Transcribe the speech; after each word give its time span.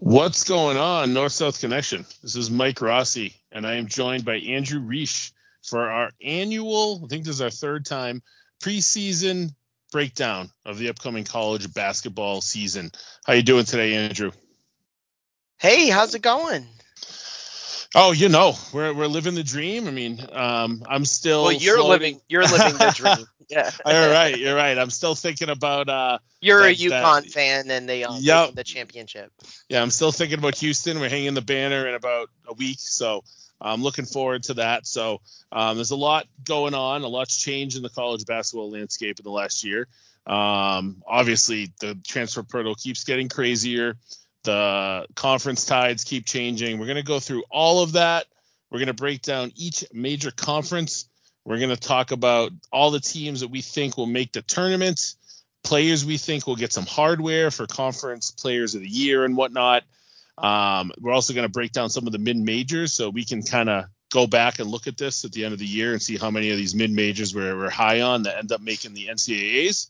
What's 0.00 0.44
going 0.44 0.76
on, 0.76 1.12
North 1.12 1.32
South 1.32 1.58
Connection? 1.58 2.06
This 2.22 2.36
is 2.36 2.52
Mike 2.52 2.80
Rossi, 2.80 3.34
and 3.50 3.66
I 3.66 3.74
am 3.74 3.88
joined 3.88 4.24
by 4.24 4.36
Andrew 4.36 4.78
Riche 4.78 5.32
for 5.64 5.90
our 5.90 6.12
annual, 6.22 7.02
I 7.04 7.08
think 7.08 7.24
this 7.24 7.34
is 7.34 7.40
our 7.42 7.50
third 7.50 7.84
time, 7.84 8.22
preseason 8.62 9.56
breakdown 9.90 10.50
of 10.64 10.78
the 10.78 10.88
upcoming 10.88 11.24
college 11.24 11.74
basketball 11.74 12.40
season. 12.40 12.92
How 13.26 13.32
you 13.32 13.42
doing 13.42 13.64
today, 13.64 13.94
Andrew? 13.94 14.30
Hey, 15.58 15.88
how's 15.88 16.14
it 16.14 16.22
going? 16.22 16.64
Oh, 17.94 18.12
you 18.12 18.28
know, 18.28 18.54
we're 18.72 18.92
we're 18.92 19.06
living 19.06 19.34
the 19.34 19.42
dream. 19.42 19.88
I 19.88 19.90
mean, 19.90 20.20
um, 20.32 20.82
I'm 20.86 21.04
still. 21.04 21.44
Well, 21.44 21.52
you're 21.52 21.76
floating. 21.76 21.90
living 21.90 22.20
you're 22.28 22.42
living 22.42 22.74
the 22.74 22.92
dream. 22.96 23.26
Yeah. 23.48 23.70
you're 23.86 24.10
right. 24.10 24.38
You're 24.38 24.54
right. 24.54 24.76
I'm 24.76 24.90
still 24.90 25.14
thinking 25.14 25.48
about. 25.48 25.88
Uh, 25.88 26.18
You're 26.42 26.60
a 26.66 26.74
that- 26.74 26.78
UConn 26.78 27.22
that- 27.22 27.30
fan 27.32 27.70
and 27.70 27.88
they 27.88 28.04
um, 28.04 28.18
Yep. 28.20 28.46
won 28.48 28.54
the 28.56 28.64
championship. 28.64 29.32
yeah, 29.70 29.80
I'm 29.80 29.90
still 29.90 30.12
thinking 30.12 30.38
about 30.38 30.56
Houston. 30.56 31.00
We're 31.00 31.08
hanging 31.08 31.32
the 31.34 31.40
banner 31.40 31.88
in 31.88 31.94
about 31.94 32.28
a 32.46 32.52
week, 32.52 32.76
so 32.78 33.24
I'm 33.58 33.82
looking 33.82 34.04
forward 34.04 34.42
to 34.44 34.54
that. 34.54 34.86
So 34.86 35.22
um, 35.50 35.76
there's 35.76 35.90
a 35.90 35.96
lot 35.96 36.26
going 36.44 36.74
on. 36.74 37.02
A 37.02 37.08
lot's 37.08 37.36
changed 37.38 37.76
in 37.78 37.82
the 37.82 37.88
college 37.88 38.26
basketball 38.26 38.70
landscape 38.70 39.18
in 39.18 39.24
the 39.24 39.30
last 39.30 39.64
year. 39.64 39.88
Um, 40.26 41.02
obviously, 41.06 41.72
the 41.80 41.98
transfer 42.06 42.42
portal 42.42 42.74
keeps 42.74 43.04
getting 43.04 43.30
crazier. 43.30 43.96
The 44.44 45.06
conference 45.14 45.64
tides 45.64 46.04
keep 46.04 46.26
changing. 46.26 46.78
We're 46.78 46.86
going 46.86 46.96
to 46.96 47.02
go 47.02 47.20
through 47.20 47.44
all 47.50 47.82
of 47.82 47.92
that. 47.92 48.26
We're 48.70 48.78
going 48.78 48.88
to 48.88 48.94
break 48.94 49.22
down 49.22 49.52
each 49.56 49.84
major 49.92 50.30
conference. 50.30 51.08
We're 51.44 51.58
going 51.58 51.70
to 51.70 51.76
talk 51.76 52.10
about 52.10 52.52
all 52.70 52.90
the 52.90 53.00
teams 53.00 53.40
that 53.40 53.48
we 53.48 53.62
think 53.62 53.96
will 53.96 54.06
make 54.06 54.32
the 54.32 54.42
tournament, 54.42 55.14
players 55.64 56.04
we 56.04 56.18
think 56.18 56.46
will 56.46 56.56
get 56.56 56.72
some 56.72 56.86
hardware 56.86 57.50
for 57.50 57.66
conference 57.66 58.30
players 58.30 58.74
of 58.74 58.82
the 58.82 58.88
year 58.88 59.24
and 59.24 59.36
whatnot. 59.36 59.84
Um, 60.36 60.92
we're 61.00 61.12
also 61.12 61.34
going 61.34 61.46
to 61.46 61.52
break 61.52 61.72
down 61.72 61.90
some 61.90 62.06
of 62.06 62.12
the 62.12 62.18
mid 62.18 62.36
majors 62.36 62.92
so 62.92 63.10
we 63.10 63.24
can 63.24 63.42
kind 63.42 63.68
of 63.68 63.86
go 64.12 64.26
back 64.26 64.58
and 64.58 64.70
look 64.70 64.86
at 64.86 64.96
this 64.96 65.24
at 65.24 65.32
the 65.32 65.44
end 65.44 65.52
of 65.52 65.58
the 65.58 65.66
year 65.66 65.92
and 65.92 66.00
see 66.00 66.16
how 66.16 66.30
many 66.30 66.50
of 66.50 66.56
these 66.56 66.74
mid 66.74 66.90
majors 66.90 67.34
we're, 67.34 67.56
we're 67.56 67.70
high 67.70 68.00
on 68.00 68.22
that 68.22 68.38
end 68.38 68.52
up 68.52 68.60
making 68.60 68.94
the 68.94 69.08
NCAAs. 69.08 69.88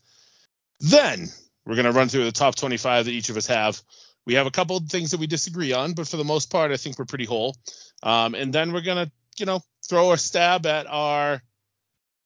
Then 0.80 1.28
we're 1.66 1.74
going 1.74 1.84
to 1.84 1.92
run 1.92 2.08
through 2.08 2.24
the 2.24 2.32
top 2.32 2.54
25 2.54 3.04
that 3.04 3.10
each 3.10 3.28
of 3.28 3.36
us 3.36 3.46
have. 3.46 3.80
We 4.28 4.34
have 4.34 4.46
a 4.46 4.50
couple 4.50 4.76
of 4.76 4.90
things 4.90 5.12
that 5.12 5.20
we 5.20 5.26
disagree 5.26 5.72
on, 5.72 5.94
but 5.94 6.06
for 6.06 6.18
the 6.18 6.24
most 6.24 6.50
part, 6.50 6.70
I 6.70 6.76
think 6.76 6.98
we're 6.98 7.06
pretty 7.06 7.24
whole. 7.24 7.56
Um, 8.02 8.34
and 8.34 8.52
then 8.52 8.74
we're 8.74 8.82
going 8.82 9.06
to, 9.06 9.10
you 9.38 9.46
know, 9.46 9.62
throw 9.88 10.12
a 10.12 10.18
stab 10.18 10.66
at 10.66 10.86
our 10.86 11.40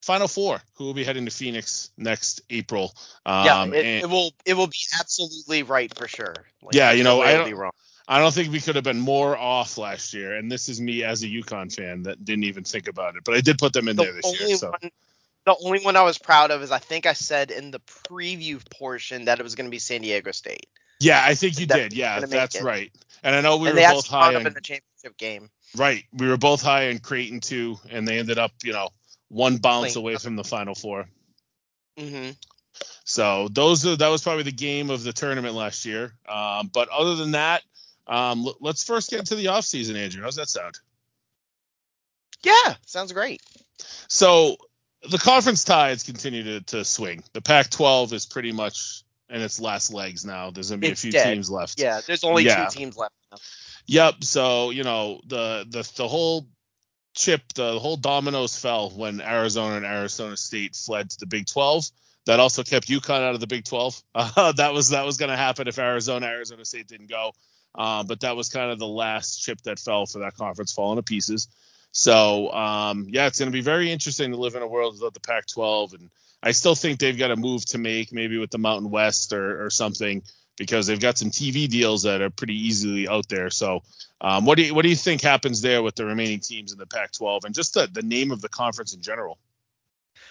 final 0.02 0.26
four, 0.26 0.60
who 0.74 0.82
will 0.82 0.94
be 0.94 1.04
heading 1.04 1.26
to 1.26 1.30
Phoenix 1.30 1.90
next 1.96 2.40
April. 2.50 2.92
Um, 3.24 3.44
yeah, 3.44 3.64
it, 3.66 3.86
and- 3.86 4.02
it 4.02 4.10
will 4.10 4.32
it 4.44 4.54
will 4.54 4.66
be 4.66 4.80
absolutely 4.98 5.62
right 5.62 5.96
for 5.96 6.08
sure. 6.08 6.34
Like, 6.60 6.74
Yeah, 6.74 6.90
you 6.90 7.04
know, 7.04 7.18
no 7.18 7.22
I 7.22 7.34
don't- 7.34 7.46
be 7.46 7.54
wrong. 7.54 7.70
I 8.08 8.18
don't 8.18 8.34
think 8.34 8.50
we 8.50 8.60
could 8.60 8.74
have 8.74 8.82
been 8.82 8.98
more 8.98 9.36
off 9.36 9.78
last 9.78 10.12
year. 10.12 10.34
And 10.34 10.50
this 10.50 10.68
is 10.68 10.80
me 10.80 11.04
as 11.04 11.22
a 11.22 11.28
UConn 11.28 11.72
fan 11.72 12.02
that 12.02 12.24
didn't 12.24 12.44
even 12.44 12.64
think 12.64 12.88
about 12.88 13.14
it, 13.14 13.22
but 13.24 13.36
I 13.36 13.40
did 13.40 13.58
put 13.58 13.72
them 13.72 13.86
in 13.86 13.94
there 13.94 14.12
this 14.12 14.40
year. 14.40 14.56
So 14.56 14.70
one 14.70 14.90
the 15.46 15.56
only 15.64 15.78
one 15.84 15.94
I 15.94 16.02
was 16.02 16.18
proud 16.18 16.50
of 16.50 16.62
is 16.62 16.72
I 16.72 16.78
think 16.78 17.06
I 17.06 17.12
said 17.12 17.52
in 17.52 17.70
the 17.70 17.78
preview 17.80 18.60
portion 18.70 19.26
that 19.26 19.38
it 19.38 19.44
was 19.44 19.54
going 19.54 19.66
to 19.66 19.70
be 19.70 19.78
San 19.78 20.02
Diego 20.02 20.32
State. 20.32 20.66
Yeah, 21.02 21.22
I 21.24 21.34
think 21.34 21.58
you 21.58 21.66
That 21.66 21.76
did. 21.76 21.92
Yeah, 21.92 22.20
that's 22.20 22.54
it. 22.56 22.62
right. 22.62 22.92
And 23.22 23.34
I 23.34 23.40
know 23.40 23.56
we 23.56 23.68
and 23.68 23.76
were 23.76 23.82
both 23.88 24.06
high 24.06 24.34
on 24.34 24.46
in 24.46 24.52
the 24.54 24.60
championship 24.60 25.16
game. 25.18 25.50
right. 25.76 26.04
We 26.12 26.28
were 26.28 26.36
both 26.36 26.62
high 26.62 26.84
in 26.84 26.98
Creighton 26.98 27.40
too, 27.40 27.78
and 27.90 28.06
they 28.06 28.18
ended 28.18 28.38
up, 28.38 28.52
you 28.64 28.72
know, 28.72 28.88
one 29.28 29.56
bounce 29.58 29.92
Playing 29.94 29.96
away 30.04 30.16
from 30.16 30.36
the 30.36 30.44
final 30.44 30.74
four. 30.74 31.08
hmm 31.98 32.30
So 33.04 33.48
those 33.48 33.86
are 33.86 33.96
that 33.96 34.08
was 34.08 34.22
probably 34.22 34.44
the 34.44 34.52
game 34.52 34.90
of 34.90 35.02
the 35.02 35.12
tournament 35.12 35.54
last 35.54 35.84
year. 35.84 36.14
Um, 36.28 36.70
but 36.72 36.88
other 36.88 37.16
than 37.16 37.32
that, 37.32 37.62
um, 38.06 38.46
l- 38.46 38.56
let's 38.60 38.84
first 38.84 39.10
get 39.10 39.26
to 39.26 39.34
the 39.34 39.46
offseason, 39.46 39.96
Andrew. 39.96 40.22
How's 40.22 40.36
that 40.36 40.48
sound? 40.48 40.78
Yeah, 42.42 42.74
sounds 42.86 43.12
great. 43.12 43.40
So 44.08 44.56
the 45.10 45.18
conference 45.18 45.64
tides 45.64 46.02
continue 46.02 46.42
to, 46.44 46.60
to 46.62 46.84
swing. 46.84 47.22
The 47.32 47.40
Pac-12 47.40 48.12
is 48.12 48.26
pretty 48.26 48.52
much 48.52 49.04
in 49.32 49.40
its 49.40 49.58
last 49.60 49.92
legs 49.92 50.24
now. 50.24 50.50
There's 50.50 50.70
gonna 50.70 50.80
be 50.80 50.88
It's 50.88 51.00
a 51.00 51.02
few 51.02 51.12
dead. 51.12 51.34
teams 51.34 51.50
left. 51.50 51.80
Yeah, 51.80 52.00
there's 52.06 52.22
only 52.24 52.44
Yeah. 52.44 52.66
two 52.66 52.78
teams 52.78 52.96
left. 52.96 53.14
Now. 53.30 53.38
Yep. 53.86 54.24
So 54.24 54.70
you 54.70 54.84
know 54.84 55.20
the 55.26 55.66
the 55.68 55.90
the 55.96 56.06
whole 56.08 56.46
chip, 57.14 57.42
the 57.54 57.78
whole 57.78 57.96
dominoes 57.96 58.56
fell 58.56 58.90
when 58.90 59.20
Arizona 59.20 59.76
and 59.76 59.84
Arizona 59.86 60.36
State 60.36 60.74
fled 60.76 61.10
to 61.10 61.16
the 61.20 61.26
Big 61.26 61.46
12. 61.46 61.84
That 62.24 62.38
also 62.40 62.62
kept 62.62 62.86
UConn 62.88 63.20
out 63.22 63.34
of 63.34 63.40
the 63.40 63.46
Big 63.46 63.64
12. 63.64 64.00
Uh, 64.14 64.52
that 64.56 64.72
was 64.72 64.90
that 64.90 65.04
was 65.04 65.16
going 65.16 65.30
to 65.30 65.36
happen 65.36 65.66
if 65.68 65.78
Arizona 65.78 66.26
Arizona 66.26 66.64
State 66.64 66.86
didn't 66.88 67.08
go. 67.10 67.32
Uh, 67.74 68.02
but 68.04 68.20
that 68.20 68.36
was 68.36 68.48
kind 68.48 68.70
of 68.70 68.78
the 68.78 68.86
last 68.86 69.42
chip 69.42 69.60
that 69.62 69.78
fell 69.78 70.06
for 70.06 70.20
that 70.20 70.34
conference 70.36 70.72
falling 70.72 70.96
to 70.96 71.02
pieces. 71.02 71.48
So 71.90 72.52
um, 72.52 73.06
yeah, 73.10 73.26
it's 73.26 73.38
going 73.38 73.50
to 73.50 73.52
be 73.52 73.60
very 73.62 73.90
interesting 73.90 74.30
to 74.30 74.36
live 74.36 74.54
in 74.54 74.62
a 74.62 74.66
world 74.68 74.94
without 74.94 75.14
the 75.14 75.20
Pac-12, 75.20 75.94
and 75.94 76.10
I 76.42 76.52
still 76.52 76.74
think 76.74 76.98
they've 76.98 77.16
got 77.16 77.30
a 77.30 77.36
move 77.36 77.64
to 77.66 77.78
make, 77.78 78.12
maybe 78.12 78.38
with 78.38 78.50
the 78.50 78.58
Mountain 78.58 78.90
West 78.90 79.32
or, 79.32 79.64
or 79.64 79.70
something, 79.70 80.22
because 80.56 80.86
they've 80.86 81.00
got 81.00 81.16
some 81.16 81.30
TV 81.30 81.68
deals 81.68 82.02
that 82.02 82.20
are 82.20 82.30
pretty 82.30 82.66
easily 82.66 83.08
out 83.08 83.28
there. 83.28 83.50
So 83.50 83.82
um, 84.20 84.44
what 84.44 84.56
do 84.56 84.64
you 84.64 84.74
what 84.74 84.82
do 84.82 84.88
you 84.88 84.96
think 84.96 85.22
happens 85.22 85.60
there 85.62 85.82
with 85.82 85.94
the 85.94 86.04
remaining 86.04 86.40
teams 86.40 86.72
in 86.72 86.78
the 86.78 86.86
Pac-12 86.86 87.44
and 87.44 87.54
just 87.54 87.74
the, 87.74 87.88
the 87.90 88.02
name 88.02 88.32
of 88.32 88.40
the 88.40 88.48
conference 88.48 88.94
in 88.94 89.02
general? 89.02 89.38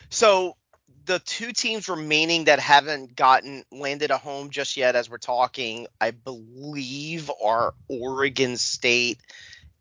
So 0.09 0.57
the 1.05 1.19
two 1.19 1.51
teams 1.51 1.89
remaining 1.89 2.45
that 2.45 2.59
haven't 2.59 3.16
gotten 3.16 3.63
landed 3.71 4.11
a 4.11 4.17
home 4.17 4.50
just 4.50 4.77
yet, 4.77 4.95
as 4.95 5.09
we're 5.09 5.17
talking, 5.17 5.88
I 6.00 6.11
believe 6.11 7.31
are 7.44 7.73
Oregon 7.88 8.57
State 8.57 9.19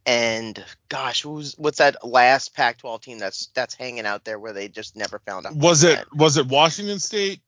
and 0.07 0.65
gosh, 0.89 1.23
who's 1.23 1.55
what's 1.59 1.79
that 1.79 2.05
last 2.07 2.55
Pac-12 2.55 3.03
team 3.03 3.19
that's 3.19 3.49
that's 3.55 3.75
hanging 3.75 4.07
out 4.07 4.25
there 4.25 4.39
where 4.39 4.53
they 4.53 4.69
just 4.69 4.97
never 4.97 5.19
found 5.21 5.47
out? 5.47 5.57
Was 5.57 5.85
it 5.85 6.05
was 6.13 6.37
it 6.37 6.47
Washington 6.47 6.99
State? 6.99 7.41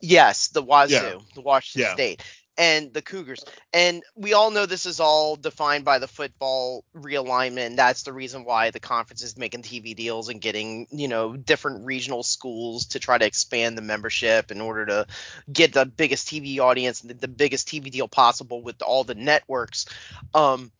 Yes, 0.00 0.48
the 0.48 0.62
Wazoo, 0.62 0.94
Yeah. 0.94 1.18
the 1.34 1.40
Washington 1.40 1.88
Yeah. 1.88 1.94
State, 1.94 2.22
and 2.58 2.92
the 2.92 3.02
Cougars. 3.02 3.44
And 3.72 4.02
we 4.14 4.34
all 4.34 4.50
know 4.50 4.66
this 4.66 4.86
is 4.86 5.00
all 5.00 5.36
defined 5.36 5.84
by 5.84 5.98
the 5.98 6.06
football 6.06 6.84
realignment. 6.94 7.76
That's 7.76 8.02
the 8.02 8.12
reason 8.12 8.44
why 8.44 8.70
the 8.70 8.80
conference 8.80 9.22
is 9.22 9.36
making 9.36 9.62
TV 9.62 9.96
deals 9.96 10.28
and 10.28 10.40
getting, 10.40 10.86
you 10.90 11.08
know, 11.08 11.36
different 11.36 11.86
regional 11.86 12.22
schools 12.22 12.86
to 12.86 13.00
try 13.00 13.16
to 13.18 13.26
expand 13.26 13.78
the 13.78 13.82
membership 13.82 14.50
in 14.50 14.60
order 14.60 14.86
to 14.86 15.06
get 15.52 15.72
the 15.72 15.86
biggest 15.86 16.28
TV 16.28 16.58
audience 16.58 17.00
and 17.00 17.10
the, 17.10 17.14
the 17.14 17.28
biggest 17.28 17.66
TV 17.66 17.90
deal 17.90 18.08
possible 18.08 18.62
with 18.62 18.82
all 18.82 19.04
the 19.04 19.14
networks. 19.14 19.86
Um, 20.34 20.70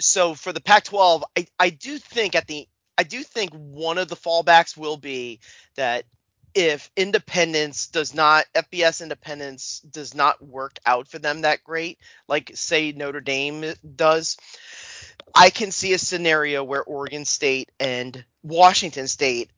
so 0.00 0.34
for 0.34 0.52
the 0.52 0.60
Pac-12, 0.60 1.22
I, 1.36 1.46
I 1.58 1.70
do 1.70 1.98
think 1.98 2.34
at 2.34 2.46
the 2.46 2.66
I 2.96 3.02
do 3.02 3.22
think 3.24 3.52
one 3.52 3.98
of 3.98 4.08
the 4.08 4.16
fallbacks 4.16 4.76
will 4.76 4.96
be 4.96 5.40
that 5.74 6.04
if 6.54 6.90
independence 6.96 7.88
does 7.88 8.14
not 8.14 8.44
FBS 8.54 9.02
independence 9.02 9.80
does 9.80 10.14
not 10.14 10.40
work 10.40 10.78
out 10.86 11.08
for 11.08 11.18
them 11.18 11.40
that 11.40 11.64
great, 11.64 11.98
like 12.28 12.52
say 12.54 12.92
Notre 12.92 13.20
Dame 13.20 13.74
does, 13.96 14.36
I 15.34 15.50
can 15.50 15.72
see 15.72 15.92
a 15.92 15.98
scenario 15.98 16.62
where 16.62 16.84
Oregon 16.84 17.24
State 17.24 17.70
and 17.80 18.24
Washington 18.44 19.08
State 19.08 19.50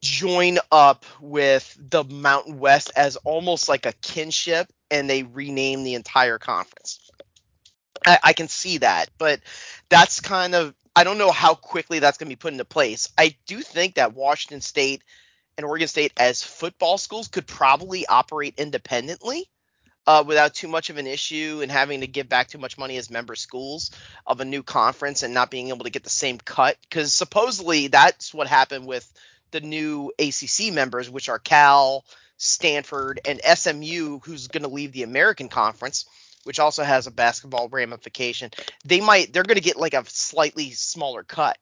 join 0.00 0.58
up 0.72 1.04
with 1.20 1.76
the 1.78 2.04
Mountain 2.04 2.58
West 2.58 2.90
as 2.96 3.16
almost 3.16 3.68
like 3.68 3.84
a 3.84 3.92
kinship 4.00 4.72
and 4.90 5.10
they 5.10 5.24
rename 5.24 5.82
the 5.82 5.94
entire 5.94 6.38
conference. 6.38 7.00
I, 8.06 8.18
I 8.22 8.32
can 8.32 8.48
see 8.48 8.78
that, 8.78 9.10
but 9.18 9.40
that's 9.88 10.20
kind 10.20 10.54
of 10.54 10.74
I 10.94 11.04
don't 11.04 11.18
know 11.18 11.30
how 11.30 11.54
quickly 11.54 12.00
that's 12.00 12.18
going 12.18 12.26
to 12.28 12.36
be 12.36 12.40
put 12.40 12.52
into 12.52 12.64
place. 12.64 13.08
I 13.16 13.36
do 13.46 13.60
think 13.60 13.94
that 13.94 14.14
Washington 14.14 14.60
State 14.60 15.02
and 15.56 15.64
Oregon 15.64 15.88
State 15.88 16.12
as 16.16 16.42
football 16.42 16.98
schools 16.98 17.28
could 17.28 17.46
probably 17.46 18.06
operate 18.06 18.54
independently 18.58 19.48
uh, 20.08 20.24
without 20.26 20.54
too 20.54 20.68
much 20.68 20.90
of 20.90 20.96
an 20.96 21.06
issue 21.06 21.60
and 21.62 21.70
having 21.70 22.00
to 22.00 22.06
give 22.06 22.28
back 22.28 22.48
too 22.48 22.58
much 22.58 22.78
money 22.78 22.96
as 22.96 23.10
member 23.10 23.36
schools 23.36 23.90
of 24.26 24.40
a 24.40 24.44
new 24.44 24.62
conference 24.62 25.22
and 25.22 25.34
not 25.34 25.50
being 25.50 25.68
able 25.68 25.84
to 25.84 25.90
get 25.90 26.02
the 26.02 26.10
same 26.10 26.38
cut. 26.38 26.76
Because 26.82 27.12
supposedly 27.12 27.88
that's 27.88 28.32
what 28.32 28.46
happened 28.46 28.86
with 28.86 29.12
the 29.50 29.60
new 29.60 30.10
ACC 30.18 30.72
members, 30.72 31.10
which 31.10 31.28
are 31.28 31.38
Cal, 31.38 32.04
Stanford, 32.38 33.20
and 33.26 33.40
SMU, 33.44 34.20
who's 34.20 34.48
going 34.48 34.62
to 34.62 34.68
leave 34.68 34.92
the 34.92 35.02
American 35.02 35.48
Conference. 35.48 36.06
Which 36.48 36.58
also 36.58 36.82
has 36.82 37.06
a 37.06 37.10
basketball 37.12 37.68
ramification. 37.68 38.50
They 38.86 39.02
might 39.02 39.34
they're 39.34 39.42
going 39.42 39.56
to 39.56 39.62
get 39.62 39.76
like 39.76 39.92
a 39.92 40.02
slightly 40.08 40.70
smaller 40.70 41.22
cut 41.22 41.58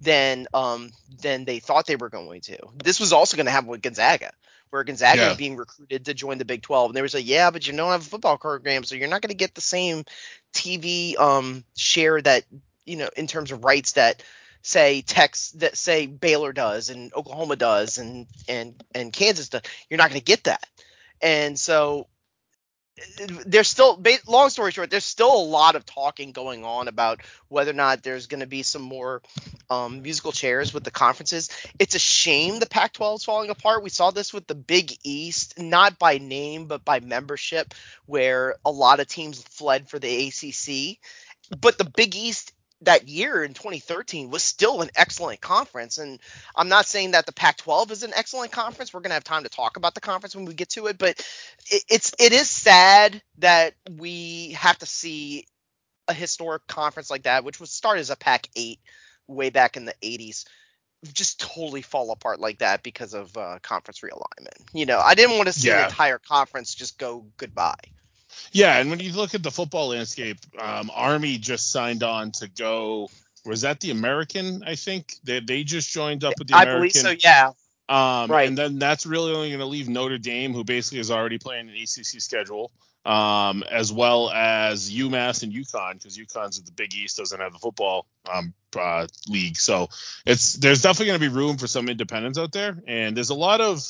than 0.00 0.48
um 0.52 0.90
than 1.22 1.44
they 1.44 1.60
thought 1.60 1.86
they 1.86 1.94
were 1.96 2.10
going 2.10 2.40
to. 2.42 2.58
This 2.82 2.98
was 2.98 3.12
also 3.12 3.36
going 3.36 3.46
to 3.46 3.52
happen 3.52 3.68
with 3.68 3.80
Gonzaga, 3.82 4.32
where 4.70 4.82
Gonzaga 4.82 5.20
Yeah. 5.20 5.34
being 5.34 5.56
recruited 5.56 6.06
to 6.06 6.14
join 6.14 6.38
the 6.38 6.44
Big 6.44 6.62
12, 6.62 6.90
and 6.90 6.96
they 6.96 7.02
was 7.02 7.14
like, 7.14 7.26
yeah, 7.26 7.52
but 7.52 7.66
you 7.66 7.76
don't 7.76 7.92
have 7.92 8.02
a 8.02 8.10
football 8.10 8.36
program, 8.36 8.82
so 8.82 8.96
you're 8.96 9.08
not 9.08 9.22
going 9.22 9.30
to 9.30 9.36
get 9.36 9.54
the 9.54 9.60
same 9.60 10.04
TV 10.52 11.16
um 11.18 11.64
share 11.76 12.20
that 12.20 12.44
you 12.84 12.96
know 12.96 13.08
in 13.16 13.28
terms 13.28 13.52
of 13.52 13.64
rights 13.64 13.92
that 13.92 14.22
say 14.62 15.02
Tex 15.02 15.52
that 15.52 15.76
say 15.76 16.06
Baylor 16.06 16.52
does 16.52 16.90
and 16.90 17.12
Oklahoma 17.14 17.56
does 17.56 17.98
and 17.98 18.26
and 18.48 18.82
and 18.94 19.12
Kansas 19.12 19.48
does. 19.48 19.62
You're 19.88 19.98
not 19.98 20.10
going 20.10 20.20
to 20.20 20.24
get 20.24 20.44
that, 20.44 20.66
and 21.22 21.58
so 21.58 22.08
there's 23.44 23.66
still 23.66 24.00
long 24.28 24.50
story 24.50 24.70
short 24.70 24.88
there's 24.88 25.04
still 25.04 25.34
a 25.34 25.44
lot 25.44 25.74
of 25.74 25.84
talking 25.84 26.30
going 26.30 26.64
on 26.64 26.86
about 26.86 27.20
whether 27.48 27.72
or 27.72 27.74
not 27.74 28.02
there's 28.02 28.26
going 28.26 28.40
to 28.40 28.46
be 28.46 28.62
some 28.62 28.82
more 28.82 29.20
um, 29.68 30.02
musical 30.02 30.30
chairs 30.30 30.72
with 30.72 30.84
the 30.84 30.90
conferences. 30.90 31.50
It's 31.78 31.96
a 31.96 31.98
shame 31.98 32.60
the 32.60 32.66
pac 32.66 32.92
12 32.92 33.20
is 33.20 33.24
falling 33.24 33.50
apart. 33.50 33.82
We 33.82 33.90
saw 33.90 34.10
this 34.10 34.32
with 34.32 34.46
the 34.46 34.54
big 34.54 34.92
east 35.02 35.58
not 35.58 35.98
by 35.98 36.18
name 36.18 36.66
but 36.66 36.84
by 36.84 37.00
membership 37.00 37.74
where 38.06 38.56
a 38.64 38.70
lot 38.70 39.00
of 39.00 39.08
teams 39.08 39.42
fled 39.42 39.88
for 39.88 39.98
the 39.98 40.28
acc 40.28 40.98
but 41.60 41.78
the 41.78 41.84
big 41.84 42.14
east 42.14 42.52
that 42.84 43.08
year 43.08 43.42
in 43.44 43.54
2013 43.54 44.30
was 44.30 44.42
still 44.42 44.82
an 44.82 44.90
excellent 44.94 45.40
conference. 45.40 45.98
And 45.98 46.18
I'm 46.56 46.68
not 46.68 46.86
saying 46.86 47.12
that 47.12 47.26
the 47.26 47.32
Pac-12 47.32 47.90
is 47.90 48.02
an 48.02 48.12
excellent 48.14 48.52
conference. 48.52 48.92
We're 48.92 49.00
gonna 49.00 49.14
have 49.14 49.24
time 49.24 49.44
to 49.44 49.48
talk 49.48 49.76
about 49.76 49.94
the 49.94 50.00
conference 50.00 50.34
when 50.34 50.44
we 50.44 50.54
get 50.54 50.70
to 50.70 50.86
it, 50.86 50.98
but 50.98 51.18
it, 51.70 51.84
it's 51.88 52.14
it 52.18 52.32
is 52.32 52.48
sad 52.48 53.20
that 53.38 53.74
we 53.90 54.52
have 54.52 54.78
to 54.78 54.86
see 54.86 55.46
a 56.08 56.14
historic 56.14 56.66
conference 56.66 57.10
like 57.10 57.24
that, 57.24 57.44
which 57.44 57.60
was 57.60 57.70
started 57.70 58.00
as 58.00 58.10
a 58.10 58.16
Pac-8 58.16 58.78
way 59.26 59.50
back 59.50 59.76
in 59.76 59.84
the 59.84 59.94
80s, 60.02 60.44
just 61.12 61.40
totally 61.40 61.82
fall 61.82 62.10
apart 62.10 62.40
like 62.40 62.58
that 62.58 62.82
because 62.82 63.14
of 63.14 63.36
uh, 63.36 63.58
conference 63.62 64.00
realignment. 64.00 64.68
You 64.72 64.86
know, 64.86 64.98
I 64.98 65.14
didn't 65.14 65.36
want 65.36 65.46
to 65.48 65.52
see 65.52 65.68
yeah. 65.68 65.78
the 65.78 65.84
entire 65.86 66.18
conference 66.18 66.74
just 66.74 66.98
go 66.98 67.26
goodbye. 67.36 67.74
Yeah, 68.52 68.78
and 68.78 68.90
when 68.90 69.00
you 69.00 69.12
look 69.12 69.34
at 69.34 69.42
the 69.42 69.50
football 69.50 69.88
landscape, 69.88 70.38
um, 70.58 70.90
Army 70.94 71.38
just 71.38 71.70
signed 71.70 72.02
on 72.02 72.32
to 72.32 72.48
go. 72.48 73.10
Was 73.44 73.62
that 73.62 73.80
the 73.80 73.90
American? 73.90 74.62
I 74.66 74.74
think 74.74 75.14
they 75.24 75.40
they 75.40 75.64
just 75.64 75.90
joined 75.90 76.24
up 76.24 76.34
with 76.38 76.48
the 76.48 76.54
I 76.54 76.62
American. 76.62 77.00
I 77.00 77.02
believe 77.02 77.20
so. 77.20 77.28
Yeah. 77.28 77.50
Um, 77.88 78.30
right. 78.30 78.48
And 78.48 78.56
then 78.56 78.78
that's 78.78 79.04
really 79.04 79.32
only 79.32 79.48
going 79.50 79.60
to 79.60 79.66
leave 79.66 79.88
Notre 79.88 80.18
Dame, 80.18 80.54
who 80.54 80.64
basically 80.64 81.00
is 81.00 81.10
already 81.10 81.38
playing 81.38 81.68
an 81.68 81.74
ACC 81.74 82.20
schedule, 82.20 82.72
um, 83.04 83.62
as 83.70 83.92
well 83.92 84.30
as 84.30 84.90
UMass 84.90 85.42
and 85.42 85.52
UConn, 85.52 85.94
because 85.94 86.16
UConn's 86.16 86.58
at 86.58 86.64
the 86.64 86.72
Big 86.72 86.94
East 86.94 87.18
doesn't 87.18 87.38
have 87.38 87.52
the 87.52 87.58
football 87.58 88.06
um, 88.32 88.54
uh, 88.78 89.06
league. 89.28 89.56
So 89.58 89.88
it's 90.24 90.54
there's 90.54 90.80
definitely 90.80 91.06
going 91.06 91.20
to 91.20 91.28
be 91.28 91.34
room 91.34 91.58
for 91.58 91.66
some 91.66 91.88
independents 91.88 92.38
out 92.38 92.52
there, 92.52 92.78
and 92.86 93.16
there's 93.16 93.30
a 93.30 93.34
lot 93.34 93.60
of 93.60 93.84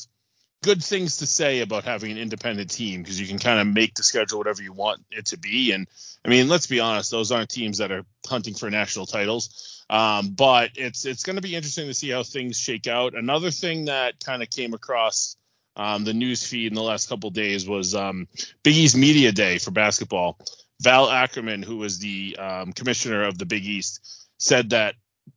good 0.64 0.82
things 0.82 1.18
to 1.18 1.26
say 1.26 1.60
about 1.60 1.84
having 1.84 2.10
an 2.10 2.16
independent 2.16 2.70
team 2.70 3.02
because 3.02 3.20
you 3.20 3.26
can 3.26 3.38
kind 3.38 3.60
of 3.60 3.66
make 3.66 3.94
the 3.94 4.02
schedule 4.02 4.38
whatever 4.38 4.62
you 4.62 4.72
want 4.72 5.04
it 5.10 5.26
to 5.26 5.38
be. 5.38 5.72
And 5.72 5.86
I 6.24 6.30
mean, 6.30 6.48
let's 6.48 6.66
be 6.66 6.80
honest, 6.80 7.10
those 7.10 7.30
aren't 7.30 7.50
teams 7.50 7.78
that 7.78 7.92
are 7.92 8.06
hunting 8.26 8.54
for 8.54 8.70
national 8.70 9.04
titles. 9.04 9.84
Um, 9.90 10.30
but 10.30 10.70
it's 10.76 11.04
it's 11.04 11.22
going 11.22 11.36
to 11.36 11.42
be 11.42 11.54
interesting 11.54 11.86
to 11.86 11.94
see 11.94 12.08
how 12.08 12.22
things 12.22 12.58
shake 12.58 12.86
out. 12.86 13.14
Another 13.14 13.50
thing 13.50 13.84
that 13.84 14.24
kind 14.24 14.42
of 14.42 14.48
came 14.48 14.72
across 14.72 15.36
um, 15.76 16.04
the 16.04 16.14
news 16.14 16.42
feed 16.42 16.68
in 16.68 16.74
the 16.74 16.82
last 16.82 17.10
couple 17.10 17.28
days 17.28 17.68
was 17.68 17.94
um, 17.94 18.26
Big 18.62 18.74
East 18.74 18.96
Media 18.96 19.32
Day 19.32 19.58
for 19.58 19.70
basketball. 19.70 20.38
Val 20.80 21.10
Ackerman, 21.10 21.62
who 21.62 21.76
was 21.76 21.98
the 21.98 22.36
um, 22.38 22.72
commissioner 22.72 23.24
of 23.24 23.36
the 23.36 23.44
Big 23.44 23.66
East, 23.66 24.26
said 24.38 24.70
that 24.70 24.94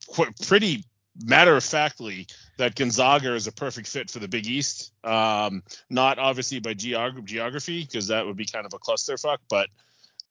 qu- 0.07 0.31
pretty 0.45 0.85
matter 1.21 1.57
of 1.57 1.63
factly 1.63 2.27
that 2.57 2.75
Gonzaga 2.75 3.35
is 3.35 3.47
a 3.47 3.51
perfect 3.51 3.87
fit 3.87 4.09
for 4.09 4.19
the 4.19 4.27
Big 4.27 4.47
East. 4.47 4.91
Um, 5.03 5.63
not 5.89 6.19
obviously 6.19 6.59
by 6.59 6.73
geog- 6.73 7.23
geography, 7.25 7.81
because 7.81 8.07
that 8.07 8.25
would 8.25 8.37
be 8.37 8.45
kind 8.45 8.65
of 8.65 8.73
a 8.73 8.79
clusterfuck, 8.79 9.37
but 9.49 9.69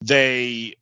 they 0.00 0.76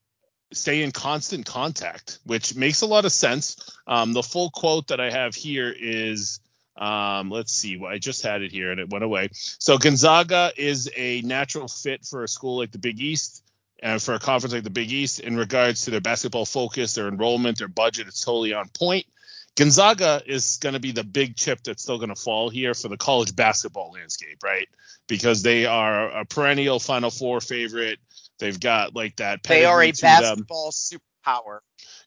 stay 0.52 0.82
in 0.82 0.93
constant 0.93 1.46
contact, 1.46 2.19
which 2.25 2.55
makes 2.55 2.82
a 2.82 2.87
lot 2.87 3.05
of 3.05 3.12
sense. 3.12 3.56
Um, 3.87 4.12
the 4.12 4.23
full 4.23 4.50
quote 4.50 4.88
that 4.88 5.00
I 5.00 5.11
have 5.11 5.35
here 5.35 5.75
is 5.76 6.41
um, 6.76 7.31
let's 7.31 7.52
see, 7.52 7.76
well, 7.76 7.90
I 7.90 7.99
just 7.99 8.23
had 8.23 8.43
it 8.43 8.50
here 8.50 8.70
and 8.70 8.81
it 8.81 8.90
went 8.90 9.05
away. 9.05 9.29
So 9.32 9.79
Gonzaga 9.79 10.52
is 10.56 10.90
a 10.97 11.20
natural 11.23 11.69
fit 11.69 12.05
for 12.05 12.25
a 12.25 12.29
school 12.29 12.58
like 12.58 12.73
the 12.73 12.79
Big 12.79 13.00
East 13.00 13.44
and 13.81 14.02
for 14.02 14.14
a 14.14 14.19
conference 14.19 14.55
like 14.55 14.64
the 14.64 14.70
Big 14.70 14.90
East 14.90 15.20
in 15.20 15.37
regards 15.37 15.85
to 15.85 15.90
their 15.90 16.00
basketball 16.00 16.47
focus, 16.47 16.94
their 16.94 17.08
enrollment, 17.08 17.58
their 17.58 17.69
budget. 17.69 18.08
It's 18.08 18.25
totally 18.25 18.55
on 18.55 18.69
point. 18.69 19.06
Gonzaga 19.56 20.22
is 20.26 20.58
going 20.60 20.72
to 20.72 20.80
be 20.80 20.92
the 20.92 21.04
big 21.04 21.36
chip 21.36 21.62
that's 21.62 21.82
still 21.82 21.98
going 21.98 22.08
to 22.08 22.20
fall 22.20 22.50
here 22.50 22.74
for 22.74 22.88
the 22.88 22.96
college 22.96 23.34
basketball 23.36 23.92
landscape, 23.92 24.38
right? 24.42 24.68
Because 25.06 25.42
they 25.42 25.66
are 25.66 26.10
a 26.10 26.24
perennial 26.24 26.80
Final 26.80 27.10
Four 27.10 27.40
favorite. 27.40 27.98
They've 28.38 28.58
got 28.58 28.96
like 28.96 29.16
that. 29.16 29.42
They 29.44 29.64
are 29.64 29.82
a 29.82 29.92
basketball 29.92 30.72
them. 30.72 31.00
superpower. 31.26 31.60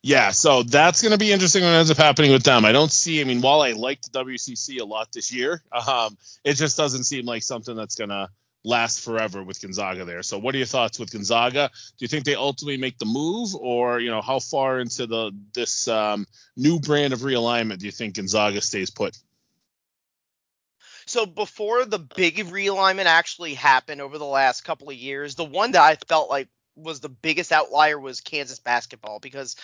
Yeah, 0.03 0.31
so 0.31 0.63
that's 0.63 1.01
going 1.01 1.13
to 1.13 1.17
be 1.17 1.31
interesting 1.31 1.63
what 1.63 1.73
ends 1.73 1.91
up 1.91 1.97
happening 1.97 2.31
with 2.31 2.43
them. 2.43 2.65
I 2.65 2.71
don't 2.71 2.91
see. 2.91 3.21
I 3.21 3.23
mean, 3.23 3.41
while 3.41 3.61
I 3.61 3.71
liked 3.71 4.11
the 4.11 4.23
WCC 4.23 4.79
a 4.81 4.85
lot 4.85 5.11
this 5.11 5.33
year, 5.33 5.63
um, 5.87 6.17
it 6.43 6.53
just 6.53 6.77
doesn't 6.77 7.05
seem 7.05 7.25
like 7.25 7.43
something 7.43 7.75
that's 7.75 7.95
going 7.95 8.09
to 8.09 8.29
last 8.67 8.99
forever 8.99 9.41
with 9.41 9.61
Gonzaga 9.61 10.03
there. 10.03 10.21
So 10.21 10.37
what 10.37 10.53
are 10.53 10.57
your 10.57 10.67
thoughts 10.67 10.99
with 10.99 11.11
Gonzaga? 11.11 11.71
Do 11.97 12.03
you 12.03 12.07
think 12.07 12.25
they 12.25 12.35
ultimately 12.35 12.77
make 12.77 12.97
the 12.97 13.05
move 13.05 13.55
or, 13.55 13.99
you 13.99 14.11
know, 14.11 14.21
how 14.21 14.39
far 14.39 14.79
into 14.79 15.07
the 15.07 15.31
this 15.53 15.87
um, 15.87 16.27
new 16.57 16.79
brand 16.79 17.13
of 17.13 17.19
realignment 17.19 17.79
do 17.79 17.85
you 17.85 17.91
think 17.91 18.15
Gonzaga 18.15 18.61
stays 18.61 18.89
put? 18.89 19.17
So 21.05 21.25
before 21.25 21.85
the 21.85 21.99
big 21.99 22.35
realignment 22.37 23.05
actually 23.05 23.53
happened 23.53 24.01
over 24.01 24.17
the 24.17 24.25
last 24.25 24.65
couple 24.65 24.89
of 24.89 24.95
years, 24.95 25.35
the 25.35 25.45
one 25.45 25.71
that 25.71 25.81
I 25.81 25.95
felt 25.95 26.29
like 26.29 26.49
was 26.75 26.99
the 26.99 27.09
biggest 27.09 27.53
outlier 27.53 27.97
was 27.97 28.19
Kansas 28.19 28.59
basketball 28.59 29.19
because 29.19 29.55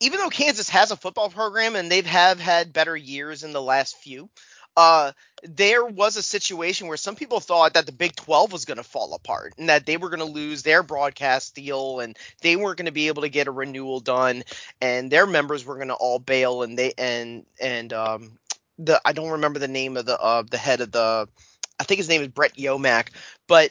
even 0.00 0.18
though 0.18 0.30
Kansas 0.30 0.68
has 0.70 0.92
a 0.92 0.96
football 0.96 1.30
program 1.30 1.76
and 1.76 1.90
they've 1.90 2.06
have 2.06 2.38
had 2.38 2.72
better 2.72 2.96
years 2.96 3.42
in 3.42 3.52
the 3.52 3.62
last 3.62 3.96
few, 3.98 4.30
uh, 4.76 5.12
there 5.42 5.84
was 5.84 6.16
a 6.16 6.22
situation 6.22 6.88
where 6.88 6.96
some 6.96 7.14
people 7.14 7.40
thought 7.40 7.74
that 7.74 7.86
the 7.86 7.92
Big 7.92 8.16
12 8.16 8.52
was 8.52 8.64
going 8.64 8.78
to 8.78 8.82
fall 8.82 9.14
apart 9.14 9.54
and 9.58 9.68
that 9.68 9.86
they 9.86 9.96
were 9.96 10.08
going 10.08 10.20
to 10.20 10.24
lose 10.24 10.62
their 10.62 10.82
broadcast 10.82 11.54
deal 11.54 12.00
and 12.00 12.16
they 12.40 12.56
weren't 12.56 12.78
going 12.78 12.86
to 12.86 12.92
be 12.92 13.08
able 13.08 13.22
to 13.22 13.28
get 13.28 13.46
a 13.46 13.52
renewal 13.52 14.00
done 14.00 14.42
and 14.80 15.10
their 15.10 15.26
members 15.26 15.64
were 15.64 15.76
going 15.76 15.88
to 15.88 15.94
all 15.94 16.18
bail 16.18 16.62
and 16.62 16.78
they 16.78 16.92
and 16.96 17.44
and 17.60 17.92
um 17.92 18.38
the 18.78 19.00
I 19.04 19.12
don't 19.12 19.32
remember 19.32 19.58
the 19.58 19.68
name 19.68 19.96
of 19.96 20.06
the 20.06 20.18
uh 20.18 20.42
the 20.42 20.58
head 20.58 20.80
of 20.80 20.90
the 20.90 21.28
I 21.78 21.84
think 21.84 21.98
his 21.98 22.08
name 22.08 22.22
is 22.22 22.28
Brett 22.28 22.54
Yormark, 22.54 23.08
but 23.46 23.70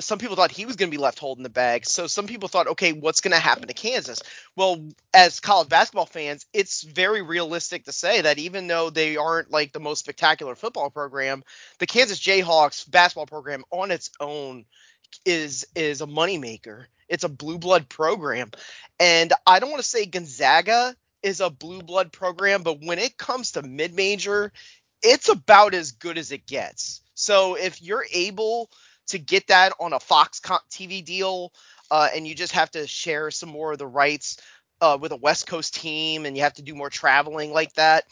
some 0.00 0.18
people 0.18 0.36
thought 0.36 0.50
he 0.50 0.66
was 0.66 0.76
going 0.76 0.90
to 0.90 0.96
be 0.96 1.02
left 1.02 1.18
holding 1.18 1.42
the 1.42 1.48
bag. 1.48 1.86
So 1.86 2.06
some 2.06 2.26
people 2.26 2.48
thought, 2.48 2.68
okay, 2.68 2.92
what's 2.92 3.22
going 3.22 3.32
to 3.32 3.40
happen 3.40 3.68
to 3.68 3.74
Kansas? 3.74 4.20
Well, 4.54 4.88
as 5.14 5.40
college 5.40 5.68
basketball 5.68 6.06
fans, 6.06 6.46
it's 6.52 6.82
very 6.82 7.22
realistic 7.22 7.84
to 7.84 7.92
say 7.92 8.20
that 8.20 8.38
even 8.38 8.66
though 8.66 8.90
they 8.90 9.16
aren't 9.16 9.50
like 9.50 9.72
the 9.72 9.80
most 9.80 10.00
spectacular 10.00 10.54
football 10.54 10.90
program, 10.90 11.42
the 11.78 11.86
Kansas 11.86 12.20
Jayhawks 12.20 12.90
basketball 12.90 13.26
program 13.26 13.64
on 13.70 13.90
its 13.90 14.10
own 14.20 14.66
is 15.24 15.66
is 15.74 16.02
a 16.02 16.06
moneymaker. 16.06 16.84
It's 17.08 17.24
a 17.24 17.28
blue 17.28 17.58
blood 17.58 17.88
program. 17.88 18.50
And 18.98 19.32
I 19.46 19.58
don't 19.58 19.70
want 19.70 19.82
to 19.82 19.88
say 19.88 20.06
Gonzaga 20.06 20.94
is 21.22 21.40
a 21.40 21.50
blue 21.50 21.82
blood 21.82 22.12
program, 22.12 22.62
but 22.62 22.80
when 22.80 22.98
it 22.98 23.16
comes 23.16 23.52
to 23.52 23.62
mid-major, 23.62 24.52
it's 25.02 25.28
about 25.28 25.74
as 25.74 25.92
good 25.92 26.18
as 26.18 26.32
it 26.32 26.46
gets. 26.46 27.02
So 27.14 27.56
if 27.56 27.82
you're 27.82 28.06
able 28.12 28.70
to 29.10 29.18
get 29.18 29.48
that 29.48 29.72
on 29.80 29.92
a 29.92 30.00
Fox 30.00 30.40
TV 30.40 31.04
deal, 31.04 31.52
uh, 31.90 32.08
and 32.14 32.26
you 32.26 32.34
just 32.34 32.52
have 32.52 32.70
to 32.72 32.86
share 32.86 33.30
some 33.30 33.48
more 33.48 33.72
of 33.72 33.78
the 33.78 33.86
rights 33.86 34.38
uh, 34.80 34.98
with 35.00 35.12
a 35.12 35.16
West 35.16 35.46
Coast 35.46 35.74
team, 35.74 36.26
and 36.26 36.36
you 36.36 36.42
have 36.42 36.54
to 36.54 36.62
do 36.62 36.74
more 36.74 36.90
traveling 36.90 37.52
like 37.52 37.72
that. 37.74 38.04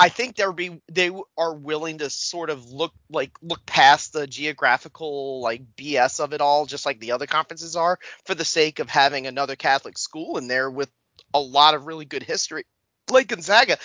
I 0.00 0.08
think 0.08 0.36
they'll 0.36 0.52
be 0.52 0.80
they 0.90 1.10
are 1.36 1.54
willing 1.54 1.98
to 1.98 2.10
sort 2.10 2.50
of 2.50 2.70
look 2.70 2.92
like 3.10 3.32
look 3.42 3.64
past 3.66 4.12
the 4.12 4.28
geographical 4.28 5.40
like 5.40 5.62
BS 5.76 6.20
of 6.20 6.32
it 6.32 6.40
all, 6.40 6.66
just 6.66 6.86
like 6.86 7.00
the 7.00 7.12
other 7.12 7.26
conferences 7.26 7.74
are, 7.74 7.98
for 8.24 8.34
the 8.34 8.44
sake 8.44 8.78
of 8.78 8.88
having 8.88 9.26
another 9.26 9.56
Catholic 9.56 9.98
school 9.98 10.38
in 10.38 10.46
there 10.46 10.70
with 10.70 10.90
a 11.34 11.40
lot 11.40 11.74
of 11.74 11.86
really 11.86 12.04
good 12.04 12.22
history. 12.22 12.64
Like 13.10 13.28
Gonzaga, 13.28 13.78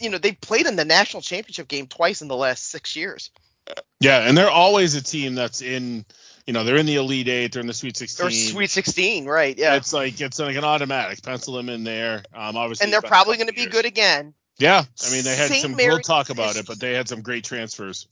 you 0.00 0.08
know, 0.08 0.18
they 0.18 0.32
played 0.32 0.66
in 0.66 0.76
the 0.76 0.84
national 0.84 1.20
championship 1.20 1.68
game 1.68 1.86
twice 1.86 2.22
in 2.22 2.28
the 2.28 2.36
last 2.36 2.70
six 2.70 2.96
years. 2.96 3.30
Yeah, 4.00 4.28
and 4.28 4.36
they're 4.36 4.50
always 4.50 4.94
a 4.94 5.02
team 5.02 5.34
that's 5.34 5.60
in, 5.60 6.04
you 6.46 6.52
know, 6.52 6.64
they're 6.64 6.76
in 6.76 6.86
the 6.86 6.96
Elite 6.96 7.28
Eight, 7.28 7.52
they're 7.52 7.60
in 7.60 7.66
the 7.66 7.74
Sweet 7.74 7.96
16. 7.96 8.26
Or 8.26 8.30
Sweet 8.30 8.70
16, 8.70 9.26
right? 9.26 9.56
Yeah. 9.58 9.76
It's 9.76 9.92
like 9.92 10.20
it's 10.20 10.38
like 10.38 10.56
an 10.56 10.64
automatic. 10.64 11.22
Pencil 11.22 11.54
them 11.54 11.68
in 11.68 11.84
there. 11.84 12.22
Um, 12.34 12.56
obviously. 12.56 12.84
And 12.84 12.92
they're 12.92 13.02
probably 13.02 13.36
going 13.36 13.48
to 13.48 13.54
be 13.54 13.66
good 13.66 13.86
again. 13.86 14.34
Yeah, 14.58 14.82
I 15.06 15.10
mean 15.12 15.22
they 15.22 15.36
had 15.36 15.48
Saint 15.48 15.62
some. 15.62 15.76
Mary's 15.76 15.94
we'll 15.94 16.00
talk 16.00 16.30
about 16.30 16.56
it, 16.56 16.66
but 16.66 16.80
they 16.80 16.92
had 16.92 17.08
some 17.08 17.22
great 17.22 17.44
transfers. 17.44 18.08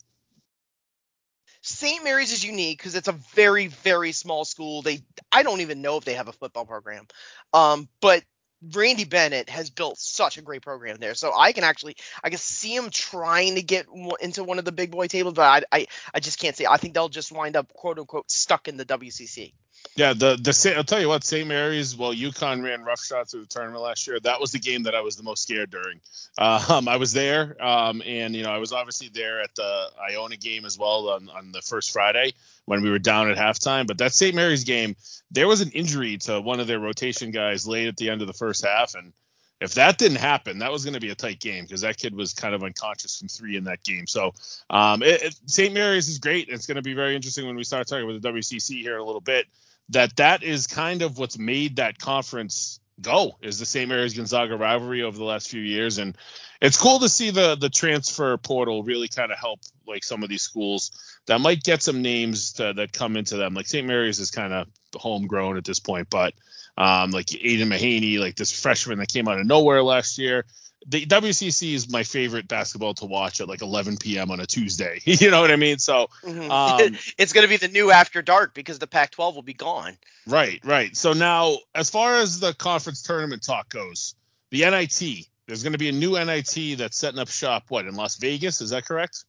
St. 1.61 2.01
Mary's 2.03 2.31
is 2.31 2.45
unique 2.45 2.77
because 2.77 2.95
it's 2.95 3.09
a 3.09 3.13
very, 3.35 3.67
very 3.67 4.13
small 4.13 4.45
school. 4.45 4.81
They, 4.81 5.01
I 5.33 5.43
don't 5.43 5.59
even 5.59 5.81
know 5.81 5.97
if 5.97 6.05
they 6.05 6.13
have 6.13 6.29
a 6.29 6.31
football 6.31 6.65
program, 6.65 7.07
um, 7.53 7.89
but 7.99 8.23
Randy 8.61 9.05
Bennett 9.05 9.49
has 9.49 9.69
built 9.69 9.97
such 9.99 10.37
a 10.37 10.41
great 10.41 10.61
program 10.61 10.97
there. 10.97 11.13
So 11.13 11.31
I 11.35 11.51
can 11.51 11.63
actually 11.63 11.95
I 12.23 12.29
can 12.29 12.39
see 12.39 12.75
him 12.75 12.89
trying 12.89 13.55
to 13.55 13.61
get 13.61 13.87
into 14.19 14.43
one 14.43 14.59
of 14.59 14.65
the 14.65 14.71
big 14.71 14.91
boy 14.91 15.07
tables, 15.07 15.33
but 15.33 15.65
I 15.71 15.77
I, 15.77 15.87
I 16.13 16.19
just 16.19 16.39
can't 16.39 16.55
see. 16.55 16.65
I 16.65 16.77
think 16.77 16.93
they'll 16.93 17.09
just 17.09 17.31
wind 17.31 17.55
up 17.55 17.71
quote 17.73 17.99
unquote 17.99 18.29
stuck 18.31 18.67
in 18.67 18.77
the 18.77 18.85
WCC. 18.85 19.53
Yeah, 19.95 20.13
the 20.13 20.35
the 20.35 20.73
I'll 20.75 20.83
tell 20.83 21.01
you 21.01 21.07
what, 21.07 21.23
St. 21.23 21.47
Mary's. 21.47 21.95
Well, 21.95 22.13
UConn 22.13 22.63
ran 22.63 22.83
roughshod 22.83 23.29
through 23.29 23.41
the 23.41 23.47
tournament 23.47 23.81
last 23.81 24.05
year. 24.07 24.19
That 24.19 24.39
was 24.39 24.51
the 24.51 24.59
game 24.59 24.83
that 24.83 24.93
I 24.93 25.01
was 25.01 25.15
the 25.15 25.23
most 25.23 25.43
scared 25.43 25.71
during. 25.71 26.01
Um, 26.39 26.87
I 26.87 26.97
was 26.97 27.13
there, 27.13 27.57
um, 27.65 28.03
and 28.05 28.35
you 28.35 28.43
know 28.43 28.51
I 28.51 28.59
was 28.59 28.71
obviously 28.71 29.09
there 29.11 29.41
at 29.41 29.55
the 29.55 29.87
Iona 30.11 30.37
game 30.37 30.65
as 30.65 30.77
well 30.77 31.09
on, 31.09 31.29
on 31.29 31.51
the 31.51 31.63
first 31.63 31.91
Friday. 31.91 32.33
When 32.67 32.83
we 32.83 32.91
were 32.91 32.99
down 32.99 33.31
at 33.31 33.37
halftime. 33.37 33.87
But 33.87 33.97
that 33.97 34.13
St. 34.13 34.35
Mary's 34.35 34.65
game, 34.65 34.95
there 35.31 35.47
was 35.47 35.61
an 35.61 35.71
injury 35.71 36.17
to 36.19 36.39
one 36.39 36.59
of 36.59 36.67
their 36.67 36.79
rotation 36.79 37.31
guys 37.31 37.65
late 37.65 37.87
at 37.87 37.97
the 37.97 38.09
end 38.09 38.21
of 38.21 38.27
the 38.27 38.33
first 38.33 38.63
half, 38.63 38.93
and 38.93 39.13
if 39.59 39.73
that 39.73 39.97
didn't 39.97 40.17
happen, 40.17 40.59
that 40.59 40.71
was 40.71 40.83
going 40.83 40.93
to 40.93 40.99
be 40.99 41.09
a 41.09 41.15
tight 41.15 41.39
game 41.39 41.63
because 41.63 41.81
that 41.81 41.97
kid 41.97 42.13
was 42.13 42.33
kind 42.33 42.53
of 42.53 42.63
unconscious 42.63 43.17
from 43.17 43.27
three 43.27 43.57
in 43.57 43.63
that 43.63 43.83
game. 43.83 44.05
So 44.05 44.33
um, 44.69 45.01
St. 45.47 45.73
Mary's 45.73 46.07
is 46.09 46.19
great. 46.19 46.49
It's 46.49 46.67
going 46.67 46.75
to 46.75 46.83
be 46.83 46.93
very 46.93 47.15
interesting 47.15 47.47
when 47.47 47.55
we 47.55 47.63
start 47.63 47.87
talking 47.87 48.07
about 48.07 48.21
the 48.21 48.29
WCC 48.29 48.81
here 48.81 48.95
in 48.95 49.01
a 49.01 49.03
little 49.03 49.21
bit. 49.21 49.47
That 49.89 50.15
that 50.17 50.43
is 50.43 50.67
kind 50.67 51.01
of 51.01 51.17
what's 51.17 51.37
made 51.39 51.77
that 51.77 51.97
conference 51.97 52.79
go 53.01 53.37
is 53.41 53.59
the 53.59 53.65
same 53.65 53.91
area 53.91 54.05
as 54.05 54.13
Gonzaga 54.13 54.55
rivalry 54.55 55.03
over 55.03 55.17
the 55.17 55.23
last 55.23 55.49
few 55.49 55.61
years, 55.61 55.97
and 55.97 56.17
it's 56.61 56.77
cool 56.77 56.99
to 56.99 57.09
see 57.09 57.29
the 57.29 57.55
the 57.55 57.69
transfer 57.69 58.37
portal 58.37 58.83
really 58.83 59.07
kind 59.07 59.31
of 59.31 59.37
help 59.37 59.59
like 59.87 60.03
some 60.03 60.23
of 60.23 60.29
these 60.29 60.41
schools 60.41 60.91
that 61.27 61.39
might 61.41 61.63
get 61.63 61.83
some 61.83 62.01
names 62.01 62.53
to, 62.53 62.73
that 62.73 62.93
come 62.93 63.17
into 63.17 63.37
them. 63.37 63.53
Like 63.53 63.67
St. 63.67 63.85
Mary's 63.85 64.19
is 64.19 64.31
kind 64.31 64.53
of 64.53 64.67
homegrown 64.95 65.57
at 65.57 65.65
this 65.65 65.79
point, 65.79 66.09
but 66.09 66.33
um, 66.77 67.11
like 67.11 67.33
Aidan 67.33 67.69
Mahaney, 67.69 68.19
like 68.19 68.35
this 68.35 68.57
freshman 68.57 68.99
that 68.99 69.11
came 69.11 69.27
out 69.27 69.39
of 69.39 69.45
nowhere 69.45 69.81
last 69.81 70.17
year. 70.17 70.45
The 70.85 71.05
WCC 71.05 71.73
is 71.73 71.89
my 71.89 72.03
favorite 72.03 72.47
basketball 72.47 72.93
to 72.95 73.05
watch 73.05 73.41
at 73.41 73.49
like 73.49 73.61
11 73.61 73.97
p.m. 73.97 74.31
on 74.31 74.39
a 74.39 74.45
Tuesday. 74.45 75.01
you 75.05 75.31
know 75.31 75.41
what 75.41 75.51
I 75.51 75.55
mean? 75.55 75.79
So 75.79 76.07
mm-hmm. 76.23 76.51
um, 76.51 76.97
it's 77.17 77.33
going 77.33 77.45
to 77.45 77.49
be 77.49 77.57
the 77.57 77.67
new 77.67 77.91
after 77.91 78.21
dark 78.21 78.53
because 78.53 78.79
the 78.79 78.87
Pac-12 78.87 79.35
will 79.35 79.41
be 79.41 79.53
gone. 79.53 79.97
Right, 80.27 80.61
right. 80.63 80.95
So 80.95 81.13
now, 81.13 81.57
as 81.73 81.89
far 81.89 82.17
as 82.17 82.39
the 82.39 82.53
conference 82.53 83.01
tournament 83.01 83.43
talk 83.43 83.69
goes, 83.69 84.15
the 84.51 84.61
NIT, 84.61 85.27
there's 85.47 85.63
going 85.63 85.73
to 85.73 85.79
be 85.79 85.89
a 85.89 85.93
new 85.93 86.11
NIT 86.13 86.77
that's 86.77 86.97
setting 86.97 87.19
up 87.19 87.29
shop. 87.29 87.65
What 87.69 87.85
in 87.85 87.95
Las 87.95 88.17
Vegas? 88.17 88.61
Is 88.61 88.69
that 88.69 88.85
correct? 88.85 89.25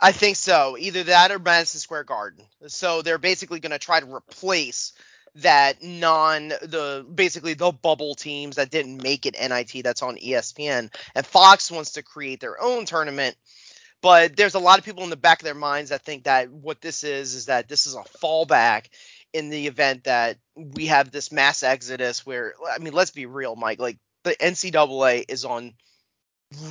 I 0.00 0.12
think 0.12 0.36
so. 0.36 0.76
Either 0.78 1.04
that 1.04 1.32
or 1.32 1.38
Madison 1.38 1.80
Square 1.80 2.04
Garden. 2.04 2.44
So 2.66 3.02
they're 3.02 3.18
basically 3.18 3.58
going 3.58 3.72
to 3.72 3.78
try 3.78 3.98
to 3.98 4.14
replace 4.14 4.92
that 5.36 5.82
non 5.82 6.48
the 6.48 7.06
basically 7.14 7.54
the 7.54 7.72
bubble 7.72 8.14
teams 8.14 8.56
that 8.56 8.70
didn't 8.70 9.02
make 9.02 9.26
it 9.26 9.36
NIT 9.38 9.84
that's 9.84 10.02
on 10.02 10.16
ESPN 10.16 10.92
and 11.14 11.26
Fox 11.26 11.70
wants 11.70 11.92
to 11.92 12.02
create 12.02 12.40
their 12.40 12.60
own 12.60 12.84
tournament 12.84 13.36
but 14.00 14.36
there's 14.36 14.54
a 14.54 14.60
lot 14.60 14.78
of 14.78 14.84
people 14.84 15.04
in 15.04 15.10
the 15.10 15.16
back 15.16 15.40
of 15.40 15.44
their 15.44 15.54
minds 15.54 15.90
that 15.90 16.02
think 16.02 16.24
that 16.24 16.50
what 16.50 16.80
this 16.80 17.04
is 17.04 17.34
is 17.34 17.46
that 17.46 17.68
this 17.68 17.86
is 17.86 17.94
a 17.94 18.04
fallback 18.22 18.86
in 19.32 19.50
the 19.50 19.66
event 19.66 20.04
that 20.04 20.38
we 20.54 20.86
have 20.86 21.10
this 21.10 21.32
mass 21.32 21.62
exodus 21.62 22.24
where 22.24 22.54
I 22.72 22.78
mean 22.78 22.92
let's 22.92 23.10
be 23.10 23.26
real 23.26 23.56
Mike 23.56 23.80
like 23.80 23.98
the 24.24 24.34
NCAA 24.34 25.24
is 25.28 25.44
on 25.44 25.74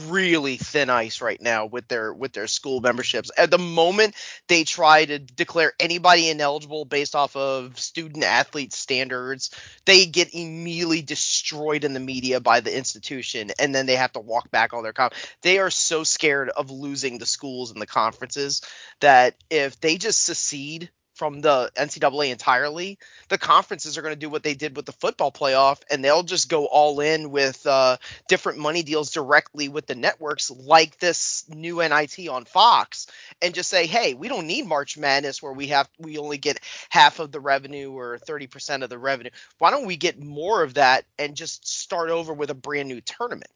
really 0.07 0.57
thin 0.57 0.89
ice 0.89 1.22
right 1.22 1.41
now 1.41 1.67
with 1.67 1.88
their 1.88 2.12
with 2.12 2.34
their 2.34 2.48
school 2.48 2.81
memberships. 2.81 3.29
At 3.38 3.51
the 3.51 3.60
moment 3.60 4.15
they 4.48 4.63
try 4.63 5.05
to 5.05 5.19
declare 5.19 5.74
anybody 5.79 6.29
ineligible 6.29 6.86
based 6.86 7.15
off 7.15 7.36
of 7.36 7.79
student 7.79 8.24
athlete 8.24 8.74
standards, 8.74 9.51
they 9.86 10.07
get 10.07 10.34
immediately 10.34 11.01
destroyed 11.03 11.84
in 11.84 11.93
the 11.93 12.00
media 12.00 12.39
by 12.39 12.60
the 12.60 12.75
institution 12.75 13.51
and 13.60 13.74
then 13.74 13.86
they 13.86 13.96
have 13.96 14.13
to 14.13 14.19
walk 14.19 14.50
back 14.50 14.74
all 14.74 14.81
their 14.81 14.93
com. 14.93 15.12
They 15.41 15.60
are 15.60 15.69
so 15.69 16.03
scared 16.03 16.50
of 16.50 16.72
losing 16.72 17.19
the 17.19 17.25
schools 17.27 17.72
and 17.72 17.81
the 17.81 17.88
conferences 17.88 18.62
that 19.01 19.36
if 19.50 19.79
they 19.79 19.98
just 19.98 20.24
secede 20.24 20.89
from 21.17 21.41
the 21.41 21.71
NCAA 21.75 22.31
entirely, 22.31 23.00
the 23.27 23.38
conferences 23.38 23.97
are 23.97 24.01
going 24.01 24.13
to 24.13 24.19
do 24.19 24.29
what 24.29 24.43
they 24.43 24.53
did 24.53 24.75
with 24.75 24.86
the 24.86 24.91
football 24.91 25.31
playoff, 25.31 25.81
and 25.89 26.03
they'll 26.03 26.24
just 26.24 26.47
go 26.47 26.65
all 26.65 27.00
in 27.00 27.31
with 27.31 27.65
uh, 27.65 27.97
different 28.27 28.59
money 28.59 28.83
deals 28.83 29.12
directly 29.12 29.67
with 29.67 29.88
the 29.88 29.95
networks, 29.95 30.51
like 30.51 31.00
this 31.00 31.43
new 31.50 31.77
NIT 31.77 32.29
on 32.29 32.45
Fox, 32.45 33.07
and 33.41 33.55
just 33.55 33.69
say, 33.69 33.88
hey, 33.88 34.13
we 34.13 34.27
don't 34.27 34.47
need 34.47 34.67
March 34.67 34.97
Madness 34.97 35.41
where 35.41 35.53
we 35.53 35.67
have 35.67 35.89
we 35.97 36.17
only 36.17 36.38
get 36.38 36.59
half 36.89 37.19
of 37.19 37.31
the 37.31 37.39
revenue 37.39 37.91
or 37.91 38.17
thirty 38.19 38.47
percent 38.47 38.83
of 38.83 38.89
the 38.89 39.00
revenue. 39.00 39.31
Why 39.57 39.71
don't 39.71 39.88
we 39.88 39.97
get 39.97 40.21
more 40.21 40.63
of 40.63 40.75
that 40.75 41.05
and 41.17 41.36
just 41.36 41.67
start 41.67 42.09
over 42.09 42.33
with 42.33 42.51
a 42.51 42.55
brand 42.55 42.88
new 42.88 43.01
tournament? 43.01 43.51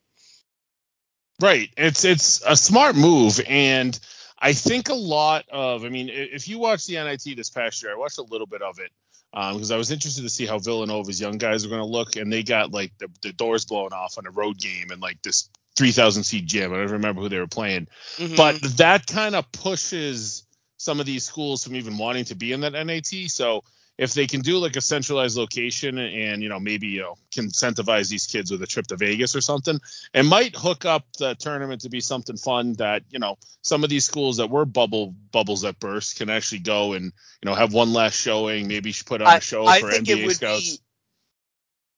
Right. 1.39 1.69
It's 1.77 2.05
it's 2.05 2.43
a 2.45 2.55
smart 2.55 2.95
move 2.95 3.39
and 3.47 3.99
I 4.41 4.53
think 4.53 4.89
a 4.89 4.95
lot 4.95 5.45
of, 5.49 5.85
I 5.85 5.89
mean, 5.89 6.09
if 6.09 6.47
you 6.47 6.57
watch 6.57 6.87
the 6.87 6.95
NIT 6.95 7.35
this 7.35 7.49
past 7.49 7.83
year, 7.83 7.93
I 7.93 7.97
watched 7.97 8.17
a 8.17 8.23
little 8.23 8.47
bit 8.47 8.63
of 8.63 8.79
it 8.79 8.91
because 9.31 9.71
um, 9.71 9.75
I 9.75 9.77
was 9.77 9.91
interested 9.91 10.23
to 10.23 10.29
see 10.29 10.45
how 10.45 10.57
Villanova's 10.57 11.21
young 11.21 11.37
guys 11.37 11.63
are 11.63 11.69
going 11.69 11.79
to 11.79 11.85
look, 11.85 12.15
and 12.15 12.33
they 12.33 12.43
got 12.43 12.71
like 12.71 12.91
the, 12.97 13.07
the 13.21 13.31
doors 13.31 13.65
blown 13.65 13.93
off 13.93 14.17
on 14.17 14.25
a 14.25 14.31
road 14.31 14.57
game 14.57 14.89
and 14.91 15.01
like 15.01 15.21
this 15.21 15.49
3,000 15.77 16.23
seat 16.23 16.45
gym. 16.45 16.73
I 16.73 16.77
don't 16.77 16.91
remember 16.91 17.21
who 17.21 17.29
they 17.29 17.37
were 17.37 17.47
playing, 17.47 17.87
mm-hmm. 18.17 18.35
but 18.35 18.59
that 18.77 19.05
kind 19.05 19.35
of 19.35 19.49
pushes 19.51 20.43
some 20.77 20.99
of 20.99 21.05
these 21.05 21.23
schools 21.23 21.63
from 21.63 21.75
even 21.75 21.97
wanting 21.97 22.25
to 22.25 22.35
be 22.35 22.51
in 22.51 22.61
that 22.61 22.73
NIT. 22.73 23.29
So 23.29 23.63
if 24.01 24.15
they 24.15 24.25
can 24.25 24.41
do 24.41 24.57
like 24.57 24.75
a 24.75 24.81
centralized 24.81 25.37
location 25.37 25.99
and 25.99 26.41
you 26.41 26.49
know 26.49 26.59
maybe 26.59 26.87
you 26.87 27.01
know 27.01 27.17
can 27.31 27.45
incentivize 27.45 28.09
these 28.09 28.25
kids 28.25 28.49
with 28.49 28.59
a 28.63 28.65
trip 28.65 28.87
to 28.87 28.97
Vegas 28.97 29.35
or 29.35 29.41
something, 29.41 29.79
it 30.11 30.23
might 30.23 30.55
hook 30.55 30.85
up 30.85 31.05
the 31.19 31.35
tournament 31.35 31.81
to 31.81 31.89
be 31.89 32.01
something 32.01 32.35
fun 32.35 32.73
that 32.73 33.03
you 33.11 33.19
know 33.19 33.37
some 33.61 33.83
of 33.83 33.91
these 33.91 34.03
schools 34.03 34.37
that 34.37 34.49
were 34.49 34.65
bubble 34.65 35.13
bubbles 35.31 35.61
that 35.61 35.79
burst 35.79 36.17
can 36.17 36.31
actually 36.31 36.59
go 36.59 36.93
and 36.93 37.05
you 37.05 37.45
know 37.45 37.53
have 37.53 37.73
one 37.73 37.93
last 37.93 38.15
showing, 38.15 38.67
maybe 38.67 38.91
put 39.05 39.21
on 39.21 39.37
a 39.37 39.39
show 39.39 39.67
I, 39.67 39.79
for 39.79 39.91
NBA 39.91 40.31
scouts. 40.31 40.77
Be, 40.77 40.83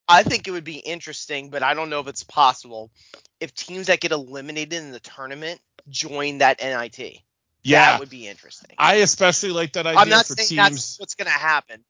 I 0.10 0.24
think 0.24 0.50
it 0.50 0.51
would 0.51 0.65
be 0.65 0.79
interesting, 0.79 1.51
but 1.51 1.63
I 1.63 1.74
don't 1.74 1.89
know 1.89 2.01
if 2.01 2.07
it's 2.07 2.25
possible 2.25 2.91
if 3.39 3.55
teams 3.55 3.88
that 3.88 4.01
get 4.01 4.12
eliminated 4.12 4.74
in 4.74 4.91
the 4.91 5.00
tournament 5.00 5.62
join 5.88 6.39
that 6.39 6.60
NIT. 6.62 7.22
Yeah, 7.63 7.91
that 7.91 8.00
would 8.01 8.10
be 8.10 8.27
interesting. 8.27 8.75
I 8.77 8.96
especially 8.96 9.51
like 9.51 9.74
that 9.74 9.88
idea 9.88 10.01
I'm 10.01 10.10
not 10.10 10.25
for 10.25 10.34
saying 10.34 10.50
teams. 10.50 10.58
That's 10.58 11.00
what's 11.00 11.15
going 11.15 11.27
to 11.27 11.32
happen. 11.32 11.84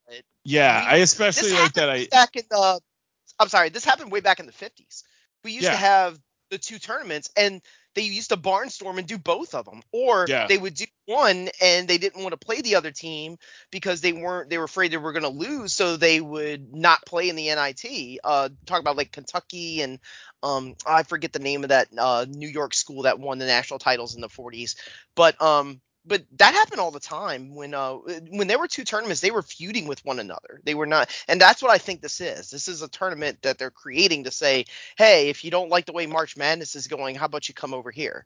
yeah, 0.44 0.82
we, 0.82 0.88
I 0.88 0.96
especially 0.98 1.54
like 1.54 1.74
that. 1.74 1.90
I 1.90 2.08
back 2.12 2.36
in 2.36 2.44
the. 2.50 2.80
I'm 3.40 3.50
sorry, 3.50 3.70
this 3.70 3.84
happened 3.84 4.12
way 4.12 4.20
back 4.20 4.40
in 4.40 4.46
the 4.46 4.52
50s. 4.52 5.04
We 5.44 5.52
used 5.52 5.64
yeah. 5.64 5.72
to 5.72 5.78
have 5.78 6.20
the 6.50 6.58
two 6.58 6.80
tournaments, 6.80 7.30
and 7.36 7.62
they 7.96 8.02
used 8.02 8.30
to 8.30 8.38
barnstorm 8.38 8.98
and 8.98 9.08
do 9.08 9.18
both 9.18 9.54
of 9.54 9.66
them, 9.66 9.82
or 9.92 10.26
yeah. 10.28 10.48
they 10.48 10.58
would 10.58 10.74
do 10.74 10.86
one 11.06 11.50
and 11.62 11.88
they 11.88 11.98
didn't 11.98 12.22
want 12.22 12.32
to 12.32 12.46
play 12.46 12.62
the 12.62 12.76
other 12.76 12.92
team 12.92 13.38
because 13.72 14.02
they 14.02 14.14
weren't 14.14 14.50
they 14.50 14.58
were 14.58 14.64
afraid 14.64 14.92
they 14.92 14.98
were 14.98 15.14
going 15.14 15.24
to 15.24 15.30
lose, 15.30 15.74
so 15.74 15.98
they 15.98 16.20
would 16.20 16.74
not 16.74 17.06
play 17.06 17.30
in 17.30 17.36
the 17.36 17.54
NIT. 17.54 18.20
Uh, 18.24 18.50
talk 18.66 18.80
about 18.80 18.98
like 18.98 19.12
Kentucky 19.12 19.82
and 19.82 20.00
um, 20.42 20.76
I 20.86 21.04
forget 21.04 21.32
the 21.32 21.40
name 21.40 21.64
of 21.64 21.70
that 21.70 21.88
uh, 21.98 22.26
New 22.28 22.50
York 22.50 22.74
school 22.74 23.04
that 23.04 23.20
won 23.20 23.38
the 23.38 23.46
national 23.46 23.80
titles 23.80 24.16
in 24.16 24.22
the 24.22 24.28
40s, 24.28 24.76
but 25.16 25.42
um, 25.42 25.80
but 26.06 26.24
that 26.38 26.54
happened 26.54 26.80
all 26.80 26.92
the 26.92 27.00
time 27.00 27.56
when 27.56 27.74
uh 27.74 27.94
when 28.30 28.48
there 28.48 28.60
were 28.60 28.68
two 28.68 28.84
tournaments 28.84 29.22
they 29.22 29.32
were 29.32 29.42
feuding 29.42 29.88
with 29.88 30.04
one 30.06 30.20
another. 30.20 30.62
They 30.64 30.76
were 30.76 30.86
not 30.86 31.10
and 31.28 31.40
that's 31.40 31.62
what 31.62 31.72
i 31.72 31.78
think 31.78 32.02
this 32.02 32.22
is. 32.22 32.50
This 32.50 32.68
is 32.68 32.82
a 32.82 32.88
tournament 32.88 33.42
that 33.42 33.58
they're 33.58 33.72
creating 33.72 34.26
to 34.26 34.32
say 34.32 34.66
hey 34.98 35.30
if 35.30 35.44
you 35.44 35.52
don't 35.52 35.70
like 35.70 35.86
the 35.86 35.94
way 35.94 36.06
march 36.06 36.38
madness 36.38 36.76
is 36.76 36.88
going 36.88 37.16
how 37.16 37.26
about 37.26 37.48
you 37.48 37.54
come 37.54 37.74
over 37.74 37.92
here? 37.92 38.26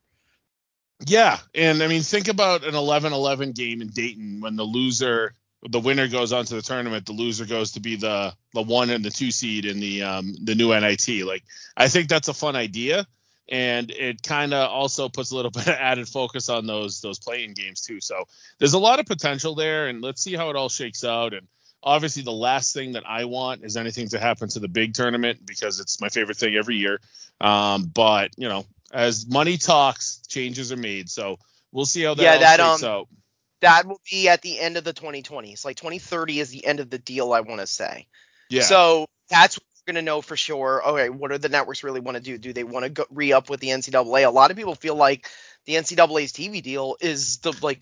Yeah 1.06 1.38
and 1.54 1.84
i 1.84 1.88
mean 1.88 2.02
think 2.02 2.28
about 2.28 2.64
an 2.64 2.74
11-11 2.74 3.56
game 3.56 3.82
in 3.82 3.90
dayton 3.90 4.42
when 4.42 4.56
the 4.56 4.64
loser 4.64 5.36
the 5.70 5.80
winner 5.80 6.08
goes 6.08 6.34
on 6.34 6.46
to 6.46 6.56
the 6.56 6.62
tournament 6.62 7.06
the 7.06 7.14
loser 7.14 7.46
goes 7.46 7.74
to 7.74 7.80
be 7.80 7.96
the 7.96 8.34
the 8.54 8.62
one 8.62 8.90
and 8.90 9.04
the 9.04 9.10
two 9.12 9.32
seed 9.32 9.66
in 9.66 9.80
the 9.80 10.02
um 10.02 10.34
the 10.44 10.56
new 10.56 10.70
nit 10.80 11.26
like 11.26 11.44
i 11.76 11.88
think 11.88 12.10
that's 12.10 12.28
a 12.28 12.34
fun 12.34 12.56
idea 12.56 13.06
and 13.50 13.92
it 13.92 14.24
kind 14.24 14.54
of 14.54 14.70
also 14.70 15.10
puts 15.10 15.32
a 15.32 15.36
little 15.36 15.52
bit 15.52 15.68
of 15.68 15.74
added 15.76 16.08
focus 16.08 16.50
on 16.50 16.66
those 16.66 17.02
those 17.02 17.20
playing 17.20 17.54
games 17.54 17.82
too. 17.82 18.00
So 18.02 18.26
there's 18.60 18.74
a 18.74 18.80
lot 18.80 19.00
of 19.00 19.06
potential 19.06 19.56
there, 19.56 19.88
and 19.88 20.02
let's 20.02 20.22
see 20.22 20.36
how 20.36 20.50
it 20.50 20.56
all 20.56 20.70
shakes 20.70 21.04
out. 21.04 21.34
And 21.34 21.48
obviously, 21.84 22.24
the 22.24 22.32
last 22.32 22.74
thing 22.74 22.94
that 22.94 23.08
I 23.08 23.26
want 23.26 23.64
is 23.64 23.78
anything 23.78 24.10
to 24.10 24.20
happen 24.20 24.50
to 24.50 24.60
the 24.60 24.68
big 24.68 24.94
tournament 24.94 25.46
because 25.46 25.80
it's 25.80 26.02
my 26.02 26.10
favorite 26.10 26.38
thing 26.38 26.56
every 26.56 26.78
year. 26.78 27.00
Um, 27.40 27.86
but 27.94 28.32
you 28.38 28.50
know, 28.50 28.66
as 28.92 29.28
money 29.28 29.58
talks, 29.58 30.22
changes 30.28 30.72
are 30.72 30.78
made. 30.78 31.10
So 31.10 31.40
we'll 31.72 31.86
see 31.86 32.04
how 32.04 32.14
that 32.16 32.24
yeah, 32.24 32.38
that, 32.38 32.60
shakes 32.60 32.84
um, 32.84 32.90
out. 32.90 33.08
That 33.62 33.88
will 33.88 34.02
be 34.10 34.30
at 34.30 34.44
the 34.44 34.60
end 34.60 34.78
of 34.78 34.84
the 34.84 34.94
2020s. 34.94 35.66
Like 35.66 35.78
2030 35.78 36.40
is 36.40 36.50
the 36.52 36.66
end 36.66 36.80
of 36.80 36.90
the 36.90 37.00
deal. 37.00 37.34
I 37.34 37.42
want 37.42 37.62
to 37.62 37.68
say. 37.68 38.08
Yeah. 38.50 38.62
So 38.62 39.08
that's 39.30 39.60
going 39.88 39.96
to 39.96 40.02
know 40.04 40.22
for 40.22 40.38
sure. 40.38 40.84
Okay, 40.86 41.10
what 41.10 41.32
do 41.32 41.38
the 41.40 41.50
networks 41.50 41.84
really 41.84 42.00
want 42.00 42.18
to 42.18 42.24
do? 42.24 42.38
Do 42.38 42.54
they 42.54 42.64
want 42.64 42.96
to 42.96 43.08
re 43.10 43.34
up 43.34 43.50
with 43.50 43.60
the 43.60 43.70
NCAA? 43.70 44.28
A 44.28 44.30
lot 44.30 44.52
of 44.52 44.58
people 44.58 44.76
feel 44.76 44.96
like 44.96 45.28
the 45.66 45.74
NCAA's 45.74 46.34
TV 46.34 46.62
deal 46.62 46.98
is 47.02 47.38
the 47.40 47.58
like 47.62 47.82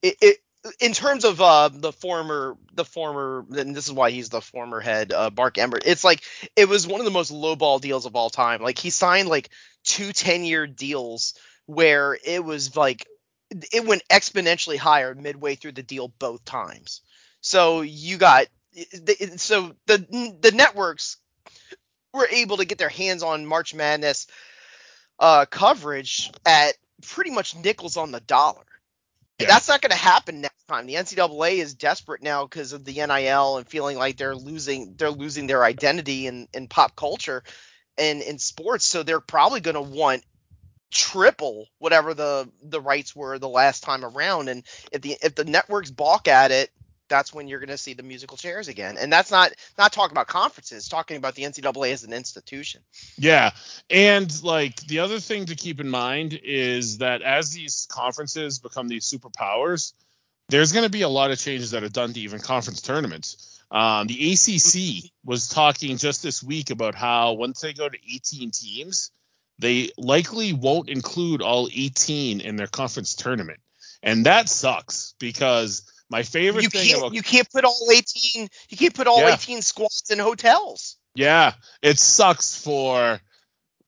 it, 0.00 0.16
it 0.22 0.36
in 0.80 0.92
terms 0.92 1.24
of 1.24 1.40
uh, 1.40 1.68
the 1.72 1.92
former 1.92 2.56
the 2.72 2.84
former 2.84 3.44
and 3.56 3.74
this 3.74 3.86
is 3.86 3.92
why 3.92 4.10
he's 4.10 4.28
the 4.28 4.40
former 4.40 4.80
head 4.80 5.12
uh, 5.12 5.30
Mark 5.36 5.58
Emmert. 5.58 5.82
It's 5.84 6.04
like 6.04 6.22
it 6.56 6.68
was 6.68 6.86
one 6.86 7.00
of 7.00 7.04
the 7.04 7.10
most 7.10 7.32
lowball 7.32 7.80
deals 7.80 8.06
of 8.06 8.16
all 8.16 8.30
time. 8.30 8.62
Like 8.62 8.78
he 8.78 8.90
signed 8.90 9.28
like 9.28 9.50
two 9.84 10.12
10 10.12 10.44
year 10.44 10.66
deals 10.66 11.34
where 11.66 12.16
it 12.24 12.44
was 12.44 12.76
like 12.76 13.06
it 13.50 13.84
went 13.84 14.02
exponentially 14.08 14.76
higher 14.76 15.14
midway 15.14 15.56
through 15.56 15.72
the 15.72 15.82
deal 15.82 16.08
both 16.18 16.44
times. 16.44 17.00
So 17.40 17.80
you 17.80 18.18
got 18.18 18.46
so 19.36 19.74
the 19.86 20.36
the 20.40 20.52
networks 20.52 21.16
were 22.12 22.28
able 22.30 22.58
to 22.58 22.64
get 22.64 22.78
their 22.78 22.88
hands 22.88 23.22
on 23.22 23.46
March 23.46 23.74
Madness 23.74 24.26
uh, 25.18 25.44
coverage 25.46 26.30
at 26.44 26.74
pretty 27.02 27.30
much 27.30 27.56
nickels 27.56 27.96
on 27.96 28.10
the 28.10 28.20
dollar. 28.20 28.64
Yeah. 29.38 29.46
That's 29.46 29.68
not 29.68 29.80
going 29.80 29.90
to 29.90 29.96
happen 29.96 30.42
next 30.42 30.64
time. 30.68 30.86
The 30.86 30.94
NCAA 30.94 31.58
is 31.58 31.74
desperate 31.74 32.22
now 32.22 32.44
because 32.44 32.72
of 32.72 32.84
the 32.84 32.92
NIL 32.92 33.56
and 33.56 33.66
feeling 33.66 33.96
like 33.96 34.16
they're 34.18 34.36
losing 34.36 34.94
they're 34.96 35.10
losing 35.10 35.46
their 35.46 35.64
identity 35.64 36.26
in, 36.26 36.46
in 36.52 36.68
pop 36.68 36.94
culture 36.94 37.42
and 37.96 38.20
in 38.20 38.38
sports. 38.38 38.84
So 38.84 39.02
they're 39.02 39.20
probably 39.20 39.60
going 39.60 39.76
to 39.76 39.80
want 39.80 40.24
triple 40.90 41.68
whatever 41.78 42.12
the 42.14 42.50
the 42.62 42.80
rights 42.80 43.14
were 43.16 43.38
the 43.38 43.48
last 43.48 43.82
time 43.82 44.04
around. 44.04 44.48
And 44.48 44.64
if 44.92 45.00
the 45.00 45.16
if 45.22 45.34
the 45.34 45.44
networks 45.44 45.90
balk 45.90 46.28
at 46.28 46.50
it, 46.50 46.70
that's 47.10 47.34
when 47.34 47.46
you're 47.46 47.58
going 47.58 47.68
to 47.68 47.76
see 47.76 47.92
the 47.92 48.02
musical 48.02 48.38
chairs 48.38 48.68
again. 48.68 48.96
And 48.98 49.12
that's 49.12 49.30
not 49.30 49.52
not 49.76 49.92
talking 49.92 50.12
about 50.12 50.28
conferences, 50.28 50.88
talking 50.88 51.18
about 51.18 51.34
the 51.34 51.42
NCAA 51.42 51.92
as 51.92 52.04
an 52.04 52.14
institution. 52.14 52.80
Yeah, 53.18 53.50
and 53.90 54.42
like 54.42 54.76
the 54.86 55.00
other 55.00 55.20
thing 55.20 55.46
to 55.46 55.54
keep 55.54 55.80
in 55.80 55.90
mind 55.90 56.40
is 56.42 56.98
that 56.98 57.20
as 57.20 57.50
these 57.50 57.86
conferences 57.90 58.58
become 58.58 58.88
these 58.88 59.04
superpowers, 59.04 59.92
there's 60.48 60.72
going 60.72 60.84
to 60.84 60.90
be 60.90 61.02
a 61.02 61.08
lot 61.08 61.30
of 61.30 61.38
changes 61.38 61.72
that 61.72 61.84
are 61.84 61.90
done 61.90 62.14
to 62.14 62.20
even 62.20 62.40
conference 62.40 62.80
tournaments. 62.80 63.60
Um, 63.70 64.06
the 64.06 64.32
ACC 64.32 65.10
was 65.24 65.48
talking 65.48 65.98
just 65.98 66.22
this 66.22 66.42
week 66.42 66.70
about 66.70 66.94
how 66.94 67.34
once 67.34 67.60
they 67.60 67.72
go 67.72 67.88
to 67.88 67.98
18 68.14 68.50
teams, 68.52 69.10
they 69.58 69.90
likely 69.98 70.52
won't 70.52 70.88
include 70.88 71.42
all 71.42 71.68
18 71.72 72.40
in 72.40 72.56
their 72.56 72.66
conference 72.66 73.14
tournament. 73.14 73.60
And 74.02 74.26
that 74.26 74.48
sucks 74.48 75.14
because 75.18 75.82
my 76.10 76.22
favorite 76.22 76.62
you 76.64 76.68
thing 76.70 76.86
can't, 76.88 76.98
about 76.98 77.14
you 77.14 77.22
can't 77.22 77.50
put 77.50 77.64
all 77.64 77.88
18 77.90 78.48
you 78.68 78.76
can't 78.76 78.94
put 78.94 79.06
all 79.06 79.20
Yeah. 79.20 79.34
18 79.34 79.62
squads 79.62 80.10
in 80.10 80.18
hotels. 80.18 80.96
yeah, 81.14 81.54
it 81.82 81.98
sucks 81.98 82.56
for 82.62 83.20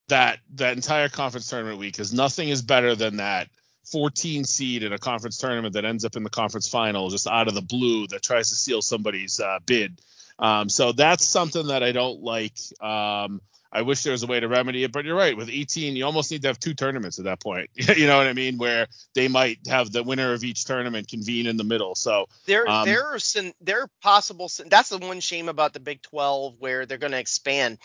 that 0.09 0.38
that 0.55 0.76
entire 0.76 1.09
conference 1.09 1.49
tournament 1.49 1.79
week 1.79 1.93
because 1.95 2.12
nothing 2.12 2.49
is 2.49 2.62
better 2.62 2.95
than 2.95 3.17
that 3.17 3.49
14 3.91 4.45
seed 4.45 4.83
in 4.83 4.93
a 4.93 4.99
conference 4.99 5.38
tournament 5.38 5.75
that 5.75 5.85
ends 5.85 6.05
up 6.05 6.17
in 6.17 6.23
the 6.23 6.31
conference 6.31 6.69
final 6.69 7.11
just 7.11 7.26
out 7.26 7.49
of 7.49 7.55
the 7.55 7.62
blue 7.62 8.07
that 8.09 8.23
tries 8.23 8.49
to 8.50 8.55
seal 8.55 8.81
somebody's 8.83 9.41
uh, 9.41 9.59
bid. 9.67 10.00
Um, 10.38 10.69
so 10.69 10.93
that's 10.93 11.26
something 11.26 11.67
that 11.69 11.83
I 11.83 11.93
don't 11.93 12.23
like. 12.23 12.57
Um, 12.81 13.41
I 13.73 13.83
wish 13.83 14.02
there 14.02 14.12
was 14.12 14.23
a 14.23 14.26
way 14.26 14.38
to 14.38 14.49
remedy 14.49 14.85
it, 14.85 14.93
but 14.93 15.05
you're 15.07 15.17
right. 15.17 15.37
With 15.37 15.49
18, 15.49 15.97
you 15.97 16.05
almost 16.05 16.31
need 16.31 16.43
to 16.43 16.49
have 16.49 16.59
two 16.59 16.75
tournaments 16.75 17.19
at 17.19 17.25
that 17.25 17.41
point. 17.41 17.71
you 17.75 18.07
know 18.07 18.19
what 18.19 18.26
I 18.26 18.35
mean? 18.35 18.59
Where 18.59 18.87
they 19.14 19.29
might 19.29 19.59
have 19.67 19.91
the 19.91 20.02
winner 20.02 20.35
of 20.35 20.45
each 20.45 20.67
tournament 20.67 21.09
convene 21.09 21.47
in 21.47 21.57
the 21.57 21.64
middle. 21.64 21.95
So 21.95 22.26
There, 22.47 22.69
Um, 22.69 22.85
there 22.85 23.07
are 23.07 23.19
some, 23.19 23.52
there 23.62 23.83
are 23.83 23.91
possible. 24.02 24.50
That's 24.67 24.91
the 24.91 24.99
one 24.99 25.21
shame 25.21 25.49
about 25.49 25.73
the 25.73 25.81
Big 25.81 26.02
12 26.02 26.57
where 26.59 26.85
they're 26.85 26.99
going 26.99 27.12
to 27.12 27.19
expand. 27.19 27.79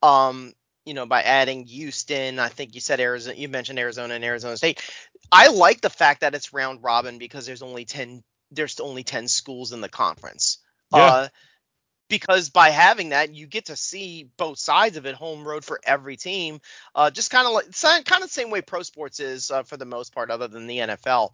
Um, 0.00 0.52
you 0.84 0.94
know, 0.94 1.06
by 1.06 1.22
adding 1.22 1.66
Houston, 1.66 2.38
I 2.38 2.48
think 2.48 2.74
you 2.74 2.80
said 2.80 3.00
Arizona. 3.00 3.36
You 3.36 3.48
mentioned 3.48 3.78
Arizona 3.78 4.14
and 4.14 4.24
Arizona 4.24 4.56
State. 4.56 4.80
I 5.30 5.48
like 5.48 5.80
the 5.80 5.90
fact 5.90 6.20
that 6.20 6.34
it's 6.34 6.52
round 6.52 6.82
robin 6.82 7.18
because 7.18 7.46
there's 7.46 7.62
only 7.62 7.84
10. 7.84 8.22
There's 8.50 8.78
only 8.80 9.02
10 9.02 9.28
schools 9.28 9.72
in 9.72 9.80
the 9.80 9.88
conference. 9.88 10.58
Yeah. 10.92 11.04
Uh, 11.04 11.28
because 12.12 12.50
by 12.50 12.68
having 12.68 13.08
that, 13.08 13.34
you 13.34 13.46
get 13.46 13.64
to 13.66 13.74
see 13.74 14.28
both 14.36 14.58
sides 14.58 14.98
of 14.98 15.06
it, 15.06 15.14
home 15.14 15.48
road 15.48 15.64
for 15.64 15.80
every 15.82 16.18
team. 16.18 16.60
Uh, 16.94 17.10
just 17.10 17.30
kind 17.30 17.46
of 17.46 17.54
like, 17.54 18.04
kind 18.04 18.22
of 18.22 18.28
the 18.28 18.34
same 18.34 18.50
way 18.50 18.60
pro 18.60 18.82
sports 18.82 19.18
is 19.18 19.50
uh, 19.50 19.62
for 19.62 19.78
the 19.78 19.86
most 19.86 20.14
part, 20.14 20.30
other 20.30 20.46
than 20.46 20.66
the 20.66 20.76
NFL, 20.76 21.30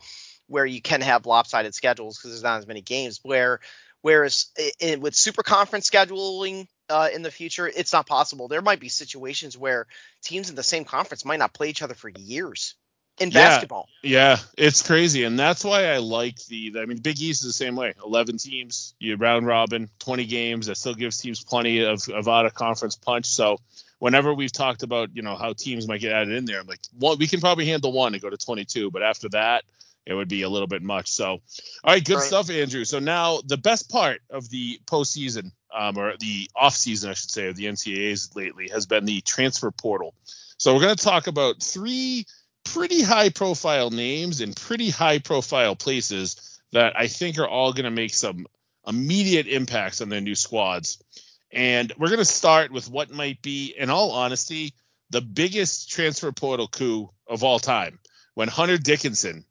where 0.46 0.64
you 0.64 0.80
can 0.80 1.00
have 1.00 1.26
lopsided 1.26 1.74
schedules 1.74 2.16
because 2.16 2.30
there's 2.30 2.44
not 2.44 2.60
as 2.60 2.68
many 2.68 2.80
games. 2.80 3.18
Where 3.24 3.58
whereas 4.02 4.52
i 4.56 4.70
i 4.80 4.94
with 4.94 5.16
super 5.16 5.42
conference 5.42 5.90
scheduling 5.90 6.68
uh, 6.88 7.08
in 7.12 7.22
the 7.22 7.32
future, 7.32 7.66
it's 7.66 7.92
not 7.92 8.06
possible. 8.06 8.46
There 8.46 8.62
might 8.62 8.78
be 8.78 8.88
situations 8.88 9.58
where 9.58 9.88
teams 10.22 10.48
in 10.48 10.54
the 10.54 10.62
same 10.62 10.84
conference 10.84 11.24
might 11.24 11.40
not 11.40 11.54
play 11.54 11.70
each 11.70 11.82
other 11.82 11.94
for 11.94 12.08
years 12.08 12.76
in 13.20 13.30
Yeah. 13.30 13.48
basketball. 13.48 13.88
Yeah, 14.02 14.38
it's 14.56 14.82
crazy, 14.82 15.24
and 15.24 15.38
that's 15.38 15.64
why 15.64 15.86
I 15.86 15.98
like 15.98 16.36
the. 16.46 16.74
I 16.80 16.86
mean, 16.86 16.98
Big 16.98 17.20
East 17.20 17.42
is 17.42 17.48
the 17.48 17.52
same 17.52 17.76
way. 17.76 17.94
Eleven 18.04 18.38
teams, 18.38 18.94
you 18.98 19.16
round 19.16 19.46
robin, 19.46 19.90
twenty 19.98 20.24
games. 20.24 20.66
That 20.66 20.76
still 20.76 20.94
gives 20.94 21.18
teams 21.18 21.42
plenty 21.42 21.80
of, 21.84 22.08
of 22.08 22.28
out 22.28 22.46
of 22.46 22.54
conference 22.54 22.96
punch. 22.96 23.26
So 23.26 23.58
whenever 23.98 24.32
we've 24.32 24.52
talked 24.52 24.82
about 24.84 25.10
you 25.14 25.22
know 25.22 25.36
how 25.36 25.52
teams 25.52 25.88
might 25.88 26.00
get 26.00 26.12
added 26.12 26.34
in 26.34 26.44
there, 26.44 26.60
I'm 26.60 26.66
like, 26.66 26.80
one, 26.98 27.18
we 27.18 27.26
can 27.26 27.40
probably 27.40 27.66
handle 27.66 27.92
one 27.92 28.14
and 28.14 28.22
go 28.22 28.30
to 28.30 28.36
22, 28.36 28.90
but 28.90 29.02
after 29.02 29.28
that, 29.30 29.64
it 30.06 30.14
would 30.14 30.28
be 30.28 30.42
a 30.42 30.48
little 30.48 30.68
bit 30.68 30.82
much. 30.82 31.10
So, 31.10 31.26
all 31.32 31.40
right, 31.84 32.04
good 32.04 32.16
Right. 32.16 32.24
stuff, 32.24 32.48
Andrew. 32.50 32.84
So 32.84 32.98
now 32.98 33.40
the 33.44 33.58
best 33.58 33.90
part 33.90 34.20
of 34.30 34.48
the 34.48 34.80
postseason, 34.86 35.50
um, 35.76 35.98
or 35.98 36.14
the 36.18 36.48
off 36.56 36.76
season, 36.76 37.10
I 37.10 37.14
should 37.14 37.30
say, 37.30 37.48
of 37.48 37.56
the 37.56 37.66
NCAA's 37.66 38.34
lately 38.34 38.68
has 38.68 38.86
been 38.86 39.04
the 39.04 39.20
transfer 39.22 39.70
portal. 39.70 40.14
So 40.56 40.74
we're 40.74 40.80
going 40.80 40.96
to 40.96 41.04
talk 41.04 41.26
about 41.26 41.62
three 41.62 42.24
pretty 42.72 43.02
high 43.02 43.30
profile 43.30 43.90
names 43.90 44.40
in 44.40 44.54
pretty 44.54 44.90
high 44.90 45.18
profile 45.18 45.76
places 45.76 46.60
that 46.72 46.94
I 46.96 47.06
think 47.08 47.38
are 47.38 47.48
all 47.48 47.72
going 47.72 47.84
to 47.84 47.90
make 47.90 48.14
some 48.14 48.46
immediate 48.86 49.46
impacts 49.46 50.00
on 50.00 50.08
their 50.08 50.20
new 50.20 50.34
squads. 50.34 51.02
And 51.50 51.92
we're 51.98 52.08
going 52.08 52.18
to 52.18 52.24
start 52.24 52.70
with 52.70 52.90
what 52.90 53.10
might 53.10 53.40
be, 53.40 53.74
in 53.76 53.90
all 53.90 54.12
honesty, 54.12 54.74
the 55.10 55.22
biggest 55.22 55.90
transfer 55.90 56.30
portal 56.32 56.68
coup 56.68 57.10
of 57.26 57.42
all 57.42 57.58
time. 57.58 57.98
When 58.34 58.48
Hunter 58.48 58.78
Dickinson 58.78 59.44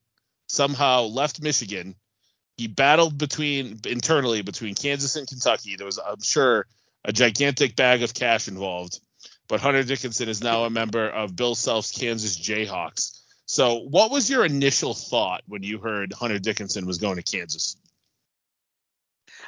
somehow 0.48 1.04
left 1.04 1.42
Michigan, 1.42 1.96
he 2.56 2.68
battled 2.68 3.18
between 3.18 3.80
internally 3.86 4.42
between 4.42 4.76
Kansas 4.76 5.16
and 5.16 5.28
Kentucky. 5.28 5.76
There 5.76 5.86
was, 5.86 5.98
I'm 6.00 6.22
sure, 6.22 6.68
a 7.04 7.12
gigantic 7.12 7.76
bag 7.76 8.04
of 8.04 8.14
cash 8.14 8.48
involved. 8.48 9.00
But 9.48 9.62
Hunter 9.62 9.84
Dickinson 9.84 10.28
is 10.30 10.42
now 10.42 10.66
a 10.66 10.70
member 10.70 11.08
of 11.08 11.36
Bill 11.36 11.56
Self's 11.56 11.92
Kansas 11.92 12.38
Jayhawks. 12.38 13.20
So, 13.46 13.76
what 13.76 14.12
was 14.12 14.30
your 14.30 14.44
initial 14.44 14.94
thought 14.94 15.42
when 15.48 15.64
you 15.64 15.80
heard 15.80 16.12
Hunter 16.12 16.38
Dickinson 16.40 16.86
was 16.86 16.98
going 16.98 17.16
to 17.16 17.24
Kansas? 17.24 17.78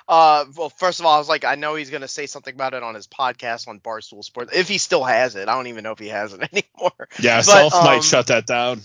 Uh, 0.07 0.45
well, 0.55 0.69
first 0.69 0.99
of 0.99 1.05
all, 1.05 1.13
I 1.15 1.19
was 1.19 1.29
like, 1.29 1.45
I 1.45 1.55
know 1.55 1.75
he's 1.75 1.89
gonna 1.89 2.07
say 2.07 2.25
something 2.25 2.53
about 2.53 2.73
it 2.73 2.81
on 2.81 2.95
his 2.95 3.07
podcast 3.07 3.67
on 3.67 3.79
Barstool 3.79 4.23
Sports, 4.23 4.51
if 4.55 4.67
he 4.67 4.77
still 4.77 5.03
has 5.03 5.35
it. 5.35 5.47
I 5.47 5.55
don't 5.55 5.67
even 5.67 5.83
know 5.83 5.91
if 5.91 5.99
he 5.99 6.07
has 6.07 6.33
it 6.33 6.41
anymore. 6.51 7.07
Yeah, 7.19 7.37
But, 7.39 7.43
Self 7.43 7.73
um, 7.75 7.83
might 7.83 8.03
shut 8.03 8.27
that 8.27 8.47
down. 8.47 8.81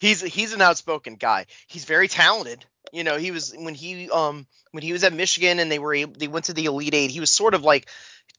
he's 0.00 0.20
he's 0.20 0.52
an 0.52 0.60
outspoken 0.60 1.14
guy. 1.14 1.46
He's 1.68 1.84
very 1.84 2.08
talented. 2.08 2.64
You 2.92 3.04
know, 3.04 3.16
he 3.16 3.30
was 3.30 3.54
when 3.56 3.74
he 3.74 4.10
um 4.10 4.46
when 4.72 4.82
he 4.82 4.92
was 4.92 5.04
at 5.04 5.12
Michigan 5.14 5.58
and 5.58 5.72
they 5.72 5.78
were 5.78 6.06
they 6.06 6.28
went 6.28 6.46
to 6.46 6.52
the 6.52 6.66
Elite 6.66 6.94
Eight. 6.94 7.10
He 7.10 7.20
was 7.20 7.30
sort 7.30 7.54
of 7.54 7.62
like 7.62 7.88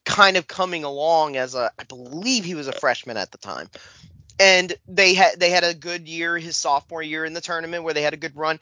kind 0.04 0.36
of 0.36 0.46
coming 0.46 0.84
along 0.84 1.36
as 1.36 1.54
a 1.54 1.70
I 1.78 1.84
believe 1.84 2.44
he 2.44 2.54
was 2.54 2.68
a 2.68 2.72
freshman 2.72 3.16
at 3.16 3.30
the 3.30 3.38
time. 3.38 3.68
And 4.38 4.74
they 4.88 5.14
had 5.14 5.38
they 5.38 5.50
had 5.50 5.64
a 5.64 5.74
good 5.74 6.08
year 6.08 6.38
his 6.38 6.56
sophomore 6.56 7.02
year 7.02 7.24
in 7.24 7.32
the 7.32 7.40
tournament 7.40 7.84
where 7.84 7.94
they 7.94 8.02
had 8.02 8.14
a 8.14 8.18
good 8.18 8.36
run. 8.36 8.58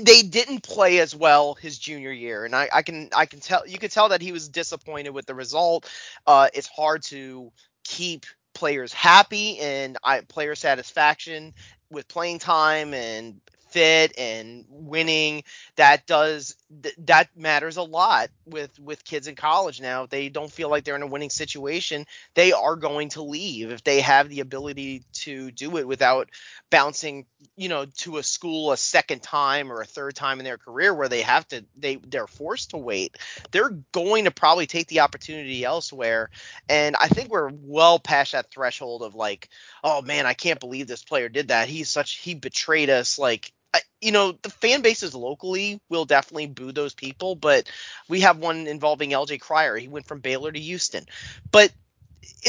They 0.00 0.22
didn't 0.22 0.62
play 0.62 0.98
as 0.98 1.14
well 1.14 1.54
his 1.54 1.78
junior 1.78 2.12
year, 2.12 2.44
and 2.44 2.54
I, 2.54 2.68
I 2.72 2.82
can 2.82 3.08
I 3.14 3.26
can 3.26 3.40
tell 3.40 3.66
you 3.66 3.78
could 3.78 3.90
tell 3.90 4.10
that 4.10 4.20
he 4.20 4.32
was 4.32 4.48
disappointed 4.48 5.10
with 5.10 5.26
the 5.26 5.34
result. 5.34 5.90
Uh, 6.26 6.48
it's 6.52 6.68
hard 6.68 7.02
to 7.04 7.52
keep 7.84 8.26
players 8.54 8.92
happy 8.92 9.58
and 9.60 9.96
I, 10.04 10.20
player 10.20 10.54
satisfaction 10.54 11.54
with 11.90 12.08
playing 12.08 12.38
time 12.38 12.94
and 12.94 13.40
fit 13.72 14.12
and 14.18 14.64
winning 14.68 15.44
that 15.76 16.06
does 16.06 16.56
th- 16.82 16.94
that 16.98 17.28
matters 17.36 17.76
a 17.76 17.82
lot 17.82 18.28
with 18.46 18.78
with 18.78 19.04
kids 19.04 19.26
in 19.26 19.34
college 19.34 19.80
now. 19.80 20.04
If 20.04 20.10
they 20.10 20.28
don't 20.28 20.52
feel 20.52 20.70
like 20.70 20.84
they're 20.84 20.96
in 20.96 21.02
a 21.02 21.06
winning 21.06 21.30
situation 21.30 22.06
they 22.34 22.52
are 22.52 22.76
going 22.76 23.10
to 23.10 23.22
leave 23.22 23.70
if 23.70 23.82
they 23.84 24.00
have 24.00 24.28
the 24.28 24.40
ability 24.40 25.02
to 25.12 25.50
do 25.50 25.76
it 25.76 25.86
without 25.86 26.30
bouncing 26.70 27.26
you 27.56 27.68
know 27.68 27.84
to 27.96 28.18
a 28.18 28.22
school 28.22 28.72
a 28.72 28.76
second 28.76 29.22
time 29.22 29.70
or 29.72 29.80
a 29.80 29.86
third 29.86 30.14
time 30.14 30.38
in 30.38 30.44
their 30.44 30.58
career 30.58 30.94
where 30.94 31.08
they 31.08 31.22
have 31.22 31.46
to 31.48 31.64
they 31.76 31.96
they're 31.96 32.26
forced 32.26 32.70
to 32.70 32.78
wait. 32.78 33.16
They're 33.50 33.76
going 33.92 34.24
to 34.24 34.30
probably 34.30 34.66
take 34.66 34.88
the 34.88 35.00
opportunity 35.00 35.64
elsewhere. 35.64 36.30
And 36.68 36.96
i 36.98 37.08
think 37.08 37.30
we're 37.30 37.50
well 37.52 37.98
past 37.98 38.32
that 38.32 38.50
threshold 38.50 39.02
of 39.02 39.14
like 39.14 39.48
oh 39.84 40.02
man 40.02 40.26
i 40.26 40.34
can't 40.34 40.60
believe 40.60 40.86
this 40.86 41.04
player 41.04 41.28
did 41.28 41.48
that. 41.48 41.68
He's 41.68 41.90
such 41.90 42.18
he 42.18 42.34
betrayed 42.34 42.90
us 42.90 43.18
like 43.18 43.52
you 44.00 44.12
know 44.12 44.32
the 44.42 44.50
fan 44.50 44.82
bases 44.82 45.14
locally 45.14 45.80
will 45.88 46.04
definitely 46.04 46.46
boo 46.46 46.72
those 46.72 46.94
people 46.94 47.34
but 47.34 47.68
we 48.08 48.20
have 48.20 48.38
one 48.38 48.66
involving 48.66 49.10
lj 49.10 49.38
cryer. 49.40 49.76
He 49.76 49.88
went 49.88 50.06
from 50.06 50.20
baylor 50.20 50.50
to 50.52 50.60
houston. 50.60 51.04
But 51.50 51.72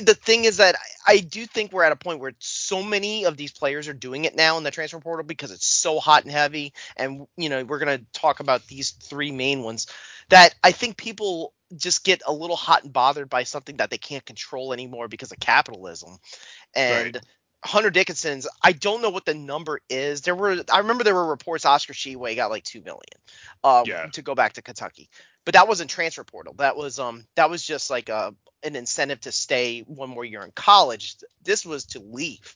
the 0.04 0.14
thing 0.14 0.46
is 0.46 0.58
that 0.58 0.76
I, 1.08 1.14
I 1.14 1.20
do 1.20 1.46
think 1.46 1.72
we're 1.72 1.84
at 1.84 1.92
a 1.92 1.96
point 1.98 2.20
where 2.20 2.34
so 2.40 2.82
many 2.84 3.26
of 3.26 3.38
these 3.38 3.52
players 3.52 3.88
are 3.88 3.94
doing 3.94 4.26
it 4.26 4.36
now 4.36 4.58
in 4.58 4.64
the 4.64 4.72
transfer 4.72 5.00
portal 5.00 5.26
because 5.26 5.52
it's 5.52 5.66
so 5.66 6.00
hot 6.00 6.24
and 6.24 6.32
heavy. 6.32 6.74
And 6.96 7.28
you 7.38 7.50
know 7.50 7.64
we're 7.64 7.80
going 7.80 7.98
to 8.00 8.06
talk 8.14 8.40
about 8.40 8.68
these 8.68 8.92
three 8.92 9.32
main 9.32 9.64
ones 9.64 9.88
that 10.30 10.54
i 10.64 10.72
think 10.72 10.98
people 10.98 11.54
just 11.76 12.04
get 12.04 12.22
a 12.28 12.34
little 12.34 12.56
hot 12.56 12.84
and 12.84 12.94
bothered 12.94 13.30
by 13.30 13.44
something 13.44 13.78
that 13.78 13.90
they 13.90 13.98
can't 13.98 14.26
control 14.26 14.74
anymore 14.74 15.08
because 15.08 15.32
of 15.32 15.40
capitalism. 15.40 16.18
And 16.76 17.16
Right. 17.16 17.26
Hunter 17.64 17.90
Dickinson's. 17.90 18.48
I 18.62 18.74
don't 18.74 19.02
know 19.02 19.10
what 19.10 19.26
the 19.26 19.34
number 19.34 19.80
is. 19.90 20.22
There 20.22 20.36
were 20.36 20.64
I 20.72 20.80
remember 20.80 21.04
there 21.04 21.16
were 21.16 21.28
reports 21.28 21.66
Oscar 21.66 21.94
Tshiebwe 21.94 22.36
got 22.36 22.52
like 22.52 22.64
two 22.64 22.82
million 22.82 23.00
uh, 23.64 23.84
Yeah. 23.86 24.08
to 24.14 24.22
go 24.22 24.36
back 24.36 24.54
to 24.54 24.62
Kentucky, 24.62 25.10
but 25.46 25.54
that 25.54 25.68
wasn't 25.68 25.90
transfer 25.90 26.24
portal. 26.24 26.56
That 26.58 26.76
was 26.76 27.00
um 27.00 27.26
that 27.36 27.50
was 27.50 27.64
just 27.64 27.90
like 27.90 28.10
a 28.10 28.36
an 28.64 28.76
incentive 28.76 29.22
to 29.22 29.32
stay 29.32 29.82
one 29.82 30.10
more 30.10 30.26
year 30.26 30.42
in 30.44 30.52
college. 30.52 31.16
This 31.44 31.66
was 31.66 31.86
to 31.88 32.00
leave. 32.00 32.56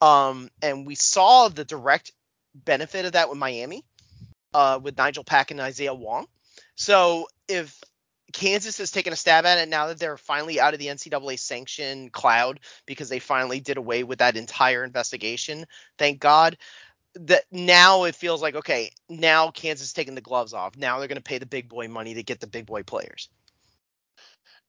Um, 0.00 0.50
and 0.62 0.86
we 0.86 0.94
saw 0.94 1.48
the 1.48 1.64
direct 1.64 2.12
benefit 2.54 3.04
of 3.04 3.12
that 3.12 3.28
with 3.28 3.38
Miami, 3.38 3.84
uh, 4.52 4.78
with 4.82 4.96
Nigel 4.96 5.24
Pack 5.24 5.50
and 5.50 5.60
Isaiah 5.60 5.94
Wong. 5.94 6.26
So 6.76 7.28
if 7.48 7.78
Kansas 8.34 8.78
has 8.78 8.90
taken 8.90 9.12
a 9.12 9.16
stab 9.16 9.46
at 9.46 9.58
it 9.58 9.68
now 9.68 9.86
that 9.86 9.98
they're 9.98 10.16
finally 10.16 10.60
out 10.60 10.74
of 10.74 10.80
the 10.80 10.88
NCAA 10.88 11.38
sanction 11.38 12.10
cloud 12.10 12.58
because 12.84 13.08
they 13.08 13.20
finally 13.20 13.60
did 13.60 13.76
away 13.76 14.02
with 14.02 14.18
that 14.18 14.36
entire 14.36 14.84
investigation. 14.84 15.64
Thank 15.98 16.18
God. 16.18 16.58
That 17.14 17.44
now 17.52 18.04
it 18.04 18.16
feels 18.16 18.42
like 18.42 18.56
okay, 18.56 18.90
now 19.08 19.52
Kansas 19.52 19.86
is 19.86 19.92
taking 19.92 20.16
the 20.16 20.20
gloves 20.20 20.52
off. 20.52 20.76
Now 20.76 20.98
they're 20.98 21.06
going 21.06 21.16
to 21.16 21.22
pay 21.22 21.38
the 21.38 21.46
big 21.46 21.68
boy 21.68 21.86
money 21.86 22.14
to 22.14 22.24
get 22.24 22.40
the 22.40 22.48
big 22.48 22.66
boy 22.66 22.82
players. 22.82 23.28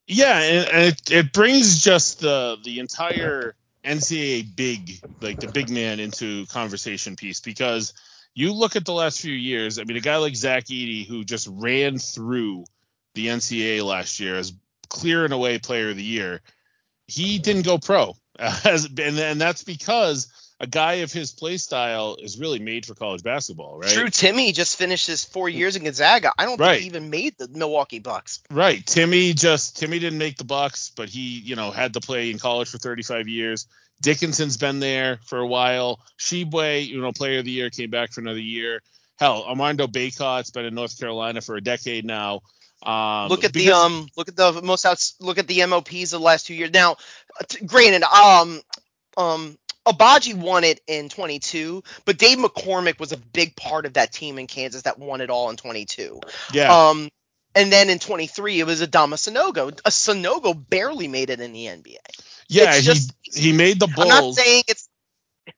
Yeah, 0.06 0.40
and, 0.40 0.88
it, 0.94 1.12
it 1.12 1.34
brings 1.34 1.84
just 1.84 2.20
the 2.20 2.58
the 2.64 2.78
entire 2.78 3.56
NCAA 3.84 4.56
big, 4.56 4.92
like 5.22 5.40
the 5.40 5.48
big 5.48 5.72
man, 5.72 6.00
into 6.00 6.46
conversation 6.46 7.16
piece 7.16 7.40
because 7.40 7.94
you 8.36 8.54
look 8.54 8.76
at 8.76 8.86
the 8.86 8.94
last 8.94 9.22
few 9.22 9.34
years. 9.34 9.80
I 9.80 9.86
mean, 9.86 9.98
a 9.98 10.02
guy 10.02 10.18
like 10.18 10.36
Zach 10.36 10.66
Edey 10.66 11.08
who 11.08 11.24
just 11.24 11.48
ran 11.52 11.98
through 11.98 12.66
the 13.16 13.28
NCAA 13.28 13.84
last 13.84 14.20
year 14.20 14.36
as 14.36 14.54
clear 14.90 15.24
and 15.24 15.34
away 15.34 15.58
player 15.60 15.90
of 15.90 15.98
the 15.98 16.04
year, 16.04 16.42
he 17.08 17.40
didn't 17.40 17.66
go 17.66 17.78
pro, 17.78 18.16
as, 18.40 18.86
and, 18.86 19.00
and 19.00 19.42
that's 19.42 19.64
because 19.64 20.28
a 20.60 20.68
guy 20.68 20.94
of 20.96 21.12
his 21.12 21.32
play 21.32 21.58
style 21.58 22.18
is 22.20 22.40
really 22.40 22.60
made 22.60 22.86
for 22.86 22.96
college 22.96 23.24
basketball, 23.24 23.78
right? 23.78 23.90
True. 23.90 24.06
Timme 24.06 24.54
just 24.54 24.78
finished 24.78 25.08
his 25.08 25.24
four 25.24 25.50
years 25.50 25.76
in 25.76 25.84
Gonzaga. 25.84 26.32
I 26.38 26.46
don't 26.46 26.60
right. 26.60 26.72
think 26.72 26.82
he 26.82 26.88
even 26.88 27.10
made 27.10 27.38
the 27.38 27.50
Milwaukee 27.50 28.00
Bucks. 28.00 28.42
Right. 28.50 28.84
Timme 28.86 29.36
just 29.36 29.78
Timme 29.78 30.00
didn't 30.00 30.18
make 30.18 30.38
the 30.38 30.46
Bucks, 30.46 30.92
but 30.96 31.10
he, 31.10 31.40
you 31.40 31.56
know, 31.56 31.72
had 31.72 31.94
to 31.94 32.00
play 32.00 32.32
in 32.32 32.40
college 32.40 32.70
for 32.70 32.78
35 32.78 33.28
years. 33.28 33.68
Dickinson's 34.02 34.58
been 34.58 34.80
there 34.80 35.20
for 35.26 35.40
a 35.40 35.48
while. 35.48 36.00
Tshiebwe, 36.20 36.88
you 36.88 37.02
know, 37.02 37.12
player 37.12 37.40
of 37.40 37.46
the 37.46 37.52
year, 37.52 37.70
came 37.70 37.90
back 37.90 38.14
for 38.14 38.22
another 38.22 38.40
year. 38.40 38.82
Hell, 39.18 39.44
Armando 39.46 39.88
Bacot's 39.88 40.52
been 40.52 40.66
in 40.66 40.76
North 40.76 41.00
Carolina 41.00 41.42
for 41.42 41.56
a 41.56 41.62
decade 41.62 42.06
now. 42.06 42.42
Um, 42.86 43.30
look 43.30 43.44
at 43.44 43.54
because, 43.54 43.68
the 43.68 43.76
um, 43.76 44.08
look 44.16 44.30
at 44.30 44.36
the 44.36 44.62
most 44.62 44.86
outs, 44.86 45.16
look 45.20 45.38
at 45.38 45.48
the 45.48 45.66
MOPs 45.66 46.14
of 46.14 46.20
the 46.20 46.26
last 46.26 46.48
two 46.48 46.54
years. 46.54 46.72
Now, 46.72 46.98
granted, 47.66 48.04
um, 48.04 48.62
um, 49.18 49.58
Agbaji 49.86 50.36
won 50.36 50.64
it 50.64 50.82
in 50.88 51.10
22, 51.10 51.84
but 52.06 52.18
Dave 52.18 52.38
McCormack 52.38 53.00
was 53.00 53.12
a 53.12 53.18
big 53.18 53.56
part 53.56 53.86
of 53.86 53.94
that 53.94 54.12
team 54.12 54.40
in 54.40 54.48
Kansas 54.48 54.84
that 54.84 55.00
won 55.00 55.22
it 55.22 55.30
all 55.30 55.50
in 55.50 55.58
22. 55.58 56.20
Yeah. 56.54 56.90
Um, 56.90 57.10
and 57.56 57.72
then 57.72 57.90
in 57.90 58.00
23, 58.00 58.60
it 58.60 58.66
was 58.66 58.82
Adama 58.82 59.16
Sanogo. 59.16 59.70
A 59.86 59.90
Sanogo 59.90 60.54
barely 60.70 61.08
made 61.08 61.30
it 61.30 61.40
in 61.40 61.54
the 61.54 61.66
NBA. 61.66 61.98
Yeah, 62.50 62.80
just, 62.80 63.14
he 63.22 63.42
he 63.42 63.54
made 63.54 63.80
the 63.80 63.88
Bulls. 63.88 64.12
I'm 64.12 64.26
not 64.26 64.34
saying 64.36 64.64
it's. 64.68 64.90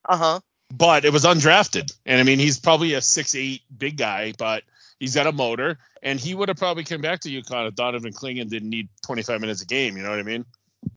Uh 0.08 0.18
huh. 0.18 0.40
But 0.74 1.06
it 1.06 1.14
was 1.14 1.24
undrafted, 1.24 1.92
and 2.06 2.20
I 2.20 2.24
mean 2.24 2.40
he's 2.40 2.60
probably 2.60 2.94
a 2.94 3.02
six 3.02 3.36
eight 3.36 3.62
big 3.76 3.98
guy, 3.98 4.34
but 4.38 4.64
he's 5.00 5.16
got 5.16 5.28
a 5.28 5.32
motor, 5.32 5.78
and 6.02 6.20
he 6.20 6.34
would 6.36 6.50
have 6.50 6.58
probably 6.58 6.84
come 6.84 7.02
back 7.02 7.22
to 7.22 7.30
UConn 7.30 7.68
if 7.68 7.76
Donovan 7.76 8.14
Clingan 8.14 8.50
didn't 8.50 8.70
need 8.70 8.90
25 9.06 9.42
minutes 9.42 9.62
a 9.62 9.66
game. 9.66 9.98
You 9.98 10.04
know 10.04 10.10
what 10.10 10.20
I 10.20 10.24
mean? 10.24 10.46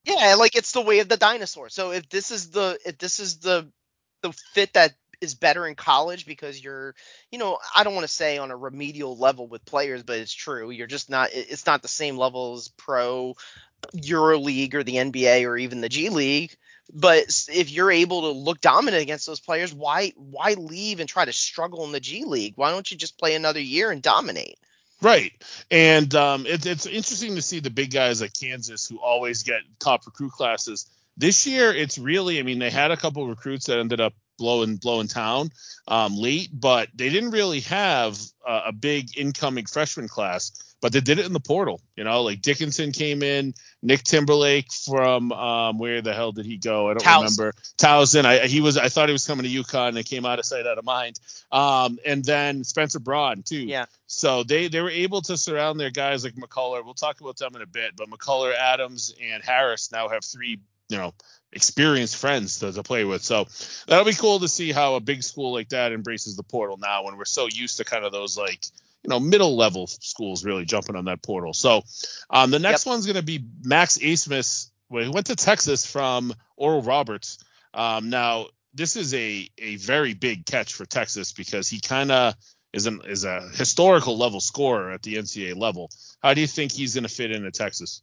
Yeah, 0.05 0.35
like 0.39 0.57
it's 0.57 0.73
the 0.73 0.81
way 0.81 1.01
of 1.01 1.09
the 1.09 1.17
dinosaur. 1.17 1.69
So 1.69 1.93
if 1.93 2.09
this 2.09 2.31
is 2.31 2.51
the 2.51 2.79
if 2.85 2.99
this 2.99 3.21
is 3.21 3.39
the 3.39 3.71
the 4.23 4.33
fit 4.53 4.75
that 4.75 4.93
is 5.21 5.35
better 5.35 5.67
in 5.67 5.75
college 5.75 6.25
because 6.27 6.63
you're, 6.63 6.95
you 7.31 7.39
know, 7.39 7.59
I 7.75 7.85
don't 7.85 7.95
want 7.95 8.07
to 8.07 8.13
say 8.13 8.39
on 8.39 8.51
a 8.51 8.57
remedial 8.57 9.19
level 9.19 9.47
with 9.47 9.65
players, 9.65 10.03
but 10.03 10.19
it's 10.19 10.33
true. 10.33 10.71
You're 10.71 10.87
just 10.87 11.11
not. 11.11 11.31
It's 11.33 11.67
not 11.67 11.83
the 11.83 11.89
same 11.89 12.17
level 12.17 12.55
as 12.55 12.69
pro 12.69 13.37
Euro 13.93 14.39
League 14.39 14.75
or 14.75 14.83
the 14.83 14.97
NBA 14.97 15.47
or 15.47 15.57
even 15.57 15.81
the 15.81 15.89
G 15.89 16.09
League. 16.09 16.57
But 16.93 17.47
if 17.49 17.71
you're 17.71 17.91
able 17.91 18.23
to 18.23 18.39
look 18.39 18.61
dominant 18.61 19.03
against 19.03 19.27
those 19.27 19.41
players, 19.41 19.73
why 19.73 20.13
why 20.17 20.55
leave 20.55 21.01
and 21.01 21.09
try 21.09 21.25
to 21.25 21.33
struggle 21.33 21.85
in 21.85 21.93
the 21.93 22.01
G 22.01 22.25
League? 22.25 22.55
Why 22.57 22.71
don't 22.71 22.91
you 22.91 22.97
just 22.97 23.19
play 23.19 23.35
another 23.35 23.61
year 23.61 23.91
and 23.91 24.03
dominate? 24.03 24.59
Right. 25.03 25.33
And 25.71 26.15
um, 26.15 26.47
it, 26.47 26.67
it's 26.67 26.87
interesting 26.87 27.37
to 27.37 27.43
see 27.43 27.61
the 27.61 27.71
big 27.71 27.93
guys 27.93 28.21
like 28.21 28.33
Kansas 28.39 28.87
who 28.87 28.99
always 28.99 29.45
get 29.45 29.61
top 29.79 30.05
recruit 30.05 30.33
classes. 30.33 30.87
This 31.17 31.47
year, 31.47 31.73
it's 31.73 31.99
really, 31.99 32.39
I 32.39 32.43
mean, 32.43 32.59
they 32.59 32.71
had 32.71 32.91
a 32.91 32.97
couple 32.97 33.27
recruits 33.27 33.67
that 33.67 33.79
ended 33.79 34.01
up 34.01 34.15
blowing 34.39 34.77
blowing 34.77 35.09
town 35.09 35.51
um, 35.87 36.17
late, 36.17 36.49
but 36.53 36.89
they 36.95 37.11
didn't 37.11 37.31
really 37.31 37.61
have 37.61 38.19
a, 38.47 38.63
a 38.67 38.73
big 38.73 39.17
incoming 39.17 39.67
freshman 39.67 40.09
class 40.09 40.70
but 40.81 40.93
they 40.93 41.01
did 41.01 41.19
it 41.19 41.27
in 41.27 41.33
the 41.33 41.41
portal. 41.41 41.81
You 41.97 42.05
know, 42.05 42.23
like 42.23 42.41
Dickinson 42.41 42.93
came 42.93 43.23
in, 43.23 43.55
Nick 43.83 44.03
Timberlake 44.03 44.73
from 44.73 45.33
um, 45.33 45.79
where 45.79 46.03
the 46.03 46.15
hell 46.15 46.33
did 46.33 46.47
he 46.47 46.57
go? 46.57 46.91
I 46.91 46.95
don't 46.95 47.03
Towson. 47.03 47.17
remember. 47.17 47.53
Towson. 47.79 48.25
I 48.25 48.47
he 48.47 48.61
was 48.61 48.77
I 48.77 48.89
thought 48.89 49.09
he 49.09 49.13
was 49.13 49.27
coming 49.27 49.45
to 49.45 49.51
UConn 49.51 49.89
and 49.89 49.99
it 49.99 50.07
came 50.07 50.25
out 50.25 50.39
of 50.39 50.45
sight, 50.45 50.67
out 50.67 50.79
of 50.79 50.85
mind. 50.85 51.21
Um, 51.53 51.99
and 52.05 52.25
then 52.25 52.65
Spencer 52.65 53.01
Broad 53.01 53.45
too. 53.45 53.65
Yeah. 53.65 53.87
So 54.07 54.43
they 54.43 54.69
they 54.69 54.81
were 54.81 54.91
able 54.91 55.23
to 55.23 55.37
surround 55.37 55.79
their 55.79 55.91
guys 55.91 56.25
like 56.25 56.35
McCullar. 56.35 56.85
We'll 56.85 56.95
talk 56.95 57.21
about 57.21 57.37
them 57.37 57.55
in 57.57 57.63
a 57.63 57.67
bit, 57.67 57.97
but 57.97 58.09
McCullar, 58.09 58.55
Adams, 58.55 59.15
and 59.23 59.43
Harris 59.43 59.93
now 59.93 60.09
have 60.09 60.25
three 60.25 60.61
you 60.89 60.97
know 60.97 61.15
experienced 61.53 62.17
friends 62.17 62.61
to, 62.61 62.73
to 62.73 62.83
play 62.83 63.05
with. 63.05 63.23
So 63.23 63.47
that'll 63.87 64.05
be 64.05 64.15
cool 64.15 64.41
to 64.41 64.49
see 64.49 64.73
how 64.73 64.95
a 64.95 65.01
big 65.01 65.23
school 65.23 65.53
like 65.53 65.71
that 65.71 65.93
embraces 65.93 66.37
the 66.37 66.43
portal 66.43 66.77
now 66.77 67.05
when 67.05 67.17
we're 67.17 67.25
so 67.25 67.49
used 67.49 67.79
to 67.79 67.85
kind 67.85 68.05
of 68.05 68.13
those 68.13 68.39
like 68.39 68.65
you 69.03 69.09
know 69.09 69.21
middle 69.21 69.57
level 69.57 69.87
schools 69.87 70.45
really 70.45 70.65
jumping 70.65 70.97
on 70.97 71.07
that 71.07 71.23
portal. 71.23 71.55
So 71.55 71.83
um, 72.29 72.51
the 72.51 72.59
next 72.59 72.87
yep. 72.87 72.93
one's 72.93 73.07
going 73.07 73.17
to 73.17 73.23
be 73.23 73.45
Max. 73.63 73.99
Well, 74.89 75.05
he 75.05 75.09
went 75.09 75.27
to 75.27 75.37
Texas 75.37 75.87
from 75.87 76.35
Oral 76.57 76.83
Roberts. 76.83 77.39
Um, 77.73 78.11
now 78.11 78.47
this 78.75 78.97
is 78.97 79.15
a 79.15 79.49
a 79.59 79.77
very 79.77 80.15
big 80.15 80.47
catch 80.47 80.75
for 80.75 80.85
Texas 80.85 81.33
because 81.33 81.69
he 81.69 81.81
kind 81.81 82.11
of 82.11 82.35
is 82.73 82.87
an 82.87 83.01
is 83.07 83.25
a 83.25 83.41
historical 83.55 84.17
level 84.17 84.41
scorer 84.41 84.91
at 84.91 85.03
the 85.03 85.17
NCAA 85.17 85.57
level. 85.57 85.91
How 86.23 86.35
do 86.35 86.41
you 86.41 86.47
think 86.47 86.73
he's 86.73 86.95
going 86.95 87.05
to 87.05 87.15
fit 87.15 87.31
into 87.31 87.51
Texas? 87.51 88.03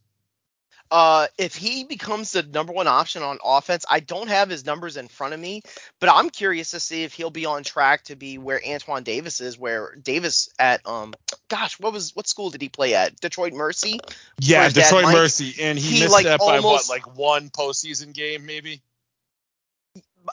Uh, 0.90 1.26
if 1.36 1.54
he 1.54 1.84
becomes 1.84 2.32
the 2.32 2.42
number 2.42 2.72
one 2.72 2.86
option 2.86 3.22
on 3.22 3.38
offense, 3.44 3.84
I 3.88 4.00
don't 4.00 4.28
have 4.28 4.48
his 4.48 4.64
numbers 4.64 4.96
in 4.96 5.08
front 5.08 5.34
of 5.34 5.40
me, 5.40 5.62
but 6.00 6.10
I'm 6.12 6.30
curious 6.30 6.70
to 6.70 6.80
see 6.80 7.04
if 7.04 7.12
he'll 7.12 7.30
be 7.30 7.46
on 7.46 7.62
track 7.62 8.04
to 8.04 8.16
be 8.16 8.38
where 8.38 8.60
Antoine 8.66 9.02
Davis 9.02 9.40
is. 9.40 9.58
Where 9.58 9.94
Davis 10.02 10.48
at 10.58 10.86
um, 10.86 11.14
gosh, 11.48 11.78
what 11.78 11.92
was 11.92 12.14
what 12.16 12.26
school 12.26 12.50
did 12.50 12.62
he 12.62 12.68
play 12.68 12.94
at? 12.94 13.20
Detroit 13.20 13.52
Mercy. 13.52 14.00
Yeah, 14.40 14.68
Detroit 14.68 15.04
Mercy, 15.04 15.54
and 15.60 15.78
he, 15.78 15.96
he 15.96 16.00
missed 16.00 16.12
like 16.12 16.24
that 16.24 16.40
by 16.40 16.56
almost, 16.56 16.88
what, 16.88 17.06
like 17.06 17.16
one 17.16 17.50
postseason 17.50 18.14
game, 18.14 18.46
maybe. 18.46 18.82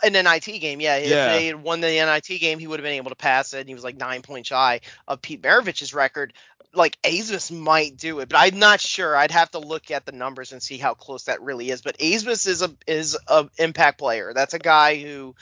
An 0.04 0.14
NIT 0.14 0.46
game, 0.62 0.82
yeah. 0.82 0.98
If 0.98 1.10
yeah. 1.10 1.28
they 1.28 1.48
had 1.48 1.62
won 1.62 1.82
the 1.82 1.88
NIT 1.88 2.40
game, 2.40 2.60
he 2.60 2.68
would 2.68 2.80
have 2.80 2.84
been 2.84 2.94
able 2.94 3.12
to 3.12 3.16
pass 3.16 3.54
it, 3.54 3.60
and 3.60 3.70
he 3.70 3.76
was 3.76 3.84
like 3.84 3.98
nine 3.98 4.22
points 4.22 4.50
shy 4.50 4.82
of 5.08 5.22
Pete 5.22 5.42
Maravich's 5.42 5.94
record 5.94 6.34
like 6.76 7.02
Abmas 7.04 7.52
might 7.52 7.98
do 7.98 8.20
it, 8.20 8.30
but 8.30 8.38
I'm 8.38 8.60
not 8.60 8.82
sure. 8.82 9.16
I'd 9.16 9.32
have 9.32 9.52
to 9.52 9.60
look 9.60 9.92
at 9.92 10.06
the 10.06 10.12
numbers 10.12 10.52
and 10.52 10.62
see 10.62 10.78
how 10.78 10.94
close 10.94 11.24
that 11.24 11.42
really 11.42 11.70
is. 11.70 11.82
But 11.82 11.98
Abmas 11.98 12.48
is 12.48 12.62
a 12.62 12.76
is 12.88 13.18
a 13.28 13.50
impact 13.58 13.98
player. 13.98 14.34
That's 14.34 14.54
a 14.54 14.60
guy 14.60 14.98
who 14.98 15.36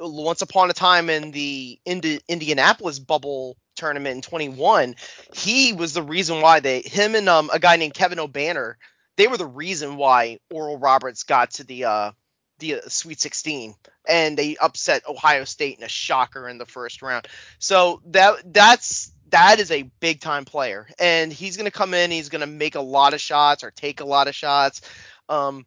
once 0.00 0.42
upon 0.42 0.70
a 0.70 0.72
time 0.72 1.10
in 1.10 1.30
the 1.30 1.78
Indi- 1.84 2.20
Indianapolis 2.28 2.98
bubble 2.98 3.56
tournament 3.76 4.16
in 4.16 4.22
21, 4.22 4.94
he 5.34 5.72
was 5.72 5.92
the 5.92 6.02
reason 6.02 6.40
why 6.40 6.60
they 6.60 6.80
him 6.80 7.14
and 7.14 7.28
um, 7.28 7.50
a 7.52 7.58
guy 7.58 7.76
named 7.76 7.94
Kevin 7.94 8.18
Obanor, 8.18 8.74
they 9.16 9.26
were 9.26 9.36
the 9.36 9.46
reason 9.46 9.96
why 9.96 10.38
Oral 10.50 10.78
Roberts 10.78 11.24
got 11.24 11.52
to 11.52 11.64
the 11.64 11.84
uh, 11.84 12.12
the 12.58 12.76
uh, 12.76 12.80
Sweet 12.88 13.20
16 13.20 13.74
and 14.08 14.36
they 14.36 14.56
upset 14.56 15.06
Ohio 15.08 15.44
State 15.44 15.78
in 15.78 15.84
a 15.84 15.88
shocker 15.88 16.48
in 16.48 16.58
the 16.58 16.66
first 16.66 17.02
round. 17.02 17.26
So 17.58 18.00
that 18.06 18.52
that's 18.52 19.12
that 19.30 19.58
is 19.58 19.70
a 19.70 19.82
big 20.00 20.20
time 20.20 20.44
player, 20.44 20.86
and 20.98 21.32
he's 21.32 21.56
going 21.56 21.64
to 21.64 21.76
come 21.76 21.94
in. 21.94 22.10
He's 22.10 22.28
going 22.28 22.40
to 22.40 22.46
make 22.46 22.74
a 22.76 22.80
lot 22.80 23.14
of 23.14 23.20
shots 23.20 23.64
or 23.64 23.70
take 23.70 24.00
a 24.00 24.04
lot 24.04 24.28
of 24.28 24.34
shots. 24.34 24.82
Um, 25.28 25.66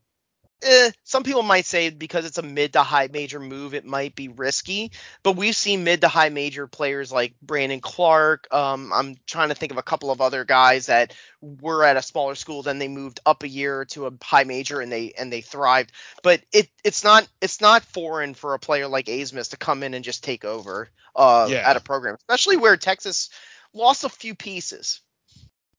eh, 0.61 0.91
some 1.03 1.23
people 1.23 1.43
might 1.43 1.65
say 1.65 1.89
because 1.89 2.25
it's 2.25 2.37
a 2.37 2.43
mid 2.43 2.73
to 2.73 2.83
high 2.83 3.09
major 3.11 3.39
move, 3.39 3.73
it 3.73 3.85
might 3.85 4.15
be 4.15 4.27
risky. 4.27 4.91
But 5.23 5.35
we've 5.35 5.55
seen 5.55 5.83
mid 5.83 6.01
to 6.01 6.07
high 6.07 6.29
major 6.29 6.67
players 6.67 7.11
like 7.11 7.35
Brandon 7.41 7.79
Clarke. 7.79 8.47
Um, 8.51 8.91
I'm 8.93 9.15
trying 9.25 9.49
to 9.49 9.55
think 9.55 9.71
of 9.71 9.77
a 9.77 9.83
couple 9.83 10.11
of 10.11 10.21
other 10.21 10.45
guys 10.45 10.87
that 10.87 11.13
were 11.41 11.83
at 11.83 11.97
a 11.97 12.01
smaller 12.01 12.35
school, 12.35 12.63
then 12.63 12.79
they 12.79 12.87
moved 12.87 13.19
up 13.25 13.43
a 13.43 13.47
year 13.47 13.85
to 13.85 14.07
a 14.07 14.13
high 14.23 14.43
major 14.43 14.81
and 14.81 14.91
they 14.91 15.13
and 15.17 15.31
they 15.31 15.41
thrived. 15.41 15.91
But 16.23 16.41
it 16.51 16.69
it's 16.83 17.03
not 17.03 17.27
it's 17.41 17.61
not 17.61 17.83
foreign 17.83 18.33
for 18.33 18.53
a 18.53 18.59
player 18.59 18.87
like 18.87 19.05
Abmas 19.05 19.51
to 19.51 19.57
come 19.57 19.83
in 19.83 19.93
and 19.93 20.03
just 20.03 20.23
take 20.23 20.45
over 20.45 20.89
uh, 21.15 21.47
yeah. 21.49 21.69
at 21.69 21.77
a 21.77 21.81
program, 21.81 22.15
especially 22.15 22.57
where 22.57 22.77
Texas 22.77 23.29
lost 23.73 24.03
a 24.03 24.09
few 24.09 24.35
pieces. 24.35 25.01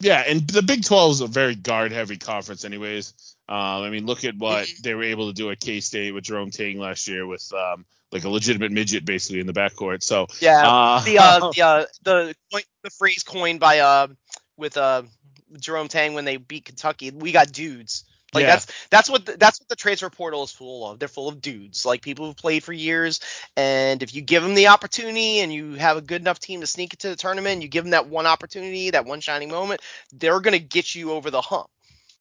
Yeah, 0.00 0.22
and 0.26 0.46
the 0.46 0.62
Big 0.62 0.84
12 0.84 1.12
is 1.12 1.20
a 1.22 1.26
very 1.26 1.56
guard 1.56 1.90
heavy 1.90 2.18
conference, 2.18 2.64
anyways. 2.64 3.14
Um, 3.48 3.82
I 3.82 3.90
mean, 3.90 4.06
look 4.06 4.24
at 4.24 4.36
what 4.36 4.66
mm-hmm. 4.66 4.82
they 4.82 4.94
were 4.94 5.02
able 5.02 5.28
to 5.28 5.32
do 5.32 5.50
at 5.50 5.58
K 5.58 5.80
State 5.80 6.12
with 6.12 6.24
Jerome 6.24 6.50
Tang 6.50 6.78
last 6.78 7.08
year 7.08 7.26
with 7.26 7.50
um, 7.52 7.84
like 8.12 8.24
a 8.24 8.28
legitimate 8.28 8.72
midget 8.72 9.04
basically 9.04 9.40
in 9.40 9.46
the 9.46 9.52
backcourt. 9.52 10.02
So 10.02 10.26
yeah, 10.40 10.62
uh, 10.64 11.04
the 11.04 11.18
uh, 11.18 11.38
the 11.54 11.62
uh, 11.62 11.84
the 12.04 12.34
the 12.82 12.90
phrase 12.90 13.22
coined 13.22 13.60
by 13.60 13.80
uh 13.80 14.08
with 14.56 14.76
uh 14.76 15.02
Jerome 15.58 15.88
Tang 15.88 16.14
when 16.14 16.24
they 16.24 16.36
beat 16.36 16.66
Kentucky, 16.66 17.10
we 17.10 17.32
got 17.32 17.52
dudes. 17.52 18.04
Like 18.34 18.42
Yeah. 18.42 18.50
that's 18.50 18.66
that's 18.90 19.10
what 19.10 19.26
the, 19.26 19.36
that's 19.36 19.60
what 19.60 19.68
the 19.68 19.76
transfer 19.76 20.10
portal 20.10 20.42
is 20.42 20.52
full 20.52 20.88
of. 20.90 20.98
They're 20.98 21.08
full 21.08 21.28
of 21.28 21.40
dudes, 21.40 21.86
like 21.86 22.02
people 22.02 22.26
who've 22.26 22.36
played 22.36 22.62
for 22.62 22.72
years. 22.72 23.20
And 23.56 24.02
if 24.02 24.14
you 24.14 24.20
give 24.22 24.42
them 24.42 24.54
the 24.54 24.68
opportunity 24.68 25.40
and 25.40 25.52
you 25.52 25.74
have 25.74 25.96
a 25.96 26.02
good 26.02 26.20
enough 26.20 26.38
team 26.38 26.60
to 26.60 26.66
sneak 26.66 26.92
into 26.92 27.08
the 27.08 27.16
tournament, 27.16 27.62
you 27.62 27.68
give 27.68 27.84
them 27.84 27.92
that 27.92 28.08
one 28.08 28.26
opportunity, 28.26 28.90
that 28.90 29.06
one 29.06 29.20
shining 29.20 29.50
moment, 29.50 29.80
they're 30.12 30.40
gonna 30.40 30.58
get 30.58 30.94
you 30.94 31.12
over 31.12 31.30
the 31.30 31.40
hump. 31.40 31.68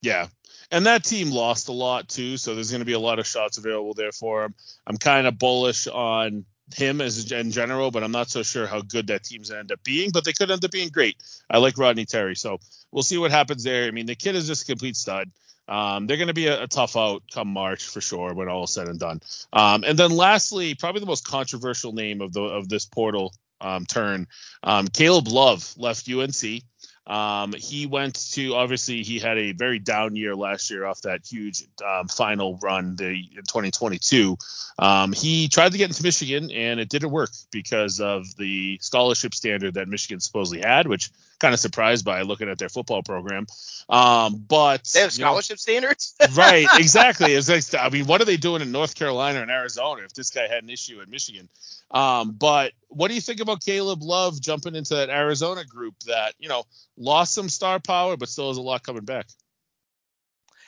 Yeah. 0.02 0.28
And 0.72 0.86
that 0.86 1.04
team 1.04 1.32
lost 1.32 1.70
a 1.70 1.74
lot 1.74 2.10
too, 2.10 2.38
so 2.38 2.54
there's 2.54 2.72
going 2.72 2.82
to 2.82 2.86
be 2.86 2.94
a 2.94 3.00
lot 3.00 3.20
of 3.20 3.28
shots 3.28 3.58
available 3.58 3.94
there 3.94 4.12
for 4.12 4.44
him. 4.44 4.54
I'm 4.86 4.98
kind 4.98 5.26
of 5.26 5.40
bullish 5.40 5.88
on 5.88 6.46
him 6.76 7.00
as 7.00 7.32
in 7.32 7.52
general, 7.52 7.92
but 7.92 8.04
I'm 8.04 8.12
not 8.12 8.30
so 8.30 8.44
sure 8.44 8.68
how 8.68 8.82
good 8.82 9.08
that 9.08 9.24
team's 9.24 9.50
gonna 9.50 9.62
end 9.62 9.72
up 9.72 9.82
being. 9.84 10.12
But 10.12 10.26
they 10.26 10.34
could 10.34 10.52
end 10.52 10.66
up 10.66 10.72
being 10.72 10.90
great. 10.90 11.16
I 11.50 11.60
like 11.60 11.78
Rodney 11.78 12.06
Terry, 12.06 12.36
so 12.36 12.60
we'll 12.92 13.04
see 13.04 13.18
what 13.18 13.32
happens 13.32 13.64
there. 13.64 13.86
I 13.86 13.92
mean, 13.92 14.06
the 14.06 14.16
kid 14.16 14.36
is 14.36 14.48
just 14.48 14.64
a 14.64 14.66
complete 14.66 14.98
stud. 14.98 15.32
Um, 15.68 16.08
they're 16.08 16.18
going 16.18 16.28
to 16.28 16.34
be 16.34 16.48
a, 16.48 16.64
a 16.64 16.68
tough 16.68 16.96
out 16.96 17.24
come 17.32 17.50
March 17.50 17.86
for 17.86 18.02
sure 18.02 18.34
when 18.34 18.50
all 18.50 18.64
is 18.64 18.74
said 18.74 18.88
and 18.88 19.00
done. 19.00 19.22
Um, 19.52 19.84
and 19.86 19.98
then 19.98 20.12
lastly, 20.12 20.76
probably 20.76 21.02
the 21.02 21.08
most 21.08 21.28
controversial 21.28 21.92
name 21.92 22.22
of 22.22 22.34
the 22.34 22.42
of 22.42 22.70
this 22.70 22.86
portal 22.86 23.34
um, 23.60 23.86
turn, 23.86 24.28
um, 24.64 24.88
Caleb 24.88 25.28
Love 25.28 25.74
left 25.78 26.10
UNC. 26.10 26.64
Um, 27.08 27.54
he 27.54 27.86
went 27.86 28.32
to 28.34 28.56
obviously 28.56 29.02
he 29.02 29.18
had 29.18 29.38
a 29.38 29.54
very 29.54 29.80
down 29.80 30.16
year 30.16 30.36
last 30.36 30.70
year 30.70 30.86
off 30.86 31.02
that 31.02 31.26
huge 31.26 31.64
um, 31.86 32.08
final 32.10 32.60
run 32.62 32.98
the 32.98 33.12
in 33.12 33.44
2022. 33.44 34.38
Um, 34.78 35.14
he 35.14 35.48
tried 35.48 35.72
to 35.72 35.78
get 35.78 35.90
into 35.90 36.04
Michigan 36.04 36.52
and 36.52 36.80
it 36.80 36.90
didn't 36.90 37.12
work 37.12 37.32
because 37.50 38.02
of 38.02 38.36
the 38.36 38.78
scholarship 38.82 39.34
standard 39.34 39.76
that 39.76 39.88
Michigan 39.88 40.20
supposedly 40.20 40.62
had, 40.62 40.88
which 40.88 41.10
kind 41.40 41.54
of 41.54 41.60
surprised 41.60 42.04
by 42.04 42.24
looking 42.24 42.50
at 42.50 42.58
their 42.58 42.70
football 42.70 43.04
program. 43.04 43.48
Um, 43.90 44.44
but 44.48 44.84
They 44.94 45.02
have 45.02 45.14
you 45.14 45.22
know, 45.22 45.28
scholarship 45.30 45.60
standards. 45.60 46.16
right, 46.36 46.68
exactly. 46.74 47.34
It's 47.34 47.50
like, 47.50 47.64
I 47.82 47.90
mean, 47.90 48.06
what 48.06 48.22
are 48.22 48.26
they 48.26 48.38
doing 48.38 48.62
in 48.62 48.72
North 48.72 48.96
Carolina 48.96 49.42
and 49.42 49.50
Arizona 49.50 50.04
if 50.04 50.14
this 50.14 50.30
guy 50.30 50.48
had 50.48 50.64
an 50.64 50.70
issue 50.70 51.00
in 51.00 51.10
Michigan? 51.10 51.48
Um, 51.92 52.34
but 52.34 52.74
what 52.90 53.08
do 53.08 53.16
you 53.16 53.22
think 53.22 53.40
about 53.40 53.64
Caleb 53.64 54.02
Love 54.02 54.42
jumping 54.42 54.76
into 54.76 54.96
that 54.96 55.10
Arizona 55.10 55.64
group 55.64 55.96
that 56.06 56.34
you 56.38 56.50
know 56.50 56.64
lost 56.98 57.34
some 57.34 57.50
star 57.50 57.80
power 57.80 58.18
but 58.18 58.30
still 58.30 58.50
has 58.50 58.58
a 58.58 58.62
lot 58.62 58.84
coming 58.84 59.06
back? 59.06 59.28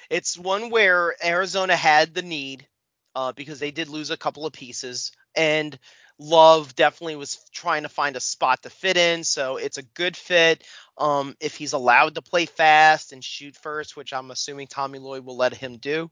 It's 0.10 0.38
one 0.38 0.70
where 0.70 1.16
Arizona 1.24 1.76
had 1.76 2.14
the 2.14 2.22
need 2.22 2.68
uh, 3.16 3.32
because 3.34 3.60
they 3.60 3.72
did 3.72 3.90
lose 3.90 4.10
a 4.10 4.18
couple 4.18 4.46
of 4.46 4.54
pieces, 4.54 5.12
and 5.36 5.78
Love 6.22 6.76
definitely 6.76 7.16
was 7.16 7.38
trying 7.54 7.84
to 7.84 7.90
find 7.90 8.18
a 8.18 8.20
spot 8.20 8.64
to 8.64 8.70
fit 8.70 8.98
in. 8.98 9.24
So 9.24 9.56
it's 9.56 9.78
a 9.78 9.84
good 9.84 10.18
fit. 10.18 10.66
Um, 10.98 11.36
if 11.40 11.56
he's 11.56 11.72
allowed 11.72 12.16
to 12.16 12.22
play 12.22 12.46
fast 12.46 13.14
and 13.14 13.24
shoot 13.24 13.56
first, 13.56 13.96
which 13.96 14.12
I'm 14.12 14.30
assuming 14.30 14.68
Tommy 14.68 15.00
Lloyd 15.00 15.24
will 15.24 15.38
let 15.38 15.54
him 15.54 15.78
do, 15.78 16.12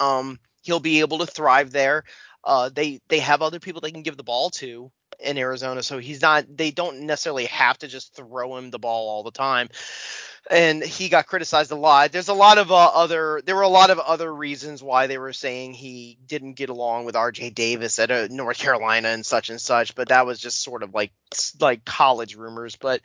um, 0.00 0.40
he'll 0.62 0.80
be 0.80 1.00
able 1.00 1.18
to 1.18 1.26
thrive 1.26 1.70
there. 1.70 2.04
Uh, 2.44 2.70
they 2.72 3.00
they 3.08 3.20
have 3.20 3.42
other 3.42 3.60
people 3.60 3.80
they 3.80 3.92
can 3.92 4.02
give 4.02 4.16
the 4.16 4.22
ball 4.22 4.50
to 4.50 4.90
in 5.18 5.38
Arizona, 5.38 5.82
so 5.82 5.98
he's 5.98 6.22
not. 6.22 6.44
They 6.56 6.70
don't 6.70 7.00
necessarily 7.02 7.46
have 7.46 7.78
to 7.78 7.88
just 7.88 8.14
throw 8.14 8.56
him 8.56 8.70
the 8.70 8.78
ball 8.78 9.08
all 9.08 9.22
the 9.22 9.30
time. 9.30 9.68
And 10.50 10.82
he 10.82 11.10
got 11.10 11.26
criticized 11.26 11.70
a 11.70 11.76
lot. 11.76 12.12
There's 12.12 12.28
a 12.28 12.34
lot 12.34 12.56
of 12.56 12.72
uh, 12.72 12.90
other. 12.94 13.42
There 13.44 13.54
were 13.54 13.62
a 13.62 13.68
lot 13.68 13.90
of 13.90 13.98
other 13.98 14.32
reasons 14.32 14.82
why 14.82 15.06
they 15.06 15.18
were 15.18 15.34
saying 15.34 15.74
he 15.74 16.18
didn't 16.26 16.54
get 16.54 16.70
along 16.70 17.04
with 17.04 17.14
R.J. 17.14 17.50
Davis 17.50 17.98
at 17.98 18.10
uh, 18.10 18.28
North 18.30 18.58
Carolina 18.58 19.08
and 19.08 19.24
such 19.24 19.50
and 19.50 19.60
such. 19.60 19.94
But 19.94 20.08
that 20.08 20.26
was 20.26 20.38
just 20.38 20.62
sort 20.62 20.82
of 20.82 20.94
like 20.94 21.12
like 21.60 21.84
college 21.84 22.36
rumors. 22.36 22.76
But 22.76 23.02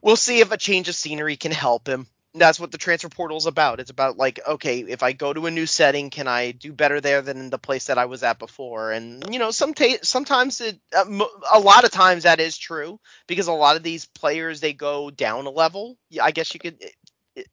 we'll 0.00 0.16
see 0.16 0.40
if 0.40 0.52
a 0.52 0.56
change 0.56 0.88
of 0.88 0.94
scenery 0.94 1.36
can 1.36 1.52
help 1.52 1.86
him 1.86 2.06
that's 2.40 2.58
what 2.60 2.72
the 2.72 2.78
transfer 2.78 3.08
portal 3.08 3.36
is 3.36 3.46
about. 3.46 3.80
It's 3.80 3.90
about 3.90 4.16
like, 4.16 4.40
okay, 4.46 4.80
if 4.80 5.02
I 5.02 5.12
go 5.12 5.32
to 5.32 5.46
a 5.46 5.50
new 5.50 5.66
setting, 5.66 6.10
can 6.10 6.26
I 6.28 6.50
do 6.52 6.72
better 6.72 7.00
there 7.00 7.22
than 7.22 7.38
in 7.38 7.50
the 7.50 7.58
place 7.58 7.86
that 7.86 7.98
I 7.98 8.06
was 8.06 8.22
at 8.22 8.38
before? 8.38 8.92
And 8.92 9.24
you 9.32 9.38
know, 9.38 9.50
some 9.50 9.74
ta- 9.74 9.98
sometimes 10.02 10.60
it, 10.60 10.78
uh, 10.96 11.04
a 11.52 11.60
lot 11.60 11.84
of 11.84 11.90
times 11.92 12.24
that 12.24 12.40
is 12.40 12.56
true 12.58 12.98
because 13.26 13.46
a 13.48 13.52
lot 13.52 13.76
of 13.76 13.82
these 13.82 14.06
players 14.06 14.60
they 14.60 14.72
go 14.72 15.10
down 15.10 15.46
a 15.46 15.50
level. 15.50 15.96
I 16.20 16.32
guess 16.32 16.52
you 16.54 16.60
could 16.60 16.78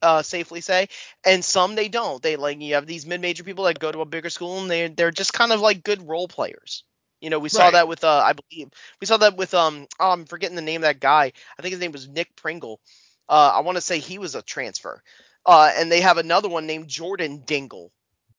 uh, 0.02 0.22
safely 0.22 0.60
say, 0.60 0.88
and 1.24 1.44
some 1.44 1.74
they 1.74 1.88
don't. 1.88 2.22
They 2.22 2.36
like 2.36 2.60
you 2.60 2.74
have 2.74 2.86
these 2.86 3.06
mid-major 3.06 3.44
people 3.44 3.64
that 3.64 3.78
go 3.78 3.92
to 3.92 4.00
a 4.00 4.04
bigger 4.06 4.30
school 4.30 4.60
and 4.60 4.70
they 4.70 4.88
they're 4.88 5.10
just 5.10 5.32
kind 5.32 5.52
of 5.52 5.60
like 5.60 5.82
good 5.84 6.06
role 6.08 6.28
players. 6.28 6.84
You 7.20 7.30
know, 7.30 7.38
we 7.38 7.48
saw 7.48 7.70
Right. 7.70 7.72
that 7.72 7.88
with 7.88 8.04
uh, 8.04 8.22
I 8.24 8.32
believe 8.32 8.68
we 9.00 9.06
saw 9.06 9.16
that 9.18 9.36
with 9.36 9.54
um, 9.54 9.86
oh, 10.00 10.10
I'm 10.10 10.24
forgetting 10.24 10.56
the 10.56 10.62
name 10.62 10.80
of 10.80 10.82
that 10.82 11.00
guy. 11.00 11.32
I 11.58 11.62
think 11.62 11.72
his 11.72 11.80
name 11.80 11.92
was 11.92 12.08
Nick 12.08 12.34
Pringle. 12.36 12.80
Uh, 13.28 13.52
I 13.54 13.60
want 13.60 13.76
to 13.76 13.82
say 13.82 13.98
he 13.98 14.18
was 14.18 14.34
a 14.34 14.42
transfer. 14.42 15.02
Uh, 15.44 15.72
and 15.76 15.90
they 15.90 16.00
have 16.00 16.18
another 16.18 16.48
one 16.48 16.66
named 16.66 16.88
Jordan 16.88 17.42
Dingle. 17.44 17.92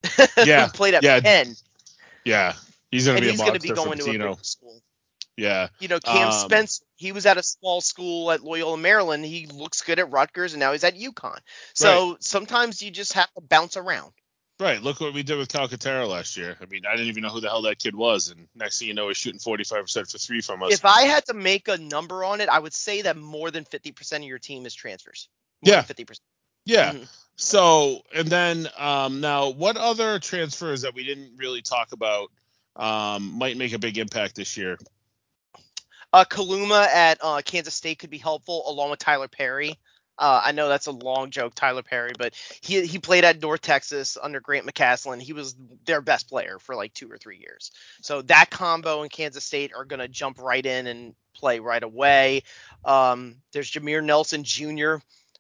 Yeah, 0.43 0.67
played 0.67 0.93
at 0.93 1.03
yeah, 1.03 1.19
Penn. 1.19 1.55
Yeah, 2.25 2.53
he's 2.91 3.05
gonna 3.05 3.17
And 3.17 3.25
be 3.25 3.31
he's 3.31 3.39
a 3.41 3.43
going 3.43 3.53
to 3.55 3.59
be 3.59 3.71
going 3.71 3.99
to 3.99 4.31
a 4.31 4.43
school. 4.43 4.81
Yeah, 5.37 5.69
You 5.79 5.87
know, 5.87 5.99
Cam 5.99 6.27
Um, 6.27 6.31
Spence, 6.31 6.81
he 6.95 7.11
was 7.11 7.25
at 7.25 7.37
a 7.37 7.43
small 7.43 7.81
school 7.81 8.31
at 8.31 8.41
Loyola, 8.43 8.77
Maryland. 8.77 9.25
He 9.25 9.47
looks 9.47 9.81
good 9.81 9.99
at 9.99 10.11
Rutgers, 10.11 10.53
and 10.53 10.59
now 10.59 10.71
he's 10.73 10.83
at 10.83 10.95
UConn. 10.95 11.39
So 11.73 12.17
sometimes 12.19 12.81
you 12.81 12.91
just 12.91 13.13
have 13.13 13.31
to 13.33 13.41
bounce 13.41 13.75
around. 13.77 14.13
Right. 14.63 14.81
Look 14.81 14.99
what 14.99 15.13
we 15.13 15.23
did 15.23 15.37
with 15.37 15.49
Calcaterra 15.49 16.07
last 16.07 16.37
year. 16.37 16.57
I 16.61 16.65
mean, 16.65 16.83
I 16.87 16.91
didn't 16.93 17.07
even 17.07 17.23
know 17.23 17.29
who 17.29 17.41
the 17.41 17.49
hell 17.49 17.61
that 17.63 17.79
kid 17.79 17.95
was, 17.95 18.29
and 18.29 18.47
next 18.55 18.79
thing 18.79 18.87
you 18.87 18.93
know, 18.93 19.07
he's 19.07 19.17
shooting 19.17 19.39
45% 19.39 20.11
for 20.11 20.17
three 20.17 20.41
from 20.41 20.63
us. 20.63 20.73
If 20.73 20.85
I 20.85 21.03
had 21.03 21.25
to 21.27 21.33
make 21.33 21.67
a 21.67 21.77
number 21.77 22.23
on 22.23 22.41
it, 22.41 22.49
I 22.49 22.59
would 22.59 22.73
say 22.73 23.01
that 23.03 23.17
more 23.17 23.51
than 23.51 23.65
50% 23.65 24.17
of 24.17 24.23
your 24.23 24.39
team 24.39 24.65
is 24.65 24.73
transfers. 24.73 25.29
More 25.65 25.75
Yeah. 25.75 25.81
than 25.81 25.95
50%. 25.95 26.19
yeah. 26.65 26.93
Mhm. 26.93 27.07
So, 27.35 28.01
and 28.13 28.27
then 28.27 28.67
um, 28.77 29.19
now, 29.21 29.49
what 29.49 29.75
other 29.75 30.19
transfers 30.19 30.81
that 30.81 30.93
we 30.93 31.03
didn't 31.03 31.37
really 31.37 31.61
talk 31.61 31.91
about 31.91 32.29
um, 32.75 33.37
might 33.37 33.57
make 33.57 33.73
a 33.73 33.79
big 33.79 33.97
impact 33.97 34.35
this 34.35 34.55
year? 34.55 34.77
Uh, 36.11 36.25
Kaluma 36.25 36.85
at 36.85 37.17
uh, 37.21 37.41
Kansas 37.43 37.73
State 37.73 37.97
could 37.97 38.11
be 38.11 38.19
helpful, 38.19 38.63
along 38.67 38.91
with 38.91 38.99
Tyler 38.99 39.27
Perry. 39.27 39.79
Uh, 40.17 40.41
I 40.43 40.51
know 40.51 40.69
that's 40.69 40.87
a 40.87 40.91
long 40.91 41.31
joke, 41.31 41.55
Tyler 41.55 41.81
Perry, 41.83 42.11
but 42.17 42.33
he 42.61 42.85
he 42.85 42.99
played 42.99 43.23
at 43.23 43.41
North 43.41 43.61
Texas 43.61 44.17
under 44.21 44.39
Grant 44.39 44.65
McCasland. 44.65 45.21
He 45.21 45.33
was 45.33 45.55
their 45.85 46.01
best 46.01 46.29
player 46.29 46.59
for 46.59 46.75
like 46.75 46.93
two 46.93 47.11
or 47.11 47.17
three 47.17 47.37
years. 47.37 47.71
So 48.01 48.21
that 48.23 48.49
combo 48.51 49.03
in 49.03 49.09
Kansas 49.09 49.43
State 49.43 49.73
are 49.75 49.85
going 49.85 49.99
to 50.01 50.07
jump 50.07 50.39
right 50.39 50.65
in 50.65 50.87
and 50.87 51.15
play 51.35 51.59
right 51.59 51.81
away. 51.83 52.43
Um, 52.85 53.37
there's 53.53 53.71
Jameer 53.71 54.03
Nelson 54.03 54.43
Jr., 54.43 54.95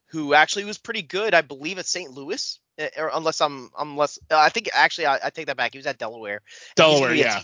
who 0.07 0.33
actually 0.33 0.65
was 0.65 0.77
pretty 0.77 1.01
good, 1.03 1.33
I 1.33 1.41
believe, 1.41 1.77
at 1.79 1.85
St. 1.85 2.11
Louis. 2.11 2.59
eh, 2.77 2.89
Or 2.97 3.11
unless 3.13 3.41
I'm 3.41 3.69
unless 3.77 4.17
uh, 4.31 4.37
I 4.37 4.49
think 4.49 4.69
actually 4.73 5.05
I, 5.07 5.19
I 5.23 5.29
take 5.29 5.47
that 5.47 5.57
back. 5.57 5.73
He 5.73 5.77
was 5.77 5.87
at 5.87 5.97
Delaware. 5.99 6.41
Delaware, 6.75 7.13
yeah. 7.13 7.41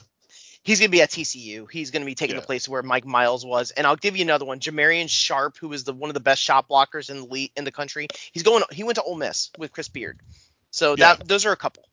He's 0.69 0.79
going 0.79 0.89
to 0.89 0.91
be 0.91 1.01
at 1.01 1.10
TCU. 1.10 1.67
He's 1.71 1.89
going 1.89 2.03
to 2.03 2.05
be 2.05 2.13
taking 2.13 2.36
Yeah. 2.36 2.41
the 2.41 2.45
place 2.45 2.69
where 2.69 2.84
Mike 2.84 3.03
Miles 3.03 3.43
was. 3.43 3.71
And 3.71 3.88
I'll 3.88 3.95
give 3.95 4.15
you 4.15 4.21
another 4.21 4.45
one, 4.45 4.60
Jamarion 4.60 5.10
Sharp, 5.10 5.58
who 5.58 5.67
was 5.67 5.84
the 5.84 5.93
one 5.93 6.12
of 6.12 6.13
the 6.13 6.19
best 6.19 6.43
shot 6.43 6.69
blockers 6.69 7.10
in 7.10 7.21
the 7.21 7.25
league, 7.25 7.51
in 7.55 7.63
the 7.63 7.71
country. 7.71 8.05
He's 8.32 8.43
going. 8.43 8.63
He 8.71 8.84
went 8.84 8.97
to 8.97 9.01
Ole 9.01 9.15
Miss 9.15 9.49
with 9.58 9.71
Chris 9.71 9.88
Beard. 9.88 10.19
So 10.69 10.91
Yeah. 10.91 11.15
that 11.15 11.27
those 11.27 11.47
are 11.47 11.51
a 11.51 11.58
couple. 11.58 11.86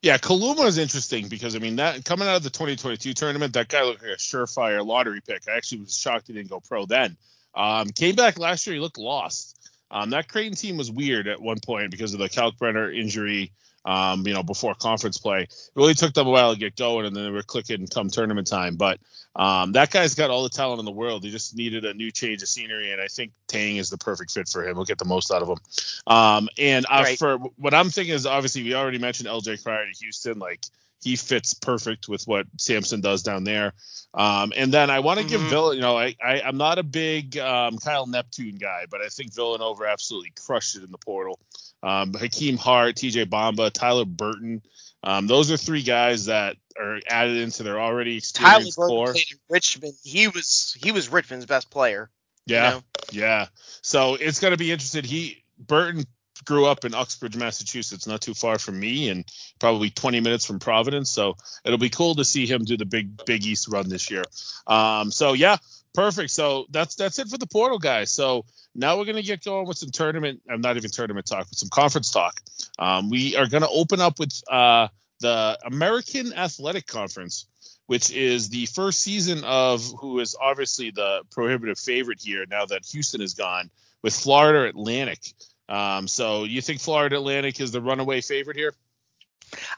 Yeah, 0.00 0.16
Kaluma 0.16 0.64
is 0.64 0.78
interesting 0.78 1.28
because 1.28 1.54
I 1.54 1.58
mean 1.58 1.76
that 1.76 2.02
coming 2.06 2.26
out 2.26 2.36
of 2.36 2.42
the 2.44 2.48
2022 2.48 3.12
tournament, 3.12 3.52
that 3.52 3.68
guy 3.68 3.82
looked 3.82 4.02
like 4.02 4.12
a 4.12 4.16
surefire 4.16 4.86
lottery 4.86 5.20
pick. 5.20 5.42
I 5.46 5.58
actually 5.58 5.82
was 5.82 5.94
shocked 5.94 6.28
he 6.28 6.32
didn't 6.32 6.48
go 6.48 6.60
pro 6.60 6.86
then. 6.86 7.18
Um, 7.54 7.90
came 7.90 8.14
back 8.14 8.38
last 8.38 8.66
year, 8.66 8.72
he 8.72 8.80
looked 8.80 8.96
lost. 8.96 9.58
Um, 9.90 10.08
that 10.10 10.28
Creighton 10.28 10.56
team 10.56 10.78
was 10.78 10.90
weird 10.90 11.28
at 11.28 11.42
one 11.42 11.58
point 11.60 11.90
because 11.90 12.14
of 12.14 12.20
the 12.20 12.30
Kalkbrenner 12.30 12.98
injury. 12.98 13.52
Um, 13.84 14.26
you 14.26 14.32
know, 14.32 14.42
before 14.42 14.74
conference 14.74 15.18
play, 15.18 15.42
it 15.42 15.72
really 15.74 15.94
took 15.94 16.14
them 16.14 16.26
a 16.26 16.30
while 16.30 16.54
to 16.54 16.58
get 16.58 16.74
going, 16.76 17.04
and 17.06 17.14
then 17.14 17.24
they 17.24 17.30
were 17.30 17.42
clicking 17.42 17.86
come 17.86 18.08
tournament 18.08 18.46
time. 18.46 18.76
But 18.76 18.98
um, 19.36 19.72
that 19.72 19.90
guy's 19.90 20.14
got 20.14 20.30
all 20.30 20.42
the 20.42 20.48
talent 20.48 20.78
in 20.78 20.84
the 20.84 20.90
world. 20.92 21.24
He 21.24 21.30
just 21.30 21.54
needed 21.56 21.84
a 21.84 21.92
new 21.92 22.10
change 22.10 22.42
of 22.42 22.48
scenery, 22.48 22.92
and 22.92 23.00
I 23.00 23.08
think 23.08 23.32
Tang 23.46 23.76
is 23.76 23.90
the 23.90 23.98
perfect 23.98 24.30
fit 24.30 24.48
for 24.48 24.66
him. 24.66 24.76
We'll 24.76 24.86
get 24.86 24.98
the 24.98 25.04
most 25.04 25.30
out 25.30 25.42
of 25.42 25.48
him. 25.48 25.58
Um, 26.06 26.48
and 26.58 26.86
uh, 26.86 27.02
Right. 27.04 27.18
for 27.18 27.36
what 27.36 27.74
I'm 27.74 27.90
thinking 27.90 28.14
is 28.14 28.24
obviously 28.26 28.62
we 28.62 28.74
already 28.74 28.98
mentioned 28.98 29.28
LJ 29.28 29.62
Cryer 29.62 29.84
to 29.84 29.98
Houston, 29.98 30.38
like 30.38 30.64
he 31.04 31.16
fits 31.16 31.54
perfect 31.54 32.08
with 32.08 32.24
what 32.26 32.46
Sampson 32.58 33.00
does 33.00 33.22
down 33.22 33.44
there. 33.44 33.74
Um, 34.14 34.52
and 34.56 34.72
then 34.72 34.90
I 34.90 35.00
want 35.00 35.20
to 35.20 35.26
give 35.26 35.40
Mhm. 35.40 35.50
Vill, 35.50 35.74
you 35.74 35.80
know, 35.82 35.96
I, 35.98 36.16
I 36.24 36.40
I'm 36.40 36.56
not 36.56 36.78
a 36.78 36.82
big 36.82 37.36
um, 37.38 37.78
Kyle 37.78 38.06
Neptune 38.06 38.56
guy, 38.56 38.86
but 38.90 39.00
I 39.02 39.08
think 39.08 39.34
Villanova 39.34 39.84
absolutely 39.84 40.32
crushed 40.44 40.76
it 40.76 40.82
in 40.82 40.90
the 40.90 40.98
portal. 40.98 41.38
Um, 41.82 42.14
Hakim 42.14 42.56
Hart, 42.56 42.96
T.J. 42.96 43.26
Bamba, 43.26 43.70
Tyler 43.70 44.06
Burton. 44.06 44.62
Um, 45.02 45.26
those 45.26 45.50
are 45.52 45.58
three 45.58 45.82
guys 45.82 46.26
that 46.26 46.56
are 46.80 46.98
added 47.06 47.36
into 47.36 47.62
their 47.62 47.78
already 47.78 48.20
Tyler 48.20 48.62
experienced 48.62 48.78
Burton 48.78 48.88
core. 48.88 49.12
played 49.12 49.26
in 49.32 49.38
Richmond. 49.50 49.94
He 50.02 50.28
was 50.28 50.74
he 50.82 50.92
was 50.92 51.10
Richmond's 51.10 51.44
best 51.46 51.70
player. 51.70 52.08
you 52.46 52.54
Yeah, 52.54 52.70
know? 52.70 52.82
yeah. 53.10 53.46
So 53.82 54.14
it's 54.14 54.40
going 54.40 54.52
to 54.52 54.56
be 54.56 54.72
interesting. 54.72 55.04
He 55.04 55.44
Burton 55.58 56.04
grew 56.44 56.66
up 56.66 56.84
in 56.84 56.94
Uxbridge, 56.94 57.36
Massachusetts, 57.36 58.06
not 58.06 58.20
too 58.20 58.34
far 58.34 58.58
from 58.58 58.78
me, 58.78 59.08
and 59.08 59.24
probably 59.58 59.90
20 59.90 60.20
minutes 60.20 60.44
from 60.44 60.58
Providence. 60.58 61.10
So 61.10 61.36
it'll 61.64 61.78
be 61.78 61.90
cool 61.90 62.14
to 62.16 62.24
see 62.24 62.46
him 62.46 62.64
do 62.64 62.76
the 62.76 62.84
big 62.84 63.24
Big 63.24 63.44
East 63.46 63.68
run 63.68 63.88
this 63.88 64.10
year. 64.10 64.24
Um, 64.66 65.10
so 65.10 65.32
yeah, 65.32 65.56
perfect. 65.94 66.30
So 66.30 66.66
that's 66.70 66.96
that's 66.96 67.18
it 67.18 67.28
for 67.28 67.38
the 67.38 67.46
portal 67.46 67.78
guys. 67.78 68.10
So 68.10 68.44
now 68.74 68.98
we're 68.98 69.04
gonna 69.04 69.22
get 69.22 69.44
going 69.44 69.66
with 69.66 69.78
some 69.78 69.90
tournament. 69.90 70.42
I'm 70.50 70.60
not 70.60 70.76
even 70.76 70.90
tournament 70.90 71.26
talk, 71.26 71.46
but 71.48 71.56
some 71.56 71.68
conference 71.70 72.10
talk. 72.10 72.40
Um, 72.78 73.08
we 73.08 73.36
are 73.36 73.46
to 73.46 73.68
open 73.68 74.00
up 74.00 74.18
with 74.18 74.42
uh, 74.50 74.88
the 75.20 75.58
American 75.64 76.32
Athletic 76.32 76.86
Conference, 76.86 77.46
which 77.86 78.10
is 78.10 78.48
the 78.48 78.66
first 78.66 79.00
season 79.00 79.44
of 79.44 79.84
who 79.98 80.20
is 80.20 80.36
obviously 80.40 80.90
the 80.90 81.22
prohibitive 81.30 81.78
favorite 81.78 82.20
here 82.20 82.44
now 82.50 82.66
that 82.66 82.84
Houston 82.86 83.22
is 83.22 83.34
gone 83.34 83.70
with 84.02 84.14
Florida 84.14 84.68
Atlantic. 84.68 85.20
Um, 85.68 86.08
so 86.08 86.44
you 86.44 86.60
think 86.60 86.80
Florida 86.80 87.16
Atlantic 87.16 87.60
is 87.60 87.72
the 87.72 87.80
runaway 87.80 88.20
favorite 88.20 88.56
here? 88.56 88.74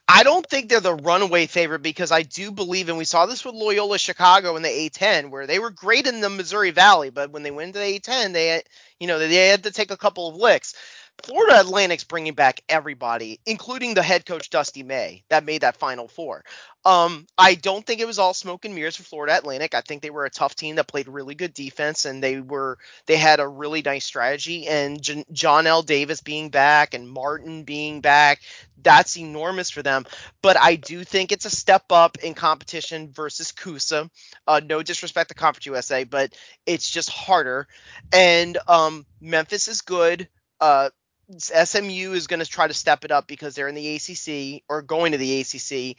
I 0.08 0.22
don't 0.22 0.46
think 0.46 0.68
they're 0.68 0.80
the 0.80 0.94
runaway 0.94 1.46
favorite 1.46 1.82
because 1.82 2.10
I 2.10 2.22
do 2.22 2.50
believe, 2.50 2.88
and 2.88 2.98
we 2.98 3.04
saw 3.04 3.26
this 3.26 3.44
with 3.44 3.54
Loyola 3.54 3.98
Chicago 3.98 4.56
in 4.56 4.62
the 4.62 4.68
A10, 4.68 5.30
where 5.30 5.46
they 5.46 5.58
were 5.58 5.70
great 5.70 6.06
in 6.06 6.20
the 6.20 6.30
Missouri 6.30 6.70
Valley, 6.70 7.10
but 7.10 7.30
when 7.30 7.42
they 7.42 7.50
went 7.50 7.74
to 7.74 7.80
the 7.80 8.00
A10, 8.00 8.32
they, 8.32 8.62
you 8.98 9.06
know, 9.06 9.18
they 9.18 9.48
had 9.48 9.64
to 9.64 9.70
take 9.70 9.90
a 9.90 9.96
couple 9.96 10.28
of 10.28 10.36
licks. 10.36 10.74
Florida 11.22 11.58
Atlantic's 11.60 12.04
bringing 12.04 12.34
back 12.34 12.60
everybody, 12.68 13.40
including 13.46 13.94
the 13.94 14.02
head 14.02 14.24
coach 14.24 14.50
Dusty 14.50 14.82
May 14.82 15.24
that 15.28 15.44
made 15.44 15.62
that 15.62 15.76
Final 15.76 16.06
Four. 16.08 16.44
Um, 16.84 17.26
I 17.36 17.54
don't 17.56 17.84
think 17.84 18.00
it 18.00 18.06
was 18.06 18.20
all 18.20 18.32
smoke 18.32 18.64
and 18.64 18.74
mirrors 18.74 18.94
for 18.94 19.02
Florida 19.02 19.36
Atlantic. 19.36 19.74
I 19.74 19.80
think 19.80 20.02
they 20.02 20.10
were 20.10 20.24
a 20.24 20.30
tough 20.30 20.54
team 20.54 20.76
that 20.76 20.86
played 20.86 21.08
really 21.08 21.34
good 21.34 21.52
defense, 21.52 22.04
and 22.04 22.22
they 22.22 22.40
were 22.40 22.78
they 23.06 23.16
had 23.16 23.40
a 23.40 23.48
really 23.48 23.82
nice 23.82 24.04
strategy. 24.04 24.68
And 24.68 25.02
J- 25.02 25.24
L. 25.44 25.82
Davis 25.82 26.20
being 26.20 26.50
back 26.50 26.94
and 26.94 27.08
Martin 27.08 27.64
being 27.64 28.00
back, 28.02 28.40
that's 28.80 29.16
enormous 29.16 29.70
for 29.70 29.82
them. 29.82 30.04
But 30.42 30.56
I 30.56 30.76
do 30.76 31.02
think 31.02 31.32
it's 31.32 31.44
a 31.44 31.50
step 31.50 31.86
up 31.90 32.18
in 32.18 32.34
competition 32.34 33.10
versus 33.10 33.50
Coosa. 33.50 34.08
Uh, 34.46 34.60
no 34.64 34.82
disrespect 34.82 35.30
to 35.30 35.34
Conference 35.34 35.66
USA, 35.66 36.04
but 36.04 36.34
it's 36.66 36.88
just 36.88 37.10
harder. 37.10 37.66
And 38.12 38.56
um, 38.68 39.06
Memphis 39.20 39.66
is 39.66 39.80
good. 39.80 40.28
Uh, 40.60 40.90
SMU 41.38 42.12
is 42.12 42.26
going 42.26 42.40
to 42.40 42.46
try 42.46 42.68
to 42.68 42.74
step 42.74 43.04
it 43.04 43.10
up 43.10 43.26
because 43.26 43.54
they're 43.54 43.68
in 43.68 43.74
the 43.74 43.96
ACC 43.96 44.62
or 44.68 44.82
going 44.82 45.12
to 45.12 45.18
the 45.18 45.40
ACC, 45.40 45.96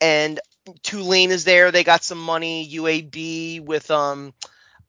and 0.00 0.40
Tulane 0.82 1.30
is 1.30 1.44
there. 1.44 1.70
They 1.70 1.84
got 1.84 2.02
some 2.02 2.20
money. 2.20 2.68
UAB 2.68 3.64
with 3.64 3.90
um, 3.90 4.32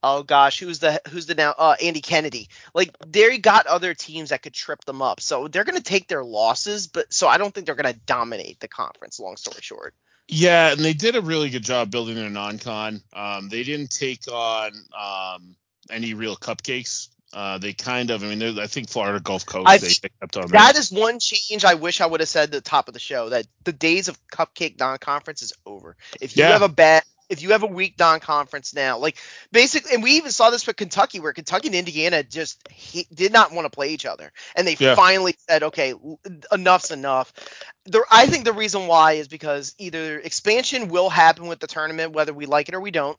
oh 0.02 0.22
gosh, 0.22 0.58
who's 0.58 0.78
the 0.78 1.00
who's 1.08 1.26
the 1.26 1.34
now 1.34 1.54
uh, 1.56 1.76
Andy 1.82 2.00
Kennedy. 2.00 2.48
Like 2.74 2.96
they 3.06 3.38
got 3.38 3.66
other 3.66 3.94
teams 3.94 4.30
that 4.30 4.42
could 4.42 4.54
trip 4.54 4.84
them 4.84 5.02
up. 5.02 5.20
So 5.20 5.48
they're 5.48 5.64
going 5.64 5.78
to 5.78 5.82
take 5.82 6.08
their 6.08 6.24
losses, 6.24 6.86
but 6.86 7.12
so 7.12 7.28
I 7.28 7.38
don't 7.38 7.54
think 7.54 7.66
they're 7.66 7.74
going 7.74 7.92
to 7.92 8.00
dominate 8.06 8.60
the 8.60 8.68
conference. 8.68 9.20
Long 9.20 9.36
story 9.36 9.60
short. 9.60 9.94
Yeah, 10.28 10.72
and 10.72 10.80
they 10.80 10.94
did 10.94 11.16
a 11.16 11.20
really 11.20 11.50
good 11.50 11.64
job 11.64 11.90
building 11.90 12.14
their 12.14 12.30
non-con. 12.30 13.02
Um, 13.12 13.48
they 13.48 13.64
didn't 13.64 13.90
take 13.90 14.32
on 14.32 14.72
um, 14.98 15.56
any 15.90 16.14
real 16.14 16.36
cupcakes 16.36 17.08
uh, 17.32 17.58
they 17.58 17.72
kind 17.72 18.10
of, 18.10 18.22
I 18.22 18.34
mean, 18.34 18.58
I 18.58 18.66
think 18.66 18.90
Florida 18.90 19.18
Gulf 19.20 19.46
Coast. 19.46 19.68
I, 19.68 19.78
they 19.78 19.88
picked 19.88 20.22
up 20.22 20.50
That 20.50 20.76
is 20.76 20.92
one 20.92 21.18
change 21.18 21.64
I 21.64 21.74
wish 21.74 22.00
I 22.00 22.06
would 22.06 22.20
have 22.20 22.28
said 22.28 22.44
at 22.44 22.52
the 22.52 22.60
top 22.60 22.88
of 22.88 22.94
the 22.94 23.00
show 23.00 23.30
that 23.30 23.46
the 23.64 23.72
days 23.72 24.08
of 24.08 24.18
cupcake 24.28 24.78
non-conference 24.78 25.42
is 25.42 25.52
over. 25.64 25.96
If 26.20 26.36
you 26.36 26.42
yeah. 26.42 26.50
have 26.50 26.62
a 26.62 26.68
bad, 26.68 27.04
if 27.30 27.40
you 27.40 27.52
have 27.52 27.62
a 27.62 27.66
weak 27.66 27.98
non-conference 27.98 28.74
now, 28.74 28.98
like 28.98 29.16
basically, 29.50 29.94
and 29.94 30.02
we 30.02 30.12
even 30.12 30.30
saw 30.30 30.50
this 30.50 30.66
with 30.66 30.76
Kentucky, 30.76 31.20
where 31.20 31.32
Kentucky 31.32 31.68
and 31.68 31.74
Indiana 31.74 32.22
just 32.22 32.68
he, 32.70 33.06
did 33.14 33.32
not 33.32 33.52
want 33.52 33.64
to 33.64 33.70
play 33.70 33.94
each 33.94 34.04
other, 34.04 34.30
and 34.54 34.66
they 34.66 34.76
yeah. 34.78 34.94
finally 34.94 35.34
said, 35.48 35.62
okay, 35.62 35.94
enough's 36.52 36.90
enough. 36.90 37.32
The, 37.86 38.04
I 38.10 38.26
think 38.26 38.44
the 38.44 38.52
reason 38.52 38.86
why 38.86 39.12
is 39.12 39.28
because 39.28 39.74
either 39.78 40.18
expansion 40.18 40.88
will 40.88 41.08
happen 41.08 41.46
with 41.46 41.60
the 41.60 41.66
tournament, 41.66 42.12
whether 42.12 42.34
we 42.34 42.44
like 42.44 42.68
it 42.68 42.74
or 42.74 42.80
we 42.80 42.90
don't, 42.90 43.18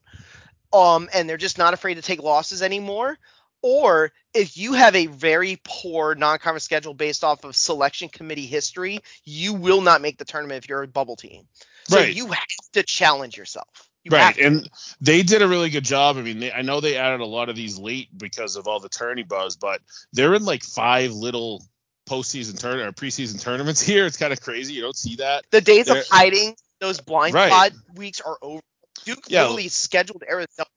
um, 0.71 1.09
and 1.15 1.27
they're 1.27 1.37
just 1.37 1.57
not 1.57 1.73
afraid 1.73 1.95
to 1.95 2.03
take 2.03 2.21
losses 2.21 2.61
anymore 2.61 3.17
or 3.63 4.11
if 4.33 4.57
you 4.57 4.73
have 4.73 4.95
a 4.95 5.07
very 5.07 5.59
poor 5.63 6.13
non-conference 6.13 6.63
schedule 6.63 6.93
based 6.93 7.23
off 7.23 7.43
of 7.45 7.55
selection 7.55 8.09
committee 8.09 8.45
history, 8.45 8.99
you 9.23 9.53
will 9.53 9.81
not 9.81 10.01
make 10.01 10.17
the 10.17 10.25
tournament 10.25 10.63
if 10.63 10.69
you're 10.69 10.83
a 10.83 10.87
bubble 10.87 11.15
team. 11.15 11.47
So 11.85 11.97
right. 11.97 12.13
you 12.13 12.27
have 12.27 12.71
to 12.73 12.83
challenge 12.83 13.37
yourself. 13.37 13.89
You 14.03 14.11
right, 14.11 14.37
and 14.37 14.69
they 14.99 15.23
did 15.23 15.41
a 15.41 15.47
really 15.47 15.69
good 15.69 15.85
job. 15.85 16.17
I 16.17 16.23
mean, 16.23 16.39
they, 16.39 16.51
I 16.51 16.61
know 16.61 16.81
they 16.81 16.97
added 16.97 17.21
a 17.21 17.25
lot 17.25 17.47
of 17.47 17.55
these 17.55 17.79
late 17.79 18.09
because 18.17 18.57
of 18.57 18.67
all 18.67 18.81
the 18.81 18.89
tourney 18.89 19.23
buzz, 19.23 19.55
but 19.55 19.79
they're 20.11 20.33
in 20.33 20.43
like 20.43 20.61
five 20.61 21.13
little 21.13 21.63
postseason 22.05 22.59
turn 22.59 22.79
or 22.79 22.91
preseason 22.91 23.39
tournaments 23.39 23.81
here. 23.81 24.05
It's 24.05 24.17
kind 24.17 24.33
of 24.33 24.41
crazy. 24.41 24.73
You 24.73 24.81
don't 24.81 24.97
see 24.97 25.15
that. 25.17 25.45
The 25.51 25.61
days 25.61 25.85
they're, 25.85 26.01
of 26.01 26.07
hiding 26.09 26.55
those 26.81 26.99
blind 26.99 27.33
right. 27.33 27.47
spot 27.47 27.71
weeks 27.95 28.19
are 28.19 28.37
over. 28.41 28.61
Duke 29.05 29.23
yeah. 29.27 29.43
literally 29.43 29.69
scheduled 29.69 30.23
Arizona 30.29 30.67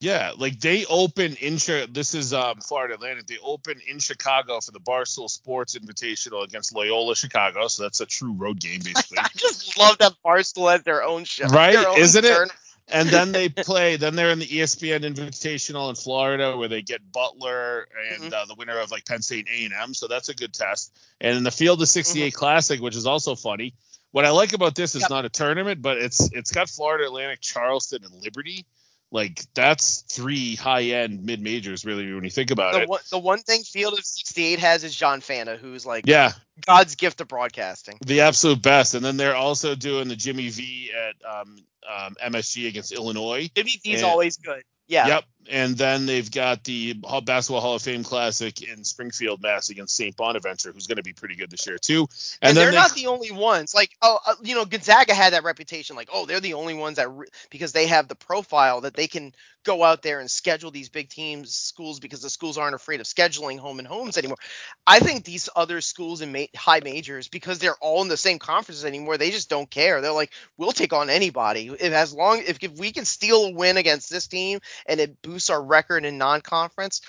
yeah, 0.00 0.32
like 0.36 0.60
they 0.60 0.84
open 0.86 1.34
in 1.34 1.54
this 1.54 2.14
is 2.14 2.32
um, 2.32 2.60
Florida 2.60 2.94
Atlantic. 2.94 3.26
They 3.26 3.38
open 3.42 3.80
in 3.88 3.98
Chicago 3.98 4.60
for 4.60 4.70
the 4.70 4.78
Barstool 4.78 5.28
Sports 5.28 5.76
Invitational 5.76 6.44
against 6.44 6.74
Loyola 6.74 7.16
Chicago. 7.16 7.66
So 7.66 7.82
that's 7.82 8.00
a 8.00 8.06
true 8.06 8.32
road 8.32 8.60
game, 8.60 8.80
basically. 8.84 9.18
I 9.18 9.28
just 9.34 9.76
love 9.76 9.98
that 9.98 10.12
Barstool 10.24 10.70
has 10.70 10.82
their 10.84 11.02
own 11.02 11.24
show, 11.24 11.46
right? 11.46 11.76
Own 11.76 11.98
Isn't 11.98 12.22
turn. 12.22 12.46
it? 12.46 12.52
And 12.90 13.08
then 13.08 13.32
they 13.32 13.48
play. 13.48 13.96
then 13.96 14.14
they're 14.14 14.30
in 14.30 14.38
the 14.38 14.46
ESPN 14.46 15.00
Invitational 15.00 15.90
in 15.90 15.96
Florida, 15.96 16.56
where 16.56 16.68
they 16.68 16.80
get 16.80 17.00
Butler 17.12 17.86
and 18.12 18.22
mm-hmm. 18.24 18.34
uh, 18.34 18.46
the 18.46 18.54
winner 18.54 18.78
of 18.78 18.90
like 18.90 19.04
Penn 19.04 19.20
State 19.20 19.46
A 19.52 19.64
and 19.64 19.74
M. 19.74 19.94
So 19.94 20.06
that's 20.06 20.28
a 20.28 20.34
good 20.34 20.54
test. 20.54 20.96
And 21.20 21.36
in 21.36 21.42
the 21.42 21.50
Field 21.50 21.82
of 21.82 21.88
68 21.88 22.32
mm-hmm. 22.32 22.38
Classic, 22.38 22.80
which 22.80 22.96
is 22.96 23.04
also 23.04 23.34
funny. 23.34 23.74
What 24.12 24.24
I 24.24 24.30
like 24.30 24.54
about 24.54 24.74
this 24.74 24.94
is 24.94 25.02
yep. 25.02 25.10
not 25.10 25.24
a 25.26 25.28
tournament, 25.28 25.82
but 25.82 25.98
it's 25.98 26.32
it's 26.32 26.50
got 26.50 26.70
Florida 26.70 27.04
Atlantic, 27.04 27.40
Charleston, 27.40 28.04
and 28.04 28.22
Liberty 28.22 28.64
like 29.10 29.40
that's 29.54 30.02
three 30.02 30.54
high 30.54 30.82
end 30.82 31.24
mid 31.24 31.40
majors 31.40 31.84
really 31.84 32.12
when 32.12 32.24
you 32.24 32.30
think 32.30 32.50
about 32.50 32.74
the 32.74 32.82
it. 32.82 32.88
One, 32.88 33.00
the 33.10 33.18
one 33.18 33.38
thing 33.38 33.62
Field 33.62 33.94
of 33.94 34.04
68 34.04 34.58
has 34.58 34.84
is 34.84 34.94
John 34.94 35.20
Fanta, 35.20 35.58
who's 35.58 35.86
like 35.86 36.06
yeah 36.06 36.32
God's 36.66 36.94
gift 36.94 37.20
of 37.20 37.28
broadcasting. 37.28 37.98
The 38.04 38.22
absolute 38.22 38.62
best. 38.62 38.94
And 38.94 39.04
then 39.04 39.16
they're 39.16 39.36
also 39.36 39.74
doing 39.74 40.08
the 40.08 40.16
Jimmy 40.16 40.48
V 40.48 40.92
at 40.92 41.40
um, 41.40 41.56
um, 41.88 42.16
MSG 42.24 42.68
against 42.68 42.92
Illinois. 42.92 43.50
Jimmy 43.54 43.78
V 43.82 43.92
is 43.92 44.02
always 44.02 44.36
good. 44.36 44.62
Yeah. 44.86 45.06
Yep. 45.06 45.24
And 45.50 45.76
then 45.76 46.06
they've 46.06 46.30
got 46.30 46.64
the 46.64 46.94
Basketball 47.24 47.60
Hall 47.60 47.74
of 47.74 47.82
Fame 47.82 48.04
Classic 48.04 48.62
in 48.62 48.84
Springfield, 48.84 49.42
Mass. 49.42 49.70
against 49.70 49.96
St. 49.96 50.16
Bonaventure, 50.16 50.72
who's 50.72 50.86
going 50.86 50.96
to 50.96 51.02
be 51.02 51.12
pretty 51.12 51.36
good 51.36 51.50
this 51.50 51.66
year 51.66 51.78
too. 51.78 52.08
And, 52.42 52.50
and 52.50 52.56
they're 52.56 52.70
they, 52.70 52.76
not 52.76 52.94
the 52.94 53.06
only 53.06 53.30
ones. 53.30 53.74
Like, 53.74 53.96
oh, 54.02 54.18
uh, 54.26 54.34
you 54.42 54.54
know, 54.54 54.64
Gonzaga 54.64 55.14
had 55.14 55.32
that 55.32 55.44
reputation, 55.44 55.96
like, 55.96 56.10
oh, 56.12 56.26
they're 56.26 56.40
the 56.40 56.54
only 56.54 56.74
ones 56.74 56.96
that 56.96 57.08
re- 57.08 57.28
because 57.50 57.72
they 57.72 57.86
have 57.86 58.08
the 58.08 58.14
profile 58.14 58.82
that 58.82 58.94
they 58.94 59.06
can 59.06 59.32
go 59.64 59.82
out 59.82 60.02
there 60.02 60.20
and 60.20 60.30
schedule 60.30 60.70
these 60.70 60.88
big 60.88 61.08
teams 61.08 61.52
schools 61.52 62.00
because 62.00 62.22
the 62.22 62.30
schools 62.30 62.56
aren't 62.56 62.74
afraid 62.74 63.00
of 63.00 63.06
scheduling 63.06 63.58
home 63.58 63.78
and 63.78 63.88
homes 63.88 64.16
anymore. 64.16 64.38
I 64.86 65.00
think 65.00 65.24
these 65.24 65.48
other 65.54 65.80
schools 65.80 66.20
in 66.20 66.32
ma- 66.32 66.44
high 66.56 66.80
majors 66.82 67.28
because 67.28 67.58
they're 67.58 67.76
all 67.80 68.02
in 68.02 68.08
the 68.08 68.16
same 68.16 68.38
conferences 68.38 68.84
anymore, 68.84 69.18
they 69.18 69.30
just 69.30 69.50
don't 69.50 69.70
care. 69.70 70.00
They're 70.00 70.12
like, 70.12 70.32
we'll 70.56 70.72
take 70.72 70.92
on 70.92 71.10
anybody 71.10 71.68
if 71.68 71.92
as 71.92 72.14
long 72.14 72.38
if, 72.46 72.62
if 72.62 72.78
we 72.78 72.92
can 72.92 73.04
steal 73.04 73.46
a 73.46 73.52
win 73.52 73.76
against 73.76 74.10
this 74.10 74.26
team 74.26 74.60
and 74.86 75.00
it 75.00 75.20
boosts 75.22 75.37
our 75.50 75.62
record 75.62 76.04
in 76.04 76.18
non-conference 76.18 77.02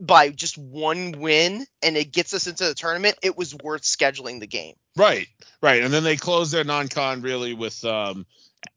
by 0.00 0.30
just 0.30 0.56
one 0.56 1.12
win 1.12 1.66
and 1.82 1.96
it 1.96 2.12
gets 2.12 2.34
us 2.34 2.46
into 2.46 2.64
the 2.64 2.74
tournament, 2.74 3.16
it 3.22 3.36
was 3.36 3.54
worth 3.54 3.82
scheduling 3.82 4.40
the 4.40 4.46
game. 4.46 4.74
Right, 4.96 5.26
right. 5.62 5.82
And 5.82 5.92
then 5.92 6.04
they 6.04 6.16
close 6.16 6.50
their 6.50 6.64
non-con 6.64 7.22
really 7.22 7.54
with 7.54 7.84
um, 7.84 8.26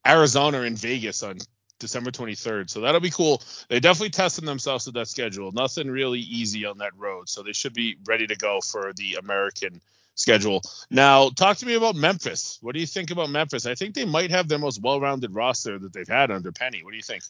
Arizona 0.05 0.61
and 0.61 0.77
Vegas 0.77 1.23
on 1.23 1.37
December 1.79 2.11
23rd. 2.11 2.69
So 2.69 2.81
that'll 2.81 3.01
be 3.01 3.09
cool. 3.09 3.41
They 3.69 3.79
definitely 3.79 4.11
tested 4.11 4.45
themselves 4.45 4.85
with 4.85 4.95
that 4.95 5.07
schedule. 5.07 5.51
Nothing 5.51 5.89
really 5.89 6.19
easy 6.19 6.65
on 6.65 6.77
that 6.79 6.97
road. 6.97 7.27
So 7.29 7.43
they 7.43 7.53
should 7.53 7.73
be 7.73 7.97
ready 8.07 8.27
to 8.27 8.35
go 8.35 8.59
for 8.61 8.93
the 8.95 9.15
American 9.15 9.81
schedule. 10.15 10.61
Now, 10.89 11.29
talk 11.29 11.57
to 11.57 11.65
me 11.65 11.73
about 11.73 11.95
Memphis. 11.95 12.59
What 12.61 12.73
do 12.73 12.79
you 12.79 12.87
think 12.87 13.11
about 13.11 13.29
Memphis? 13.29 13.65
I 13.65 13.75
think 13.75 13.95
they 13.95 14.05
might 14.05 14.31
have 14.31 14.47
their 14.47 14.59
most 14.59 14.81
well-rounded 14.81 15.33
roster 15.33 15.79
that 15.79 15.93
they've 15.93 16.07
had 16.07 16.31
under 16.31 16.51
Penny. 16.51 16.83
What 16.83 16.91
do 16.91 16.97
you 16.97 17.03
think? 17.03 17.23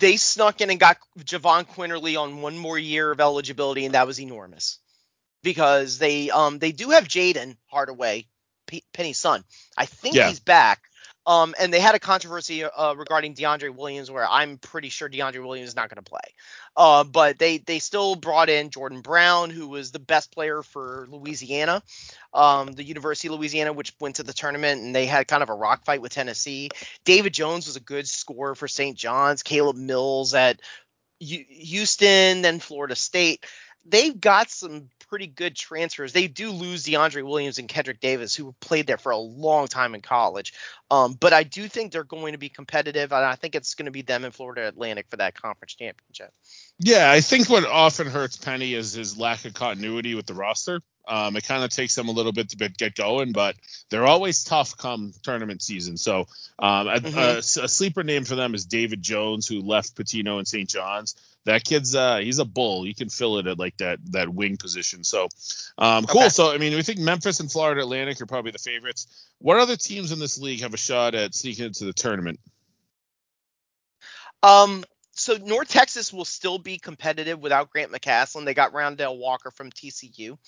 They 0.00 0.16
snuck 0.16 0.60
in 0.60 0.70
and 0.70 0.80
got 0.80 0.98
Jahvon 1.18 1.66
Quinerly 1.66 2.20
on 2.20 2.42
one 2.42 2.58
more 2.58 2.78
year 2.78 3.12
of 3.12 3.20
eligibility, 3.20 3.84
and 3.84 3.94
that 3.94 4.06
was 4.06 4.20
enormous 4.20 4.78
because 5.42 5.98
they 5.98 6.30
um 6.30 6.58
they 6.58 6.72
do 6.72 6.90
have 6.90 7.04
Jayden 7.06 7.56
Hardaway, 7.66 8.26
P- 8.66 8.84
Penny's 8.92 9.18
son. 9.18 9.44
I 9.76 9.86
think 9.86 10.16
yeah. 10.16 10.28
he's 10.28 10.40
back. 10.40 10.82
Um, 11.26 11.54
and 11.60 11.72
they 11.72 11.80
had 11.80 11.94
a 11.94 11.98
controversy 11.98 12.64
uh, 12.64 12.94
regarding 12.94 13.34
DeAndre 13.34 13.74
Williams, 13.74 14.10
where 14.10 14.26
I'm 14.26 14.56
pretty 14.56 14.88
sure 14.88 15.08
DeAndre 15.08 15.44
Williams 15.44 15.68
is 15.68 15.76
not 15.76 15.90
going 15.90 16.02
to 16.02 16.08
play. 16.08 16.20
Uh, 16.76 17.04
but 17.04 17.38
they 17.38 17.58
they 17.58 17.78
still 17.78 18.14
brought 18.14 18.48
in 18.48 18.70
Jordan 18.70 19.00
Brown, 19.00 19.50
who 19.50 19.68
was 19.68 19.92
the 19.92 19.98
best 19.98 20.32
player 20.32 20.62
for 20.62 21.06
Louisiana, 21.10 21.82
um, 22.32 22.72
the 22.72 22.84
University 22.84 23.28
of 23.28 23.34
Louisiana, 23.34 23.72
which 23.72 23.92
went 24.00 24.16
to 24.16 24.22
the 24.22 24.32
tournament, 24.32 24.80
and 24.80 24.94
they 24.94 25.06
had 25.06 25.28
kind 25.28 25.42
of 25.42 25.50
a 25.50 25.54
rock 25.54 25.84
fight 25.84 26.00
with 26.00 26.12
Tennessee. 26.12 26.70
David 27.04 27.34
Jones 27.34 27.66
was 27.66 27.76
a 27.76 27.80
good 27.80 28.08
scorer 28.08 28.54
for 28.54 28.66
St. 28.66 28.96
John's. 28.96 29.42
Caleb 29.42 29.76
Mills 29.76 30.34
at 30.34 30.60
U- 31.20 31.44
Houston, 31.48 32.42
then 32.42 32.60
Florida 32.60 32.96
State. 32.96 33.44
They've 33.84 34.18
got 34.18 34.50
some 34.50 34.88
pretty 35.10 35.26
good 35.26 35.56
transfers. 35.56 36.12
They 36.12 36.28
do 36.28 36.52
lose 36.52 36.84
DeAndre 36.84 37.24
Williams 37.24 37.58
and 37.58 37.68
Kendrick 37.68 38.00
Davis, 38.00 38.34
who 38.34 38.54
played 38.60 38.86
there 38.86 38.96
for 38.96 39.10
a 39.10 39.18
long 39.18 39.66
time 39.66 39.94
in 39.94 40.00
college. 40.00 40.54
Um, 40.90 41.14
but 41.14 41.32
I 41.32 41.42
do 41.42 41.68
think 41.68 41.92
they're 41.92 42.04
going 42.04 42.32
to 42.32 42.38
be 42.38 42.48
competitive, 42.48 43.12
and 43.12 43.24
I 43.24 43.34
think 43.34 43.56
it's 43.56 43.74
going 43.74 43.86
to 43.86 43.92
be 43.92 44.02
them 44.02 44.24
in 44.24 44.30
Florida 44.30 44.68
Atlantic 44.68 45.06
for 45.10 45.16
that 45.16 45.34
conference 45.34 45.74
championship. 45.74 46.32
Yeah, 46.78 47.10
I 47.10 47.20
think 47.20 47.50
what 47.50 47.66
often 47.66 48.06
hurts 48.06 48.36
Penny 48.36 48.72
is 48.72 48.92
his 48.92 49.18
lack 49.18 49.44
of 49.44 49.52
continuity 49.52 50.14
with 50.14 50.26
the 50.26 50.34
roster. 50.34 50.80
Um, 51.08 51.34
it 51.36 51.44
kind 51.44 51.64
of 51.64 51.70
takes 51.70 51.96
them 51.96 52.08
a 52.08 52.12
little 52.12 52.30
bit 52.30 52.50
to 52.50 52.56
get 52.56 52.94
going, 52.94 53.32
but 53.32 53.56
they're 53.88 54.06
always 54.06 54.44
tough 54.44 54.76
come 54.76 55.12
tournament 55.24 55.60
season. 55.60 55.96
So 55.96 56.28
um, 56.58 56.86
mm-hmm. 56.86 57.18
a, 57.18 57.20
a, 57.20 57.64
a, 57.64 57.68
sleeper 57.68 58.04
name 58.04 58.24
for 58.24 58.36
them 58.36 58.54
is 58.54 58.66
David 58.66 59.02
Jones, 59.02 59.48
who 59.48 59.60
left 59.60 59.96
Pitino 59.96 60.38
and 60.38 60.46
St. 60.46 60.68
John's. 60.68 61.16
That 61.46 61.64
kid's 61.64 61.94
uh, 61.94 62.18
he's 62.18 62.38
a 62.38 62.44
bull. 62.44 62.86
You 62.86 62.94
can 62.94 63.08
fill 63.08 63.38
it 63.38 63.46
at 63.46 63.58
like 63.58 63.76
that 63.78 63.98
that 64.12 64.28
wing 64.28 64.56
position. 64.58 65.04
So 65.04 65.28
um, 65.78 66.04
cool. 66.04 66.22
Okay. 66.22 66.28
So 66.28 66.52
I 66.52 66.58
mean, 66.58 66.74
we 66.74 66.82
think 66.82 66.98
Memphis 66.98 67.40
and 67.40 67.50
Florida 67.50 67.80
Atlantic 67.80 68.20
are 68.20 68.26
probably 68.26 68.50
the 68.50 68.58
favorites. 68.58 69.28
What 69.38 69.58
other 69.58 69.76
teams 69.76 70.12
in 70.12 70.18
this 70.18 70.38
league 70.38 70.60
have 70.60 70.74
a 70.74 70.78
shot 70.78 71.14
at 71.14 71.34
sneaking 71.34 71.66
into 71.66 71.84
the 71.84 71.92
tournament? 71.92 72.40
Um, 74.42 74.84
so 75.12 75.36
North 75.36 75.68
Texas 75.68 76.12
will 76.12 76.24
still 76.24 76.58
be 76.58 76.78
competitive 76.78 77.40
without 77.40 77.70
Grant 77.70 77.92
McCasland. 77.92 78.44
They 78.44 78.54
got 78.54 78.72
Rondell 78.72 79.18
Walker 79.18 79.50
from 79.50 79.70
TCU. 79.70 80.38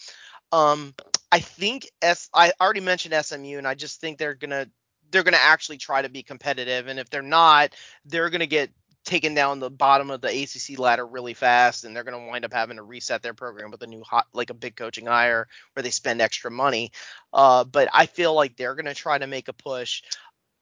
Um, 0.51 0.95
I 1.31 1.41
think 1.41 1.91
S. 2.01 2.29
I 2.35 2.53
already 2.61 2.81
mentioned 2.81 3.15
SMU, 3.25 3.59
and 3.59 3.67
I 3.67 3.75
just 3.75 4.01
think 4.01 4.19
they're 4.19 4.35
gonna 4.35 4.67
they're 5.11 5.23
gonna 5.23 5.39
actually 5.41 5.79
try 5.79 6.03
to 6.03 6.09
be 6.09 6.23
competitive. 6.23 6.87
And 6.89 6.99
if 6.99 7.11
they're 7.11 7.23
not, 7.23 7.75
they're 8.05 8.31
gonna 8.31 8.47
get 8.47 8.71
taken 9.05 9.35
down 9.35 9.59
the 9.59 9.71
bottom 9.71 10.11
of 10.11 10.21
the 10.21 10.29
ACC 10.29 10.79
ladder 10.79 11.07
really 11.07 11.35
fast, 11.35 11.85
and 11.85 11.95
they're 11.95 12.05
going 12.05 12.21
to 12.21 12.31
wind 12.31 12.45
up 12.45 12.53
having 12.53 12.77
to 12.77 12.83
reset 12.83 13.23
their 13.23 13.35
program 13.35 13.71
with 13.71 13.83
a 13.83 13.87
new 13.87 14.03
hot, 14.03 14.27
like 14.33 14.51
a 14.51 14.55
big 14.55 14.77
coaching 14.77 15.07
hire 15.07 15.49
where 15.73 15.83
they 15.83 15.91
spend 15.91 16.21
extra 16.21 16.51
money. 16.51 16.93
Uh, 17.33 17.65
but 17.65 17.89
I 17.93 18.07
feel 18.07 18.35
like 18.35 18.57
they're 18.57 18.75
going 18.75 18.87
to 18.87 18.95
try 18.95 19.19
to 19.19 19.27
make 19.27 19.49
a 19.49 19.53
push. 19.53 20.03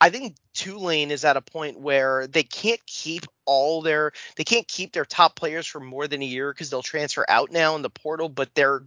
I 0.00 0.08
think 0.08 0.36
Tulane 0.54 1.10
is 1.10 1.24
at 1.24 1.36
a 1.36 1.42
point 1.42 1.78
where 1.78 2.26
they 2.26 2.42
can't 2.42 2.84
keep 2.86 3.26
all 3.44 3.82
their 3.82 4.12
they 4.36 4.44
can't 4.44 4.66
keep 4.66 4.92
their 4.92 5.04
top 5.04 5.36
players 5.36 5.66
for 5.66 5.80
more 5.80 6.08
than 6.08 6.22
a 6.22 6.26
year 6.26 6.52
because 6.52 6.70
they'll 6.70 6.82
transfer 6.82 7.26
out 7.28 7.52
now 7.52 7.76
in 7.76 7.82
the 7.82 7.90
portal, 7.90 8.30
but 8.30 8.54
they're 8.54 8.84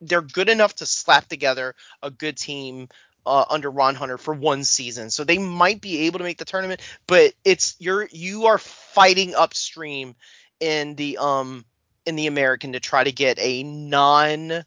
they're 0.00 0.22
good 0.22 0.48
enough 0.48 0.74
to 0.76 0.86
slap 0.86 1.28
together 1.28 1.74
a 2.02 2.10
good 2.10 2.36
team 2.36 2.88
uh, 3.26 3.44
under 3.50 3.70
Ron 3.70 3.94
Hunter 3.94 4.18
for 4.18 4.32
one 4.32 4.64
season. 4.64 5.10
So 5.10 5.24
they 5.24 5.38
might 5.38 5.80
be 5.80 6.06
able 6.06 6.18
to 6.18 6.24
make 6.24 6.38
the 6.38 6.44
tournament, 6.44 6.80
but 7.06 7.34
it's 7.44 7.74
you're 7.78 8.08
you 8.10 8.46
are 8.46 8.58
fighting 8.58 9.34
upstream 9.34 10.14
in 10.60 10.94
the 10.94 11.18
um 11.18 11.64
in 12.06 12.16
the 12.16 12.28
American 12.28 12.72
to 12.72 12.80
try 12.80 13.02
to 13.04 13.12
get 13.12 13.38
a 13.38 13.62
non 13.62 14.64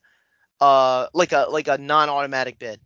uh 0.60 1.08
like 1.14 1.32
a 1.32 1.48
like 1.50 1.68
a 1.68 1.78
non-automatic 1.78 2.60
bid. 2.60 2.80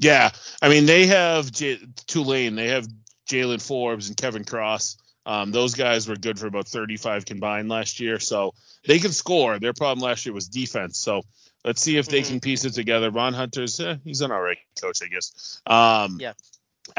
Yeah, 0.00 0.30
I 0.60 0.68
mean 0.68 0.86
they 0.86 1.06
have 1.06 1.50
J- 1.52 1.80
Tulane, 2.06 2.56
they 2.56 2.68
have 2.68 2.86
Jaylen 3.28 3.64
Forbes 3.64 4.08
and 4.08 4.16
Kevin 4.16 4.44
Cross. 4.44 4.98
Um, 5.26 5.52
those 5.52 5.74
guys 5.74 6.06
were 6.06 6.16
good 6.16 6.38
for 6.38 6.46
about 6.46 6.68
35 6.68 7.24
combined 7.24 7.70
last 7.70 7.98
year, 7.98 8.18
so 8.18 8.52
they 8.86 8.98
can 8.98 9.12
score. 9.12 9.58
Their 9.58 9.72
problem 9.72 10.04
last 10.04 10.26
year 10.26 10.34
was 10.34 10.48
defense. 10.48 10.98
So 10.98 11.22
Let's 11.64 11.80
see 11.80 11.96
if 11.96 12.06
they 12.06 12.20
mm-hmm. 12.20 12.32
can 12.32 12.40
piece 12.40 12.64
it 12.64 12.74
together. 12.74 13.10
Ron 13.10 13.32
Hunter's 13.32 13.80
eh, 13.80 13.96
he's 14.04 14.20
an 14.20 14.30
alright 14.30 14.58
coach, 14.80 15.00
I 15.02 15.06
guess. 15.06 15.62
Um, 15.66 16.18
yeah. 16.20 16.32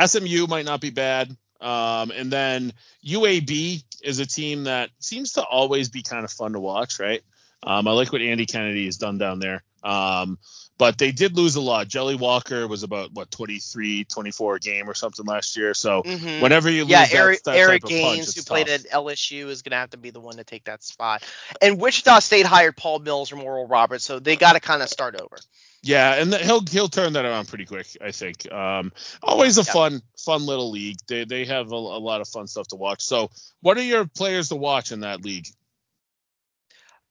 SMU 0.03 0.47
might 0.47 0.65
not 0.65 0.81
be 0.81 0.89
bad. 0.89 1.35
Um, 1.61 2.11
and 2.11 2.31
then 2.31 2.73
UAB 3.05 3.83
is 4.03 4.19
a 4.19 4.25
team 4.25 4.65
that 4.65 4.89
seems 4.99 5.33
to 5.33 5.43
always 5.43 5.89
be 5.89 6.01
kind 6.01 6.25
of 6.25 6.31
fun 6.31 6.53
to 6.53 6.59
watch, 6.59 6.99
right? 6.99 7.21
Um, 7.63 7.87
I 7.87 7.91
like 7.91 8.11
what 8.11 8.21
Andy 8.21 8.45
Kennedy 8.45 8.85
has 8.85 8.97
done 8.97 9.17
down 9.17 9.39
there. 9.39 9.63
Um, 9.85 10.39
but 10.77 10.97
they 10.97 11.11
did 11.11 11.37
lose 11.37 11.55
a 11.55 11.61
lot. 11.61 11.87
Jelly 11.87 12.15
Walker 12.15 12.67
was 12.67 12.83
about 12.83 13.13
what 13.13 13.31
23, 13.31 14.03
24 14.05 14.55
a 14.55 14.59
game 14.59 14.89
or 14.89 14.93
something 14.93 15.25
last 15.25 15.55
year. 15.55 15.73
So 15.73 16.03
mm-hmm. 16.03 16.41
whenever 16.41 16.69
you 16.69 16.81
lose, 16.83 16.91
yeah, 16.91 17.07
Eric, 17.11 17.43
that, 17.43 17.51
that 17.51 17.57
Eric 17.57 17.83
Gaines, 17.83 18.25
punch, 18.25 18.35
who 18.35 18.41
tough. 18.41 18.47
played 18.47 18.69
at 18.69 18.81
LSU, 18.89 19.47
is 19.47 19.61
going 19.61 19.71
to 19.71 19.77
have 19.77 19.91
to 19.91 19.97
be 19.97 20.09
the 20.09 20.19
one 20.19 20.35
to 20.35 20.43
take 20.43 20.65
that 20.65 20.83
spot. 20.83 21.23
And 21.61 21.79
Wichita 21.79 22.19
State 22.19 22.45
hired 22.45 22.75
Paul 22.75 22.99
Mills 22.99 23.29
from 23.29 23.41
Oral 23.41 23.67
Roberts, 23.67 24.03
so 24.03 24.19
they 24.19 24.35
got 24.35 24.53
to 24.53 24.59
kind 24.59 24.81
of 24.81 24.89
start 24.89 25.15
over. 25.15 25.37
Yeah, 25.81 26.15
and 26.15 26.33
he'll 26.33 26.65
he'll 26.65 26.89
turn 26.89 27.13
that 27.13 27.25
around 27.25 27.47
pretty 27.47 27.65
quick, 27.65 27.85
I 28.03 28.11
think. 28.11 28.51
Um, 28.51 28.91
always 29.21 29.59
a 29.59 29.61
yep. 29.61 29.67
fun 29.67 30.01
fun 30.17 30.43
little 30.47 30.71
league. 30.71 30.97
They 31.07 31.25
they 31.25 31.45
have 31.45 31.71
a, 31.71 31.75
a 31.75 32.01
lot 32.01 32.21
of 32.21 32.27
fun 32.27 32.47
stuff 32.47 32.67
to 32.69 32.75
watch. 32.75 33.03
So, 33.03 33.29
what 33.61 33.77
are 33.77 33.83
your 33.83 34.07
players 34.07 34.49
to 34.49 34.55
watch 34.55 34.91
in 34.91 35.01
that 35.01 35.23
league? 35.23 35.45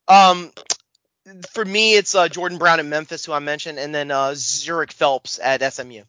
Um, 0.09 0.51
for 1.51 1.65
me, 1.65 1.97
it's 1.97 2.15
uh, 2.15 2.29
Jordan 2.29 2.59
Brown 2.59 2.81
at 2.81 2.87
Memphis, 2.87 3.25
who 3.25 3.33
I 3.33 3.39
mentioned, 3.39 3.79
and 3.79 3.95
then 3.95 4.11
uh, 4.11 4.31
Zhuric 4.31 4.93
Phelps 4.93 5.39
at 5.43 5.63
SMU. 5.73 6.03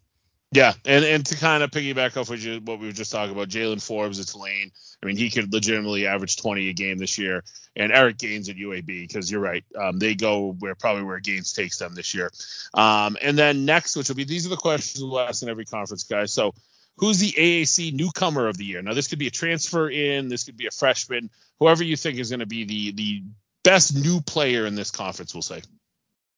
Yeah, 0.52 0.74
and, 0.86 1.04
and 1.04 1.26
to 1.26 1.36
kind 1.36 1.64
of 1.64 1.72
piggyback 1.72 2.16
off 2.16 2.30
what, 2.30 2.40
you, 2.40 2.62
what 2.64 2.80
we 2.80 2.88
were 2.88 2.94
just 2.94 3.12
talking 3.12 3.34
about, 3.34 3.50
Jaylen 3.50 3.82
Forbes 3.82 4.20
at 4.20 4.28
Tulane. 4.28 4.72
I 5.02 5.06
mean, 5.06 5.18
he 5.18 5.30
could 5.30 5.52
legitimately 5.52 6.08
average 6.08 6.38
20 6.38 6.70
a 6.70 6.74
game 6.74 6.98
this 6.98 7.18
year, 7.18 7.44
and 7.76 7.92
Eric 7.92 8.18
Gaines 8.18 8.48
at 8.48 8.56
UAB 8.56 8.86
because 8.86 9.30
you're 9.30 9.42
right, 9.42 9.66
um, 9.78 10.00
they 10.00 10.16
go 10.16 10.56
where 10.60 10.76
probably 10.76 11.04
where 11.04 11.20
Gaines 11.20 11.52
takes 11.52 11.78
them 11.78 11.94
this 11.94 12.14
year. 12.14 12.32
Um, 12.74 13.18
and 13.22 13.38
then 13.38 13.66
next, 13.66 13.96
which 13.96 14.08
will 14.08 14.16
be 14.16 14.24
these 14.24 14.46
are 14.46 14.50
the 14.50 14.56
questions 14.56 15.04
we'll 15.04 15.20
ask 15.20 15.44
in 15.44 15.50
every 15.50 15.66
conference, 15.66 16.04
guys. 16.04 16.32
So, 16.32 16.54
who's 16.98 17.20
the 17.20 17.34
AAC 17.34 17.94
newcomer 17.94 18.48
of 18.48 18.58
the 18.58 18.66
year? 18.66 18.82
Now, 18.82 18.94
this 18.94 19.08
could 19.08 19.20
be 19.20 19.28
a 19.28 19.32
transfer 19.32 19.90
in, 19.90 20.30
this 20.30 20.46
could 20.46 20.56
be 20.56 20.68
a 20.68 20.72
freshman, 20.72 21.30
whoever 21.60 21.84
you 21.84 21.98
think 21.98 22.18
is 22.18 22.30
going 22.30 22.40
to 22.40 22.46
be 22.46 22.64
the 22.64 22.92
the 22.92 23.24
best 23.66 23.96
new 23.96 24.22
player 24.22 24.66
in 24.66 24.76
this 24.76 24.92
conference, 24.92 25.34
we'll 25.34 25.42
say. 25.42 25.62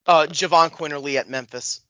Uh, 0.08 0.26
Jahvon 0.28 0.72
Quinerly 0.72 1.16
at 1.16 1.30
Memphis. 1.30 1.82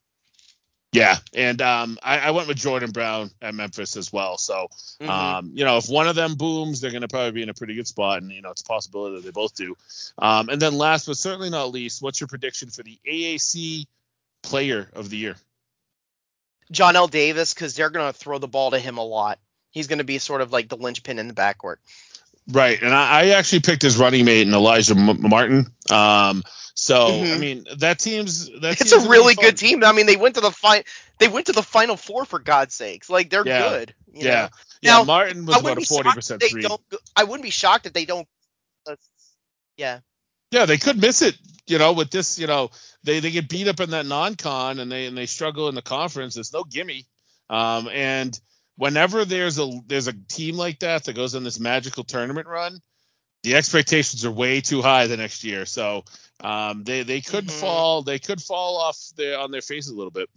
Yeah, 0.94 1.18
and 1.34 1.62
um, 1.62 2.00
I, 2.02 2.20
I, 2.20 2.32
went 2.32 2.48
with 2.48 2.58
Jordan 2.58 2.92
Brown 2.92 3.30
at 3.42 3.54
Memphis 3.54 3.98
as 3.98 4.12
well. 4.12 4.38
So, 4.38 4.70
mm-hmm. 5.02 5.10
um, 5.10 5.52
you 5.54 5.66
know, 5.66 5.78
if 5.78 5.90
one 5.90 6.08
of 6.08 6.16
them 6.16 6.36
booms, 6.36 6.80
they're 6.80 6.92
going 6.92 7.02
to 7.02 7.10
probably 7.10 7.32
be 7.32 7.44
in 7.44 7.50
a 7.50 7.54
pretty 7.54 7.76
good 7.76 7.88
spot, 7.88 8.22
and 8.22 8.32
you 8.32 8.42
know, 8.42 8.52
it's 8.52 8.62
a 8.62 8.66
possibility 8.66 9.18
that 9.18 9.26
they 9.26 9.32
both 9.32 9.54
do. 9.54 9.76
Um, 10.18 10.50
and 10.50 10.62
then 10.62 10.78
last 10.78 11.06
but 11.06 11.18
certainly 11.18 11.50
not 11.50 11.72
least, 11.72 12.02
what's 12.02 12.22
your 12.22 12.28
prediction 12.28 12.70
for 12.70 12.84
the 12.84 12.98
AAC 13.06 13.86
Player 14.44 14.90
of 14.94 15.10
the 15.10 15.18
Year? 15.18 15.36
Johnell 16.72 17.10
Davis, 17.10 17.54
because 17.54 17.76
they're 17.76 17.90
going 17.90 18.12
to 18.12 18.18
throw 18.18 18.40
the 18.40 18.48
ball 18.48 18.72
to 18.72 18.80
him 18.80 18.98
a 18.98 19.04
lot. 19.04 19.40
He's 19.72 19.88
going 19.88 20.00
to 20.00 20.06
be 20.06 20.18
sort 20.20 20.42
of 20.42 20.52
like 20.52 20.70
the 20.70 20.78
linchpin 20.78 21.20
in 21.20 21.28
the 21.28 21.34
backcourt. 21.34 21.78
Right, 22.50 22.82
and 22.82 22.94
I, 22.94 23.22
I, 23.22 23.26
actually 23.30 23.60
picked 23.60 23.82
his 23.82 23.98
running 23.98 24.24
mate 24.24 24.48
in 24.48 24.54
Alijah 24.54 24.96
M- 24.96 25.30
Martin. 25.30 25.68
Um, 25.92 26.44
so 26.76 27.10
mm-hmm. 27.10 27.34
I 27.34 27.38
mean 27.40 27.66
that 27.80 28.00
team's 28.00 28.50
that 28.62 28.80
it's 28.80 28.92
a 28.94 29.10
really 29.10 29.36
good 29.36 29.58
team. 29.58 29.84
I 29.84 29.92
mean 29.92 30.06
they 30.06 30.16
went 30.16 30.36
to 30.36 30.42
the 30.42 30.52
fi- 30.52 30.84
they 31.18 31.28
went 31.28 31.48
to 31.48 31.52
the 31.52 31.64
final 31.64 31.98
four 31.98 32.24
for 32.24 32.40
God's 32.40 32.76
sakes. 32.76 33.10
Like 33.10 33.30
they're 33.30 33.46
yeah. 33.46 33.70
good. 33.70 33.96
yeah, 34.14 34.24
know? 34.24 34.50
yeah. 34.82 34.92
Now, 34.92 35.04
Martin 35.04 35.46
was 35.46 35.60
about 35.60 35.78
a 35.78 35.86
forty 35.86 36.12
percent 36.12 36.44
three. 36.44 36.66
I 37.16 37.24
wouldn't 37.24 37.44
be 37.44 37.50
shocked 37.50 37.86
if 37.88 37.94
they 37.94 38.06
don't. 38.06 38.28
Uh, 38.88 38.96
yeah. 39.76 40.00
Yeah, 40.52 40.66
they 40.66 40.78
could 40.78 41.02
miss 41.02 41.22
it. 41.22 41.36
You 41.66 41.80
know, 41.80 41.92
with 41.94 42.12
this, 42.12 42.40
you 42.40 42.48
know, 42.48 42.70
they 43.04 43.20
they 43.20 43.32
get 43.32 43.50
beat 43.50 43.68
up 43.68 43.80
in 43.82 43.90
that 43.90 44.06
non-con 44.06 44.80
and 44.80 44.90
they 44.90 45.08
and 45.08 45.18
they 45.18 45.26
struggle 45.26 45.68
in 45.68 45.76
the 45.76 45.82
conference. 45.82 46.38
It's 46.38 46.54
no 46.54 46.64
gimme. 46.64 47.06
Um, 47.50 47.90
and 47.90 48.40
whenever 48.78 49.26
there's 49.26 49.60
a 49.60 49.70
there's 49.88 50.08
a 50.08 50.14
team 50.14 50.56
like 50.56 50.80
that 50.80 51.04
that 51.04 51.14
goes 51.14 51.36
on 51.36 51.44
this 51.44 51.60
magical 51.60 52.04
tournament 52.04 52.48
run, 52.48 52.80
the 53.44 53.56
expectations 53.56 54.24
are 54.26 54.32
way 54.32 54.62
too 54.62 54.82
high 54.82 55.08
the 55.08 55.18
next 55.18 55.44
year. 55.44 55.66
So 55.66 56.06
um, 56.42 56.84
they 56.84 57.04
they 57.04 57.22
could 57.22 57.48
mm-hmm. 57.48 57.60
fall 57.60 58.04
they 58.04 58.20
could 58.20 58.42
fall 58.42 58.78
off 58.78 58.98
their 59.18 59.40
on 59.40 59.52
their 59.52 59.62
faces 59.62 59.92
a 59.92 59.96
little 59.96 60.12
bit. 60.12 60.30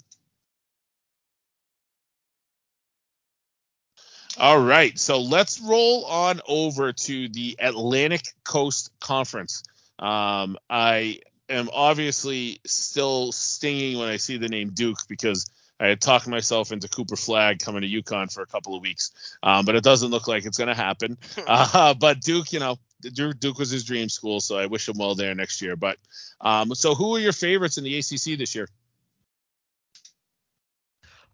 All 4.38 4.61
right, 4.61 4.99
so 4.99 5.20
let's 5.20 5.61
roll 5.61 6.05
on 6.07 6.41
over 6.49 6.93
to 6.93 7.28
the 7.28 7.57
Atlantic 7.61 8.22
Coast 8.43 8.91
Conference. 9.01 9.64
Um, 9.99 10.57
I 10.70 11.20
am 11.51 11.68
obviously 11.72 12.61
still 12.64 13.32
stinging 13.32 13.99
when 13.99 14.09
I 14.09 14.16
see 14.16 14.38
the 14.38 14.49
name 14.49 14.70
Duke 14.70 14.99
because 15.09 15.51
I 15.80 15.86
had 15.86 16.00
talked 16.00 16.28
myself 16.28 16.72
into 16.72 16.88
Cooper 16.88 17.16
Flagg 17.16 17.58
coming 17.58 17.80
to 17.80 17.88
UConn 17.88 18.32
for 18.32 18.42
a 18.42 18.46
couple 18.46 18.76
of 18.76 18.82
weeks, 18.82 19.12
um, 19.42 19.64
but 19.64 19.74
it 19.74 19.82
doesn't 19.82 20.10
look 20.10 20.28
like 20.28 20.44
it's 20.44 20.58
going 20.58 20.68
to 20.68 20.74
happen. 20.74 21.16
Uh, 21.46 21.94
but 21.94 22.20
Duke, 22.20 22.52
you 22.52 22.60
know, 22.60 22.78
Duke 23.00 23.58
was 23.58 23.70
his 23.70 23.84
dream 23.84 24.08
school, 24.08 24.40
so 24.40 24.56
I 24.58 24.66
wish 24.66 24.88
him 24.88 24.98
well 24.98 25.14
there 25.14 25.34
next 25.34 25.62
year. 25.62 25.74
But 25.74 25.96
um, 26.40 26.74
so, 26.74 26.94
who 26.94 27.16
are 27.16 27.18
your 27.18 27.32
favorites 27.32 27.78
in 27.78 27.84
the 27.84 27.98
ACC 27.98 28.38
this 28.38 28.54
year? 28.54 28.68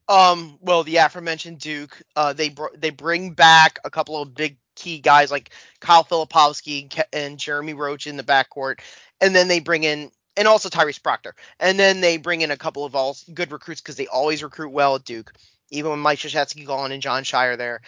Um, 0.09 0.59
well, 0.61 0.85
the 0.85 0.97
aforementioned 0.97 1.59
Duke. 1.59 2.01
Uh, 2.15 2.33
they 2.33 2.51
br- 2.51 2.77
they 2.77 2.91
bring 2.91 3.33
back 3.33 3.79
a 3.85 3.91
couple 3.91 4.21
of 4.21 4.35
big 4.35 4.59
key 4.75 5.01
guys 5.01 5.31
like 5.31 5.51
Kyle 5.81 6.05
Filipowski 6.05 7.03
and 7.13 7.39
Jeremy 7.39 7.75
Roach 7.75 8.07
in 8.07 8.17
the 8.17 8.23
backcourt, 8.23 8.81
and 9.21 9.35
then 9.35 9.49
they 9.49 9.61
bring 9.61 9.83
in 9.85 10.11
and 10.37 10.47
also 10.47 10.69
Tyrese 10.69 11.03
Proctor. 11.03 11.35
And 11.61 11.79
then 11.79 12.01
they 12.01 12.17
bring 12.17 12.43
in 12.43 12.51
a 12.51 12.57
couple 12.57 12.85
of 12.85 12.95
all 12.95 13.17
good 13.33 13.53
recruits 13.53 13.81
because 13.81 13.97
they 13.97 14.07
always 14.07 14.43
recruit 14.43 14.71
well 14.71 14.97
at 14.97 15.05
Duke, 15.05 15.33
even 15.71 15.91
when 15.91 16.01
Mike 16.01 16.19
Krzyzewski 16.19 16.67
gone 16.67 16.93
and 16.93 17.03
Jon 17.03 17.25
Scheyer 17.25 17.57
there. 17.57 17.81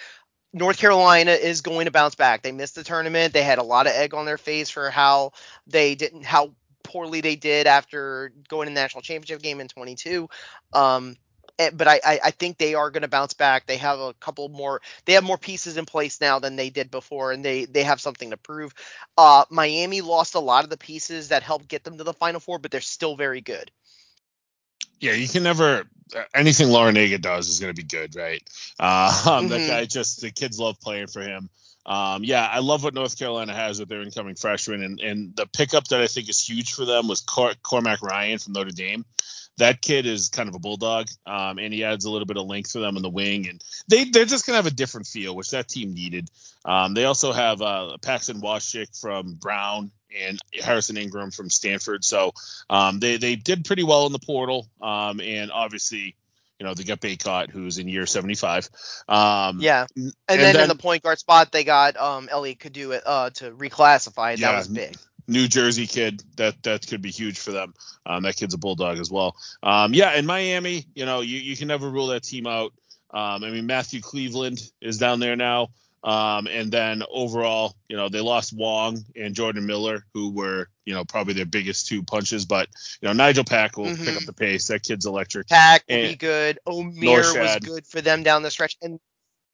North 0.53 0.79
Carolina 0.79 1.33
is 1.33 1.61
going 1.61 1.85
to 1.85 1.91
bounce 1.91 2.15
back. 2.15 2.43
They 2.43 2.53
missed 2.53 2.75
the 2.75 2.85
tournament. 2.85 3.35
They 3.35 3.43
had 3.43 3.59
a 3.59 3.63
lot 3.63 3.87
of 3.87 3.93
egg 3.93 4.15
on 4.15 4.25
their 4.25 4.39
face 4.39 4.71
for 4.71 4.89
how 4.89 5.33
they 5.67 5.95
didn't 5.95 6.25
how 6.25 6.55
poorly 6.83 7.21
they 7.21 7.37
did 7.37 7.67
after 7.67 8.33
going 8.49 8.67
to 8.67 8.71
the 8.71 8.81
national 8.81 9.03
championship 9.03 9.43
game 9.43 9.61
in 9.61 9.69
22. 9.69 10.29
Um, 10.73 11.17
but 11.75 11.89
I, 11.89 12.01
I, 12.05 12.21
I 12.25 12.31
think 12.31 12.59
they 12.59 12.75
are 12.75 12.91
going 12.91 13.03
to 13.03 13.09
bounce 13.09 13.35
back. 13.35 13.67
They 13.67 13.79
have 13.79 13.99
a 13.99 14.15
couple 14.15 14.49
more. 14.49 14.81
They 15.05 15.15
have 15.15 15.25
more 15.25 15.39
pieces 15.39 15.77
in 15.77 15.87
place 15.87 16.21
now 16.21 16.39
than 16.39 16.57
they 16.57 16.71
did 16.71 16.91
before, 16.91 17.33
and 17.33 17.45
they 17.45 17.65
they 17.65 17.83
have 17.85 18.01
something 18.01 18.31
to 18.31 18.37
prove. 18.37 18.75
Uh, 19.17 19.45
Miami 19.51 20.01
lost 20.01 20.35
a 20.35 20.41
lot 20.41 20.65
of 20.65 20.71
the 20.71 20.77
pieces 20.77 21.29
that 21.29 21.43
helped 21.43 21.69
get 21.69 21.85
them 21.85 21.99
to 21.99 22.05
the 22.05 22.15
Final 22.15 22.41
Four, 22.41 22.59
but 22.59 22.71
they're 22.71 22.81
still 22.81 23.17
very 23.17 23.41
good. 23.41 23.71
Yeah, 25.01 25.13
you 25.13 25.29
can 25.29 25.43
never 25.43 25.85
anything 26.35 26.69
Larrañaga 26.69 27.21
does 27.21 27.49
is 27.49 27.61
going 27.61 27.75
to 27.75 27.81
be 27.81 27.87
good, 27.87 28.17
right? 28.17 28.43
Uh, 28.81 29.11
mm-hmm. 29.11 29.49
That 29.49 29.67
guy 29.67 29.85
just 29.87 30.21
the 30.21 30.31
kids 30.31 30.61
love 30.61 30.79
playing 30.79 31.09
for 31.09 31.21
him. 31.21 31.51
Um, 31.85 32.23
yeah, 32.23 32.47
I 32.47 32.61
love 32.61 32.85
what 32.85 32.95
North 32.95 33.19
Carolina 33.19 33.53
has 33.53 33.81
with 33.81 33.89
their 33.89 34.03
incoming 34.03 34.37
freshman, 34.37 34.85
and, 34.85 35.01
and 35.01 35.35
the 35.35 35.47
pickup 35.47 35.89
that 35.89 36.01
I 36.01 36.07
think 36.07 36.29
is 36.29 36.39
huge 36.39 36.75
for 36.75 36.85
them 36.85 37.09
was 37.09 37.23
Cor- 37.23 37.55
Cormac 37.63 38.03
Ryan 38.03 38.39
from 38.39 38.53
Notre 38.53 38.71
Dame. 38.71 39.05
That 39.59 39.83
kid 39.83 40.07
is 40.07 40.29
kind 40.29 40.49
of 40.49 40.55
a 40.55 40.59
bulldog, 40.59 41.09
um, 41.27 41.59
and 41.59 41.73
he 41.73 41.85
adds 41.85 42.05
a 42.05 42.11
little 42.11 42.27
bit 42.27 42.37
of 42.37 42.47
length 42.47 42.73
for 42.73 42.81
them 42.81 42.97
in 42.97 43.03
the 43.03 43.11
wing, 43.11 43.49
and 43.49 43.63
they 43.89 44.05
they're 44.05 44.25
just 44.25 44.47
gonna 44.47 44.57
have 44.57 44.67
a 44.67 44.71
different 44.71 45.07
feel, 45.07 45.35
which 45.37 45.51
that 45.51 45.69
team 45.69 45.95
needed. 45.95 46.31
Um, 46.65 46.95
they 46.95 47.05
also 47.05 47.33
have 47.33 47.63
uh, 47.63 47.97
Paxson 48.03 48.41
Wojcik 48.41 49.01
from 49.01 49.35
Brown 49.35 49.91
and 50.19 50.39
Harrison 50.55 50.97
Ingram 50.97 51.31
from 51.31 51.51
Stanford, 51.51 52.05
so 52.05 52.33
um, 52.71 52.99
they 52.99 53.17
they 53.17 53.37
did 53.37 53.65
pretty 53.65 53.83
well 53.83 54.07
in 54.07 54.13
the 54.13 54.19
portal, 54.19 54.69
um, 54.81 55.21
and 55.21 55.51
obviously 55.51 56.17
you 56.59 56.67
know, 56.67 56.75
they 56.75 56.83
got 56.83 57.01
Bacot, 57.01 57.51
who's 57.51 57.79
in 57.79 57.89
year 57.89 58.05
75. 58.05 58.69
Um, 59.09 59.61
yeah. 59.61 59.87
And, 59.95 60.13
and 60.29 60.41
then, 60.41 60.55
then, 60.55 60.63
in 60.63 60.69
the 60.69 60.75
point 60.75 61.03
guard 61.03 61.19
spot, 61.19 61.53
they 61.53 61.63
got 61.63 61.97
um, 61.97 62.29
Elliot 62.31 62.59
Cadeau 62.59 62.93
uh, 62.93 63.31
to 63.31 63.53
reclassify. 63.53 64.33
That 64.33 64.41
yeah, 64.41 64.57
was 64.57 64.69
big. 64.69 64.97
New 65.29 65.47
Jersey 65.47 65.87
kid, 65.87 66.23
that 66.37 66.63
that 66.65 66.87
could 66.87 67.03
be 67.03 67.11
huge 67.11 67.39
for 67.39 67.53
them. 67.53 67.75
Um, 68.07 68.23
that 68.25 68.37
kid's 68.37 68.55
a 68.55 68.59
bulldog 68.59 68.99
as 68.99 69.11
well. 69.11 69.37
Um, 69.63 69.95
yeah, 69.95 70.15
in 70.15 70.27
Miami, 70.27 70.87
you 70.95 71.07
know, 71.07 71.21
you, 71.21 71.39
you 71.39 71.57
can 71.57 71.69
never 71.69 71.89
rule 71.89 72.09
that 72.09 72.25
team 72.25 72.47
out. 72.47 72.73
Um, 73.11 73.45
I 73.45 73.51
mean, 73.51 73.67
Matthew 73.67 74.01
Cleveland 74.01 74.61
is 74.81 74.99
down 74.99 75.21
there 75.21 75.37
now. 75.37 75.69
Um, 76.05 76.47
and 76.47 76.71
then 76.71 77.03
overall, 77.11 77.75
you 77.89 77.97
know, 77.97 78.09
they 78.09 78.21
lost 78.21 78.53
Wong 78.53 79.05
and 79.17 79.35
Jordan 79.35 79.67
Miller, 79.67 80.05
who 80.15 80.31
were, 80.31 80.69
you 80.85 80.95
know, 80.95 81.05
probably 81.05 81.35
their 81.35 81.45
biggest 81.45 81.89
two 81.89 82.03
punches. 82.03 82.45
But, 82.45 82.69
you 83.01 83.09
know, 83.09 83.13
Nigel 83.13 83.45
Pack 83.45 83.77
will 83.77 83.87
mm-hmm. 83.87 84.05
pick 84.05 84.17
up 84.17 84.25
the 84.25 84.33
pace. 84.33 84.69
That 84.69 84.83
kid's 84.85 85.07
electric. 85.07 85.49
Pack 85.49 85.85
will 85.89 85.97
and 85.97 86.09
be 86.13 86.17
good. 86.17 86.59
Norchad. 86.67 87.41
was 87.41 87.57
good 87.63 87.87
for 87.87 88.01
them 88.01 88.23
down 88.23 88.43
the 88.43 88.51
stretch. 88.51 88.77
And 88.81 89.01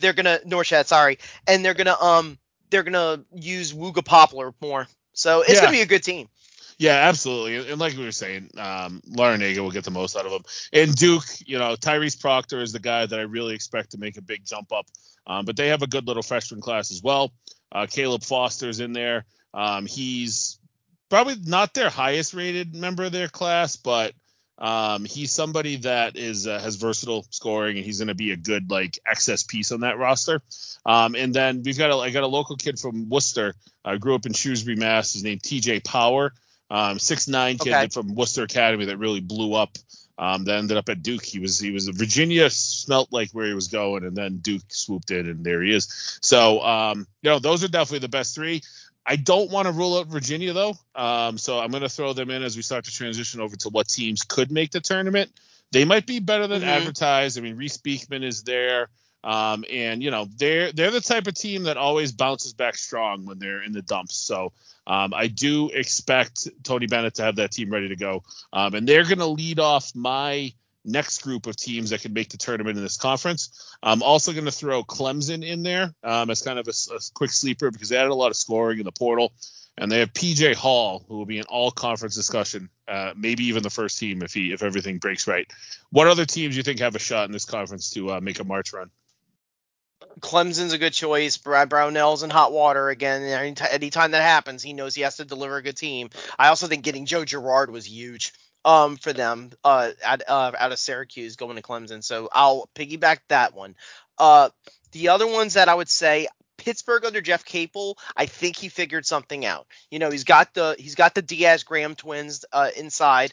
they're 0.01 0.13
gonna 0.13 0.41
Norchad, 0.47 0.87
sorry. 0.87 1.19
And 1.47 1.65
they're 1.65 1.75
gonna 1.75 1.97
um 2.01 2.39
they're 2.71 2.83
gonna 2.83 3.25
use 3.35 3.73
Wooga 3.73 4.05
Poplar 4.05 4.53
more. 4.61 4.87
So 5.15 5.41
it's 5.41 5.55
yeah. 5.55 5.61
gonna 5.61 5.73
be 5.73 5.81
a 5.81 5.87
good 5.87 6.03
team. 6.03 6.29
Yeah, 6.77 7.09
absolutely. 7.09 7.71
And 7.71 7.81
like 7.81 7.97
we 7.97 8.05
were 8.05 8.13
saying, 8.13 8.51
um, 8.59 9.01
Larrañaga 9.09 9.59
will 9.59 9.71
get 9.71 9.85
the 9.85 9.91
most 9.91 10.17
out 10.17 10.27
of 10.27 10.33
him. 10.33 10.43
And 10.73 10.95
Duke, 10.95 11.25
you 11.47 11.59
know, 11.59 11.77
Tyrese 11.77 12.21
Proctor 12.21 12.61
is 12.61 12.73
the 12.73 12.81
guy 12.81 13.07
that 13.07 13.19
I 13.19 13.23
really 13.23 13.55
expect 13.55 13.93
to 13.93 13.99
make 13.99 14.17
a 14.17 14.23
big 14.23 14.45
jump 14.45 14.73
up. 14.73 14.87
Um, 15.27 15.45
but 15.45 15.57
they 15.57 15.69
have 15.69 15.83
a 15.83 15.87
good 15.87 16.07
little 16.07 16.23
freshman 16.23 16.61
class 16.61 16.91
as 16.91 17.03
well. 17.03 17.33
Uh, 17.71 17.87
Caleb 17.89 18.23
Foster's 18.23 18.81
in 18.81 18.93
there. 18.93 19.25
Um, 19.55 19.87
he's 19.87 20.59
probably 21.09 21.37
not 21.45 21.75
their 21.75 21.91
highest 21.91 22.35
rated 22.35 22.75
member 22.75 23.05
of 23.05 23.13
their 23.13 23.29
class, 23.29 23.77
but 23.77 24.15
um, 24.59 25.05
he's 25.05 25.33
somebody 25.33 25.77
that 25.77 26.17
is 26.17 26.47
uh, 26.47 26.59
has 26.61 26.77
versatile 26.77 27.27
scoring, 27.31 27.77
and 27.77 27.85
he's 27.85 27.99
going 27.99 28.09
to 28.09 28.15
be 28.15 28.31
a 28.31 28.37
good 28.37 28.71
like 28.71 28.99
excess 29.07 29.43
piece 29.43 29.73
on 29.73 29.81
that 29.81 29.99
roster. 29.99 30.43
Um, 30.87 31.15
and 31.15 31.35
then 31.35 31.63
we've 31.65 31.79
got 31.79 31.91
a, 31.91 31.97
I 31.97 32.11
got 32.11 32.23
a 32.23 32.29
local 32.29 32.57
kid 32.57 32.79
from 32.79 33.09
Worcester. 33.09 33.55
I 33.85 33.97
grew 33.97 34.15
up 34.15 34.27
in 34.27 34.33
Shrewsbury, 34.33 34.77
Mass. 34.77 35.13
His 35.13 35.25
name 35.25 35.39
T.J. 35.43 35.81
Power, 35.81 36.33
um, 36.71 36.99
six 36.99 37.27
nine 37.27 37.59
kid 37.59 37.75
okay. 37.75 37.89
from 37.89 38.15
Worcester 38.15 38.45
Academy 38.45 38.87
that 38.87 38.99
really 38.99 39.21
blew 39.21 39.55
up 39.55 39.77
um, 40.17 40.45
that 40.45 40.59
ended 40.59 40.77
up 40.77 40.89
at 40.89 41.03
Duke. 41.03 41.25
He 41.25 41.39
was 41.39 41.59
he 41.59 41.73
was 41.73 41.89
Virginia 41.89 42.49
smelt 42.51 43.13
like 43.13 43.31
where 43.33 43.47
he 43.47 43.55
was 43.55 43.69
going, 43.69 44.05
and 44.05 44.17
then 44.17 44.39
Duke 44.39 44.63
swooped 44.69 45.11
in, 45.11 45.29
and 45.29 45.45
there 45.45 45.63
he 45.63 45.75
is. 45.75 46.19
So 46.23 46.61
um, 46.63 47.07
you 47.23 47.31
know 47.31 47.39
those 47.39 47.65
are 47.65 47.69
definitely 47.69 48.01
the 48.01 48.09
best 48.09 48.35
three. 48.35 48.63
I 49.07 49.17
don't 49.17 49.51
want 49.51 49.67
to 49.67 49.73
rule 49.73 49.99
out 49.99 50.07
Virginia 50.07 50.53
though, 50.53 50.75
um, 50.95 51.37
so 51.39 51.59
I'm 51.59 51.71
going 51.71 51.83
to 51.83 51.89
throw 51.89 52.13
them 52.13 52.31
in 52.31 52.43
as 52.43 52.57
we 52.57 52.63
start 52.63 52.85
to 52.87 52.93
transition 52.93 53.41
over 53.41 53.57
to 53.57 53.69
what 53.69 53.89
teams 53.89 54.23
could 54.23 54.51
make 54.51 54.71
the 54.71 54.81
tournament. 54.81 55.31
They 55.73 55.85
might 55.85 56.07
be 56.07 56.21
better 56.21 56.47
than 56.47 56.63
mm-hmm. 56.63 56.71
advertised. 56.71 57.37
I 57.37 57.43
mean, 57.43 57.57
Reece 57.57 57.77
Beekman 57.79 58.23
is 58.23 58.43
there. 58.43 58.89
Um, 59.25 59.65
and 59.73 60.03
you 60.03 60.11
know 60.11 60.29
they're 60.37 60.71
they're 60.71 60.91
the 60.91 61.01
type 61.01 61.27
of 61.27 61.35
team 61.35 61.63
that 61.63 61.79
always 61.79 62.13
bounces 62.13 62.53
back 62.53 62.77
strong 62.77 63.25
when 63.25 63.39
they're 63.39 63.63
in 63.63 63.73
the 63.73 63.81
dumps. 63.81 64.17
So 64.17 64.53
um, 64.87 65.15
I 65.15 65.29
do 65.29 65.71
expect 65.71 66.47
Tony 66.63 66.87
Bennett 66.87 67.15
to 67.15 67.23
have 67.23 67.37
that 67.37 67.51
team 67.51 67.71
ready 67.71 67.89
to 67.89 67.97
go, 67.97 68.23
um, 68.53 68.75
and 68.75 68.87
they're 68.87 69.05
going 69.05 69.19
to 69.19 69.27
lead 69.27 69.61
off 69.61 69.93
my 69.95 70.53
next 70.85 71.23
group 71.23 71.47
of 71.47 71.57
teams 71.57 71.91
that 71.91 72.03
could 72.03 72.15
make 72.15 72.29
the 72.29 72.37
tournament 72.37 72.77
in 72.77 72.83
this 72.83 72.97
conference. 72.97 73.77
I'm 73.83 74.03
also 74.03 74.33
going 74.33 74.45
to 74.45 74.53
throw 74.53 74.85
Clemson 74.85 75.45
in 75.45 75.63
there 75.63 75.95
um, 76.03 76.31
as 76.31 76.43
kind 76.43 76.59
of 76.59 76.69
a, 76.69 76.95
a, 76.95 76.99
quick 77.15 77.31
sleeper 77.31 77.71
because 77.71 77.89
they 77.89 77.97
added 77.97 78.11
a 78.11 78.15
lot 78.15 78.31
of 78.31 78.37
scoring 78.37 78.79
in 78.79 78.85
the 78.85 78.93
portal. 78.93 79.33
And 79.77 79.91
they 79.91 79.99
have 79.99 80.13
PJ 80.13 80.55
Hall, 80.55 81.05
who 81.09 81.19
will 81.19 81.27
be 81.27 81.39
in 81.39 81.45
all 81.49 81.73
conference 81.73 82.15
discussion, 82.15 82.69
uh, 82.87 83.13
maybe 83.17 83.47
even 83.47 83.65
the 83.65 83.71
first 83.71 83.99
team 83.99 84.23
if 84.23 84.33
he 84.33 84.53
if 84.53 84.63
everything 84.63 84.99
breaks 84.99 85.27
right. 85.27 85.51
What 85.91 86.07
other 86.07 86.25
teams 86.25 86.55
do 86.55 86.59
you 86.59 86.63
think 86.63 86.79
have 86.79 86.95
a 86.95 87.01
shot 87.01 87.27
in 87.27 87.33
this 87.33 87.45
conference 87.45 87.91
to 87.91 88.13
uh, 88.13 88.21
make 88.21 88.39
a 88.39 88.45
March 88.45 88.73
run? 88.73 88.91
Clemson's 90.21 90.73
a 90.73 90.79
good 90.79 90.93
choice. 90.93 91.39
Brad 91.39 91.69
Brownell's 91.69 92.23
in 92.23 92.31
hot 92.31 92.53
water 92.53 92.89
again. 92.89 93.23
Anytime 93.23 94.13
that 94.13 94.23
happens, 94.23 94.63
he 94.63 94.75
knows 94.75 94.95
he 94.95 95.03
has 95.03 95.17
to 95.17 95.25
deliver 95.25 95.57
a 95.57 95.63
good 95.63 95.77
team. 95.77 96.11
I 96.39 96.49
also 96.49 96.69
think 96.69 96.85
getting 96.85 97.05
Joe 97.05 97.25
Girard 97.25 97.73
was 97.73 97.85
huge 97.85 98.33
um, 98.65 98.97
for 98.97 99.13
them 99.13 99.51
uh, 99.63 99.91
at, 100.05 100.29
uh, 100.29 100.53
out 100.59 100.73
of 100.73 100.79
Syracuse 100.79 101.37
going 101.37 101.57
to 101.57 101.63
Clemson. 101.63 102.03
So 102.03 102.29
I'll 102.33 102.69
piggyback 102.75 103.19
that 103.29 103.55
one. 103.55 103.77
Uh, 104.19 104.51
the 104.93 105.09
other 105.09 105.27
ones 105.27 105.55
that 105.55 105.69
I 105.69 105.75
would 105.75 105.89
say 105.89 106.29
Pittsburgh 106.57 107.05
under 107.05 107.21
Jeff 107.21 107.45
Capel, 107.45 107.99
I 108.17 108.27
think 108.27 108.57
he 108.57 108.69
figured 108.69 109.07
something 109.07 109.45
out. 109.45 109.67
You 109.91 109.99
know, 109.99 110.11
he's 110.11 110.25
got 110.25 110.55
the 110.55 110.77
he's 110.79 110.95
got 110.95 111.15
the 111.15 111.23
Diaz 111.23 111.65
Graham 111.65 111.95
twins 111.95 112.45
uh, 112.53 112.71
inside. 112.77 113.33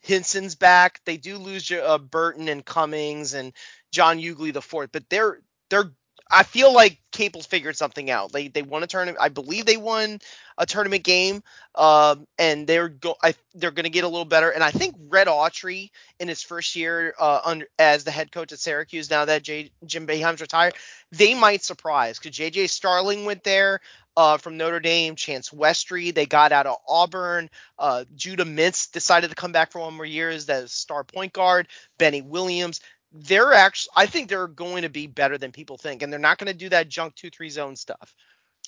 Hinson's 0.00 0.56
back. 0.56 1.00
They 1.04 1.16
do 1.16 1.38
lose 1.38 1.70
uh, 1.70 1.98
Burton 1.98 2.48
and 2.48 2.64
Cummings 2.64 3.34
and 3.34 3.52
John 3.92 4.18
Hugley 4.18 4.52
the 4.52 4.62
fourth, 4.62 4.90
but 4.92 5.08
they're 5.08 5.40
they're 5.70 5.92
I 6.32 6.44
feel 6.44 6.72
like 6.72 6.98
Capel's 7.12 7.44
figured 7.44 7.76
something 7.76 8.10
out. 8.10 8.32
They 8.32 8.48
they 8.48 8.62
won 8.62 8.82
a 8.82 8.86
tournament. 8.86 9.18
I 9.20 9.28
believe 9.28 9.66
they 9.66 9.76
won 9.76 10.18
a 10.56 10.64
tournament 10.64 11.04
game, 11.04 11.42
um, 11.74 12.26
and 12.38 12.66
they're 12.66 12.88
go 12.88 13.16
I, 13.22 13.34
they're 13.54 13.70
going 13.70 13.84
to 13.84 13.90
get 13.90 14.04
a 14.04 14.08
little 14.08 14.24
better. 14.24 14.50
And 14.50 14.64
I 14.64 14.70
think 14.70 14.96
Red 15.10 15.26
Autry 15.26 15.90
in 16.18 16.28
his 16.28 16.42
first 16.42 16.74
year 16.74 17.14
uh, 17.20 17.40
under, 17.44 17.66
as 17.78 18.04
the 18.04 18.10
head 18.10 18.32
coach 18.32 18.50
at 18.52 18.58
Syracuse, 18.58 19.10
now 19.10 19.26
that 19.26 19.42
J, 19.42 19.70
Jim 19.84 20.06
Boeheim's 20.06 20.40
retired, 20.40 20.74
they 21.12 21.34
might 21.34 21.62
surprise 21.62 22.18
because 22.18 22.36
JJ 22.36 22.70
Starling 22.70 23.24
went 23.26 23.44
there. 23.44 23.80
Uh, 24.14 24.36
from 24.36 24.58
Notre 24.58 24.78
Dame, 24.78 25.16
Chance 25.16 25.52
Westry, 25.52 26.14
they 26.14 26.26
got 26.26 26.52
out 26.52 26.66
of 26.66 26.76
Auburn. 26.86 27.48
Uh, 27.78 28.04
Judah 28.14 28.44
Mintz 28.44 28.92
decided 28.92 29.30
to 29.30 29.34
come 29.34 29.52
back 29.52 29.72
for 29.72 29.78
one 29.80 29.94
more 29.94 30.04
year 30.04 30.28
as 30.28 30.44
the 30.44 30.68
star 30.68 31.02
point 31.02 31.32
guard. 31.32 31.66
Benny 31.96 32.20
Williams 32.20 32.82
they're 33.14 33.52
actually 33.52 33.92
I 33.96 34.06
think 34.06 34.28
they're 34.28 34.48
going 34.48 34.82
to 34.82 34.88
be 34.88 35.06
better 35.06 35.38
than 35.38 35.52
people 35.52 35.76
think, 35.76 36.02
and 36.02 36.12
they're 36.12 36.20
not 36.20 36.38
going 36.38 36.52
to 36.52 36.58
do 36.58 36.68
that 36.70 36.88
junk 36.88 37.14
two 37.14 37.30
three 37.30 37.50
zone 37.50 37.76
stuff. 37.76 38.14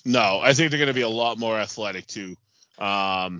No, 0.05 0.39
I 0.41 0.53
think 0.53 0.69
they're 0.69 0.79
going 0.79 0.87
to 0.87 0.93
be 0.93 1.01
a 1.01 1.09
lot 1.09 1.39
more 1.39 1.57
athletic 1.57 2.07
too. 2.07 2.35
Um, 2.77 3.39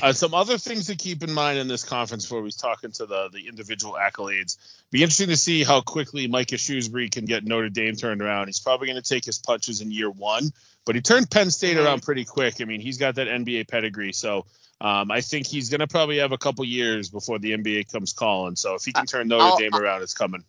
uh, 0.00 0.12
some 0.12 0.32
other 0.32 0.58
things 0.58 0.86
to 0.86 0.96
keep 0.96 1.22
in 1.24 1.32
mind 1.32 1.58
in 1.58 1.66
this 1.66 1.82
conference 1.82 2.24
before 2.24 2.42
we 2.42 2.50
talk 2.52 2.84
into 2.84 3.06
the 3.06 3.28
the 3.32 3.48
individual 3.48 3.96
accolades. 4.00 4.58
Be 4.90 5.02
interesting 5.02 5.28
to 5.28 5.36
see 5.36 5.64
how 5.64 5.80
quickly 5.80 6.28
Micah 6.28 6.54
Shrewsberry 6.54 7.10
can 7.10 7.24
get 7.24 7.44
Notre 7.44 7.68
Dame 7.68 7.96
turned 7.96 8.22
around. 8.22 8.46
He's 8.46 8.60
probably 8.60 8.86
going 8.86 9.02
to 9.02 9.08
take 9.08 9.24
his 9.24 9.38
punches 9.38 9.80
in 9.80 9.90
year 9.90 10.10
one, 10.10 10.52
but 10.84 10.94
he 10.94 11.00
turned 11.00 11.30
Penn 11.30 11.50
State 11.50 11.76
around 11.76 12.02
pretty 12.02 12.24
quick. 12.24 12.60
I 12.60 12.64
mean, 12.64 12.80
he's 12.80 12.98
got 12.98 13.16
that 13.16 13.26
NBA 13.26 13.68
pedigree, 13.68 14.12
so 14.12 14.46
um, 14.80 15.10
I 15.10 15.20
think 15.20 15.46
he's 15.46 15.70
going 15.70 15.80
to 15.80 15.86
probably 15.86 16.18
have 16.18 16.32
a 16.32 16.38
couple 16.38 16.64
years 16.64 17.08
before 17.08 17.38
the 17.38 17.52
NBA 17.52 17.90
comes 17.90 18.12
calling. 18.12 18.56
So 18.56 18.74
if 18.74 18.84
he 18.84 18.92
can 18.92 19.06
turn 19.06 19.28
Notre 19.28 19.44
I'll, 19.44 19.58
Dame 19.58 19.74
around, 19.74 20.02
it's 20.02 20.14
coming. 20.14 20.44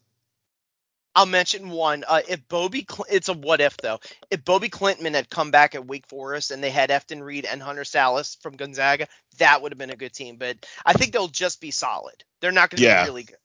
I'll 1.18 1.26
mention 1.26 1.70
one. 1.70 2.03
Uh, 2.07 2.22
if 2.30 2.47
Bobby, 2.47 2.86
Cl- 2.88 3.07
it's 3.09 3.28
a 3.28 3.34
what 3.34 3.59
if 3.59 3.76
though. 3.78 3.99
If 4.30 4.45
Bobby 4.45 4.70
Klintman 4.70 5.15
had 5.15 5.32
come 5.32 5.49
back 5.49 5.74
at 5.74 5.88
Wake 5.88 6.05
Forest 6.05 6.51
and 6.51 6.63
they 6.63 6.70
had 6.70 6.91
Efton 6.91 7.24
Reid 7.24 7.45
and 7.45 7.59
Hunter 7.59 7.82
Sallis 7.82 8.39
from 8.43 8.55
Gonzaga, 8.55 9.07
that 9.39 9.63
would 9.63 9.72
have 9.72 9.80
been 9.80 9.89
a 9.89 9.95
good 9.95 10.13
team. 10.13 10.36
But 10.38 10.63
I 10.86 10.93
think 10.93 11.13
they'll 11.13 11.28
just 11.28 11.59
be 11.59 11.72
solid. 11.72 12.24
They're 12.39 12.51
not 12.51 12.70
going 12.70 12.78
to 12.78 12.84
yeah. 12.84 13.03
be 13.03 13.09
really 13.09 13.24
good. 13.24 13.38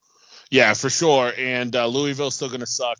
Yeah, 0.50 0.74
for 0.74 0.90
sure. 0.90 1.32
And 1.38 1.74
uh, 1.74 1.86
Louisville's 1.86 2.34
still 2.34 2.48
going 2.48 2.60
to 2.60 2.66
suck. 2.66 2.98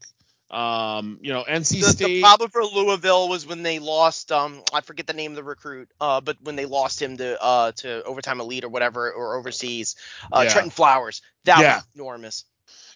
Um, 0.50 1.18
you 1.20 1.34
know, 1.34 1.44
NC 1.44 1.82
the, 1.82 1.88
State. 1.90 2.06
The 2.06 2.20
problem 2.22 2.48
for 2.48 2.64
Louisville 2.64 3.28
was 3.28 3.46
when 3.46 3.62
they 3.62 3.78
lost. 3.78 4.32
Um, 4.32 4.62
I 4.72 4.80
forget 4.80 5.06
the 5.06 5.12
name 5.12 5.32
of 5.32 5.36
the 5.36 5.44
recruit. 5.44 5.90
Uh, 6.00 6.22
but 6.22 6.38
when 6.42 6.56
they 6.56 6.64
lost 6.64 7.00
him 7.00 7.18
to 7.18 7.42
uh 7.42 7.72
to 7.72 8.02
overtime 8.04 8.40
elite 8.40 8.64
or 8.64 8.70
whatever 8.70 9.10
or 9.12 9.36
overseas, 9.36 9.96
uh, 10.32 10.42
yeah. 10.44 10.50
Trenton 10.50 10.70
Flowers. 10.70 11.20
That 11.44 11.60
yeah. 11.60 11.76
was 11.76 11.84
enormous. 11.94 12.44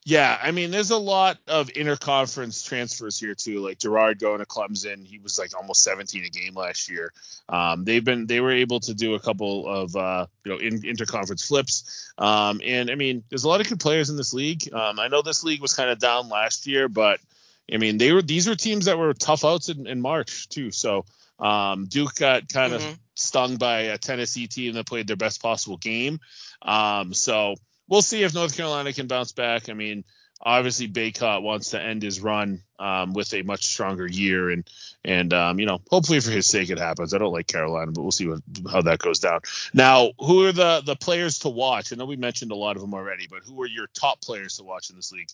Yeah, 0.09 0.38
I 0.40 0.52
mean, 0.52 0.70
there's 0.70 0.92
a 0.92 0.96
lot 0.96 1.38
of 1.48 1.66
interconference 1.66 2.64
transfers 2.64 3.18
here 3.18 3.34
too. 3.34 3.59
Like 3.59 3.80
Girard 3.80 4.20
going 4.20 4.38
to 4.38 4.46
Clemson, 4.46 5.04
he 5.04 5.18
was 5.18 5.36
like 5.36 5.50
almost 5.59 5.82
17 5.82 6.24
a 6.24 6.28
game 6.28 6.54
last 6.54 6.88
year. 6.88 7.12
Um, 7.48 7.82
they've 7.82 8.04
been 8.04 8.28
they 8.28 8.38
were 8.38 8.52
able 8.52 8.78
to 8.78 8.94
do 8.94 9.14
a 9.14 9.18
couple 9.18 9.68
of 9.68 9.96
uh, 9.96 10.26
you 10.44 10.52
know 10.52 10.59
in, 10.59 10.82
interconference 10.82 11.48
flips. 11.48 12.12
Um, 12.18 12.61
and 12.64 12.88
I 12.88 12.94
mean, 12.94 13.24
there's 13.30 13.42
a 13.42 13.48
lot 13.48 13.61
of 13.61 13.68
good 13.68 13.80
players 13.80 14.09
in 14.09 14.16
this 14.16 14.32
league. 14.32 14.72
Um, 14.72 15.00
I 15.00 15.09
know 15.09 15.22
this 15.22 15.42
league 15.42 15.61
was 15.61 15.74
kind 15.74 15.90
of 15.90 15.98
down 15.98 16.28
last 16.28 16.68
year, 16.68 16.88
but 16.88 17.18
I 17.74 17.78
mean, 17.78 17.98
they 17.98 18.12
were 18.12 18.22
these 18.22 18.48
were 18.48 18.54
teams 18.54 18.84
that 18.84 18.98
were 18.98 19.12
tough 19.12 19.44
outs 19.44 19.70
in, 19.70 19.88
in 19.88 20.00
March 20.00 20.48
too. 20.48 20.70
So 20.70 21.04
um, 21.40 21.86
Duke 21.86 22.14
got 22.14 22.48
kind 22.48 22.72
mm-hmm. 22.72 22.90
of 22.90 22.98
stung 23.14 23.57
by 23.57 23.80
a 23.80 23.98
Tennessee 23.98 24.46
team 24.46 24.74
that 24.74 24.86
played 24.86 25.09
their 25.09 25.16
best 25.16 25.42
possible 25.42 25.78
game. 25.78 26.20
Um, 26.62 27.12
so 27.12 27.57
we'll 27.89 28.03
see 28.03 28.22
if 28.22 28.34
North 28.34 28.57
Carolina 28.57 28.93
can 28.93 29.07
bounce 29.07 29.32
back. 29.32 29.68
I 29.68 29.72
mean, 29.72 30.05
obviously 30.41 30.89
Bacot 30.89 31.43
wants 31.43 31.70
to 31.70 31.80
end 31.80 32.03
his 32.03 32.20
run 32.20 32.62
um, 32.78 33.12
with 33.12 33.32
a 33.34 33.43
much 33.43 33.66
stronger 33.66 34.07
year, 34.07 34.51
and 34.51 34.68
and 35.05 35.32
um, 35.32 35.59
you 35.59 35.66
know, 35.66 35.80
hopefully 35.91 36.20
for 36.20 36.30
his 36.30 36.47
sake 36.47 36.70
it 36.70 36.78
happens. 36.78 37.14
I 37.14 37.18
don't 37.18 37.32
like 37.32 37.47
Carolina, 37.47 37.93
but 37.93 38.03
we'll 38.03 38.12
see 38.12 38.28
what, 38.28 38.41
how 38.70 38.82
that 38.82 38.99
goes 38.99 39.18
down. 39.18 39.41
Now, 39.72 40.12
who 40.18 40.47
are 40.47 40.53
the 40.53 40.82
the 40.84 40.97
players 40.97 41.41
to 41.41 41.49
watch? 41.49 41.93
I 41.93 41.97
know 41.97 42.07
we 42.07 42.16
mentioned 42.16 42.53
a 42.53 42.57
lot 42.57 42.76
of 42.76 42.82
them 42.82 42.95
already, 42.95 43.26
but 43.28 43.41
who 43.45 43.61
are 43.62 43.68
your 43.68 43.87
top 43.95 44.20
players 44.20 44.57
to 44.57 44.64
watch 44.64 44.91
in 44.91 44.97
this 44.97 45.12
league? 45.12 45.28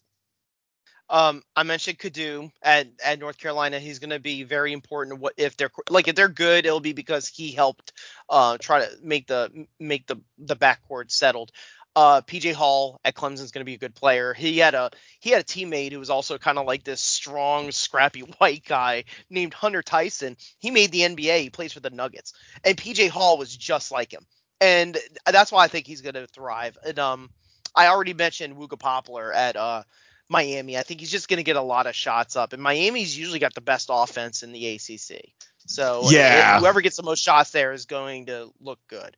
Um, 1.10 1.42
I 1.54 1.62
mentioned 1.64 1.98
Cadeau 1.98 2.50
at, 2.62 2.88
at 3.04 3.18
North 3.18 3.36
Carolina. 3.36 3.78
He's 3.78 3.98
going 3.98 4.10
to 4.10 4.18
be 4.18 4.44
very 4.44 4.72
important. 4.72 5.20
What 5.20 5.34
if 5.36 5.58
they're 5.58 5.70
like 5.90 6.08
if 6.08 6.14
they're 6.14 6.28
good, 6.28 6.64
it'll 6.64 6.80
be 6.80 6.94
because 6.94 7.28
he 7.28 7.52
helped 7.52 7.92
uh, 8.30 8.56
try 8.58 8.80
to 8.80 8.90
make 9.02 9.26
the 9.26 9.66
make 9.78 10.06
the 10.06 10.20
the 10.38 10.56
backcourt 10.56 11.10
settled. 11.10 11.52
Uh, 11.94 12.22
PJ 12.22 12.54
Hall 12.54 12.98
at 13.04 13.14
Clemson 13.14 13.42
is 13.42 13.50
going 13.50 13.60
to 13.60 13.66
be 13.66 13.74
a 13.74 13.78
good 13.78 13.94
player. 13.94 14.32
He 14.32 14.58
had 14.58 14.74
a 14.74 14.90
he 15.20 15.30
had 15.30 15.42
a 15.42 15.44
teammate 15.44 15.92
who 15.92 15.98
was 15.98 16.10
also 16.10 16.38
kind 16.38 16.58
of 16.58 16.66
like 16.66 16.84
this 16.84 17.00
strong, 17.00 17.70
scrappy 17.70 18.20
white 18.38 18.64
guy 18.64 19.04
named 19.28 19.52
Hunter 19.52 19.82
Tyson. 19.82 20.36
He 20.58 20.70
made 20.70 20.90
the 20.90 21.00
NBA. 21.00 21.40
He 21.40 21.50
plays 21.50 21.72
for 21.72 21.80
the 21.80 21.90
Nuggets, 21.90 22.32
and 22.64 22.76
PJ 22.76 23.10
Hall 23.10 23.36
was 23.36 23.54
just 23.54 23.92
like 23.92 24.12
him, 24.12 24.26
and 24.60 24.96
that's 25.30 25.52
why 25.52 25.64
I 25.64 25.68
think 25.68 25.86
he's 25.86 26.00
going 26.00 26.14
to 26.14 26.26
thrive. 26.26 26.78
And 26.84 26.98
um, 26.98 27.30
I 27.74 27.88
already 27.88 28.14
mentioned 28.14 28.56
Wooga 28.56 28.78
Poplar 28.78 29.32
at 29.32 29.56
uh 29.56 29.82
Miami. 30.28 30.78
I 30.78 30.82
think 30.82 31.00
he's 31.00 31.10
just 31.10 31.28
going 31.28 31.38
to 31.38 31.44
get 31.44 31.56
a 31.56 31.62
lot 31.62 31.86
of 31.86 31.94
shots 31.94 32.36
up, 32.36 32.52
and 32.52 32.62
Miami's 32.62 33.16
usually 33.16 33.38
got 33.38 33.54
the 33.54 33.60
best 33.60 33.90
offense 33.92 34.42
in 34.42 34.52
the 34.52 34.66
ACC. 34.68 35.32
So 35.66 36.02
yeah, 36.10 36.58
whoever 36.58 36.80
gets 36.80 36.96
the 36.96 37.02
most 37.02 37.22
shots 37.22 37.50
there 37.50 37.72
is 37.72 37.86
going 37.86 38.26
to 38.26 38.50
look 38.60 38.80
good. 38.88 39.16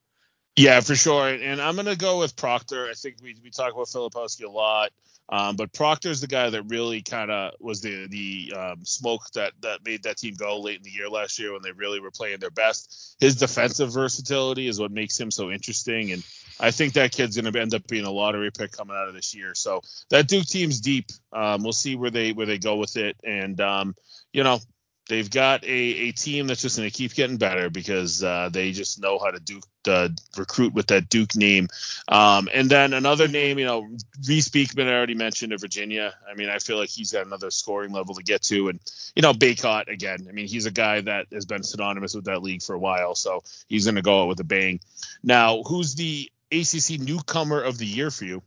Yeah, 0.56 0.80
for 0.80 0.94
sure. 0.94 1.28
And 1.28 1.60
I'm 1.60 1.74
going 1.74 1.86
to 1.86 1.96
go 1.96 2.20
with 2.20 2.36
Proctor. 2.36 2.88
I 2.88 2.94
think 2.94 3.16
we, 3.22 3.36
we 3.42 3.50
talk 3.50 3.72
about 3.72 3.86
Filipowski 3.86 4.44
a 4.44 4.50
lot. 4.50 4.90
Um, 5.28 5.56
but 5.56 5.70
is 6.04 6.20
the 6.20 6.26
guy 6.26 6.50
that 6.50 6.62
really 6.64 7.00
kind 7.00 7.30
of 7.30 7.54
was 7.58 7.80
the 7.80 8.06
the 8.08 8.52
um, 8.54 8.84
smoke 8.84 9.22
that 9.34 9.52
that 9.62 9.78
made 9.82 10.02
that 10.02 10.18
team 10.18 10.34
go 10.34 10.60
late 10.60 10.76
in 10.76 10.82
the 10.82 10.90
year 10.90 11.08
last 11.08 11.38
year 11.38 11.52
when 11.52 11.62
they 11.62 11.72
really 11.72 11.98
were 11.98 12.10
playing 12.10 12.40
their 12.40 12.50
best. 12.50 13.16
His 13.20 13.36
defensive 13.36 13.90
versatility 13.90 14.68
is 14.68 14.78
what 14.78 14.90
makes 14.90 15.18
him 15.18 15.30
so 15.30 15.50
interesting, 15.50 16.12
and 16.12 16.22
I 16.60 16.72
think 16.72 16.92
that 16.92 17.12
kid's 17.12 17.38
going 17.38 17.50
to 17.50 17.58
end 17.58 17.74
up 17.74 17.86
being 17.86 18.04
a 18.04 18.10
lottery 18.10 18.50
pick 18.50 18.72
coming 18.72 18.94
out 18.94 19.08
of 19.08 19.14
this 19.14 19.34
year. 19.34 19.54
So 19.54 19.80
that 20.10 20.28
Duke 20.28 20.44
team's 20.44 20.80
deep. 20.80 21.06
Um, 21.32 21.62
we'll 21.62 21.72
see 21.72 21.96
where 21.96 22.10
they 22.10 22.32
where 22.32 22.46
they 22.46 22.58
go 22.58 22.76
with 22.76 22.98
it, 22.98 23.16
and 23.24 23.58
um, 23.62 23.94
you 24.30 24.44
know 24.44 24.60
they've 25.08 25.30
got 25.30 25.64
a, 25.64 25.68
a 25.68 26.12
team 26.12 26.46
that's 26.46 26.62
just 26.62 26.76
going 26.76 26.88
to 26.88 26.96
keep 26.96 27.14
getting 27.14 27.36
better 27.36 27.70
because 27.70 28.22
uh, 28.22 28.48
they 28.52 28.72
just 28.72 29.00
know 29.00 29.18
how 29.18 29.30
to 29.30 29.40
do 29.40 29.60
uh, 29.86 30.08
recruit 30.36 30.72
with 30.72 30.86
that 30.86 31.08
Duke 31.08 31.36
name. 31.36 31.68
Um, 32.08 32.48
and 32.52 32.70
then 32.70 32.92
another 32.92 33.28
name, 33.28 33.58
you 33.58 33.66
know, 33.66 33.88
Reece 34.26 34.48
Beekman 34.48 34.88
I 34.88 34.94
already 34.94 35.14
mentioned 35.14 35.52
at 35.52 35.60
Virginia. 35.60 36.14
I 36.30 36.34
mean, 36.34 36.48
I 36.48 36.58
feel 36.58 36.78
like 36.78 36.88
he's 36.88 37.12
got 37.12 37.26
another 37.26 37.50
scoring 37.50 37.92
level 37.92 38.14
to 38.14 38.22
get 38.22 38.42
to, 38.44 38.68
and 38.68 38.80
you 39.14 39.22
know, 39.22 39.32
Bacot 39.32 39.88
again. 39.88 40.26
I 40.28 40.32
mean, 40.32 40.46
he's 40.46 40.66
a 40.66 40.70
guy 40.70 41.00
that 41.02 41.26
has 41.32 41.44
been 41.44 41.62
synonymous 41.62 42.14
with 42.14 42.24
that 42.24 42.42
league 42.42 42.62
for 42.62 42.74
a 42.74 42.78
while, 42.78 43.14
so 43.14 43.42
he's 43.68 43.84
going 43.84 43.96
to 43.96 44.02
go 44.02 44.22
out 44.22 44.28
with 44.28 44.40
a 44.40 44.44
bang. 44.44 44.80
Now, 45.22 45.62
who's 45.62 45.94
the 45.94 46.30
ACC 46.50 47.00
newcomer 47.00 47.60
of 47.60 47.78
the 47.78 47.86
year 47.86 48.10
for 48.10 48.24
you? 48.24 48.42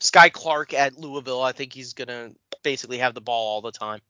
Sky 0.00 0.28
Clark 0.28 0.74
at 0.74 0.98
Louisville. 0.98 1.42
I 1.42 1.52
think 1.52 1.72
he's 1.72 1.94
going 1.94 2.08
to 2.08 2.34
basically 2.62 2.98
have 2.98 3.14
the 3.14 3.20
ball 3.20 3.54
all 3.54 3.62
the 3.62 3.72
time. 3.72 4.00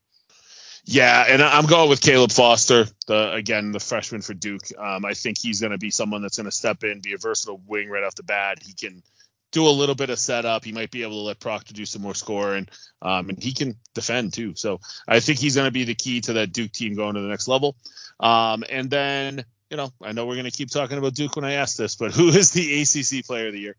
Yeah, 0.86 1.24
and 1.26 1.42
I'm 1.42 1.64
going 1.64 1.88
with 1.88 2.02
Caleb 2.02 2.30
Foster, 2.30 2.86
the 3.06 3.32
again 3.32 3.72
the 3.72 3.80
freshman 3.80 4.20
for 4.20 4.34
Duke. 4.34 4.64
Um, 4.78 5.06
I 5.06 5.14
think 5.14 5.38
he's 5.38 5.60
going 5.60 5.72
to 5.72 5.78
be 5.78 5.90
someone 5.90 6.20
that's 6.20 6.36
going 6.36 6.44
to 6.44 6.52
step 6.52 6.84
in, 6.84 7.00
be 7.00 7.14
a 7.14 7.18
versatile 7.18 7.60
wing 7.66 7.88
right 7.88 8.04
off 8.04 8.14
the 8.14 8.22
bat. 8.22 8.58
He 8.62 8.74
can 8.74 9.02
do 9.50 9.66
a 9.66 9.70
little 9.70 9.94
bit 9.94 10.10
of 10.10 10.18
setup. 10.18 10.62
He 10.62 10.72
might 10.72 10.90
be 10.90 11.02
able 11.02 11.12
to 11.12 11.26
let 11.26 11.40
Proctor 11.40 11.72
do 11.72 11.86
some 11.86 12.02
more 12.02 12.14
scoring, 12.14 12.68
um, 13.00 13.30
and 13.30 13.42
he 13.42 13.52
can 13.52 13.76
defend 13.94 14.34
too. 14.34 14.54
So 14.56 14.80
I 15.08 15.20
think 15.20 15.38
he's 15.38 15.54
going 15.54 15.68
to 15.68 15.72
be 15.72 15.84
the 15.84 15.94
key 15.94 16.20
to 16.22 16.34
that 16.34 16.52
Duke 16.52 16.72
team 16.72 16.94
going 16.94 17.14
to 17.14 17.22
the 17.22 17.28
next 17.28 17.48
level. 17.48 17.76
Um, 18.20 18.62
and 18.68 18.90
then 18.90 19.44
you 19.70 19.78
know 19.78 19.90
I 20.02 20.12
know 20.12 20.26
we're 20.26 20.34
going 20.34 20.44
to 20.44 20.56
keep 20.56 20.70
talking 20.70 20.98
about 20.98 21.14
Duke 21.14 21.34
when 21.34 21.46
I 21.46 21.54
ask 21.54 21.78
this, 21.78 21.96
but 21.96 22.12
who 22.14 22.28
is 22.28 22.50
the 22.50 22.82
ACC 22.82 23.24
Player 23.24 23.46
of 23.46 23.54
the 23.54 23.60
Year? 23.60 23.76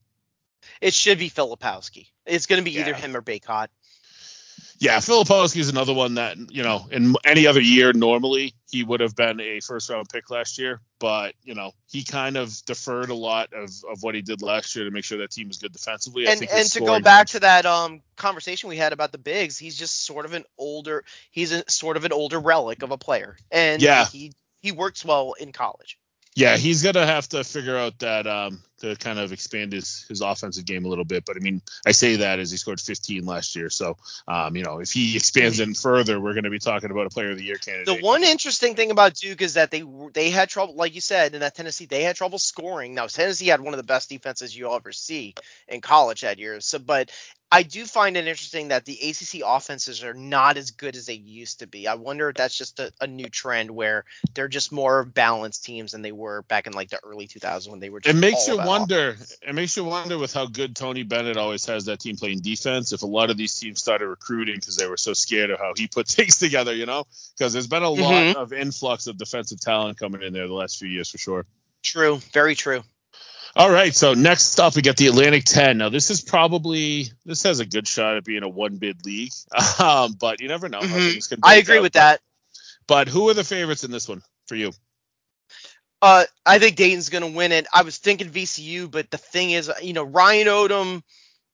It 0.81 0.95
should 0.95 1.19
be 1.19 1.29
Filipowski. 1.29 2.07
It's 2.25 2.47
going 2.47 2.59
to 2.59 2.65
be 2.65 2.71
yeah. 2.71 2.81
either 2.81 2.95
him 2.95 3.15
or 3.15 3.21
Bacot 3.21 3.67
yeah, 4.77 4.97
Filipowski 4.97 5.57
is 5.57 5.69
another 5.69 5.93
one 5.93 6.15
that 6.15 6.37
you 6.51 6.63
know 6.63 6.87
in 6.91 7.15
any 7.23 7.47
other 7.47 7.61
year 7.61 7.93
normally 7.93 8.53
he 8.69 8.83
would 8.83 8.99
have 8.99 9.15
been 9.15 9.39
a 9.39 9.59
first 9.61 9.89
round 9.89 10.09
pick 10.09 10.29
last 10.29 10.57
year, 10.57 10.81
but 10.99 11.33
you 11.43 11.55
know 11.55 11.71
he 11.89 12.03
kind 12.03 12.35
of 12.35 12.53
deferred 12.65 13.09
a 13.09 13.15
lot 13.15 13.53
of, 13.53 13.69
of 13.89 14.03
what 14.03 14.15
he 14.15 14.21
did 14.21 14.41
last 14.41 14.75
year 14.75 14.85
to 14.85 14.91
make 14.91 15.05
sure 15.05 15.19
that 15.19 15.31
team 15.31 15.47
was 15.47 15.57
good 15.57 15.71
defensively. 15.71 16.27
And 16.27 16.41
and 16.51 16.69
to 16.71 16.79
go 16.81 16.99
back 16.99 17.27
to 17.27 17.39
that 17.41 17.65
um 17.65 18.01
conversation 18.17 18.69
we 18.69 18.77
had 18.77 18.91
about 18.91 19.11
the 19.11 19.17
bigs, 19.17 19.57
he's 19.57 19.77
just 19.77 20.05
sort 20.05 20.25
of 20.25 20.33
an 20.33 20.43
older 20.57 21.05
he's 21.31 21.51
a 21.51 21.63
sort 21.69 21.95
of 21.95 22.03
an 22.03 22.11
older 22.11 22.39
relic 22.39 22.83
of 22.83 22.91
a 22.91 22.97
player, 22.97 23.37
and 23.51 23.81
yeah, 23.81 24.05
he 24.05 24.33
he 24.61 24.71
works 24.71 25.05
well 25.05 25.33
in 25.33 25.53
college. 25.53 25.97
Yeah, 26.35 26.57
he's 26.57 26.83
gonna 26.83 27.05
have 27.05 27.29
to 27.29 27.45
figure 27.45 27.77
out 27.77 27.99
that 27.99 28.27
um, 28.27 28.61
to 28.79 28.95
kind 28.97 29.19
of 29.19 29.31
expand 29.31 29.73
his 29.73 30.05
his 30.09 30.21
offensive 30.21 30.65
game 30.65 30.85
a 30.85 30.87
little 30.87 31.05
bit. 31.05 31.25
But 31.25 31.37
I 31.37 31.39
mean, 31.39 31.61
I 31.85 31.91
say 31.91 32.17
that 32.17 32.39
as 32.39 32.51
he 32.51 32.57
scored 32.57 32.81
15 32.81 33.25
last 33.25 33.55
year, 33.55 33.69
so 33.69 33.97
um, 34.27 34.55
you 34.55 34.63
know, 34.63 34.79
if 34.79 34.91
he 34.91 35.15
expands 35.15 35.59
in 35.59 35.73
further, 35.73 36.19
we're 36.19 36.33
gonna 36.33 36.49
be 36.49 36.59
talking 36.59 36.91
about 36.91 37.05
a 37.05 37.09
Player 37.09 37.31
of 37.31 37.37
the 37.37 37.43
Year 37.43 37.57
candidate. 37.57 37.99
The 37.99 38.05
one 38.05 38.23
interesting 38.23 38.75
thing 38.75 38.91
about 38.91 39.15
Duke 39.15 39.41
is 39.41 39.53
that 39.53 39.71
they 39.71 39.83
they 40.13 40.29
had 40.29 40.49
trouble, 40.49 40.75
like 40.75 40.95
you 40.95 41.01
said, 41.01 41.33
in 41.33 41.41
that 41.41 41.55
Tennessee, 41.55 41.85
they 41.85 42.03
had 42.03 42.15
trouble 42.15 42.39
scoring. 42.39 42.93
Now 42.93 43.07
Tennessee 43.07 43.47
had 43.47 43.61
one 43.61 43.73
of 43.73 43.77
the 43.77 43.83
best 43.83 44.09
defenses 44.09 44.55
you 44.55 44.65
will 44.65 44.75
ever 44.75 44.91
see 44.91 45.35
in 45.67 45.81
college 45.81 46.21
that 46.21 46.39
year. 46.39 46.59
So, 46.59 46.79
but 46.79 47.11
I 47.51 47.63
do 47.63 47.85
find 47.85 48.17
it 48.17 48.27
interesting 48.27 48.69
that 48.69 48.85
the 48.85 48.97
ACC 49.01 49.41
offenses 49.45 50.03
are 50.03 50.13
not 50.13 50.57
as 50.57 50.71
good 50.71 50.95
as 50.95 51.05
they 51.05 51.13
used 51.13 51.59
to 51.59 51.67
be. 51.67 51.87
I 51.87 51.93
wonder 51.93 52.29
if 52.29 52.35
that's 52.35 52.57
just 52.57 52.79
a, 52.79 52.91
a 52.99 53.07
new 53.07 53.29
trend 53.29 53.69
where 53.71 54.03
they're 54.33 54.47
just 54.47 54.71
more 54.71 55.05
balanced 55.05 55.63
teams 55.63 55.91
than 55.91 56.01
they 56.01 56.11
were 56.11 56.41
back 56.43 56.65
in 56.65 56.73
like 56.73 56.89
the 56.89 56.99
early 57.03 57.27
2000s 57.27 57.69
when 57.69 57.79
they 57.79 57.89
were. 57.89 58.01
it 58.03 58.15
makes 58.15 58.47
you 58.47 58.57
wonder. 58.57 59.09
Offense. 59.09 59.37
It 59.47 59.53
makes 59.53 59.77
you 59.77 59.83
wonder 59.83 60.17
with 60.17 60.33
how 60.33 60.47
good 60.47 60.75
Tony 60.75 61.03
Bennett 61.03 61.37
always 61.37 61.65
has 61.65 61.85
that 61.85 61.99
team 61.99 62.17
playing 62.17 62.39
defense. 62.39 62.93
If 62.93 63.03
a 63.03 63.07
lot 63.07 63.29
of 63.29 63.37
these 63.37 63.57
teams 63.57 63.79
started 63.79 64.07
recruiting 64.07 64.55
because 64.55 64.75
they 64.75 64.87
were 64.87 64.97
so 64.97 65.13
scared 65.13 65.51
of 65.51 65.59
how 65.59 65.73
he 65.75 65.87
put 65.87 66.07
things 66.07 66.39
together, 66.39 66.73
you 66.73 66.87
know, 66.87 67.05
because 67.37 67.53
there's 67.53 67.67
been 67.67 67.83
a 67.83 67.89
lot 67.89 68.11
mm-hmm. 68.11 68.39
of 68.39 68.53
influx 68.53 69.07
of 69.07 69.17
defensive 69.17 69.59
talent 69.59 69.99
coming 69.99 70.23
in 70.23 70.33
there 70.33 70.47
the 70.47 70.53
last 70.53 70.79
few 70.79 70.89
years 70.89 71.09
for 71.11 71.19
sure. 71.19 71.45
True, 71.83 72.19
very 72.33 72.55
true. 72.55 72.83
All 73.57 73.71
right, 73.71 73.95
so 73.95 74.13
next 74.13 74.59
up 74.59 74.75
we 74.75 74.81
got 74.81 74.97
the 74.97 75.07
Atlantic 75.07 75.45
10. 75.45 75.77
Now 75.77 75.87
this 75.87 76.09
is 76.09 76.19
probably 76.19 77.07
this 77.25 77.43
has 77.43 77.61
a 77.61 77.65
good 77.65 77.87
shot 77.87 78.17
at 78.17 78.25
being 78.25 78.43
a 78.43 78.49
one 78.49 78.75
bid 78.77 79.05
league, 79.05 79.31
um, 79.79 80.13
but 80.19 80.41
you 80.41 80.49
never 80.49 80.67
know. 80.67 80.81
Mm-hmm. 80.81 81.39
I 81.41 81.55
agree 81.55 81.77
out, 81.77 81.83
with 81.83 81.93
that. 81.93 82.19
But 82.85 83.07
who 83.07 83.29
are 83.29 83.33
the 83.33 83.45
favorites 83.45 83.85
in 83.85 83.91
this 83.91 84.09
one 84.09 84.21
for 84.47 84.55
you? 84.55 84.71
Uh, 86.01 86.25
I 86.45 86.59
think 86.59 86.75
Dayton's 86.75 87.07
going 87.07 87.23
to 87.23 87.35
win 87.35 87.53
it. 87.53 87.65
I 87.73 87.83
was 87.83 87.97
thinking 87.97 88.29
VCU, 88.29 88.91
but 88.91 89.09
the 89.09 89.17
thing 89.17 89.51
is, 89.51 89.71
you 89.81 89.93
know, 89.93 90.03
Ryan 90.03 90.47
Odom 90.47 91.03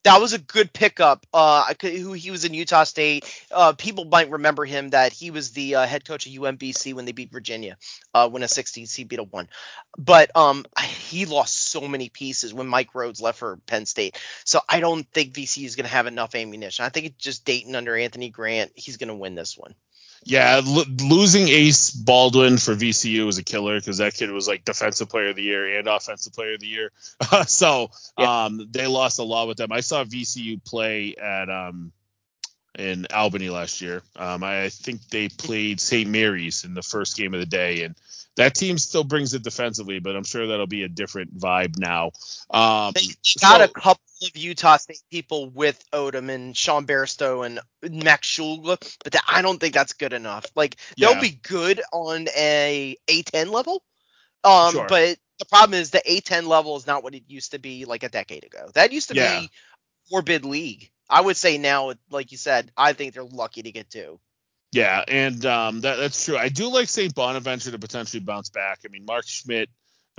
that 0.03 0.19
was 0.19 0.33
a 0.33 0.39
good 0.39 0.73
pickup. 0.73 1.25
Uh, 1.33 1.73
who 1.81 2.13
he 2.13 2.31
was 2.31 2.45
in 2.45 2.53
Utah 2.53 2.83
State. 2.83 3.25
Uh, 3.51 3.73
people 3.73 4.05
might 4.05 4.29
remember 4.29 4.65
him 4.65 4.89
that 4.89 5.13
he 5.13 5.31
was 5.31 5.51
the 5.51 5.75
uh, 5.75 5.85
head 5.85 6.05
coach 6.05 6.25
of 6.25 6.33
UMBC 6.33 6.93
when 6.93 7.05
they 7.05 7.11
beat 7.11 7.31
Virginia, 7.31 7.77
uh, 8.13 8.29
when 8.29 8.43
a 8.43 8.47
16 8.47 8.87
seed 8.87 9.07
beat 9.07 9.19
a 9.19 9.23
one. 9.23 9.47
But 9.97 10.35
um, 10.35 10.65
he 10.79 11.25
lost 11.25 11.69
so 11.69 11.87
many 11.87 12.09
pieces 12.09 12.53
when 12.53 12.67
Mike 12.67 12.93
Rhoades 12.93 13.21
left 13.21 13.39
for 13.39 13.57
Penn 13.67 13.85
State. 13.85 14.17
So 14.45 14.59
I 14.67 14.79
don't 14.79 15.07
think 15.11 15.33
VC 15.33 15.65
is 15.65 15.75
going 15.75 15.85
to 15.85 15.91
have 15.93 16.07
enough 16.07 16.35
ammunition. 16.35 16.85
I 16.85 16.89
think 16.89 17.07
it's 17.07 17.23
just 17.23 17.45
Dayton 17.45 17.75
under 17.75 17.95
Anthony 17.95 18.29
Grant. 18.29 18.71
He's 18.75 18.97
going 18.97 19.09
to 19.09 19.15
win 19.15 19.35
this 19.35 19.57
one. 19.57 19.75
Yeah, 20.23 20.61
l- 20.65 20.85
losing 20.99 21.47
Ace 21.47 21.89
Baldwin 21.89 22.57
for 22.57 22.75
VCU 22.75 23.25
was 23.25 23.39
a 23.39 23.43
killer 23.43 23.79
because 23.79 23.97
that 23.97 24.13
kid 24.13 24.29
was 24.29 24.47
like 24.47 24.63
defensive 24.63 25.09
player 25.09 25.29
of 25.29 25.35
the 25.35 25.41
year 25.41 25.79
and 25.79 25.87
offensive 25.87 26.33
player 26.33 26.53
of 26.53 26.59
the 26.59 26.67
year. 26.67 26.91
so 27.47 27.89
yeah. 28.19 28.45
um, 28.45 28.67
they 28.69 28.85
lost 28.85 29.19
a 29.19 29.23
lot 29.23 29.47
with 29.47 29.57
them. 29.57 29.71
I 29.71 29.79
saw 29.81 30.03
VCU 30.03 30.63
play 30.63 31.15
at 31.15 31.49
um, 31.49 31.91
in 32.77 33.07
Albany 33.13 33.49
last 33.49 33.81
year. 33.81 34.01
Um, 34.15 34.43
I 34.43 34.69
think 34.69 35.07
they 35.09 35.29
played 35.29 35.79
St. 35.79 36.09
Mary's 36.09 36.63
in 36.63 36.73
the 36.73 36.81
first 36.81 37.17
game 37.17 37.33
of 37.33 37.39
the 37.39 37.45
day, 37.45 37.83
and 37.83 37.95
that 38.37 38.55
team 38.55 38.77
still 38.77 39.03
brings 39.03 39.33
it 39.33 39.43
defensively, 39.43 39.99
but 39.99 40.15
I'm 40.15 40.23
sure 40.23 40.47
that'll 40.47 40.67
be 40.67 40.83
a 40.83 40.89
different 40.89 41.37
vibe 41.37 41.77
now. 41.77 42.11
Um, 42.49 42.93
they 42.95 43.07
got 43.41 43.59
so, 43.59 43.63
a 43.63 43.67
couple 43.67 44.01
of 44.23 44.37
Utah 44.37 44.77
State 44.77 45.01
people 45.11 45.49
with 45.49 45.83
Odom 45.91 46.29
and 46.29 46.55
Sean 46.55 46.85
Bairstow 46.85 47.45
and 47.45 47.59
Max 48.03 48.27
Shulga, 48.27 48.77
but 49.03 49.13
that, 49.13 49.23
I 49.27 49.41
don't 49.41 49.59
think 49.59 49.73
that's 49.73 49.93
good 49.93 50.13
enough. 50.13 50.45
Like 50.55 50.77
they'll 50.97 51.13
yeah. 51.13 51.21
be 51.21 51.39
good 51.43 51.81
on 51.91 52.27
a 52.35 52.95
A10 53.07 53.51
level, 53.51 53.83
um, 54.43 54.71
sure. 54.71 54.87
but 54.87 55.17
the 55.39 55.45
problem 55.45 55.79
is 55.79 55.89
the 55.89 56.01
A10 56.07 56.47
level 56.47 56.77
is 56.77 56.87
not 56.87 57.03
what 57.03 57.15
it 57.15 57.23
used 57.27 57.51
to 57.51 57.59
be 57.59 57.85
like 57.85 58.03
a 58.03 58.09
decade 58.09 58.45
ago. 58.45 58.69
That 58.75 58.93
used 58.93 59.09
to 59.09 59.15
yeah. 59.15 59.41
be 59.41 59.49
four 60.09 60.21
bid 60.21 60.45
league. 60.45 60.89
I 61.11 61.21
would 61.21 61.37
say 61.37 61.57
now, 61.57 61.93
like 62.09 62.31
you 62.31 62.37
said, 62.37 62.71
I 62.75 62.93
think 62.93 63.13
they're 63.13 63.23
lucky 63.23 63.61
to 63.63 63.71
get 63.71 63.89
two. 63.89 64.19
Yeah, 64.71 65.03
and 65.05 65.45
um, 65.45 65.81
that, 65.81 65.97
that's 65.97 66.23
true. 66.23 66.37
I 66.37 66.47
do 66.47 66.69
like 66.69 66.87
St. 66.87 67.13
Bonaventure 67.13 67.71
to 67.71 67.79
potentially 67.79 68.21
bounce 68.21 68.49
back. 68.49 68.79
I 68.85 68.87
mean, 68.87 69.05
Mark 69.05 69.27
Schmidt, 69.27 69.69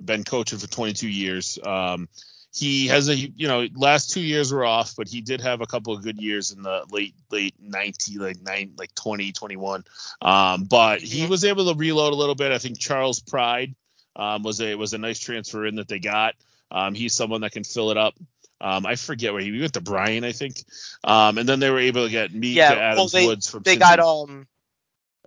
been 0.05 0.25
coaching 0.25 0.59
for 0.59 0.67
22 0.67 1.09
years. 1.09 1.59
Um, 1.65 2.09
he 2.55 2.89
has 2.89 3.09
a 3.09 3.17
you 3.17 3.49
know 3.49 3.67
last 3.75 4.11
two 4.11 4.21
years 4.21 4.53
were 4.53 4.65
off, 4.65 4.95
but 4.97 5.09
he 5.09 5.23
did 5.23 5.41
have 5.41 5.63
a 5.63 5.67
couple 5.67 5.95
of 5.95 6.03
good 6.03 6.21
years 6.21 6.53
in 6.53 6.63
the 6.63 6.85
late 6.91 7.15
late 7.31 7.55
90 7.59 8.19
like 8.19 8.43
nine 8.43 8.73
like 8.77 8.95
20 8.95 9.33
21. 9.33 9.85
Um, 10.21 10.65
but 10.65 11.01
he 11.01 11.27
was 11.27 11.45
able 11.45 11.73
to 11.73 11.79
reload 11.79 12.13
a 12.13 12.17
little 12.17 12.35
bit. 12.35 12.53
I 12.53 12.59
think 12.59 12.79
Charles 12.79 13.21
Pride 13.21 13.75
um, 14.17 14.43
was 14.43 14.61
a 14.61 14.75
was 14.75 14.93
a 14.93 14.99
nice 14.99 15.19
transfer 15.19 15.65
in 15.65 15.77
that 15.77 15.89
they 15.89 15.99
got. 15.99 16.35
Um, 16.71 16.95
he's 16.95 17.15
someone 17.15 17.41
that 17.43 17.53
can 17.53 17.65
fill 17.65 17.91
it 17.91 17.97
up. 17.97 18.15
Um, 18.63 18.87
I 18.87 18.95
forget 18.95 19.33
where 19.33 19.43
he, 19.43 19.59
went 19.59 19.75
to 19.75 19.81
Bryant, 19.81 20.25
I 20.25 20.33
think. 20.33 20.63
Um, 21.03 21.39
and 21.39 21.49
then 21.49 21.59
they 21.59 21.71
were 21.71 21.81
able 21.81 22.05
to 22.05 22.11
get 22.11 22.33
Mika 22.33 22.59
yeah, 22.59 22.73
Adams 22.73 23.13
well, 23.13 23.23
they, 23.23 23.27
Woods 23.27 23.51
from. 23.51 23.63
They 23.63 23.73
Cincinnati. 23.73 23.97
got 23.97 24.29
um. 24.29 24.47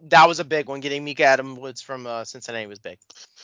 That 0.10 0.28
was 0.28 0.40
a 0.40 0.46
big 0.46 0.68
one. 0.68 0.82
Getting 0.82 1.04
Mika 1.04 1.24
Adams 1.24 1.58
Woods 1.58 1.82
from 1.82 2.06
uh, 2.06 2.26
Cincinnati 2.26 2.68
was 2.68 2.80
big. 2.80 3.00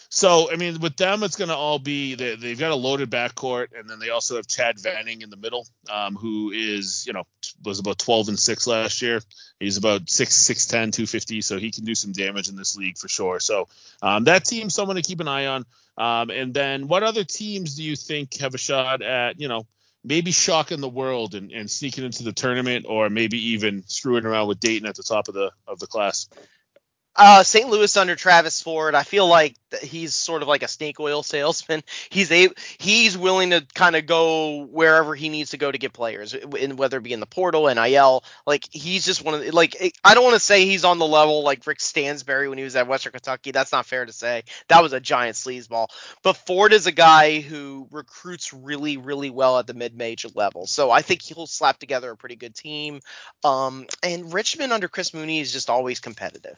So 0.09 0.51
I 0.51 0.57
mean, 0.57 0.79
with 0.79 0.97
them, 0.97 1.23
it's 1.23 1.37
going 1.37 1.49
to 1.49 1.55
all 1.55 1.79
be 1.79 2.15
they, 2.15 2.35
have 2.35 2.59
got 2.59 2.71
a 2.71 2.75
loaded 2.75 3.09
backcourt, 3.09 3.67
and 3.77 3.89
then 3.89 3.99
they 3.99 4.09
also 4.09 4.35
have 4.35 4.45
Chad 4.45 4.77
Venning 4.77 5.21
in 5.21 5.29
the 5.29 5.37
middle, 5.37 5.65
um, 5.89 6.15
who 6.15 6.51
is 6.51 7.05
you 7.07 7.13
know 7.13 7.23
was 7.63 7.79
about 7.79 7.97
12 7.97 8.27
and 8.27 8.39
six 8.39 8.67
last 8.67 9.01
year. 9.01 9.21
He's 9.59 9.77
about 9.77 10.09
six 10.09 10.35
six 10.35 10.67
ten, 10.67 10.91
250, 10.91 11.41
so 11.41 11.57
he 11.57 11.71
can 11.71 11.85
do 11.85 11.95
some 11.95 12.11
damage 12.11 12.49
in 12.49 12.57
this 12.57 12.75
league 12.75 12.97
for 12.97 13.07
sure. 13.07 13.39
So 13.39 13.69
um, 14.01 14.25
that 14.25 14.43
team's 14.43 14.75
someone 14.75 14.97
to 14.97 15.01
keep 15.01 15.21
an 15.21 15.29
eye 15.29 15.47
on. 15.47 15.65
Um, 15.97 16.29
and 16.29 16.53
then 16.53 16.87
what 16.87 17.03
other 17.03 17.23
teams 17.23 17.75
do 17.75 17.83
you 17.83 17.95
think 17.95 18.37
have 18.37 18.53
a 18.53 18.57
shot 18.57 19.01
at 19.01 19.39
you 19.39 19.47
know 19.47 19.65
maybe 20.03 20.31
shocking 20.31 20.81
the 20.81 20.89
world 20.89 21.35
and, 21.35 21.51
and 21.51 21.69
sneaking 21.69 22.03
into 22.03 22.23
the 22.23 22.33
tournament, 22.33 22.85
or 22.87 23.09
maybe 23.09 23.37
even 23.49 23.83
screwing 23.87 24.25
around 24.25 24.47
with 24.47 24.59
Dayton 24.59 24.87
at 24.87 24.95
the 24.95 25.03
top 25.03 25.27
of 25.27 25.33
the 25.33 25.51
of 25.67 25.79
the 25.79 25.87
class? 25.87 26.27
Uh, 27.13 27.43
St. 27.43 27.69
Louis 27.69 27.95
under 27.97 28.15
Travis 28.15 28.61
Ford, 28.61 28.95
I 28.95 29.03
feel 29.03 29.27
like 29.27 29.55
he's 29.81 30.15
sort 30.15 30.41
of 30.41 30.47
like 30.47 30.63
a 30.63 30.67
snake 30.67 30.99
oil 30.99 31.23
salesman. 31.23 31.83
He's 32.09 32.31
a 32.31 32.49
he's 32.79 33.17
willing 33.17 33.49
to 33.49 33.65
kind 33.73 33.95
of 33.95 34.05
go 34.05 34.65
wherever 34.65 35.13
he 35.13 35.27
needs 35.27 35.51
to 35.51 35.57
go 35.57 35.69
to 35.71 35.77
get 35.77 35.91
players, 35.91 36.33
in, 36.33 36.77
whether 36.77 36.97
it 36.97 37.03
be 37.03 37.11
in 37.11 37.19
the 37.19 37.25
portal, 37.25 37.73
NIL. 37.73 38.23
Like 38.47 38.65
he's 38.71 39.05
just 39.05 39.23
one 39.23 39.33
of 39.33 39.41
the, 39.41 39.51
like 39.51 39.93
I 40.03 40.13
don't 40.13 40.23
want 40.23 40.35
to 40.35 40.39
say 40.39 40.65
he's 40.65 40.85
on 40.85 40.99
the 40.99 41.07
level 41.07 41.43
like 41.43 41.67
Rick 41.67 41.81
Stansbury 41.81 42.47
when 42.47 42.57
he 42.57 42.63
was 42.63 42.77
at 42.77 42.87
Western 42.87 43.11
Kentucky. 43.11 43.51
That's 43.51 43.73
not 43.73 43.85
fair 43.85 44.05
to 44.05 44.13
say. 44.13 44.43
That 44.69 44.81
was 44.81 44.93
a 44.93 45.01
giant 45.01 45.35
sleazeball. 45.35 45.87
But 46.23 46.37
Ford 46.37 46.71
is 46.71 46.87
a 46.87 46.93
guy 46.93 47.41
who 47.41 47.87
recruits 47.91 48.53
really 48.53 48.95
really 48.95 49.29
well 49.29 49.59
at 49.59 49.67
the 49.67 49.73
mid 49.73 49.95
major 49.95 50.29
level, 50.33 50.65
so 50.65 50.89
I 50.89 51.01
think 51.01 51.21
he'll 51.21 51.47
slap 51.47 51.77
together 51.77 52.11
a 52.11 52.17
pretty 52.17 52.37
good 52.37 52.55
team. 52.55 53.01
Um, 53.43 53.85
and 54.01 54.33
Richmond 54.33 54.71
under 54.71 54.87
Chris 54.87 55.13
Mooney 55.13 55.41
is 55.41 55.51
just 55.51 55.69
always 55.69 55.99
competitive. 55.99 56.57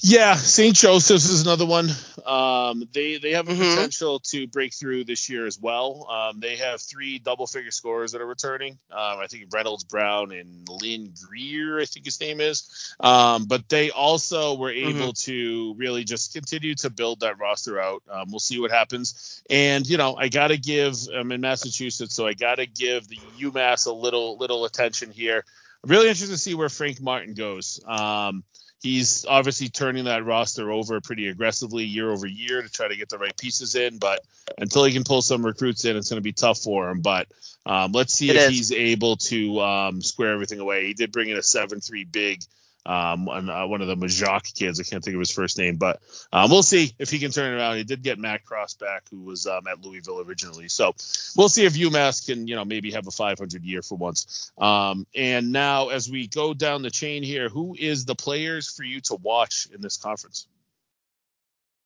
Yeah, 0.00 0.34
St. 0.34 0.74
Joseph's 0.74 1.28
is 1.28 1.42
another 1.42 1.66
one. 1.66 1.88
Um, 2.26 2.88
they 2.92 3.18
they 3.18 3.32
have 3.32 3.48
a 3.48 3.52
mm-hmm. 3.52 3.74
potential 3.74 4.18
to 4.20 4.46
break 4.48 4.74
through 4.74 5.04
this 5.04 5.28
year 5.30 5.46
as 5.46 5.60
well. 5.60 6.08
Um, 6.10 6.40
they 6.40 6.56
have 6.56 6.80
three 6.80 7.18
double 7.18 7.46
figure 7.46 7.70
scorers 7.70 8.12
that 8.12 8.20
are 8.20 8.26
returning. 8.26 8.78
Um, 8.90 9.18
I 9.18 9.26
think 9.28 9.46
Reynolds 9.52 9.84
Brown 9.84 10.32
and 10.32 10.68
Lynn 10.68 11.12
Greer, 11.26 11.80
I 11.80 11.84
think 11.84 12.06
his 12.06 12.20
name 12.20 12.40
is. 12.40 12.94
Um, 12.98 13.44
but 13.46 13.68
they 13.68 13.90
also 13.90 14.54
were 14.54 14.70
mm-hmm. 14.70 14.88
able 14.88 15.12
mm-hmm. 15.12 15.32
to 15.32 15.74
really 15.76 16.04
just 16.04 16.32
continue 16.32 16.74
to 16.76 16.90
build 16.90 17.20
that 17.20 17.38
roster 17.38 17.80
out. 17.80 18.02
Um, 18.10 18.26
we'll 18.30 18.40
see 18.40 18.58
what 18.58 18.70
happens. 18.70 19.42
And 19.48 19.86
you 19.86 19.96
know, 19.96 20.16
I 20.16 20.28
got 20.28 20.48
to 20.48 20.58
give. 20.58 20.96
I'm 21.14 21.30
in 21.30 21.40
Massachusetts, 21.40 22.14
so 22.14 22.26
I 22.26 22.34
got 22.34 22.56
to 22.56 22.66
give 22.66 23.06
the 23.06 23.18
UMass 23.38 23.86
a 23.86 23.92
little 23.92 24.38
little 24.38 24.64
attention 24.64 25.10
here. 25.12 25.44
I'm 25.84 25.90
really 25.90 26.08
interested 26.08 26.32
to 26.32 26.38
see 26.38 26.54
where 26.54 26.70
Frank 26.70 27.00
Martin 27.00 27.34
goes. 27.34 27.78
Um, 27.86 28.42
he's 28.84 29.24
obviously 29.24 29.70
turning 29.70 30.04
that 30.04 30.26
roster 30.26 30.70
over 30.70 31.00
pretty 31.00 31.28
aggressively 31.28 31.84
year 31.84 32.10
over 32.10 32.26
year 32.26 32.60
to 32.60 32.68
try 32.68 32.86
to 32.86 32.94
get 32.94 33.08
the 33.08 33.16
right 33.16 33.34
pieces 33.36 33.74
in. 33.74 33.96
But 33.96 34.20
until 34.58 34.84
he 34.84 34.92
can 34.92 35.04
pull 35.04 35.22
some 35.22 35.44
recruits 35.44 35.86
in, 35.86 35.96
it's 35.96 36.10
going 36.10 36.18
to 36.18 36.22
be 36.22 36.32
tough 36.32 36.58
for 36.58 36.90
him. 36.90 37.00
But 37.00 37.26
um, 37.64 37.92
let's 37.92 38.12
see 38.12 38.28
it 38.28 38.36
if 38.36 38.42
is. 38.42 38.50
he's 38.50 38.72
able 38.72 39.16
to 39.16 39.60
um, 39.60 40.02
square 40.02 40.34
everything 40.34 40.60
away. 40.60 40.86
He 40.86 40.92
did 40.92 41.12
bring 41.12 41.30
in 41.30 41.38
a 41.38 41.42
seven-three 41.42 42.04
big 42.04 42.42
um, 42.86 43.28
and, 43.28 43.50
uh, 43.50 43.66
one 43.66 43.80
of 43.80 43.88
the 43.88 43.96
Majak 43.96 44.54
kids. 44.54 44.80
I 44.80 44.82
can't 44.82 45.02
think 45.02 45.14
of 45.14 45.20
his 45.20 45.30
first 45.30 45.58
name, 45.58 45.76
but 45.76 46.00
um, 46.32 46.50
we'll 46.50 46.62
see 46.62 46.92
if 46.98 47.10
he 47.10 47.18
can 47.18 47.30
turn 47.30 47.52
it 47.52 47.56
around. 47.56 47.76
He 47.76 47.84
did 47.84 48.02
get 48.02 48.18
Matt 48.18 48.44
Cross 48.44 48.74
back, 48.74 49.04
who 49.10 49.20
was 49.20 49.46
um, 49.46 49.66
at 49.66 49.80
Louisville 49.80 50.20
originally. 50.20 50.68
So 50.68 50.94
we'll 51.36 51.48
see 51.48 51.64
if 51.64 51.74
UMass 51.74 52.26
can, 52.26 52.46
you 52.46 52.56
know, 52.56 52.64
maybe 52.64 52.92
have 52.92 53.06
a 53.06 53.10
500 53.10 53.64
year 53.64 53.82
for 53.82 53.96
once. 53.96 54.52
Um, 54.58 55.06
and 55.14 55.52
now, 55.52 55.88
as 55.88 56.10
we 56.10 56.26
go 56.26 56.54
down 56.54 56.82
the 56.82 56.90
chain 56.90 57.22
here, 57.22 57.48
who 57.48 57.74
is 57.78 58.04
the 58.04 58.14
players 58.14 58.70
for 58.70 58.82
you 58.82 59.00
to 59.02 59.16
watch 59.16 59.68
in 59.72 59.80
this 59.80 59.96
conference? 59.96 60.46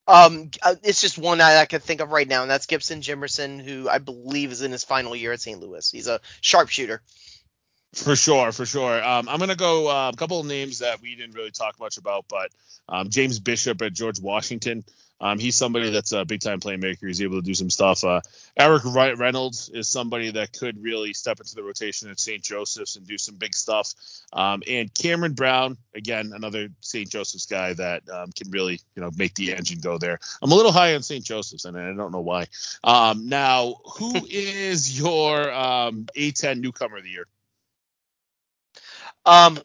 Um, 0.09 0.51
uh, 0.63 0.75
it's 0.83 1.03
just 1.03 1.19
one 1.19 1.43
I, 1.43 1.59
I 1.59 1.67
can 1.67 1.81
think 1.81 2.01
of 2.01 2.11
right 2.11 2.27
now, 2.27 2.41
and 2.41 2.51
that's 2.51 2.65
Gibson 2.65 3.03
Jimerson, 3.03 3.61
who 3.63 3.91
I 3.91 3.99
believe 3.99 4.53
is 4.53 4.63
in 4.63 4.73
his 4.73 4.83
final 4.83 5.15
year 5.15 5.33
at 5.33 5.41
St. 5.41 5.61
Louis. 5.61 5.91
He's 5.91 6.09
a 6.09 6.21
sharpshooter. 6.41 7.03
For 7.95 8.17
sure, 8.17 8.53
for 8.53 8.67
sure. 8.67 9.03
Um, 9.03 9.29
I'm 9.29 9.39
gonna 9.39 9.57
go 9.57 9.89
uh, 9.89 10.11
a 10.13 10.17
couple 10.17 10.41
of 10.41 10.47
names 10.47 10.81
that 10.81 11.01
we 11.01 11.15
didn't 11.15 11.35
really 11.35 11.51
talk 11.51 11.81
much 11.81 11.97
about, 11.97 12.27
but 12.29 12.51
um, 12.89 13.09
James 13.09 13.39
Bishop 13.39 13.81
at 13.83 13.93
George 13.93 14.21
Washington. 14.21 14.85
Um, 15.21 15.39
he's 15.39 15.57
somebody 15.57 15.91
that's 15.91 16.13
a 16.13 16.25
big 16.25 16.41
time 16.41 16.61
playmaker. 16.61 17.07
He's 17.07 17.23
able 17.23 17.41
to 17.41 17.45
do 17.45 17.55
some 17.55 17.71
stuff. 17.71 18.05
Uh, 18.05 18.21
Eric 18.57 18.83
Reynolds 18.85 19.69
is 19.69 19.89
somebody 19.89 20.31
that 20.33 20.53
could 20.53 20.81
really 20.81 21.13
step 21.13 21.41
into 21.41 21.57
the 21.57 21.63
rotation 21.63 22.09
at 22.09 22.21
St. 22.21 22.43
Joseph's 22.43 22.97
and 22.97 23.07
do 23.07 23.19
some 23.19 23.35
big 23.35 23.55
stuff. 23.55 23.95
Um, 24.33 24.63
and 24.69 24.95
Cameron 24.95 25.33
Brown, 25.33 25.77
again, 25.95 26.31
another 26.35 26.69
St. 26.81 27.11
Joseph's 27.11 27.47
guy 27.47 27.73
that 27.73 28.09
um, 28.09 28.31
can 28.31 28.51
really, 28.51 28.81
you 28.95 29.03
know, 29.03 29.11
make 29.17 29.35
the 29.35 29.55
engine 29.55 29.81
go 29.81 29.99
there. 29.99 30.21
I'm 30.41 30.53
a 30.53 30.55
little 30.55 30.73
high 30.73 30.95
on 30.95 31.03
St. 31.03 31.25
Joseph's, 31.25 31.65
and 31.65 31.77
I 31.77 31.93
don't 31.95 32.13
know 32.13 32.21
why. 32.21 32.47
Um, 32.85 33.29
now, 33.29 33.77
who 33.97 34.15
is 34.31 35.01
your 35.01 35.53
um, 35.53 36.07
A10 36.17 36.61
newcomer 36.61 36.99
of 36.99 37.03
the 37.03 37.11
year? 37.11 37.27
Um, 39.29 39.59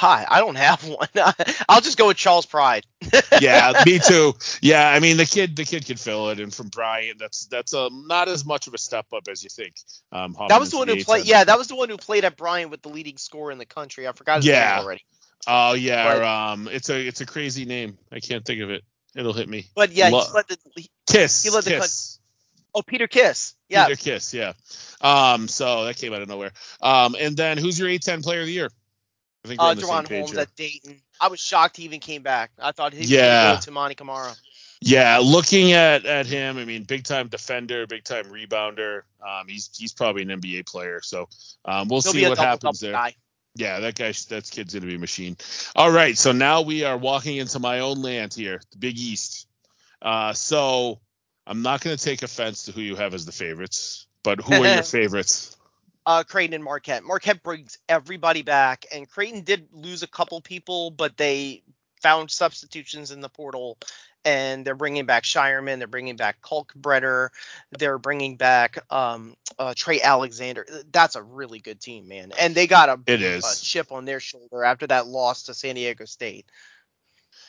God, 0.00 0.26
I 0.30 0.40
don't 0.40 0.54
have 0.54 0.86
one. 0.88 1.08
I'll 1.68 1.82
just 1.82 1.98
go 1.98 2.06
with 2.06 2.16
Charles 2.16 2.46
Pride. 2.46 2.86
yeah, 3.40 3.82
me 3.84 3.98
too. 3.98 4.32
Yeah, 4.62 4.88
I 4.88 4.98
mean 5.00 5.18
the 5.18 5.26
kid, 5.26 5.56
the 5.56 5.64
kid 5.64 5.84
could 5.84 6.00
fill 6.00 6.30
it, 6.30 6.40
and 6.40 6.54
from 6.54 6.68
Bryant, 6.68 7.18
that's 7.18 7.46
that's 7.46 7.74
a 7.74 7.82
um, 7.82 8.06
not 8.08 8.28
as 8.28 8.46
much 8.46 8.66
of 8.66 8.72
a 8.72 8.78
step 8.78 9.06
up 9.12 9.28
as 9.28 9.44
you 9.44 9.50
think. 9.50 9.74
Um, 10.10 10.34
that 10.48 10.58
was 10.58 10.70
the 10.70 10.78
one 10.78 10.88
who 10.88 11.04
played. 11.04 11.26
Yeah, 11.26 11.44
that 11.44 11.58
was 11.58 11.68
the 11.68 11.76
one 11.76 11.90
who 11.90 11.98
played 11.98 12.24
at 12.24 12.36
Bryant 12.36 12.70
with 12.70 12.80
the 12.80 12.88
leading 12.88 13.18
score 13.18 13.50
in 13.50 13.58
the 13.58 13.66
country. 13.66 14.08
I 14.08 14.12
forgot 14.12 14.36
his 14.36 14.46
yeah. 14.46 14.76
name 14.76 14.84
already. 14.84 15.04
Oh 15.46 15.74
yeah, 15.74 16.14
but, 16.14 16.22
um, 16.22 16.68
it's 16.68 16.88
a 16.88 16.98
it's 16.98 17.20
a 17.20 17.26
crazy 17.26 17.66
name. 17.66 17.98
I 18.10 18.20
can't 18.20 18.44
think 18.44 18.62
of 18.62 18.70
it. 18.70 18.84
It'll 19.14 19.32
hit 19.34 19.48
me. 19.48 19.66
But 19.74 19.92
yeah, 19.92 20.08
Lo- 20.08 20.24
he 20.24 20.32
led 20.32 20.48
the 20.48 20.58
he, 20.76 20.90
Kiss. 21.06 21.42
He 21.42 21.50
led 21.50 21.64
the 21.64 21.70
Kiss. 21.70 22.20
Oh, 22.74 22.82
Peter 22.82 23.08
Kiss. 23.08 23.54
Yeah. 23.68 23.86
Peter 23.86 24.00
Kiss. 24.00 24.32
Yeah. 24.32 24.52
Um, 25.00 25.48
so 25.48 25.84
that 25.84 25.96
came 25.96 26.12
out 26.12 26.22
of 26.22 26.28
nowhere. 26.28 26.52
Um, 26.80 27.16
and 27.18 27.36
then 27.36 27.58
who's 27.58 27.78
your 27.78 27.88
A10 27.88 28.22
player 28.22 28.40
of 28.40 28.46
the 28.46 28.52
year? 28.52 28.70
I 29.44 29.48
think 29.48 29.60
uh, 29.60 29.74
Juwan 29.74 30.08
Holmes 30.08 30.32
here. 30.32 30.40
at 30.40 30.54
Dayton. 30.56 31.00
I 31.20 31.28
was 31.28 31.40
shocked 31.40 31.76
he 31.76 31.84
even 31.84 32.00
came 32.00 32.22
back. 32.22 32.50
I 32.58 32.72
thought 32.72 32.92
he 32.92 33.04
yeah. 33.04 33.58
to 33.62 33.70
Monty 33.70 33.94
Kamara. 33.94 34.36
Yeah, 34.82 35.18
looking 35.22 35.72
at 35.72 36.06
at 36.06 36.26
him, 36.26 36.56
I 36.56 36.64
mean, 36.64 36.84
big 36.84 37.04
time 37.04 37.28
defender, 37.28 37.86
big 37.86 38.02
time 38.04 38.24
rebounder. 38.24 39.02
Um, 39.20 39.46
he's 39.46 39.70
he's 39.76 39.92
probably 39.92 40.22
an 40.22 40.28
NBA 40.28 40.66
player, 40.66 41.00
so 41.02 41.28
um, 41.66 41.88
we'll 41.88 42.00
He'll 42.00 42.12
see 42.12 42.26
what 42.26 42.38
happens 42.38 42.80
there. 42.80 42.92
Guy. 42.92 43.14
Yeah, 43.56 43.80
that 43.80 43.94
guy, 43.96 44.12
that 44.28 44.50
kid's 44.50 44.72
gonna 44.72 44.86
be 44.86 44.94
a 44.94 44.98
machine. 44.98 45.36
All 45.76 45.90
right, 45.90 46.16
so 46.16 46.32
now 46.32 46.62
we 46.62 46.84
are 46.84 46.96
walking 46.96 47.36
into 47.36 47.58
my 47.58 47.80
own 47.80 48.00
land 48.00 48.32
here, 48.32 48.60
the 48.70 48.78
Big 48.78 48.96
East. 48.98 49.46
Uh, 50.00 50.32
so 50.32 51.00
I'm 51.46 51.60
not 51.60 51.82
gonna 51.82 51.98
take 51.98 52.22
offense 52.22 52.64
to 52.64 52.72
who 52.72 52.80
you 52.80 52.96
have 52.96 53.12
as 53.12 53.26
the 53.26 53.32
favorites, 53.32 54.06
but 54.22 54.40
who 54.40 54.54
are 54.54 54.74
your 54.74 54.82
favorites? 54.82 55.56
Uh, 56.10 56.24
Creighton 56.24 56.54
and 56.54 56.64
Marquette. 56.64 57.04
Marquette 57.04 57.40
brings 57.44 57.78
everybody 57.88 58.42
back, 58.42 58.84
and 58.92 59.08
Creighton 59.08 59.42
did 59.42 59.68
lose 59.72 60.02
a 60.02 60.08
couple 60.08 60.40
people, 60.40 60.90
but 60.90 61.16
they 61.16 61.62
found 62.02 62.32
substitutions 62.32 63.12
in 63.12 63.20
the 63.20 63.28
portal, 63.28 63.78
and 64.24 64.64
they're 64.64 64.74
bringing 64.74 65.06
back 65.06 65.22
Scheierman, 65.22 65.78
they're 65.78 65.86
bringing 65.86 66.16
back 66.16 66.42
Kalkbrenner, 66.42 67.28
they're 67.78 67.98
bringing 67.98 68.36
back 68.36 68.84
um, 68.92 69.36
uh, 69.56 69.72
Trey 69.76 70.02
Alexander. 70.02 70.66
That's 70.90 71.14
a 71.14 71.22
really 71.22 71.60
good 71.60 71.80
team, 71.80 72.08
man. 72.08 72.32
And 72.40 72.56
they 72.56 72.66
got 72.66 72.88
a, 72.88 72.98
it 73.06 73.22
is. 73.22 73.44
a 73.44 73.64
chip 73.64 73.92
on 73.92 74.04
their 74.04 74.18
shoulder 74.18 74.64
after 74.64 74.88
that 74.88 75.06
loss 75.06 75.44
to 75.44 75.54
San 75.54 75.76
Diego 75.76 76.06
State. 76.06 76.46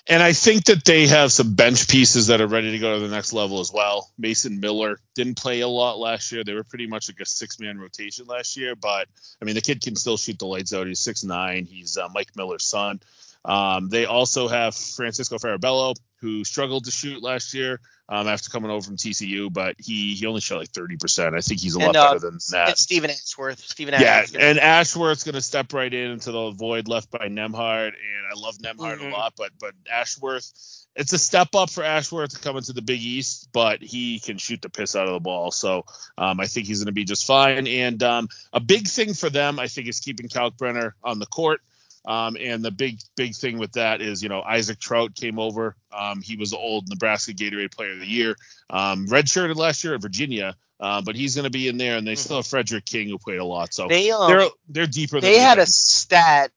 And 0.08 0.22
I 0.22 0.34
think 0.34 0.66
that 0.66 0.84
they 0.84 1.08
have 1.08 1.32
some 1.32 1.54
bench 1.54 1.88
pieces 1.88 2.28
that 2.28 2.41
are 2.41 2.47
ready 2.47 2.72
to 2.72 2.80
go 2.80 2.95
to 2.95 3.08
the 3.08 3.14
next 3.14 3.34
level 3.34 3.60
as 3.60 3.72
well. 3.72 4.10
Mason 4.18 4.60
Miller 4.60 4.99
didn't 5.16 5.36
play 5.36 5.62
a 5.62 5.68
lot 5.68 5.99
last 5.99 6.32
year. 6.32 6.43
They 6.43 6.54
were 6.54 6.64
pretty 6.64 6.88
much 6.88 7.08
like 7.08 7.20
a 7.20 7.26
six 7.26 7.60
man 7.60 7.80
rotation 7.80 8.26
last 8.26 8.58
year, 8.58 8.76
but 8.76 9.08
I 9.41 9.45
mean, 9.45 9.56
the 9.56 9.62
kid 9.62 9.82
can 9.82 9.95
still 9.95 10.18
shoot 10.18 10.39
the 10.39 10.47
lights 10.47 10.74
out. 10.74 10.88
He's 10.88 10.99
six 10.99 11.24
nine. 11.24 11.66
He's 11.66 11.97
uh, 11.97 12.10
Mike 12.14 12.36
Miller's 12.36 12.66
son. 12.66 12.99
Um, 13.44 13.89
they 13.89 14.06
also 14.06 14.48
have 14.48 14.76
Francisco 14.76 15.38
Farabello, 15.38 15.96
who 16.20 16.44
struggled 16.44 16.86
to 16.86 16.92
shoot 16.92 17.24
last 17.24 17.54
year 17.54 17.80
um, 18.08 18.28
after 18.28 18.50
coming 18.50 18.70
over 18.70 18.86
from 18.86 18.98
TCU, 18.98 19.52
but 19.52 19.76
he 19.80 20.16
he 20.16 20.26
only 20.26 20.42
shot 20.42 20.60
like 20.60 20.72
30%. 20.72 21.34
I 21.36 21.39
think 21.39 21.62
he's 21.62 21.76
a 21.76 21.80
lot 21.80 21.96
uh, 21.96 22.08
better 22.10 22.20
than 22.20 22.39
that. 22.52 22.70
It's 22.70 22.82
Steven 22.82 23.10
Ashworth. 23.10 23.60
Steven 23.60 23.94
Ashworth. 23.94 24.34
Yeah, 24.34 24.50
and 24.50 24.60
Ashworth's 24.60 25.24
going 25.24 25.36
to 25.36 25.42
step 25.42 25.74
right 25.74 25.92
in 25.92 26.12
into 26.12 26.32
the 26.32 26.52
void 26.52 26.88
left 26.88 27.10
by 27.10 27.30
Nembhard, 27.30 27.88
and 27.88 28.26
I 28.30 28.38
love 28.38 28.58
Nembhard 28.58 28.98
mm-hmm. 28.98 29.14
a 29.14 29.16
lot, 29.16 29.34
but 29.38 29.52
but 29.60 29.74
Ashworth, 29.89 30.52
it's 30.96 31.14
a 31.14 31.18
step 31.18 31.56
up 31.56 31.70
for 31.70 31.84
Ashworth 31.84 32.32
to 32.32 32.39
come 32.39 32.58
into 32.58 32.74
the 32.74 32.82
Big 32.82 33.00
East, 33.00 33.50
but 33.54 33.82
he 33.82 34.20
can 34.20 34.38
shoot 34.38 34.62
the 34.62 34.70
piss 34.70 34.96
out 34.96 35.08
of 35.08 35.14
the 35.14 35.20
ball, 35.20 35.50
so 35.50 35.86
um, 36.18 36.39
I 36.39 36.46
think 36.48 36.68
he's 36.68 36.80
going 36.80 36.88
to 36.88 36.92
be 36.92 37.06
just 37.06 37.26
fine. 37.26 37.66
And 37.66 38.04
um, 38.04 38.28
a 38.52 38.60
big 38.60 38.88
thing 38.88 39.14
for 39.14 39.30
them, 39.30 39.58
I 39.58 39.68
think, 39.68 39.88
is 39.88 40.02
keeping 40.02 40.28
Kalkbrenner 40.28 40.92
on 41.02 41.18
the 41.18 41.26
court. 41.26 41.62
Um, 42.06 42.36
and 42.39 42.64
the 42.64 42.72
big 42.72 42.99
big 43.16 43.36
thing 43.36 43.60
with 43.60 43.74
that 43.74 44.02
is, 44.02 44.24
you 44.24 44.30
know, 44.30 44.41
Isaac 44.41 44.80
Traudt 44.80 45.16
came 45.16 45.38
over. 45.38 45.76
Um, 45.91 46.22
he 46.22 46.36
was 46.36 46.52
the 46.52 46.58
old 46.58 46.89
Nebraska 46.89 47.32
Gatorade 47.34 47.72
Player 47.72 47.91
of 47.91 47.99
the 47.99 48.08
Year, 48.08 48.36
um, 48.70 49.08
redshirted 49.08 49.56
last 49.56 49.84
year 49.84 49.93
at 49.93 50.02
Virginia, 50.02 50.56
uh, 50.80 51.02
but 51.02 51.16
he's 51.16 51.36
going 51.36 51.43
to 51.43 51.52
be 51.52 51.68
in 51.68 51.78
there. 51.78 51.97
And 51.97 52.08
they 52.08 52.16
still 52.16 52.38
have 52.38 52.47
Frederick 52.47 52.86
King 52.86 53.10
who 53.10 53.20
played 53.20 53.38
a 53.38 53.45
lot, 53.45 53.74
so 53.74 53.88
they, 53.88 54.10
um, 54.10 54.32
they're 54.32 54.49
they're 54.68 54.88
deeper. 54.88 55.22
They 55.22 55.39
had 55.39 55.60
a 55.60 55.68
stat. 55.68 56.52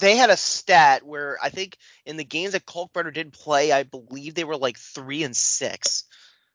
They 0.00 0.16
had 0.16 0.30
a 0.30 0.36
stat 0.36 1.04
where 1.04 1.38
I 1.42 1.50
think 1.50 1.76
in 2.04 2.16
the 2.16 2.24
games 2.24 2.52
that 2.52 2.66
Kalkbrenner 2.66 3.12
did 3.12 3.32
play, 3.32 3.70
I 3.70 3.84
believe 3.84 4.34
they 4.34 4.44
were 4.44 4.56
like 4.56 4.78
three 4.78 5.22
and 5.22 5.36
six. 5.36 6.04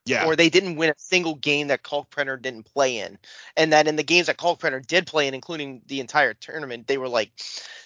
Yeah. 0.09 0.25
Or 0.25 0.35
they 0.35 0.49
didn't 0.49 0.75
win 0.75 0.89
a 0.89 0.95
single 0.97 1.35
game 1.35 1.67
that 1.67 1.83
Kalkbrenner 1.83 2.41
didn't 2.41 2.63
play 2.63 2.97
in. 2.97 3.19
And 3.55 3.73
that 3.73 3.87
in 3.87 3.95
the 3.95 4.03
games 4.03 4.25
that 4.25 4.37
Kalkbrenner 4.37 4.85
did 4.85 5.05
play 5.05 5.27
in, 5.27 5.35
including 5.35 5.83
the 5.85 5.99
entire 5.99 6.33
tournament, 6.33 6.87
they 6.87 6.97
were 6.97 7.07
like 7.07 7.31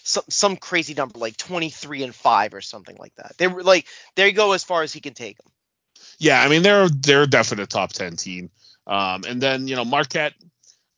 some 0.04 0.24
some 0.30 0.56
crazy 0.56 0.94
number, 0.94 1.20
like 1.20 1.36
23 1.36 2.04
and 2.04 2.16
5 2.16 2.54
or 2.54 2.62
something 2.62 2.96
like 2.98 3.14
that. 3.16 3.38
They 3.38 3.48
were 3.48 3.62
like, 3.62 3.88
there 4.16 4.26
you 4.26 4.34
go 4.34 4.54
as 4.54 4.64
far 4.64 4.84
as 4.84 4.94
he 4.94 5.02
can 5.02 5.14
take 5.14 5.38
them. 5.38 5.52
Yeah, 6.18 6.42
I 6.42 6.48
mean, 6.48 6.64
they're 6.64 6.88
they're 6.88 7.26
definitely 7.26 7.64
a 7.64 7.68
top 7.68 7.92
10 7.92 8.16
team. 8.16 8.50
Um, 8.88 9.24
and 9.28 9.42
then, 9.42 9.68
you 9.68 9.76
know, 9.76 9.86
Marquette. 9.86 10.34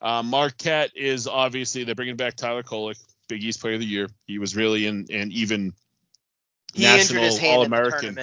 Uh, 0.01 0.21
Marquette 0.21 0.91
is 0.95 1.25
obviously, 1.25 1.83
they're 1.83 1.95
bringing 1.95 2.17
back 2.17 2.35
Tyler 2.35 2.61
Kolek, 2.61 3.01
Big 3.27 3.43
East 3.43 3.61
Player 3.61 3.73
of 3.73 3.79
the 3.79 3.87
Year. 3.87 4.07
He 4.27 4.37
was 4.37 4.55
really 4.55 4.85
in, 4.85 5.07
and 5.11 5.31
even 5.31 5.73
he 6.75 6.83
national 6.83 7.39
All 7.49 7.63
American. 7.63 8.19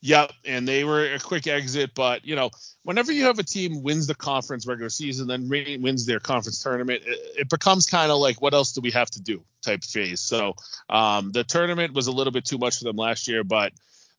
Yep, 0.00 0.32
and 0.44 0.68
they 0.68 0.84
were 0.84 1.12
a 1.12 1.18
quick 1.18 1.48
exit, 1.48 1.92
but 1.94 2.24
you 2.24 2.36
know, 2.36 2.50
whenever 2.84 3.10
you 3.10 3.24
have 3.24 3.38
a 3.40 3.42
team 3.42 3.82
wins 3.82 4.06
the 4.06 4.14
conference 4.14 4.66
regular 4.66 4.90
season, 4.90 5.26
then 5.26 5.48
wins 5.48 6.06
their 6.06 6.20
conference 6.20 6.62
tournament, 6.62 7.02
it, 7.04 7.18
it 7.40 7.48
becomes 7.48 7.86
kind 7.86 8.12
of 8.12 8.18
like, 8.18 8.40
what 8.40 8.54
else 8.54 8.72
do 8.72 8.80
we 8.80 8.92
have 8.92 9.10
to 9.10 9.20
do 9.20 9.42
type 9.62 9.82
phase. 9.82 10.20
So 10.20 10.54
um, 10.88 11.32
the 11.32 11.44
tournament 11.44 11.94
was 11.94 12.06
a 12.06 12.12
little 12.12 12.32
bit 12.32 12.44
too 12.44 12.58
much 12.58 12.78
for 12.78 12.84
them 12.84 12.96
last 12.96 13.28
year, 13.28 13.42
but 13.42 13.72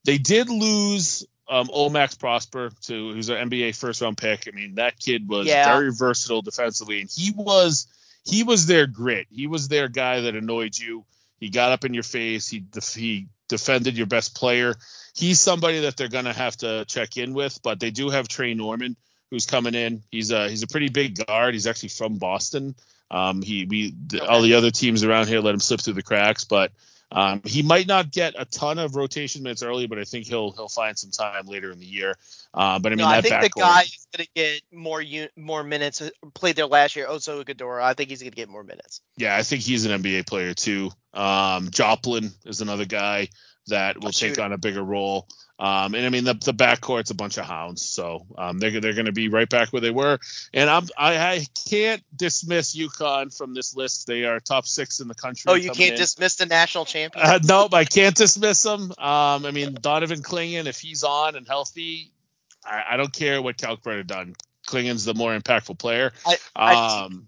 they 0.04 0.18
did 0.18 0.50
lose 0.50 1.26
um, 1.50 1.68
Omax 1.70 2.20
Prosper 2.20 2.72
to 2.84 3.14
who's 3.14 3.30
an 3.30 3.50
NBA 3.50 3.76
first 3.76 4.02
round 4.02 4.18
pick. 4.18 4.48
I 4.48 4.56
mean, 4.56 4.76
that 4.76 5.00
kid 5.00 5.28
was 5.28 5.48
yeah. 5.48 5.74
very 5.74 5.92
versatile 5.92 6.42
defensively, 6.42 7.02
and 7.02 7.10
he 7.10 7.32
was 7.32 7.88
he 8.26 8.44
was 8.44 8.66
their 8.66 8.86
grit. 8.86 9.28
He 9.32 9.48
was 9.48 9.68
their 9.68 9.88
guy 9.88 10.22
that 10.22 10.36
annoyed 10.36 10.78
you. 10.78 11.06
He 11.40 11.50
got 11.50 11.72
up 11.72 11.86
in 11.86 11.94
your 11.94 12.04
face. 12.04 12.48
He 12.48 12.66
he 12.94 13.28
defended 13.48 13.98
your 13.98 14.06
best 14.06 14.36
player 14.36 14.76
he's 15.20 15.40
somebody 15.40 15.82
that 15.82 15.98
they're 15.98 16.08
going 16.08 16.26
to 16.26 16.34
have 16.34 16.56
to 16.58 16.86
check 16.86 17.18
in 17.18 17.34
with. 17.34 17.62
But 17.62 17.80
they 17.80 17.92
do 17.92 18.10
have 18.10 18.28
Trey 18.28 18.54
Norman, 18.54 18.96
who's 19.30 19.46
coming 19.46 19.76
in. 19.76 20.02
He's 20.12 20.32
a 20.32 20.50
he's 20.50 20.64
a 20.64 20.68
pretty 20.68 20.90
big 20.90 21.26
guard. 21.26 21.54
He's 21.54 21.68
actually 21.68 21.90
from 21.90 22.18
Boston. 22.18 22.76
Um, 23.12 23.42
he 23.42 23.66
we 23.66 23.94
all 24.28 24.42
the 24.42 24.54
other 24.54 24.72
teams 24.72 25.04
around 25.04 25.28
here 25.28 25.42
let 25.42 25.54
him 25.54 25.60
slip 25.60 25.82
through 25.82 25.96
the 25.96 26.04
cracks, 26.04 26.46
but 26.46 26.72
um, 27.12 27.42
he 27.44 27.64
might 27.64 27.88
not 27.88 28.12
get 28.12 28.36
a 28.38 28.46
ton 28.46 28.78
of 28.78 28.96
rotation 28.96 29.42
minutes 29.42 29.64
early, 29.64 29.88
but 29.88 29.98
I 29.98 30.04
think 30.04 30.28
he'll 30.28 30.52
he'll 30.52 30.70
find 30.70 30.98
some 30.98 31.10
time 31.10 31.48
later 31.48 31.72
in 31.72 31.80
the 31.80 31.86
year. 31.86 32.16
Uh, 32.54 32.78
but 32.80 32.92
I 32.92 32.96
mean, 32.96 33.06
no, 33.06 33.08
I 33.08 33.22
think 33.22 33.42
the 33.42 33.50
guy 33.50 33.82
is 33.82 34.08
going 34.16 34.26
to 34.26 34.32
get 34.36 34.62
more 34.72 35.04
more 35.36 35.64
minutes. 35.64 36.02
Uh, 36.02 36.10
played 36.36 36.56
there 36.56 36.68
last 36.68 36.96
year, 36.96 37.08
Oso 37.08 37.44
Ighodaro. 37.44 37.82
I 37.82 37.94
think 37.96 38.12
he's 38.12 38.22
going 38.22 38.32
to 38.32 38.36
get 38.36 38.48
more 38.48 38.64
minutes. 38.64 39.02
Yeah, 39.18 39.36
I 39.36 39.42
think 39.42 39.64
he's 39.64 39.86
an 39.86 40.02
NBA 40.02 40.28
player 40.28 40.54
too. 40.54 40.92
Um, 41.14 41.72
Joplin 41.72 42.30
is 42.46 42.62
another 42.62 42.86
guy 42.86 43.30
that 43.70 44.02
will 44.02 44.12
take 44.12 44.40
on 44.40 44.54
a 44.54 44.58
bigger 44.58 44.84
role. 44.84 45.28
Um, 45.60 45.94
and 45.94 46.06
I 46.06 46.10
mean 46.10 46.24
the 46.24 46.36
the 46.36 46.54
backcourt's 46.54 47.12
a 47.12 47.16
bunch 47.16 47.38
of 47.38 47.46
hounds, 47.46 47.82
so 47.82 48.26
um, 48.38 48.60
they're 48.60 48.80
they're 48.80 48.94
going 48.94 49.08
to 49.08 49.12
be 49.12 49.28
right 49.28 49.50
back 49.50 49.74
where 49.74 49.82
they 49.82 49.92
were. 49.92 50.18
And 50.54 50.70
I'm 50.70 50.88
I, 50.98 51.18
I 51.18 51.46
can't 51.70 52.02
dismiss 52.16 52.78
UConn 52.78 53.36
from 53.36 53.54
this 53.54 53.76
list. 53.76 54.08
They 54.08 54.24
are 54.24 54.40
top 54.40 54.66
six 54.66 55.02
in 55.02 55.10
the 55.10 55.16
country. 55.16 55.52
Oh, 55.52 55.56
you 55.56 55.72
can't 55.72 55.92
in. 55.92 55.98
dismiss 55.98 56.36
the 56.36 56.46
national 56.46 56.86
champion. 56.86 57.26
Uh, 57.26 57.40
nope, 57.44 57.74
I 57.74 57.84
can't 57.84 58.16
dismiss 58.16 58.64
them. 58.64 58.92
Um, 58.92 59.46
I 59.46 59.52
mean 59.52 59.74
Donovan 59.82 60.22
Clingan, 60.22 60.66
if 60.66 60.80
he's 60.80 61.04
on 61.04 61.36
and 61.36 61.46
healthy, 61.46 62.14
I, 62.66 62.84
I 62.92 62.98
don't 62.98 63.12
care 63.12 63.42
what 63.42 63.58
Kalkbrenner 63.58 64.08
done. 64.08 64.36
Clingan's 64.66 65.04
the 65.04 65.14
more 65.14 65.38
impactful 65.38 65.78
player. 65.78 66.14
I, 66.26 66.38
I, 66.56 67.04
um, 67.04 67.28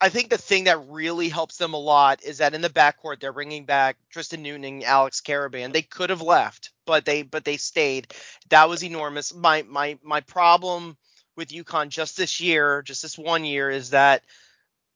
I 0.00 0.08
think 0.08 0.30
the 0.30 0.38
thing 0.38 0.64
that 0.64 0.88
really 0.88 1.28
helps 1.28 1.58
them 1.58 1.74
a 1.74 1.78
lot 1.78 2.22
is 2.24 2.38
that 2.38 2.54
in 2.54 2.62
the 2.62 2.70
backcourt 2.70 3.20
they're 3.20 3.32
bringing 3.32 3.66
back 3.66 3.98
Tristen 4.10 4.42
Newton 4.42 4.64
and 4.64 4.84
Alex 4.84 5.20
Karaban. 5.20 5.72
They 5.72 5.82
could 5.82 6.10
have 6.10 6.22
left, 6.22 6.70
but 6.86 7.04
they 7.04 7.22
but 7.22 7.44
they 7.44 7.58
stayed. 7.58 8.14
That 8.48 8.68
was 8.68 8.82
enormous. 8.82 9.34
My 9.34 9.62
my 9.62 9.98
my 10.02 10.22
problem 10.22 10.96
with 11.36 11.50
UConn 11.50 11.90
just 11.90 12.16
this 12.16 12.40
year, 12.40 12.82
just 12.82 13.02
this 13.02 13.18
one 13.18 13.44
year, 13.44 13.70
is 13.70 13.90
that 13.90 14.22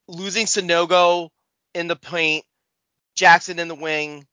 losing 0.09 0.46
Sanogo 0.46 1.28
in 1.74 1.86
the 1.86 1.96
paint, 1.96 2.44
Jackson 3.14 3.59
in 3.59 3.68
the 3.68 3.74
wing, 3.74 4.26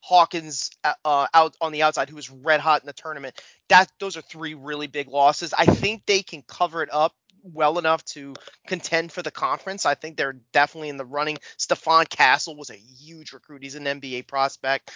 Hawkins 0.00 0.70
uh, 1.04 1.26
out 1.34 1.56
on 1.60 1.72
the 1.72 1.82
outside, 1.82 2.08
who 2.08 2.16
was 2.16 2.30
red 2.30 2.60
hot 2.60 2.82
in 2.82 2.86
the 2.86 2.92
tournament. 2.92 3.40
That 3.68 3.90
those 4.00 4.16
are 4.16 4.22
three 4.22 4.54
really 4.54 4.86
big 4.86 5.08
losses. 5.08 5.52
I 5.56 5.66
think 5.66 6.06
they 6.06 6.22
can 6.22 6.42
cover 6.42 6.82
it 6.82 6.88
up 6.92 7.14
well 7.42 7.78
enough 7.78 8.04
to 8.04 8.34
contend 8.66 9.12
for 9.12 9.22
the 9.22 9.30
conference. 9.30 9.86
I 9.86 9.94
think 9.94 10.16
they're 10.16 10.40
definitely 10.52 10.88
in 10.88 10.96
the 10.96 11.04
running. 11.04 11.38
Stephon 11.56 12.08
Castle 12.08 12.56
was 12.56 12.70
a 12.70 12.76
huge 12.76 13.32
recruit. 13.32 13.62
He's 13.62 13.74
an 13.74 13.84
NBA 13.84 14.26
prospect. 14.26 14.90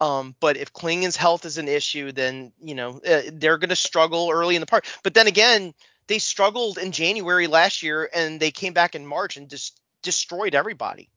Um, 0.00 0.34
but 0.40 0.56
if 0.56 0.72
Clingan's 0.72 1.16
health 1.16 1.44
is 1.44 1.58
an 1.58 1.68
issue, 1.68 2.12
then 2.12 2.52
you 2.60 2.74
know 2.74 3.00
uh, 3.06 3.22
they're 3.32 3.58
going 3.58 3.68
to 3.70 3.76
struggle 3.76 4.30
early 4.32 4.56
in 4.56 4.60
the 4.60 4.66
part. 4.66 4.86
But 5.02 5.14
then 5.14 5.26
again, 5.26 5.74
they 6.06 6.18
struggled 6.18 6.78
in 6.78 6.92
January 6.92 7.46
last 7.46 7.82
year, 7.82 8.08
and 8.14 8.40
they 8.40 8.50
came 8.50 8.72
back 8.72 8.94
in 8.94 9.06
March 9.06 9.36
and 9.36 9.48
just 9.48 9.80
destroyed 10.02 10.54
everybody. 10.54 11.10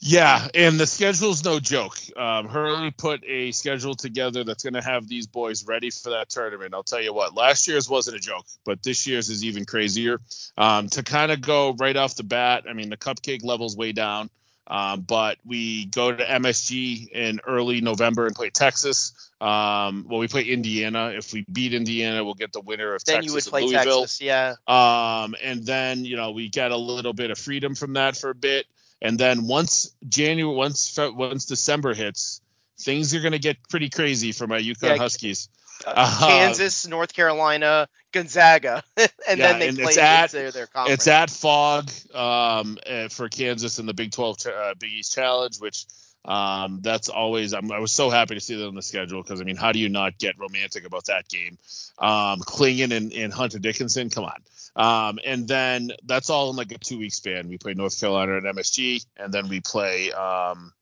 Yeah, 0.00 0.48
and 0.54 0.78
the 0.78 0.86
schedule's 0.86 1.44
no 1.44 1.60
joke. 1.60 1.96
Um, 2.16 2.48
Hurley 2.48 2.90
put 2.90 3.24
a 3.26 3.52
schedule 3.52 3.94
together 3.94 4.44
that's 4.44 4.62
going 4.62 4.74
to 4.74 4.82
have 4.82 5.08
these 5.08 5.26
boys 5.26 5.66
ready 5.66 5.90
for 5.90 6.10
that 6.10 6.28
tournament. 6.28 6.74
I'll 6.74 6.82
tell 6.82 7.00
you 7.00 7.14
what, 7.14 7.34
last 7.34 7.68
year's 7.68 7.88
wasn't 7.88 8.16
a 8.16 8.20
joke, 8.20 8.44
but 8.64 8.82
this 8.82 9.06
year's 9.06 9.30
is 9.30 9.44
even 9.44 9.64
crazier. 9.64 10.20
Um, 10.58 10.88
to 10.90 11.02
kind 11.02 11.32
of 11.32 11.40
go 11.40 11.72
right 11.72 11.96
off 11.96 12.16
the 12.16 12.22
bat, 12.22 12.64
I 12.68 12.74
mean, 12.74 12.90
the 12.90 12.96
cupcake 12.96 13.44
level's 13.44 13.76
way 13.76 13.92
down, 13.92 14.30
um, 14.66 15.02
but 15.02 15.38
we 15.44 15.86
go 15.86 16.12
to 16.12 16.24
MSG 16.24 17.10
in 17.10 17.40
early 17.46 17.80
November 17.80 18.26
and 18.26 18.34
play 18.34 18.50
Texas. 18.50 19.12
Um, 19.40 20.06
well, 20.08 20.20
we 20.20 20.28
play 20.28 20.42
Indiana. 20.42 21.12
If 21.14 21.32
we 21.32 21.44
beat 21.52 21.74
Indiana, 21.74 22.24
we'll 22.24 22.34
get 22.34 22.52
the 22.52 22.60
winner 22.60 22.94
of 22.94 23.04
Texas. 23.04 23.06
then 23.06 23.22
Texas 23.22 23.30
you 23.30 23.34
would 23.34 23.44
play 23.50 23.62
Louisville. 23.62 24.00
Texas, 24.02 24.20
yeah. 24.20 24.54
Um, 24.66 25.34
and 25.42 25.64
then 25.64 26.04
you 26.04 26.16
know 26.16 26.30
we 26.30 26.48
get 26.48 26.70
a 26.70 26.76
little 26.76 27.12
bit 27.12 27.30
of 27.30 27.38
freedom 27.38 27.74
from 27.74 27.94
that 27.94 28.16
for 28.16 28.30
a 28.30 28.34
bit. 28.34 28.66
And 29.04 29.18
then 29.20 29.46
once 29.46 29.94
January, 30.08 30.56
once 30.56 30.98
once 30.98 31.44
December 31.44 31.92
hits, 31.92 32.40
things 32.80 33.14
are 33.14 33.20
going 33.20 33.32
to 33.32 33.38
get 33.38 33.58
pretty 33.68 33.90
crazy 33.90 34.32
for 34.32 34.46
my 34.46 34.58
UConn 34.58 34.82
yeah, 34.82 34.96
Huskies. 34.96 35.50
Uh, 35.86 36.26
Kansas, 36.26 36.86
North 36.86 37.12
Carolina, 37.12 37.86
Gonzaga, 38.12 38.82
and 38.96 39.10
yeah, 39.28 39.34
then 39.34 39.58
they 39.58 39.68
and 39.68 39.76
play 39.76 39.88
it's 39.88 39.98
at, 39.98 40.30
their, 40.30 40.66
conference. 40.66 41.00
It's 41.00 41.08
at 41.08 41.28
Phog 41.28 41.90
um, 42.14 42.78
uh, 42.86 43.08
for 43.08 43.28
Kansas 43.28 43.78
in 43.78 43.84
the 43.84 43.92
Big 43.92 44.10
12 44.12 44.36
uh, 44.46 44.74
Big 44.78 44.92
East 44.92 45.12
Challenge, 45.12 45.60
which 45.60 45.84
um, 46.24 46.80
that's 46.82 47.08
always 47.08 47.52
I'm, 47.52 47.70
i 47.70 47.78
was 47.78 47.92
so 47.92 48.10
happy 48.10 48.34
to 48.34 48.40
see 48.40 48.54
that 48.56 48.66
on 48.66 48.74
the 48.74 48.82
schedule 48.82 49.22
because 49.22 49.40
I 49.40 49.44
mean, 49.44 49.56
how 49.56 49.72
do 49.72 49.78
you 49.78 49.88
not 49.88 50.18
get 50.18 50.38
romantic 50.38 50.86
about 50.86 51.06
that 51.06 51.28
game? 51.28 51.58
Um, 51.98 52.40
Clingan 52.40 52.96
and, 52.96 53.12
and 53.12 53.32
Hunter 53.32 53.58
Dickinson, 53.58 54.10
come 54.10 54.24
on. 54.24 54.42
Um, 54.76 55.18
and 55.24 55.46
then 55.46 55.92
that's 56.04 56.30
all 56.30 56.50
in 56.50 56.56
like 56.56 56.72
a 56.72 56.78
two 56.78 56.98
week 56.98 57.14
span. 57.14 57.48
We 57.48 57.58
play 57.58 57.74
North 57.74 57.98
Carolina 58.00 58.36
at 58.38 58.42
MSG, 58.42 59.06
and 59.16 59.32
then 59.32 59.48
we 59.48 59.60
play 59.60 60.12
um, 60.12 60.72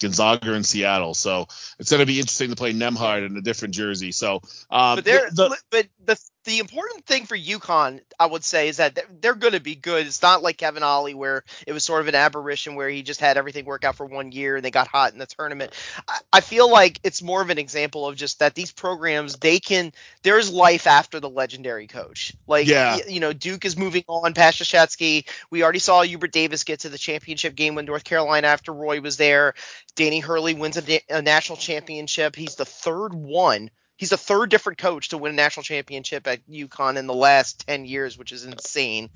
Gonzaga 0.00 0.54
in 0.54 0.64
Seattle. 0.64 1.14
So 1.14 1.46
it's 1.78 1.90
going 1.90 2.00
to 2.00 2.06
be 2.06 2.18
interesting 2.18 2.50
to 2.50 2.56
play 2.56 2.72
Nembhard 2.72 3.24
in 3.26 3.36
a 3.36 3.40
different 3.40 3.74
jersey. 3.74 4.12
So, 4.12 4.36
um, 4.70 4.96
but 4.96 5.04
they're 5.04 5.30
the, 5.30 5.56
but 5.70 5.86
the 6.04 6.20
the 6.44 6.60
important 6.60 7.04
thing 7.04 7.26
for 7.26 7.36
UConn, 7.36 8.00
I 8.18 8.26
would 8.26 8.44
say, 8.44 8.68
is 8.68 8.78
that 8.78 8.98
they're, 9.20 9.34
going 9.34 9.52
to 9.52 9.60
be 9.60 9.74
good. 9.74 10.06
It's 10.06 10.22
not 10.22 10.42
like 10.42 10.56
Kevin 10.56 10.82
Ollie, 10.82 11.14
where 11.14 11.44
it 11.66 11.72
was 11.72 11.84
sort 11.84 12.00
of 12.00 12.08
an 12.08 12.14
aberration 12.14 12.74
where 12.74 12.88
he 12.88 13.02
just 13.02 13.20
had 13.20 13.36
everything 13.36 13.64
work 13.64 13.84
out 13.84 13.96
for 13.96 14.06
one 14.06 14.32
year 14.32 14.56
and 14.56 14.64
they 14.64 14.70
got 14.70 14.88
hot 14.88 15.12
in 15.12 15.18
the 15.18 15.26
tournament. 15.26 15.72
I, 16.08 16.18
I 16.32 16.40
feel 16.40 16.70
like 16.70 16.98
it's 17.04 17.22
more 17.22 17.40
of 17.40 17.50
an 17.50 17.58
example 17.58 18.06
of 18.06 18.16
just 18.16 18.40
that 18.40 18.54
these 18.54 18.72
programs, 18.72 19.36
they 19.36 19.60
can, 19.60 19.92
there's 20.22 20.50
life 20.50 20.86
after 20.86 21.20
the 21.20 21.30
legendary 21.30 21.86
coach. 21.86 22.34
Like, 22.46 22.66
yeah. 22.66 22.96
you, 22.96 23.02
you 23.08 23.20
know, 23.20 23.32
Duke 23.32 23.64
is 23.64 23.76
moving 23.76 24.04
on 24.08 24.34
past 24.34 24.60
Krzyzewski. 24.60 25.28
We 25.50 25.62
already 25.62 25.78
saw 25.78 26.02
Hubert 26.02 26.32
Davis 26.32 26.64
get 26.64 26.80
to 26.80 26.88
the 26.88 26.98
championship 26.98 27.54
game 27.54 27.74
with 27.74 27.84
North 27.84 28.04
Carolina 28.04 28.48
after 28.48 28.72
Roy 28.72 29.00
was 29.00 29.16
there. 29.16 29.54
Danny 29.94 30.20
Hurley 30.20 30.54
wins 30.54 30.76
a, 30.76 31.00
a 31.10 31.22
national 31.22 31.58
championship. 31.58 32.34
He's 32.34 32.56
the 32.56 32.64
third 32.64 33.14
one 33.14 33.70
he's 33.98 34.10
the 34.10 34.16
third 34.16 34.48
different 34.48 34.78
coach 34.78 35.10
to 35.10 35.18
win 35.18 35.32
a 35.32 35.36
national 35.36 35.64
championship 35.64 36.26
at 36.26 36.48
UConn 36.48 36.96
in 36.96 37.06
the 37.06 37.14
last 37.14 37.66
10 37.66 37.84
years, 37.84 38.16
which 38.16 38.32
is 38.32 38.44
insane. 38.44 39.10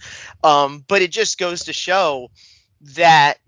Um, 0.45 0.85
but 0.87 1.01
it 1.01 1.11
just 1.11 1.39
goes 1.39 1.64
to 1.64 1.72
show 1.72 2.30
that 2.97 3.39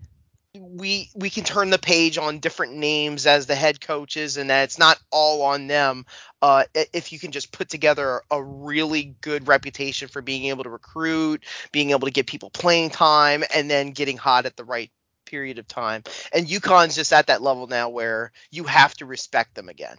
we 0.57 1.09
we 1.13 1.29
can 1.29 1.43
turn 1.43 1.69
the 1.69 1.77
page 1.77 2.17
on 2.17 2.39
different 2.39 2.75
names 2.75 3.25
as 3.25 3.45
the 3.45 3.55
head 3.55 3.81
coaches 3.81 4.37
and 4.37 4.49
that 4.49 4.63
it's 4.63 4.79
not 4.79 4.97
all 5.11 5.41
on 5.41 5.67
them. 5.67 6.05
Uh, 6.41 6.63
if 6.93 7.11
you 7.11 7.19
can 7.19 7.31
just 7.31 7.51
put 7.51 7.67
together 7.67 8.21
a 8.31 8.41
really 8.41 9.15
good 9.19 9.49
reputation 9.49 10.07
for 10.07 10.21
being 10.21 10.45
able 10.45 10.63
to 10.63 10.69
recruit 10.69 11.43
being 11.73 11.89
able 11.89 12.07
to 12.07 12.11
get 12.11 12.25
people 12.25 12.49
playing 12.49 12.89
time 12.89 13.43
and 13.53 13.69
then 13.69 13.91
getting 13.91 14.15
hot 14.15 14.45
at 14.45 14.55
the 14.55 14.63
right 14.63 14.91
period 15.25 15.59
of 15.59 15.67
time. 15.67 16.03
And 16.31 16.47
UConn's 16.47 16.95
just 16.95 17.11
at 17.11 17.27
that 17.27 17.41
level 17.41 17.67
now 17.67 17.89
where 17.89 18.31
you 18.49 18.63
have 18.63 18.93
to 18.95 19.05
respect 19.05 19.55
them 19.55 19.67
again 19.67 19.97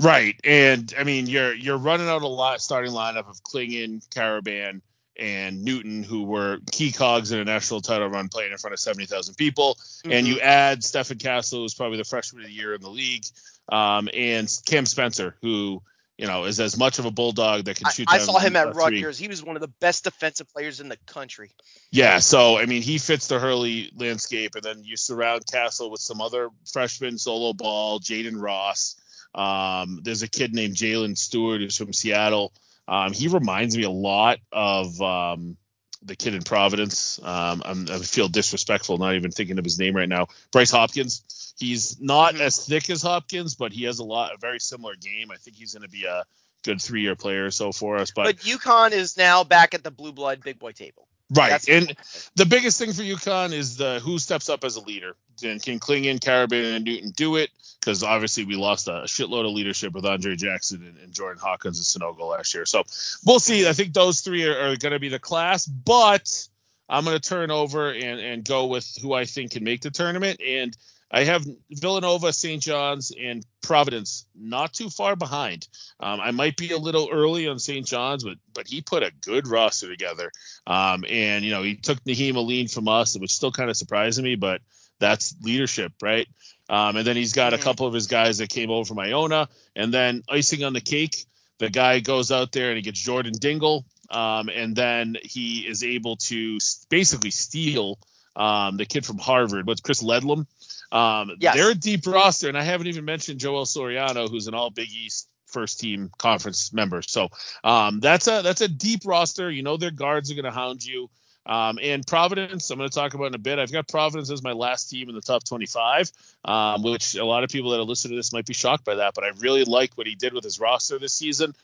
Right, 0.00 0.40
and 0.44 0.92
I 0.98 1.04
mean 1.04 1.26
you're 1.26 1.54
you're 1.54 1.76
running 1.76 2.08
out 2.08 2.22
a 2.22 2.28
lot 2.28 2.60
starting 2.60 2.92
lineup 2.92 3.28
of 3.28 3.42
Clingan, 3.42 4.06
Karaban, 4.08 4.80
and 5.18 5.62
Newton, 5.62 6.02
who 6.02 6.24
were 6.24 6.58
key 6.72 6.90
cogs 6.90 7.32
in 7.32 7.38
a 7.38 7.44
national 7.44 7.82
title 7.82 8.08
run, 8.08 8.28
playing 8.28 8.52
in 8.52 8.58
front 8.58 8.72
of 8.72 8.80
seventy 8.80 9.06
thousand 9.06 9.34
people, 9.34 9.74
mm-hmm. 9.74 10.12
and 10.12 10.26
you 10.26 10.36
mm-hmm. 10.36 10.46
add 10.46 10.80
Stephon 10.80 11.22
Castle, 11.22 11.60
who's 11.60 11.74
probably 11.74 11.98
the 11.98 12.04
freshman 12.04 12.42
of 12.42 12.48
the 12.48 12.54
year 12.54 12.74
in 12.74 12.80
the 12.80 12.88
league, 12.88 13.24
um, 13.70 14.08
and 14.14 14.50
Cam 14.64 14.86
Spencer, 14.86 15.36
who 15.42 15.82
you 16.16 16.26
know 16.26 16.44
is 16.44 16.60
as 16.60 16.78
much 16.78 16.98
of 16.98 17.04
a 17.04 17.10
bulldog 17.10 17.66
that 17.66 17.76
can 17.76 17.90
shoot. 17.90 18.08
I, 18.10 18.16
I 18.16 18.18
saw 18.18 18.38
him 18.38 18.56
at 18.56 18.74
Rutgers. 18.74 19.18
He 19.18 19.28
was 19.28 19.44
one 19.44 19.56
of 19.56 19.62
the 19.62 19.72
best 19.80 20.04
defensive 20.04 20.50
players 20.50 20.80
in 20.80 20.88
the 20.88 20.96
country. 21.06 21.50
Yeah, 21.90 22.20
so 22.20 22.58
I 22.58 22.64
mean 22.64 22.80
he 22.80 22.96
fits 22.96 23.26
the 23.26 23.38
Hurley 23.38 23.92
landscape, 23.94 24.54
and 24.54 24.62
then 24.62 24.82
you 24.82 24.96
surround 24.96 25.46
Castle 25.46 25.90
with 25.90 26.00
some 26.00 26.22
other 26.22 26.48
freshmen, 26.72 27.18
solo 27.18 27.52
ball, 27.52 28.00
Jaden 28.00 28.40
Ross. 28.40 28.96
Um, 29.34 30.00
there's 30.02 30.22
a 30.22 30.28
kid 30.28 30.54
named 30.54 30.74
Jaylin 30.74 31.16
Stewart 31.16 31.60
who's 31.60 31.76
from 31.76 31.92
Seattle. 31.92 32.52
Um, 32.88 33.12
he 33.12 33.28
reminds 33.28 33.76
me 33.76 33.84
a 33.84 33.90
lot 33.90 34.38
of 34.50 35.00
um, 35.00 35.56
the 36.02 36.16
kid 36.16 36.34
in 36.34 36.42
Providence. 36.42 37.20
Um, 37.22 37.62
i 37.64 37.98
feel 37.98 38.28
disrespectful 38.28 38.98
not 38.98 39.14
even 39.14 39.30
thinking 39.30 39.58
of 39.58 39.64
his 39.64 39.78
name 39.78 39.94
right 39.94 40.08
now. 40.08 40.26
Bryce 40.52 40.70
Hopkins. 40.70 41.54
He's 41.58 42.00
not 42.00 42.40
as 42.40 42.66
thick 42.66 42.88
as 42.88 43.02
Hopkins, 43.02 43.54
but 43.54 43.72
he 43.72 43.84
has 43.84 43.98
a 43.98 44.04
lot, 44.04 44.32
a 44.32 44.38
very 44.38 44.58
similar 44.58 44.94
game. 44.96 45.30
I 45.30 45.36
think 45.36 45.56
he's 45.56 45.74
going 45.74 45.82
to 45.82 45.90
be 45.90 46.06
a 46.06 46.24
good 46.64 46.80
three-year 46.80 47.16
player 47.16 47.46
or 47.46 47.50
so 47.50 47.70
for 47.70 47.98
us. 47.98 48.12
But, 48.12 48.24
but 48.24 48.36
UConn 48.38 48.92
is 48.92 49.16
now 49.16 49.44
back 49.44 49.74
at 49.74 49.84
the 49.84 49.90
blue 49.90 50.12
blood 50.12 50.42
big 50.42 50.58
boy 50.58 50.72
table. 50.72 51.06
Right. 51.32 51.50
That's 51.50 51.68
and 51.68 51.96
the 52.34 52.46
biggest 52.46 52.78
thing 52.78 52.92
for 52.92 53.02
UConn 53.02 53.52
is 53.52 53.76
the 53.76 54.00
who 54.00 54.18
steps 54.18 54.48
up 54.48 54.64
as 54.64 54.76
a 54.76 54.80
leader. 54.80 55.14
And 55.42 55.62
can 55.62 55.78
Clingan, 55.78 56.18
Karaban, 56.18 56.76
and 56.76 56.84
Newton 56.84 57.12
do 57.16 57.36
it? 57.36 57.50
Because 57.78 58.02
obviously 58.02 58.44
we 58.44 58.56
lost 58.56 58.88
a 58.88 59.04
shitload 59.06 59.46
of 59.46 59.52
leadership 59.52 59.94
with 59.94 60.04
Andre 60.04 60.36
Jackson 60.36 60.84
and, 60.84 60.98
and 60.98 61.14
Jordan 61.14 61.40
Hawkins 61.40 61.78
and 61.78 62.02
Sanogo 62.02 62.28
last 62.28 62.52
year. 62.52 62.66
So 62.66 62.82
we'll 63.24 63.40
see. 63.40 63.66
I 63.68 63.72
think 63.72 63.94
those 63.94 64.20
three 64.20 64.44
are, 64.44 64.72
are 64.72 64.76
going 64.76 64.92
to 64.92 64.98
be 64.98 65.08
the 65.08 65.18
class, 65.18 65.64
but 65.66 66.48
I'm 66.88 67.04
going 67.04 67.18
to 67.18 67.28
turn 67.28 67.50
over 67.50 67.92
and, 67.92 68.20
and 68.20 68.44
go 68.44 68.66
with 68.66 68.98
who 69.00 69.14
I 69.14 69.24
think 69.24 69.52
can 69.52 69.64
make 69.64 69.80
the 69.80 69.90
tournament. 69.90 70.40
And 70.44 70.76
I 71.10 71.24
have 71.24 71.44
Villanova, 71.70 72.32
St. 72.32 72.62
John's, 72.62 73.12
and 73.18 73.44
Providence 73.62 74.26
not 74.34 74.72
too 74.72 74.90
far 74.90 75.16
behind. 75.16 75.66
Um, 75.98 76.20
I 76.20 76.30
might 76.30 76.56
be 76.56 76.70
a 76.70 76.78
little 76.78 77.08
early 77.10 77.48
on 77.48 77.58
St. 77.58 77.84
John's, 77.84 78.24
but 78.24 78.38
but 78.54 78.68
he 78.68 78.80
put 78.80 79.02
a 79.02 79.12
good 79.20 79.48
roster 79.48 79.88
together. 79.88 80.30
Um, 80.66 81.04
and 81.08 81.44
you 81.44 81.50
know 81.50 81.62
he 81.62 81.74
took 81.74 82.02
Nahiem 82.04 82.36
Alleyne 82.36 82.68
from 82.68 82.88
us, 82.88 83.18
which 83.18 83.32
still 83.32 83.52
kind 83.52 83.70
of 83.70 83.76
surprising 83.76 84.24
me, 84.24 84.36
but 84.36 84.60
that's 85.00 85.34
leadership, 85.42 85.92
right? 86.02 86.28
Um, 86.68 86.96
and 86.96 87.06
then 87.06 87.16
he's 87.16 87.32
got 87.32 87.54
a 87.54 87.58
couple 87.58 87.86
of 87.86 87.94
his 87.94 88.06
guys 88.06 88.38
that 88.38 88.48
came 88.48 88.70
over 88.70 88.84
from 88.84 89.00
Iona, 89.00 89.48
and 89.74 89.92
then 89.92 90.22
icing 90.28 90.62
on 90.62 90.72
the 90.72 90.80
cake, 90.80 91.26
the 91.58 91.70
guy 91.70 91.98
goes 91.98 92.30
out 92.30 92.52
there 92.52 92.68
and 92.68 92.76
he 92.76 92.82
gets 92.82 93.00
Jordan 93.00 93.32
Dingle, 93.32 93.84
um, 94.08 94.48
and 94.48 94.76
then 94.76 95.16
he 95.22 95.66
is 95.66 95.82
able 95.82 96.16
to 96.16 96.58
basically 96.88 97.30
steal 97.30 97.98
um, 98.36 98.76
the 98.76 98.86
kid 98.86 99.04
from 99.04 99.18
Harvard, 99.18 99.66
what's 99.66 99.80
Chris 99.80 100.02
Ledlum. 100.02 100.46
Um, 100.92 101.36
yes. 101.38 101.54
They're 101.54 101.70
a 101.70 101.74
deep 101.74 102.06
roster, 102.06 102.48
and 102.48 102.58
I 102.58 102.62
haven't 102.62 102.88
even 102.88 103.04
mentioned 103.04 103.40
Joel 103.40 103.64
Soriano, 103.64 104.28
who's 104.28 104.46
an 104.46 104.54
All 104.54 104.70
Big 104.70 104.90
East 104.90 105.28
first 105.46 105.80
team 105.80 106.10
conference 106.18 106.72
member. 106.72 107.02
So 107.02 107.28
um, 107.64 108.00
that's 108.00 108.26
a 108.28 108.42
that's 108.42 108.60
a 108.60 108.68
deep 108.68 109.02
roster. 109.04 109.50
You 109.50 109.62
know 109.62 109.76
their 109.76 109.90
guards 109.90 110.30
are 110.30 110.34
going 110.34 110.44
to 110.44 110.50
hound 110.50 110.84
you. 110.84 111.10
Um, 111.46 111.78
and 111.82 112.06
Providence, 112.06 112.70
I'm 112.70 112.78
going 112.78 112.88
to 112.88 112.94
talk 112.94 113.14
about 113.14 113.28
in 113.28 113.34
a 113.34 113.38
bit. 113.38 113.58
I've 113.58 113.72
got 113.72 113.88
Providence 113.88 114.30
as 114.30 114.42
my 114.42 114.52
last 114.52 114.90
team 114.90 115.08
in 115.08 115.14
the 115.14 115.22
top 115.22 115.42
25, 115.42 116.12
um, 116.44 116.82
which 116.82 117.16
a 117.16 117.24
lot 117.24 117.44
of 117.44 117.50
people 117.50 117.70
that 117.70 117.80
are 117.80 117.84
listening 117.84 118.12
to 118.12 118.16
this 118.16 118.32
might 118.32 118.46
be 118.46 118.52
shocked 118.52 118.84
by 118.84 118.96
that, 118.96 119.14
but 119.14 119.24
I 119.24 119.30
really 119.38 119.64
like 119.64 119.94
what 119.94 120.06
he 120.06 120.14
did 120.14 120.34
with 120.34 120.44
his 120.44 120.60
roster 120.60 120.98
this 120.98 121.14
season. 121.14 121.54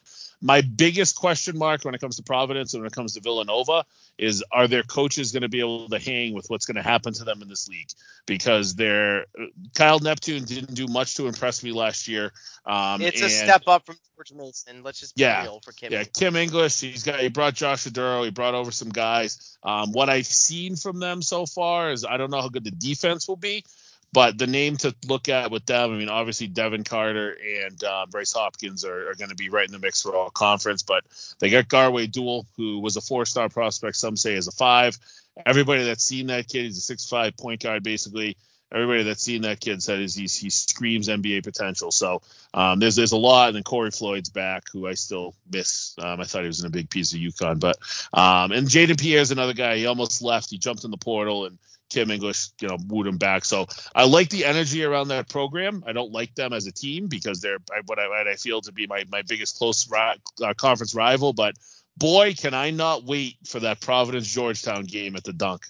My 0.42 0.60
biggest 0.60 1.16
question 1.16 1.56
mark 1.56 1.84
when 1.84 1.94
it 1.94 2.00
comes 2.00 2.16
to 2.16 2.22
Providence 2.22 2.74
and 2.74 2.82
when 2.82 2.88
it 2.88 2.94
comes 2.94 3.14
to 3.14 3.20
Villanova 3.20 3.84
is 4.18 4.44
are 4.52 4.68
their 4.68 4.82
coaches 4.82 5.32
going 5.32 5.42
to 5.42 5.48
be 5.48 5.60
able 5.60 5.88
to 5.88 5.98
hang 5.98 6.34
with 6.34 6.46
what's 6.48 6.66
going 6.66 6.76
to 6.76 6.82
happen 6.82 7.14
to 7.14 7.24
them 7.24 7.40
in 7.42 7.48
this 7.48 7.68
league? 7.68 7.88
Because 8.26 8.74
they're 8.74 9.26
Kyle 9.74 9.98
Neptune 9.98 10.44
didn't 10.44 10.74
do 10.74 10.86
much 10.86 11.16
to 11.16 11.26
impress 11.26 11.62
me 11.62 11.72
last 11.72 12.06
year. 12.06 12.32
Um, 12.66 13.00
it's 13.00 13.22
a 13.22 13.30
step 13.30 13.62
up 13.66 13.86
from 13.86 13.96
George 14.16 14.32
Mason. 14.32 14.82
Let's 14.82 15.00
just 15.00 15.16
be 15.16 15.22
yeah, 15.22 15.42
real 15.44 15.60
for 15.64 15.72
Kim. 15.72 15.92
Yeah, 15.92 16.04
Kim 16.04 16.36
English. 16.36 16.80
He's 16.80 17.02
got 17.02 17.20
he 17.20 17.28
brought 17.28 17.54
Josh 17.54 17.84
Oduro. 17.84 18.24
He 18.24 18.30
brought 18.30 18.54
over 18.54 18.70
some 18.70 18.90
guys. 18.90 19.56
Um, 19.62 19.92
what 19.92 20.10
I've 20.10 20.26
seen 20.26 20.76
from 20.76 21.00
them 21.00 21.22
so 21.22 21.46
far 21.46 21.92
is 21.92 22.04
I 22.04 22.16
don't 22.16 22.30
know 22.30 22.40
how 22.40 22.48
good 22.48 22.64
the 22.64 22.70
defense 22.70 23.26
will 23.26 23.36
be. 23.36 23.64
But 24.12 24.38
the 24.38 24.46
name 24.46 24.76
to 24.78 24.94
look 25.06 25.28
at 25.28 25.50
with 25.50 25.66
them, 25.66 25.92
I 25.92 25.96
mean, 25.96 26.08
obviously 26.08 26.46
Devin 26.46 26.84
Carter 26.84 27.36
and 27.64 27.82
uh, 27.84 28.06
Bryce 28.08 28.32
Hopkins 28.32 28.84
are, 28.84 29.10
are 29.10 29.14
going 29.14 29.28
to 29.28 29.34
be 29.34 29.50
right 29.50 29.66
in 29.66 29.72
the 29.72 29.78
mix 29.78 30.02
for 30.02 30.14
all 30.14 30.30
conference. 30.30 30.82
But 30.82 31.04
they 31.38 31.50
got 31.50 31.68
Garwey 31.68 32.10
Dual, 32.10 32.46
who 32.56 32.80
was 32.80 32.96
a 32.96 33.00
four-star 33.00 33.48
prospect, 33.48 33.96
some 33.96 34.16
say 34.16 34.34
is 34.34 34.48
a 34.48 34.52
five. 34.52 34.98
Everybody 35.44 35.84
that's 35.84 36.04
seen 36.04 36.28
that 36.28 36.48
kid, 36.48 36.64
he's 36.64 36.78
a 36.78 36.80
six-five 36.80 37.36
point 37.36 37.62
guard, 37.62 37.82
basically. 37.82 38.36
Everybody 38.72 39.04
that's 39.04 39.22
seen 39.22 39.42
that 39.42 39.60
kid 39.60 39.80
said 39.80 40.00
is 40.00 40.14
he 40.14 40.26
screams 40.26 41.08
NBA 41.08 41.44
potential. 41.44 41.92
So 41.92 42.22
um, 42.52 42.80
there's 42.80 42.96
there's 42.96 43.12
a 43.12 43.16
lot, 43.16 43.48
and 43.48 43.56
then 43.56 43.62
Corey 43.62 43.92
Floyd's 43.92 44.28
back, 44.28 44.64
who 44.72 44.88
I 44.88 44.94
still 44.94 45.36
miss. 45.52 45.94
Um, 46.00 46.20
I 46.20 46.24
thought 46.24 46.42
he 46.42 46.48
was 46.48 46.60
in 46.60 46.66
a 46.66 46.70
big 46.70 46.90
piece 46.90 47.12
of 47.12 47.20
UConn, 47.20 47.60
but 47.60 47.76
um, 48.12 48.50
and 48.50 48.66
Jayden 48.66 49.00
Pierre's 49.00 49.30
another 49.30 49.52
guy. 49.52 49.76
He 49.76 49.86
almost 49.86 50.20
left. 50.20 50.50
He 50.50 50.58
jumped 50.58 50.84
in 50.84 50.90
the 50.90 50.96
portal 50.96 51.46
and 51.46 51.58
Kim 51.90 52.10
English, 52.10 52.48
you 52.60 52.68
know, 52.68 52.78
wooed 52.88 53.06
him 53.06 53.18
back. 53.18 53.44
So 53.44 53.66
I 53.94 54.04
like 54.04 54.28
the 54.28 54.44
energy 54.44 54.84
around 54.84 55.08
that 55.08 55.28
program. 55.28 55.84
I 55.86 55.92
don't 55.92 56.12
like 56.12 56.34
them 56.34 56.52
as 56.52 56.66
a 56.66 56.72
team 56.72 57.06
because 57.06 57.40
they're 57.40 57.58
what 57.86 57.98
I, 57.98 58.08
what 58.08 58.26
I 58.26 58.34
feel 58.34 58.60
to 58.62 58.72
be 58.72 58.86
my, 58.86 59.04
my 59.10 59.22
biggest 59.22 59.58
close 59.58 59.88
ri- 59.90 60.20
uh, 60.42 60.54
conference 60.54 60.94
rival. 60.94 61.32
But 61.32 61.54
boy, 61.96 62.34
can 62.34 62.54
I 62.54 62.70
not 62.70 63.04
wait 63.04 63.36
for 63.46 63.60
that 63.60 63.80
Providence 63.80 64.26
Georgetown 64.26 64.84
game 64.84 65.16
at 65.16 65.24
the 65.24 65.32
dunk. 65.32 65.66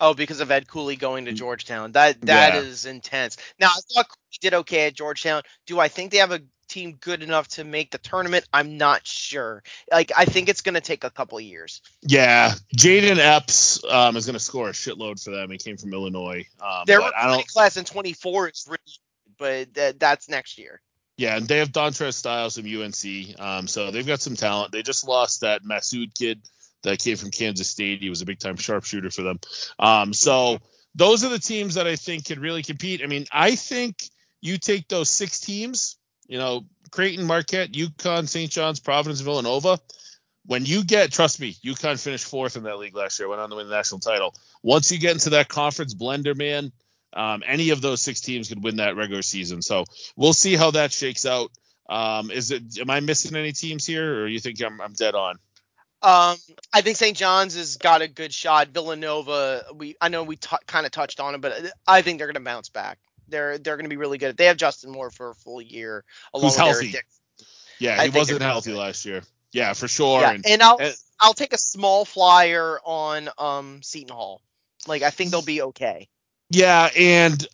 Oh, 0.00 0.14
because 0.14 0.40
of 0.40 0.50
Ed 0.50 0.68
Cooley 0.68 0.96
going 0.96 1.24
to 1.24 1.32
Georgetown. 1.32 1.92
That 1.92 2.20
that 2.22 2.54
yeah. 2.54 2.60
is 2.60 2.84
intense. 2.84 3.38
Now 3.58 3.68
I 3.68 3.80
thought 3.92 4.08
Cooley 4.08 4.38
did 4.40 4.54
okay 4.54 4.86
at 4.86 4.94
Georgetown. 4.94 5.42
Do 5.66 5.80
I 5.80 5.88
think 5.88 6.12
they 6.12 6.18
have 6.18 6.32
a 6.32 6.40
team 6.68 6.98
good 7.00 7.22
enough 7.22 7.48
to 7.48 7.64
make 7.64 7.90
the 7.90 7.98
tournament? 7.98 8.46
I'm 8.52 8.76
not 8.76 9.06
sure. 9.06 9.62
Like 9.90 10.12
I 10.16 10.24
think 10.24 10.48
it's 10.48 10.60
going 10.60 10.74
to 10.74 10.80
take 10.80 11.04
a 11.04 11.10
couple 11.10 11.40
years. 11.40 11.82
Yeah, 12.02 12.54
Jayden 12.76 13.18
Epps 13.18 13.84
um, 13.84 14.16
is 14.16 14.26
going 14.26 14.34
to 14.34 14.40
score 14.40 14.68
a 14.68 14.72
shitload 14.72 15.22
for 15.22 15.30
them. 15.30 15.50
He 15.50 15.58
came 15.58 15.76
from 15.76 15.92
Illinois. 15.92 16.46
Um, 16.60 16.84
Their 16.86 17.00
class 17.48 17.76
in 17.76 17.84
24 17.84 18.48
is 18.48 18.66
really, 18.68 18.80
but 19.38 19.74
th- 19.74 19.96
that's 19.98 20.28
next 20.28 20.58
year. 20.58 20.80
Yeah, 21.16 21.36
and 21.36 21.48
they 21.48 21.58
have 21.58 21.72
Dontrez 21.72 22.14
Styles 22.14 22.58
from 22.58 22.66
UNC. 22.66 23.40
Um, 23.40 23.66
so 23.66 23.90
they've 23.90 24.06
got 24.06 24.20
some 24.20 24.36
talent. 24.36 24.72
They 24.72 24.82
just 24.82 25.08
lost 25.08 25.40
that 25.40 25.62
Massoud 25.64 26.14
kid 26.14 26.42
that 26.82 26.98
came 26.98 27.16
from 27.16 27.30
Kansas 27.30 27.68
State. 27.68 28.02
He 28.02 28.10
was 28.10 28.20
a 28.20 28.26
big 28.26 28.38
time 28.38 28.56
sharpshooter 28.56 29.10
for 29.10 29.22
them. 29.22 29.40
Um, 29.78 30.12
so 30.12 30.58
those 30.94 31.24
are 31.24 31.30
the 31.30 31.38
teams 31.38 31.74
that 31.74 31.86
I 31.86 31.96
think 31.96 32.26
can 32.26 32.40
really 32.40 32.62
compete. 32.62 33.02
I 33.02 33.06
mean, 33.06 33.26
I 33.32 33.54
think 33.54 33.96
you 34.40 34.58
take 34.58 34.88
those 34.88 35.08
six 35.08 35.40
teams 35.40 35.96
you 36.28 36.38
know, 36.38 36.64
Creighton, 36.90 37.26
Marquette, 37.26 37.72
UConn, 37.72 38.28
St. 38.28 38.50
John's, 38.50 38.80
Providence, 38.80 39.20
Villanova. 39.20 39.78
When 40.46 40.64
you 40.64 40.84
get, 40.84 41.12
trust 41.12 41.40
me, 41.40 41.54
UConn 41.64 42.00
finished 42.00 42.24
fourth 42.24 42.56
in 42.56 42.62
that 42.64 42.78
league 42.78 42.94
last 42.94 43.18
year, 43.18 43.28
went 43.28 43.40
on 43.40 43.50
to 43.50 43.56
win 43.56 43.68
the 43.68 43.74
national 43.74 44.00
title. 44.00 44.34
Once 44.62 44.92
you 44.92 44.98
get 44.98 45.12
into 45.12 45.30
that 45.30 45.48
conference 45.48 45.94
blender, 45.94 46.36
man, 46.36 46.70
um, 47.12 47.42
any 47.46 47.70
of 47.70 47.80
those 47.80 48.00
six 48.00 48.20
teams 48.20 48.48
could 48.48 48.62
win 48.62 48.76
that 48.76 48.94
regular 48.94 49.22
season. 49.22 49.62
So 49.62 49.84
we'll 50.16 50.32
see 50.32 50.54
how 50.54 50.70
that 50.72 50.92
shakes 50.92 51.26
out. 51.26 51.50
Um, 51.88 52.30
is 52.30 52.50
it? 52.50 52.78
Am 52.80 52.90
I 52.90 53.00
missing 53.00 53.36
any 53.36 53.52
teams 53.52 53.86
here, 53.86 54.22
or 54.22 54.26
you 54.26 54.40
think 54.40 54.60
I'm, 54.60 54.80
I'm 54.80 54.92
dead 54.92 55.14
on? 55.14 55.36
Um, 56.02 56.36
I 56.72 56.82
think 56.82 56.96
St. 56.96 57.16
John's 57.16 57.56
has 57.56 57.78
got 57.78 58.02
a 58.02 58.08
good 58.08 58.32
shot. 58.32 58.68
Villanova, 58.68 59.64
we 59.74 59.96
I 60.00 60.08
know 60.08 60.24
we 60.24 60.36
t- 60.36 60.56
kind 60.66 60.84
of 60.84 60.92
touched 60.92 61.20
on 61.20 61.34
it, 61.34 61.40
but 61.40 61.72
I 61.86 62.02
think 62.02 62.18
they're 62.18 62.26
going 62.26 62.34
to 62.34 62.40
bounce 62.40 62.68
back. 62.68 62.98
They're 63.28 63.58
they're 63.58 63.76
going 63.76 63.84
to 63.84 63.90
be 63.90 63.96
really 63.96 64.18
good. 64.18 64.36
They 64.36 64.46
have 64.46 64.56
Justin 64.56 64.90
Moore 64.90 65.10
for 65.10 65.30
a 65.30 65.34
full 65.34 65.60
year, 65.60 66.04
along 66.32 66.50
Who's 66.50 66.56
with 66.56 66.66
healthy. 66.66 66.94
Yeah, 67.78 68.02
he 68.04 68.10
wasn't 68.10 68.42
healthy 68.42 68.72
last 68.72 69.04
year. 69.04 69.22
Yeah, 69.52 69.72
for 69.72 69.88
sure. 69.88 70.20
Yeah, 70.20 70.32
and, 70.32 70.46
and 70.46 70.62
I'll 70.62 70.78
and, 70.78 70.94
I'll 71.20 71.34
take 71.34 71.52
a 71.52 71.58
small 71.58 72.04
flyer 72.04 72.78
on 72.84 73.28
um 73.38 73.80
Seton 73.82 74.14
Hall. 74.14 74.42
Like 74.86 75.02
I 75.02 75.10
think 75.10 75.30
they'll 75.30 75.42
be 75.42 75.62
okay. 75.62 76.08
Yeah, 76.50 76.90
and 76.96 77.46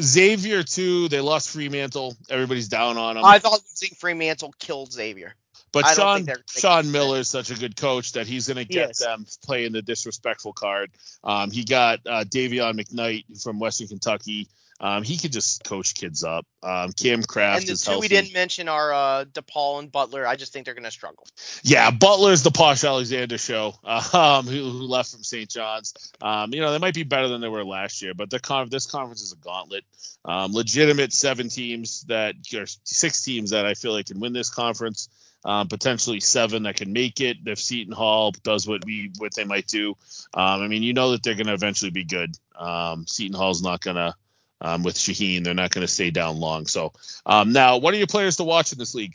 Xavier 0.00 0.62
too. 0.62 1.08
They 1.08 1.20
lost 1.20 1.54
Freemantle. 1.54 2.16
Everybody's 2.28 2.68
down 2.68 2.98
on 2.98 3.14
them. 3.14 3.24
I 3.24 3.38
thought 3.38 3.60
losing 3.70 3.96
Freemantle 3.96 4.52
killed 4.58 4.92
Xavier. 4.92 5.34
But 5.72 5.94
Sean 5.94 6.26
Sean 6.48 6.90
Miller 6.90 7.18
is 7.18 7.28
such 7.28 7.50
a 7.50 7.54
good 7.54 7.76
coach 7.76 8.12
that 8.12 8.26
he's 8.26 8.46
going 8.48 8.56
to 8.56 8.64
get 8.64 8.96
them 8.96 9.26
playing 9.44 9.72
the 9.72 9.82
disrespectful 9.82 10.52
card. 10.52 10.90
Um, 11.22 11.50
he 11.50 11.64
got 11.64 12.00
uh, 12.06 12.24
Dayvion 12.24 12.80
McKnight 12.80 13.42
from 13.42 13.58
Western 13.58 13.88
Kentucky. 13.88 14.48
Um, 14.78 15.02
he 15.02 15.16
could 15.16 15.32
just 15.32 15.64
coach 15.64 15.94
kids 15.94 16.22
up. 16.22 16.46
Um, 16.62 16.92
Cam 16.92 17.22
Kraft 17.22 17.60
and 17.60 17.68
the 17.68 17.72
is 17.72 17.82
two 17.82 17.92
healthy. 17.92 18.04
we 18.04 18.08
didn't 18.08 18.34
mention 18.34 18.68
are 18.68 18.92
uh, 18.92 19.24
DePaul 19.24 19.78
and 19.78 19.90
Butler. 19.90 20.26
I 20.26 20.36
just 20.36 20.52
think 20.52 20.66
they're 20.66 20.74
going 20.74 20.84
to 20.84 20.90
struggle. 20.90 21.26
Yeah, 21.62 21.90
Butler's 21.90 22.42
the 22.42 22.50
Posh 22.50 22.84
Alexander 22.84 23.38
show, 23.38 23.74
um, 23.84 24.46
who, 24.46 24.70
who 24.70 24.82
left 24.82 25.12
from 25.12 25.24
St. 25.24 25.48
John's. 25.48 25.94
Um, 26.20 26.52
you 26.52 26.60
know, 26.60 26.72
they 26.72 26.78
might 26.78 26.94
be 26.94 27.04
better 27.04 27.28
than 27.28 27.40
they 27.40 27.48
were 27.48 27.64
last 27.64 28.02
year, 28.02 28.12
but 28.14 28.28
the 28.28 28.38
con- 28.38 28.68
this 28.68 28.86
conference 28.86 29.22
is 29.22 29.32
a 29.32 29.36
gauntlet. 29.36 29.84
Um, 30.24 30.52
legitimate 30.52 31.12
seven 31.12 31.48
teams 31.48 32.02
that, 32.08 32.34
or 32.54 32.66
six 32.84 33.22
teams 33.22 33.50
that 33.50 33.64
I 33.64 33.74
feel 33.74 33.92
like 33.92 34.06
can 34.06 34.20
win 34.20 34.32
this 34.32 34.50
conference. 34.50 35.08
Um, 35.44 35.68
potentially 35.68 36.18
seven 36.18 36.64
that 36.64 36.74
can 36.74 36.92
make 36.92 37.20
it 37.20 37.36
if 37.46 37.60
Seton 37.60 37.92
Hall 37.92 38.32
does 38.42 38.66
what 38.66 38.84
we 38.84 39.12
what 39.18 39.32
they 39.36 39.44
might 39.44 39.68
do. 39.68 39.90
Um, 40.34 40.60
I 40.60 40.66
mean, 40.66 40.82
you 40.82 40.92
know 40.92 41.12
that 41.12 41.22
they're 41.22 41.36
going 41.36 41.46
to 41.46 41.52
eventually 41.52 41.92
be 41.92 42.02
good. 42.02 42.36
Um, 42.58 43.06
Seton 43.06 43.36
Hall's 43.36 43.62
not 43.62 43.80
going 43.80 43.94
to 43.94 44.16
um, 44.60 44.82
with 44.82 44.96
Shaheen. 44.96 45.44
They're 45.44 45.54
not 45.54 45.70
going 45.70 45.86
to 45.86 45.92
stay 45.92 46.10
down 46.10 46.38
long. 46.38 46.66
So 46.66 46.92
um, 47.24 47.52
now, 47.52 47.78
what 47.78 47.94
are 47.94 47.98
your 47.98 48.06
players 48.06 48.36
to 48.36 48.44
watch 48.44 48.72
in 48.72 48.78
this 48.78 48.94
league? 48.94 49.14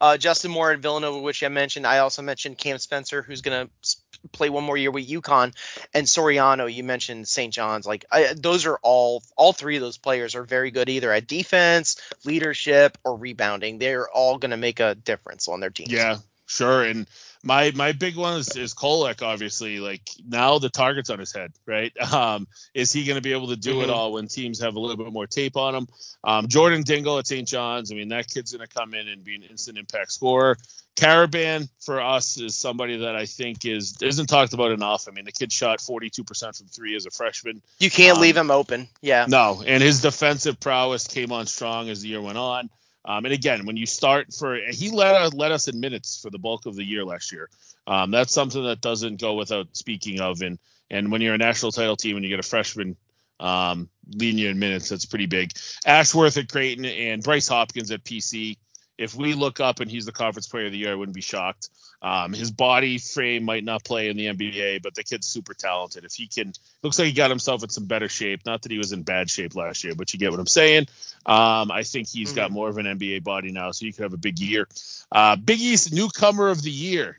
Uh, 0.00 0.16
Justin 0.16 0.52
Moore 0.52 0.72
at 0.72 0.78
Villanova, 0.78 1.18
which 1.18 1.42
I 1.42 1.48
mentioned. 1.48 1.86
I 1.86 1.98
also 1.98 2.22
mentioned 2.22 2.56
Cam 2.56 2.78
Spencer, 2.78 3.22
who's 3.22 3.40
going 3.40 3.66
to 3.66 3.96
play 4.30 4.48
one 4.48 4.62
more 4.62 4.76
year 4.76 4.92
with 4.92 5.08
UConn, 5.08 5.54
and 5.92 6.06
Soriano. 6.06 6.72
You 6.72 6.84
mentioned 6.84 7.26
St. 7.26 7.52
John's. 7.52 7.84
Like 7.84 8.04
I, 8.12 8.34
those 8.36 8.64
are 8.66 8.78
all 8.82 9.24
all 9.36 9.52
three 9.52 9.76
of 9.76 9.82
those 9.82 9.98
players 9.98 10.36
are 10.36 10.44
very 10.44 10.70
good 10.70 10.88
either 10.88 11.12
at 11.12 11.26
defense, 11.26 12.00
leadership, 12.24 12.96
or 13.04 13.16
rebounding. 13.16 13.78
They're 13.78 14.08
all 14.08 14.38
going 14.38 14.52
to 14.52 14.56
make 14.56 14.78
a 14.78 14.94
difference 14.94 15.48
on 15.48 15.58
their 15.58 15.70
teams. 15.70 15.90
Yeah, 15.90 16.18
sure. 16.46 16.84
And 16.84 17.08
my 17.42 17.72
my 17.74 17.92
big 17.92 18.16
one 18.16 18.38
is, 18.38 18.56
is 18.56 18.74
Kolek, 18.74 19.22
obviously. 19.22 19.80
Like 19.80 20.02
now 20.26 20.58
the 20.58 20.68
target's 20.68 21.10
on 21.10 21.18
his 21.18 21.32
head, 21.32 21.52
right? 21.66 21.92
Um, 22.18 22.48
is 22.74 22.92
he 22.92 23.04
going 23.04 23.16
to 23.16 23.22
be 23.22 23.32
able 23.32 23.48
to 23.48 23.56
do 23.56 23.74
mm-hmm. 23.74 23.82
it 23.82 23.90
all 23.90 24.14
when 24.14 24.28
teams 24.28 24.60
have 24.60 24.74
a 24.74 24.80
little 24.80 24.96
bit 24.96 25.12
more 25.12 25.26
tape 25.26 25.56
on 25.56 25.74
him? 25.74 25.88
Um, 26.24 26.48
Jordan 26.48 26.82
Dingle 26.82 27.18
at 27.18 27.26
St. 27.26 27.46
John's. 27.46 27.92
I 27.92 27.94
mean, 27.94 28.08
that 28.08 28.26
kid's 28.28 28.52
going 28.52 28.66
to 28.66 28.74
come 28.74 28.94
in 28.94 29.08
and 29.08 29.22
be 29.22 29.36
an 29.36 29.42
instant 29.42 29.78
impact 29.78 30.10
scorer. 30.10 30.56
Karaban 30.98 31.68
for 31.80 32.00
us 32.00 32.40
is 32.40 32.56
somebody 32.56 32.98
that 32.98 33.14
I 33.14 33.26
think 33.26 33.64
is 33.64 33.96
isn't 34.02 34.26
talked 34.26 34.52
about 34.52 34.72
enough. 34.72 35.06
I 35.06 35.12
mean, 35.12 35.26
the 35.26 35.32
kid 35.32 35.52
shot 35.52 35.78
42% 35.78 36.56
from 36.56 36.66
three 36.66 36.96
as 36.96 37.06
a 37.06 37.10
freshman. 37.10 37.62
You 37.78 37.90
can't 37.90 38.16
um, 38.16 38.22
leave 38.22 38.36
him 38.36 38.50
open. 38.50 38.88
Yeah. 39.00 39.26
No, 39.28 39.62
and 39.64 39.82
his 39.82 40.02
defensive 40.02 40.58
prowess 40.58 41.06
came 41.06 41.30
on 41.30 41.46
strong 41.46 41.88
as 41.88 42.02
the 42.02 42.08
year 42.08 42.20
went 42.20 42.38
on. 42.38 42.68
Um, 43.08 43.24
and 43.24 43.32
again, 43.32 43.66
when 43.66 43.76
you 43.76 43.86
start 43.86 44.32
for 44.32 44.56
he 44.70 44.90
led 44.90 45.34
led 45.34 45.50
us 45.50 45.66
in 45.66 45.80
minutes 45.80 46.20
for 46.20 46.30
the 46.30 46.38
bulk 46.38 46.66
of 46.66 46.76
the 46.76 46.84
year 46.84 47.04
last 47.04 47.32
year. 47.32 47.48
Um, 47.86 48.10
that's 48.10 48.32
something 48.32 48.62
that 48.64 48.82
doesn't 48.82 49.20
go 49.20 49.34
without 49.34 49.74
speaking 49.76 50.20
of. 50.20 50.42
And 50.42 50.58
and 50.90 51.10
when 51.10 51.22
you're 51.22 51.34
a 51.34 51.38
national 51.38 51.72
title 51.72 51.96
team 51.96 52.16
and 52.16 52.24
you 52.24 52.30
get 52.30 52.38
a 52.38 52.48
freshman 52.48 52.96
um, 53.40 53.88
leading 54.14 54.38
you 54.38 54.50
in 54.50 54.58
minutes, 54.58 54.90
that's 54.90 55.06
pretty 55.06 55.26
big. 55.26 55.52
Ashworth 55.86 56.36
at 56.36 56.48
Creighton 56.48 56.84
and 56.84 57.22
Bryce 57.22 57.48
Hopkins 57.48 57.90
at 57.90 58.04
PC 58.04 58.56
if 58.98 59.14
we 59.14 59.32
look 59.32 59.60
up 59.60 59.80
and 59.80 59.90
he's 59.90 60.04
the 60.04 60.12
conference 60.12 60.48
player 60.48 60.66
of 60.66 60.72
the 60.72 60.78
year, 60.78 60.92
I 60.92 60.96
wouldn't 60.96 61.14
be 61.14 61.22
shocked. 61.22 61.70
Um, 62.00 62.32
his 62.32 62.52
body 62.52 62.98
frame 62.98 63.44
might 63.44 63.64
not 63.64 63.82
play 63.82 64.08
in 64.08 64.16
the 64.16 64.26
NBA, 64.26 64.82
but 64.82 64.94
the 64.94 65.02
kid's 65.02 65.26
super 65.26 65.52
talented. 65.52 66.04
If 66.04 66.14
he 66.14 66.28
can, 66.28 66.52
looks 66.82 66.98
like 66.98 67.06
he 67.06 67.12
got 67.12 67.30
himself 67.30 67.64
in 67.64 67.70
some 67.70 67.86
better 67.86 68.08
shape. 68.08 68.46
Not 68.46 68.62
that 68.62 68.70
he 68.70 68.78
was 68.78 68.92
in 68.92 69.02
bad 69.02 69.28
shape 69.28 69.56
last 69.56 69.82
year, 69.82 69.94
but 69.96 70.12
you 70.12 70.20
get 70.20 70.30
what 70.30 70.38
I'm 70.38 70.46
saying. 70.46 70.86
Um, 71.26 71.72
I 71.72 71.82
think 71.82 72.08
he's 72.08 72.28
mm-hmm. 72.28 72.36
got 72.36 72.50
more 72.52 72.68
of 72.68 72.78
an 72.78 72.86
NBA 72.86 73.24
body 73.24 73.50
now, 73.50 73.72
so 73.72 73.84
he 73.84 73.92
could 73.92 74.04
have 74.04 74.12
a 74.12 74.18
big 74.18 74.38
year. 74.38 74.68
Uh, 75.10 75.36
Big 75.36 75.60
East 75.60 75.92
newcomer 75.92 76.48
of 76.48 76.62
the 76.62 76.70
year. 76.70 77.18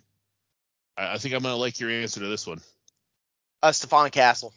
I, 0.98 1.16
I 1.16 1.18
think 1.18 1.36
I'm 1.36 1.44
gonna 1.44 1.58
like 1.58 1.80
your 1.80 1.90
answer 1.90 2.22
to 2.22 2.28
this 2.28 2.48
one. 2.48 2.62
Uh, 3.62 3.72
Stephon 3.72 4.12
Castle. 4.12 4.54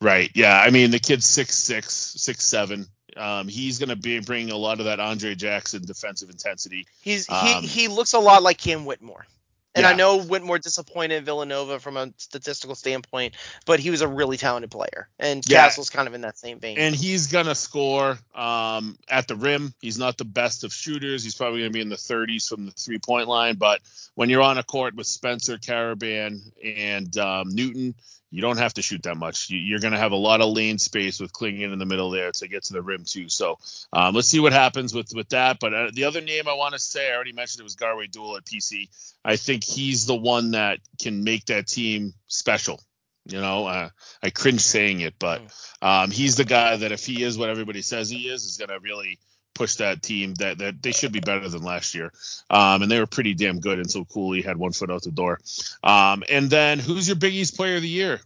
Right. 0.00 0.30
Yeah. 0.34 0.54
I 0.54 0.70
mean, 0.70 0.90
the 0.90 0.98
kid's 0.98 1.24
six 1.24 1.56
six, 1.56 1.94
six 1.94 2.44
seven. 2.44 2.86
Um, 3.16 3.48
he's 3.48 3.78
going 3.78 3.90
to 3.90 3.96
be 3.96 4.20
bringing 4.20 4.50
a 4.50 4.56
lot 4.56 4.80
of 4.80 4.86
that 4.86 5.00
Andre 5.00 5.34
Jackson 5.34 5.84
defensive 5.84 6.30
intensity. 6.30 6.86
He's 7.02 7.28
um, 7.28 7.46
he 7.46 7.66
he 7.66 7.88
looks 7.88 8.12
a 8.12 8.18
lot 8.18 8.42
like 8.42 8.58
Cam 8.58 8.84
Whitmore. 8.84 9.26
And 9.74 9.82
yeah. 9.82 9.90
I 9.90 9.94
know 9.94 10.22
Whitmore 10.22 10.58
disappointed 10.60 11.24
Villanova 11.24 11.80
from 11.80 11.96
a 11.96 12.12
statistical 12.16 12.76
standpoint, 12.76 13.34
but 13.66 13.80
he 13.80 13.90
was 13.90 14.02
a 14.02 14.08
really 14.08 14.36
talented 14.36 14.70
player. 14.70 15.08
And 15.18 15.44
yeah. 15.48 15.64
Castle's 15.64 15.90
kind 15.90 16.06
of 16.06 16.14
in 16.14 16.20
that 16.20 16.38
same 16.38 16.60
vein. 16.60 16.78
And 16.78 16.94
he's 16.94 17.26
going 17.26 17.46
to 17.46 17.56
score 17.56 18.16
um, 18.36 18.96
at 19.08 19.26
the 19.26 19.34
rim. 19.34 19.74
He's 19.80 19.98
not 19.98 20.16
the 20.16 20.24
best 20.24 20.62
of 20.62 20.72
shooters. 20.72 21.24
He's 21.24 21.34
probably 21.34 21.60
going 21.60 21.72
to 21.72 21.74
be 21.74 21.80
in 21.80 21.88
the 21.88 21.96
30s 21.96 22.48
from 22.48 22.66
the 22.66 22.72
three 22.72 23.00
point 23.00 23.26
line. 23.26 23.56
But 23.56 23.80
when 24.14 24.30
you're 24.30 24.42
on 24.42 24.58
a 24.58 24.62
court 24.62 24.94
with 24.94 25.08
Spencer, 25.08 25.58
Karaban, 25.58 26.40
and 26.62 27.16
um, 27.18 27.48
Newton, 27.48 27.96
you 28.34 28.40
don't 28.40 28.58
have 28.58 28.74
to 28.74 28.82
shoot 28.82 29.04
that 29.04 29.16
much. 29.16 29.48
You, 29.48 29.76
are 29.76 29.78
going 29.78 29.92
to 29.92 29.98
have 29.98 30.10
a 30.10 30.16
lot 30.16 30.40
of 30.40 30.48
lane 30.52 30.78
space 30.78 31.20
with 31.20 31.32
Clingan 31.32 31.72
in 31.72 31.78
the 31.78 31.86
middle 31.86 32.10
there 32.10 32.32
to 32.32 32.48
get 32.48 32.64
to 32.64 32.72
the 32.72 32.82
rim 32.82 33.04
too. 33.04 33.28
So 33.28 33.60
um, 33.92 34.12
let's 34.12 34.26
see 34.26 34.40
what 34.40 34.52
happens 34.52 34.92
with 34.92 35.14
with 35.14 35.28
that. 35.28 35.60
But 35.60 35.72
uh, 35.72 35.90
the 35.92 36.02
other 36.02 36.20
name 36.20 36.48
I 36.48 36.54
want 36.54 36.72
to 36.72 36.80
say, 36.80 37.12
I 37.12 37.14
already 37.14 37.32
mentioned 37.32 37.60
it 37.60 37.62
was 37.62 37.76
Garwey 37.76 38.10
Dual 38.10 38.36
at 38.36 38.44
PC. 38.44 38.88
I 39.24 39.36
think 39.36 39.62
he's 39.62 40.06
the 40.06 40.16
one 40.16 40.50
that 40.50 40.80
can 41.00 41.22
make 41.22 41.44
that 41.44 41.68
team 41.68 42.12
special. 42.26 42.80
You 43.24 43.40
know, 43.40 43.68
uh, 43.68 43.90
I 44.20 44.30
cringe 44.30 44.62
saying 44.62 45.00
it, 45.00 45.14
but 45.20 45.40
mm. 45.40 45.52
um, 45.80 46.10
he's 46.10 46.34
the 46.34 46.44
guy 46.44 46.76
that 46.76 46.90
if 46.90 47.06
he 47.06 47.22
is 47.22 47.38
what 47.38 47.50
everybody 47.50 47.82
says 47.82 48.10
he 48.10 48.28
is, 48.28 48.44
is 48.44 48.56
going 48.56 48.70
to 48.70 48.80
really 48.80 49.20
push 49.54 49.76
that 49.76 50.02
team 50.02 50.34
that, 50.34 50.58
that 50.58 50.82
they 50.82 50.92
should 50.92 51.12
be 51.12 51.20
better 51.20 51.48
than 51.48 51.62
last 51.62 51.94
year. 51.94 52.12
Um, 52.50 52.82
and 52.82 52.90
they 52.90 52.98
were 52.98 53.06
pretty 53.06 53.34
damn 53.34 53.60
good 53.60 53.78
until 53.78 54.04
Cooley 54.04 54.42
had 54.42 54.56
one 54.56 54.72
foot 54.72 54.90
out 54.90 55.02
the 55.02 55.10
door. 55.10 55.40
Um, 55.82 56.24
and 56.28 56.50
then 56.50 56.78
who's 56.78 57.08
your 57.08 57.16
Big 57.16 57.34
East 57.34 57.56
player 57.56 57.76
of 57.76 57.82
the 57.82 57.88
year? 57.88 58.20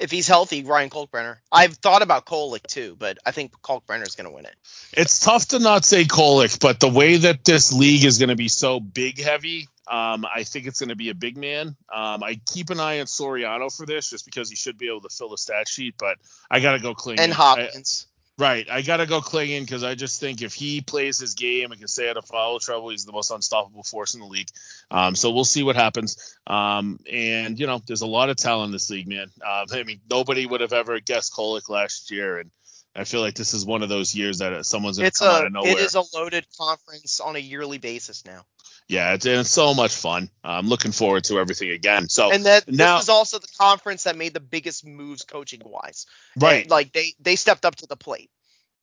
If 0.00 0.10
he's 0.10 0.26
healthy, 0.26 0.64
Ryan 0.64 0.90
Kalkbrenner. 0.90 1.36
I've 1.50 1.74
thought 1.74 2.02
about 2.02 2.26
Kolek 2.26 2.66
too, 2.66 2.96
but 2.98 3.18
I 3.24 3.30
think 3.30 3.52
Kalkbrenner 3.62 4.06
is 4.06 4.16
going 4.16 4.28
to 4.28 4.34
win 4.34 4.46
it. 4.46 4.54
It's 4.92 5.20
tough 5.20 5.48
to 5.48 5.58
not 5.58 5.84
say 5.84 6.04
Kolek, 6.04 6.60
but 6.60 6.80
the 6.80 6.88
way 6.88 7.16
that 7.18 7.44
this 7.44 7.72
league 7.72 8.04
is 8.04 8.18
going 8.18 8.30
to 8.30 8.36
be 8.36 8.48
so 8.48 8.80
big 8.80 9.20
heavy, 9.20 9.68
um, 9.86 10.24
I 10.24 10.44
think 10.44 10.66
it's 10.66 10.80
going 10.80 10.88
to 10.88 10.96
be 10.96 11.10
a 11.10 11.14
big 11.14 11.36
man. 11.36 11.76
Um, 11.92 12.22
I 12.22 12.40
keep 12.52 12.70
an 12.70 12.80
eye 12.80 13.00
on 13.00 13.06
Soriano 13.06 13.74
for 13.74 13.86
this 13.86 14.10
just 14.10 14.24
because 14.24 14.48
he 14.48 14.56
should 14.56 14.78
be 14.78 14.88
able 14.88 15.02
to 15.02 15.08
fill 15.08 15.28
the 15.28 15.38
stat 15.38 15.68
sheet, 15.68 15.94
but 15.98 16.18
I 16.50 16.60
got 16.60 16.72
to 16.72 16.78
go 16.78 16.94
clean. 16.94 17.18
And 17.18 17.32
Hopkins. 17.32 18.06
I, 18.08 18.11
Right. 18.38 18.66
I 18.70 18.82
got 18.82 18.96
to 18.96 19.06
go 19.06 19.20
Clingan 19.20 19.60
because 19.60 19.84
I 19.84 19.94
just 19.94 20.18
think 20.18 20.40
if 20.40 20.54
he 20.54 20.80
plays 20.80 21.18
his 21.18 21.34
game 21.34 21.70
and 21.70 21.78
can 21.78 21.86
stay 21.86 22.08
out 22.08 22.16
of 22.16 22.24
foul 22.24 22.58
trouble, 22.58 22.88
he's 22.88 23.04
the 23.04 23.12
most 23.12 23.30
unstoppable 23.30 23.82
force 23.82 24.14
in 24.14 24.20
the 24.20 24.26
league. 24.26 24.48
Um, 24.90 25.14
so 25.14 25.30
we'll 25.30 25.44
see 25.44 25.62
what 25.62 25.76
happens. 25.76 26.36
Um, 26.46 26.98
and, 27.10 27.60
you 27.60 27.66
know, 27.66 27.80
there's 27.86 28.00
a 28.00 28.06
lot 28.06 28.30
of 28.30 28.36
talent 28.36 28.66
in 28.66 28.72
this 28.72 28.88
league, 28.88 29.06
man. 29.06 29.28
Uh, 29.46 29.66
I 29.70 29.82
mean, 29.84 30.00
nobody 30.10 30.46
would 30.46 30.62
have 30.62 30.72
ever 30.72 30.98
guessed 30.98 31.34
Kolek 31.34 31.68
last 31.68 32.10
year. 32.10 32.38
And 32.38 32.50
I 32.96 33.04
feel 33.04 33.20
like 33.20 33.34
this 33.34 33.52
is 33.52 33.66
one 33.66 33.82
of 33.82 33.90
those 33.90 34.14
years 34.14 34.38
that 34.38 34.64
someone's 34.64 34.98
going 34.98 35.10
to 35.10 35.18
come 35.18 35.28
a, 35.28 35.38
out 35.38 35.46
of 35.46 35.52
nowhere. 35.52 35.72
It 35.72 35.78
is 35.78 35.94
a 35.94 36.02
loaded 36.14 36.46
conference 36.58 37.20
on 37.20 37.36
a 37.36 37.38
yearly 37.38 37.78
basis 37.78 38.24
now. 38.24 38.44
Yeah, 38.92 39.14
it's, 39.14 39.24
it's 39.24 39.50
so 39.50 39.72
much 39.72 39.94
fun. 39.94 40.28
I'm 40.44 40.68
looking 40.68 40.92
forward 40.92 41.24
to 41.24 41.38
everything 41.38 41.70
again. 41.70 42.10
So 42.10 42.30
and 42.30 42.44
that 42.44 42.70
now, 42.70 42.96
this 42.96 43.04
is 43.04 43.08
also 43.08 43.38
the 43.38 43.48
conference 43.58 44.02
that 44.02 44.18
made 44.18 44.34
the 44.34 44.40
biggest 44.40 44.86
moves 44.86 45.24
coaching 45.24 45.62
wise. 45.64 46.04
Right. 46.38 46.64
And, 46.64 46.70
like 46.70 46.92
they 46.92 47.14
they 47.18 47.36
stepped 47.36 47.64
up 47.64 47.76
to 47.76 47.86
the 47.86 47.96
plate. 47.96 48.30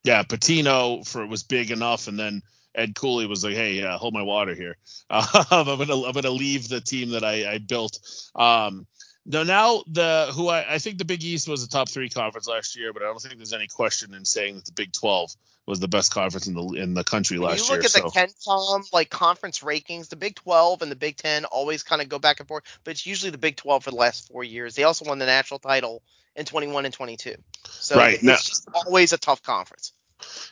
Yeah, 0.03 0.23
Pitino 0.23 1.07
for 1.07 1.27
was 1.27 1.43
big 1.43 1.69
enough, 1.69 2.07
and 2.07 2.17
then 2.17 2.41
Ed 2.73 2.95
Cooley 2.95 3.27
was 3.27 3.43
like, 3.43 3.53
"Hey, 3.53 3.84
uh, 3.84 3.99
hold 3.99 4.15
my 4.15 4.23
water 4.23 4.55
here. 4.55 4.77
Uh, 5.11 5.43
I'm 5.51 5.77
gonna 5.77 6.01
I'm 6.01 6.13
gonna 6.13 6.31
leave 6.31 6.69
the 6.69 6.81
team 6.81 7.09
that 7.09 7.23
I, 7.23 7.53
I 7.53 7.57
built." 7.59 7.99
Um, 8.34 8.88
No, 9.25 9.43
now 9.43 9.83
the 9.87 10.31
who 10.33 10.47
I, 10.47 10.75
I 10.75 10.79
think 10.79 10.97
the 10.97 11.05
Big 11.05 11.23
East 11.23 11.47
was 11.47 11.63
a 11.63 11.69
top 11.69 11.89
three 11.89 12.09
conference 12.09 12.47
last 12.47 12.75
year, 12.75 12.93
but 12.93 13.03
I 13.03 13.05
don't 13.05 13.21
think 13.21 13.35
there's 13.37 13.53
any 13.53 13.67
question 13.67 14.13
in 14.13 14.25
saying 14.25 14.55
that 14.55 14.65
the 14.65 14.71
Big 14.71 14.91
12 14.93 15.31
was 15.67 15.79
the 15.79 15.87
best 15.87 16.11
conference 16.11 16.47
in 16.47 16.55
the 16.55 16.63
in 16.81 16.93
the 16.95 17.03
country 17.03 17.37
When 17.37 17.49
last 17.49 17.69
you 17.69 17.75
look 17.75 17.83
year. 17.83 17.85
at 17.85 17.91
so 17.91 18.01
the 18.01 18.09
KenPom 18.09 18.91
like 18.91 19.09
conference 19.11 19.59
rankings, 19.59 20.09
the 20.09 20.15
Big 20.15 20.35
12 20.35 20.81
and 20.81 20.91
the 20.91 20.95
Big 20.95 21.17
10 21.17 21.45
always 21.45 21.83
kind 21.83 22.01
of 22.01 22.09
go 22.09 22.17
back 22.17 22.39
and 22.39 22.47
forth, 22.47 22.63
but 22.83 22.91
it's 22.91 23.05
usually 23.05 23.29
the 23.29 23.37
Big 23.37 23.55
12 23.57 23.83
for 23.83 23.91
the 23.91 23.97
last 23.97 24.27
four 24.27 24.43
years. 24.43 24.73
They 24.73 24.83
also 24.83 25.05
won 25.05 25.19
the 25.19 25.27
national 25.27 25.59
title 25.59 26.01
in 26.35 26.45
21 26.45 26.85
and 26.85 26.93
22. 26.93 27.35
So 27.67 27.97
Right, 27.97 28.15
it's 28.15 28.23
now- 28.23 28.35
just 28.37 28.67
always 28.73 29.13
a 29.13 29.17
tough 29.19 29.43
conference. 29.43 29.93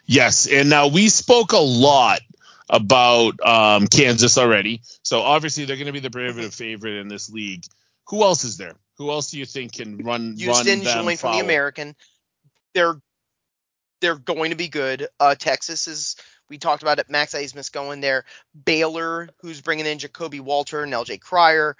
yes, 0.06 0.46
and 0.48 0.70
now 0.70 0.88
we 0.88 1.10
spoke 1.10 1.54
a 1.54 1.58
lot 1.58 2.20
about 2.70 3.40
um, 3.44 3.88
Kansas 3.88 4.38
already. 4.38 4.82
So 5.02 5.22
obviously 5.22 5.66
they're 5.66 5.78
going 5.78 5.88
to 5.88 5.94
be 5.94 6.00
the 6.00 6.12
prohibitive 6.12 6.54
favorite 6.54 7.00
in 7.00 7.08
this 7.08 7.30
league. 7.30 7.64
Who 8.10 8.24
else 8.24 8.44
is 8.44 8.58
there? 8.58 8.76
Who 8.98 9.12
else 9.12 9.32
do 9.32 9.40
you 9.40 9.46
think 9.46 9.74
can 9.74 9.98
run 9.98 10.36
Houston 10.38 10.48
run 10.48 10.84
them 10.84 11.06
joined 11.06 11.20
from 11.20 11.32
the? 11.34 11.40
American. 11.40 11.96
They're 12.74 13.02
they're 14.02 14.18
going 14.18 14.52
to 14.52 14.58
be 14.58 14.68
good. 14.68 15.08
Uh, 15.20 15.36
Texas 15.36 15.88
is 15.88 16.16
we 16.50 16.58
talked 16.58 16.82
about 16.82 17.00
it. 17.00 17.10
Max 17.10 17.34
Abmas 17.34 17.72
going 17.72 18.02
there. 18.02 18.26
Baylor, 18.66 19.30
who's 19.42 19.62
bringing 19.62 19.86
in 19.86 19.98
Ja'Kobe 19.98 20.40
Walter 20.40 20.84
and 20.84 20.94
LJ 20.94 21.20
Cryer. 21.20 21.76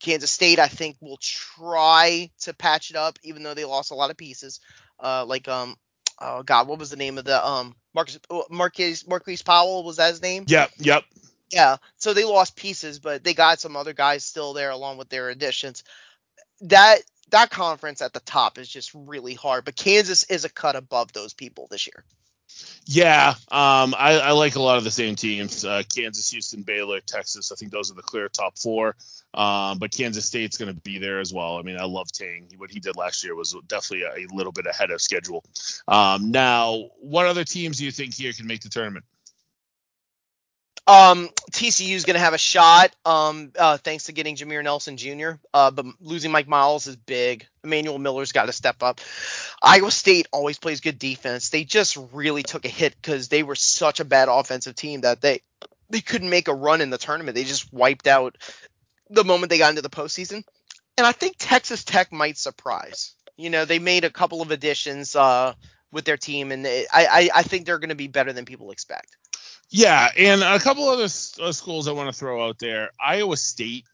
Kansas 0.00 0.30
State, 0.30 0.58
I 0.58 0.68
think, 0.68 0.96
will 1.00 1.18
try 1.18 2.30
to 2.40 2.52
patch 2.52 2.90
it 2.90 2.96
up, 2.96 3.18
even 3.22 3.42
though 3.42 3.54
they 3.54 3.64
lost 3.64 3.90
a 3.90 3.94
lot 3.94 4.10
of 4.10 4.16
pieces. 4.16 4.60
Uh, 5.00 5.24
like 5.26 5.48
um, 5.48 5.76
oh 6.20 6.42
God, 6.42 6.68
what 6.68 6.78
was 6.78 6.90
the 6.90 6.96
name 6.96 7.18
of 7.18 7.24
the 7.24 7.46
um 7.46 7.74
Marcus 7.94 8.18
Marquise 8.50 9.06
Marquise 9.06 9.42
Powell 9.42 9.84
was 9.84 9.96
that 9.96 10.10
his 10.10 10.22
name? 10.22 10.44
Yep, 10.46 10.70
yep. 10.78 11.04
Yeah, 11.54 11.76
so 11.98 12.12
they 12.12 12.24
lost 12.24 12.56
pieces, 12.56 12.98
but 12.98 13.22
they 13.22 13.32
got 13.32 13.60
some 13.60 13.76
other 13.76 13.92
guys 13.92 14.24
still 14.24 14.54
there 14.54 14.70
along 14.70 14.98
with 14.98 15.08
their 15.08 15.28
additions. 15.28 15.84
That 16.62 16.98
that 17.30 17.50
conference 17.50 18.02
at 18.02 18.12
the 18.12 18.18
top 18.18 18.58
is 18.58 18.68
just 18.68 18.90
really 18.92 19.34
hard, 19.34 19.64
but 19.64 19.76
Kansas 19.76 20.24
is 20.24 20.44
a 20.44 20.48
cut 20.48 20.74
above 20.74 21.12
those 21.12 21.32
people 21.32 21.68
this 21.70 21.86
year. 21.86 22.04
Yeah, 22.86 23.34
um, 23.52 23.94
I, 23.96 24.18
I 24.20 24.32
like 24.32 24.56
a 24.56 24.60
lot 24.60 24.78
of 24.78 24.84
the 24.84 24.90
same 24.90 25.14
teams: 25.14 25.64
uh, 25.64 25.84
Kansas, 25.94 26.28
Houston, 26.32 26.62
Baylor, 26.62 26.98
Texas. 26.98 27.52
I 27.52 27.54
think 27.54 27.70
those 27.70 27.88
are 27.88 27.94
the 27.94 28.02
clear 28.02 28.28
top 28.28 28.58
four. 28.58 28.96
Um, 29.32 29.78
but 29.78 29.92
Kansas 29.92 30.26
State's 30.26 30.56
going 30.56 30.74
to 30.74 30.80
be 30.80 30.98
there 30.98 31.20
as 31.20 31.32
well. 31.32 31.56
I 31.56 31.62
mean, 31.62 31.78
I 31.78 31.84
love 31.84 32.10
Tang. 32.10 32.48
What 32.56 32.72
he 32.72 32.80
did 32.80 32.96
last 32.96 33.22
year 33.22 33.36
was 33.36 33.54
definitely 33.68 34.02
a, 34.02 34.26
a 34.26 34.34
little 34.34 34.52
bit 34.52 34.66
ahead 34.66 34.90
of 34.90 35.00
schedule. 35.00 35.44
Um, 35.86 36.32
now, 36.32 36.90
what 36.98 37.26
other 37.26 37.44
teams 37.44 37.78
do 37.78 37.84
you 37.84 37.92
think 37.92 38.14
here 38.14 38.32
can 38.32 38.48
make 38.48 38.62
the 38.62 38.68
tournament? 38.68 39.04
Um, 40.86 41.30
TCU 41.50 41.94
is 41.94 42.04
going 42.04 42.14
to 42.14 42.20
have 42.20 42.34
a 42.34 42.38
shot. 42.38 42.94
Um, 43.06 43.52
uh, 43.58 43.78
thanks 43.78 44.04
to 44.04 44.12
getting 44.12 44.36
Jameer 44.36 44.62
Nelson 44.62 44.96
Jr. 44.96 45.32
Uh, 45.52 45.70
but 45.70 45.86
losing 46.00 46.30
Mike 46.30 46.48
Miles 46.48 46.86
is 46.86 46.96
big. 46.96 47.46
Emmanuel 47.62 47.98
Miller's 47.98 48.32
got 48.32 48.46
to 48.46 48.52
step 48.52 48.82
up. 48.82 49.00
Iowa 49.62 49.90
State 49.90 50.28
always 50.30 50.58
plays 50.58 50.80
good 50.80 50.98
defense. 50.98 51.48
They 51.48 51.64
just 51.64 51.96
really 52.12 52.42
took 52.42 52.66
a 52.66 52.68
hit 52.68 52.94
because 53.00 53.28
they 53.28 53.42
were 53.42 53.54
such 53.54 54.00
a 54.00 54.04
bad 54.04 54.28
offensive 54.28 54.74
team 54.74 55.02
that 55.02 55.22
they 55.22 55.40
they 55.88 56.00
couldn't 56.00 56.30
make 56.30 56.48
a 56.48 56.54
run 56.54 56.80
in 56.80 56.90
the 56.90 56.98
tournament. 56.98 57.34
They 57.34 57.44
just 57.44 57.72
wiped 57.72 58.06
out 58.06 58.36
the 59.10 59.24
moment 59.24 59.50
they 59.50 59.58
got 59.58 59.70
into 59.70 59.82
the 59.82 59.90
postseason. 59.90 60.44
And 60.96 61.06
I 61.06 61.12
think 61.12 61.36
Texas 61.38 61.84
Tech 61.84 62.12
might 62.12 62.36
surprise. 62.36 63.14
You 63.36 63.50
know, 63.50 63.64
they 63.64 63.78
made 63.78 64.04
a 64.04 64.10
couple 64.10 64.42
of 64.42 64.50
additions 64.50 65.16
uh, 65.16 65.54
with 65.92 66.04
their 66.04 66.16
team, 66.16 66.52
and 66.52 66.64
they, 66.64 66.86
I, 66.92 67.06
I 67.06 67.30
I 67.36 67.42
think 67.42 67.64
they're 67.64 67.78
going 67.78 67.88
to 67.88 67.94
be 67.94 68.08
better 68.08 68.32
than 68.32 68.44
people 68.44 68.70
expect. 68.70 69.16
Yeah, 69.76 70.08
and 70.16 70.42
a 70.42 70.60
couple 70.60 70.88
other 70.88 71.04
uh, 71.04 71.50
schools 71.52 71.88
I 71.88 71.92
want 71.92 72.08
to 72.08 72.16
throw 72.16 72.46
out 72.46 72.60
there. 72.60 72.90
Iowa 73.04 73.36
State. 73.36 73.84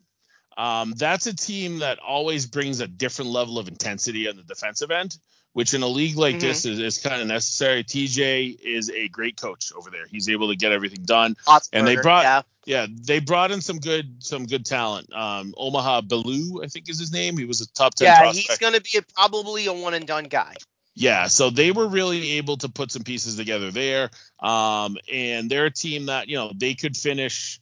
Um, 0.59 0.93
that's 0.94 1.27
a 1.27 1.35
team 1.35 1.78
that 1.78 1.98
always 2.01 2.44
brings 2.44 2.81
a 2.81 2.86
different 2.86 3.31
level 3.31 3.59
of 3.59 3.66
intensity 3.66 4.28
on 4.28 4.36
the 4.36 4.43
defensive 4.43 4.90
end, 4.90 5.16
which 5.55 5.73
in 5.73 5.81
a 5.82 5.86
league 5.89 6.19
like 6.19 6.35
Mhm. 6.36 6.40
this 6.40 6.66
is, 6.66 6.78
is 6.81 6.98
kind 6.98 7.23
of 7.23 7.28
necessary. 7.28 7.82
TJ 7.82 8.59
is 8.62 8.90
a 8.90 9.09
great 9.09 9.40
coach 9.40 9.73
over 9.74 9.90
there. 9.90 10.05
He's 10.07 10.28
able 10.28 10.48
to 10.51 10.57
get 10.57 10.70
everything 10.70 11.02
done. 11.05 11.35
And 11.73 11.86
they 11.89 11.97
brought- 11.97 12.24
yeah. 12.24 12.43
Yeah, 12.66 12.86
they 12.90 13.20
brought 13.20 13.51
in 13.51 13.62
some 13.62 13.78
good 13.78 14.23
some 14.23 14.44
good 14.44 14.66
talent. 14.66 15.11
Um, 15.15 15.55
Omaha 15.57 16.02
Biliew, 16.02 16.62
I 16.62 16.69
think 16.69 16.90
is 16.90 16.98
his 16.98 17.11
name. 17.11 17.39
He 17.39 17.47
was 17.47 17.62
a 17.62 17.73
top 17.73 17.94
ten 17.94 18.09
Yeah, 18.09 18.19
prospect. 18.19 18.48
he's 18.51 18.59
going 18.59 18.74
to 18.74 18.82
be 18.82 18.98
a, 18.98 19.02
probably 19.15 19.65
a 19.65 19.73
one 19.73 19.94
and 19.94 20.07
done 20.07 20.24
guy. 20.24 20.57
Yeah, 20.94 21.28
so 21.28 21.50
they 21.50 21.70
were 21.70 21.86
really 21.88 22.32
able 22.32 22.56
to 22.58 22.68
put 22.68 22.90
some 22.90 23.04
pieces 23.04 23.36
together 23.36 23.70
there. 23.70 24.10
Um, 24.40 24.98
and 25.12 25.50
they're 25.50 25.66
a 25.66 25.70
team 25.70 26.06
that, 26.06 26.28
you 26.28 26.36
know, 26.36 26.52
they 26.54 26.74
could 26.74 26.96
finish 26.96 27.60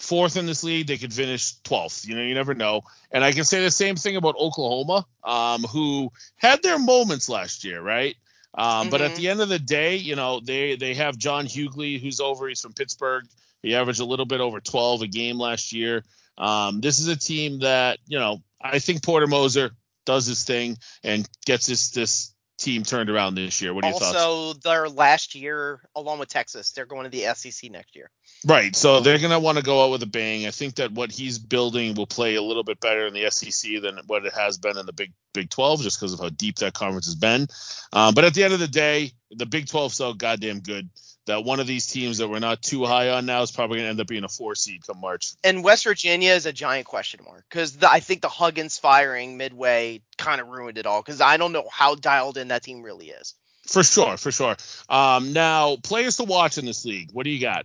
fourth 0.00 0.36
in 0.36 0.46
this 0.46 0.64
league, 0.64 0.86
they 0.88 0.98
could 0.98 1.14
finish 1.14 1.54
12th. 1.62 2.06
You 2.06 2.16
know, 2.16 2.22
you 2.22 2.34
never 2.34 2.54
know. 2.54 2.82
And 3.10 3.24
I 3.24 3.32
can 3.32 3.44
say 3.44 3.62
the 3.62 3.70
same 3.70 3.96
thing 3.96 4.16
about 4.16 4.36
Oklahoma, 4.36 5.06
um, 5.24 5.62
who 5.64 6.12
had 6.36 6.62
their 6.62 6.78
moments 6.78 7.28
last 7.28 7.64
year, 7.64 7.80
right? 7.82 8.16
Um, 8.54 8.88
But 8.90 9.02
at 9.02 9.12
Mhm. 9.12 9.16
the 9.16 9.28
end 9.28 9.40
of 9.40 9.48
the 9.48 9.58
day, 9.58 9.96
you 9.96 10.16
know, 10.16 10.40
they 10.40 10.76
they 10.76 10.94
have 10.94 11.16
John 11.18 11.46
Hugley, 11.46 11.98
who's 12.00 12.20
over. 12.20 12.48
He's 12.48 12.60
from 12.60 12.74
Pittsburgh. 12.74 13.26
He 13.62 13.74
averaged 13.74 14.00
a 14.00 14.04
little 14.04 14.26
bit 14.26 14.40
over 14.40 14.60
12 14.60 15.02
a 15.02 15.06
game 15.08 15.38
last 15.38 15.72
year. 15.72 16.04
Um, 16.38 16.80
this 16.80 16.98
is 16.98 17.08
a 17.08 17.16
team 17.16 17.60
that, 17.60 17.98
you 18.06 18.18
know, 18.18 18.42
I 18.60 18.80
think 18.80 19.02
Porter 19.02 19.26
Moser 19.28 19.72
does 20.06 20.26
his 20.26 20.44
thing 20.44 20.78
and 21.02 21.28
gets 21.46 21.66
this 21.66 21.90
this 21.90 22.33
team 22.64 22.82
turned 22.82 23.10
around 23.10 23.34
this 23.34 23.60
year. 23.60 23.74
What 23.74 23.84
are 23.84 23.90
your 23.90 23.98
thoughts? 23.98 24.16
Also, 24.16 24.58
their 24.60 24.88
last 24.88 25.34
year, 25.34 25.80
along 25.94 26.18
with 26.18 26.28
Texas, 26.28 26.72
they're 26.72 26.86
going 26.86 27.04
to 27.04 27.10
the 27.10 27.32
SEC 27.34 27.70
next 27.70 27.94
year. 27.94 28.10
Right. 28.46 28.74
So 28.74 29.00
they're 29.00 29.18
going 29.18 29.30
to 29.30 29.38
want 29.38 29.58
to 29.58 29.64
go 29.64 29.84
out 29.84 29.90
with 29.90 30.02
a 30.02 30.06
bang. 30.06 30.46
I 30.46 30.50
think 30.50 30.76
that 30.76 30.92
what 30.92 31.12
he's 31.12 31.38
building 31.38 31.94
will 31.94 32.06
play 32.06 32.36
a 32.36 32.42
little 32.42 32.64
bit 32.64 32.80
better 32.80 33.06
in 33.06 33.12
the 33.12 33.30
SEC 33.30 33.82
than 33.82 34.00
what 34.06 34.24
it 34.24 34.32
has 34.32 34.56
been 34.58 34.78
in 34.78 34.86
the 34.86 34.92
Big 34.92 35.12
Big 35.34 35.50
12, 35.50 35.82
just 35.82 36.00
because 36.00 36.12
of 36.14 36.20
how 36.20 36.28
deep 36.30 36.56
that 36.56 36.72
conference 36.72 37.06
has 37.06 37.16
been. 37.16 37.46
Um, 37.92 38.14
but 38.14 38.24
at 38.24 38.34
the 38.34 38.44
end 38.44 38.54
of 38.54 38.60
the 38.60 38.68
day, 38.68 39.12
the 39.30 39.46
Big 39.46 39.66
12 39.66 39.92
is 39.92 39.96
so 39.96 40.14
goddamn 40.14 40.60
good 40.60 40.88
that 41.26 41.44
one 41.44 41.60
of 41.60 41.66
these 41.66 41.86
teams 41.86 42.18
that 42.18 42.28
we're 42.28 42.38
not 42.38 42.62
too 42.62 42.84
high 42.84 43.10
on 43.10 43.26
now 43.26 43.42
is 43.42 43.50
probably 43.50 43.78
going 43.78 43.86
to 43.86 43.90
end 43.90 44.00
up 44.00 44.06
being 44.06 44.24
a 44.24 44.28
four 44.28 44.54
seed 44.54 44.86
come 44.86 45.00
March. 45.00 45.32
And 45.42 45.64
West 45.64 45.84
Virginia 45.84 46.32
is 46.32 46.46
a 46.46 46.52
giant 46.52 46.86
question 46.86 47.20
mark 47.24 47.44
because 47.48 47.82
I 47.82 48.00
think 48.00 48.20
the 48.20 48.28
Huggins 48.28 48.78
firing 48.78 49.36
midway 49.36 50.02
kind 50.18 50.40
of 50.40 50.48
ruined 50.48 50.78
it 50.78 50.86
all 50.86 51.00
because 51.00 51.20
I 51.20 51.36
don't 51.36 51.52
know 51.52 51.66
how 51.70 51.94
dialed 51.94 52.36
in 52.36 52.48
that 52.48 52.62
team 52.62 52.82
really 52.82 53.10
is. 53.10 53.34
For 53.66 53.82
sure, 53.82 54.16
for 54.18 54.30
sure. 54.30 54.56
Um, 54.88 55.32
now, 55.32 55.76
players 55.76 56.18
to 56.18 56.24
watch 56.24 56.58
in 56.58 56.66
this 56.66 56.84
league. 56.84 57.10
What 57.12 57.24
do 57.24 57.30
you 57.30 57.40
got? 57.40 57.64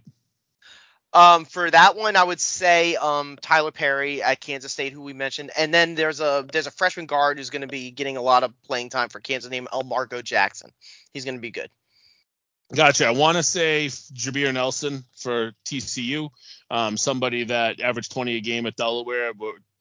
Um, 1.12 1.46
for 1.46 1.70
that 1.70 1.96
one, 1.96 2.16
I 2.16 2.24
would 2.24 2.40
say 2.40 2.96
um, 2.96 3.38
Tylor 3.42 3.72
Perry 3.72 4.22
at 4.22 4.40
Kansas 4.40 4.72
State, 4.72 4.94
who 4.94 5.02
we 5.02 5.14
mentioned, 5.14 5.50
and 5.58 5.74
then 5.74 5.96
there's 5.96 6.20
a 6.20 6.46
there's 6.52 6.68
a 6.68 6.72
freshman 6.72 7.08
guard 7.08 7.38
who's 7.38 7.50
going 7.50 7.64
to 7.64 7.68
be 7.68 7.90
getting 7.90 8.16
a 8.16 8.22
lot 8.22 8.44
of 8.44 8.54
playing 8.62 8.90
time 8.90 9.10
for 9.10 9.20
Kansas, 9.20 9.50
named 9.50 9.70
Elmarko 9.74 10.24
Jackson. 10.24 10.72
He's 11.12 11.26
going 11.26 11.36
to 11.36 11.42
be 11.42 11.50
good. 11.50 11.72
Gotcha. 12.76 13.08
I 13.08 13.12
want 13.12 13.38
to 13.38 13.44
say 13.44 13.88
Jameer 13.88 14.54
Nelson 14.54 15.04
for 15.18 15.54
TCU, 15.66 16.30
um, 16.70 16.98
somebody 16.98 17.46
that 17.46 17.80
averaged 17.80 18.12
20 18.12 18.36
a 18.36 18.42
game 18.42 18.68
at 18.68 18.76
Delaware, 18.76 19.32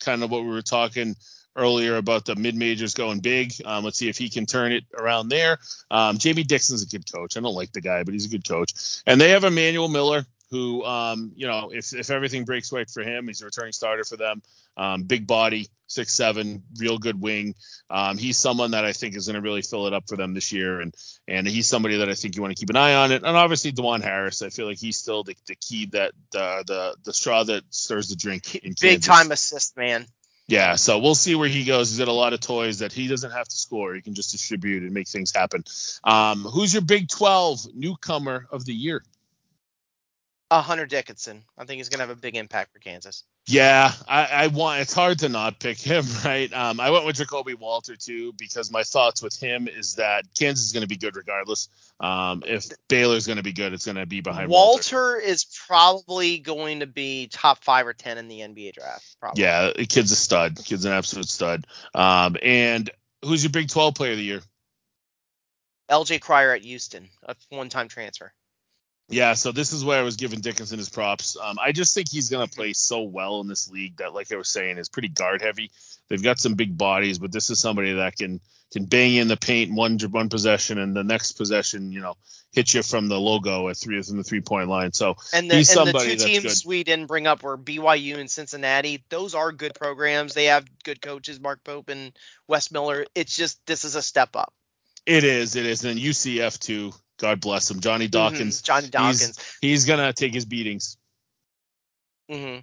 kind 0.00 0.22
of 0.22 0.30
what 0.30 0.42
we 0.42 0.48
were 0.48 0.62
talking 0.62 1.14
earlier 1.54 1.96
about 1.96 2.24
the 2.24 2.34
mid 2.36 2.54
majors 2.54 2.94
going 2.94 3.18
big. 3.20 3.52
Um, 3.64 3.84
let's 3.84 3.98
see 3.98 4.08
if 4.08 4.16
he 4.16 4.30
can 4.30 4.46
turn 4.46 4.72
it 4.72 4.84
around 4.96 5.28
there. 5.28 5.58
Um, 5.90 6.16
Jamie 6.16 6.44
Dixon's 6.44 6.82
a 6.82 6.86
good 6.86 7.10
coach. 7.12 7.36
I 7.36 7.40
don't 7.40 7.54
like 7.54 7.72
the 7.72 7.82
guy, 7.82 8.04
but 8.04 8.14
he's 8.14 8.26
a 8.26 8.30
good 8.30 8.48
coach. 8.48 8.72
And 9.06 9.20
they 9.20 9.30
have 9.30 9.44
Emmanuel 9.44 9.88
Miller, 9.88 10.24
who, 10.50 10.84
um, 10.84 11.32
you 11.36 11.46
know, 11.46 11.70
if, 11.72 11.92
if 11.92 12.10
everything 12.10 12.44
breaks 12.44 12.72
right 12.72 12.88
for 12.88 13.02
him, 13.02 13.26
he's 13.26 13.42
a 13.42 13.44
returning 13.44 13.72
starter 13.72 14.04
for 14.04 14.16
them. 14.16 14.42
Um, 14.76 15.02
big 15.02 15.26
body, 15.26 15.68
six 15.88 16.14
seven, 16.14 16.62
real 16.78 16.98
good 16.98 17.20
wing. 17.20 17.54
Um, 17.90 18.16
he's 18.16 18.38
someone 18.38 18.70
that 18.70 18.84
I 18.84 18.92
think 18.92 19.16
is 19.16 19.26
going 19.26 19.34
to 19.34 19.42
really 19.42 19.62
fill 19.62 19.86
it 19.88 19.92
up 19.92 20.08
for 20.08 20.16
them 20.16 20.34
this 20.34 20.52
year, 20.52 20.80
and 20.80 20.94
and 21.26 21.46
he's 21.46 21.66
somebody 21.66 21.98
that 21.98 22.08
I 22.08 22.14
think 22.14 22.36
you 22.36 22.42
want 22.42 22.56
to 22.56 22.60
keep 22.60 22.70
an 22.70 22.76
eye 22.76 22.94
on. 22.94 23.10
And, 23.10 23.24
and 23.24 23.36
obviously 23.36 23.72
Dajuan 23.72 24.02
Harris, 24.02 24.40
I 24.40 24.50
feel 24.50 24.66
like 24.66 24.78
he's 24.78 24.96
still 24.96 25.24
the, 25.24 25.36
the 25.46 25.56
key 25.56 25.86
that 25.86 26.12
the 26.30 26.64
the 26.66 26.96
the 27.04 27.12
straw 27.12 27.42
that 27.44 27.64
stirs 27.70 28.08
the 28.08 28.16
drink 28.16 28.54
in 28.54 28.74
Big 28.80 29.02
Kansas. 29.02 29.06
time 29.06 29.32
assist 29.32 29.76
man. 29.76 30.06
Yeah, 30.46 30.76
so 30.76 30.98
we'll 30.98 31.14
see 31.14 31.34
where 31.34 31.48
he 31.48 31.64
goes. 31.64 31.90
He's 31.90 31.98
got 31.98 32.08
a 32.08 32.12
lot 32.12 32.32
of 32.32 32.40
toys 32.40 32.78
that 32.78 32.90
he 32.90 33.06
doesn't 33.06 33.32
have 33.32 33.46
to 33.46 33.56
score. 33.56 33.94
He 33.94 34.00
can 34.00 34.14
just 34.14 34.32
distribute 34.32 34.82
and 34.82 34.92
make 34.92 35.06
things 35.06 35.30
happen. 35.30 35.62
Um, 36.04 36.40
who's 36.42 36.72
your 36.72 36.80
Big 36.80 37.08
12 37.08 37.74
newcomer 37.74 38.46
of 38.50 38.64
the 38.64 38.72
year? 38.72 39.02
Uh, 40.50 40.62
Hunter 40.62 40.86
Dickinson. 40.86 41.44
I 41.58 41.64
think 41.64 41.76
he's 41.76 41.90
going 41.90 41.98
to 41.98 42.06
have 42.06 42.16
a 42.16 42.18
big 42.18 42.34
impact 42.34 42.72
for 42.72 42.78
Kansas. 42.78 43.24
Yeah, 43.46 43.92
I, 44.06 44.24
I 44.24 44.46
want. 44.46 44.80
It's 44.80 44.94
hard 44.94 45.18
to 45.18 45.28
not 45.28 45.58
pick 45.58 45.78
him, 45.78 46.06
right? 46.24 46.50
Um, 46.52 46.80
I 46.80 46.90
went 46.90 47.04
with 47.04 47.16
Ja'Kobe 47.16 47.58
Walter 47.58 47.96
too 47.96 48.32
because 48.32 48.70
my 48.70 48.82
thoughts 48.82 49.22
with 49.22 49.38
him 49.38 49.68
is 49.68 49.96
that 49.96 50.24
Kansas 50.38 50.64
is 50.64 50.72
going 50.72 50.82
to 50.82 50.88
be 50.88 50.96
good 50.96 51.16
regardless. 51.16 51.68
Um, 52.00 52.42
if 52.46 52.66
Baylor's 52.88 53.26
going 53.26 53.36
to 53.36 53.42
be 53.42 53.52
good, 53.52 53.74
it's 53.74 53.84
going 53.84 53.96
to 53.96 54.06
be 54.06 54.22
behind 54.22 54.48
Walter. 54.48 54.96
Walter 54.96 55.20
is 55.20 55.44
probably 55.66 56.38
going 56.38 56.80
to 56.80 56.86
be 56.86 57.26
top 57.26 57.62
five 57.62 57.86
or 57.86 57.92
ten 57.92 58.16
in 58.16 58.28
the 58.28 58.40
NBA 58.40 58.72
draft. 58.72 59.16
Probably. 59.20 59.42
Yeah, 59.42 59.72
the 59.76 59.86
kid's 59.86 60.12
a 60.12 60.16
stud. 60.16 60.58
Kid's 60.64 60.86
an 60.86 60.92
absolute 60.92 61.28
stud. 61.28 61.66
Um, 61.94 62.36
and 62.42 62.90
who's 63.22 63.42
your 63.42 63.50
Big 63.50 63.68
12 63.68 63.94
player 63.94 64.12
of 64.12 64.18
the 64.18 64.24
year? 64.24 64.40
LJ 65.90 66.20
Cryer 66.20 66.52
at 66.52 66.62
Houston, 66.62 67.08
a 67.22 67.34
one-time 67.50 67.88
transfer. 67.88 68.32
Yeah, 69.10 69.32
so 69.34 69.52
this 69.52 69.72
is 69.72 69.84
where 69.84 69.98
I 69.98 70.02
was 70.02 70.16
giving 70.16 70.40
Dickinson 70.40 70.78
his 70.78 70.90
props. 70.90 71.36
Um, 71.42 71.58
I 71.58 71.72
just 71.72 71.94
think 71.94 72.10
he's 72.10 72.28
going 72.28 72.46
to 72.46 72.54
play 72.54 72.74
so 72.74 73.02
well 73.02 73.40
in 73.40 73.48
this 73.48 73.70
league 73.70 73.96
that, 73.98 74.12
like 74.12 74.30
I 74.32 74.36
was 74.36 74.50
saying, 74.50 74.76
is 74.76 74.90
pretty 74.90 75.08
guard 75.08 75.40
heavy. 75.40 75.70
They've 76.08 76.22
got 76.22 76.38
some 76.38 76.54
big 76.54 76.76
bodies, 76.76 77.18
but 77.18 77.32
this 77.32 77.48
is 77.48 77.58
somebody 77.58 77.94
that 77.94 78.16
can 78.16 78.40
can 78.70 78.84
bang 78.84 79.14
in 79.14 79.28
the 79.28 79.36
paint 79.36 79.72
one 79.72 79.98
one 80.10 80.28
possession 80.28 80.78
and 80.78 80.94
the 80.94 81.04
next 81.04 81.32
possession, 81.32 81.90
you 81.90 82.00
know, 82.00 82.16
hit 82.52 82.74
you 82.74 82.82
from 82.82 83.08
the 83.08 83.18
logo 83.18 83.68
at 83.68 83.78
three 83.78 84.00
from 84.02 84.18
the 84.18 84.24
three 84.24 84.42
point 84.42 84.68
line. 84.68 84.92
So 84.92 85.16
and 85.32 85.50
the, 85.50 85.56
he's 85.56 85.74
and 85.74 85.88
the 85.88 85.98
two 85.98 86.16
teams 86.16 86.62
good. 86.62 86.68
we 86.68 86.84
didn't 86.84 87.06
bring 87.06 87.26
up 87.26 87.42
were 87.42 87.56
BYU 87.56 88.18
and 88.18 88.30
Cincinnati. 88.30 89.02
Those 89.08 89.34
are 89.34 89.52
good 89.52 89.74
programs. 89.74 90.34
They 90.34 90.46
have 90.46 90.66
good 90.84 91.00
coaches, 91.00 91.40
Mark 91.40 91.64
Pope 91.64 91.88
and 91.88 92.12
Wes 92.46 92.70
Miller. 92.70 93.06
It's 93.14 93.34
just 93.34 93.64
this 93.66 93.84
is 93.84 93.94
a 93.94 94.02
step 94.02 94.36
up. 94.36 94.52
It 95.06 95.24
is, 95.24 95.56
it 95.56 95.64
is, 95.64 95.84
and 95.84 95.98
UCF 95.98 96.58
too. 96.58 96.92
God 97.18 97.40
bless 97.40 97.70
him, 97.70 97.80
Johnny 97.80 98.08
Dawkins. 98.08 98.62
Mhm, 98.62 98.64
Johnny 98.64 98.88
Dawkins. 98.88 99.36
He's, 99.38 99.56
he's 99.60 99.84
gonna 99.86 100.12
take 100.12 100.32
his 100.32 100.44
beatings. 100.44 100.96
hmm 102.30 102.58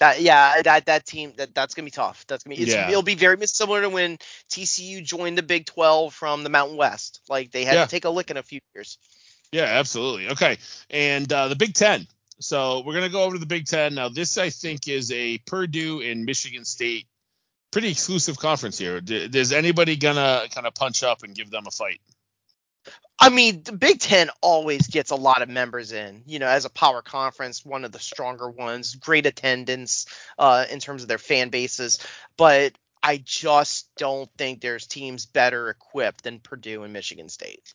That 0.00 0.20
yeah, 0.20 0.62
that 0.62 0.86
that 0.86 1.04
team 1.06 1.32
that 1.36 1.54
that's 1.54 1.74
gonna 1.74 1.84
be 1.86 1.90
tough. 1.90 2.24
That's 2.28 2.44
gonna 2.44 2.56
be 2.56 2.62
it's, 2.62 2.72
Yeah. 2.72 2.88
it'll 2.88 3.02
be 3.02 3.16
very 3.16 3.44
similar 3.46 3.82
to 3.82 3.88
when 3.88 4.18
TCU 4.50 5.02
joined 5.02 5.36
the 5.36 5.42
Big 5.42 5.66
12 5.66 6.14
from 6.14 6.44
the 6.44 6.50
Mountain 6.50 6.76
West. 6.76 7.20
Like 7.28 7.50
they 7.50 7.64
had 7.64 7.74
Yeah. 7.74 7.84
to 7.84 7.90
take 7.90 8.04
a 8.04 8.10
lick 8.10 8.30
in 8.30 8.36
a 8.36 8.42
few 8.42 8.60
years. 8.74 8.98
Yeah, 9.50 9.64
absolutely. 9.64 10.28
Okay, 10.30 10.58
and 10.90 11.30
uh, 11.32 11.48
the 11.48 11.56
Big 11.56 11.74
Ten. 11.74 12.06
So 12.40 12.82
we're 12.86 12.94
gonna 12.94 13.08
go 13.08 13.24
over 13.24 13.34
to 13.34 13.40
the 13.40 13.46
Big 13.46 13.66
Ten 13.66 13.94
now. 13.94 14.08
This 14.08 14.38
I 14.38 14.50
think 14.50 14.86
is 14.86 15.10
a 15.10 15.38
Purdue 15.38 16.02
and 16.02 16.24
Michigan 16.24 16.64
State 16.64 17.06
pretty 17.70 17.90
exclusive 17.90 18.38
conference 18.38 18.78
here. 18.78 19.00
D- 19.00 19.28
is 19.32 19.52
anybody 19.52 19.96
gonna 19.96 20.44
kind 20.54 20.66
of 20.66 20.74
punch 20.74 21.02
up 21.02 21.22
and 21.24 21.34
give 21.34 21.50
them 21.50 21.64
a 21.66 21.70
fight? 21.70 22.00
I 23.20 23.30
mean, 23.30 23.62
the 23.64 23.72
Big 23.72 23.98
Ten 24.00 24.30
always 24.40 24.86
gets 24.86 25.10
a 25.10 25.16
lot 25.16 25.42
of 25.42 25.48
members 25.48 25.92
in. 25.92 26.22
You 26.26 26.38
know, 26.38 26.46
as 26.46 26.64
a 26.64 26.70
power 26.70 27.02
conference, 27.02 27.64
one 27.64 27.84
of 27.84 27.92
the 27.92 27.98
stronger 27.98 28.48
ones, 28.48 28.94
great 28.94 29.26
attendance 29.26 30.06
uh, 30.38 30.66
in 30.70 30.78
terms 30.78 31.02
of 31.02 31.08
their 31.08 31.18
fan 31.18 31.48
bases. 31.48 31.98
But 32.36 32.74
I 33.02 33.20
just 33.24 33.88
don't 33.96 34.30
think 34.36 34.60
there's 34.60 34.86
teams 34.86 35.26
better 35.26 35.68
equipped 35.68 36.24
than 36.24 36.40
Purdue 36.40 36.84
and 36.84 36.92
Michigan 36.92 37.28
State. 37.28 37.74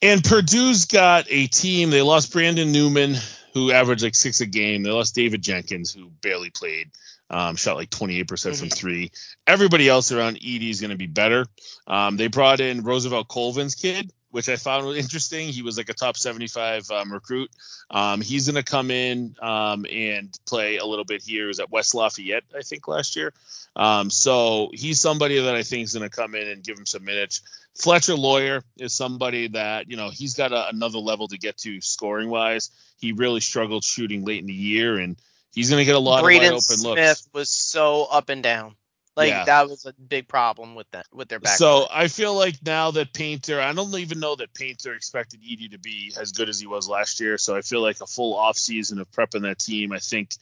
And 0.00 0.22
Purdue's 0.22 0.86
got 0.86 1.26
a 1.28 1.46
team. 1.46 1.90
They 1.90 2.02
lost 2.02 2.32
Brandon 2.32 2.72
Newman, 2.72 3.16
who 3.54 3.70
averaged 3.70 4.02
like 4.02 4.14
six 4.14 4.40
a 4.40 4.46
game. 4.46 4.82
They 4.82 4.90
lost 4.90 5.14
David 5.14 5.42
Jenkins, 5.42 5.92
who 5.92 6.10
barely 6.22 6.50
played, 6.50 6.90
um, 7.30 7.56
shot 7.56 7.76
like 7.76 7.90
28% 7.90 8.58
from 8.58 8.68
three. 8.68 9.12
Everybody 9.46 9.88
else 9.88 10.10
around 10.10 10.36
Edie 10.36 10.70
is 10.70 10.80
going 10.80 10.90
to 10.90 10.96
be 10.96 11.06
better. 11.06 11.46
Um, 11.86 12.16
they 12.16 12.26
brought 12.26 12.60
in 12.60 12.82
Roosevelt 12.82 13.28
Colvin's 13.28 13.76
kid, 13.76 14.12
which 14.32 14.48
I 14.48 14.56
found 14.56 14.96
interesting. 14.96 15.48
He 15.48 15.62
was 15.62 15.76
like 15.76 15.90
a 15.90 15.94
top 15.94 16.16
75 16.16 16.90
um, 16.90 17.12
recruit. 17.12 17.50
Um, 17.90 18.20
he's 18.20 18.48
going 18.48 18.62
to 18.62 18.68
come 18.68 18.90
in 18.90 19.36
um, 19.40 19.86
and 19.90 20.36
play 20.46 20.78
a 20.78 20.84
little 20.84 21.04
bit 21.04 21.22
here. 21.22 21.42
He 21.42 21.48
was 21.48 21.60
at 21.60 21.70
West 21.70 21.94
Lafayette, 21.94 22.44
I 22.56 22.62
think, 22.62 22.88
last 22.88 23.14
year. 23.14 23.32
Um, 23.76 24.10
so 24.10 24.70
he's 24.72 25.00
somebody 25.00 25.38
that 25.38 25.54
I 25.54 25.62
think 25.62 25.84
is 25.84 25.94
going 25.94 26.08
to 26.08 26.14
come 26.14 26.34
in 26.34 26.48
and 26.48 26.64
give 26.64 26.76
him 26.76 26.86
some 26.86 27.04
minutes. 27.04 27.42
Fletcher 27.74 28.14
Loyer 28.14 28.62
is 28.78 28.92
somebody 28.92 29.48
that 29.48 29.88
you 29.88 29.96
know 29.96 30.10
he's 30.10 30.34
got 30.34 30.52
a, 30.52 30.68
another 30.68 30.98
level 30.98 31.28
to 31.28 31.38
get 31.38 31.58
to 31.58 31.80
scoring 31.80 32.28
wise. 32.28 32.70
He 32.98 33.12
really 33.12 33.40
struggled 33.40 33.84
shooting 33.84 34.24
late 34.24 34.40
in 34.40 34.46
the 34.46 34.52
year, 34.52 34.98
and 34.98 35.16
he's 35.54 35.70
going 35.70 35.80
to 35.80 35.86
get 35.86 35.94
a 35.94 35.98
lot 35.98 36.22
Braden 36.22 36.44
of 36.44 36.52
wide 36.52 36.52
open 36.52 36.60
Smith 36.60 36.84
looks. 36.84 37.00
Smith 37.00 37.28
was 37.32 37.50
so 37.50 38.04
up 38.10 38.28
and 38.28 38.42
down. 38.42 38.76
Like 39.16 39.28
Yeah. 39.28 39.44
that 39.44 39.68
was 39.68 39.84
a 39.84 39.92
big 39.92 40.26
problem 40.26 40.74
with 40.74 40.90
that 40.92 41.06
with 41.12 41.28
their 41.28 41.40
back. 41.40 41.58
So 41.58 41.86
I 41.90 42.08
feel 42.08 42.34
like 42.34 42.56
now 42.64 42.90
that 42.92 43.12
Painter, 43.12 43.60
I 43.60 43.72
don't 43.72 43.94
even 43.94 44.20
know 44.20 44.36
that 44.36 44.54
Painter 44.54 44.94
expected 44.94 45.42
Edey 45.42 45.70
to 45.72 45.78
be 45.78 46.12
as 46.18 46.32
good 46.32 46.48
as 46.48 46.58
he 46.58 46.66
was 46.66 46.88
last 46.88 47.20
year. 47.20 47.36
So 47.36 47.54
I 47.54 47.60
feel 47.60 47.82
like 47.82 48.00
a 48.00 48.06
full 48.06 48.34
off 48.34 48.56
season 48.56 48.98
of 48.98 49.10
prepping 49.10 49.42
that 49.42 49.58
team. 49.58 49.92
I 49.92 49.98
think 49.98 50.34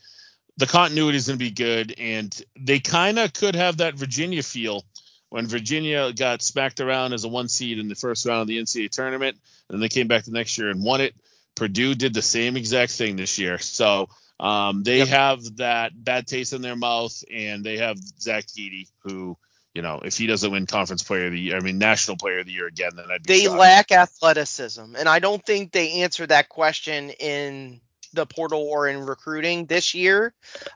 the 0.57 0.67
continuity 0.67 1.17
is 1.17 1.27
going 1.27 1.39
to 1.39 1.45
be 1.45 1.51
good, 1.51 1.95
and 1.99 2.45
they 2.59 2.79
kind 2.81 3.19
of 3.19 3.33
could 3.33 3.55
have 3.55 3.79
that 3.79 3.95
Virginia 3.95 4.43
feel 4.43 4.85
when 5.31 5.47
Virginia 5.47 6.13
got 6.13 6.43
smacked 6.43 6.81
around 6.81 7.13
as 7.13 7.25
a 7.25 7.29
one 7.29 7.49
seed 7.49 7.79
in 7.79 7.89
the 7.89 7.95
first 7.95 8.27
round 8.27 8.43
of 8.43 8.47
the 8.49 8.59
NCAA 8.59 8.91
tournament, 8.91 9.37
and 9.69 9.77
then 9.77 9.81
they 9.81 9.89
came 9.89 10.07
back 10.07 10.25
the 10.25 10.33
next 10.33 10.59
year 10.59 10.69
and 10.69 10.83
won 10.83 11.01
it. 11.01 11.15
Purdue 11.55 11.95
did 11.95 12.15
the 12.15 12.23
same 12.23 12.57
exact 12.57 12.93
thing 12.93 13.17
this 13.17 13.39
year. 13.39 13.59
So 13.59 14.09
um, 14.41 14.83
they 14.83 15.01
Yep. 15.01 15.09
have 15.09 15.57
that 15.59 15.93
bad 15.95 16.27
taste 16.27 16.53
in 16.55 16.63
their 16.63 16.77
mouth, 16.77 17.23
and 17.33 17.63
they 17.65 17.79
have 17.79 17.99
Zach 18.21 18.47
Edey, 18.59 18.89
who, 19.05 19.37
you 19.75 19.83
know, 19.83 20.01
if 20.05 20.17
he 20.19 20.27
doesn't 20.27 20.51
win 20.51 20.67
Conference 20.67 21.03
Player 21.03 21.27
of 21.27 21.33
the 21.33 21.41
Year, 21.41 21.57
I 21.57 21.61
mean 21.61 21.79
National 21.79 22.17
Player 22.17 22.41
of 22.41 22.47
the 22.47 22.53
Year 22.53 22.67
again, 22.67 22.93
then 22.97 23.07
I'd 23.11 23.23
be 23.23 23.29
they 23.29 23.45
shocked. 23.45 23.59
lack 23.59 23.93
athleticism, 23.93 24.97
and 24.99 25.09
I 25.09 25.19
don't 25.21 25.45
think 25.45 25.73
they 25.73 26.03
answered 26.03 26.31
that 26.31 26.49
question 26.49 27.11
in 27.11 27.81
the 28.15 28.27
portal 28.27 28.63
or 28.69 28.89
in 28.89 29.01
recruiting 29.07 29.67
this 29.67 29.95
year. 29.95 30.35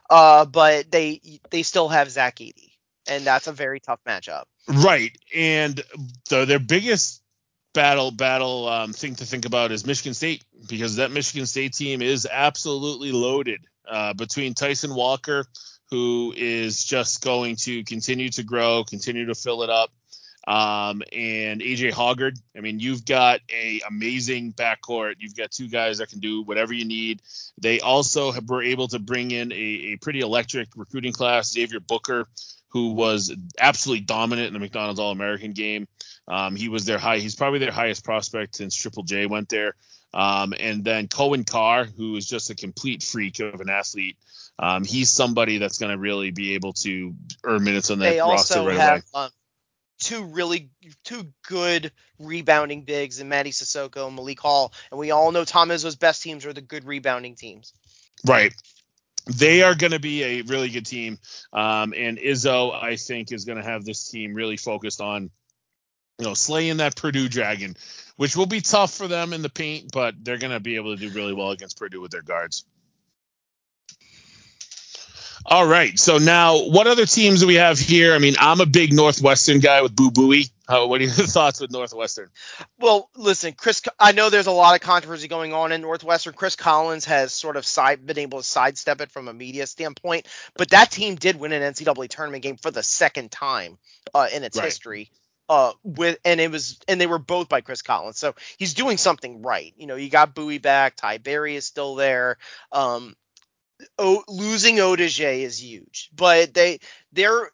Uh, 0.09 0.45
but 0.45 0.91
they 0.91 1.41
they 1.49 1.63
still 1.63 1.89
have 1.89 2.09
Zach 2.11 2.37
Edey, 2.37 2.71
and 3.07 3.25
that's 3.25 3.47
a 3.47 3.51
very 3.51 3.79
tough 3.81 3.99
matchup. 4.07 4.43
Right, 4.69 5.17
and 5.35 5.81
the, 6.29 6.45
their 6.45 6.59
biggest 6.59 7.21
battle 7.75 8.09
battle 8.09 8.67
um, 8.67 8.93
thing 8.93 9.13
to 9.15 9.25
think 9.25 9.45
about 9.45 9.71
is 9.71 9.85
Michigan 9.85 10.15
State 10.15 10.43
because 10.67 10.95
that 10.95 11.11
Michigan 11.11 11.45
State 11.45 11.73
team 11.73 12.01
is 12.01 12.27
absolutely 12.29 13.11
loaded 13.11 13.59
uh, 13.87 14.13
between 14.13 14.55
Tyson 14.55 14.95
Walker, 14.95 15.45
who 15.91 16.33
is 16.35 16.83
just 16.83 17.23
going 17.23 17.57
to 17.57 17.83
continue 17.83 18.29
to 18.29 18.43
grow, 18.43 18.83
continue 18.83 19.25
to 19.27 19.35
fill 19.35 19.61
it 19.61 19.69
up, 19.69 19.91
um, 20.47 21.03
and 21.11 21.61
AJ 21.61 21.91
Hoggard. 21.91 22.39
I 22.57 22.61
mean, 22.61 22.79
you've 22.79 23.05
got 23.05 23.41
a 23.53 23.81
amazing 23.87 24.53
backcourt. 24.53 25.15
You've 25.19 25.35
got 25.35 25.51
two 25.51 25.67
guys 25.67 25.99
that 25.99 26.09
can 26.09 26.19
do 26.19 26.41
whatever 26.41 26.73
you 26.73 26.85
need. 26.85 27.21
They 27.59 27.81
also 27.81 28.31
have, 28.31 28.49
were 28.49 28.63
able 28.63 28.87
to 28.87 28.99
bring 28.99 29.31
in 29.31 29.51
a, 29.51 29.55
a 29.55 29.95
pretty 29.97 30.21
electric 30.21 30.69
recruiting 30.75 31.13
class, 31.13 31.51
Xavier 31.51 31.81
Booker 31.81 32.25
who 32.75 32.91
was 32.91 33.33
absolutely 33.57 34.03
dominant 34.03 34.47
in 34.47 34.53
the 34.53 34.59
McDonald's 34.59 34.99
All 34.99 35.11
American 35.11 35.53
game. 35.53 35.87
Um, 36.27 36.55
he 36.55 36.69
was 36.69 36.85
their 36.85 36.97
high. 36.97 37.19
He's 37.19 37.35
probably 37.35 37.59
their 37.59 37.71
highest 37.71 38.03
prospect 38.03 38.55
since 38.55 38.75
Triple 38.75 39.03
J 39.03 39.25
went 39.25 39.49
there. 39.49 39.75
Um, 40.13 40.53
and 40.59 40.83
then 40.83 41.07
Coen 41.07 41.45
Carr, 41.45 41.85
who 41.85 42.15
is 42.15 42.25
just 42.25 42.49
a 42.49 42.55
complete 42.55 43.03
freak 43.03 43.39
of 43.39 43.59
an 43.59 43.69
athlete. 43.69 44.17
Um, 44.57 44.85
he's 44.85 45.09
somebody 45.09 45.57
that's 45.57 45.77
going 45.77 45.91
to 45.91 45.97
really 45.97 46.31
be 46.31 46.55
able 46.55 46.73
to 46.73 47.13
earn 47.43 47.63
minutes 47.63 47.91
on 47.91 47.99
that 47.99 48.11
They 48.11 48.19
roster 48.19 48.59
also 48.59 48.67
right 48.67 48.77
have 48.77 49.03
away. 49.13 49.25
um, 49.25 49.29
two 49.99 50.23
really 50.23 50.69
two 51.03 51.33
good 51.47 51.91
rebounding 52.19 52.83
bigs 52.83 53.19
in 53.19 53.29
Mady 53.29 53.49
Sissoko 53.49 54.07
and 54.07 54.15
Malik 54.15 54.39
Hall, 54.39 54.73
and 54.91 54.99
we 54.99 55.11
all 55.11 55.31
know 55.31 55.43
Tom 55.43 55.69
Izzo's 55.69 55.97
best 55.97 56.23
teams 56.23 56.45
are 56.45 56.53
the 56.53 56.61
good 56.61 56.85
rebounding 56.85 57.35
teams. 57.35 57.73
Right. 58.25 58.53
They 59.27 59.63
are 59.63 59.75
going 59.75 59.91
to 59.91 59.99
be 59.99 60.23
a 60.23 60.41
really 60.43 60.69
good 60.69 60.85
team. 60.85 61.17
Um, 61.51 61.93
and 61.97 62.17
Izzo, 62.17 62.73
I 62.73 62.95
think, 62.95 63.31
is 63.31 63.43
going 63.43 63.57
to 63.57 63.63
have 63.63 63.83
this 63.83 64.09
team 64.09 64.33
really 64.33 64.55
focused 64.55 65.01
on, 65.01 65.31
you 66.19 66.25
know, 66.25 66.33
slaying 66.33 66.77
that 66.77 66.95
Purdue 66.95 67.27
Dragon, 67.27 67.75
which 68.15 68.35
will 68.35 68.45
be 68.45 68.61
tough 68.61 68.93
for 68.93 69.07
them 69.07 69.33
in 69.33 69.41
the 69.41 69.49
paint, 69.49 69.91
but 69.91 70.15
they're 70.23 70.37
going 70.37 70.53
to 70.53 70.59
be 70.59 70.77
able 70.77 70.95
to 70.95 70.99
do 70.99 71.09
really 71.09 71.33
well 71.33 71.51
against 71.51 71.77
Purdue 71.77 72.01
with 72.01 72.11
their 72.11 72.21
guards. 72.21 72.65
All 75.47 75.67
right. 75.67 75.97
So 75.99 76.17
now, 76.17 76.57
what 76.69 76.87
other 76.87 77.05
teams 77.05 77.41
do 77.41 77.47
we 77.47 77.55
have 77.55 77.77
here? 77.77 78.15
I 78.15 78.17
mean, 78.17 78.33
I'm 78.39 78.61
a 78.61 78.65
big 78.65 78.93
Northwestern 78.93 79.59
guy 79.59 79.83
with 79.83 79.95
Boo 79.95 80.09
Buie. 80.09 80.49
How, 80.67 80.87
what 80.87 81.01
are 81.01 81.03
your 81.03 81.13
thoughts 81.13 81.61
with 81.61 81.71
Northwestern? 81.71 82.29
Well, 82.79 83.11
listen, 83.15 83.53
Chris. 83.53 83.83
I 83.99 84.13
know 84.13 84.31
there's 84.31 84.47
a 84.47 84.51
lot 84.51 84.73
of 84.73 84.81
controversy 84.81 85.27
going 85.27 85.53
on 85.53 85.71
in 85.71 85.81
Northwestern. 85.81 86.33
Chris 86.33 86.55
Collins 86.55 87.05
has 87.05 87.31
sort 87.31 87.57
of 87.57 87.65
side 87.65 88.03
been 88.07 88.17
able 88.17 88.39
to 88.39 88.43
sidestep 88.43 89.01
it 89.01 89.11
from 89.11 89.27
a 89.27 89.33
media 89.33 89.67
standpoint, 89.67 90.27
but 90.55 90.71
that 90.71 90.89
team 90.89 91.13
did 91.13 91.39
win 91.39 91.51
an 91.51 91.61
NCAA 91.61 92.09
tournament 92.09 92.41
game 92.41 92.57
for 92.57 92.71
the 92.71 92.81
second 92.81 93.29
time 93.29 93.77
uh, 94.15 94.27
in 94.33 94.43
its 94.43 94.57
Right. 94.57 94.65
history. 94.65 95.11
Uh, 95.47 95.73
with 95.83 96.17
and 96.25 96.41
it 96.41 96.49
was 96.49 96.79
and 96.87 96.99
they 96.99 97.05
were 97.05 97.19
both 97.19 97.49
by 97.49 97.61
Chris 97.61 97.83
Collins, 97.83 98.17
so 98.17 98.33
he's 98.57 98.73
doing 98.73 98.97
something 98.97 99.43
right. 99.43 99.73
You 99.77 99.85
know, 99.85 99.95
you 99.95 100.09
got 100.09 100.33
Buie 100.33 100.57
back, 100.61 100.95
Ty 100.95 101.19
Berry 101.19 101.55
is 101.55 101.67
still 101.67 101.93
there. 101.95 102.37
Um, 102.71 103.15
o- 103.97 104.23
losing 104.27 104.77
Audige 104.77 105.41
is 105.43 105.61
huge, 105.61 106.09
but 106.15 106.53
they 106.53 106.79
they're 107.11 107.51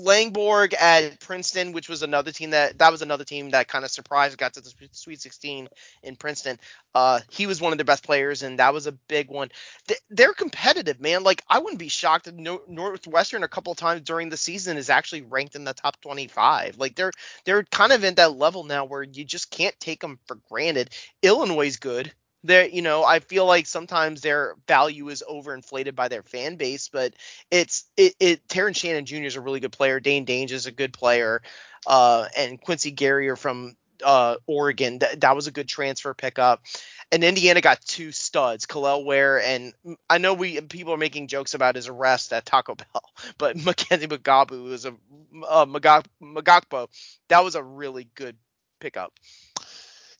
Langborg 0.00 0.74
at 0.80 1.20
Princeton, 1.20 1.72
which 1.72 1.88
was 1.88 2.02
another 2.02 2.32
team 2.32 2.50
that 2.50 2.78
that 2.78 2.92
was 2.92 3.02
another 3.02 3.24
team 3.24 3.50
that 3.50 3.68
kind 3.68 3.84
of 3.84 3.90
surprised, 3.90 4.38
got 4.38 4.54
to 4.54 4.60
the 4.60 4.72
Sweet 4.92 5.20
16 5.20 5.68
in 6.02 6.16
Princeton. 6.16 6.58
Uh, 6.94 7.20
he 7.30 7.46
was 7.46 7.60
one 7.60 7.72
of 7.72 7.78
their 7.78 7.84
best 7.84 8.04
players, 8.04 8.42
and 8.42 8.58
that 8.58 8.74
was 8.74 8.86
a 8.86 8.92
big 8.92 9.30
one. 9.30 9.50
Th- 9.86 10.00
they're 10.10 10.34
competitive, 10.34 11.00
man. 11.00 11.22
Like 11.22 11.42
I 11.48 11.58
wouldn't 11.58 11.78
be 11.78 11.88
shocked 11.88 12.26
if 12.26 12.34
no- 12.34 12.62
Northwestern 12.68 13.42
a 13.44 13.48
couple 13.48 13.74
times 13.74 14.02
during 14.02 14.28
the 14.28 14.36
season 14.36 14.76
is 14.76 14.90
actually 14.90 15.22
ranked 15.22 15.54
in 15.54 15.64
the 15.64 15.74
top 15.74 16.00
25. 16.00 16.78
Like 16.78 16.96
they're 16.96 17.12
they're 17.44 17.64
kind 17.64 17.92
of 17.92 18.04
in 18.04 18.14
that 18.16 18.36
level 18.36 18.64
now 18.64 18.84
where 18.84 19.02
you 19.02 19.24
just 19.24 19.50
can't 19.50 19.78
take 19.80 20.00
them 20.00 20.18
for 20.26 20.36
granted. 20.50 20.90
Illinois 21.22 21.66
is 21.66 21.76
good 21.76 22.12
they're 22.44 22.66
you 22.68 22.82
know 22.82 23.04
i 23.04 23.20
feel 23.20 23.46
like 23.46 23.66
sometimes 23.66 24.20
their 24.20 24.54
value 24.66 25.08
is 25.08 25.22
overinflated 25.28 25.94
by 25.94 26.08
their 26.08 26.22
fan 26.22 26.56
base 26.56 26.88
but 26.88 27.14
it's 27.50 27.84
it, 27.96 28.14
it 28.20 28.48
terrence 28.48 28.78
shannon 28.78 29.04
jr 29.04 29.16
is 29.16 29.36
a 29.36 29.40
really 29.40 29.60
good 29.60 29.72
player 29.72 30.00
Dain 30.00 30.26
Dainja 30.26 30.52
is 30.52 30.66
a 30.66 30.72
good 30.72 30.92
player 30.92 31.42
uh 31.86 32.26
and 32.36 32.60
quincy 32.60 32.94
are 33.00 33.36
from 33.36 33.76
uh 34.04 34.36
oregon 34.46 34.98
that, 35.00 35.20
that 35.20 35.36
was 35.36 35.46
a 35.46 35.52
good 35.52 35.68
transfer 35.68 36.14
pickup 36.14 36.62
and 37.12 37.24
Indiana 37.24 37.60
got 37.60 37.80
two 37.80 38.12
studs, 38.12 38.66
Kel'el 38.66 39.04
Ware 39.04 39.40
and 39.40 39.74
I 40.08 40.18
know 40.18 40.34
we 40.34 40.60
people 40.60 40.94
are 40.94 40.98
making 40.98 41.26
jokes 41.26 41.54
about 41.54 41.74
his 41.74 41.88
arrest 41.88 42.32
at 42.32 42.46
Taco 42.46 42.74
Bell, 42.76 43.02
but 43.38 43.56
Mackenzie 43.56 44.06
Mugabo 44.06 44.62
was 44.62 44.84
a 44.84 44.94
uh, 45.48 45.66
Magakpo. 45.66 46.88
That 47.28 47.44
was 47.44 47.54
a 47.54 47.62
really 47.62 48.08
good 48.14 48.36
pickup. 48.80 49.12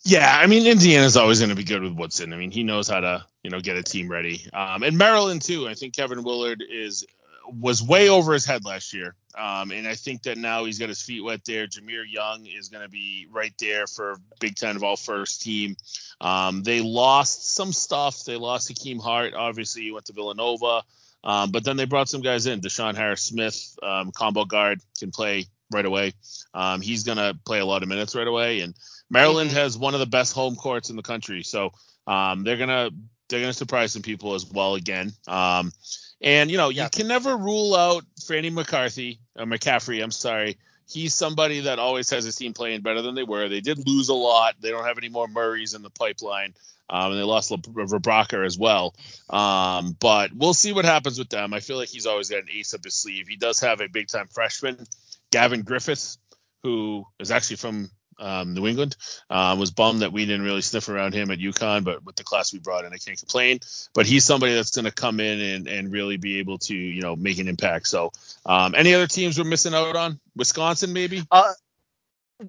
Yeah, 0.02 0.34
I 0.38 0.46
mean 0.46 0.66
Indiana's 0.66 1.16
always 1.16 1.40
going 1.40 1.50
to 1.50 1.56
be 1.56 1.64
good 1.64 1.82
with 1.82 1.92
Woodson. 1.92 2.32
I 2.32 2.36
mean 2.36 2.50
he 2.50 2.62
knows 2.62 2.88
how 2.88 3.00
to 3.00 3.24
you 3.42 3.50
know 3.50 3.60
get 3.60 3.76
a 3.76 3.82
team 3.82 4.10
ready. 4.10 4.46
Um, 4.52 4.82
and 4.82 4.96
Maryland 4.96 5.42
too. 5.42 5.68
I 5.68 5.74
think 5.74 5.94
Kevin 5.94 6.22
Willard 6.22 6.62
is 6.68 7.04
was 7.52 7.82
way 7.82 8.08
over 8.08 8.32
his 8.32 8.44
head 8.44 8.64
last 8.64 8.92
year. 8.92 9.14
Um, 9.36 9.70
and 9.70 9.86
I 9.86 9.94
think 9.94 10.22
that 10.22 10.38
now 10.38 10.64
he's 10.64 10.78
got 10.78 10.88
his 10.88 11.02
feet 11.02 11.22
wet 11.22 11.44
there. 11.44 11.66
Jahmir 11.66 12.04
Young 12.08 12.46
is 12.46 12.68
going 12.68 12.82
to 12.82 12.88
be 12.88 13.26
right 13.30 13.52
there 13.58 13.86
for 13.86 14.16
Big 14.40 14.56
Ten 14.56 14.76
of 14.76 14.84
all 14.84 14.96
first 14.96 15.42
team. 15.42 15.76
Um, 16.20 16.62
they 16.62 16.80
lost 16.80 17.54
some 17.54 17.72
stuff. 17.72 18.24
They 18.24 18.36
lost 18.36 18.68
Hakim 18.68 18.98
Hart. 18.98 19.34
Obviously, 19.34 19.82
he 19.82 19.92
went 19.92 20.06
to 20.06 20.12
Villanova. 20.12 20.82
Um, 21.22 21.50
but 21.50 21.64
then 21.64 21.76
they 21.76 21.84
brought 21.84 22.08
some 22.08 22.22
guys 22.22 22.46
in. 22.46 22.60
DeShawn 22.60 22.96
Harris 22.96 23.22
Smith, 23.22 23.76
um, 23.82 24.10
combo 24.10 24.44
guard, 24.44 24.80
can 24.98 25.10
play 25.10 25.46
right 25.70 25.84
away. 25.84 26.12
Um, 26.54 26.80
he's 26.80 27.04
going 27.04 27.18
to 27.18 27.38
play 27.44 27.60
a 27.60 27.66
lot 27.66 27.82
of 27.82 27.88
minutes 27.88 28.14
right 28.14 28.26
away. 28.26 28.60
And 28.60 28.74
Maryland 29.10 29.50
mm-hmm. 29.50 29.58
has 29.58 29.76
one 29.76 29.94
of 29.94 30.00
the 30.00 30.06
best 30.06 30.32
home 30.32 30.56
courts 30.56 30.90
in 30.90 30.96
the 30.96 31.02
country. 31.02 31.42
So 31.42 31.72
um, 32.06 32.44
they're 32.44 32.56
going 32.56 32.68
to 32.68 32.92
they're 33.28 33.46
to 33.46 33.52
surprise 33.52 33.92
some 33.92 34.02
people 34.02 34.34
as 34.34 34.44
well 34.44 34.74
again. 34.74 35.12
Um, 35.26 35.72
and 36.20 36.50
you 36.50 36.56
know, 36.56 36.68
you 36.68 36.86
can 36.90 37.08
never 37.08 37.36
rule 37.36 37.74
out 37.74 38.04
Franny 38.20 38.52
McCarthy, 38.52 39.20
or 39.36 39.42
uh, 39.42 39.46
McCaffery. 39.46 40.02
I'm 40.02 40.10
sorry. 40.10 40.58
He's 40.86 41.14
somebody 41.14 41.60
that 41.60 41.78
always 41.78 42.10
has 42.10 42.24
his 42.24 42.34
team 42.34 42.52
playing 42.52 42.80
better 42.82 43.00
than 43.00 43.14
they 43.14 43.22
were. 43.22 43.48
They 43.48 43.60
did 43.60 43.86
lose 43.86 44.08
a 44.08 44.14
lot. 44.14 44.56
They 44.60 44.70
don't 44.70 44.84
have 44.84 44.98
any 44.98 45.08
more 45.08 45.28
Murrays 45.28 45.74
in 45.74 45.82
the 45.82 45.90
pipeline. 45.90 46.54
Um, 46.90 47.12
and 47.12 47.20
they 47.20 47.24
lost 47.24 47.52
Rebraca 47.52 48.44
as 48.44 48.58
well. 48.58 48.96
Um, 49.30 49.96
but 50.00 50.32
we'll 50.34 50.54
see 50.54 50.72
what 50.72 50.84
happens 50.84 51.20
with 51.20 51.28
them. 51.28 51.54
I 51.54 51.60
feel 51.60 51.76
like 51.76 51.88
he's 51.88 52.06
always 52.06 52.28
got 52.28 52.40
an 52.40 52.48
ace 52.52 52.74
up 52.74 52.82
his 52.82 52.94
sleeve. 52.94 53.28
He 53.28 53.36
does 53.36 53.60
have 53.60 53.80
a 53.80 53.88
big 53.88 54.08
time 54.08 54.26
freshman, 54.26 54.84
Gavin 55.30 55.62
Griffith, 55.62 56.16
who 56.64 57.04
is 57.20 57.30
actually 57.30 57.56
from 57.56 57.88
um, 58.20 58.54
New 58.54 58.66
England. 58.66 58.96
Um, 59.28 59.58
was 59.58 59.70
bummed 59.70 60.00
that 60.02 60.12
we 60.12 60.26
didn't 60.26 60.42
really 60.42 60.60
sniff 60.60 60.88
around 60.88 61.14
him 61.14 61.30
at 61.30 61.38
UConn, 61.38 61.84
but 61.84 62.04
with 62.04 62.16
the 62.16 62.24
class 62.24 62.52
we 62.52 62.58
brought 62.58 62.84
in, 62.84 62.92
I 62.92 62.96
can't 62.96 63.18
complain. 63.18 63.60
But 63.94 64.06
he's 64.06 64.24
somebody 64.24 64.54
that's 64.54 64.70
going 64.70 64.84
to 64.84 64.92
come 64.92 65.20
in 65.20 65.40
and, 65.40 65.68
and 65.68 65.92
really 65.92 66.16
be 66.16 66.38
able 66.38 66.58
to, 66.58 66.74
you 66.74 67.02
know, 67.02 67.16
make 67.16 67.38
an 67.38 67.48
impact. 67.48 67.88
So, 67.88 68.12
um, 68.46 68.74
any 68.74 68.94
other 68.94 69.06
teams 69.06 69.38
we're 69.38 69.44
missing 69.44 69.74
out 69.74 69.96
on? 69.96 70.20
Wisconsin, 70.36 70.92
maybe? 70.92 71.22
Uh, 71.30 71.52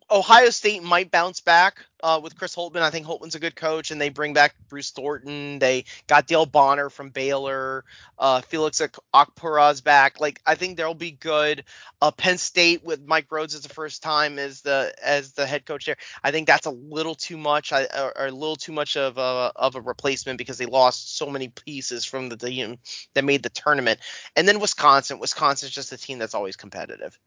Ohio 0.10 0.50
State 0.50 0.84
might 0.84 1.12
bounce 1.12 1.42
back 1.42 1.86
uh, 2.04 2.20
with 2.22 2.38
Chris 2.38 2.56
Holtmann. 2.56 2.82
I 2.82 2.90
think 2.90 3.06
Holtmann's 3.06 3.36
a 3.36 3.40
good 3.40 3.56
coach, 3.56 3.92
and 3.92 4.00
they 4.00 4.10
bring 4.10 4.34
back 4.34 4.56
Bruce 4.70 4.92
Thornton. 4.92 5.60
They 5.60 5.86
got 6.08 6.28
Dale 6.28 6.46
Bonner 6.46 6.90
from 6.90 7.10
Baylor. 7.10 7.84
Uh, 8.18 8.42
Felix 8.42 8.82
Okpara's 9.14 9.82
back. 9.82 10.20
Like 10.20 10.42
I 10.46 10.56
think 10.56 10.78
they'll 10.78 10.94
be 10.94 11.12
good. 11.12 11.64
Uh, 12.02 12.12
Penn 12.12 12.38
State 12.38 12.84
with 12.84 13.06
Mike 13.06 13.30
Rhoades 13.30 13.56
as 13.56 13.62
the 13.62 13.70
first 13.70 14.04
time 14.04 14.40
as 14.40 14.62
the 14.62 14.94
as 15.04 15.34
the 15.34 15.46
head 15.46 15.66
coach 15.66 15.86
there. 15.86 15.98
I 16.24 16.32
think 16.32 16.48
that's 16.48 16.66
a 16.66 16.72
little 16.72 17.16
too 17.16 17.38
much. 17.38 17.72
I, 17.74 17.86
or 17.86 18.28
a 18.28 18.32
little 18.32 18.56
too 18.56 18.72
much 18.72 18.98
of 18.98 19.18
a 19.18 19.52
of 19.56 19.76
a 19.76 19.82
replacement 19.82 20.38
because 20.38 20.58
they 20.58 20.66
lost 20.66 21.18
so 21.18 21.30
many 21.30 21.50
pieces 21.50 22.06
from 22.06 22.30
the 22.30 22.38
team 22.38 22.78
that 23.14 23.24
made 23.24 23.44
the 23.44 23.50
tournament. 23.50 24.00
And 24.36 24.48
then 24.48 24.60
Wisconsin. 24.60 25.20
Wisconsin's 25.20 25.72
just 25.72 25.92
a 25.92 25.98
team 25.98 26.20
that's 26.20 26.36
always 26.36 26.56
competitive. 26.56 27.18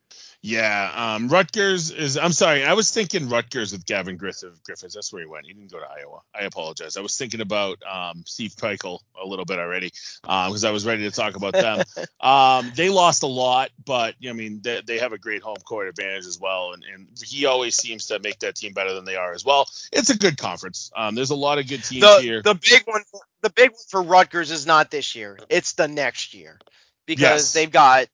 Yeah, 0.43 0.93
um, 0.95 1.29
Rutgers 1.29 1.91
is. 1.91 2.19
I'm 2.19 2.33
sorry, 2.33 2.65
I 2.65 2.75
was 2.75 2.91
thinking 2.91 3.29
Rutgers 3.29 3.73
with 3.73 3.87
Gavin 3.87 4.17
Griffith. 4.17 4.61
Griffiths. 4.65 4.95
That's 4.95 5.13
where 5.13 5.23
he 5.23 5.29
went. 5.29 5.47
He 5.47 5.53
didn't 5.53 5.71
go 5.71 5.79
to 5.79 5.87
Iowa. 5.87 6.21
I 6.35 6.45
apologize. 6.45 6.97
I 6.97 7.01
was 7.01 7.17
thinking 7.17 7.41
about 7.41 7.79
um, 7.83 8.25
Steve 8.27 8.55
Pikiell 8.57 9.01
a 9.23 9.27
little 9.27 9.45
bit 9.45 9.59
already 9.59 9.93
because 10.23 10.65
um, 10.65 10.69
I 10.69 10.73
was 10.73 10.87
ready 10.87 11.03
to 11.03 11.11
talk 11.11 11.37
about 11.37 11.53
them. 11.53 11.83
um, 12.21 12.73
they 12.75 12.91
lost 12.91 13.23
a 13.23 13.27
lot, 13.27 13.71
but 13.85 14.15
I 14.29 14.33
mean 14.33 14.61
they, 14.63 14.83
they 14.85 14.99
have 14.99 15.13
a 15.13 15.19
great 15.19 15.43
home 15.43 15.57
court 15.65 15.89
advantage 15.89 16.27
as 16.27 16.39
well, 16.41 16.73
and, 16.73 16.85
and 16.93 17.09
he 17.25 17.47
always 17.47 17.77
seems 17.77 18.07
to 18.07 18.19
make 18.19 18.41
that 18.41 18.57
team 18.57 18.73
better 18.73 18.95
than 18.95 19.05
they 19.05 19.17
are 19.17 19.33
as 19.33 19.45
well. 19.45 19.69
It's 19.93 20.11
a 20.11 20.19
good 20.19 20.39
conference. 20.39 20.91
Um, 20.97 21.15
there's 21.15 21.31
a 21.31 21.37
lot 21.37 21.59
of 21.59 21.69
good 21.69 21.85
teams 21.85 22.03
the, 22.03 22.19
here. 22.21 22.43
The 22.43 22.55
big 22.55 22.83
one, 22.87 23.03
the 23.43 23.51
big 23.51 23.71
one 23.71 23.81
for 23.89 24.03
Rutgers 24.03 24.51
is 24.51 24.67
not 24.67 24.91
this 24.91 25.15
year. 25.15 25.39
It's 25.49 25.73
the 25.73 25.89
next 25.89 26.35
year 26.35 26.59
because 27.07 27.21
yes. 27.21 27.53
they've 27.53 27.71
got 27.71 28.07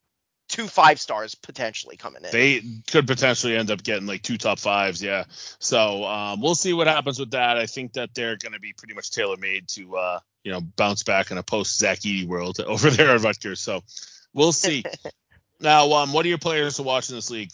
two 0.51 0.67
five 0.67 1.01
stars 1.01 1.35
potentially 1.35 1.97
coming 1.97 2.25
in. 2.25 2.31
They 2.31 2.63
could 2.91 3.07
potentially 3.07 3.57
end 3.57 3.71
up 3.71 3.83
getting 3.83 4.07
like 4.07 4.23
two 4.23 4.37
top 4.37 4.59
fives, 4.59 5.03
yeah. 5.03 5.25
So 5.59 6.05
um, 6.05 6.41
we'll 6.41 6.55
see 6.55 6.73
what 6.73 6.87
happens 6.87 7.19
with 7.19 7.31
that. 7.31 7.57
I 7.57 7.67
think 7.67 7.95
that 7.95 8.11
they're 8.15 8.37
going 8.37 8.53
to 8.53 8.61
be 8.61 8.73
pretty 8.73 8.95
much 8.95 9.11
tailor 9.11 9.37
made 9.37 9.69
to 9.69 9.97
uh, 9.97 10.21
you 10.43 10.53
know 10.53 10.61
bounce 10.61 11.03
back 11.03 11.31
in 11.31 11.39
a 11.39 11.43
post 11.43 11.79
Zach 11.79 12.01
Edey 12.01 12.27
world 12.27 12.61
over 12.67 12.91
there 12.91 13.11
at 13.11 13.21
Rutgers. 13.21 13.61
So 13.61 13.83
we'll 14.35 14.53
see. 14.53 14.85
now, 15.61 15.93
um, 15.93 16.13
what 16.13 16.27
are 16.27 16.29
your 16.29 16.39
players 16.39 16.77
to 16.77 16.83
watch 16.83 17.09
in 17.09 17.15
this 17.15 17.31
league? 17.31 17.51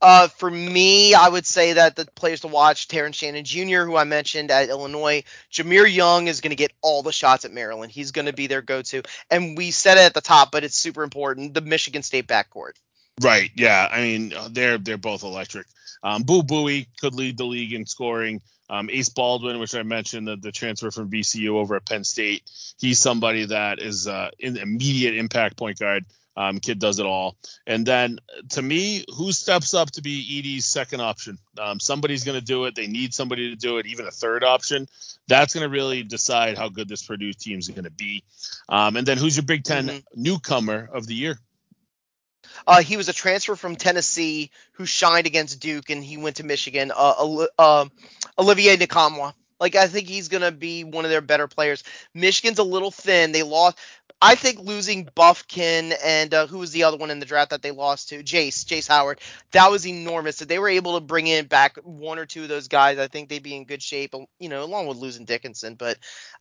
Uh, 0.00 0.28
for 0.28 0.50
me, 0.50 1.14
I 1.14 1.28
would 1.28 1.46
say 1.46 1.74
that 1.74 1.96
the 1.96 2.04
players 2.04 2.40
to 2.40 2.48
watch, 2.48 2.88
Terrence 2.88 3.16
Shannon 3.16 3.44
Jr., 3.44 3.84
who 3.84 3.96
I 3.96 4.04
mentioned 4.04 4.50
at 4.50 4.68
Illinois, 4.68 5.24
Jahmir 5.50 5.92
Young 5.92 6.26
is 6.26 6.40
going 6.40 6.50
to 6.50 6.56
get 6.56 6.72
all 6.82 7.02
the 7.02 7.12
shots 7.12 7.44
at 7.44 7.52
Maryland. 7.52 7.90
He's 7.90 8.10
going 8.10 8.26
to 8.26 8.32
be 8.32 8.46
their 8.46 8.60
go-to, 8.60 9.02
and 9.30 9.56
we 9.56 9.70
said 9.70 9.96
it 9.96 10.02
at 10.02 10.14
the 10.14 10.20
top, 10.20 10.52
but 10.52 10.64
it's 10.64 10.76
super 10.76 11.02
important: 11.02 11.54
the 11.54 11.60
Michigan 11.60 12.02
State 12.02 12.26
backcourt. 12.26 12.72
Right. 13.20 13.50
Yeah. 13.54 13.88
I 13.90 14.00
mean, 14.02 14.34
they're 14.50 14.78
they're 14.78 14.98
both 14.98 15.22
electric. 15.22 15.66
Um, 16.02 16.22
Boo 16.22 16.42
Buie 16.42 16.86
could 17.00 17.14
lead 17.14 17.38
the 17.38 17.44
league 17.44 17.72
in 17.72 17.86
scoring. 17.86 18.42
Um, 18.68 18.88
Ace 18.90 19.08
Baldwin, 19.08 19.58
which 19.58 19.74
I 19.74 19.82
mentioned, 19.82 20.26
the, 20.26 20.36
the 20.36 20.52
transfer 20.52 20.90
from 20.90 21.10
VCU 21.10 21.50
over 21.50 21.76
at 21.76 21.84
Penn 21.84 22.02
State, 22.02 22.50
he's 22.78 22.98
somebody 22.98 23.46
that 23.46 23.78
is 23.78 24.08
uh, 24.08 24.30
an 24.42 24.56
immediate 24.56 25.16
impact 25.16 25.56
point 25.56 25.78
guard. 25.78 26.04
Um, 26.36 26.58
kid 26.58 26.78
does 26.78 26.98
it 26.98 27.06
all. 27.06 27.36
And 27.66 27.86
then 27.86 28.18
to 28.50 28.62
me, 28.62 29.04
who 29.16 29.32
steps 29.32 29.72
up 29.72 29.90
to 29.92 30.02
be 30.02 30.38
Edey's 30.38 30.66
second 30.66 31.00
option? 31.00 31.38
Um, 31.58 31.78
somebody's 31.78 32.24
going 32.24 32.38
to 32.38 32.44
do 32.44 32.64
it. 32.64 32.74
They 32.74 32.86
need 32.86 33.14
somebody 33.14 33.50
to 33.50 33.56
do 33.56 33.78
it, 33.78 33.86
even 33.86 34.06
a 34.06 34.10
third 34.10 34.42
option. 34.42 34.88
That's 35.28 35.54
going 35.54 35.62
to 35.62 35.70
really 35.70 36.02
decide 36.02 36.58
how 36.58 36.68
good 36.68 36.88
this 36.88 37.04
Purdue 37.04 37.32
team 37.32 37.58
is 37.58 37.68
going 37.68 37.84
to 37.84 37.90
be. 37.90 38.24
Um, 38.68 38.96
and 38.96 39.06
then 39.06 39.16
who's 39.16 39.36
your 39.36 39.44
Big 39.44 39.64
10 39.64 39.86
mm-hmm. 39.86 39.98
newcomer 40.22 40.88
of 40.92 41.06
the 41.06 41.14
year? 41.14 41.38
Uh, 42.66 42.82
he 42.82 42.96
was 42.96 43.08
a 43.08 43.12
transfer 43.12 43.56
from 43.56 43.76
Tennessee 43.76 44.50
who 44.72 44.86
shined 44.86 45.26
against 45.26 45.60
Duke, 45.60 45.90
and 45.90 46.02
he 46.02 46.16
went 46.16 46.36
to 46.36 46.44
Michigan. 46.44 46.92
Uh, 46.94 47.46
uh, 47.58 47.86
Olivier 48.38 48.76
Nkamhoua. 48.76 49.34
Like 49.64 49.76
I 49.76 49.86
think 49.86 50.08
he's 50.08 50.28
gonna 50.28 50.52
be 50.52 50.84
one 50.84 51.06
of 51.06 51.10
their 51.10 51.22
better 51.22 51.48
players. 51.48 51.84
Michigan's 52.12 52.58
a 52.58 52.62
little 52.62 52.90
thin. 52.90 53.32
They 53.32 53.42
lost. 53.42 53.78
I 54.20 54.34
think 54.34 54.58
losing 54.58 55.06
Bufkin 55.06 55.94
and 56.04 56.34
uh, 56.34 56.46
who 56.46 56.58
was 56.58 56.70
the 56.72 56.84
other 56.84 56.98
one 56.98 57.10
in 57.10 57.18
the 57.18 57.24
draft 57.24 57.48
that 57.48 57.62
they 57.62 57.70
lost 57.70 58.10
to? 58.10 58.22
Jace, 58.22 58.66
Jace 58.66 58.86
Howard. 58.86 59.20
That 59.52 59.70
was 59.70 59.86
enormous. 59.86 60.42
If 60.42 60.48
they 60.48 60.58
were 60.58 60.68
able 60.68 60.94
to 60.94 61.00
bring 61.00 61.28
in 61.28 61.46
back 61.46 61.78
one 61.82 62.18
or 62.18 62.26
two 62.26 62.42
of 62.42 62.50
those 62.50 62.68
guys, 62.68 62.98
I 62.98 63.08
think 63.08 63.30
they'd 63.30 63.42
be 63.42 63.56
in 63.56 63.64
good 63.64 63.82
shape. 63.82 64.14
You 64.38 64.50
know, 64.50 64.62
along 64.64 64.86
with 64.86 64.98
losing 64.98 65.24
Dickinson, 65.24 65.76
but 65.76 65.96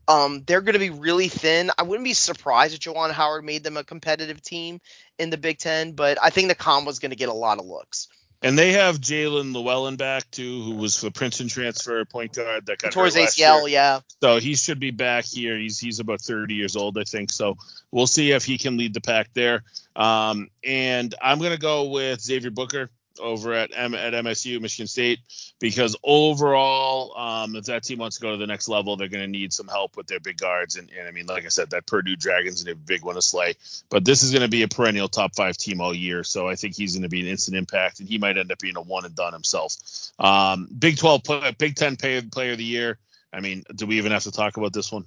um, 0.10 0.44
they're 0.46 0.60
going 0.60 0.74
to 0.74 0.80
be 0.80 0.90
really 0.90 1.30
thin. 1.30 1.72
I 1.78 1.84
wouldn't 1.84 2.04
be 2.04 2.14
surprised 2.14 2.74
if 2.74 2.82
Juwan 2.82 3.12
Howard 3.12 3.46
made 3.46 3.64
them 3.64 3.78
a 3.78 3.86
competitive 3.86 4.42
team 4.42 4.82
in 5.18 5.30
the 5.30 5.38
Big 5.38 5.60
Ten, 5.60 5.94
but 5.94 6.18
I 6.22 6.30
think 6.30 6.50
the 6.50 6.84
was 6.86 7.00
going 7.00 7.12
to 7.12 7.16
get 7.16 7.30
a 7.30 7.34
lot 7.34 7.60
of 7.60 7.66
looks. 7.66 8.10
And 8.44 8.60
they 8.60 8.74
have 8.74 9.00
Jaelin 9.00 9.54
Llewellyn 9.54 9.96
back 9.96 10.30
too, 10.30 10.62
who 10.64 10.72
was 10.72 11.00
the 11.00 11.10
Princeton 11.10 11.48
transfer 11.48 12.04
point 12.04 12.34
guard 12.34 12.66
that 12.66 12.80
got 12.80 12.92
towards 12.92 13.16
ACL, 13.16 13.70
yeah. 13.70 14.02
So 14.22 14.38
he 14.38 14.56
should 14.56 14.80
be 14.80 14.92
back 14.92 15.24
here. 15.24 15.58
He's 15.58 15.80
he's 15.80 16.00
about 16.00 16.20
30 16.20 16.54
years 16.54 16.76
old, 16.76 16.98
I 16.98 17.06
think. 17.06 17.32
So 17.32 17.58
we'll 17.92 18.06
see 18.06 18.32
if 18.32 18.44
he 18.44 18.58
can 18.58 18.76
lead 18.76 18.94
the 18.94 19.02
pack 19.02 19.30
there. 19.34 19.64
Um, 19.96 20.50
and 20.62 21.16
I'm 21.22 21.40
gonna 21.40 21.58
go 21.58 21.86
with 21.86 22.22
Xavier 22.22 22.52
Booker 22.52 22.90
over 23.20 23.54
at 23.54 23.72
M- 23.74 23.94
at 23.94 24.14
MSU, 24.14 24.60
Michigan 24.62 24.88
State, 24.88 25.20
because 25.60 25.96
overall, 26.04 27.18
um, 27.18 27.56
if 27.56 27.66
that 27.66 27.84
team 27.84 28.00
wants 28.00 28.18
to 28.18 28.22
go 28.22 28.32
to 28.32 28.38
the 28.38 28.48
next 28.48 28.68
level, 28.68 28.96
they're 28.96 29.08
going 29.08 29.24
to 29.24 29.28
need 29.28 29.54
some 29.54 29.68
help 29.68 29.98
with 29.98 30.08
their 30.08 30.20
big 30.20 30.38
guards. 30.38 30.76
And, 30.76 30.90
and 30.98 31.08
I 31.08 31.12
mean, 31.12 31.26
like 31.26 31.46
I 31.46 31.50
said, 31.50 31.72
that 31.72 31.86
Purdue 31.86 32.16
Dragons 32.16 32.68
are 32.68 32.72
a 32.72 32.76
big 32.76 33.04
one 33.04 33.16
to 33.16 33.22
slay. 33.22 33.56
But 33.90 34.06
this 34.06 34.24
is 34.24 34.32
going 34.32 34.42
to 34.42 34.48
be 34.50 34.64
a 34.64 34.68
perennial 34.68 35.08
top 35.08 35.36
five 35.36 35.58
team 35.58 35.82
all 35.82 35.94
year, 35.94 36.24
so 36.24 36.48
I 36.48 36.56
think 36.56 36.76
he's 36.76 36.94
going 36.94 37.04
to 37.04 37.10
be 37.10 37.22
an 37.22 37.28
instant 37.28 37.58
impact, 37.58 38.00
and 38.00 38.10
he 38.10 38.18
might 38.18 38.38
end 38.38 38.52
up 38.52 38.60
being 38.60 38.78
a 38.78 38.82
one 38.82 39.06
and 39.06 39.16
done 39.16 39.34
himself. 39.34 39.76
Um, 40.20 40.68
Big 40.78 40.98
12, 40.98 41.24
Big 41.58 41.76
10 41.76 41.96
player, 41.98 42.22
player 42.22 42.52
of 42.54 42.58
the 42.58 42.64
year. 42.64 42.98
I 43.32 43.40
mean, 43.40 43.64
do 43.76 43.88
we 43.88 43.98
even 43.98 44.12
have 44.12 44.24
to 44.24 44.32
talk 44.32 44.58
about 44.58 44.74
this 44.74 44.92
one? 44.92 45.06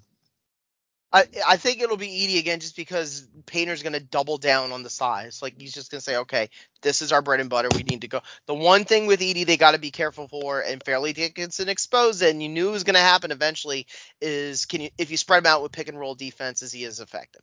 I, 1.47 1.57
think 1.57 1.81
it'll 1.81 1.97
be 1.97 2.09
Edey 2.09 2.39
again 2.39 2.61
just 2.61 2.77
because 2.77 3.27
Painter's 3.47 3.83
going 3.83 3.93
to 3.93 4.01
double 4.01 4.39
down 4.39 4.73
on 4.73 4.83
the 4.83 4.91
size. 4.91 5.41
Like 5.41 5.61
he's 5.61 5.73
just 5.73 5.91
going 5.91 6.01
to 6.01 6.05
say, 6.05 6.17
okay, 6.19 6.51
this 6.83 7.01
is 7.01 7.13
our 7.13 7.23
bread 7.23 7.41
and 7.41 7.49
butter. 7.49 7.69
We 7.75 7.83
need 7.83 8.03
to 8.03 8.09
go. 8.09 8.21
The 8.47 8.55
one 8.55 8.85
thing 8.85 9.07
with 9.07 9.21
Edey 9.21 9.47
they 9.47 9.57
got 9.57 9.73
to 9.73 9.79
be 9.79 9.91
careful 9.91 10.29
for, 10.29 10.61
and 10.61 10.83
Fairleigh 10.83 11.13
Dickinson 11.13 11.69
exposed 11.69 12.23
it, 12.23 12.31
and 12.31 12.43
you 12.43 12.49
knew 12.49 12.69
it 12.69 12.73
was 12.73 12.85
going 12.85 12.95
to 12.95 13.01
happen 13.01 13.31
eventually. 13.31 13.87
Is 14.21 14.67
can 14.67 14.81
you 14.81 14.91
if 14.99 15.11
you 15.11 15.17
spread 15.17 15.39
him 15.39 15.47
out 15.47 15.63
with 15.63 15.73
pick 15.73 15.89
and 15.89 15.99
roll 15.99 16.15
defenses, 16.15 16.73
he 16.73 16.85
is 16.85 17.01
effective. 17.01 17.43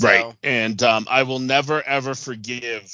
Right, 0.00 0.22
so, 0.22 0.34
and 0.42 0.82
um, 0.82 1.06
I 1.08 1.22
will 1.22 1.38
never 1.38 1.82
ever 1.82 2.14
forgive 2.14 2.92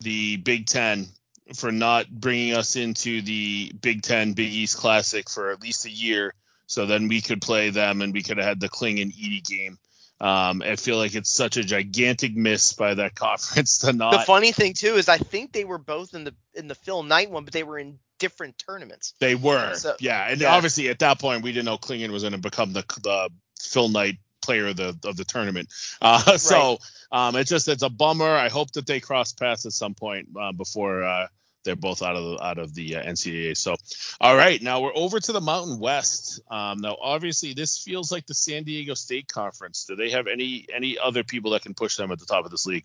the 0.00 0.36
Big 0.36 0.66
Ten 0.66 1.08
for 1.54 1.72
not 1.72 2.10
bringing 2.10 2.54
us 2.54 2.76
into 2.76 3.22
the 3.22 3.72
Big 3.80 4.02
Ten 4.02 4.34
Big 4.34 4.52
East 4.52 4.76
Classic 4.76 5.28
for 5.28 5.50
at 5.50 5.62
least 5.62 5.86
a 5.86 5.90
year 5.90 6.34
So 6.70 6.86
then 6.86 7.08
we 7.08 7.20
could 7.20 7.42
play 7.42 7.70
them, 7.70 8.00
and 8.00 8.12
we 8.12 8.22
could 8.22 8.36
have 8.36 8.46
had 8.46 8.60
the 8.60 8.68
Clingan 8.68 9.12
Edey 9.12 9.44
game. 9.44 9.76
Um, 10.20 10.62
I 10.62 10.76
feel 10.76 10.98
like 10.98 11.16
it's 11.16 11.34
such 11.34 11.56
a 11.56 11.64
gigantic 11.64 12.36
miss 12.36 12.74
by 12.74 12.94
that 12.94 13.14
conference 13.16 13.78
to 13.78 13.92
not. 13.92 14.12
The 14.12 14.18
funny 14.20 14.52
thing 14.52 14.74
too 14.74 14.94
is 14.94 15.08
I 15.08 15.18
think 15.18 15.50
they 15.50 15.64
were 15.64 15.78
both 15.78 16.14
in 16.14 16.22
the 16.22 16.34
in 16.54 16.68
the 16.68 16.76
Phil 16.76 17.02
Knight 17.02 17.28
one, 17.28 17.42
but 17.42 17.52
they 17.52 17.64
were 17.64 17.76
in 17.76 17.98
different 18.20 18.56
tournaments. 18.56 19.14
They 19.18 19.34
were, 19.34 19.74
so, 19.74 19.96
yeah, 19.98 20.28
and 20.28 20.40
yeah. 20.40 20.54
obviously 20.54 20.90
at 20.90 21.00
that 21.00 21.18
point 21.18 21.42
we 21.42 21.50
didn't 21.50 21.64
know 21.64 21.76
Clingan 21.76 22.10
was 22.10 22.22
going 22.22 22.34
to 22.34 22.38
become 22.38 22.72
the 22.72 22.84
the 23.02 23.30
Phil 23.58 23.88
Knight 23.88 24.18
player 24.40 24.68
of 24.68 24.76
the 24.76 24.96
of 25.04 25.16
the 25.16 25.24
tournament. 25.24 25.68
Uh, 26.02 26.38
so 26.38 26.78
um, 27.10 27.34
it's 27.34 27.50
just 27.50 27.66
it's 27.66 27.82
a 27.82 27.90
bummer. 27.90 28.30
I 28.30 28.48
hope 28.48 28.70
that 28.72 28.86
they 28.86 29.00
cross 29.00 29.32
paths 29.32 29.66
at 29.66 29.72
some 29.72 29.94
point 29.94 30.28
uh, 30.40 30.52
before 30.52 31.02
uh, 31.02 31.26
they're 31.64 31.76
both 31.76 32.02
out 32.02 32.16
of 32.16 32.24
the, 32.24 32.44
out 32.44 32.58
of 32.58 32.74
the 32.74 32.96
uh, 32.96 33.02
NCAA. 33.02 33.56
So, 33.56 33.76
all 34.20 34.36
right, 34.36 34.60
now 34.62 34.80
we're 34.80 34.94
over 34.94 35.20
to 35.20 35.32
the 35.32 35.40
Mountain 35.40 35.78
West. 35.78 36.40
Um, 36.50 36.78
now, 36.80 36.96
obviously, 37.00 37.54
this 37.54 37.78
feels 37.78 38.10
like 38.10 38.26
the 38.26 38.34
San 38.34 38.64
Diego 38.64 38.94
State 38.94 39.28
Conference. 39.28 39.84
Do 39.84 39.96
they 39.96 40.10
have 40.10 40.26
any 40.26 40.66
any 40.74 40.98
other 40.98 41.24
people 41.24 41.52
that 41.52 41.62
can 41.62 41.74
push 41.74 41.96
them 41.96 42.12
at 42.12 42.18
the 42.18 42.26
top 42.26 42.44
of 42.44 42.50
this 42.50 42.66
league? 42.66 42.84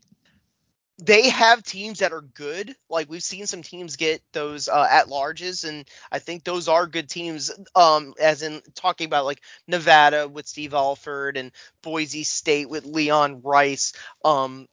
they 0.97 1.27
have 1.30 1.61
teams 1.61 1.99
that 1.99 2.14
are 2.14 2.22
good. 2.22 2.73
Like 2.89 3.10
we've 3.10 3.23
seen 3.23 3.47
some 3.47 3.61
teams 3.61 3.97
get 3.97 4.22
those 4.31 4.69
uh, 4.69 4.88
at 4.89 5.07
larges, 5.07 5.68
and 5.68 5.88
I 6.11 6.19
think 6.19 6.43
those 6.43 6.69
are 6.69 6.88
good 6.88 7.10
teams. 7.10 7.52
Um, 7.76 8.14
as 8.19 8.41
in 8.41 8.61
talking 8.76 9.06
about 9.06 9.26
like 9.26 9.41
Nevada 9.68 10.27
with 10.27 10.47
Steve 10.47 10.73
Alford 10.73 11.35
and 11.35 11.52
Boise 11.81 12.23
State 12.23 12.69
with 12.69 12.85
Leon 12.85 13.41
Rice. 13.43 13.93
Um, 14.23 14.68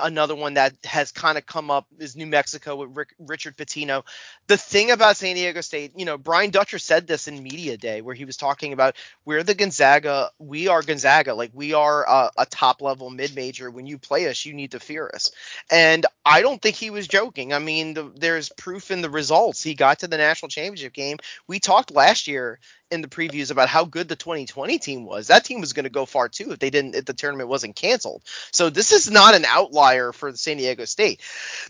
another 0.00 0.34
one 0.34 0.54
that 0.54 0.74
has 0.84 1.12
kind 1.12 1.38
of 1.38 1.46
come 1.46 1.70
up 1.70 1.86
is 1.98 2.16
New 2.16 2.26
Mexico 2.26 2.76
with 2.76 2.96
Rick, 2.96 3.14
Richard 3.18 3.56
Pitino. 3.56 4.04
The 4.46 4.56
thing 4.56 4.90
about 4.90 5.16
San 5.16 5.34
Diego 5.34 5.60
State, 5.60 5.92
you 5.96 6.04
know, 6.04 6.18
Brian 6.18 6.50
Dutcher 6.50 6.78
said 6.78 7.06
this 7.06 7.28
in 7.28 7.42
media 7.42 7.76
day 7.76 8.00
where 8.00 8.14
he 8.14 8.24
was 8.24 8.36
talking 8.36 8.72
about 8.72 8.96
we're 9.24 9.42
the 9.42 9.54
Gonzaga, 9.54 10.30
we 10.38 10.68
are 10.68 10.82
Gonzaga, 10.82 11.34
like 11.34 11.50
we 11.54 11.74
are 11.74 12.04
a, 12.08 12.30
a 12.38 12.46
top 12.46 12.82
level 12.82 13.10
mid 13.10 13.34
major. 13.34 13.70
When 13.70 13.86
you 13.86 13.98
play 13.98 14.28
us, 14.28 14.44
you 14.44 14.54
need 14.54 14.72
to 14.72 14.80
fear 14.80 15.10
us. 15.14 15.30
And 15.70 16.06
I 16.24 16.42
don't 16.42 16.60
think 16.60 16.76
he 16.76 16.90
was 16.90 17.08
joking. 17.08 17.52
I 17.52 17.58
mean, 17.58 17.94
the, 17.94 18.12
there's 18.14 18.50
proof 18.50 18.90
in 18.90 19.02
the 19.02 19.10
results. 19.10 19.62
He 19.62 19.74
got 19.74 20.00
to 20.00 20.08
the 20.08 20.16
national 20.16 20.48
championship 20.48 20.92
game. 20.92 21.18
We 21.46 21.60
talked 21.60 21.90
last 21.90 22.26
year 22.26 22.58
in 22.90 23.02
the 23.02 23.08
previews 23.08 23.50
about 23.50 23.68
how 23.68 23.84
good 23.84 24.08
the 24.08 24.16
2020 24.16 24.78
team 24.78 25.04
was. 25.04 25.28
That 25.28 25.44
team 25.44 25.60
was 25.60 25.72
going 25.72 25.84
to 25.84 25.90
go 25.90 26.06
far 26.06 26.28
too 26.28 26.52
if 26.52 26.58
they 26.58 26.70
didn't 26.70 26.94
if 26.94 27.04
the 27.04 27.14
tournament 27.14 27.48
wasn't 27.48 27.76
canceled. 27.76 28.22
So 28.52 28.70
this 28.70 28.92
is 28.92 29.10
not 29.10 29.34
an 29.34 29.44
outlier 29.44 30.12
for 30.12 30.34
San 30.36 30.56
Diego 30.56 30.84
State. 30.84 31.20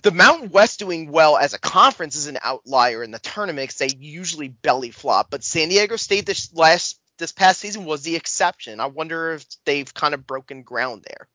The 0.03 0.11
Mountain 0.11 0.51
West 0.51 0.79
doing 0.79 1.11
well 1.11 1.37
as 1.37 1.55
a 1.55 1.59
conference 1.59 2.17
is 2.17 2.27
an 2.27 2.39
outlier 2.43 3.03
in 3.03 3.11
the 3.11 3.19
tournament 3.19 3.69
because 3.69 3.79
they 3.79 3.99
usually 3.99 4.49
belly 4.49 4.91
flop. 4.91 5.31
But 5.31 5.45
San 5.45 5.69
Diego 5.69 5.97
State 5.97 6.27
this 6.27 6.53
last 6.55 7.01
this 7.19 7.33
past 7.33 7.61
season 7.61 7.85
was 7.85 8.03
the 8.03 8.17
exception. 8.17 8.81
I 8.81 8.87
wonder 8.87 9.33
if 9.33 9.47
they've 9.65 9.93
kind 9.93 10.15
of 10.15 10.27
broken 10.27 10.63
ground 10.63 11.05
there. 11.09 11.29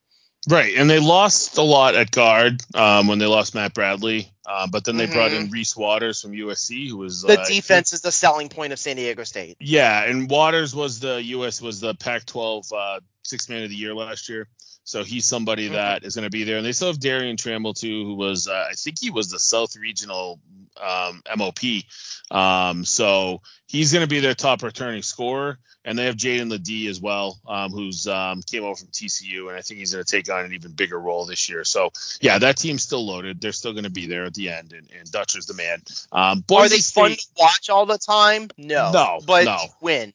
Right, 0.48 0.74
and 0.76 0.90
they 0.90 0.98
lost 0.98 1.56
a 1.56 1.62
lot 1.62 1.94
at 1.94 2.10
guard 2.10 2.62
um, 2.74 3.06
when 3.06 3.20
they 3.20 3.26
lost 3.26 3.54
Matt 3.54 3.74
Bradley, 3.74 4.28
uh, 4.44 4.66
but 4.66 4.84
then 4.84 4.96
they 4.96 5.04
mm-hmm. 5.04 5.14
brought 5.14 5.32
in. 5.32 5.50
Reese 5.50 5.76
Waters 5.76 6.20
from 6.20 6.32
USC, 6.32 6.88
who 6.88 6.96
was 6.96 7.22
the 7.22 7.40
uh, 7.40 7.44
defense 7.46 7.92
is 7.92 8.00
the 8.00 8.10
selling 8.10 8.48
point 8.48 8.72
of 8.72 8.80
San 8.80 8.96
Diego 8.96 9.22
State. 9.22 9.56
Yeah, 9.60 10.02
and 10.02 10.28
Waters 10.28 10.74
was 10.74 10.98
the 10.98 11.22
US 11.22 11.62
was 11.62 11.78
the 11.78 11.94
Pac-12 11.94 12.72
uh, 12.72 13.00
six 13.22 13.48
man 13.48 13.62
of 13.62 13.70
the 13.70 13.76
year 13.76 13.94
last 13.94 14.28
year, 14.28 14.48
so 14.84 15.04
he's 15.04 15.26
somebody 15.26 15.68
that 15.68 16.04
is 16.04 16.14
going 16.14 16.24
to 16.24 16.30
be 16.30 16.44
there. 16.44 16.56
And 16.56 16.66
they 16.66 16.72
still 16.72 16.88
have 16.88 16.98
Darrion 16.98 17.36
Trammell 17.36 17.78
too, 17.78 18.04
who 18.04 18.14
was 18.14 18.48
uh, 18.48 18.66
I 18.70 18.74
think 18.74 18.98
he 19.00 19.10
was 19.10 19.30
the 19.30 19.38
South 19.38 19.76
Regional 19.76 20.40
um, 20.80 21.22
MOP. 21.36 21.60
Um, 22.30 22.84
so 22.84 23.42
he's 23.66 23.92
going 23.92 24.02
to 24.02 24.08
be 24.08 24.20
their 24.20 24.34
top 24.34 24.62
returning 24.62 25.02
scorer. 25.02 25.58
And 25.84 25.98
they 25.98 26.04
have 26.04 26.14
Jaedon 26.14 26.48
LeDee 26.48 26.86
as 26.86 27.00
well, 27.00 27.40
um, 27.44 27.72
who's 27.72 28.06
um, 28.06 28.40
came 28.42 28.62
over 28.62 28.76
from 28.76 28.88
TCU, 28.88 29.48
and 29.48 29.58
I 29.58 29.62
think 29.62 29.80
he's 29.80 29.92
going 29.92 30.04
to 30.04 30.08
take 30.08 30.32
on 30.32 30.44
an 30.44 30.54
even 30.54 30.70
bigger 30.70 30.96
role 30.96 31.26
this 31.26 31.48
year. 31.50 31.64
So 31.64 31.90
yeah, 32.20 32.38
that 32.38 32.56
team's 32.56 32.84
still 32.84 33.04
loaded. 33.04 33.40
They're 33.40 33.50
still 33.50 33.72
going 33.72 33.82
to 33.82 33.90
be 33.90 34.06
there 34.06 34.24
at 34.24 34.34
the 34.34 34.50
end, 34.50 34.74
and, 34.74 34.88
and 34.96 35.10
Dutcher's 35.10 35.46
the 35.46 35.54
man. 35.54 35.82
Um, 36.12 36.44
Are 36.52 36.68
they 36.68 36.76
State, 36.76 37.00
fun 37.00 37.10
to 37.10 37.26
watch 37.36 37.68
all 37.68 37.86
the 37.86 37.98
time? 37.98 38.48
No, 38.56 38.92
no, 38.92 39.20
but 39.26 39.44
no. 39.44 39.58
win 39.80 40.14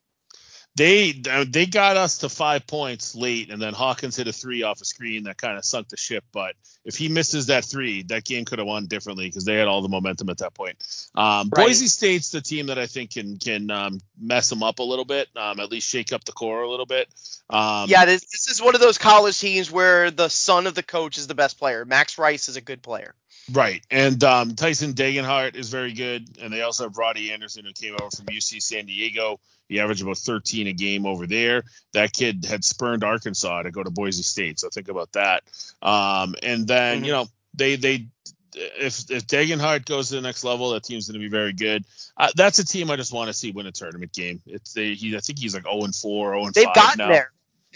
they 0.78 1.12
they 1.12 1.66
got 1.66 1.98
us 1.98 2.20
to 2.20 2.30
five 2.30 2.68
points 2.68 3.16
late, 3.16 3.50
and 3.50 3.60
then 3.60 3.74
Hawkins 3.74 4.16
hit 4.16 4.28
a 4.28 4.32
three 4.32 4.62
off 4.62 4.80
a 4.80 4.86
screen 4.86 5.24
that 5.24 5.36
kind 5.36 5.58
of 5.58 5.66
sunk 5.66 5.90
the 5.90 5.98
ship. 5.98 6.24
But 6.32 6.54
if 6.86 6.96
he 6.96 7.10
misses 7.10 7.48
that 7.48 7.66
three, 7.66 8.04
that 8.04 8.24
game 8.24 8.46
could 8.46 8.60
have 8.60 8.68
won 8.68 8.86
differently 8.86 9.26
because 9.26 9.44
they 9.44 9.56
had 9.56 9.68
all 9.68 9.82
the 9.82 9.90
momentum 9.90 10.30
at 10.30 10.38
that 10.38 10.54
point. 10.54 10.78
Um, 11.16 11.50
right. 11.52 11.66
Boise 11.66 11.88
State's 11.88 12.30
the 12.30 12.42
team 12.42 12.68
that 12.68 12.78
I 12.78 12.86
think 12.86 13.14
can 13.14 13.38
can 13.38 13.72
um, 13.72 14.00
mess 14.20 14.50
them 14.50 14.62
up 14.62 14.78
a 14.78 14.84
little 14.84 15.06
bit, 15.06 15.28
um, 15.36 15.60
at 15.60 15.72
least 15.72 15.90
shake 15.90 16.14
up 16.14 16.24
the 16.26 16.32
core 16.32 16.62
a 16.62 16.70
little 16.70 16.86
bit. 16.86 17.08
Um, 17.50 17.90
yeah, 17.90 18.06
this, 18.06 18.22
this 18.26 18.48
is 18.48 18.62
one 18.62 18.76
of 18.76 18.82
those 18.82 19.00
college 19.00 19.40
teams 19.40 19.72
where 19.72 20.12
the 20.12 20.30
son 20.30 20.68
of 20.68 20.76
the 20.76 20.84
coach 20.84 21.18
is 21.18 21.26
the 21.26 21.36
best 21.36 21.58
player. 21.58 21.86
Max 21.86 22.20
Rice 22.20 22.50
is 22.50 22.56
a 22.56 22.62
good 22.62 22.84
player. 22.84 23.16
Right, 23.52 23.86
and 23.90 24.22
um, 24.24 24.56
Tyson 24.56 24.94
Degenhart 24.94 25.56
is 25.56 25.70
very 25.70 25.94
good, 25.94 26.38
and 26.42 26.52
they 26.52 26.62
also 26.62 26.84
have 26.84 26.98
Roddie 26.98 27.32
Anderson 27.32 27.66
who 27.66 27.74
came 27.74 27.94
over 27.94 28.10
from 28.16 28.26
UC 28.26 28.62
San 28.62 28.86
Diego. 28.86 29.40
He 29.70 29.80
averaged 29.80 30.02
about 30.02 30.18
13 30.18 30.68
a 30.68 30.74
game 30.74 31.06
over 31.06 31.28
there. 31.28 31.64
That 31.94 32.14
kid 32.14 32.46
had 32.46 32.64
spurned 32.64 33.04
Arkansas 33.04 33.64
to 33.64 33.72
go 33.72 33.84
to 33.84 33.90
Boise 33.90 34.24
State, 34.24 34.60
so 34.60 34.70
think 34.70 34.90
about 34.90 35.14
that. 35.14 35.44
Um, 35.82 36.36
and 36.44 36.68
then 36.68 36.98
mm-hmm. 36.98 37.06
you 37.06 37.12
know 37.12 37.28
they 37.54 37.76
they 37.76 38.08
if 38.54 39.10
if 39.12 39.28
Degenhart 39.28 39.86
goes 39.86 40.10
to 40.10 40.16
the 40.16 40.22
next 40.22 40.44
level, 40.44 40.72
that 40.72 40.84
team's 40.84 41.08
going 41.08 41.20
to 41.20 41.26
be 41.26 41.30
very 41.30 41.54
good. 41.54 41.86
Uh, 42.18 42.30
that's 42.36 42.60
a 42.60 42.66
team 42.66 42.90
I 42.90 42.96
just 42.96 43.14
want 43.14 43.28
to 43.28 43.34
see 43.34 43.52
win 43.52 43.68
a 43.68 43.72
tournament 43.72 44.14
game. 44.14 44.42
It's 44.46 44.74
they 44.74 44.94
he 44.94 45.16
I 45.16 45.20
think 45.20 45.40
he's 45.40 45.54
like 45.54 45.64
0 45.64 45.84
and 45.84 45.96
4, 45.96 46.34
0 46.34 46.46
and 46.46 46.54
They've 46.54 46.74
gotten 46.74 46.98
now. 46.98 47.10
there. 47.10 47.32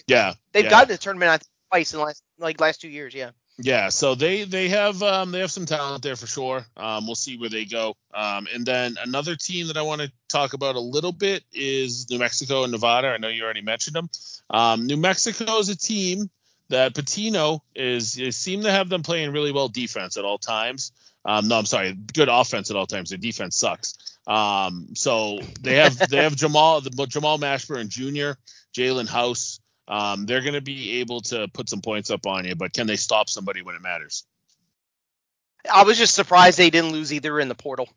Yeah, 0.07 0.33
they've 0.51 0.63
yeah. 0.63 0.69
gotten 0.69 0.89
the 0.89 0.97
tournament 0.97 1.43
twice 1.69 1.93
in 1.93 1.99
the 1.99 2.05
last 2.05 2.23
like 2.39 2.59
last 2.59 2.81
two 2.81 2.89
years. 2.89 3.13
Yeah. 3.13 3.31
Yeah, 3.57 3.89
so 3.89 4.15
they 4.15 4.43
they 4.43 4.69
have 4.69 5.03
um, 5.03 5.31
they 5.31 5.39
have 5.39 5.51
some 5.51 5.65
talent 5.65 6.03
there 6.03 6.15
for 6.15 6.25
sure. 6.25 6.65
Um, 6.75 7.05
we'll 7.05 7.15
see 7.15 7.37
where 7.37 7.49
they 7.49 7.65
go. 7.65 7.95
Um, 8.13 8.47
and 8.53 8.65
then 8.65 8.95
another 9.03 9.35
team 9.35 9.67
that 9.67 9.77
I 9.77 9.83
want 9.83 10.01
to 10.01 10.11
talk 10.29 10.53
about 10.53 10.75
a 10.75 10.79
little 10.79 11.11
bit 11.11 11.43
is 11.53 12.09
New 12.09 12.17
Mexico 12.17 12.63
and 12.63 12.71
Nevada. 12.71 13.09
I 13.09 13.17
know 13.17 13.27
you 13.27 13.43
already 13.43 13.61
mentioned 13.61 13.95
them. 13.95 14.09
Um, 14.49 14.87
New 14.87 14.97
Mexico 14.97 15.59
is 15.59 15.69
a 15.69 15.77
team 15.77 16.29
that 16.71 16.93
Pitino 16.93 17.59
is, 17.75 18.17
is 18.17 18.35
seem 18.35 18.63
to 18.63 18.71
have 18.71 18.89
them 18.89 19.03
playing 19.03 19.31
really 19.31 19.51
well 19.51 19.67
defense 19.67 20.17
at 20.17 20.25
all 20.25 20.37
times. 20.37 20.91
Um, 21.23 21.47
no, 21.47 21.57
I'm 21.57 21.65
sorry, 21.65 21.93
good 21.93 22.29
offense 22.29 22.71
at 22.71 22.77
all 22.77 22.87
times. 22.87 23.09
Their 23.09 23.19
defense 23.19 23.57
sucks. 23.57 24.17
Um, 24.25 24.89
so 24.95 25.39
they 25.61 25.75
have 25.75 25.97
they 26.09 26.17
have 26.17 26.35
Jamal 26.37 26.81
the, 26.81 26.89
Jamal 27.07 27.37
Mashburn 27.37 27.89
Jr., 27.89 28.39
Jaelen 28.73 29.07
House, 29.07 29.59
um, 29.87 30.25
they're 30.25 30.41
going 30.41 30.53
to 30.53 30.61
be 30.61 30.99
able 30.99 31.21
to 31.21 31.47
put 31.53 31.69
some 31.69 31.81
points 31.81 32.11
up 32.11 32.25
on 32.25 32.45
you, 32.45 32.55
but 32.55 32.73
can 32.73 32.87
they 32.87 32.95
stop 32.95 33.29
somebody 33.29 33.61
when 33.61 33.75
it 33.75 33.81
matters? 33.81 34.25
I 35.71 35.83
was 35.83 35.97
just 35.97 36.15
surprised 36.15 36.57
they 36.57 36.69
didn't 36.69 36.91
lose 36.91 37.13
either 37.13 37.39
in 37.39 37.47
the 37.47 37.55
portal. 37.55 37.87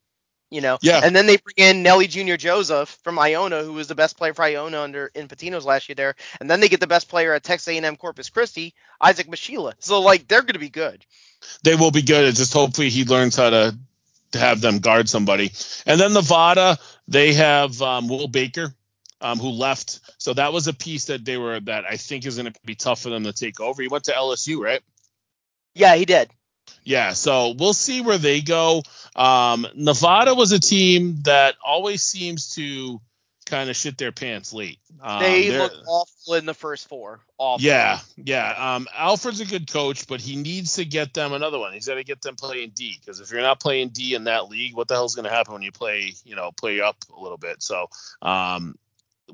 You 0.50 0.60
know, 0.60 0.78
yeah. 0.82 1.00
And 1.02 1.16
then 1.16 1.26
they 1.26 1.36
bring 1.38 1.54
in 1.56 1.82
Nelly 1.82 2.06
Jr. 2.06 2.36
Joseph 2.36 2.98
from 3.02 3.18
Iona, 3.18 3.64
who 3.64 3.72
was 3.72 3.88
the 3.88 3.94
best 3.96 4.16
player 4.16 4.34
for 4.34 4.44
Iona 4.44 4.82
under 4.82 5.10
in 5.14 5.26
Pitino's 5.26 5.64
last 5.64 5.88
year 5.88 5.96
there, 5.96 6.14
and 6.38 6.48
then 6.48 6.60
they 6.60 6.68
get 6.68 6.78
the 6.78 6.86
best 6.86 7.08
player 7.08 7.32
at 7.32 7.42
Texas 7.42 7.74
A&M 7.74 7.96
Corpus 7.96 8.30
Christi, 8.30 8.72
Isaac 9.00 9.26
Mushila. 9.26 9.72
So 9.80 10.00
like 10.00 10.28
they're 10.28 10.42
going 10.42 10.52
to 10.52 10.60
be 10.60 10.68
good. 10.68 11.04
They 11.64 11.74
will 11.74 11.90
be 11.90 12.02
good. 12.02 12.24
It's 12.26 12.38
just 12.38 12.52
hopefully 12.52 12.90
he 12.90 13.04
learns 13.04 13.34
how 13.34 13.50
to 13.50 13.76
to 14.32 14.38
have 14.38 14.60
them 14.60 14.78
guard 14.78 15.08
somebody. 15.08 15.50
And 15.86 15.98
then 15.98 16.12
Nevada, 16.12 16.78
they 17.08 17.32
have 17.34 17.80
um, 17.82 18.08
Will 18.08 18.28
Baker, 18.28 18.74
um, 19.20 19.38
who 19.38 19.50
left. 19.50 20.00
So 20.18 20.34
that 20.34 20.52
was 20.52 20.68
a 20.68 20.72
piece 20.72 21.06
that 21.06 21.24
they 21.24 21.36
were 21.36 21.60
that 21.60 21.84
I 21.84 21.96
think 21.96 22.26
is 22.26 22.36
going 22.36 22.52
to 22.52 22.60
be 22.64 22.74
tough 22.74 23.02
for 23.02 23.10
them 23.10 23.24
to 23.24 23.32
take 23.32 23.60
over. 23.60 23.82
He 23.82 23.88
went 23.88 24.04
to 24.04 24.12
LSU, 24.12 24.58
right? 24.58 24.82
Yeah, 25.74 25.96
he 25.96 26.04
did. 26.04 26.30
Yeah, 26.84 27.12
so 27.12 27.54
we'll 27.58 27.74
see 27.74 28.00
where 28.00 28.18
they 28.18 28.40
go. 28.40 28.82
Um, 29.16 29.66
Nevada 29.74 30.34
was 30.34 30.52
a 30.52 30.60
team 30.60 31.20
that 31.24 31.56
always 31.64 32.02
seems 32.02 32.54
to 32.54 33.00
kind 33.46 33.70
of 33.70 33.76
shit 33.76 33.98
their 33.98 34.12
pants 34.12 34.52
late. 34.52 34.78
Um, 35.00 35.22
they 35.22 35.56
look 35.56 35.72
awful 35.86 36.34
in 36.34 36.46
the 36.46 36.54
first 36.54 36.88
four. 36.88 37.20
Awful. 37.38 37.64
Yeah, 37.64 37.98
yeah. 38.16 38.74
Um, 38.74 38.86
Alford's 38.94 39.40
a 39.40 39.44
good 39.44 39.70
coach, 39.70 40.06
but 40.06 40.20
he 40.20 40.36
needs 40.36 40.74
to 40.74 40.84
get 40.84 41.14
them 41.14 41.32
another 41.32 41.58
one. 41.58 41.72
He's 41.72 41.86
got 41.86 41.94
to 41.94 42.04
get 42.04 42.22
them 42.22 42.36
playing 42.36 42.72
D 42.74 42.96
because 43.00 43.20
if 43.20 43.30
you're 43.30 43.42
not 43.42 43.60
playing 43.60 43.90
D 43.90 44.14
in 44.14 44.24
that 44.24 44.48
league, 44.48 44.74
what 44.74 44.88
the 44.88 44.94
hell's 44.94 45.14
going 45.14 45.24
to 45.24 45.30
happen 45.30 45.52
when 45.54 45.62
you 45.62 45.72
play, 45.72 46.14
you 46.24 46.36
know, 46.36 46.52
play 46.52 46.80
up 46.80 46.96
a 47.16 47.20
little 47.20 47.38
bit? 47.38 47.62
So, 47.62 47.88
um, 48.22 48.76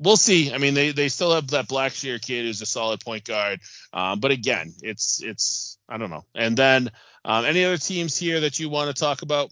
we'll 0.01 0.17
see. 0.17 0.53
I 0.53 0.57
mean, 0.57 0.73
they 0.73 0.91
they 0.91 1.09
still 1.09 1.33
have 1.33 1.47
that 1.49 1.67
Blackshear 1.67 2.21
kid 2.21 2.45
who's 2.45 2.61
a 2.61 2.65
solid 2.65 2.99
point 2.99 3.23
guard. 3.23 3.59
Um, 3.93 4.19
but 4.19 4.31
again, 4.31 4.73
it's 4.81 5.21
it's 5.23 5.77
I 5.87 5.97
don't 5.97 6.09
know. 6.09 6.25
And 6.35 6.57
then 6.57 6.91
um, 7.23 7.45
any 7.45 7.63
other 7.63 7.77
teams 7.77 8.17
here 8.17 8.41
that 8.41 8.59
you 8.59 8.69
want 8.69 8.93
to 8.93 8.99
talk 8.99 9.21
about? 9.21 9.51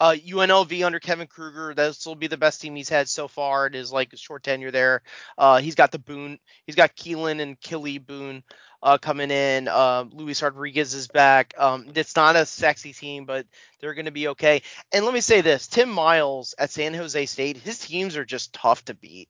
Uh, 0.00 0.16
UNLV 0.26 0.84
under 0.84 0.98
Kevin 0.98 1.28
Kruger, 1.28 1.72
this 1.72 2.04
will 2.04 2.16
be 2.16 2.26
the 2.26 2.36
best 2.36 2.60
team 2.60 2.74
he's 2.74 2.88
had 2.88 3.08
so 3.08 3.28
far. 3.28 3.66
It 3.66 3.76
is 3.76 3.92
like 3.92 4.12
a 4.12 4.16
short 4.16 4.42
tenure 4.42 4.72
there. 4.72 5.02
Uh, 5.38 5.60
he's 5.60 5.76
got 5.76 5.92
the 5.92 6.00
Boone, 6.00 6.38
he's 6.66 6.74
got 6.74 6.96
Keelan 6.96 7.40
and 7.40 7.58
Killy 7.60 7.98
Boone 7.98 8.42
uh, 8.84 8.98
coming 8.98 9.30
in. 9.30 9.66
Uh, 9.66 10.04
Luis 10.12 10.42
Rodriguez 10.42 10.92
is 10.92 11.08
back. 11.08 11.54
Um, 11.56 11.86
it's 11.94 12.14
not 12.14 12.36
a 12.36 12.44
sexy 12.44 12.92
team, 12.92 13.24
but 13.24 13.46
they're 13.80 13.94
going 13.94 14.04
to 14.04 14.12
be 14.12 14.28
okay. 14.28 14.62
And 14.92 15.04
let 15.06 15.14
me 15.14 15.22
say 15.22 15.40
this: 15.40 15.66
Tim 15.66 15.88
Miles 15.88 16.54
at 16.58 16.70
San 16.70 16.92
Jose 16.94 17.26
State, 17.26 17.56
his 17.56 17.78
teams 17.78 18.16
are 18.16 18.26
just 18.26 18.52
tough 18.52 18.84
to 18.84 18.94
beat. 18.94 19.28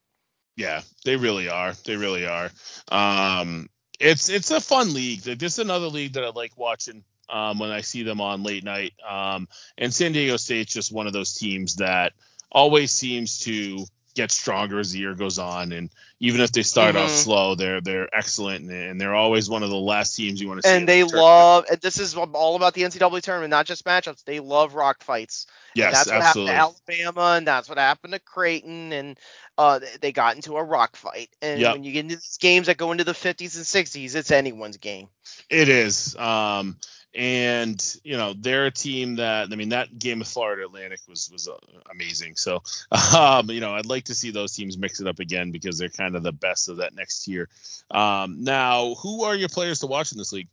Yeah, 0.56 0.82
they 1.05 1.16
really 1.16 1.48
are. 1.48 1.72
They 1.85 1.97
really 1.97 2.26
are. 2.26 2.51
Um, 2.90 3.70
it's 4.01 4.28
it's 4.28 4.51
a 4.51 4.60
fun 4.60 4.93
league. 4.93 5.20
This 5.20 5.55
is 5.55 5.59
another 5.60 5.86
league 5.86 6.14
that 6.14 6.24
I 6.24 6.31
like 6.31 6.59
watching 6.59 7.05
um, 7.28 7.60
when 7.60 7.70
I 7.70 7.81
see 7.81 8.02
them 8.02 8.20
on 8.20 8.43
late 8.43 8.64
night. 8.64 8.93
Um, 9.09 9.48
and 9.78 9.94
San 9.94 10.12
Diego 10.12 10.36
State's 10.36 10.74
just 10.74 10.93
one 10.93 11.06
of 11.06 11.12
those 11.12 11.35
teams 11.35 11.76
that 11.76 12.12
always 12.51 12.90
seems 12.90 13.40
to 13.40 13.86
get 14.15 14.31
stronger 14.31 14.78
as 14.78 14.93
the 14.93 15.01
year 15.01 15.15
goes 15.15 15.39
on. 15.39 15.73
And 15.73 15.91
even 16.20 16.41
if 16.41 16.53
they 16.53 16.62
start 16.62 16.95
mm-hmm. 16.95 17.05
off 17.05 17.11
slow, 17.11 17.55
they're 17.55 17.81
they're 17.81 18.09
excellent 18.15 18.70
and 18.70 19.01
they're 19.01 19.15
always 19.15 19.51
one 19.51 19.62
of 19.62 19.70
the 19.70 19.77
last 19.77 20.15
teams 20.15 20.41
you 20.41 20.49
want 20.49 20.62
to 20.62 20.69
see. 20.69 20.74
And 20.74 20.89
they 20.89 21.03
the 21.03 21.16
love. 21.16 21.66
And 21.70 21.81
this 21.81 21.99
is 21.99 22.15
all 22.16 22.57
about 22.57 22.74
the 22.74 22.82
NCAA 22.82 23.23
tournament, 23.23 23.51
not 23.51 23.66
just 23.66 23.85
matchups. 23.85 24.24
They 24.24 24.41
love 24.41 24.74
rock 24.74 25.03
fights. 25.03 25.47
Yes, 25.74 25.86
and 25.86 25.95
that's 25.95 26.07
what 26.07 26.23
absolutely. 26.23 26.53
happened 26.53 26.77
to 26.86 26.93
Alabama, 27.03 27.36
and 27.36 27.47
that's 27.47 27.69
what 27.69 27.78
happened 27.78 28.12
to 28.12 28.20
Creighton, 28.20 28.93
and 28.93 29.19
uh, 29.59 29.81
they 30.01 30.12
got 30.12 30.36
into 30.36 30.57
a 30.57 30.62
rock 30.62 30.97
fight. 30.97 31.31
And 31.43 31.61
yep. 31.61 31.74
when 31.74 31.85
you 31.85 31.93
get 31.93 32.05
into 32.05 32.16
these 32.16 32.39
games 32.41 32.69
that 32.69 32.77
go 32.77 32.93
into 32.93 33.05
the 33.05 33.12
50s 33.12 33.57
and 33.57 33.86
60s, 33.86 34.15
it's 34.15 34.31
anyone's 34.31 34.77
game. 34.77 35.09
It 35.51 35.69
is. 35.69 36.16
Um, 36.16 36.78
and 37.15 37.97
you 38.03 38.16
know 38.16 38.35
they're 38.36 38.66
a 38.66 38.70
team 38.70 39.16
that 39.16 39.49
I 39.53 39.57
mean 39.57 39.69
that 39.70 39.99
game 39.99 40.20
of 40.20 40.28
Florida 40.28 40.65
Atlantic 40.65 41.01
was 41.09 41.31
was 41.32 41.49
uh, 41.49 41.57
amazing. 41.91 42.36
So 42.36 42.62
um, 43.16 43.51
you 43.51 43.61
know 43.61 43.74
I'd 43.74 43.86
like 43.86 44.05
to 44.05 44.15
see 44.15 44.31
those 44.31 44.53
teams 44.53 44.77
mix 44.77 45.01
it 45.01 45.07
up 45.07 45.20
again 45.20 45.51
because 45.51 45.78
they're 45.78 45.89
kind 45.89 46.16
of 46.16 46.23
the 46.23 46.32
best 46.32 46.69
of 46.69 46.78
that 46.78 46.95
next 46.95 47.28
year. 47.28 47.49
Um, 47.91 48.43
now, 48.43 48.95
who 48.95 49.24
are 49.24 49.35
your 49.36 49.49
players 49.49 49.81
to 49.81 49.86
watch 49.86 50.12
in 50.12 50.19
this 50.19 50.32
league? 50.32 50.49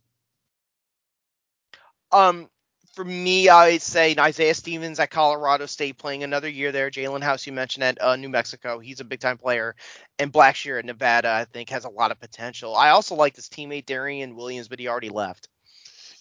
Um, 2.12 2.48
for 2.92 3.04
me, 3.04 3.48
I'd 3.48 3.80
say 3.80 4.14
Isaiah 4.18 4.54
Stevens 4.54 5.00
at 5.00 5.10
Colorado 5.10 5.66
State 5.66 5.96
playing 5.96 6.24
another 6.24 6.48
year 6.48 6.72
there. 6.72 6.90
Jaelen 6.90 7.22
House, 7.22 7.46
you 7.46 7.52
mentioned 7.52 7.84
at 7.84 8.00
uh, 8.02 8.16
New 8.16 8.28
Mexico, 8.28 8.78
he's 8.78 9.00
a 9.00 9.04
big 9.04 9.20
time 9.20 9.38
player, 9.38 9.74
and 10.18 10.32
Blackshear 10.32 10.78
at 10.78 10.84
Nevada, 10.84 11.30
I 11.30 11.46
think 11.46 11.70
has 11.70 11.86
a 11.86 11.90
lot 11.90 12.10
of 12.10 12.20
potential. 12.20 12.76
I 12.76 12.90
also 12.90 13.14
like 13.14 13.34
his 13.34 13.48
teammate 13.48 13.86
Darrion 13.86 14.34
Williams, 14.36 14.68
but 14.68 14.78
he 14.78 14.88
already 14.88 15.08
left. 15.08 15.48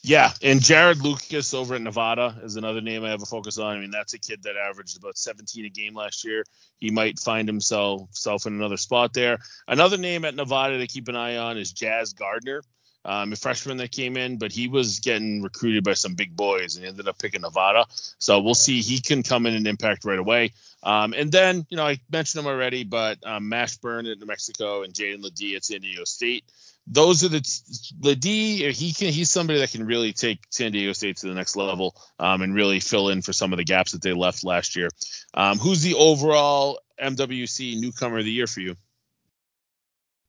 Yeah, 0.04 0.32
and 0.42 0.60
Jarod 0.60 1.04
Lucas 1.04 1.54
over 1.54 1.76
at 1.76 1.82
Nevada 1.82 2.36
is 2.42 2.56
another 2.56 2.82
name 2.82 3.04
I 3.04 3.12
have 3.12 3.22
a 3.22 3.26
focus 3.26 3.60
on. 3.60 3.78
I 3.78 3.80
mean, 3.80 3.92
that's 3.92 4.16
a 4.16 4.20
kid 4.20 4.42
that 4.44 4.56
averaged 4.58 4.98
about 4.98 5.16
17 5.16 5.66
a 5.66 5.70
game 5.70 5.94
last 5.94 6.26
year. 6.26 6.44
He 6.80 6.90
might 6.90 7.20
find 7.20 7.48
himself 7.48 8.10
self 8.12 8.48
in 8.48 8.54
another 8.54 8.78
spot 8.78 9.14
there. 9.14 9.38
Another 9.68 9.98
name 9.98 10.26
at 10.26 10.34
Nevada 10.34 10.80
to 10.80 10.88
keep 10.88 11.08
an 11.08 11.16
eye 11.16 11.38
on 11.38 11.60
is 11.60 11.72
Jazz 11.72 12.14
Gardner, 12.14 12.64
um, 13.06 13.32
a 13.32 13.36
freshman 13.36 13.78
that 13.78 13.92
came 13.92 14.18
in, 14.18 14.40
but 14.40 14.52
he 14.52 14.68
was 14.68 15.02
getting 15.02 15.44
recruited 15.44 15.84
by 15.84 15.94
some 15.94 16.16
big 16.16 16.36
boys 16.36 16.78
and 16.78 16.86
ended 16.86 17.08
up 17.08 17.20
picking 17.20 17.42
Nevada. 17.42 17.86
So 18.18 18.42
we'll 18.42 18.56
see. 18.56 18.82
He 18.82 19.02
can 19.02 19.22
come 19.22 19.46
in 19.46 19.54
and 19.54 19.68
impact 19.68 20.04
right 20.04 20.18
away. 20.18 20.54
Um, 20.82 21.14
and 21.14 21.32
then, 21.32 21.68
you 21.70 21.78
know, 21.78 21.86
I 21.86 22.00
mentioned 22.12 22.44
him 22.44 22.50
already, 22.50 22.86
but 22.86 23.20
um, 23.24 23.52
Mashburn 23.52 24.12
at 24.12 24.18
New 24.18 24.26
Mexico 24.26 24.82
and 24.82 24.96
Jaedon 24.96 25.22
LeDee 25.22 25.56
at 25.58 25.64
San 25.64 25.82
Diego 25.82 26.06
State 26.06 26.44
those 26.88 27.24
are 27.24 27.30
the 27.30 27.62
the 28.00 28.16
D. 28.16 28.72
He 28.72 28.94
can 28.94 29.14
he's 29.14 29.32
somebody 29.32 29.60
that 29.60 29.72
can 29.72 29.86
really 29.86 30.14
take 30.14 30.40
San 30.50 30.72
Diego 30.72 30.94
State 30.94 31.18
to 31.18 31.28
the 31.28 31.34
next 31.34 31.56
level 31.56 31.96
um, 32.20 32.42
and 32.42 32.54
really 32.54 32.80
fill 32.80 33.10
in 33.10 33.22
for 33.22 33.34
some 33.34 33.54
of 33.54 33.58
the 33.58 33.64
gaps 33.64 33.92
that 33.92 34.02
they 34.02 34.14
left 34.14 34.44
last 34.44 34.76
year. 34.76 34.90
Um, 35.34 35.60
who's 35.60 35.82
the 35.82 35.96
overall 35.96 36.80
MWC 37.02 37.80
newcomer 37.80 38.20
of 38.20 38.26
the 38.26 38.32
year 38.32 38.48
for 38.48 38.62
you? 38.62 38.76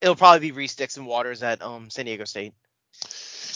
It'll 0.01 0.17
probably 0.17 0.41
be 0.41 0.53
Reese 0.53 0.75
Dixon 0.75 1.05
Waters 1.05 1.43
at 1.43 1.63
um, 1.63 1.89
San 1.89 2.07
Diego 2.07 2.25
State. 2.25 2.55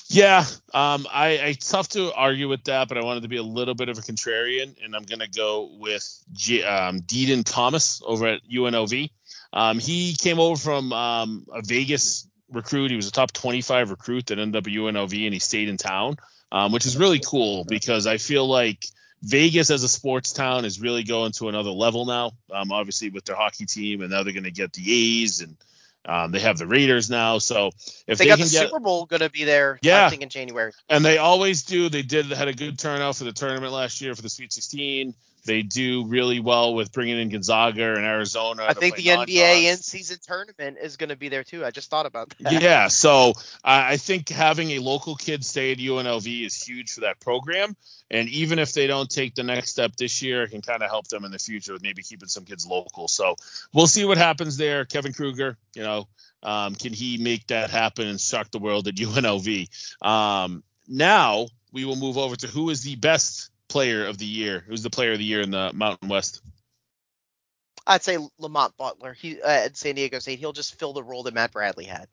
Yeah, 0.09 0.44
um, 0.73 1.06
I, 1.12 1.40
I 1.43 1.56
tough 1.60 1.89
to 1.90 2.12
argue 2.14 2.48
with 2.48 2.64
that, 2.64 2.89
but 2.89 2.97
I 2.97 3.02
wanted 3.02 3.24
to 3.24 3.28
be 3.28 3.39
a 3.39 3.43
little 3.43 3.74
bit 3.74 3.89
of 3.89 3.98
a 3.98 4.02
contrarian, 4.02 4.77
and 4.85 4.94
I'm 4.94 5.02
gonna 5.02 5.27
go 5.27 5.77
with 5.78 6.09
G, 6.32 6.62
um, 6.62 7.01
Dedan 7.01 7.43
Thomas 7.44 8.01
over 8.06 8.27
at 8.27 8.40
UNLV. 8.48 9.10
Um, 9.52 9.81
he 9.81 10.14
came 10.14 10.39
over 10.39 10.56
from 10.56 10.93
um, 10.93 11.47
a 11.52 11.60
Vegas 11.62 12.28
recruit. 12.51 12.90
He 12.90 12.97
was 12.97 13.09
a 13.09 13.12
top 13.12 13.32
25 13.32 13.90
recruit 13.90 14.27
that 14.27 14.39
ended 14.39 14.56
up 14.56 14.66
at 14.66 14.73
UNLV 14.73 15.24
and 15.24 15.35
he 15.35 15.40
stayed 15.40 15.68
in 15.68 15.77
town, 15.77 16.16
um, 16.52 16.73
which 16.73 16.86
is 16.86 16.97
really 16.97 17.20
cool 17.20 17.64
because 17.64 18.06
I 18.06 18.18
feel 18.18 18.47
like 18.47 18.86
Vegas 19.23 19.70
as 19.70 19.82
a 19.82 19.89
sports 19.89 20.32
town 20.32 20.64
is 20.64 20.81
really 20.81 21.02
going 21.02 21.32
to 21.32 21.48
another 21.48 21.70
level 21.70 22.06
now. 22.06 22.32
Um, 22.52 22.70
obviously 22.73 23.10
with 23.10 23.24
their 23.24 23.36
hockey 23.36 23.66
team, 23.66 24.02
and 24.02 24.10
now 24.10 24.23
they're 24.23 24.32
going 24.32 24.44
to 24.44 24.51
get 24.51 24.73
the 24.73 25.23
A's 25.23 25.40
and 25.40 25.56
um, 26.09 26.31
they 26.31 26.40
have 26.40 26.59
the 26.59 26.66
Raiders 26.66 27.10
now. 27.10 27.39
So 27.39 27.70
if 28.06 28.18
they, 28.18 28.24
they 28.24 28.28
got 28.28 28.39
the 28.39 28.44
get, 28.44 28.68
Super 28.68 28.78
Bowl 28.78 29.06
going 29.06 29.20
to 29.20 29.31
be 29.31 29.44
there, 29.44 29.78
yeah, 29.82 30.06
I 30.06 30.10
think 30.10 30.23
in 30.23 30.28
January. 30.28 30.73
And 30.89 31.05
they 31.05 31.18
always 31.18 31.64
do. 31.64 31.89
They 31.89 32.02
did 32.02 32.27
had 32.27 32.48
a 32.48 32.55
good 32.55 32.78
turnout 32.78 33.16
for 33.16 33.24
the 33.24 33.32
tournament 33.32 33.73
last 33.73 34.01
year 34.01 34.14
for 34.14 34.23
the 34.23 34.28
Sweet 34.28 34.52
16. 34.52 35.14
They 35.47 35.62
do 35.62 36.06
really 36.06 36.40
well 36.40 36.74
with 36.74 36.93
bringing 36.93 37.18
in 37.18 37.28
Gonzaga 37.31 37.94
and 37.94 38.05
Arizona. 38.05 38.66
I 38.68 38.74
think 38.74 38.97
the 38.97 39.06
NBA 39.06 39.64
in 39.64 39.77
season 39.77 40.18
tournament 40.27 40.78
is 40.82 40.97
going 40.97 41.10
to 41.10 41.16
be 41.16 41.28
there 41.28 41.44
too. 41.44 41.64
I 41.64 41.70
just 41.70 41.89
thought 41.89 42.06
about 42.06 42.35
that. 42.40 42.60
Yeah, 42.60 42.89
so 42.89 43.32
I 43.64 43.97
think 43.97 44.28
having 44.28 44.73
a 44.73 44.81
local 44.81 45.14
kid 45.14 45.44
stay 45.44 45.73
at 45.73 45.78
UNLV 45.78 46.47
is 46.47 46.60
huge 46.62 46.93
for 46.93 47.02
that 47.02 47.20
program. 47.20 47.77
And 48.10 48.28
even 48.28 48.59
if 48.59 48.73
they 48.73 48.86
don't 48.86 49.10
take 49.10 49.35
the 49.35 49.43
next 49.43 49.70
step 49.70 49.97
this 49.97 50.23
year, 50.23 50.44
it 50.44 50.51
can 50.51 50.62
kind 50.62 50.82
of 50.82 50.90
help 50.90 51.09
them 51.09 51.24
in 51.24 51.31
the 51.31 51.39
future 51.39 51.73
with 51.73 51.82
maybe 51.82 52.02
keeping 52.02 52.28
some 52.28 52.44
kids 52.44 52.66
local. 52.66 53.09
So 53.09 53.36
we'll 53.73 53.86
see 53.86 54.05
what 54.05 54.18
happens 54.18 54.56
there. 54.56 54.85
Kevin 54.85 55.12
Kruger, 55.12 55.56
you 55.74 55.82
know, 55.82 56.06
um, 56.43 56.74
can 56.74 56.93
he 56.93 57.18
make 57.18 57.48
that 57.48 57.70
happen 57.70 58.06
and 58.06 58.20
shock 58.20 58.51
the 58.51 58.59
world 58.59 58.86
at 58.86 58.94
UNLV? 58.94 60.06
Um, 60.06 60.62
now 60.86 61.48
we 61.73 61.85
will 61.85 61.97
move 61.97 62.16
over 62.16 62.36
to 62.36 62.47
who 62.47 62.70
is 62.70 62.82
the 62.82 62.97
best 62.97 63.51
player 63.68 64.06
of 64.06 64.18
the 64.18 64.26
year? 64.26 64.64
Who's 64.66 64.82
the 64.82 64.90
player 64.90 65.12
of 65.12 65.18
the 65.18 65.24
year 65.24 65.40
in 65.40 65.51
the 65.51 65.72
Mountain 65.74 66.09
West? 66.09 66.43
I'd 67.86 68.02
say 68.02 68.18
Lamont 68.38 68.76
Butler. 68.76 69.12
He 69.12 69.40
uh, 69.40 69.48
at 69.48 69.76
San 69.76 69.94
Diego 69.94 70.18
State. 70.18 70.38
He'll 70.38 70.52
just 70.52 70.78
fill 70.78 70.93
the 70.93 71.05
role 71.05 71.22
that 71.24 71.34
Matt 71.34 71.52
Bradley 71.52 71.84
had. 71.84 72.09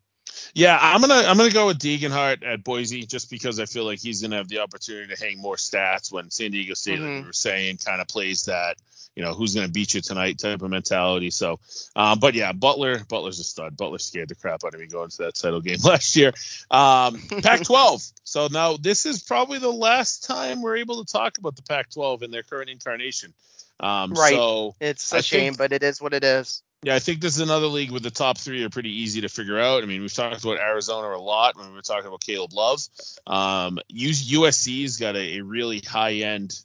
Yeah, 0.53 0.77
I'm 0.79 1.01
gonna 1.01 1.15
I'm 1.15 1.37
gonna 1.37 1.51
go 1.51 1.67
with 1.67 1.79
Degenhart 1.79 2.45
at 2.45 2.63
Boise 2.63 3.05
just 3.05 3.29
because 3.29 3.59
I 3.59 3.65
feel 3.65 3.85
like 3.85 3.99
he's 3.99 4.21
gonna 4.21 4.37
have 4.37 4.47
the 4.47 4.59
opportunity 4.59 5.13
to 5.13 5.23
hang 5.23 5.39
more 5.39 5.55
stats 5.55 6.11
when 6.11 6.29
San 6.29 6.51
Diego 6.51 6.73
State, 6.73 6.99
mm-hmm. 6.99 7.07
like 7.07 7.21
we 7.21 7.27
were 7.27 7.33
saying, 7.33 7.77
kind 7.77 8.01
of 8.01 8.07
plays 8.07 8.45
that 8.45 8.77
you 9.15 9.23
know 9.23 9.33
who's 9.33 9.55
gonna 9.55 9.67
beat 9.67 9.93
you 9.93 10.01
tonight 10.01 10.39
type 10.39 10.61
of 10.61 10.69
mentality. 10.69 11.29
So, 11.31 11.59
um, 11.95 12.19
but 12.19 12.33
yeah, 12.33 12.51
Butler 12.51 13.03
Butler's 13.03 13.39
a 13.39 13.43
stud. 13.43 13.77
Butler 13.77 13.99
scared 13.99 14.29
the 14.29 14.35
crap 14.35 14.63
out 14.63 14.73
of 14.73 14.79
me 14.79 14.87
going 14.87 15.09
to 15.09 15.17
that 15.23 15.35
title 15.35 15.61
game 15.61 15.79
last 15.83 16.15
year. 16.15 16.33
Um, 16.69 17.21
Pac-12. 17.41 18.11
so 18.23 18.47
now 18.51 18.77
this 18.77 19.05
is 19.05 19.23
probably 19.23 19.59
the 19.59 19.71
last 19.71 20.25
time 20.25 20.61
we're 20.61 20.77
able 20.77 21.03
to 21.03 21.11
talk 21.11 21.37
about 21.37 21.55
the 21.55 21.63
Pac-12 21.63 22.23
in 22.23 22.31
their 22.31 22.43
current 22.43 22.69
incarnation. 22.69 23.33
Um, 23.79 24.13
right. 24.13 24.33
So 24.33 24.75
it's 24.79 25.11
a 25.13 25.17
I 25.17 25.21
shame, 25.21 25.39
think, 25.53 25.57
but 25.57 25.73
it 25.73 25.83
is 25.83 26.01
what 26.01 26.13
it 26.13 26.23
is. 26.23 26.61
Yeah, 26.83 26.95
I 26.95 26.99
think 26.99 27.21
this 27.21 27.35
is 27.35 27.41
another 27.41 27.67
league 27.67 27.91
where 27.91 27.99
the 27.99 28.11
top 28.11 28.37
three 28.37 28.63
are 28.63 28.69
pretty 28.69 29.01
easy 29.01 29.21
to 29.21 29.29
figure 29.29 29.59
out. 29.59 29.83
I 29.83 29.85
mean, 29.85 30.01
we've 30.01 30.13
talked 30.13 30.43
about 30.43 30.59
Arizona 30.59 31.15
a 31.15 31.17
lot 31.17 31.57
when 31.57 31.69
we 31.69 31.75
were 31.75 31.81
talking 31.81 32.07
about 32.07 32.21
Caleb 32.21 32.53
Love. 32.53 32.81
Um, 33.25 33.79
USC's 33.91 34.97
got 34.97 35.15
a, 35.15 35.37
a 35.37 35.41
really 35.41 35.79
high 35.79 36.15
end 36.15 36.59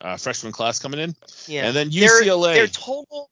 uh, 0.00 0.16
freshman 0.16 0.52
class 0.52 0.78
coming 0.78 1.00
in. 1.00 1.14
Yeah. 1.46 1.66
And 1.66 1.76
then 1.76 1.90
UCLA. 1.90 2.44
Their, 2.44 2.54
their 2.54 2.66
total 2.68 3.30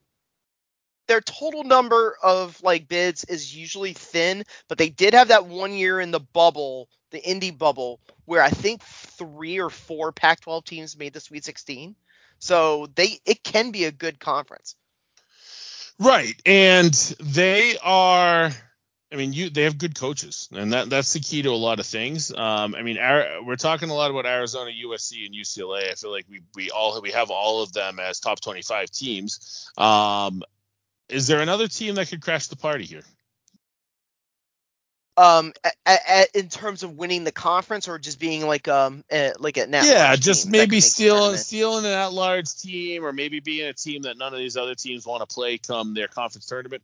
their 1.07 1.21
total 1.21 1.65
number 1.65 2.17
of 2.23 2.61
like 2.63 2.89
bids 2.89 3.25
is 3.25 3.55
usually 3.55 3.93
thin, 3.93 4.45
but 4.69 4.79
they 4.79 4.89
did 4.89 5.15
have 5.15 5.29
that 5.29 5.47
one 5.47 5.73
year 5.73 6.01
in 6.01 6.11
the 6.11 6.21
bubble, 6.21 6.89
the 7.11 7.23
Indy 7.23 7.51
bubble, 7.51 8.01
where 8.25 8.43
I 8.43 8.51
think 8.51 8.83
three 8.83 9.59
or 9.59 9.71
four 9.71 10.13
Pac-12 10.13 10.65
teams 10.65 10.99
made 10.99 11.13
the 11.13 11.21
Sweet 11.21 11.45
16. 11.45 11.95
So 12.39 12.89
they 12.95 13.21
it 13.25 13.43
can 13.43 13.71
be 13.71 13.85
a 13.85 13.93
good 13.93 14.19
conference. 14.19 14.77
Right, 15.99 16.35
and 16.45 16.93
they 17.21 17.77
are. 17.83 18.51
I 19.13 19.17
mean, 19.17 19.33
you 19.33 19.49
they 19.51 19.63
have 19.63 19.79
good 19.79 19.95
coaches, 19.95 20.49
and 20.53 20.73
that 20.73 20.91
that's 20.91 21.13
the 21.13 21.21
key 21.21 21.43
to 21.43 21.51
a 21.51 21.53
lot 21.53 21.81
of 21.81 21.87
things. 21.87 22.33
Um, 22.35 22.75
I 22.75 22.83
mean, 22.83 22.99
our, 22.99 23.43
we're 23.43 23.57
talking 23.57 23.89
a 23.89 23.95
lot 23.95 24.11
about 24.11 24.27
Arizona, 24.27 24.71
USC, 24.71 25.25
and 25.25 25.35
UCLA. 25.35 25.91
I 25.91 25.95
feel 25.95 26.11
like 26.11 26.27
we 26.29 26.41
we 26.55 26.71
all 26.71 27.01
we 27.01 27.13
have 27.13 27.31
all 27.31 27.63
of 27.63 27.73
them 27.73 27.99
as 27.99 28.21
top 28.21 28.41
25 28.41 28.91
teams. 28.91 29.71
Um, 29.79 30.43
is 31.09 31.29
there 31.29 31.41
another 31.41 31.69
team 31.69 31.95
that 31.95 32.09
could 32.09 32.21
crash 32.21 32.49
the 32.49 32.57
party 32.57 32.85
here? 32.85 33.03
Um 35.17 35.53
a, 35.65 35.99
a, 36.09 36.39
in 36.39 36.49
terms 36.49 36.83
of 36.83 36.97
winning 36.97 37.25
the 37.25 37.33
conference 37.33 37.89
or 37.89 37.99
just 37.99 38.21
being 38.21 38.47
like 38.47 38.69
um 38.69 39.05
a, 39.11 39.33
like 39.39 39.57
a 39.57 39.67
yeah 39.69 40.17
just 40.17 40.49
maybe 40.49 40.81
stealing 40.81 41.37
stealing 41.37 41.85
an 41.85 41.93
at 41.93 42.13
large 42.13 42.55
team 42.55 43.05
or 43.05 43.13
maybe 43.13 43.41
being 43.41 43.69
a 43.69 43.73
team 43.73 44.03
that 44.03 44.19
none 44.19 44.33
of 44.33 44.39
these 44.39 44.57
other 44.57 44.75
teams 44.75 45.07
want 45.07 45.27
to 45.27 45.33
play 45.33 45.59
come 45.59 45.95
their 45.95 46.09
conference 46.09 46.47
tournament 46.47 46.83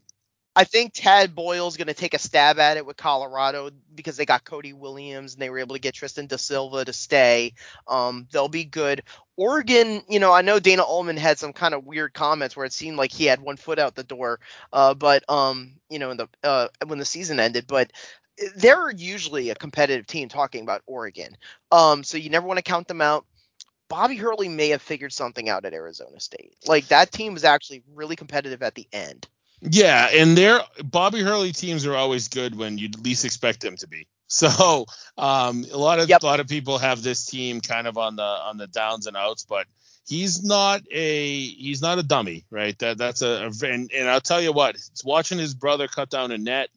I 0.54 0.64
think 0.64 0.92
Tad 0.92 1.34
Boyle's 1.34 1.78
going 1.78 1.86
to 1.86 1.94
take 1.94 2.12
a 2.12 2.18
stab 2.18 2.58
at 2.58 2.76
it 2.76 2.84
with 2.84 2.96
Colorado 2.96 3.70
because 3.94 4.18
they 4.18 4.26
got 4.26 4.44
Cody 4.44 4.74
Williams 4.74 5.32
and 5.32 5.40
they 5.40 5.48
were 5.48 5.60
able 5.60 5.74
to 5.74 5.80
get 5.80 5.94
Tristan 5.94 6.26
da 6.26 6.36
Silva 6.36 6.84
to 6.84 6.92
stay. 6.92 7.54
Um, 7.88 8.28
they'll 8.30 8.48
be 8.48 8.64
good. 8.64 9.02
Oregon, 9.36 10.02
you 10.10 10.20
know, 10.20 10.30
I 10.30 10.42
know 10.42 10.60
Dana 10.60 10.82
Altman 10.82 11.16
had 11.16 11.38
some 11.38 11.54
kind 11.54 11.72
of 11.72 11.86
weird 11.86 12.12
comments 12.12 12.54
where 12.54 12.66
it 12.66 12.74
seemed 12.74 12.98
like 12.98 13.12
he 13.12 13.24
had 13.24 13.40
one 13.40 13.56
foot 13.56 13.78
out 13.78 13.94
the 13.94 14.04
door, 14.04 14.40
uh, 14.74 14.92
but 14.92 15.24
um, 15.30 15.72
you 15.88 15.98
know, 15.98 16.10
in 16.10 16.18
the 16.18 16.28
uh, 16.44 16.68
when 16.86 16.98
the 16.98 17.06
season 17.06 17.40
ended, 17.40 17.66
but 17.66 17.90
they're 18.56 18.90
usually 18.90 19.50
a 19.50 19.54
competitive 19.54 20.06
team 20.06 20.28
talking 20.28 20.62
about 20.62 20.82
Oregon. 20.86 21.36
Um, 21.70 22.04
so 22.04 22.18
you 22.18 22.30
never 22.30 22.46
want 22.46 22.58
to 22.58 22.62
count 22.62 22.88
them 22.88 23.00
out. 23.00 23.24
Bobby 23.88 24.16
Hurley 24.16 24.48
may 24.48 24.70
have 24.70 24.80
figured 24.80 25.12
something 25.12 25.48
out 25.48 25.64
at 25.64 25.74
Arizona 25.74 26.18
State. 26.18 26.56
Like 26.66 26.88
that 26.88 27.12
team 27.12 27.34
was 27.34 27.44
actually 27.44 27.82
really 27.94 28.16
competitive 28.16 28.62
at 28.62 28.74
the 28.74 28.88
end. 28.92 29.28
Yeah, 29.60 30.08
and 30.12 30.36
their 30.36 30.60
Bobby 30.82 31.20
Hurley 31.20 31.52
teams 31.52 31.86
are 31.86 31.94
always 31.94 32.28
good 32.28 32.56
when 32.56 32.78
you 32.78 32.88
least 33.02 33.24
expect 33.24 33.60
them 33.60 33.76
to 33.76 33.88
be. 33.88 34.06
So 34.32 34.86
um, 35.18 35.66
a 35.70 35.76
lot 35.76 35.98
of 35.98 36.08
yep. 36.08 36.22
a 36.22 36.26
lot 36.26 36.40
of 36.40 36.48
people 36.48 36.78
have 36.78 37.02
this 37.02 37.26
team 37.26 37.60
kind 37.60 37.86
of 37.86 37.98
on 37.98 38.16
the 38.16 38.22
on 38.22 38.56
the 38.56 38.66
downs 38.66 39.06
and 39.06 39.14
outs, 39.14 39.44
but 39.44 39.66
he's 40.06 40.42
not 40.42 40.80
a 40.90 41.38
he's 41.38 41.82
not 41.82 41.98
a 41.98 42.02
dummy, 42.02 42.46
right? 42.50 42.78
That 42.78 42.96
that's 42.96 43.20
a, 43.20 43.50
a 43.50 43.66
and, 43.66 43.92
and 43.92 44.08
I'll 44.08 44.22
tell 44.22 44.40
you 44.40 44.54
what, 44.54 44.76
watching 45.04 45.38
his 45.38 45.52
brother 45.52 45.86
cut 45.86 46.08
down 46.08 46.32
a 46.32 46.38
net 46.38 46.70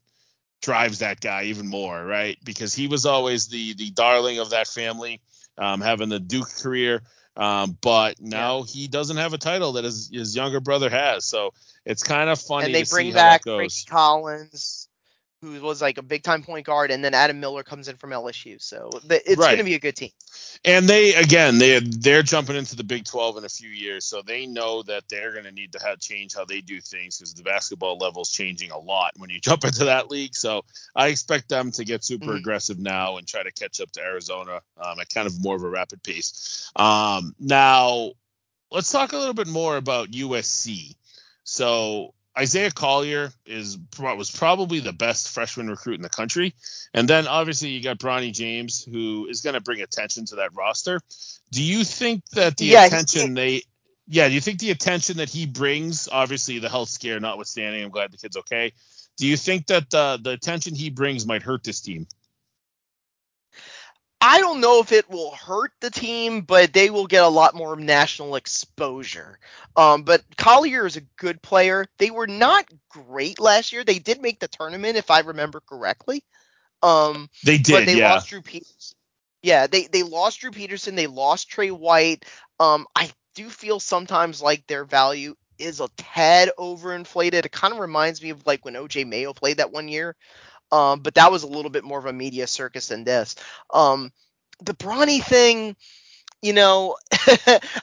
drives 0.62 1.00
that 1.00 1.20
guy 1.20 1.44
even 1.44 1.68
more, 1.68 2.04
right? 2.04 2.38
Because 2.44 2.74
he 2.74 2.88
was 2.88 3.06
always 3.06 3.48
the 3.48 3.74
the 3.76 3.92
darling 3.92 4.40
of 4.40 4.52
that 4.52 4.68
family, 4.68 5.22
um, 5.58 5.82
having 5.82 6.10
the 6.10 6.20
Duke 6.20 6.50
career. 6.62 7.02
Um, 7.38 7.78
but 7.82 8.22
now 8.22 8.60
yeah. 8.60 8.64
he 8.68 8.88
doesn't 8.88 9.18
have 9.18 9.34
a 9.34 9.38
title 9.38 9.74
that 9.74 9.84
his, 9.84 10.10
his 10.12 10.36
younger 10.36 10.62
brother 10.62 10.90
has. 10.90 11.26
So 11.26 11.54
it's 11.86 12.02
kind 12.02 12.30
of 12.30 12.40
funny. 12.40 12.68
And 12.68 12.76
they 12.76 12.84
bring 12.84 13.12
back 13.12 13.46
Ricky 13.46 13.86
Collins, 13.88 14.85
who 15.54 15.62
was 15.62 15.82
like 15.82 15.98
a 15.98 16.02
big 16.02 16.24
time 16.24 16.44
point 16.44 16.66
guard, 16.66 16.92
and 16.92 17.04
then 17.04 17.14
Adam 17.14 17.40
Miller 17.40 17.64
comes 17.64 17.88
in 17.88 17.96
from 17.96 18.12
LSU. 18.12 18.62
So 18.62 18.90
it's 19.10 19.38
right. 19.38 19.48
going 19.48 19.58
to 19.58 19.64
be 19.64 19.76
a 19.76 19.80
good 19.80 19.96
team. 19.96 20.12
And 20.64 20.88
they 20.88 21.14
again 21.14 21.58
they 21.58 21.80
they're 21.80 22.24
jumping 22.24 22.56
into 22.56 22.76
the 22.76 22.84
Big 22.84 23.06
12 23.06 23.38
in 23.38 23.46
a 23.46 23.50
few 23.50 23.70
years, 23.70 24.06
so 24.06 24.22
they 24.22 24.46
know 24.46 24.84
that 24.84 25.04
they're 25.10 25.32
going 25.32 25.46
to 25.46 25.52
need 25.52 25.74
to 25.74 25.80
have 25.80 26.00
change 26.00 26.34
how 26.34 26.46
they 26.46 26.62
do 26.62 26.82
things 26.82 27.18
because 27.18 27.34
the 27.34 27.44
basketball 27.44 27.98
level 27.98 28.24
is 28.24 28.30
changing 28.30 28.72
a 28.72 28.80
lot 28.80 29.12
when 29.18 29.30
you 29.30 29.40
jump 29.42 29.64
into 29.64 29.86
that 29.86 30.10
league. 30.10 30.36
So 30.36 30.64
I 30.96 31.08
expect 31.08 31.50
them 31.50 31.72
to 31.74 31.86
get 31.86 32.04
super 32.04 32.26
mm-hmm. 32.26 32.38
aggressive 32.38 32.80
now 32.80 33.18
and 33.18 33.28
try 33.28 33.44
to 33.44 33.52
catch 33.52 33.80
up 33.82 33.92
to 33.92 34.02
Arizona 34.02 34.62
um, 34.78 35.00
at 35.00 35.10
kind 35.10 35.28
of 35.28 35.44
more 35.44 35.56
of 35.56 35.64
a 35.64 35.70
rapid 35.70 36.02
pace. 36.04 36.72
Um, 36.76 37.36
now 37.40 38.12
let's 38.72 38.92
talk 38.92 39.14
a 39.14 39.18
little 39.18 39.34
bit 39.34 39.48
more 39.48 39.78
about 39.78 40.12
USC. 40.12 40.96
So 41.44 42.15
Isaiah 42.38 42.72
Collier 42.72 43.32
is 43.46 43.78
was 44.00 44.30
probably 44.30 44.80
the 44.80 44.92
best 44.92 45.30
freshman 45.30 45.70
recruit 45.70 45.96
in 45.96 46.02
the 46.02 46.10
country, 46.10 46.54
and 46.94 47.08
then 47.08 47.28
obviously 47.28 47.70
you 47.70 47.82
got 47.82 47.98
Bronny 47.98 48.34
James, 48.34 48.84
who 48.84 49.28
is 49.28 49.42
going 49.42 49.54
to 49.54 49.62
bring 49.62 49.82
attention 49.82 50.26
to 50.28 50.36
that 50.38 50.54
roster. 50.54 51.00
Do 51.52 51.64
you 51.64 51.84
think 51.84 52.26
that 52.32 52.58
the 52.58 52.66
yeah, 52.66 52.86
attention 52.86 53.36
they, 53.36 53.64
yeah, 54.08 54.28
do 54.28 54.34
you 54.34 54.42
think 54.42 54.60
the 54.60 54.72
attention 54.72 55.18
that 55.18 55.30
he 55.30 55.46
brings, 55.46 56.10
obviously 56.12 56.60
the 56.60 56.70
health 56.70 56.90
scare 56.90 57.20
notwithstanding, 57.20 57.84
I'm 57.84 57.92
glad 57.92 58.12
the 58.12 58.18
kid's 58.18 58.38
okay. 58.38 58.74
Do 59.18 59.28
you 59.28 59.38
think 59.38 59.68
that 59.68 59.90
the 59.90 60.20
the 60.22 60.32
attention 60.32 60.76
he 60.76 60.90
brings 60.90 61.26
might 61.26 61.42
hurt 61.44 61.64
this 61.64 61.80
team? 61.80 62.06
I 64.28 64.40
don't 64.40 64.60
know 64.60 64.80
if 64.80 64.92
it 64.92 65.08
will 65.08 65.30
hurt 65.30 65.72
the 65.82 65.92
team, 65.92 66.42
but 66.42 66.74
they 66.74 66.90
will 66.90 67.06
get 67.06 67.24
a 67.24 67.30
lot 67.30 67.54
more 67.54 67.76
national 67.76 68.36
exposure. 68.36 69.38
Um, 69.76 70.02
but 70.02 70.24
Collier 70.36 70.88
is 70.88 70.98
a 70.98 71.02
good 71.18 71.44
player. 71.44 71.86
They 72.00 72.10
were 72.10 72.26
not 72.26 72.66
great 72.90 73.40
last 73.40 73.72
year. 73.72 73.84
They 73.84 74.00
did 74.00 74.24
make 74.24 74.40
the 74.40 74.48
tournament, 74.48 74.98
if 74.98 75.12
I 75.12 75.20
remember 75.20 75.60
correctly. 75.60 76.24
Um, 76.82 77.30
they 77.44 77.60
did, 77.60 77.74
but 77.74 77.86
they 77.86 78.00
yeah. 78.00 78.14
lost 78.14 78.30
Drew 78.30 78.42
Peterson. 78.42 78.98
Yeah, 79.44 79.68
they 79.68 79.86
they 79.86 80.02
lost 80.02 80.40
Drew 80.40 80.50
Peterson. 80.50 80.96
They 80.96 81.06
lost 81.06 81.52
Tre 81.52 81.70
White. 81.70 82.26
Um, 82.60 82.88
I 82.96 83.12
do 83.36 83.48
feel 83.48 83.80
sometimes 83.80 84.42
like 84.42 84.66
their 84.66 84.86
value 84.86 85.36
is 85.60 85.82
a 85.82 85.90
tad 85.98 86.50
overinflated. 86.58 87.46
It 87.46 87.52
kind 87.52 87.74
of 87.76 87.80
reminds 87.80 88.24
me 88.24 88.32
of 88.32 88.48
like 88.48 88.66
when 88.66 88.74
OJ 88.74 89.08
Mayo 89.08 89.34
played 89.34 89.58
that 89.58 89.72
one 89.72 89.88
year. 89.88 90.16
Um, 90.76 91.00
but 91.00 91.16
that 91.16 91.32
was 91.32 91.44
a 91.44 91.48
little 91.48 91.72
bit 91.72 91.86
more 91.86 92.00
of 92.00 92.06
a 92.06 92.12
media 92.14 92.48
circus 92.48 92.90
than 92.90 93.06
this. 93.06 93.36
Um, 93.74 94.12
the 94.62 94.74
Bronny 94.74 95.24
thing, 95.24 95.78
you 96.42 96.52
know, 96.54 96.98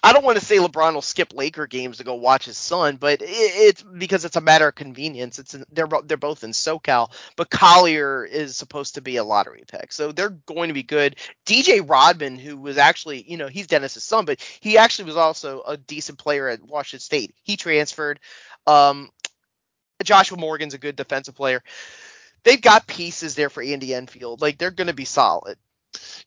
I 0.03 0.13
don't 0.13 0.25
want 0.25 0.39
to 0.39 0.45
say 0.45 0.59
LeBron 0.59 0.93
will 0.93 1.01
skip 1.01 1.33
Laker 1.35 1.67
games 1.67 1.99
to 1.99 2.05
go 2.05 2.15
watch 2.17 2.45
his 2.45 2.59
son, 2.59 2.97
but 2.97 3.23
it, 3.23 3.29
it's 3.31 3.83
because 3.83 4.27
it's 4.27 4.37
a 4.37 4.43
matter 4.43 4.69
of 4.69 4.75
convenience. 4.75 5.39
It's 5.39 5.57
they're 5.73 5.89
they're 6.05 6.19
both 6.19 6.45
in 6.45 6.51
SoCal, 6.51 7.11
but 7.37 7.51
Collier 7.51 8.27
is 8.27 8.59
supposed 8.59 8.97
to 8.97 9.01
be 9.01 9.17
a 9.17 9.25
lottery 9.25 9.65
pick, 9.67 9.91
so 9.93 10.13
they're 10.13 10.31
going 10.47 10.69
to 10.69 10.75
be 10.75 10.83
good. 10.83 11.17
DJ 11.47 11.89
Rodman, 11.89 12.37
who 12.37 12.59
was 12.59 12.77
actually, 12.77 13.25
you 13.27 13.39
know, 13.39 13.49
he's 13.49 13.69
Dennis's 13.69 14.05
son, 14.05 14.27
but 14.27 14.41
he 14.61 14.77
actually 14.77 15.07
was 15.07 15.17
also 15.17 15.63
a 15.67 15.79
decent 15.79 16.19
player 16.19 16.49
at 16.49 16.63
Washington 16.63 17.01
State. 17.01 17.35
He 17.43 17.57
transferred. 17.57 18.21
Um, 18.67 19.11
Joshua 20.05 20.39
Morgan's 20.39 20.75
a 20.75 20.79
good 20.79 20.97
defensive 20.97 21.35
player 21.35 21.63
they've 22.45 22.61
got 22.61 22.87
pieces 22.87 23.35
there 23.35 23.51
for 23.51 23.63
Andy 23.63 23.95
Enfield. 23.95 24.41
Like 24.41 24.59
they're 24.59 24.71
going 24.71 24.89
to 24.89 24.95
be 24.95 25.05
solid. 25.05 25.57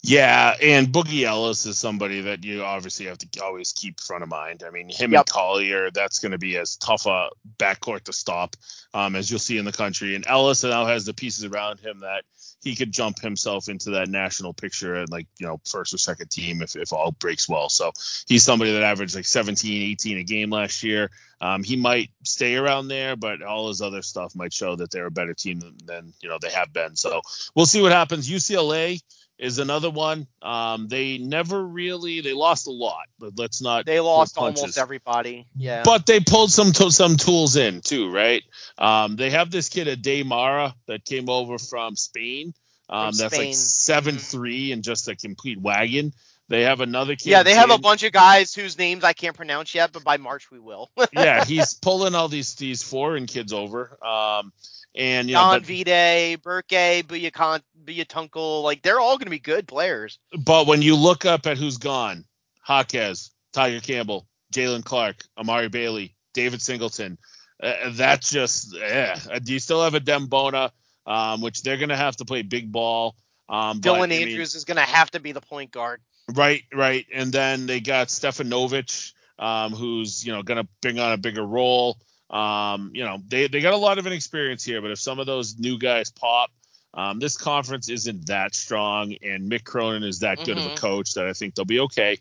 Yeah, 0.01 0.53
and 0.61 0.87
Boogie 0.87 1.23
Ellis 1.23 1.65
is 1.65 1.79
somebody 1.79 2.21
that 2.21 2.43
you 2.43 2.63
obviously 2.63 3.07
have 3.07 3.17
to 3.17 3.43
always 3.43 3.71
keep 3.71 3.99
front 3.99 4.21
of 4.21 4.29
mind. 4.29 4.63
I 4.65 4.69
mean, 4.69 4.89
him 4.89 5.11
yep. 5.11 5.21
and 5.21 5.27
Collier, 5.27 5.89
that's 5.89 6.19
going 6.19 6.33
to 6.33 6.37
be 6.37 6.57
as 6.57 6.75
tough 6.75 7.07
a 7.07 7.29
backcourt 7.57 8.03
to 8.03 8.13
stop 8.13 8.55
um, 8.93 9.15
as 9.15 9.29
you'll 9.29 9.39
see 9.39 9.57
in 9.57 9.65
the 9.65 9.71
country. 9.71 10.15
And 10.15 10.25
Ellis 10.27 10.63
now 10.63 10.85
has 10.85 11.05
the 11.05 11.13
pieces 11.13 11.45
around 11.45 11.79
him 11.79 12.01
that 12.01 12.23
he 12.65 12.75
could 12.75 12.91
jump 12.91 13.21
himself 13.21 13.69
into 13.69 13.91
that 13.91 14.09
national 14.09 14.51
picture 14.51 14.95
at 14.95 15.11
like 15.11 15.27
you 15.37 15.47
know 15.47 15.61
first 15.65 15.93
or 15.93 15.99
second 15.99 16.29
team 16.29 16.61
if, 16.61 16.75
if 16.75 16.91
all 16.91 17.11
breaks 17.11 17.47
well. 17.47 17.69
So 17.69 17.91
he's 18.27 18.43
somebody 18.43 18.73
that 18.73 18.83
averaged 18.83 19.15
like 19.15 19.25
17, 19.25 19.91
18 19.91 20.17
a 20.17 20.23
game 20.23 20.49
last 20.49 20.83
year. 20.83 21.11
Um, 21.39 21.63
he 21.63 21.75
might 21.75 22.09
stay 22.23 22.55
around 22.55 22.87
there, 22.87 23.15
but 23.15 23.43
all 23.43 23.67
his 23.67 23.81
other 23.81 24.01
stuff 24.01 24.35
might 24.35 24.51
show 24.51 24.75
that 24.75 24.89
they're 24.89 25.05
a 25.05 25.11
better 25.11 25.35
team 25.35 25.59
than, 25.59 25.77
than 25.85 26.13
you 26.21 26.27
know 26.27 26.39
they 26.41 26.49
have 26.49 26.73
been. 26.73 26.95
So 26.95 27.21
we'll 27.53 27.67
see 27.67 27.81
what 27.81 27.91
happens. 27.91 28.27
UCLA 28.27 28.99
is 29.37 29.59
another 29.59 29.89
one. 29.89 30.27
Um, 30.41 30.87
they 30.87 31.17
never 31.17 31.63
really 31.65 32.21
they 32.21 32.33
lost 32.33 32.67
a 32.67 32.71
lot, 32.71 33.05
but 33.19 33.33
let's 33.37 33.61
not. 33.61 33.85
They 33.85 33.99
lost 33.99 34.37
almost 34.37 34.77
everybody. 34.77 35.47
Yeah. 35.55 35.83
But 35.83 36.05
they 36.05 36.19
pulled 36.19 36.51
some 36.51 36.71
to, 36.73 36.91
some 36.91 37.17
tools 37.17 37.55
in 37.55 37.81
too, 37.81 38.11
right? 38.11 38.43
Um, 38.77 39.15
they 39.15 39.31
have 39.31 39.51
this 39.51 39.69
kid 39.69 39.87
Aday 39.87 40.25
Mara 40.25 40.73
that 40.87 41.05
came 41.05 41.29
over 41.29 41.57
from 41.57 41.95
Spain. 41.95 42.53
Um, 42.87 43.11
from 43.11 43.17
that's 43.17 43.35
Spain. 43.35 43.47
like 43.47 43.55
seven 43.55 44.17
three 44.17 44.71
and 44.71 44.83
just 44.83 45.07
a 45.07 45.15
complete 45.15 45.59
wagon. 45.59 46.13
They 46.47 46.61
have 46.61 46.79
another 46.79 47.15
kid. 47.15 47.29
Yeah, 47.29 47.43
they 47.43 47.55
have 47.55 47.71
a 47.71 47.79
bunch 47.79 48.03
of 48.03 48.11
guys 48.11 48.53
whose 48.53 48.77
names 48.77 49.03
I 49.03 49.13
can't 49.13 49.35
pronounce 49.35 49.73
yet, 49.73 49.91
but 49.91 50.03
by 50.03 50.17
March 50.17 50.51
we 50.51 50.59
will. 50.59 50.91
yeah, 51.11 51.43
he's 51.43 51.73
pulling 51.73 52.13
all 52.13 52.27
these 52.27 52.53
these 52.53 52.83
foreign 52.83 53.25
kids 53.25 53.51
over. 53.51 53.97
Um, 54.05 54.53
and 54.95 55.29
you 55.29 55.35
know, 55.35 55.59
Jan 55.59 55.63
Vide, 55.63 56.41
Berke, 56.41 57.03
Büyüktuncel, 57.03 58.63
like 58.63 58.81
they're 58.81 58.99
all 58.99 59.17
going 59.17 59.25
to 59.25 59.31
be 59.31 59.39
good 59.39 59.67
players. 59.67 60.19
But 60.37 60.67
when 60.67 60.81
you 60.81 60.95
look 60.95 61.25
up 61.25 61.45
at 61.47 61.57
who's 61.57 61.77
gone, 61.77 62.25
Jaquez, 62.67 63.31
Tiger 63.53 63.79
Campbell, 63.79 64.27
Jaylen 64.53 64.83
Clark, 64.83 65.23
Amari 65.37 65.69
Bailey, 65.69 66.15
David 66.33 66.61
Singleton, 66.61 67.17
uh, 67.61 67.91
that's 67.91 68.31
just 68.31 68.75
yeah. 68.75 69.19
Uh, 69.31 69.39
do 69.39 69.53
you 69.53 69.59
still 69.59 69.83
have 69.83 69.93
Adem 69.93 70.29
Bona, 70.29 70.71
um, 71.05 71.41
which 71.41 71.61
they're 71.61 71.77
going 71.77 71.89
to 71.89 71.97
have 71.97 72.15
to 72.17 72.25
play 72.25 72.41
big 72.41 72.71
ball. 72.71 73.15
Um, 73.47 73.79
Dylan 73.79 73.99
but, 73.99 74.11
Andrews 74.11 74.15
I 74.15 74.29
mean, 74.35 74.41
is 74.41 74.65
going 74.65 74.77
to 74.77 74.83
have 74.83 75.11
to 75.11 75.19
be 75.19 75.31
the 75.31 75.41
point 75.41 75.71
guard. 75.71 76.01
Right, 76.33 76.63
right, 76.73 77.05
and 77.13 77.31
then 77.31 77.67
they 77.67 77.79
got 77.79 78.07
Stefanovic, 78.07 79.13
um, 79.37 79.73
who's 79.73 80.25
you 80.25 80.33
know 80.33 80.41
going 80.41 80.63
to 80.63 80.67
bring 80.81 80.99
on 80.99 81.11
a 81.11 81.17
bigger 81.17 81.45
role. 81.45 81.99
Um, 82.29 82.91
you 82.93 83.03
know, 83.03 83.19
they, 83.27 83.47
they 83.47 83.61
got 83.61 83.73
a 83.73 83.77
lot 83.77 83.97
of 83.97 84.07
inexperience 84.07 84.63
here, 84.63 84.81
but 84.81 84.91
if 84.91 84.99
some 84.99 85.19
of 85.19 85.25
those 85.25 85.57
new 85.59 85.77
guys 85.77 86.11
pop, 86.11 86.51
um, 86.93 87.19
this 87.19 87.37
conference 87.37 87.89
isn't 87.89 88.27
that 88.27 88.55
strong, 88.55 89.15
and 89.21 89.51
Mick 89.51 89.63
Cronin 89.63 90.03
is 90.03 90.19
that 90.19 90.37
good 90.37 90.57
mm-hmm. 90.57 90.59
of 90.59 90.65
a 90.65 90.69
mm-hmm. 90.69 90.77
coach 90.77 91.13
that 91.15 91.27
I 91.27 91.33
think 91.33 91.55
they'll 91.55 91.65
be 91.65 91.81
okay. 91.81 92.17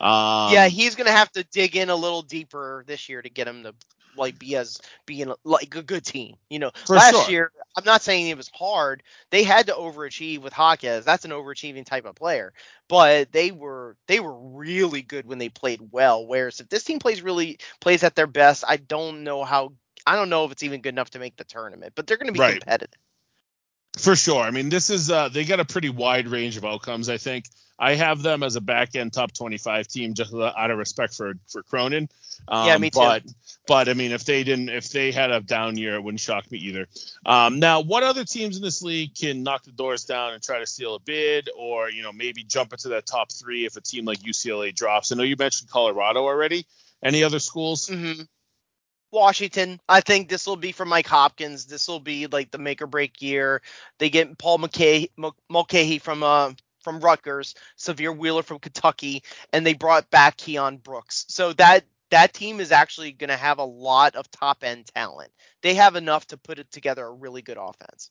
Um, 0.00 0.52
yeah, 0.52 0.68
he's 0.68 0.94
gonna 0.94 1.10
have 1.10 1.32
to 1.32 1.44
dig 1.44 1.76
in 1.76 1.90
a 1.90 1.96
little 1.96 2.22
deeper 2.22 2.84
this 2.86 3.08
year 3.08 3.20
to 3.20 3.28
get 3.28 3.48
him 3.48 3.64
to 3.64 3.74
like 4.18 4.38
be 4.38 4.56
as 4.56 4.80
being 5.06 5.32
like 5.44 5.74
a 5.74 5.82
good 5.82 6.04
team. 6.04 6.36
You 6.50 6.58
know, 6.58 6.70
last 6.88 7.14
sure. 7.14 7.30
year 7.30 7.52
I'm 7.78 7.84
not 7.84 8.02
saying 8.02 8.26
it 8.26 8.36
was 8.36 8.50
hard. 8.52 9.04
They 9.30 9.44
had 9.44 9.68
to 9.68 9.72
overachieve 9.72 10.40
with 10.40 10.52
Jaquez. 10.56 11.04
That's 11.04 11.24
an 11.24 11.30
overachieving 11.30 11.84
type 11.84 12.06
of 12.06 12.16
player. 12.16 12.52
But 12.88 13.30
they 13.30 13.52
were 13.52 13.96
they 14.08 14.18
were 14.18 14.34
really 14.34 15.02
good 15.02 15.26
when 15.26 15.38
they 15.38 15.48
played 15.48 15.80
well. 15.92 16.26
Whereas 16.26 16.58
if 16.58 16.68
this 16.68 16.82
team 16.82 16.98
plays 16.98 17.22
really 17.22 17.58
plays 17.80 18.02
at 18.02 18.16
their 18.16 18.26
best, 18.26 18.64
I 18.66 18.78
don't 18.78 19.22
know 19.22 19.44
how 19.44 19.74
I 20.06 20.16
don't 20.16 20.28
know 20.28 20.44
if 20.44 20.50
it's 20.50 20.64
even 20.64 20.80
good 20.80 20.94
enough 20.94 21.10
to 21.10 21.20
make 21.20 21.36
the 21.36 21.44
tournament. 21.44 21.92
But 21.94 22.08
they're 22.08 22.16
going 22.16 22.26
to 22.26 22.32
be 22.32 22.40
right. 22.40 22.60
competitive. 22.60 22.98
For 23.96 24.14
sure. 24.14 24.42
I 24.42 24.50
mean, 24.50 24.68
this 24.68 24.90
is 24.90 25.10
uh, 25.10 25.28
they 25.28 25.44
got 25.44 25.60
a 25.60 25.64
pretty 25.64 25.88
wide 25.88 26.28
range 26.28 26.56
of 26.56 26.64
outcomes. 26.64 27.08
I 27.08 27.16
think 27.16 27.46
I 27.78 27.94
have 27.94 28.22
them 28.22 28.42
as 28.42 28.56
a 28.56 28.60
back 28.60 28.96
end 28.96 29.12
top 29.12 29.32
25 29.32 29.86
team 29.86 30.14
just 30.14 30.34
out 30.34 30.70
of 30.70 30.78
respect 30.78 31.14
for 31.14 31.34
for 31.48 31.62
Cronin. 31.62 32.08
Um, 32.46 32.66
yeah, 32.66 32.78
me 32.78 32.90
too. 32.90 32.98
But 32.98 33.22
but 33.66 33.88
I 33.88 33.94
mean, 33.94 34.12
if 34.12 34.24
they 34.24 34.44
didn't, 34.44 34.68
if 34.68 34.90
they 34.90 35.12
had 35.12 35.30
a 35.30 35.40
down 35.40 35.76
year, 35.76 35.94
it 35.94 36.02
wouldn't 36.02 36.20
shock 36.20 36.50
me 36.50 36.58
either. 36.58 36.86
Um, 37.24 37.60
now, 37.60 37.80
what 37.80 38.02
other 38.02 38.24
teams 38.24 38.56
in 38.56 38.62
this 38.62 38.82
league 38.82 39.14
can 39.14 39.42
knock 39.42 39.64
the 39.64 39.72
doors 39.72 40.04
down 40.04 40.32
and 40.32 40.42
try 40.42 40.58
to 40.58 40.66
steal 40.66 40.96
a 40.96 41.00
bid, 41.00 41.48
or 41.56 41.88
you 41.90 42.02
know 42.02 42.12
maybe 42.12 42.42
jump 42.42 42.72
into 42.72 42.88
that 42.90 43.06
top 43.06 43.32
three 43.32 43.64
if 43.64 43.76
a 43.76 43.80
team 43.80 44.04
like 44.04 44.18
UCLA 44.20 44.74
drops? 44.74 45.12
I 45.12 45.16
know 45.16 45.22
you 45.22 45.36
mentioned 45.38 45.70
Colorado 45.70 46.24
already. 46.24 46.66
Any 47.02 47.22
other 47.22 47.38
schools? 47.38 47.88
Mm-hmm. 47.88 48.22
Washington. 49.10 49.80
I 49.88 50.00
think 50.00 50.28
this 50.28 50.46
will 50.46 50.56
be 50.56 50.72
for 50.72 50.84
Mike 50.84 51.06
Hopkins. 51.06 51.66
This 51.66 51.88
will 51.88 52.00
be 52.00 52.26
like 52.26 52.50
the 52.50 52.58
make 52.58 52.82
or 52.82 52.86
break 52.86 53.20
year. 53.22 53.62
They 53.98 54.10
get 54.10 54.38
Paul 54.38 54.58
Mulcahy, 54.58 55.10
Mulcahy 55.48 55.98
from 55.98 56.22
uh, 56.22 56.52
from 56.82 57.00
Rutgers, 57.00 57.54
Sahvir 57.76 58.16
Wheeler 58.16 58.42
from 58.42 58.58
Kentucky, 58.58 59.22
and 59.52 59.66
they 59.66 59.74
brought 59.74 60.10
back 60.10 60.36
Keion 60.36 60.82
Brooks. 60.82 61.24
So 61.28 61.52
that 61.54 61.84
that 62.10 62.32
team 62.32 62.60
is 62.60 62.72
actually 62.72 63.12
going 63.12 63.28
to 63.28 63.36
have 63.36 63.58
a 63.58 63.64
lot 63.64 64.14
of 64.16 64.30
top 64.30 64.64
end 64.64 64.86
talent. 64.94 65.30
They 65.62 65.74
have 65.74 65.96
enough 65.96 66.26
to 66.28 66.36
put 66.38 66.58
it 66.58 66.70
together 66.70 67.04
a 67.04 67.12
really 67.12 67.42
good 67.42 67.58
offense. 67.60 68.10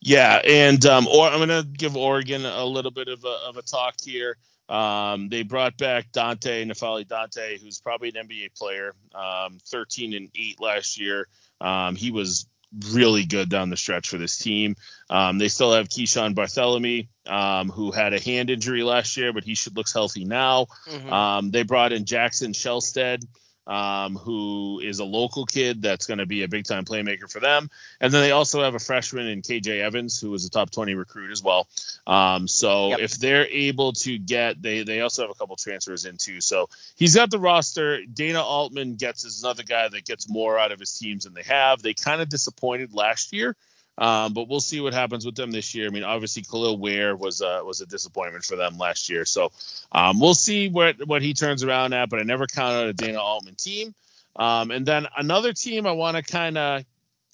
Yeah, 0.00 0.40
and 0.44 0.84
um, 0.86 1.08
or 1.08 1.28
I'm 1.28 1.40
gonna 1.40 1.64
give 1.64 1.96
Oregon 1.96 2.44
a 2.46 2.64
little 2.64 2.90
bit 2.92 3.08
of 3.08 3.24
a, 3.24 3.48
of 3.48 3.56
a 3.56 3.62
talk 3.62 3.94
here. 4.00 4.36
Um, 4.68 5.28
they 5.28 5.42
brought 5.42 5.76
back 5.78 6.12
Dante 6.12 6.64
N'Faly 6.64 7.08
Dante, 7.08 7.58
who's 7.58 7.80
probably 7.80 8.10
an 8.10 8.28
NBA 8.28 8.56
player, 8.56 8.94
um, 9.14 9.58
13 9.66 10.12
and 10.12 10.30
8 10.34 10.60
last 10.60 11.00
year. 11.00 11.26
Um, 11.60 11.96
he 11.96 12.10
was 12.10 12.46
really 12.92 13.24
good 13.24 13.48
down 13.48 13.70
the 13.70 13.76
stretch 13.76 14.10
for 14.10 14.18
this 14.18 14.38
team. 14.38 14.76
Um, 15.08 15.38
they 15.38 15.48
still 15.48 15.72
have 15.72 15.88
Keeshawn 15.88 16.34
Barthelemy, 16.34 17.08
um, 17.26 17.70
who 17.70 17.92
had 17.92 18.12
a 18.12 18.20
hand 18.20 18.50
injury 18.50 18.82
last 18.82 19.16
year, 19.16 19.32
but 19.32 19.44
he 19.44 19.54
should 19.54 19.76
looks 19.76 19.92
healthy 19.92 20.24
now. 20.24 20.66
Mm-hmm. 20.86 21.12
Um, 21.12 21.50
they 21.50 21.62
brought 21.62 21.92
in 21.92 22.04
Jackson 22.04 22.52
Shelstad, 22.52 23.24
um, 23.68 24.16
who 24.16 24.80
is 24.82 24.98
a 24.98 25.04
local 25.04 25.44
kid 25.44 25.82
that's 25.82 26.06
going 26.06 26.18
to 26.18 26.26
be 26.26 26.42
a 26.42 26.48
big 26.48 26.64
time 26.64 26.86
playmaker 26.86 27.30
for 27.30 27.38
them. 27.38 27.70
And 28.00 28.12
then 28.12 28.22
they 28.22 28.30
also 28.32 28.62
have 28.62 28.74
a 28.74 28.78
freshman 28.78 29.26
in 29.26 29.42
KJ 29.42 29.80
Evans, 29.80 30.18
who 30.18 30.30
was 30.30 30.46
a 30.46 30.50
top 30.50 30.70
20 30.70 30.94
recruit 30.94 31.30
as 31.30 31.42
well. 31.42 31.68
Um, 32.06 32.48
so 32.48 32.88
yep. 32.88 33.00
if 33.00 33.18
they're 33.18 33.46
able 33.46 33.92
to 33.92 34.18
get, 34.18 34.60
they 34.62 34.82
they 34.82 35.02
also 35.02 35.22
have 35.22 35.30
a 35.30 35.34
couple 35.34 35.54
transfers 35.56 36.06
in 36.06 36.16
too. 36.16 36.40
So 36.40 36.70
he's 36.96 37.14
got 37.14 37.30
the 37.30 37.38
roster. 37.38 38.04
Dana 38.06 38.42
Altman 38.42 38.96
gets 38.96 39.26
is 39.26 39.42
another 39.42 39.62
guy 39.62 39.86
that 39.88 40.06
gets 40.06 40.28
more 40.28 40.58
out 40.58 40.72
of 40.72 40.80
his 40.80 40.96
teams 40.96 41.24
than 41.24 41.34
they 41.34 41.42
have. 41.42 41.82
They 41.82 41.92
kind 41.92 42.22
of 42.22 42.30
disappointed 42.30 42.94
last 42.94 43.34
year. 43.34 43.54
Um, 43.98 44.32
but 44.32 44.48
we'll 44.48 44.60
see 44.60 44.80
what 44.80 44.94
happens 44.94 45.26
with 45.26 45.34
them 45.34 45.50
this 45.50 45.74
year. 45.74 45.88
I 45.88 45.90
mean, 45.90 46.04
obviously 46.04 46.42
Kel'el 46.42 46.78
Ware 46.78 47.16
was 47.16 47.40
a 47.40 47.62
was 47.64 47.80
a 47.80 47.86
disappointment 47.86 48.44
for 48.44 48.54
them 48.54 48.78
last 48.78 49.10
year, 49.10 49.24
so 49.24 49.50
um, 49.90 50.20
we'll 50.20 50.34
see 50.34 50.68
what 50.68 51.04
what 51.06 51.20
he 51.20 51.34
turns 51.34 51.64
around 51.64 51.92
at. 51.92 52.08
But 52.08 52.20
I 52.20 52.22
never 52.22 52.46
count 52.46 52.76
out 52.76 52.86
a 52.86 52.92
Dana 52.92 53.20
Altman 53.20 53.56
team. 53.56 53.94
Um, 54.36 54.70
and 54.70 54.86
then 54.86 55.08
another 55.16 55.52
team 55.52 55.84
I 55.84 55.92
want 55.92 56.16
to 56.16 56.22
kind 56.22 56.56
of 56.56 56.84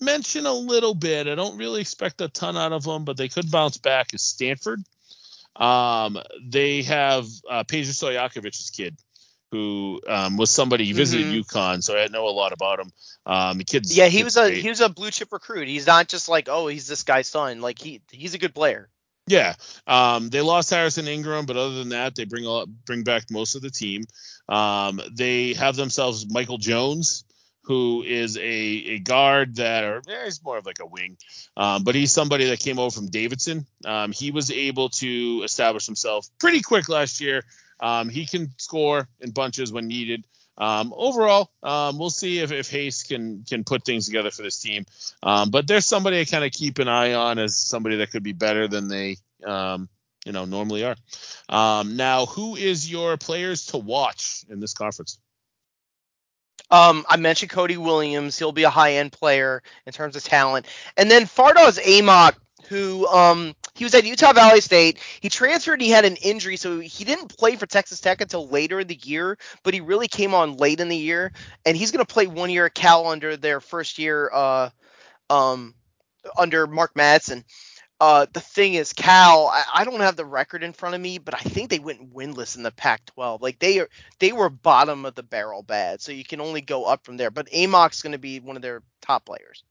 mention 0.01 0.47
a 0.47 0.55
little 0.55 0.95
bit. 0.95 1.27
I 1.27 1.35
don't 1.35 1.59
really 1.59 1.83
expect 1.83 2.23
a 2.23 2.29
ton 2.29 2.57
out 2.57 2.73
of 2.73 2.85
them, 2.85 3.05
but 3.05 3.19
they 3.19 3.29
could 3.29 3.51
bounce 3.51 3.77
back. 3.77 4.15
Is 4.15 4.23
Stanford? 4.23 4.83
Um, 5.55 6.19
they 6.43 6.83
have 6.85 7.27
uh, 7.49 7.65
Peja 7.65 7.91
Stojakovic's 7.91 8.71
kid 8.71 8.97
who 9.55 10.01
um, 10.09 10.37
was 10.37 10.51
somebody 10.51 10.85
he 10.85 10.93
visited 10.93 11.27
mm-hmm. 11.27 11.57
UConn, 11.57 11.81
so 11.81 11.97
I 11.97 12.09
know 12.09 12.27
a 12.27 12.31
lot 12.31 12.53
about 12.53 12.81
him. 12.81 12.91
Um, 13.25 13.59
the 13.59 13.65
kid's 13.65 13.97
yeah, 13.97 14.07
he 14.09 14.25
was 14.25 14.37
a 14.37 14.51
he 14.51 14.69
was 14.69 14.81
a 14.81 14.89
blue 14.89 15.13
chip 15.13 15.33
recruit. 15.33 15.69
He's 15.69 15.87
not 15.87 16.09
just 16.09 16.29
like 16.29 16.49
oh 16.51 16.67
he's 16.67 16.89
this 16.89 17.05
guy's 17.05 17.29
son. 17.29 17.61
Like 17.61 17.79
he 17.79 18.03
he's 18.11 18.35
a 18.35 18.39
good 18.39 18.53
player. 18.53 18.89
Yeah, 19.29 19.55
um, 19.87 20.29
they 20.29 20.41
lost 20.41 20.71
Harrison 20.71 21.07
Ingram, 21.07 21.47
but 21.47 21.57
other 21.57 21.77
than 21.77 21.91
that, 21.91 22.17
they 22.17 22.25
bring 22.25 22.47
a, 22.47 22.67
bring 22.67 23.05
back 23.05 23.31
most 23.31 23.55
of 23.55 23.63
the 23.63 23.71
team. 23.71 24.03
Um, 24.49 25.01
they 25.13 25.55
have 25.55 25.77
themselves 25.77 26.29
Michael 26.29 26.59
Jones, 26.59 27.23
who 27.63 28.03
is 28.03 28.37
a, 28.37 28.43
a 28.43 28.99
guard 28.99 29.57
that, 29.57 29.85
or 29.85 30.03
yeah, 30.09 30.25
he's 30.25 30.43
more 30.43 30.59
of 30.59 30.67
like 30.67 30.81
a 30.81 30.87
wing, 30.87 31.17
um, 31.57 31.85
but 31.85 31.95
he's 31.95 32.11
somebody 32.11 32.47
that 32.47 32.59
came 32.59 32.81
over 32.81 32.91
from 32.91 33.07
Davidson. 33.07 33.67
Um, 33.85 34.11
he 34.11 34.33
was 34.33 34.51
able 34.51 34.89
to 34.89 35.43
establish 35.45 35.87
himself 35.87 36.27
pretty 36.41 36.61
quick 36.61 36.89
last 36.89 37.21
year. 37.21 37.45
Um, 37.81 38.09
he 38.09 38.27
can 38.27 38.53
score 38.59 39.09
in 39.21 39.31
bunches 39.31 39.73
when 39.73 39.89
needed. 39.89 40.27
Um, 40.57 40.95
overall, 40.97 41.51
um, 41.63 41.99
we'll 41.99 42.11
see 42.11 42.39
if, 42.39 42.53
if 42.53 42.71
Haase 42.71 43.07
can 43.07 43.45
can 43.45 43.65
put 43.65 43.85
things 43.85 44.07
together 44.07 44.31
for 44.31 44.43
this 44.43 44.61
team. 44.61 44.87
Um, 45.23 45.51
but 45.51 45.67
there's 45.67 45.87
somebody 45.87 46.21
I 46.21 46.25
kind 46.25 46.45
of 46.45 46.53
keep 46.53 46.79
an 46.79 46.89
eye 46.89 47.15
on 47.15 47.39
as 47.39 47.57
somebody 47.57 47.97
that 47.97 48.13
could 48.13 48.23
be 48.23 48.33
better 48.33 48.69
than 48.69 48.89
they 48.89 49.17
um, 49.45 49.89
you 50.25 50.33
know 50.33 50.45
normally 50.45 50.85
are. 50.85 50.97
Um, 51.49 51.97
now, 51.97 52.27
who 52.27 52.57
is 52.57 52.91
your 52.91 53.17
players 53.17 53.67
to 53.67 53.79
watch 53.79 54.45
in 54.49 54.61
this 54.61 54.75
conference? 54.75 55.19
Um, 56.71 57.05
I 57.09 57.17
mentioned 57.17 57.51
Cody 57.51 57.77
Williams. 57.77 58.39
He'll 58.39 58.53
be 58.53 58.65
a 58.65 58.71
high 58.71 58.95
end 58.95 59.13
player 59.13 59.63
in 59.87 59.93
terms 59.93 60.17
of 60.17 60.25
talent. 60.25 60.67
And 60.97 61.11
then 61.11 61.25
Fardaws 61.25 61.81
Aimaq 61.81 62.35
who 62.69 63.07
um 63.09 63.55
he 63.75 63.85
was 63.85 63.95
at 63.95 64.05
Utah 64.05 64.33
Valley 64.33 64.61
State. 64.61 64.99
He 65.21 65.29
transferred. 65.29 65.81
He 65.81 65.91
had 65.91 66.05
an 66.05 66.17
injury, 66.17 66.57
so 66.57 66.79
he 66.79 67.05
didn't 67.05 67.37
play 67.37 67.57
for 67.57 67.67
Texas 67.67 68.01
Tech 68.01 68.21
until 68.21 68.47
later 68.47 68.81
in 68.81 68.87
the 68.87 68.99
year. 69.03 69.37
But 69.65 69.75
he 69.75 69.81
really 69.81 70.07
came 70.07 70.33
on 70.33 70.57
late 70.57 70.79
in 70.79 70.89
the 70.89 70.97
year, 70.97 71.33
and 71.67 71.77
he's 71.77 71.91
going 71.91 72.05
to 72.05 72.13
play 72.13 72.27
one 72.27 72.51
year 72.51 72.67
at 72.67 72.75
Cal 72.75 73.09
under 73.09 73.37
their 73.37 73.61
first 73.61 73.99
year, 73.99 74.31
uh, 74.33 74.71
um, 75.29 75.75
under 76.39 76.69
Mark 76.69 76.95
Madsen. 76.95 77.45
Uh, 78.01 78.27
the 78.33 78.41
thing 78.41 78.75
is, 78.75 78.93
Cal, 78.93 79.47
I, 79.47 79.65
I, 79.73 79.85
don't 79.85 80.01
have 80.01 80.17
the 80.17 80.25
record 80.25 80.63
in 80.63 80.73
front 80.73 80.95
of 80.95 81.01
me, 81.01 81.19
but 81.19 81.35
I 81.35 81.39
think 81.39 81.71
they 81.71 81.79
went 81.79 82.13
winless 82.13 82.57
in 82.57 82.65
the 82.65 82.73
Pac-12. 82.73 83.41
Like 83.41 83.61
they 83.61 83.79
are, 83.79 83.89
they 84.19 84.33
were 84.33 84.51
bottom 84.51 85.07
of 85.07 85.15
the 85.15 85.23
barrel 85.23 85.63
bad, 85.63 86.01
so 86.03 86.11
you 86.13 86.25
can 86.25 86.41
only 86.41 86.61
go 86.61 86.85
up 86.85 87.05
from 87.05 87.17
there. 87.17 87.31
But 87.31 87.51
Aimaq's 87.51 88.03
going 88.03 88.13
to 88.13 88.19
be 88.19 88.41
one 88.41 88.57
of 88.57 88.63
their 88.63 88.83
top 89.01 89.25
players. 89.25 89.63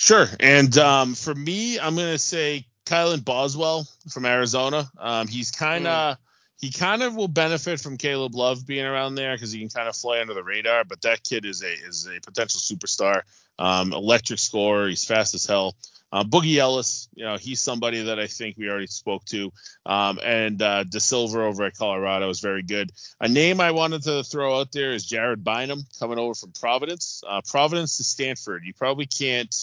Sure. 0.00 0.26
And 0.40 0.78
um, 0.78 1.14
for 1.14 1.34
me, 1.34 1.78
I'm 1.78 1.94
going 1.94 2.10
to 2.10 2.18
say 2.18 2.64
Kylan 2.86 3.22
Boswell 3.22 3.86
from 4.08 4.24
Arizona. 4.24 4.90
Um, 4.98 5.28
he's 5.28 5.50
kind 5.50 5.86
of. 5.86 6.16
Mm. 6.16 6.18
He 6.58 6.70
kind 6.70 7.02
of 7.02 7.16
will 7.16 7.28
benefit 7.28 7.80
from 7.80 7.96
Caleb 7.96 8.34
Love 8.34 8.66
being 8.66 8.84
around 8.84 9.14
there 9.14 9.34
because 9.34 9.50
he 9.50 9.60
can 9.60 9.70
kind 9.70 9.88
of 9.88 9.96
fly 9.96 10.20
under 10.20 10.34
the 10.34 10.42
radar. 10.42 10.84
But 10.84 11.00
that 11.02 11.24
kid 11.24 11.46
is 11.46 11.62
a 11.62 11.72
is 11.72 12.06
a 12.06 12.20
potential 12.20 12.60
superstar, 12.60 13.22
um, 13.58 13.94
electric 13.94 14.38
scorer. 14.38 14.88
He's 14.88 15.04
fast 15.04 15.34
as 15.34 15.46
hell. 15.46 15.74
Uh, 16.12 16.24
Boogie 16.24 16.56
Ellis, 16.56 17.08
you 17.14 17.24
know, 17.24 17.36
he's 17.36 17.60
somebody 17.60 18.02
that 18.02 18.18
I 18.18 18.26
think 18.26 18.56
we 18.58 18.68
already 18.68 18.88
spoke 18.88 19.24
to. 19.26 19.52
Um, 19.86 20.18
and 20.22 20.60
uh, 20.60 20.84
De 20.84 21.00
Silva 21.00 21.42
over 21.42 21.64
at 21.64 21.76
Colorado 21.76 22.28
is 22.28 22.40
very 22.40 22.62
good. 22.62 22.90
A 23.20 23.28
name 23.28 23.60
I 23.60 23.70
wanted 23.70 24.02
to 24.02 24.22
throw 24.24 24.60
out 24.60 24.72
there 24.72 24.92
is 24.92 25.06
Jared 25.06 25.44
Bynum 25.44 25.82
coming 25.98 26.18
over 26.18 26.34
from 26.34 26.52
Providence. 26.52 27.22
Uh, 27.26 27.40
Providence 27.46 27.98
to 27.98 28.04
Stanford. 28.04 28.64
You 28.64 28.74
probably 28.74 29.06
can't 29.06 29.54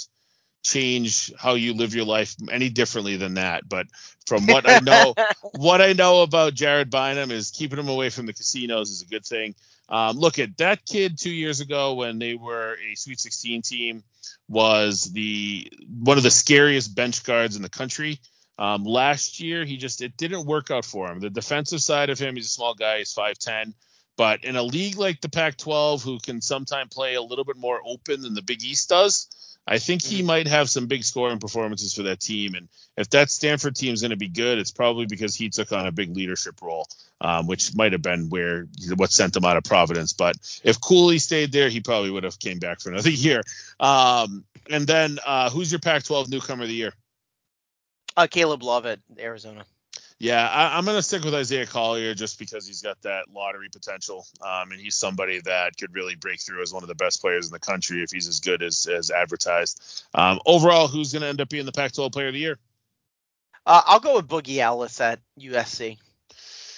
change 0.68 1.32
how 1.38 1.54
you 1.54 1.74
live 1.74 1.96
your 1.96 2.06
life 2.06 2.36
any 2.52 2.70
differently 2.70 3.16
than 3.16 3.36
that. 3.36 3.68
But 3.68 3.88
from 4.26 4.46
what 4.48 4.70
I 4.70 4.80
know, 4.80 5.16
what 5.56 5.82
I 5.82 5.94
know 5.94 6.24
about 6.24 6.54
Jared 6.54 6.90
Bynum 6.90 7.32
is 7.32 7.52
keeping 7.52 7.80
him 7.80 7.88
away 7.88 8.10
from 8.10 8.26
the 8.26 8.34
casinos 8.34 8.92
is 8.92 9.02
a 9.02 9.06
good 9.06 9.26
thing. 9.26 9.56
Um, 9.90 10.18
look 10.18 10.38
at 10.40 10.58
that 10.58 10.86
kid 10.86 11.18
two 11.18 11.32
years 11.32 11.62
ago 11.62 11.94
when 11.94 12.20
they 12.20 12.36
were 12.36 12.78
a 12.92 12.96
Sweet 12.96 13.20
16 13.20 13.62
team 13.62 14.04
was 14.50 15.06
the 15.14 15.72
one 16.04 16.18
of 16.18 16.24
the 16.24 16.32
scariest 16.32 16.94
bench 16.94 17.24
guards 17.24 17.56
in 17.56 17.62
the 17.62 17.70
country. 17.70 18.20
Um, 18.60 18.84
last 18.84 19.40
year, 19.40 19.64
he 19.64 19.78
just 19.78 20.02
it 20.02 20.18
didn't 20.18 20.46
work 20.46 20.72
out 20.72 20.84
for 20.84 21.10
him. 21.10 21.22
The 21.22 21.30
defensive 21.30 21.82
side 21.82 22.10
of 22.10 22.20
him, 22.20 22.36
he's 22.36 22.48
a 22.48 22.50
small 22.50 22.74
guy, 22.74 22.98
he's 22.98 23.14
5'10. 23.14 23.74
But 24.18 24.44
in 24.44 24.56
a 24.56 24.64
league 24.64 24.98
like 24.98 25.22
the 25.22 25.30
Pac-12, 25.30 26.04
who 26.04 26.18
can 26.20 26.42
sometimes 26.42 26.94
play 26.94 27.14
a 27.14 27.22
little 27.22 27.46
bit 27.46 27.56
more 27.56 27.80
open 27.86 28.22
than 28.22 28.34
the 28.34 28.42
Big 28.42 28.64
East 28.64 28.90
does, 28.90 29.28
I 29.68 29.80
think 29.80 30.02
he 30.02 30.20
mm-hmm. 30.20 30.28
might 30.28 30.48
have 30.48 30.70
some 30.70 30.88
big 30.88 31.04
scoring 31.04 31.40
performances 31.40 31.94
for 31.94 32.04
that 32.04 32.22
team. 32.22 32.56
And 32.56 32.70
if 32.96 33.10
that 33.10 33.30
Stanford 33.30 33.76
team 33.76 33.94
is 33.94 34.02
going 34.02 34.12
to 34.12 34.18
be 34.18 34.30
good, 34.30 34.60
it's 34.60 34.72
probably 34.72 35.06
because 35.06 35.36
he 35.36 35.50
took 35.50 35.74
on 35.74 35.86
a 35.86 35.92
big 35.92 36.16
leadership 36.16 36.62
role, 36.62 36.88
um, 37.20 37.48
which 37.48 37.76
might 37.76 37.92
have 37.92 38.02
been 38.02 38.30
where 38.30 38.68
what 38.96 39.12
sent 39.12 39.36
him 39.36 39.44
out 39.44 39.58
of 39.58 39.66
Providence. 39.66 40.14
But 40.14 40.38
if 40.64 40.80
Cooley 40.80 41.20
stayed 41.20 41.52
there, 41.52 41.68
he 41.68 41.82
probably 41.82 42.12
would 42.12 42.24
have 42.24 42.40
came 42.40 42.60
back 42.60 42.80
for 42.80 42.92
another 42.92 43.10
year. 43.12 43.42
Um, 43.80 44.46
and 44.70 44.88
then 44.88 45.20
uh, 45.26 45.50
who's 45.50 45.72
your 45.72 45.80
Pac-12 45.80 46.30
newcomer 46.30 46.64
of 46.64 46.70
the 46.70 46.76
year? 46.76 46.94
Uh, 48.16 48.28
Caleb 48.28 48.64
Love 48.64 48.86
at 48.86 49.00
Arizona. 49.20 49.66
Yeah, 50.20 50.48
I, 50.48 50.80
am 50.80 50.86
going 50.86 50.98
to 50.98 51.04
stick 51.04 51.24
with 51.24 51.36
Isaiah 51.36 51.68
Collier 51.68 52.16
just 52.16 52.40
because 52.40 52.66
he's 52.66 52.82
got 52.82 53.00
that 53.04 53.26
lottery 53.32 53.70
potential, 53.72 54.26
um, 54.42 54.72
and 54.72 54.82
he's 54.82 54.96
somebody 54.96 55.42
that 55.42 55.78
could 55.78 55.94
really 55.94 56.16
break 56.16 56.42
through 56.42 56.64
as 56.64 56.74
one 56.74 56.82
of 56.82 56.90
the 56.90 56.96
best 56.96 57.22
players 57.22 57.46
in 57.46 57.52
the 57.52 57.60
country 57.60 58.02
if 58.02 58.10
he's 58.10 58.28
as 58.28 58.40
good 58.40 58.64
as 58.64 58.88
as 58.88 59.12
advertised. 59.12 60.04
Um, 60.16 60.40
overall, 60.46 60.88
who's 60.88 61.14
going 61.14 61.22
to 61.22 61.28
end 61.28 61.40
up 61.40 61.50
being 61.50 61.66
the 61.66 61.72
Pac-12 61.72 62.12
Player 62.12 62.28
of 62.30 62.34
the 62.34 62.40
Year? 62.40 62.58
Uh, 63.68 63.82
I'll 63.86 64.00
go 64.00 64.16
with 64.16 64.28
Boogie 64.28 64.58
Ellis 64.58 65.00
at 65.02 65.20
USC. 65.40 65.98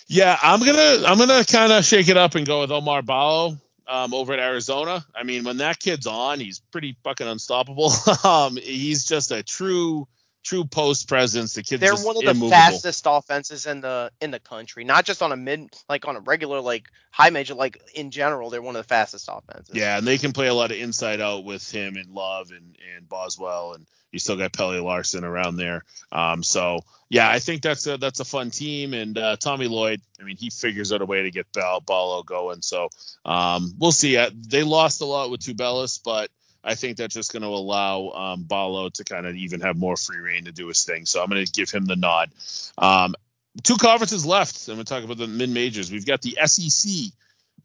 Yeah, 0.08 0.38
I'm 0.42 0.60
gonna 0.60 1.06
I'm 1.06 1.20
gonna 1.20 1.46
kind 1.46 1.72
of 1.72 1.86
shake 1.86 2.10
it 2.10 2.18
up 2.18 2.34
and 2.34 2.46
go 2.46 2.62
with 2.62 2.72
Oumar 2.72 3.06
Ballo 3.06 3.58
um, 3.88 4.14
over 4.14 4.34
at 4.34 4.40
Arizona. 4.40 5.06
I 5.16 5.24
mean, 5.24 5.44
when 5.44 5.58
that 5.58 5.80
kid's 5.80 6.08
on, 6.08 6.40
he's 6.40 6.60
pretty 6.72 6.98
fucking 7.04 7.28
unstoppable. 7.28 7.92
um, 8.24 8.58
he's 8.58 9.06
just 9.06 9.32
a 9.32 9.44
true 9.44 10.08
true 10.50 10.66
post 10.66 11.08
presence. 11.08 11.54
The 11.54 11.62
kids 11.62 11.80
they're 11.80 11.96
one 11.96 12.18
of 12.18 12.24
the 12.24 12.32
immovable. 12.32 12.50
fastest 12.50 13.06
offenses 13.08 13.68
in 13.68 13.82
the 13.82 14.12
in 14.20 14.32
the 14.32 14.40
country, 14.40 14.84
not 14.84 15.06
just 15.06 15.22
on 15.22 15.32
a 15.32 15.38
mid 15.38 15.72
like 15.88 16.08
on 16.08 16.16
a 16.16 16.20
regular 16.22 16.60
like 16.60 16.88
high 17.12 17.30
major 17.30 17.54
like 17.54 17.80
in 17.94 18.10
general. 18.10 18.50
They're 18.50 18.62
one 18.62 18.76
of 18.76 18.82
the 18.82 18.88
fastest 18.88 19.30
offenses. 19.32 19.76
Yeah, 19.76 20.00
and 20.00 20.08
they 20.08 20.18
can 20.18 20.34
play 20.34 20.48
a 20.48 20.54
lot 20.54 20.72
of 20.72 20.78
inside 20.78 21.22
out 21.22 21.44
with 21.44 21.70
him 21.70 21.98
and 21.98 22.10
Love 22.12 22.50
and 22.50 22.76
and 22.96 23.08
Boswell, 23.08 23.74
and 23.74 23.86
you 24.12 24.18
still 24.18 24.38
got 24.38 24.52
Pelle 24.52 24.82
Larsson 24.82 25.24
around 25.24 25.58
there. 25.58 25.84
Um, 26.12 26.42
so 26.42 26.80
yeah, 27.10 27.30
I 27.30 27.38
think 27.38 27.62
that's 27.62 27.86
a 27.86 27.98
that's 27.98 28.20
a 28.20 28.26
fun 28.26 28.50
team, 28.50 28.96
and 28.96 29.18
uh, 29.18 29.36
Tommy 29.36 29.68
Lloyd. 29.68 30.02
I 30.20 30.24
mean, 30.24 30.38
he 30.38 30.50
figures 30.50 30.92
out 30.92 31.02
a 31.02 31.06
way 31.06 31.22
to 31.24 31.32
get 31.32 31.46
Ball, 31.54 31.80
Ballo 31.82 32.24
going. 32.24 32.64
So 32.64 32.90
um, 33.24 33.72
we'll 33.78 33.92
see. 33.92 34.18
Uh, 34.18 34.32
they 34.34 34.64
lost 34.64 35.02
a 35.02 35.06
lot 35.06 35.30
with 35.30 35.42
Tubelis, 35.42 36.02
but 36.04 36.32
I 36.64 36.76
think 36.76 36.98
that's 36.98 37.14
just 37.14 37.32
going 37.32 37.44
to 37.44 37.50
allow 37.50 38.10
um, 38.10 38.44
Ballo 38.44 38.90
to 38.90 39.04
kind 39.04 39.26
of 39.26 39.36
even 39.36 39.62
have 39.62 39.78
more 39.78 39.96
free 39.96 40.20
reign 40.20 40.46
to 40.46 40.52
do 40.52 40.68
his 40.68 40.84
thing. 40.84 41.06
So 41.06 41.22
I'm 41.22 41.30
going 41.30 41.46
to 41.46 41.52
give 41.52 41.70
him 41.70 41.86
the 41.86 41.96
nod. 41.96 42.32
Um, 42.78 43.16
two 43.64 43.78
conferences 43.78 44.26
left. 44.26 44.68
I'm 44.68 44.76
going 44.76 44.86
to 44.86 44.94
talk 44.94 45.04
about 45.04 45.18
the 45.18 45.28
mid 45.28 45.50
majors. 45.50 45.92
We've 45.92 46.06
got 46.06 46.22
the 46.22 46.38
SEC 46.46 47.12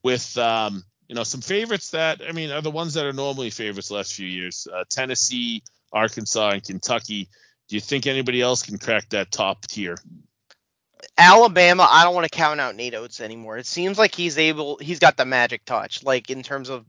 with 0.03 0.37
um, 0.39 0.85
you 1.09 1.15
know, 1.15 1.25
some 1.25 1.41
favorites 1.41 1.91
that 1.91 2.23
I 2.27 2.33
mean 2.33 2.51
are 2.51 2.63
the 2.63 2.71
ones 2.71 2.95
that 2.95 3.05
are 3.05 3.13
normally 3.13 3.51
favorites 3.51 3.91
last 3.91 4.15
few 4.15 4.27
years. 4.27 4.67
Uh, 4.73 4.85
Tennessee, 4.89 5.63
Arkansas, 5.93 6.51
and 6.51 6.63
Kentucky. 6.63 7.29
Do 7.69 7.77
you 7.77 7.81
think 7.81 8.07
anybody 8.07 8.41
else 8.41 8.63
can 8.63 8.79
crack 8.79 9.09
that 9.11 9.31
top 9.31 9.63
tier? 9.67 9.97
Alabama, 11.17 11.87
I 11.89 12.03
don't 12.03 12.15
want 12.15 12.25
to 12.25 12.37
count 12.37 12.61
out 12.61 12.75
Nate 12.75 12.95
Oats 12.95 13.21
anymore. 13.21 13.57
It 13.57 13.67
seems 13.67 13.99
like 13.99 14.15
he's 14.15 14.37
able, 14.37 14.79
he's 14.79 14.99
got 14.99 15.17
the 15.17 15.25
magic 15.25 15.65
touch. 15.65 16.03
Like 16.03 16.29
in 16.29 16.43
terms 16.43 16.69
of, 16.69 16.85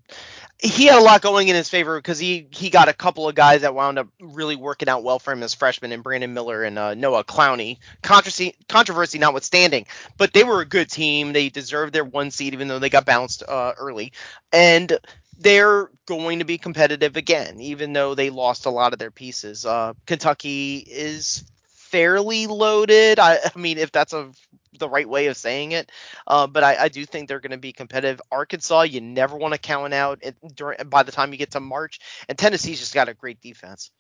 he 0.58 0.86
had 0.86 0.98
a 0.98 1.04
lot 1.04 1.22
going 1.22 1.48
in 1.48 1.56
his 1.56 1.70
favor 1.70 1.98
because 2.00 2.18
he 2.18 2.48
he 2.50 2.70
got 2.70 2.88
a 2.88 2.94
couple 2.94 3.28
of 3.28 3.36
guys 3.36 3.62
that 3.62 3.76
wound 3.76 4.00
up 4.00 4.08
really 4.20 4.56
working 4.56 4.88
out 4.88 5.04
well 5.04 5.20
for 5.20 5.34
him 5.34 5.44
as 5.44 5.54
freshmen, 5.54 5.92
and 5.92 6.02
Brandon 6.02 6.34
Miller 6.34 6.64
and 6.64 6.80
uh, 6.80 6.94
Noah 6.94 7.24
Clowney. 7.26 7.78
Controversy, 8.02 8.56
controversy 8.70 9.20
notwithstanding, 9.20 9.86
but 10.18 10.34
they 10.34 10.44
were 10.44 10.62
a 10.62 10.66
good 10.66 10.90
team. 10.90 11.34
They 11.34 11.50
deserved 11.50 11.94
their 11.94 12.06
one 12.06 12.32
seed, 12.32 12.54
even 12.54 12.68
though 12.68 12.80
they 12.80 12.90
got 12.90 13.06
bounced 13.06 13.44
uh, 13.48 13.74
early, 13.78 14.14
and 14.54 14.98
they're 15.38 15.90
going 16.06 16.40
to 16.40 16.46
be 16.46 16.58
competitive 16.58 17.18
again, 17.18 17.60
even 17.60 17.92
though 17.94 18.16
they 18.16 18.30
lost 18.30 18.66
a 18.66 18.70
lot 18.70 18.94
of 18.94 19.00
their 19.00 19.12
pieces. 19.12 19.66
Uh, 19.66 19.94
Kentucky 20.06 20.78
is 20.78 21.44
fairly 21.96 22.46
loaded. 22.46 23.20
I, 23.20 23.38
I 23.38 23.58
mean, 23.58 23.78
if 23.78 23.90
that's 23.90 24.12
a 24.12 24.30
the 24.78 24.90
right 24.90 25.08
way 25.08 25.28
of 25.28 25.38
saying 25.38 25.72
it, 25.72 25.90
uh, 26.28 26.46
but 26.48 26.62
I, 26.62 26.76
I, 26.76 26.90
do 26.90 27.06
think 27.06 27.30
they're 27.30 27.40
going 27.40 27.52
to 27.52 27.58
be 27.58 27.72
competitive. 27.72 28.22
Arkansas, 28.30 28.82
you 28.82 29.00
never 29.00 29.38
want 29.38 29.54
to 29.54 29.58
count 29.58 29.94
out 29.94 30.22
during, 30.54 30.78
by 30.90 31.04
the 31.04 31.14
time 31.14 31.32
you 31.32 31.38
get 31.38 31.52
to 31.52 31.62
March, 31.62 32.02
and 32.28 32.38
Tennessee's 32.38 32.82
just 32.82 32.94
got 32.94 33.08
a 33.08 33.14
great 33.14 33.40
defense. 33.40 33.92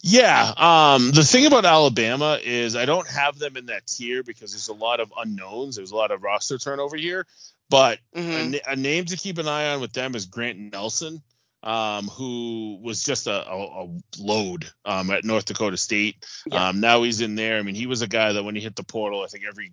Yeah, 0.00 0.52
um, 0.56 1.10
the 1.10 1.24
thing 1.24 1.46
about 1.46 1.64
Alabama 1.64 2.38
is 2.40 2.76
I 2.76 2.84
don't 2.84 3.08
have 3.08 3.40
them 3.40 3.56
in 3.56 3.66
that 3.66 3.88
tier 3.88 4.22
because 4.22 4.52
there's 4.52 4.68
a 4.68 4.72
lot 4.72 5.00
of 5.00 5.12
unknowns. 5.16 5.74
There's 5.74 5.90
a 5.90 5.96
lot 5.96 6.12
of 6.12 6.22
roster 6.22 6.58
turnover 6.58 6.96
here, 6.96 7.26
but 7.68 7.98
mm-hmm. 8.14 8.54
a, 8.54 8.72
a, 8.74 8.76
name 8.76 9.06
to 9.06 9.16
keep 9.16 9.38
an 9.38 9.48
eye 9.48 9.72
on 9.72 9.80
with 9.80 9.92
them 9.92 10.14
is 10.14 10.26
Grant 10.26 10.60
Nelson 10.60 11.22
um, 11.62 12.06
who 12.06 12.78
was 12.82 13.02
just 13.02 13.26
a, 13.26 13.48
a, 13.50 13.84
a 13.84 13.88
load 14.18 14.70
um, 14.84 15.10
at 15.10 15.24
North 15.24 15.46
Dakota 15.46 15.76
State. 15.76 16.24
Yeah. 16.46 16.68
Um, 16.68 16.80
now 16.80 17.02
he's 17.02 17.20
in 17.20 17.34
there. 17.34 17.58
I 17.58 17.62
mean, 17.62 17.74
he 17.74 17.86
was 17.86 18.02
a 18.02 18.08
guy 18.08 18.32
that 18.32 18.44
when 18.44 18.54
he 18.54 18.60
hit 18.60 18.76
the 18.76 18.84
portal, 18.84 19.22
I 19.22 19.26
think 19.26 19.44
every 19.48 19.72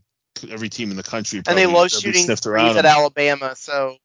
every 0.49 0.69
team 0.69 0.91
in 0.91 0.97
the 0.97 1.03
country 1.03 1.41
and 1.47 1.57
they 1.57 1.65
love 1.65 1.89
shooting 1.89 2.35
threes 2.35 2.75
at 2.75 2.85
Alabama. 2.85 3.55
So 3.55 3.97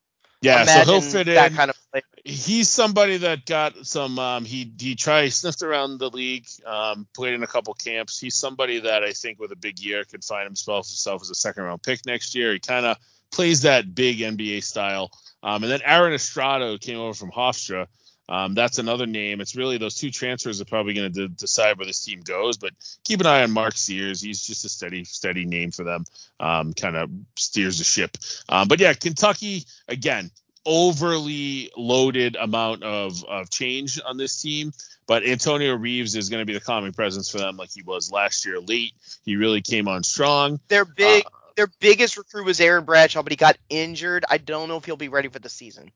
yeah, 0.43 0.65
so 0.65 0.85
he'll 0.85 1.01
fit 1.01 1.29
in. 1.29 1.55
Kind 1.55 1.71
of 1.71 1.77
play. 1.93 2.03
He's 2.25 2.69
somebody 2.69 3.19
that 3.19 3.45
got 3.45 3.87
some. 3.87 4.19
Um, 4.19 4.45
he 4.45 4.73
he 4.79 4.95
tried 4.95 5.31
sniffed 5.31 5.63
around 5.63 5.99
the 5.99 6.09
league, 6.09 6.47
um, 6.65 7.07
played 7.15 7.35
in 7.35 7.43
a 7.43 7.47
couple 7.47 7.75
camps. 7.75 8.19
He's 8.19 8.37
somebody 8.37 8.81
that 8.81 9.03
I 9.03 9.13
think 9.13 9.39
with 9.39 9.53
a 9.53 9.57
big 9.57 9.79
year 9.81 10.05
could 10.05 10.25
find 10.25 10.45
himself 10.45 10.87
himself 10.87 11.23
as 11.23 11.31
a 11.31 11.35
second 11.35 11.65
round 11.65 11.83
pick 11.83 12.07
next 12.07 12.35
year. 12.35 12.55
He 12.55 12.59
kind 12.59 12.87
of 12.87 12.97
plays 13.31 13.63
that 13.63 13.95
big 13.95 14.19
NBA 14.19 14.65
style. 14.65 15.11
Um, 15.43 15.63
and 15.63 15.73
then 15.73 15.81
Aaron 15.85 16.13
Estrada 16.13 16.79
came 16.79 16.99
over 16.99 17.15
from 17.15 17.31
Hofstra. 17.31 17.87
Um, 18.29 18.55
that's 18.55 18.79
another 18.79 19.07
name. 19.07 19.41
It's 19.41 19.57
really 19.57 19.77
those 19.77 19.97
two 19.97 20.13
transfers 20.13 20.61
are 20.61 20.65
probably 20.65 20.95
going 20.95 21.13
to 21.13 21.29
de- 21.29 21.35
decide 21.35 21.77
where 21.79 21.87
this 21.87 22.05
team 22.05 22.21
goes. 22.21 22.59
But 22.59 22.73
keep 23.03 23.21
an 23.21 23.27
eye 23.27 23.43
on 23.43 23.51
Mark 23.51 23.77
Sears. 23.77 24.21
He's 24.21 24.41
just 24.41 24.65
a 24.65 24.69
steady, 24.69 25.03
steady 25.03 25.47
name 25.47 25.73
for 25.73 25.83
them. 25.83 26.05
Um, 26.39 26.73
kind 26.73 26.97
of 26.97 27.11
steers 27.37 27.79
the 27.79 27.85
ship. 27.85 28.17
Um, 28.49 28.69
but 28.69 28.79
yeah, 28.79 28.93
Kentucky 28.93 29.65
again, 29.89 30.31
overly 30.65 31.71
loaded 31.77 32.37
amount 32.37 32.85
of 32.85 33.25
of 33.25 33.51
change 33.51 34.01
on 34.05 34.17
this 34.17 34.41
team. 34.41 34.73
But 35.09 35.27
Antonio 35.27 35.75
Reeves 35.75 36.15
is 36.15 36.29
going 36.29 36.41
to 36.41 36.47
be 36.47 36.53
the 36.53 36.61
calming 36.61 36.93
presence 36.93 37.29
for 37.29 37.39
them, 37.39 37.57
like 37.57 37.71
he 37.75 37.83
was 37.83 38.13
last 38.13 38.47
year. 38.47 38.61
Late, 38.61 38.93
he 39.25 39.35
really 39.35 39.61
came 39.61 39.89
on 39.89 40.05
strong. 40.05 40.61
They're 40.69 40.85
big. 40.85 41.25
Uh, 41.27 41.31
their 41.61 41.71
biggest 41.79 42.17
recruit 42.17 42.47
was 42.47 42.59
Aaron 42.59 42.85
Bradshaw, 42.85 43.23
but 43.23 43.33
he 43.33 43.37
got 43.37 43.59
injured. 43.69 44.25
I 44.31 44.39
don't 44.39 44.69
know 44.69 44.79
if 44.79 44.87
he'll 44.87 44.97
be 44.97 45.09
ready 45.09 45.29
for 45.29 45.41
the 45.41 45.51
season. 45.51 45.91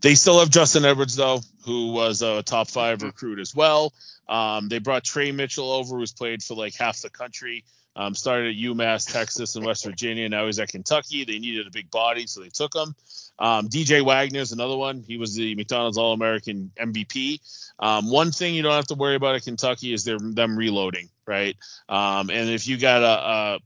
They 0.00 0.16
still 0.16 0.40
have 0.40 0.50
Justin 0.50 0.84
Edwards 0.84 1.14
though, 1.14 1.40
who 1.64 1.92
was 1.92 2.20
a 2.20 2.42
top 2.42 2.66
5 2.66 2.98
mm-hmm. 2.98 3.06
recruit 3.06 3.38
as 3.38 3.54
well. 3.54 3.92
Um, 4.28 4.68
they 4.68 4.80
brought 4.80 5.04
Tre 5.04 5.30
Mitchell 5.30 5.70
over, 5.70 5.98
who's 5.98 6.10
played 6.10 6.42
for 6.42 6.54
like 6.54 6.74
half 6.74 7.00
the 7.00 7.10
country. 7.10 7.64
Um, 7.94 8.16
started 8.16 8.56
at 8.56 8.60
UMass, 8.60 9.12
Texas, 9.12 9.54
and 9.54 9.64
West 9.64 9.84
Virginia. 9.86 10.28
Now 10.28 10.46
he's 10.46 10.58
at 10.58 10.68
Kentucky. 10.68 11.24
They 11.24 11.38
needed 11.38 11.68
a 11.68 11.70
big 11.70 11.92
body, 11.92 12.26
so 12.26 12.40
they 12.40 12.48
took 12.48 12.74
him. 12.74 12.96
Um, 13.38 13.68
DJ 13.68 14.04
Wagner 14.04 14.40
is 14.40 14.50
another 14.50 14.76
one. 14.76 15.04
He 15.06 15.16
was 15.16 15.36
the 15.36 15.54
McDonald's 15.54 15.96
All 15.96 16.12
American 16.12 16.72
MVP. 16.76 17.38
Um, 17.78 18.10
one 18.10 18.32
thing 18.32 18.56
you 18.56 18.62
don't 18.62 18.74
have 18.74 18.88
to 18.88 18.94
worry 18.94 19.14
about 19.14 19.36
at 19.36 19.44
Kentucky 19.44 19.92
is 19.92 20.02
their 20.02 20.18
them 20.18 20.56
reloading, 20.56 21.08
right? 21.24 21.56
Um, 21.88 22.30
and 22.30 22.50
if 22.50 22.66
you 22.66 22.78
got 22.78 23.02
a, 23.02 23.06
a 23.06 23.58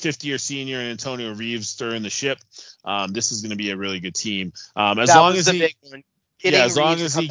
50 0.00 0.28
year 0.28 0.38
senior 0.38 0.80
and 0.80 0.90
Antonio 0.90 1.34
Reeves 1.34 1.68
stirring 1.68 2.02
the 2.02 2.10
ship. 2.10 2.38
Um, 2.84 3.12
this 3.12 3.32
is 3.32 3.42
going 3.42 3.50
to 3.50 3.56
be 3.56 3.70
a 3.70 3.76
really 3.76 4.00
good 4.00 4.14
team. 4.14 4.52
Um, 4.74 4.98
as 4.98 5.08
that 5.08 5.18
long 5.18 5.34
as 5.36 5.46
he, 5.46 5.74
yeah, 6.42 6.64
as 6.64 6.76
long 6.76 7.00
as 7.00 7.14
he, 7.14 7.30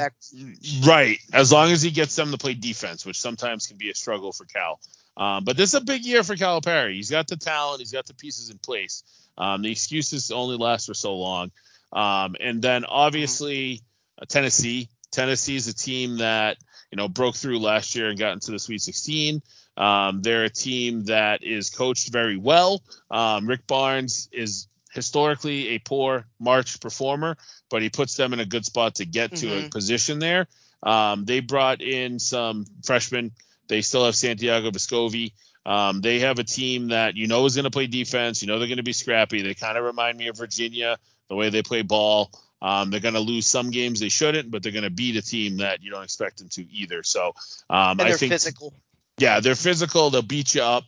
right, 0.86 1.18
as 1.34 1.52
long 1.52 1.72
as 1.72 1.82
he 1.82 1.91
gets 1.91 2.16
them 2.16 2.32
to 2.32 2.38
play 2.38 2.54
defense, 2.54 3.06
which 3.06 3.20
sometimes 3.20 3.68
can 3.68 3.78
be 3.78 3.90
a 3.90 3.96
struggle 3.96 4.32
for 4.32 4.46
Cal. 4.46 4.80
Um, 5.18 5.44
but 5.44 5.58
this 5.58 5.70
is 5.70 5.76
a 5.76 5.82
big 5.82 6.06
year 6.06 6.24
for 6.24 6.36
Calipari. 6.36 6.94
He's 6.94 7.12
got 7.12 7.28
the 7.28 7.36
talent, 7.36 7.80
he's 7.80 7.91
got 7.91 8.06
the 8.06 8.14
pieces 8.14 8.50
in 8.50 8.58
place. 8.58 9.04
Um, 9.38 9.62
the 9.62 9.72
excuses 9.72 10.32
only 10.32 10.58
last 10.58 10.86
for 10.88 10.94
so 10.94 11.16
long. 11.16 11.52
Um, 11.91 12.36
and 12.40 12.62
then 12.62 12.86
obviously 12.86 13.82
uh, 14.22 14.26
Tennessee. 14.28 14.90
Tennessee 15.12 15.56
is 15.56 15.68
a 15.68 15.74
team 15.74 16.18
that 16.18 16.58
you 16.91 16.98
know 16.98 17.08
broke 17.08 17.36
through 17.36 17.60
last 17.60 17.96
year 17.96 18.10
and 18.10 18.20
got 18.20 18.34
into 18.34 18.52
the 18.52 18.60
Sweet 18.60 18.82
16. 18.82 19.41
Um, 19.80 20.22
they're 20.22 20.44
a 20.44 20.50
team 20.50 21.06
that 21.06 21.44
is 21.44 21.70
coached 21.70 22.12
very 22.12 22.38
well. 22.38 22.84
Um, 23.10 23.48
Rick 23.48 23.66
Barnes 23.66 24.28
is 24.32 24.68
historically 24.92 25.70
a 25.70 25.80
poor 25.80 26.26
March 26.40 26.80
performer, 26.82 27.38
but 27.70 27.82
he 27.82 27.90
puts 27.90 28.18
them 28.18 28.34
in 28.34 28.40
a 28.40 28.46
good 28.46 28.66
spot 28.66 28.96
to 28.96 29.06
get 29.06 29.38
to 29.38 29.48
mm-hmm. 29.48 29.66
a 29.68 29.70
position 29.70 30.20
there. 30.20 30.48
Um, 30.84 31.26
they 31.26 31.40
brought 31.40 31.82
in 31.82 32.20
some 32.20 32.66
freshmen. 32.84 33.32
They 33.68 33.82
still 33.82 34.06
have 34.06 34.16
Santiago 34.16 34.70
Vescovi. 34.72 35.32
Um, 35.66 36.02
they 36.02 36.20
have 36.20 36.40
a 36.40 36.44
team 36.44 36.90
that 36.90 37.16
you 37.16 37.28
know 37.28 37.46
is 37.46 37.56
going 37.56 37.66
to 37.66 37.72
play 37.72 37.88
defense. 37.88 38.42
You 38.42 38.48
know 38.48 38.60
they're 38.60 38.68
going 38.68 38.78
to 38.78 38.84
be 38.84 38.94
scrappy. 38.94 39.42
They 39.42 39.54
kind 39.54 39.78
of 39.78 39.84
remind 39.84 40.18
me 40.18 40.28
of 40.28 40.38
Virginia, 40.38 40.98
the 41.30 41.36
way 41.36 41.50
they 41.50 41.62
play 41.62 41.84
ball. 41.84 42.32
Um, 42.62 42.90
they're 42.90 43.00
going 43.00 43.14
to 43.14 43.22
lose 43.22 43.48
some 43.48 43.72
games 43.72 44.00
they 44.00 44.10
shouldn't, 44.10 44.52
but 44.52 44.64
they're 44.64 44.74
going 44.74 44.84
to 44.84 44.90
beat 44.90 45.16
a 45.16 45.22
team 45.22 45.58
that 45.58 45.82
you 45.82 45.92
don't 45.92 46.04
expect 46.04 46.40
them 46.40 46.50
to 46.50 46.70
either. 46.70 47.04
So 47.04 47.28
um, 47.70 48.02
I 48.02 48.12
think 48.14 48.34
physical. 48.34 48.74
Yeah, 49.20 49.40
they're 49.40 49.56
physical. 49.56 50.10
They'll 50.10 50.22
beat 50.22 50.56
you 50.56 50.62
up. 50.62 50.86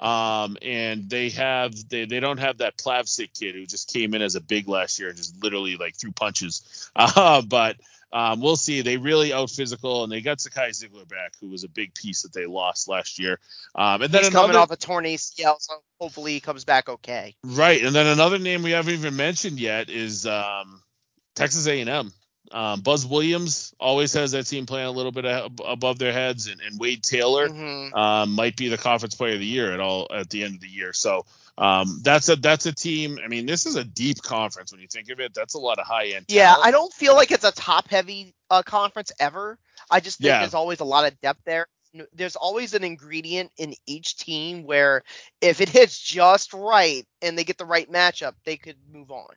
Um, 0.00 0.58
and 0.60 1.08
they 1.08 1.30
have 1.30 1.72
they, 1.88 2.04
they 2.04 2.20
don't 2.20 2.38
have 2.38 2.58
that 2.58 2.76
Plavsic 2.76 3.38
kid 3.38 3.54
who 3.54 3.64
just 3.64 3.92
came 3.92 4.12
in 4.14 4.22
as 4.22 4.34
a 4.34 4.40
big 4.40 4.68
last 4.68 4.98
year 4.98 5.08
and 5.08 5.16
just 5.16 5.42
literally 5.42 5.76
like 5.76 5.96
threw 5.96 6.12
punches. 6.12 6.90
Uh, 6.96 7.42
but 7.42 7.76
um, 8.14 8.40
we'll 8.40 8.56
see. 8.56 8.82
They 8.82 8.96
really 8.96 9.32
out 9.32 9.50
physical, 9.50 10.04
and 10.04 10.12
they 10.12 10.20
got 10.20 10.38
Zakai 10.38 10.68
Zeigler 10.68 11.06
back, 11.08 11.32
who 11.40 11.48
was 11.48 11.64
a 11.64 11.68
big 11.68 11.92
piece 11.94 12.22
that 12.22 12.32
they 12.32 12.46
lost 12.46 12.88
last 12.88 13.18
year. 13.18 13.40
Um, 13.74 14.02
and 14.02 14.12
then 14.14 14.22
he's 14.22 14.30
another, 14.30 14.46
coming 14.46 14.56
off 14.56 14.70
a 14.70 14.76
torn 14.76 15.04
ACL, 15.04 15.56
so 15.58 15.74
hopefully 16.00 16.34
he 16.34 16.40
comes 16.40 16.64
back 16.64 16.88
okay. 16.88 17.34
Right, 17.42 17.82
and 17.84 17.92
then 17.92 18.06
another 18.06 18.38
name 18.38 18.62
we 18.62 18.70
haven't 18.70 18.94
even 18.94 19.16
mentioned 19.16 19.58
yet 19.58 19.90
is 19.90 20.26
um, 20.26 20.80
Texas 21.34 21.66
A&M. 21.66 22.12
Um, 22.52 22.80
Buzz 22.80 23.06
Williams 23.06 23.74
always 23.80 24.12
has 24.12 24.32
that 24.32 24.44
team 24.44 24.66
playing 24.66 24.86
a 24.86 24.90
little 24.90 25.12
bit 25.12 25.24
above 25.64 25.98
their 25.98 26.12
heads, 26.12 26.46
and, 26.46 26.60
and 26.60 26.78
Wade 26.78 27.02
Taylor 27.02 27.48
mm-hmm. 27.48 27.94
um, 27.94 28.32
might 28.32 28.56
be 28.56 28.68
the 28.68 28.78
conference 28.78 29.14
player 29.14 29.34
of 29.34 29.40
the 29.40 29.46
year 29.46 29.72
at 29.72 29.80
all 29.80 30.06
at 30.14 30.30
the 30.30 30.44
end 30.44 30.54
of 30.54 30.60
the 30.60 30.68
year. 30.68 30.92
So 30.92 31.24
um, 31.56 32.00
that's 32.02 32.28
a 32.28 32.36
that's 32.36 32.66
a 32.66 32.72
team. 32.72 33.18
I 33.24 33.28
mean, 33.28 33.46
this 33.46 33.64
is 33.66 33.76
a 33.76 33.84
deep 33.84 34.22
conference 34.22 34.72
when 34.72 34.80
you 34.80 34.88
think 34.88 35.08
of 35.10 35.20
it. 35.20 35.32
That's 35.34 35.54
a 35.54 35.58
lot 35.58 35.78
of 35.78 35.86
high 35.86 36.08
end. 36.08 36.26
Yeah, 36.28 36.54
I 36.62 36.70
don't 36.70 36.92
feel 36.92 37.14
like 37.14 37.30
it's 37.30 37.44
a 37.44 37.52
top 37.52 37.88
heavy 37.88 38.34
uh, 38.50 38.62
conference 38.62 39.12
ever. 39.18 39.58
I 39.90 40.00
just 40.00 40.18
think 40.18 40.28
yeah. 40.28 40.40
there's 40.40 40.54
always 40.54 40.80
a 40.80 40.84
lot 40.84 41.06
of 41.06 41.20
depth 41.20 41.40
there. 41.44 41.66
There's 42.12 42.34
always 42.34 42.74
an 42.74 42.82
ingredient 42.82 43.52
in 43.56 43.74
each 43.86 44.16
team 44.16 44.64
where 44.64 45.02
if 45.40 45.60
it 45.60 45.68
hits 45.68 45.98
just 45.98 46.52
right 46.52 47.06
and 47.22 47.38
they 47.38 47.44
get 47.44 47.56
the 47.56 47.64
right 47.64 47.90
matchup, 47.90 48.34
they 48.44 48.56
could 48.56 48.76
move 48.92 49.12
on. 49.12 49.28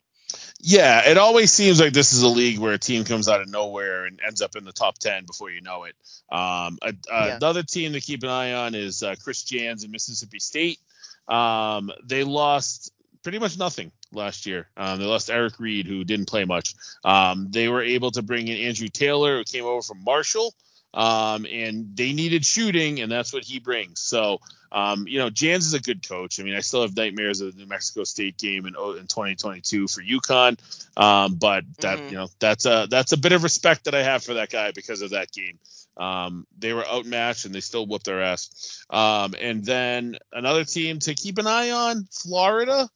Yeah, 0.59 1.09
it 1.09 1.17
always 1.17 1.51
seems 1.51 1.79
like 1.79 1.93
this 1.93 2.13
is 2.13 2.23
a 2.23 2.27
league 2.27 2.59
where 2.59 2.73
a 2.73 2.77
team 2.77 3.03
comes 3.03 3.29
out 3.29 3.41
of 3.41 3.49
nowhere 3.49 4.05
and 4.05 4.19
ends 4.25 4.41
up 4.41 4.55
in 4.55 4.65
the 4.65 4.71
top 4.71 4.97
10 4.97 5.25
before 5.25 5.49
you 5.49 5.61
know 5.61 5.83
it. 5.83 5.95
Um, 6.31 6.79
a, 6.81 6.93
yeah. 7.09 7.35
Another 7.37 7.63
team 7.63 7.93
to 7.93 8.01
keep 8.01 8.23
an 8.23 8.29
eye 8.29 8.53
on 8.53 8.75
is 8.75 9.03
uh, 9.03 9.15
Chris 9.23 9.43
Jans 9.43 9.83
in 9.83 9.91
Mississippi 9.91 10.39
State. 10.39 10.79
Um, 11.27 11.91
they 12.03 12.23
lost 12.23 12.91
pretty 13.23 13.39
much 13.39 13.57
nothing 13.57 13.91
last 14.11 14.45
year. 14.45 14.67
Um, 14.75 14.99
they 14.99 15.05
lost 15.05 15.29
Eric 15.29 15.59
Reed, 15.59 15.85
who 15.85 16.03
didn't 16.03 16.27
play 16.27 16.45
much. 16.45 16.75
Um, 17.03 17.47
they 17.51 17.67
were 17.67 17.83
able 17.83 18.11
to 18.11 18.21
bring 18.21 18.47
in 18.47 18.57
Andrew 18.57 18.87
Taylor, 18.87 19.37
who 19.37 19.43
came 19.43 19.65
over 19.65 19.81
from 19.81 20.03
Marshall. 20.03 20.53
Um, 20.93 21.45
and 21.49 21.95
they 21.95 22.13
needed 22.13 22.45
shooting, 22.45 23.01
and 23.01 23.11
that's 23.11 23.33
what 23.33 23.43
he 23.43 23.59
brings. 23.59 23.99
So, 23.99 24.39
um, 24.71 25.07
you 25.07 25.19
know, 25.19 25.29
Jans 25.29 25.65
is 25.65 25.73
a 25.73 25.79
good 25.79 26.07
coach. 26.07 26.39
I 26.39 26.43
mean, 26.43 26.55
I 26.55 26.61
still 26.61 26.81
have 26.81 26.95
nightmares 26.95 27.41
of 27.41 27.53
the 27.53 27.61
New 27.61 27.67
Mexico 27.67 28.03
State 28.03 28.37
game 28.37 28.65
in, 28.65 28.73
in 28.75 29.07
2022 29.07 29.87
for 29.87 30.01
UConn, 30.01 30.57
um, 30.97 31.35
but 31.35 31.65
that 31.79 31.99
mm-hmm. 31.99 32.09
you 32.09 32.15
know 32.15 32.27
that's 32.39 32.65
a 32.65 32.87
that's 32.89 33.11
a 33.11 33.17
bit 33.17 33.31
of 33.31 33.43
respect 33.43 33.85
that 33.85 33.95
I 33.95 34.03
have 34.03 34.23
for 34.23 34.35
that 34.35 34.49
guy 34.49 34.71
because 34.71 35.01
of 35.01 35.11
that 35.11 35.31
game. 35.31 35.59
Um, 35.97 36.45
they 36.57 36.73
were 36.73 36.87
outmatched 36.87 37.45
and 37.45 37.53
they 37.53 37.59
still 37.59 37.85
whooped 37.85 38.05
their 38.05 38.21
ass. 38.21 38.85
Um, 38.89 39.33
and 39.39 39.65
then 39.65 40.17
another 40.31 40.63
team 40.63 40.99
to 40.99 41.15
keep 41.15 41.37
an 41.39 41.47
eye 41.47 41.71
on, 41.71 42.07
Florida. 42.11 42.87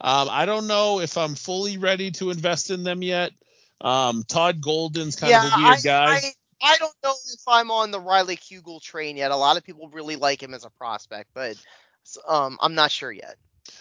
Um, 0.00 0.28
I 0.30 0.44
don't 0.44 0.66
know 0.66 1.00
if 1.00 1.16
I'm 1.16 1.34
fully 1.34 1.78
ready 1.78 2.10
to 2.12 2.30
invest 2.30 2.70
in 2.70 2.82
them 2.82 3.02
yet. 3.02 3.32
Um, 3.80 4.24
Todd 4.26 4.60
Golden's 4.60 5.16
kind 5.16 5.30
yeah, 5.30 5.46
of 5.46 5.52
a 5.52 5.56
weird 5.62 5.78
I, 5.78 5.80
guy. 5.80 6.14
I, 6.16 6.32
I 6.66 6.76
don't 6.78 6.94
know 7.04 7.14
if 7.32 7.40
I'm 7.46 7.70
on 7.70 7.92
the 7.92 8.00
Riley 8.00 8.36
Kugel 8.36 8.82
train 8.82 9.16
yet. 9.16 9.30
A 9.30 9.36
lot 9.36 9.56
of 9.56 9.64
people 9.64 9.88
really 9.88 10.16
like 10.16 10.42
him 10.42 10.52
as 10.52 10.64
a 10.64 10.70
prospect, 10.70 11.30
but 11.32 11.56
um, 12.26 12.58
I'm 12.60 12.74
not 12.74 12.90
sure 12.90 13.12
yet. 13.12 13.36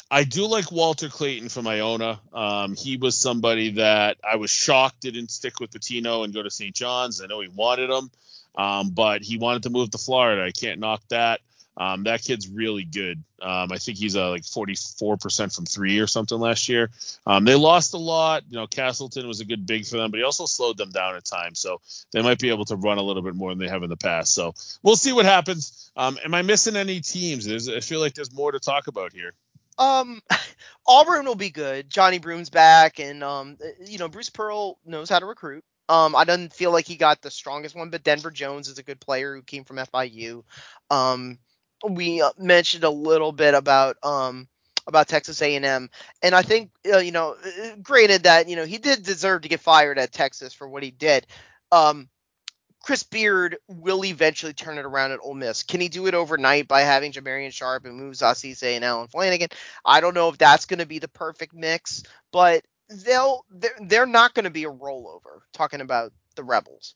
I 0.10 0.24
do 0.24 0.48
like 0.48 0.72
Walter 0.72 1.10
Clayton 1.10 1.50
from 1.50 1.68
Iona. 1.68 2.20
Um, 2.32 2.76
he 2.76 2.98
was 2.98 3.18
somebody 3.18 3.72
that 3.72 4.18
I 4.24 4.36
was 4.36 4.52
shocked 4.52 5.02
didn't 5.02 5.32
stick 5.32 5.60
with 5.60 5.72
Pitino 5.72 6.24
and 6.24 6.34
go 6.34 6.44
to 6.44 6.52
St. 6.52 6.76
John's. 6.76 7.22
I 7.22 7.26
know 7.28 7.42
he 7.42 7.48
wanted 7.48 7.90
him, 7.90 8.12
um, 8.56 8.90
but 8.92 9.24
he 9.24 9.38
wanted 9.38 9.64
to 9.64 9.70
move 9.72 9.92
to 9.92 9.98
Florida. 9.98 10.44
I 10.44 10.52
can't 10.52 10.80
knock 10.80 11.02
that. 11.10 11.42
Um, 11.78 12.04
that 12.04 12.24
kid's 12.24 12.48
really 12.48 12.84
good. 12.84 13.24
Um, 13.42 13.72
I 13.72 13.78
think 13.78 13.98
he's 13.98 14.16
uh, 14.16 14.30
like 14.30 14.44
44% 14.44 15.54
from 15.54 15.66
three 15.66 16.00
or 16.00 16.08
something 16.08 16.40
last 16.40 16.70
year. 16.70 16.90
Um, 17.26 17.44
they 17.44 17.56
lost 17.56 17.94
a 17.94 17.98
lot. 17.98 18.44
You 18.50 18.58
know, 18.58 18.68
Castleton 18.68 19.28
was 19.28 19.42
a 19.42 19.46
good 19.46 19.66
big 19.66 19.86
for 19.86 19.98
them, 19.98 20.12
but 20.12 20.18
he 20.18 20.24
also 20.24 20.46
slowed 20.46 20.78
them 20.78 20.92
down 20.92 21.16
at 21.16 21.26
times. 21.26 21.60
So 21.60 21.82
they 22.12 22.22
might 22.22 22.40
be 22.40 22.50
able 22.50 22.66
to 22.66 22.76
run 22.76 22.98
a 22.98 23.04
little 23.04 23.22
bit 23.22 23.36
more 23.36 23.52
than 23.52 23.60
they 23.60 23.68
have 23.68 23.84
in 23.84 23.90
the 23.90 23.98
past. 23.98 24.34
So 24.34 24.54
we'll 24.84 24.96
see 24.96 25.14
what 25.14 25.26
happens. 25.26 25.92
Um, 25.98 26.18
am 26.24 26.34
I 26.34 26.42
missing 26.42 26.76
any 26.76 27.02
teams? 27.02 27.46
There's, 27.46 27.68
I 27.68 27.82
feel 27.82 28.00
like 28.00 28.14
there's 28.14 28.34
more 28.34 28.52
to 28.52 28.60
talk 28.60 28.88
about 28.88 29.12
here. 29.12 29.34
Um, 29.78 30.22
Auburn 30.88 31.26
will 31.26 31.36
be 31.36 31.50
good. 31.50 31.90
Johni 31.90 32.22
Broome's 32.22 32.50
back, 32.50 33.00
and 33.00 33.24
um, 33.24 33.58
you 33.86 33.98
know 33.98 34.08
Bruce 34.08 34.30
Pearl 34.30 34.78
knows 34.86 35.10
how 35.10 35.20
to 35.20 35.26
recruit. 35.26 35.64
Um, 35.88 36.16
I 36.16 36.24
don't 36.24 36.52
feel 36.52 36.72
like 36.72 36.86
he 36.86 36.96
got 36.96 37.22
the 37.22 37.30
strongest 37.30 37.76
one, 37.76 37.90
but 37.90 38.04
Denver 38.04 38.32
Jones 38.32 38.68
is 38.68 38.80
a 38.80 38.84
good 38.84 39.00
player 39.00 39.36
who 39.36 39.42
came 39.44 39.66
from 39.66 39.78
FIU. 39.78 40.44
Um, 40.90 41.38
we 41.90 42.22
uh, 42.22 42.32
mentioned 42.38 42.84
a 42.84 42.90
little 42.90 43.32
bit 43.32 43.54
about 43.54 43.98
um 44.04 44.48
about 44.88 45.08
Texas 45.08 45.42
A&M, 45.42 45.90
and 46.22 46.36
I 46.36 46.42
think 46.44 46.72
uh, 46.92 47.00
you 47.00 47.12
know, 47.12 47.36
uh, 47.44 47.76
granted 47.82 48.24
that 48.24 48.48
you 48.50 48.56
know 48.56 48.66
he 48.66 48.78
did 48.78 49.04
deserve 49.04 49.42
to 49.42 49.50
get 49.50 49.60
fired 49.60 49.98
at 49.98 50.12
Texas 50.12 50.54
for 50.54 50.68
what 50.68 50.84
he 50.84 50.92
did. 50.92 51.28
Um, 51.72 52.10
Chris 52.84 53.02
Beard 53.04 53.58
will 53.68 54.06
eventually 54.06 54.54
turn 54.54 54.78
it 54.78 54.86
around 54.86 55.12
at 55.12 55.20
Ole 55.24 55.34
Miss. 55.34 55.64
Can 55.64 55.82
he 55.82 55.90
do 55.90 56.06
it 56.06 56.14
overnight 56.14 56.68
by 56.68 56.82
having 56.82 57.12
Jamarion 57.12 57.52
Sharp 57.52 57.86
and 57.86 57.98
Moussa 57.98 58.26
Cisse 58.26 58.64
and 58.76 58.86
Allen 58.86 59.08
Flanigan? 59.08 59.52
I 59.84 60.02
don't 60.02 60.14
know 60.14 60.30
if 60.30 60.38
that's 60.38 60.66
going 60.66 60.80
to 60.80 60.86
be 60.86 61.00
the 61.00 61.08
perfect 61.08 61.54
mix, 61.56 62.04
but 62.32 62.64
they'll 62.90 63.44
they're, 63.50 63.76
they're 63.82 64.06
not 64.06 64.36
going 64.36 64.44
to 64.46 64.52
be 64.52 64.66
a 64.66 64.72
rollover. 64.72 65.42
Talking 65.54 65.82
about 65.82 66.14
the 66.36 66.44
Rebels. 66.44 66.96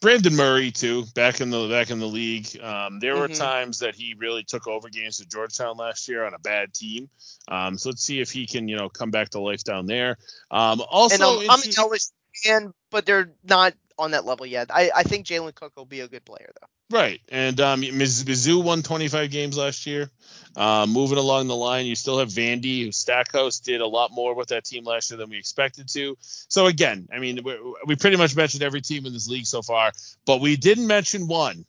Brandon 0.00 0.36
Murray 0.36 0.70
too, 0.70 1.04
back 1.14 1.40
in 1.40 1.50
the 1.50 1.68
back 1.68 1.90
in 1.90 1.98
the 1.98 2.06
league. 2.06 2.46
Um, 2.62 3.00
there 3.00 3.14
mm-hmm. 3.14 3.20
were 3.20 3.28
times 3.28 3.80
that 3.80 3.96
he 3.96 4.14
really 4.16 4.44
took 4.44 4.68
over 4.68 4.88
games 4.88 5.20
at 5.20 5.28
Georgetown 5.28 5.76
last 5.76 6.08
year 6.08 6.24
on 6.24 6.34
a 6.34 6.38
bad 6.38 6.72
team. 6.72 7.08
Um, 7.48 7.76
so 7.78 7.88
let's 7.88 8.02
see 8.02 8.20
if 8.20 8.30
he 8.30 8.46
can, 8.46 8.68
you 8.68 8.76
know, 8.76 8.88
come 8.88 9.10
back 9.10 9.30
to 9.30 9.40
life 9.40 9.64
down 9.64 9.86
there. 9.86 10.16
Um, 10.50 10.82
also, 10.88 11.40
and 11.40 11.50
um, 11.50 11.50
I'm 11.50 11.62
an 11.62 11.70
LSU 11.70 12.12
fan, 12.44 12.74
but 12.90 13.06
they're 13.06 13.32
not 13.42 13.74
on 13.98 14.12
that 14.12 14.24
level 14.24 14.46
yet. 14.46 14.68
I, 14.70 14.90
I 14.94 15.02
think 15.02 15.26
Jalen 15.26 15.54
Cook 15.54 15.72
will 15.76 15.84
be 15.84 16.00
a 16.00 16.08
good 16.08 16.24
player 16.24 16.50
though. 16.60 16.96
Right, 16.96 17.20
and 17.28 17.60
um, 17.60 17.82
Mizzou 17.82 18.62
won 18.64 18.82
25 18.82 19.30
games 19.30 19.58
last 19.58 19.86
year. 19.86 20.10
Uh, 20.56 20.86
moving 20.88 21.18
along 21.18 21.46
the 21.46 21.56
line, 21.56 21.84
you 21.84 21.94
still 21.94 22.18
have 22.18 22.28
Vandy, 22.28 22.84
who 22.84 22.92
Stackhouse 22.92 23.60
did 23.60 23.82
a 23.82 23.86
lot 23.86 24.10
more 24.10 24.34
with 24.34 24.48
that 24.48 24.64
team 24.64 24.84
last 24.84 25.10
year 25.10 25.18
than 25.18 25.28
we 25.28 25.36
expected 25.36 25.88
to. 25.90 26.16
So 26.20 26.66
again, 26.66 27.08
I 27.12 27.18
mean, 27.18 27.40
we, 27.44 27.56
we 27.86 27.96
pretty 27.96 28.16
much 28.16 28.34
mentioned 28.34 28.62
every 28.62 28.80
team 28.80 29.04
in 29.04 29.12
this 29.12 29.28
league 29.28 29.46
so 29.46 29.60
far, 29.60 29.92
but 30.24 30.40
we 30.40 30.56
didn't 30.56 30.86
mention 30.86 31.28
one. 31.28 31.66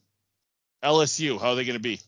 LSU, 0.82 1.40
how 1.40 1.50
are 1.50 1.56
they 1.56 1.66
going 1.66 1.76
to 1.78 1.82
be? 1.82 2.00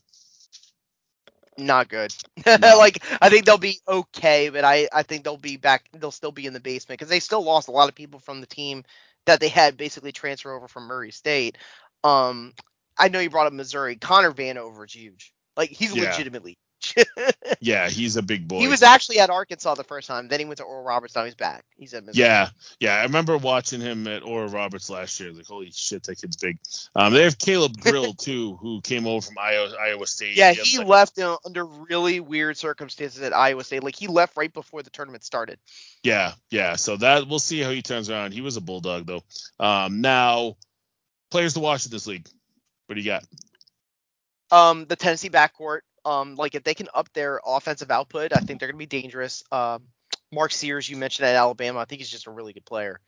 Not 1.58 1.88
good. 1.88 2.14
No. 2.46 2.56
like 2.78 3.02
I 3.20 3.28
think 3.28 3.44
they'll 3.44 3.58
be 3.58 3.80
okay, 3.86 4.48
but 4.48 4.64
I 4.64 4.88
I 4.90 5.02
think 5.02 5.24
they'll 5.24 5.36
be 5.36 5.58
back. 5.58 5.84
They'll 5.92 6.10
still 6.10 6.32
be 6.32 6.46
in 6.46 6.54
the 6.54 6.60
basement 6.60 6.98
because 6.98 7.10
they 7.10 7.20
still 7.20 7.44
lost 7.44 7.68
a 7.68 7.72
lot 7.72 7.90
of 7.90 7.94
people 7.94 8.20
from 8.20 8.40
the 8.40 8.46
team 8.46 8.84
that 9.26 9.40
they 9.40 9.48
had 9.48 9.76
basically 9.76 10.12
transfer 10.12 10.52
over 10.52 10.68
from 10.68 10.84
Murray 10.84 11.10
State. 11.10 11.58
Um, 12.04 12.52
I 12.98 13.08
know 13.08 13.20
you 13.20 13.30
brought 13.30 13.46
up 13.46 13.52
Missouri. 13.52 13.96
Connor 13.96 14.32
Vanover 14.32 14.84
is 14.86 14.92
huge. 14.92 15.32
Like 15.56 15.70
he's 15.70 15.94
yeah. 15.94 16.10
legitimately. 16.10 16.58
Yeah, 17.60 17.88
he's 17.88 18.16
a 18.16 18.22
big 18.22 18.48
boy. 18.48 18.58
He 18.58 18.68
was 18.68 18.82
actually 18.82 19.18
at 19.18 19.30
Arkansas 19.30 19.74
the 19.74 19.84
first 19.84 20.08
time. 20.08 20.28
Then 20.28 20.40
he 20.40 20.44
went 20.44 20.58
to 20.58 20.64
Oral 20.64 20.84
Roberts. 20.84 21.14
Now 21.14 21.24
he's 21.24 21.34
back. 21.34 21.64
He's 21.76 21.94
at 21.94 22.04
Missouri. 22.04 22.26
Yeah, 22.26 22.48
yeah. 22.80 22.96
I 22.96 23.02
remember 23.02 23.36
watching 23.36 23.80
him 23.80 24.06
at 24.06 24.22
Oral 24.22 24.48
Roberts 24.48 24.90
last 24.90 25.18
year. 25.20 25.32
Like, 25.32 25.46
holy 25.46 25.70
shit, 25.70 26.02
that 26.04 26.20
kid's 26.20 26.36
big. 26.36 26.58
Um, 26.94 27.12
they 27.12 27.22
have 27.22 27.38
Caleb 27.38 27.80
Grill 27.80 28.12
too, 28.18 28.56
who 28.56 28.80
came 28.80 29.06
over 29.06 29.24
from 29.24 29.38
Iowa, 29.38 29.72
Iowa 29.80 30.06
State. 30.06 30.36
Yeah, 30.36 30.52
he, 30.52 30.62
he 30.62 30.84
left 30.84 31.18
under 31.44 31.64
really 31.64 32.20
weird 32.20 32.56
circumstances 32.56 33.22
at 33.22 33.32
Iowa 33.32 33.64
State. 33.64 33.82
Like 33.82 33.96
he 33.96 34.06
left 34.06 34.36
right 34.36 34.52
before 34.52 34.82
the 34.82 34.90
tournament 34.90 35.24
started. 35.24 35.58
Yeah, 36.02 36.32
yeah. 36.50 36.76
So 36.76 36.96
that 36.96 37.28
we'll 37.28 37.38
see 37.38 37.60
how 37.60 37.70
he 37.70 37.82
turns 37.82 38.10
around. 38.10 38.32
He 38.32 38.40
was 38.40 38.56
a 38.56 38.60
bulldog 38.60 39.06
though. 39.06 39.22
Um, 39.60 40.00
now 40.00 40.56
players 41.30 41.54
to 41.54 41.60
watch 41.60 41.84
in 41.86 41.90
this 41.90 42.06
league. 42.06 42.26
What 42.86 42.96
do 42.96 43.00
you 43.00 43.10
got? 43.10 43.24
Um, 44.50 44.84
the 44.86 44.96
Tennessee 44.96 45.30
backcourt. 45.30 45.80
Um, 46.04 46.34
like 46.34 46.54
if 46.54 46.64
they 46.64 46.74
can 46.74 46.88
up 46.94 47.12
their 47.12 47.40
offensive 47.44 47.90
output, 47.90 48.32
I 48.34 48.40
think 48.40 48.58
they're 48.58 48.68
gonna 48.68 48.78
be 48.78 48.86
dangerous. 48.86 49.44
Um, 49.52 49.82
Mark 50.32 50.52
Sears, 50.52 50.88
you 50.88 50.96
mentioned 50.96 51.28
at 51.28 51.36
Alabama, 51.36 51.78
I 51.78 51.84
think 51.84 52.00
he's 52.00 52.10
just 52.10 52.26
a 52.26 52.30
really 52.30 52.52
good 52.52 52.64
player. 52.64 53.00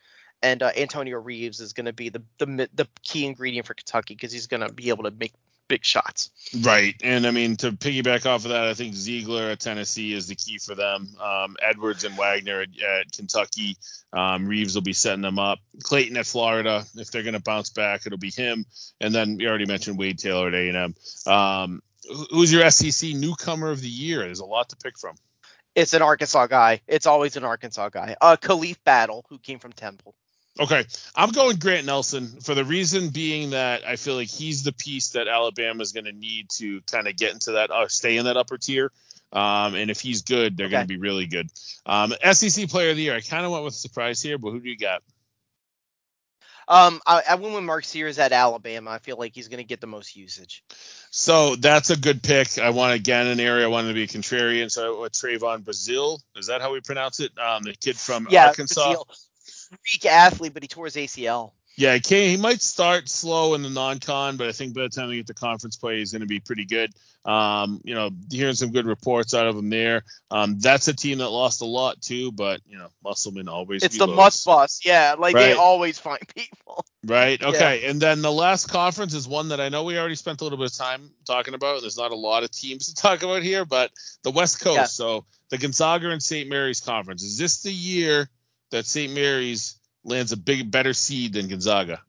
And 0.42 0.62
uh, 0.62 0.70
Antonio 0.76 1.18
Reeves 1.18 1.60
is 1.60 1.72
going 1.72 1.86
to 1.86 1.92
be 1.92 2.10
the, 2.10 2.22
the 2.38 2.68
the 2.74 2.86
key 3.02 3.24
ingredient 3.24 3.66
for 3.66 3.72
Kentucky 3.72 4.14
because 4.14 4.30
he's 4.30 4.46
going 4.46 4.60
to 4.60 4.70
be 4.70 4.90
able 4.90 5.04
to 5.04 5.10
make 5.10 5.32
big 5.68 5.84
shots. 5.84 6.30
Right. 6.60 6.94
And 7.02 7.26
I 7.26 7.30
mean, 7.30 7.56
to 7.58 7.72
piggyback 7.72 8.26
off 8.26 8.44
of 8.44 8.50
that, 8.50 8.64
I 8.64 8.74
think 8.74 8.94
Zeigler 8.94 9.52
at 9.52 9.60
Tennessee 9.60 10.12
is 10.12 10.26
the 10.26 10.34
key 10.34 10.58
for 10.58 10.74
them. 10.74 11.08
Um, 11.18 11.56
Edwards 11.62 12.04
and 12.04 12.16
Wagner 12.18 12.60
at, 12.60 12.68
at 12.82 13.12
Kentucky. 13.12 13.76
Um, 14.12 14.46
Reeves 14.46 14.74
will 14.74 14.82
be 14.82 14.92
setting 14.92 15.22
them 15.22 15.38
up. 15.38 15.60
Clayton 15.82 16.18
at 16.18 16.26
Florida. 16.26 16.84
If 16.94 17.10
they're 17.10 17.22
going 17.22 17.34
to 17.34 17.40
bounce 17.40 17.70
back, 17.70 18.06
it'll 18.06 18.18
be 18.18 18.30
him. 18.30 18.66
And 19.00 19.14
then 19.14 19.38
we 19.38 19.48
already 19.48 19.66
mentioned 19.66 19.98
Wade 19.98 20.18
Taylor 20.18 20.48
at 20.48 20.54
A&M. 20.54 20.94
Um, 21.26 21.82
who's 22.31 22.52
your 22.52 22.68
SEC 22.70 23.10
newcomer 23.14 23.70
of 23.70 23.81
the 23.81 23.89
year? 23.89 24.20
There's 24.20 24.40
a 24.40 24.44
lot 24.44 24.68
to 24.70 24.76
pick 24.76 24.98
from. 24.98 25.16
It's 25.74 25.93
an 25.93 26.02
Arkansas 26.02 26.47
guy. 26.47 26.81
It's 26.86 27.06
always 27.06 27.36
an 27.36 27.44
Arkansas 27.44 27.89
guy. 27.89 28.16
Uh, 28.20 28.36
Khalif 28.36 28.76
Battle, 28.85 29.24
who 29.28 29.39
came 29.39 29.59
from 29.59 29.72
Temple. 29.72 30.14
Okay, 30.60 30.85
I'm 31.16 31.31
going 31.31 31.56
Grant 31.56 31.85
Nelson 31.85 32.28
for 32.40 32.55
the 32.55 32.64
reason 32.64 33.09
being 33.09 33.51
that 33.51 33.85
I 33.85 33.97
feel 33.97 34.14
like 34.14 34.28
he's 34.28 34.62
the 34.62 34.72
piece 34.72 35.10
that 35.10 35.26
Alabama 35.26 35.82
is 35.82 35.90
going 35.90 36.05
to 36.05 36.12
need 36.12 36.48
to 36.59 36.81
kind 36.82 37.09
of 37.09 37.16
get 37.16 37.32
into 37.32 37.52
that, 37.52 37.72
uh, 37.72 37.89
stay 37.89 38.16
in 38.18 38.26
that 38.26 38.36
upper 38.36 38.56
tier. 38.56 38.93
Um, 39.32 39.74
and 39.74 39.90
if 39.90 40.01
he's 40.01 40.22
good, 40.22 40.56
they're 40.56 40.66
okay. 40.66 40.74
going 40.76 40.85
to 40.85 40.89
be 40.89 41.01
really 41.01 41.26
good. 41.26 41.51
Um, 41.85 42.14
SEC 42.32 42.68
Player 42.68 42.90
of 42.90 42.97
the 42.97 43.02
Year. 43.02 43.16
I 43.16 43.20
kind 43.20 43.44
of 43.44 43.51
went 43.51 43.64
with 43.64 43.74
a 43.74 43.76
surprise 43.76 44.22
here, 44.22 44.39
but 44.39 44.52
who 44.52 44.60
do 44.60 44.68
you 44.68 44.76
got? 44.76 45.02
Um, 46.66 47.01
I, 47.07 47.23
I 47.31 47.35
went 47.36 47.55
with 47.55 47.65
Mark 47.65 47.85
Sears 47.85 48.19
at 48.19 48.32
Alabama. 48.32 48.91
I 48.91 48.99
feel 48.99 49.16
like 49.19 49.35
he's 49.35 49.49
going 49.49 49.59
to 49.59 49.65
get 49.65 49.81
the 49.81 49.86
most 49.86 50.16
usage. 50.16 50.65
So 51.11 51.57
that's 51.57 51.91
a 51.91 51.97
good 51.97 52.23
pick. 52.23 52.59
I 52.59 52.70
want 52.70 52.95
again 52.95 53.27
an 53.27 53.41
area 53.41 53.65
I 53.65 53.69
wanted 53.69 53.89
to 53.89 53.95
be 53.95 54.05
a 54.05 54.07
contrarian. 54.07 54.70
So 54.70 55.03
with 55.03 55.12
Trevon 55.12 55.62
Brazile, 55.62 56.20
is 56.36 56.47
that 56.47 56.61
how 56.61 56.73
we 56.73 56.81
pronounce 56.81 57.20
it? 57.20 57.32
Um, 57.39 57.62
the 57.62 57.74
kid 57.74 57.97
from 57.97 58.27
yeah, 58.31 58.47
Arkansas. 58.47 58.95
Brazile 58.95 59.05
freak 59.82 60.07
athlete, 60.07 60.55
but 60.55 60.62
he 60.62 60.69
tore 60.69 60.86
his 60.86 60.97
ACL. 60.97 61.53
Yeah, 61.76 61.98
he, 61.98 62.28
he 62.28 62.36
might 62.36 62.62
start 62.62 63.09
slow 63.09 63.55
in 63.55 63.62
the 63.62 63.70
non-con, 63.70 64.36
but 64.36 64.48
I 64.48 64.52
think 64.52 64.74
by 64.74 64.82
the 64.82 64.88
time 64.90 65.09
we 65.09 65.16
get 65.16 65.26
to 65.26 65.34
conference 65.34 65.76
play, 65.76 65.98
he's 65.98 66.12
going 66.12 66.20
to 66.20 66.26
be 66.26 66.38
pretty 66.38 66.66
good. 66.66 66.92
Um, 67.24 67.80
you 67.84 67.94
know, 67.94 68.10
hearing 68.30 68.55
some 68.55 68.70
good 68.70 68.86
reports 68.86 69.34
out 69.34 69.46
of 69.46 69.56
him 69.56 69.70
there. 69.70 70.05
Um, 70.30 70.59
that's 70.59 70.88
a 70.88 70.94
team 70.94 71.18
that 71.18 71.30
lost 71.30 71.62
a 71.62 71.64
lot 71.64 72.01
too, 72.01 72.30
but 72.32 72.60
you 72.66 72.76
know, 72.76 72.88
Musselman 73.02 73.48
always. 73.48 73.82
It's 73.82 73.96
the 73.96 74.06
must 74.06 74.44
bus, 74.44 74.80
yeah. 74.84 75.16
Like 75.18 75.34
right. 75.34 75.46
they 75.46 75.52
always 75.55 75.98
find 75.98 76.20
people. 76.34 76.84
Right. 77.02 77.42
Okay. 77.42 77.82
Yeah. 77.82 77.90
And 77.90 78.01
then 78.01 78.22
the 78.22 78.32
last 78.32 78.66
conference 78.66 79.14
is 79.14 79.26
one 79.26 79.48
that 79.48 79.60
I 79.60 79.68
know 79.68 79.84
we 79.84 79.98
already 79.98 80.14
spent 80.14 80.42
a 80.42 80.44
little 80.44 80.59
bit 80.59 80.70
of 80.70 80.76
time 80.76 81.10
talking 81.26 81.55
about. 81.55 81.80
There's 81.80 81.98
not 81.98 82.12
a 82.12 82.16
lot 82.16 82.44
of 82.44 82.51
teams 82.51 82.86
to 82.86 82.94
talk 83.02 83.22
about 83.22 83.42
here, 83.42 83.64
but 83.64 83.90
the 84.22 84.30
West 84.30 84.60
Coast. 84.60 84.76
Yeah. 84.76 84.84
So 84.84 85.24
the 85.48 85.59
Gonzaga 85.59 86.10
and 86.10 86.22
St. 86.22 86.48
Mary's 86.48 86.80
conference. 86.80 87.22
Is 87.22 87.38
this 87.38 87.62
the 87.62 87.72
year 87.72 88.28
that 88.70 88.86
St. 88.86 89.12
Mary's 89.12 89.76
lands 90.05 90.32
a 90.32 90.36
big 90.36 90.70
better 90.70 90.93
seed 90.93 91.32
than 91.32 91.48
Gonzaga. 91.48 92.02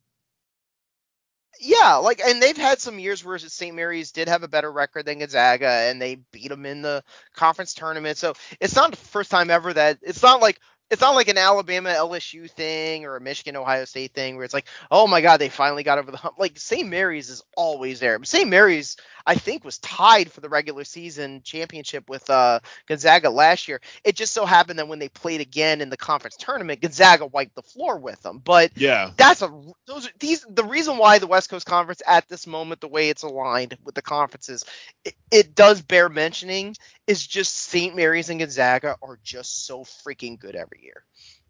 Yeah, 1.60 1.96
like 1.96 2.20
and 2.20 2.42
they've 2.42 2.58
had 2.58 2.80
some 2.80 3.00
years 3.00 3.24
where 3.24 3.40
St. 3.40 3.76
Mary's 3.76 4.12
did 4.12 4.28
have 4.28 4.44
a 4.44 4.48
better 4.48 4.72
record 4.72 5.06
than 5.06 5.20
Gonzaga 5.20 5.68
and 5.68 6.02
they 6.02 6.16
beat 6.32 6.50
them 6.50 6.66
in 6.66 6.82
the 6.82 7.04
conference 7.34 7.74
tournament. 7.74 8.18
So 8.18 8.34
it's 8.60 8.76
not 8.76 8.92
the 8.92 8.98
first 8.98 9.32
time 9.32 9.50
ever 9.50 9.74
that 9.74 10.00
it's 10.02 10.22
not 10.22 10.42
like 10.42 10.60
it's 10.92 11.02
not 11.02 11.16
like 11.16 11.30
an 11.30 11.38
Alabama 11.38 11.90
LSU 11.90 12.50
thing 12.50 13.06
or 13.06 13.16
a 13.16 13.22
Michigan 13.22 13.56
Ohio 13.56 13.86
State 13.86 14.14
thing 14.14 14.36
where 14.36 14.46
it's 14.46 14.54
like, 14.54 14.68
oh 14.92 15.08
my 15.08 15.20
God, 15.20 15.38
they 15.38 15.50
finally 15.50 15.82
got 15.82 15.98
over 15.98 16.12
the 16.12 16.18
hump. 16.18 16.36
Like 16.38 16.60
St. 16.60 16.88
Mary's 16.88 17.30
is 17.30 17.44
always 17.58 18.00
there. 18.00 18.20
St. 18.24 18.48
Mary's, 18.48 18.96
I 19.26 19.34
think, 19.34 19.66
was 19.66 19.80
tied 19.80 20.32
for 20.32 20.42
the 20.42 20.50
regular 20.50 20.84
season 20.84 21.42
championship 21.44 22.08
with 22.08 22.30
uh, 22.30 22.60
Gonzaga 22.88 23.32
last 23.32 23.68
year. 23.68 23.82
It 24.04 24.16
just 24.16 24.34
so 24.34 24.46
happened 24.46 24.78
that 24.78 24.88
when 24.88 25.00
they 25.00 25.10
played 25.10 25.42
again 25.42 25.82
in 25.82 25.90
the 25.90 25.98
conference 25.98 26.36
tournament, 26.38 26.82
Gonzaga 26.82 27.26
wiped 27.26 27.56
the 27.56 27.64
floor 27.64 27.98
with 27.98 28.22
them. 28.22 28.40
But 28.44 28.72
yeah, 28.78 29.10
that's 29.18 29.42
a 29.42 29.50
those 29.88 30.08
are 30.08 30.12
these 30.20 30.46
the 30.48 30.64
reason 30.64 30.98
why 30.98 31.18
the 31.18 31.28
West 31.28 31.50
Coast 31.50 31.66
Conference 31.66 32.04
at 32.06 32.28
this 32.30 32.46
moment, 32.46 32.82
the 32.82 32.88
way 32.88 33.10
it's 33.10 33.24
aligned 33.24 33.76
with 33.84 33.96
the 33.96 34.04
conferences, 34.04 34.64
it, 35.04 35.16
it 35.32 35.56
does 35.56 35.82
bear 35.82 36.10
mentioning 36.10 36.76
is 37.08 37.26
just 37.26 37.56
St. 37.56 37.96
Mary's 37.96 38.30
and 38.30 38.40
Gonzaga 38.40 38.98
are 39.02 39.20
just 39.24 39.66
so 39.66 39.84
freaking 39.84 40.40
good 40.40 40.56
every 40.56 40.82
year. 40.84 41.04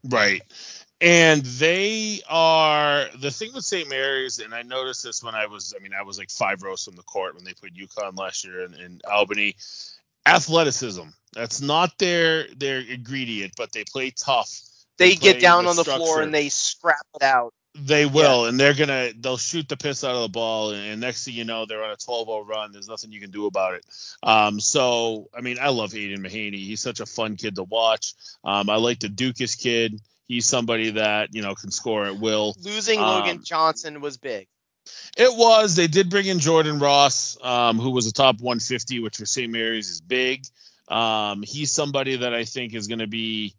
Right. 0.03 0.43
And 1.01 1.43
they 1.43 2.21
are 2.29 3.07
the 3.19 3.31
thing 3.31 3.51
with 3.53 3.65
St. 3.65 3.89
Mary's, 3.89 4.39
and 4.39 4.53
I 4.53 4.61
noticed 4.61 5.03
this 5.03 5.23
when 5.23 5.35
I 5.35 5.45
was, 5.47 5.73
I 5.77 5.81
mean, 5.81 5.91
I 5.97 6.03
was 6.03 6.17
like 6.17 6.29
five 6.29 6.63
rows 6.63 6.83
from 6.83 6.95
the 6.95 7.03
court 7.03 7.35
when 7.35 7.43
they 7.43 7.53
played 7.53 7.75
UConn 7.75 8.17
last 8.17 8.45
year 8.45 8.65
in, 8.65 8.73
in 8.75 9.01
Albany. 9.09 9.55
Athleticism. 10.25 11.03
That's 11.33 11.61
not 11.61 11.97
their 11.99 12.47
their 12.55 12.79
ingredient, 12.79 13.53
but 13.57 13.71
they 13.73 13.83
play 13.83 14.11
tough. 14.11 14.57
They, 14.97 15.09
they 15.09 15.15
get 15.15 15.41
down 15.41 15.67
on 15.67 15.75
the 15.75 15.83
structure. 15.83 16.03
floor 16.03 16.21
and 16.21 16.33
they 16.33 16.49
scrap 16.49 17.05
it 17.15 17.23
out. 17.23 17.53
They 17.77 18.05
will, 18.05 18.43
yeah. 18.43 18.49
and 18.49 18.59
they're 18.59 18.73
gonna 18.73 19.11
they'll 19.19 19.35
shoot 19.35 19.67
the 19.67 19.75
piss 19.75 20.05
out 20.05 20.15
of 20.15 20.21
the 20.21 20.29
ball, 20.29 20.71
and 20.71 21.01
next 21.01 21.25
thing 21.25 21.33
you 21.33 21.43
know, 21.43 21.65
they're 21.65 21.83
on 21.83 21.91
a 21.91 21.97
12-0 21.97 22.47
run. 22.47 22.71
There's 22.71 22.87
nothing 22.87 23.11
you 23.11 23.19
can 23.19 23.31
do 23.31 23.47
about 23.47 23.73
it. 23.73 23.85
Um, 24.23 24.61
so 24.61 25.29
I 25.37 25.41
mean, 25.41 25.57
I 25.59 25.69
love 25.69 25.93
Aidan 25.93 26.23
Mahaney. 26.23 26.55
He's 26.55 26.79
such 26.79 27.01
a 27.01 27.05
fun 27.05 27.35
kid 27.35 27.55
to 27.55 27.63
watch. 27.63 28.13
Um, 28.45 28.69
I 28.69 28.77
like 28.77 28.99
the 28.99 29.09
Dukas 29.09 29.55
kid. 29.55 29.99
He's 30.25 30.45
somebody 30.45 30.91
that 30.91 31.35
you 31.35 31.41
know 31.41 31.53
can 31.53 31.69
score 31.69 32.05
at 32.05 32.17
will. 32.17 32.55
Losing 32.61 32.99
um, 32.99 33.05
Logan 33.05 33.43
Johnson 33.43 33.99
was 33.99 34.15
big. 34.15 34.47
It 35.17 35.35
was. 35.35 35.75
They 35.75 35.87
did 35.87 36.09
bring 36.09 36.27
in 36.27 36.39
Jordan 36.39 36.79
Ross, 36.79 37.37
um, 37.41 37.79
who 37.79 37.91
was 37.91 38.07
a 38.07 38.13
top 38.13 38.39
150, 38.39 38.99
which 38.99 39.17
for 39.17 39.25
St. 39.25 39.51
Mary's 39.51 39.89
is 39.89 39.99
big. 39.99 40.45
Um, 40.87 41.41
he's 41.41 41.71
somebody 41.71 42.17
that 42.17 42.33
I 42.33 42.45
think 42.45 42.73
is 42.73 42.87
going 42.87 42.99
to 42.99 43.07
be 43.07 43.55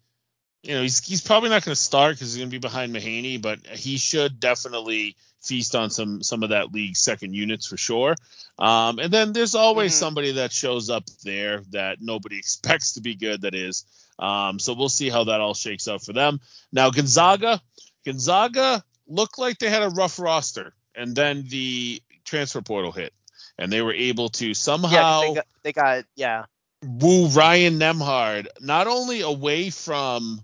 you 0.66 0.74
know, 0.74 0.82
he's 0.82 1.04
he's 1.04 1.20
probably 1.20 1.50
not 1.50 1.64
going 1.64 1.74
to 1.74 1.80
start 1.80 2.16
because 2.16 2.32
he's 2.32 2.38
going 2.38 2.50
to 2.50 2.54
be 2.54 2.58
behind 2.58 2.94
Mahaney, 2.94 3.40
but 3.40 3.64
he 3.66 3.98
should 3.98 4.40
definitely 4.40 5.16
feast 5.42 5.76
on 5.76 5.90
some 5.90 6.22
some 6.22 6.42
of 6.42 6.50
that 6.50 6.72
league 6.72 6.96
second 6.96 7.34
units 7.34 7.66
for 7.66 7.76
sure. 7.76 8.16
Um, 8.58 8.98
and 8.98 9.12
then 9.12 9.32
there's 9.32 9.54
always 9.54 9.92
mm-hmm. 9.92 10.00
somebody 10.00 10.32
that 10.32 10.50
shows 10.50 10.90
up 10.90 11.04
there 11.24 11.62
that 11.70 11.98
nobody 12.00 12.38
expects 12.38 12.94
to 12.94 13.00
be 13.00 13.14
good. 13.14 13.42
That 13.42 13.54
is. 13.54 13.84
Um, 14.18 14.58
so 14.58 14.72
we'll 14.72 14.88
see 14.88 15.10
how 15.10 15.24
that 15.24 15.40
all 15.40 15.54
shakes 15.54 15.88
out 15.88 16.02
for 16.02 16.12
them. 16.12 16.40
Now 16.72 16.90
Gonzaga, 16.90 17.60
Gonzaga 18.04 18.82
looked 19.06 19.38
like 19.38 19.58
they 19.58 19.70
had 19.70 19.82
a 19.82 19.90
rough 19.90 20.18
roster, 20.18 20.72
and 20.94 21.14
then 21.14 21.44
the 21.48 22.02
transfer 22.24 22.62
portal 22.62 22.92
hit, 22.92 23.12
and 23.58 23.70
they 23.70 23.82
were 23.82 23.92
able 23.92 24.30
to 24.30 24.52
somehow. 24.54 25.20
Yeah, 25.20 25.28
they 25.28 25.34
got, 25.34 25.46
they 25.62 25.72
got 25.72 26.04
yeah 26.16 26.44
woo 26.82 27.28
Ryan 27.28 27.78
Nembhard 27.78 28.46
not 28.60 28.86
only 28.86 29.20
away 29.20 29.70
from 29.70 30.42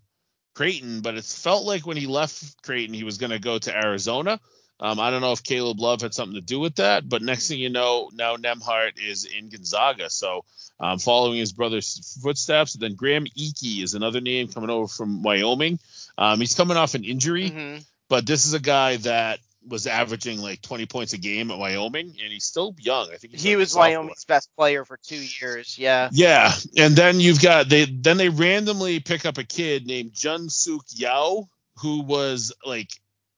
Creighton, 0.55 1.01
but 1.01 1.16
it 1.16 1.24
felt 1.24 1.65
like 1.65 1.87
when 1.87 1.97
he 1.97 2.07
left 2.07 2.62
Creighton, 2.62 2.95
he 2.95 3.05
was 3.05 3.19
going 3.19 3.31
to 3.31 3.39
go 3.39 3.59
to 3.59 3.77
Arizona. 3.77 4.41
Um, 4.81 4.99
I 4.99 5.11
don't 5.11 5.20
know 5.20 5.33
if 5.33 5.45
Caleb 5.45 5.79
Love 5.79 6.03
had 6.03 6.12
something 6.12 6.35
to 6.35 6.41
do 6.41 6.59
with 6.59 6.77
that, 6.77 7.09
but 7.09 7.23
next 7.23 7.49
thing 7.49 7.61
you 7.61 7.70
know, 7.70 8.11
now 8.12 8.37
Nembhard 8.37 8.93
is 8.99 9.24
in 9.24 9.49
Gonzaga. 9.49 10.11
So 10.11 10.45
um, 10.83 10.99
following 10.99 11.39
his 11.39 11.53
brother's 11.53 12.19
footsteps. 12.20 12.74
And 12.74 12.83
then 12.83 12.95
Graham 12.95 13.24
Ike 13.24 13.83
is 13.83 13.95
another 13.95 14.20
name 14.20 14.49
coming 14.49 14.70
over 14.70 14.89
from 14.89 15.23
Wyoming. 15.23 15.79
Um, 16.19 16.41
he's 16.41 16.55
coming 16.55 16.77
off 16.77 16.95
an 16.95 17.05
injury, 17.05 17.51
mm-hmm. 17.51 17.79
but 18.09 18.27
this 18.27 18.45
is 18.45 18.55
a 18.55 18.61
guy 18.61 18.97
that 18.97 19.39
was 19.66 19.86
averaging 19.86 20.40
like 20.40 20.60
20 20.62 20.86
points 20.86 21.12
a 21.12 21.18
game 21.18 21.51
at 21.51 21.59
Wyoming, 21.59 22.16
and 22.22 22.32
he's 22.32 22.44
still 22.44 22.74
young. 22.78 23.09
I 23.12 23.16
think 23.16 23.36
he 23.36 23.56
was 23.56 23.74
Wyoming's 23.74 24.24
best 24.24 24.51
player 24.56 24.84
for 24.84 24.98
two 25.02 25.16
years. 25.16 25.78
Yeah. 25.78 26.09
Yeah, 26.12 26.52
and 26.76 26.94
then 26.97 27.20
you've 27.20 27.40
got 27.40 27.68
they 27.68 27.84
then 27.84 28.16
they 28.16 28.28
randomly 28.28 29.01
pick 29.01 29.26
up 29.26 29.39
a 29.39 29.44
kid 29.44 29.86
named 29.86 30.12
Jun 30.14 30.48
Seok 30.48 30.82
Yeo, 30.94 31.48
who 31.78 32.02
was 32.02 32.52
like 32.64 32.89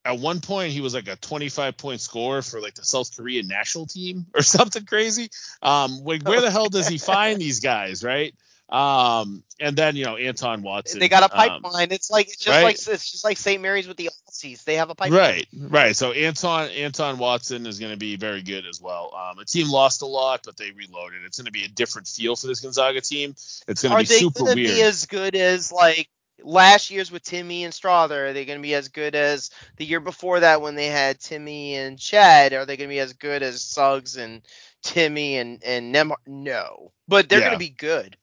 at 0.05 0.18
one 0.18 0.40
point 0.40 0.72
he 0.72 0.80
was 0.80 0.94
like 0.94 1.09
a 1.09 1.16
25 1.16 1.76
point 1.76 2.01
scorer 2.01 2.42
for 2.42 2.60
like 2.60 2.74
the 2.74 2.84
South 2.84 3.14
Korean 3.16 3.46
national 3.46 3.86
team 3.86 4.26
or 4.34 4.42
something 4.42 4.84
crazy. 4.84 5.30
Um, 5.62 6.01
like 6.05 6.26
where 6.26 6.40
the 6.40 6.51
hell 6.51 6.68
does 6.68 6.88
he 6.88 6.98
find 7.12 7.40
these 7.40 7.60
guys, 7.60 8.05
right? 8.05 8.34
Um, 8.68 9.44
and 9.60 9.76
then 9.76 9.94
you 9.94 10.05
know 10.05 10.16
Anton 10.16 10.62
Watson. 10.62 10.98
They 10.98 11.09
got 11.09 11.22
a 11.22 11.32
um, 11.32 11.60
pipeline. 11.62 11.88
Um, 11.88 11.92
it's 11.92 12.10
like 12.10 12.26
it's 12.28 12.38
just 12.38 12.48
right? 12.48 12.64
like 12.64 12.76
it's 12.76 13.10
just 13.10 13.24
like 13.24 13.36
St. 13.36 13.60
Mary's 13.60 13.86
with 13.86 13.96
the 13.96 14.10
Aussies. 14.35 14.65
They 14.65 14.77
have 14.77 14.90
a 14.90 14.94
pipeline. 14.94 15.20
Right, 15.20 15.48
right. 15.56 15.97
So 15.97 16.12
Anton 16.12 16.70
Anton 16.70 17.19
Watson 17.19 17.66
is 17.66 17.78
going 17.78 17.93
to 17.93 17.98
be 17.98 18.16
very 18.16 18.43
good 18.43 18.66
as 18.66 18.81
well. 18.81 19.12
Um, 19.15 19.36
the 19.39 19.44
team 19.44 19.70
lost 19.70 20.02
a 20.02 20.06
lot, 20.06 20.43
but 20.44 20.56
they 20.56 20.70
reloaded. 20.73 21.24
It's 21.24 21.39
going 21.39 21.47
to 21.47 21.52
be 21.52 21.65
a 21.65 21.69
different 21.69 22.09
feel 22.09 22.36
for 22.36 22.47
this 22.47 22.61
Gonzaga 22.61 23.01
team. 23.01 23.31
It's 23.31 23.82
going 23.82 23.93
to 23.93 23.98
be 23.98 24.05
super 24.05 24.44
weird. 24.44 24.51
Are 24.51 24.55
they 24.55 24.62
going 24.62 24.69
to 24.69 24.74
be 24.74 24.82
as 24.82 25.06
good 25.06 25.35
as 25.35 25.73
like 25.73 26.09
last 26.43 26.90
year's 26.90 27.11
with 27.11 27.24
Timme 27.24 27.65
and 27.65 27.73
Strawther? 27.73 28.31
Are 28.31 28.32
they 28.32 28.44
going 28.44 28.59
to 28.59 28.62
be 28.62 28.74
as 28.74 28.89
good 28.89 29.15
as 29.15 29.51
the 29.77 29.85
year 29.85 30.01
before 30.01 30.40
that 30.40 30.61
when 30.61 30.74
they 30.74 30.89
had 30.89 31.20
Timme 31.20 31.74
and 31.74 31.98
Chet? 31.98 32.52
Are 32.52 32.66
they 32.66 32.77
going 32.77 32.89
to 32.89 32.94
be 32.94 33.01
as 33.01 33.12
good 33.15 33.43
as 33.43 33.62
Suggs 33.62 34.16
and 34.16 34.43
Timme 34.85 35.35
and 35.40 35.62
and 35.65 35.94
Nembhard? 35.94 36.16
No, 36.27 36.93
but 37.09 37.28
they're 37.28 37.40
yeah. 37.40 37.47
going 37.47 37.59
to 37.59 37.65
be 37.65 37.70
good. 37.70 38.16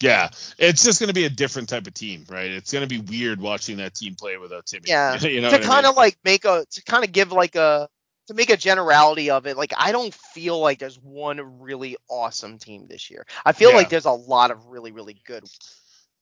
Yeah, 0.00 0.30
it's 0.58 0.84
just 0.84 1.00
going 1.00 1.08
to 1.08 1.14
be 1.14 1.24
a 1.24 1.30
different 1.30 1.68
type 1.68 1.86
of 1.86 1.94
team, 1.94 2.24
right? 2.28 2.50
It's 2.50 2.72
going 2.72 2.88
to 2.88 2.88
be 2.88 3.00
weird 3.00 3.40
watching 3.40 3.78
that 3.78 3.94
team 3.94 4.14
play 4.14 4.36
without 4.36 4.66
Timme. 4.66 4.86
Yeah, 4.86 5.18
you 5.20 5.40
know 5.40 5.50
to 5.50 5.58
kind 5.58 5.86
of 5.86 5.86
I 5.86 5.88
mean? 5.88 5.96
like 5.96 6.18
make 6.24 6.44
a 6.44 6.66
to 6.70 6.84
kind 6.84 7.04
of 7.04 7.10
give 7.10 7.32
like 7.32 7.56
a 7.56 7.88
to 8.28 8.34
make 8.34 8.50
a 8.50 8.56
generality 8.56 9.30
of 9.30 9.46
it. 9.46 9.56
Like 9.56 9.72
I 9.76 9.90
don't 9.90 10.14
feel 10.14 10.60
like 10.60 10.78
there's 10.78 10.98
one 11.00 11.60
really 11.60 11.96
awesome 12.08 12.58
team 12.58 12.86
this 12.88 13.10
year. 13.10 13.26
I 13.44 13.52
feel 13.52 13.70
yeah. 13.70 13.76
like 13.76 13.88
there's 13.88 14.04
a 14.04 14.12
lot 14.12 14.52
of 14.52 14.66
really 14.66 14.92
really 14.92 15.20
good. 15.26 15.44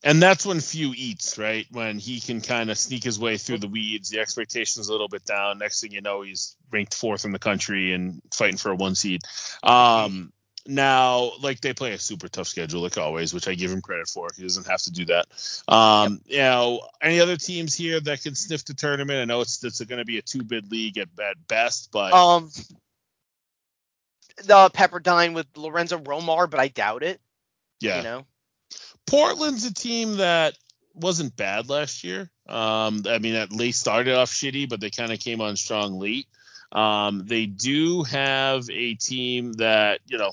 And 0.02 0.22
that's 0.22 0.46
when 0.46 0.60
Few 0.60 0.92
eats, 0.94 1.36
right? 1.36 1.66
When 1.72 1.98
he 1.98 2.20
can 2.20 2.40
kind 2.40 2.70
of 2.70 2.78
sneak 2.78 3.02
his 3.02 3.18
way 3.18 3.38
through 3.38 3.58
the 3.58 3.68
weeds, 3.68 4.10
the 4.10 4.20
expectations 4.20 4.88
a 4.88 4.92
little 4.92 5.08
bit 5.08 5.24
down. 5.24 5.58
Next 5.58 5.80
thing 5.80 5.90
you 5.90 6.00
know, 6.00 6.22
he's 6.22 6.56
ranked 6.70 6.94
fourth 6.94 7.24
in 7.24 7.32
the 7.32 7.38
country 7.38 7.92
and 7.92 8.22
fighting 8.32 8.56
for 8.56 8.70
a 8.70 8.76
one 8.76 8.94
seed. 8.94 9.22
Um, 9.62 10.32
now, 10.68 11.32
like 11.40 11.60
they 11.60 11.72
play 11.72 11.92
a 11.92 11.98
super 11.98 12.28
tough 12.28 12.48
schedule, 12.48 12.82
like 12.82 12.98
always, 12.98 13.32
which 13.32 13.48
I 13.48 13.54
give 13.54 13.70
him 13.70 13.80
credit 13.80 14.08
for. 14.08 14.28
He 14.36 14.42
doesn't 14.42 14.66
have 14.66 14.82
to 14.82 14.92
do 14.92 15.04
that. 15.06 15.26
Um, 15.68 16.20
yep. 16.26 16.36
You 16.36 16.38
know, 16.38 16.88
any 17.00 17.20
other 17.20 17.36
teams 17.36 17.74
here 17.74 18.00
that 18.00 18.22
can 18.22 18.34
sniff 18.34 18.64
the 18.64 18.74
tournament? 18.74 19.20
I 19.20 19.24
know 19.24 19.40
it's 19.40 19.62
it's 19.64 19.80
going 19.82 19.98
to 19.98 20.04
be 20.04 20.18
a 20.18 20.22
two 20.22 20.42
bid 20.42 20.70
league 20.70 20.98
at, 20.98 21.08
at 21.20 21.48
best, 21.48 21.90
but 21.92 22.12
um, 22.12 22.50
the 24.44 24.70
Pepperdine 24.70 25.34
with 25.34 25.46
Lorenzo 25.56 25.98
Romar, 25.98 26.48
but 26.48 26.60
I 26.60 26.68
doubt 26.68 27.02
it. 27.02 27.20
Yeah, 27.80 27.98
you 27.98 28.02
know, 28.02 28.26
Portland's 29.06 29.64
a 29.64 29.74
team 29.74 30.16
that 30.16 30.56
wasn't 30.94 31.36
bad 31.36 31.68
last 31.68 32.04
year. 32.04 32.30
Um, 32.48 33.02
I 33.08 33.18
mean, 33.18 33.34
at 33.34 33.52
least 33.52 33.80
started 33.80 34.14
off 34.14 34.30
shitty, 34.30 34.68
but 34.68 34.80
they 34.80 34.90
kind 34.90 35.12
of 35.12 35.18
came 35.18 35.40
on 35.40 35.56
strong 35.56 35.98
late. 35.98 36.26
Um, 36.72 37.24
they 37.26 37.46
do 37.46 38.02
have 38.04 38.68
a 38.70 38.94
team 38.94 39.52
that 39.54 40.00
you 40.06 40.18
know 40.18 40.32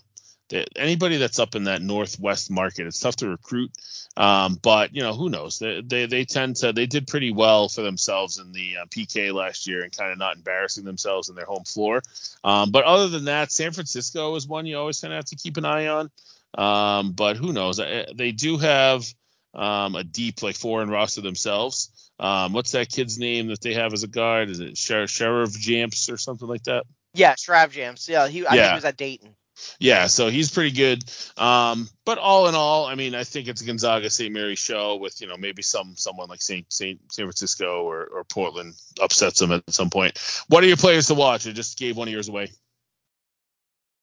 anybody 0.76 1.18
that's 1.18 1.40
up 1.40 1.56
in 1.56 1.66
that 1.66 1.82
northwest 1.82 2.52
market, 2.52 2.88
it's 2.88 3.00
tough 3.00 3.16
to 3.18 3.30
recruit. 3.30 3.72
Um, 4.16 4.60
but 4.62 4.96
you 4.96 5.02
know, 5.02 5.14
who 5.14 5.30
knows? 5.30 5.60
They, 5.60 5.82
they, 5.82 6.06
they 6.06 6.26
tend 6.26 6.58
to 6.58 6.72
they 6.72 6.86
did 6.86 7.08
pretty 7.08 7.32
well 7.32 7.70
for 7.70 7.82
themselves 7.82 8.40
in 8.40 8.52
the 8.52 8.78
uh, 8.82 8.86
PK 8.86 9.34
last 9.34 9.68
year 9.68 9.84
and 9.84 9.96
kind 9.96 10.12
of 10.12 10.18
not 10.18 10.36
embarrassing 10.36 10.86
themselves 10.86 11.30
in 11.30 11.36
their 11.36 11.46
home 11.46 11.64
floor. 11.64 12.02
Um, 12.44 12.72
but 12.72 12.84
other 12.84 13.08
than 13.08 13.26
that, 13.26 13.52
San 13.52 13.72
Francisco 13.72 14.36
is 14.36 14.48
one 14.48 14.66
you 14.66 14.78
always 14.78 15.00
kind 15.00 15.14
of 15.14 15.18
have 15.18 15.26
to 15.26 15.36
keep 15.36 15.58
an 15.58 15.66
eye 15.66 15.88
on. 15.88 16.12
Um, 16.56 17.14
but 17.14 17.38
who 17.38 17.54
knows? 17.54 17.78
They 17.78 18.32
do 18.32 18.58
have 18.58 19.06
um, 19.54 19.96
a 19.96 20.04
deep 20.04 20.44
like 20.44 20.56
foreign 20.56 20.90
roster 20.90 21.22
themselves. 21.22 22.12
Um, 22.20 22.54
what's 22.54 22.72
that 22.72 22.90
kid's 22.90 23.18
name 23.18 23.48
that 23.48 23.62
they 23.62 23.74
have 23.74 23.94
as 23.94 24.04
a 24.04 24.08
guard? 24.08 24.50
Is 24.50 24.60
it 24.60 24.78
Sheriff 24.78 25.58
Jamps 25.60 26.10
or 26.10 26.18
something 26.18 26.48
like 26.48 26.64
that? 26.64 26.86
Yeah, 27.14 27.36
Sheriff 27.36 27.72
Jamps. 27.72 28.08
Yeah, 28.08 28.28
he 28.28 28.46
I 28.46 28.56
yeah. 28.56 28.62
think 28.62 28.72
he 28.72 28.76
was 28.76 28.86
at 28.86 28.98
Dayton. 28.98 29.36
Yeah, 29.80 30.08
so 30.08 30.30
he's 30.30 30.52
pretty 30.52 30.72
good. 30.72 31.04
Um, 31.38 31.90
but 32.06 32.18
all 32.18 32.48
in 32.48 32.56
all, 32.56 32.86
I 32.86 32.96
mean, 32.96 33.16
I 33.16 33.24
think 33.24 33.48
it's 33.48 33.62
a 33.62 33.66
Gonzaga 33.66 34.10
St. 34.10 34.34
Mary 34.34 34.56
show 34.56 34.96
with 34.96 35.22
you 35.22 35.28
know 35.28 35.38
maybe 35.38 35.62
some 35.62 35.96
someone 35.96 36.30
like 36.30 36.42
St. 36.42 36.72
St. 36.72 37.00
San 37.12 37.26
Francisco 37.26 37.84
or, 37.84 38.06
or 38.06 38.24
Portland 38.24 38.74
upsets 39.02 39.40
them 39.40 39.52
at 39.52 39.64
some 39.70 39.90
point. 39.90 40.18
What 40.48 40.64
are 40.64 40.68
your 40.68 40.78
players 40.78 41.08
to 41.08 41.14
watch? 41.14 41.48
I 41.48 41.52
just 41.52 41.78
gave 41.78 41.98
one 41.98 42.08
of 42.08 42.14
yours 42.14 42.30
away. 42.30 42.52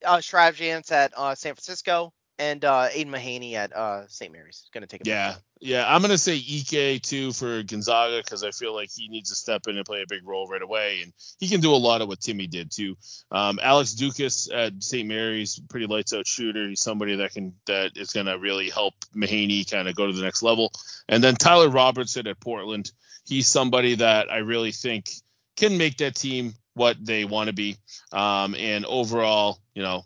Uh, 0.05 0.21
Shrive 0.21 0.57
Jance 0.57 0.93
at 0.93 1.13
uh, 1.17 1.35
San 1.35 1.55
Francisco 1.55 2.13
and 2.41 2.65
uh, 2.65 2.89
Aidan 2.93 3.13
Mahaney 3.13 3.53
at 3.53 3.77
uh, 3.77 4.09
St. 4.09 4.33
Mary's. 4.33 4.57
is 4.57 4.71
Going 4.73 4.83
to 4.83 4.87
take 4.87 5.07
a 5.07 5.09
Yeah, 5.09 5.35
yeah. 5.61 5.85
I'm 5.87 6.01
going 6.01 6.11
to 6.11 6.19
say 6.19 6.37
Ike 6.37 7.03
too 7.03 7.33
for 7.33 7.63
Gonzaga 7.63 8.23
because 8.25 8.43
I 8.43 8.51
feel 8.51 8.75
like 8.75 8.89
he 8.91 9.09
needs 9.09 9.29
to 9.29 9.37
step 9.37 9.69
in 9.69 9.77
and 9.77 9.85
play 9.85 10.01
a 10.03 10.07
big 10.09 10.27
role 10.27 10.49
right 10.49 10.63
away, 10.63 11.03
and 11.03 11.13
he 11.39 11.49
can 11.49 11.61
do 11.61 11.73
a 11.73 11.77
lot 11.77 12.01
of 12.01 12.09
what 12.09 12.21
Timme 12.21 12.49
did 12.49 12.73
too. 12.73 12.97
Um, 13.31 13.61
Alex 13.63 13.93
Dukas 13.93 14.51
at 14.51 14.83
St. 14.83 15.07
Mary's, 15.07 15.61
pretty 15.69 15.87
lights 15.87 16.15
out 16.15 16.27
shooter. 16.27 16.69
He's 16.69 16.81
somebody 16.81 17.17
that 17.17 17.33
can 17.33 17.55
that 17.67 17.93
is 17.97 18.11
going 18.11 18.27
to 18.27 18.39
really 18.39 18.71
help 18.71 18.95
Mahaney 19.15 19.71
kind 19.71 19.87
of 19.87 19.95
go 19.95 20.07
to 20.07 20.13
the 20.13 20.23
next 20.23 20.43
level. 20.43 20.73
And 21.09 21.23
then 21.23 21.35
Tyler 21.35 21.69
Robertson 21.69 22.27
at 22.27 22.41
Portland. 22.41 22.91
He's 23.27 23.47
somebody 23.47 23.97
that 23.97 24.33
I 24.33 24.39
really 24.39 24.73
think 24.73 25.11
can 25.57 25.77
make 25.77 25.99
that 25.99 26.15
team 26.15 26.55
what 26.75 26.97
they 27.05 27.27
want 27.27 27.49
to 27.49 27.53
be. 27.53 27.77
Um, 28.13 28.55
and 28.55 28.87
overall, 28.87 29.59
you 29.75 29.83
know, 29.83 30.05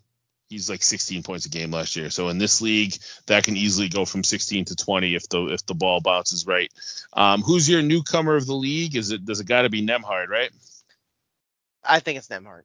he's 0.55 0.71
like 0.71 0.83
16 0.83 1.23
points 1.23 1.47
a 1.47 1.49
game 1.49 1.71
last 1.71 1.97
year. 1.97 2.11
So 2.11 2.29
in 2.29 2.39
this 2.39 2.61
league, 2.61 2.97
that 3.27 3.45
can 3.45 3.57
easily 3.57 3.89
go 3.89 4.05
from 4.05 4.25
16 4.25 4.67
to 4.67 4.77
20 4.77 5.15
if 5.15 5.29
the 5.29 5.47
if 5.47 5.67
the 5.67 5.75
ball 5.75 6.01
bounces 6.01 6.47
right. 6.47 6.73
Um, 7.13 7.43
who's 7.43 7.69
your 7.69 7.83
newcomer 7.83 8.37
of 8.37 8.47
the 8.47 8.55
league? 8.55 8.97
Is 8.97 9.11
it 9.11 9.25
does 9.25 9.41
it 9.41 9.47
got 9.47 9.63
to 9.63 9.71
be 9.71 9.87
Nembhard, 9.87 10.29
right? 10.29 10.51
I 11.83 12.01
think 12.01 12.19
it's 12.19 12.29
Nembhard. 12.29 12.63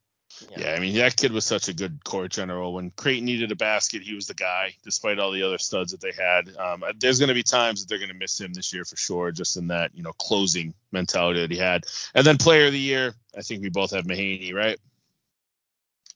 Yeah. 0.52 0.60
yeah. 0.60 0.74
I 0.74 0.80
mean 0.80 0.96
that 0.98 1.18
kid 1.18 1.32
was 1.32 1.46
such 1.46 1.68
a 1.68 1.74
good 1.74 2.04
court 2.04 2.32
general. 2.32 2.74
When 2.74 2.92
Creighton 2.92 3.26
needed 3.26 3.52
a 3.52 3.56
basket, 3.56 4.04
he 4.04 4.14
was 4.14 4.28
the 4.28 4.36
guy, 4.36 4.76
despite 4.84 5.20
all 5.20 5.32
the 5.32 5.44
other 5.44 5.58
studs 5.58 5.92
that 5.92 6.02
they 6.02 6.12
had. 6.12 6.56
Um, 6.56 6.84
there's 7.00 7.20
going 7.20 7.30
to 7.30 7.34
be 7.34 7.44
times 7.44 7.82
that 7.82 7.90
they're 7.90 7.98
going 7.98 8.12
to 8.12 8.18
miss 8.18 8.40
him 8.40 8.54
this 8.54 8.72
year 8.72 8.86
for 8.86 8.96
sure, 8.96 9.32
just 9.32 9.58
in 9.58 9.68
that 9.68 9.92
you 9.96 10.04
know 10.04 10.14
closing 10.14 10.76
mentality 10.92 11.42
that 11.42 11.52
he 11.52 11.58
had. 11.58 11.86
And 12.14 12.26
then 12.26 12.38
player 12.38 12.68
of 12.68 12.74
the 12.74 12.80
year, 12.80 13.16
I 13.36 13.42
think 13.42 13.64
we 13.64 13.70
both 13.70 13.92
have 13.92 14.06
Mahaney, 14.06 14.54
right? 14.54 14.78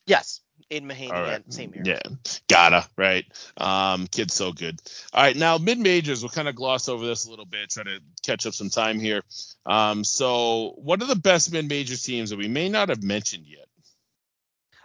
Yes. 0.06 0.41
Aidan 0.72 0.90
Mahaney, 0.90 1.11
right. 1.11 1.53
same 1.53 1.73
here. 1.73 1.84
Yeah, 1.85 2.02
gotta 2.48 2.88
right. 2.98 3.26
Um, 3.57 4.07
kid's 4.07 4.34
so 4.34 4.52
good. 4.52 4.80
All 5.14 5.23
right, 5.23 5.35
now 5.35 5.57
mid 5.57 5.80
majors. 5.80 6.22
We'll 6.22 6.30
kind 6.30 6.48
of 6.48 6.56
gloss 6.56 6.90
over 6.90 7.06
this 7.06 7.26
a 7.26 7.30
little 7.30 7.45
bit, 7.45 7.69
try 7.69 7.84
to 7.84 7.99
catch 8.23 8.45
up 8.45 8.53
some 8.53 8.69
time 8.69 8.99
here. 8.99 9.22
Um, 9.65 10.03
so 10.03 10.73
what 10.77 11.02
are 11.02 11.07
the 11.07 11.15
best 11.15 11.52
mid 11.52 11.68
major 11.68 11.95
teams 11.95 12.30
that 12.30 12.40
we 12.40 12.48
may 12.48 12.69
not 12.69 12.90
have 12.90 13.03
mentioned 13.03 13.45
yet? 13.48 13.68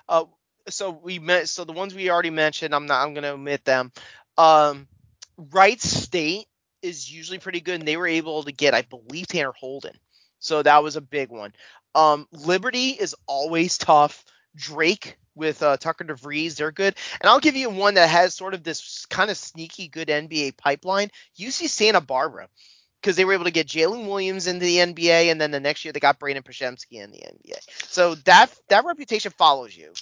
Uh, 0.08 0.24
so 0.68 0.90
we 0.90 1.18
met. 1.18 1.48
So 1.48 1.64
the 1.64 1.72
ones 1.72 1.94
we 1.94 2.10
already 2.10 2.30
mentioned, 2.30 2.74
I'm 2.74 2.86
not. 2.86 3.06
I'm 3.06 3.14
gonna 3.14 3.32
omit 3.32 3.64
them. 3.64 3.92
Um, 4.36 4.86
Wright 5.36 5.80
State 5.80 6.46
is 6.82 7.10
usually 7.10 7.38
pretty 7.38 7.60
good, 7.60 7.80
and 7.80 7.88
they 7.88 7.96
were 7.96 8.06
able 8.06 8.42
to 8.42 8.52
get, 8.52 8.74
I 8.74 8.82
believe, 8.82 9.26
Tanner 9.26 9.52
Holden. 9.52 9.96
So 10.40 10.62
that 10.62 10.82
was 10.82 10.96
a 10.96 11.00
big 11.00 11.30
one. 11.30 11.52
Um, 11.94 12.26
Liberty 12.32 12.90
is 12.90 13.14
always 13.26 13.78
tough. 13.78 14.24
Drake 14.58 15.16
with 15.34 15.62
uh, 15.62 15.76
Tucker 15.76 16.04
DeVries, 16.04 16.56
they're 16.56 16.72
good. 16.72 16.96
And 17.20 17.30
I'll 17.30 17.40
give 17.40 17.56
you 17.56 17.70
one 17.70 17.94
that 17.94 18.10
has 18.10 18.34
sort 18.34 18.54
of 18.54 18.62
this 18.62 19.06
kind 19.06 19.30
of 19.30 19.36
sneaky 19.36 19.88
good 19.88 20.08
NBA 20.08 20.56
pipeline. 20.56 21.10
UC 21.38 21.68
Santa 21.68 22.00
Barbara, 22.00 22.48
because 23.00 23.16
they 23.16 23.24
were 23.24 23.32
able 23.32 23.44
to 23.44 23.50
get 23.50 23.68
Jalen 23.68 24.08
Williams 24.08 24.46
into 24.46 24.64
the 24.64 24.78
NBA, 24.78 25.30
and 25.30 25.40
then 25.40 25.50
the 25.50 25.60
next 25.60 25.84
year 25.84 25.92
they 25.92 26.00
got 26.00 26.18
Brandon 26.18 26.42
Podziemski 26.42 27.02
in 27.02 27.10
the 27.10 27.18
NBA. 27.18 27.58
So 27.88 28.16
that 28.16 28.52
that 28.68 28.84
reputation 28.84 29.32
follows 29.38 29.76
you. 29.76 29.92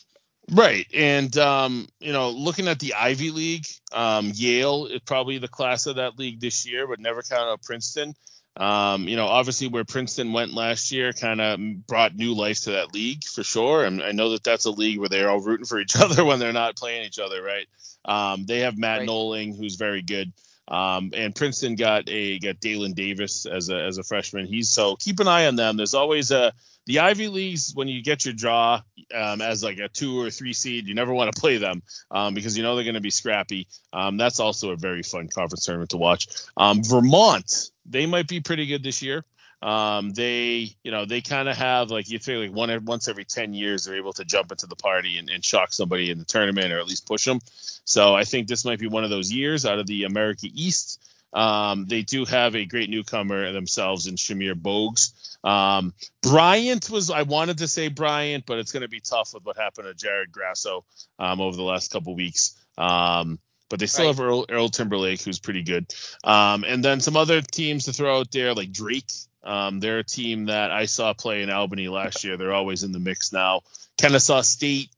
Right, 0.51 0.87
and 0.95 1.37
um, 1.39 1.89
you 1.99 2.13
know, 2.13 2.31
looking 2.31 2.69
at 2.69 2.79
the 2.79 2.95
Ivy 2.95 3.31
League, 3.31 3.67
um, 3.93 4.31
Yale 4.33 4.87
is 4.87 5.01
probably 5.01 5.39
the 5.39 5.49
class 5.49 5.87
of 5.87 5.97
that 5.97 6.19
league 6.19 6.41
this 6.41 6.65
year, 6.65 6.87
but 6.87 7.01
never 7.01 7.23
count 7.23 7.49
out 7.49 7.63
Princeton. 7.63 8.15
Um, 8.57 9.07
you 9.07 9.17
know, 9.17 9.27
obviously 9.27 9.69
where 9.69 9.85
Princeton 9.85 10.33
went 10.33 10.55
last 10.55 10.91
year 10.91 11.13
kind 11.13 11.41
of 11.41 11.61
brought 11.87 12.17
new 12.17 12.35
life 12.35 12.63
to 12.63 12.73
that 12.73 12.95
league 12.95 13.25
for 13.25 13.43
sure. 13.43 13.85
And 13.85 14.03
I 14.03 14.13
know 14.13 14.31
that 14.31 14.45
that's 14.45 14.65
a 14.65 14.71
league 14.71 14.99
where 14.99 15.11
they're 15.11 15.29
all 15.29 15.41
rooting 15.41 15.67
for 15.67 15.79
each 15.79 15.97
other 16.01 16.25
when 16.25 16.39
they're 16.39 16.53
not 16.53 16.77
playing 16.77 17.05
each 17.05 17.19
other, 17.19 17.43
right? 17.43 17.67
Um, 18.05 18.47
they 18.47 18.61
have 18.61 18.79
Matt 18.79 19.01
right. 19.01 19.07
Knowling, 19.07 19.55
who's 19.55 19.77
very 19.77 20.03
good. 20.03 20.33
Um, 20.69 21.13
and 21.15 21.35
Princeton 21.35 21.77
got 21.77 22.09
a 22.09 22.39
got 22.39 22.59
Dalen 22.59 22.95
Davis 22.95 23.47
as 23.47 23.69
a 23.69 23.81
as 23.81 23.99
a 23.99 24.03
freshman. 24.03 24.47
He's 24.47 24.69
so 24.69 24.97
keep 24.97 25.21
an 25.21 25.29
eye 25.29 25.47
on 25.47 25.55
them. 25.55 25.77
There's 25.77 25.95
always 25.95 26.33
a 26.33 26.53
the 26.87 27.01
Ivy 27.01 27.29
Leagues 27.29 27.73
when 27.75 27.89
you 27.89 28.03
get 28.03 28.25
your 28.25 28.35
draw 28.35 28.81
um, 29.15 29.41
as 29.43 29.63
like 29.63 29.79
a 29.79 29.89
two 29.89 30.21
or 30.21 30.31
three 30.31 30.53
seed, 30.53 30.87
you 30.87 30.95
never 30.95 31.13
want 31.13 31.33
to 31.33 31.41
play 31.41 31.59
them 31.59 31.83
um, 32.11 32.35
because 32.35 32.57
you 32.57 32.63
know 32.63 32.75
they're 32.75 32.85
going 32.85 32.95
to 32.95 33.01
be 33.01 33.11
scrappy. 33.11 33.69
Um, 33.93 34.17
that's 34.17 34.41
also 34.41 34.71
a 34.71 34.77
very 34.77 35.03
fun 35.03 35.29
conference 35.29 35.65
tournament 35.65 35.91
to 35.91 35.97
watch. 35.97 36.29
Um, 36.57 36.83
Vermont, 36.83 37.71
they 37.89 38.07
might 38.07 38.29
be 38.29 38.41
pretty 38.41 38.67
good 38.67 38.83
this 38.83 39.03
year. 39.03 39.25
Um, 39.63 40.11
they, 40.11 40.77
you 40.85 40.91
know, 40.91 41.07
they 41.07 41.23
kind 41.23 41.49
of 41.49 41.57
have 41.57 41.91
like 41.91 42.11
you 42.11 42.19
feel 42.19 42.41
like 42.41 42.53
one 42.53 42.85
once 42.85 43.09
every 43.09 43.25
ten 43.25 43.55
years 43.55 43.85
they're 43.85 43.97
able 43.97 44.13
to 44.15 44.25
jump 44.25 44.53
into 44.53 44.67
the 44.67 44.77
party 44.77 45.19
and, 45.19 45.31
and 45.31 45.45
shock 45.45 45.73
somebody 45.73 46.11
in 46.11 46.19
the 46.19 46.25
tournament 46.25 46.73
or 46.73 46.79
at 46.79 46.87
least 46.87 47.07
push 47.07 47.25
them. 47.25 47.41
So 47.85 48.15
I 48.15 48.25
think 48.25 48.49
this 48.49 48.65
might 48.65 48.79
be 48.79 48.89
one 48.89 49.05
of 49.05 49.11
those 49.11 49.33
years 49.33 49.65
out 49.65 49.79
of 49.79 49.87
the 49.87 50.05
America 50.05 50.47
East. 50.53 51.03
Um, 51.33 51.87
they 51.87 52.03
do 52.03 52.25
have 52.25 52.55
a 52.55 52.65
great 52.65 52.91
newcomer 52.91 53.53
themselves 53.53 54.07
in 54.07 54.17
Shamir 54.17 54.55
Bogues. 54.55 55.13
Um, 55.45 55.95
Bryant 56.23 56.91
was 56.91 57.11
I 57.11 57.23
wanted 57.23 57.59
to 57.59 57.69
say 57.69 57.89
Bryant, 57.89 58.45
but 58.47 58.59
it's 58.59 58.73
going 58.73 58.83
to 58.83 58.89
be 58.89 59.01
tough 59.01 59.33
with 59.35 59.45
what 59.45 59.57
happened 59.57 59.87
to 59.89 59.95
Jared 59.95 60.33
Grasso 60.33 60.85
um, 61.19 61.41
over 61.41 61.57
the 61.57 61.63
last 61.63 61.91
couple 61.91 62.15
weeks. 62.15 62.57
Um, 62.79 63.39
but 63.69 63.81
they 63.81 63.87
still 63.87 64.07
right. 64.07 64.17
have 64.17 64.21
Earl, 64.21 64.47
Earl, 64.49 64.69
Timberlake, 64.69 65.23
who's 65.23 65.39
pretty 65.39 65.63
good. 65.63 65.87
Um, 66.25 66.65
and 66.65 66.85
then 66.85 67.01
some 67.01 67.17
other 67.17 67.41
teams 67.41 67.85
to 67.85 67.93
throw 67.93 68.19
out 68.19 68.31
there, 68.31 68.55
like 68.55 68.73
Drake. 68.73 69.13
Um, 69.43 69.79
they're 69.81 69.99
a 69.99 70.05
team 70.05 70.47
that 70.47 70.73
I 70.73 70.87
saw 70.87 71.13
play 71.15 71.43
in 71.43 71.51
Albany 71.51 71.89
last 71.89 72.25
year. 72.25 72.37
They're 72.37 72.55
always 72.55 72.83
in 72.83 72.93
the 72.93 72.99
mix 72.99 73.33
now. 73.33 73.61
Kennesaw 73.97 74.41
State, 74.41 74.91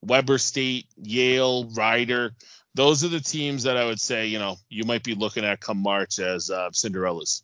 Weber 0.00 0.38
State, 0.38 0.86
Yale, 0.96 1.68
Rider 1.70 2.34
those 2.74 3.04
are 3.04 3.08
the 3.08 3.20
teams 3.20 3.64
that 3.64 3.76
I 3.76 3.84
would 3.84 4.00
say, 4.00 4.26
you 4.26 4.38
know, 4.38 4.56
you 4.68 4.84
might 4.84 5.02
be 5.02 5.14
looking 5.14 5.44
at 5.44 5.60
come 5.60 5.78
March 5.78 6.18
as 6.18 6.50
uh, 6.50 6.70
Cinderellas. 6.70 7.42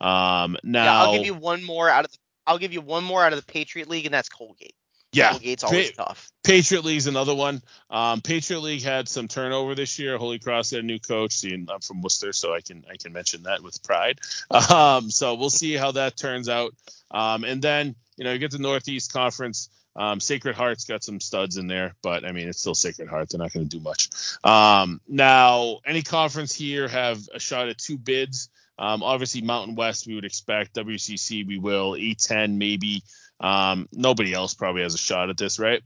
Um, 0.00 0.56
now, 0.62 0.84
yeah, 0.84 1.02
I'll 1.02 1.16
give 1.16 1.26
you 1.26 1.34
one 1.34 1.64
more 1.64 1.88
out 1.88 2.04
of 2.04 2.12
the. 2.12 2.18
I'll 2.46 2.58
give 2.58 2.72
you 2.72 2.80
one 2.80 3.02
more 3.02 3.24
out 3.24 3.32
of 3.32 3.44
the 3.44 3.52
Patriot 3.52 3.88
League, 3.88 4.04
and 4.04 4.14
that's 4.14 4.28
Colgate. 4.28 4.74
Yeah, 5.16 5.32
Colgate's 5.32 5.64
always 5.64 5.90
pa- 5.92 6.04
tough. 6.04 6.30
Patriot 6.44 6.84
League's 6.84 7.06
another 7.06 7.34
one. 7.34 7.62
Um, 7.90 8.20
Patriot 8.20 8.60
League 8.60 8.82
had 8.82 9.08
some 9.08 9.28
turnover 9.28 9.74
this 9.74 9.98
year. 9.98 10.18
Holy 10.18 10.38
Cross 10.38 10.70
had 10.70 10.80
a 10.80 10.82
new 10.86 10.98
coach. 10.98 11.32
See, 11.32 11.52
I'm 11.52 11.80
from 11.80 12.02
Worcester, 12.02 12.32
so 12.32 12.54
I 12.54 12.60
can 12.60 12.84
I 12.90 12.96
can 12.96 13.12
mention 13.12 13.44
that 13.44 13.62
with 13.62 13.82
pride. 13.82 14.20
Um, 14.76 15.10
so 15.10 15.34
we'll 15.34 15.50
see 15.50 15.74
how 15.74 15.92
that 15.92 16.16
turns 16.16 16.48
out. 16.48 16.74
Um, 17.10 17.44
and 17.44 17.62
then 17.62 17.94
you 18.16 18.24
know 18.24 18.32
you 18.32 18.38
get 18.38 18.50
the 18.50 18.58
Northeast 18.58 19.12
Conference. 19.12 19.70
Um, 19.94 20.20
Sacred 20.20 20.54
Heart's 20.54 20.84
got 20.84 21.02
some 21.02 21.20
studs 21.20 21.56
in 21.56 21.66
there, 21.68 21.94
but 22.02 22.24
I 22.24 22.32
mean 22.32 22.48
it's 22.48 22.60
still 22.60 22.74
Sacred 22.74 23.08
Heart. 23.08 23.30
They're 23.30 23.38
not 23.38 23.52
going 23.52 23.68
to 23.68 23.76
do 23.78 23.82
much. 23.82 24.10
Um, 24.44 25.00
now, 25.08 25.80
any 25.86 26.02
conference 26.02 26.54
here 26.54 26.88
have 26.88 27.20
a 27.34 27.38
shot 27.38 27.68
at 27.68 27.78
two 27.78 27.96
bids. 27.96 28.50
Um, 28.78 29.02
obviously, 29.02 29.40
Mountain 29.40 29.74
West 29.74 30.06
we 30.06 30.14
would 30.14 30.24
expect. 30.24 30.74
WCC 30.74 31.46
we 31.46 31.58
will. 31.58 31.92
A10 31.92 32.56
maybe. 32.56 33.02
Um, 33.40 33.88
nobody 33.92 34.32
else 34.32 34.54
probably 34.54 34.82
has 34.82 34.94
a 34.94 34.98
shot 34.98 35.30
at 35.30 35.36
this, 35.36 35.58
right? 35.58 35.82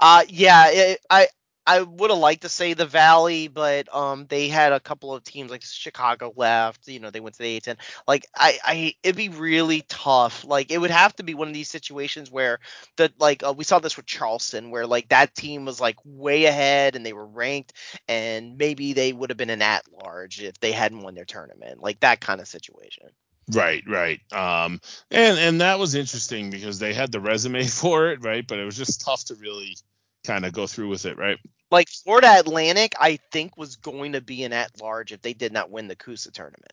Uh, 0.00 0.24
yeah, 0.28 0.70
it, 0.70 1.00
I 1.08 1.28
I 1.66 1.80
would 1.80 2.10
have 2.10 2.18
liked 2.18 2.42
to 2.42 2.48
say 2.50 2.74
the 2.74 2.84
Valley, 2.84 3.48
but 3.48 3.92
um, 3.94 4.26
they 4.26 4.48
had 4.48 4.72
a 4.72 4.80
couple 4.80 5.14
of 5.14 5.24
teams 5.24 5.50
like 5.50 5.62
Chicago 5.62 6.32
left. 6.36 6.86
You 6.88 7.00
know, 7.00 7.10
they 7.10 7.20
went 7.20 7.36
to 7.36 7.42
the 7.42 7.58
A10. 7.60 7.76
Like, 8.06 8.26
I, 8.36 8.58
I, 8.62 8.94
it'd 9.02 9.16
be 9.16 9.30
really 9.30 9.82
tough. 9.88 10.44
Like, 10.44 10.70
it 10.70 10.78
would 10.78 10.90
have 10.90 11.16
to 11.16 11.22
be 11.22 11.32
one 11.32 11.48
of 11.48 11.54
these 11.54 11.70
situations 11.70 12.30
where 12.30 12.58
the 12.96 13.10
like 13.18 13.42
uh, 13.42 13.54
we 13.56 13.64
saw 13.64 13.78
this 13.78 13.96
with 13.96 14.04
Charleston, 14.04 14.70
where 14.70 14.86
like 14.86 15.08
that 15.08 15.34
team 15.34 15.64
was 15.64 15.80
like 15.80 15.96
way 16.04 16.44
ahead 16.44 16.96
and 16.96 17.06
they 17.06 17.14
were 17.14 17.26
ranked, 17.26 17.72
and 18.08 18.58
maybe 18.58 18.92
they 18.92 19.14
would 19.14 19.30
have 19.30 19.38
been 19.38 19.48
an 19.50 19.62
at 19.62 19.84
large 19.90 20.42
if 20.42 20.60
they 20.60 20.72
hadn't 20.72 21.00
won 21.00 21.14
their 21.14 21.24
tournament. 21.24 21.80
Like 21.80 22.00
that 22.00 22.20
kind 22.20 22.42
of 22.42 22.48
situation. 22.48 23.08
Right, 23.52 23.82
right. 23.86 24.20
Um, 24.32 24.80
and 25.10 25.38
and 25.38 25.60
that 25.60 25.78
was 25.78 25.94
interesting 25.94 26.50
because 26.50 26.78
they 26.78 26.94
had 26.94 27.12
the 27.12 27.20
resume 27.20 27.64
for 27.68 28.10
it, 28.10 28.22
right? 28.22 28.46
But 28.46 28.58
it 28.58 28.64
was 28.64 28.76
just 28.76 29.00
tough 29.00 29.24
to 29.26 29.34
really 29.34 29.76
kind 30.24 30.44
of 30.46 30.52
go 30.52 30.66
through 30.66 30.88
with 30.88 31.04
it, 31.04 31.18
right? 31.18 31.38
Like 31.70 31.88
Florida 31.88 32.38
Atlantic, 32.38 32.94
I 33.00 33.18
think 33.32 33.56
was 33.56 33.76
going 33.76 34.12
to 34.12 34.20
be 34.20 34.44
an 34.44 34.52
at 34.52 34.80
large 34.80 35.12
if 35.12 35.22
they 35.22 35.32
did 35.32 35.52
not 35.52 35.70
win 35.70 35.88
the 35.88 35.96
CUSA 35.96 36.32
tournament. 36.32 36.72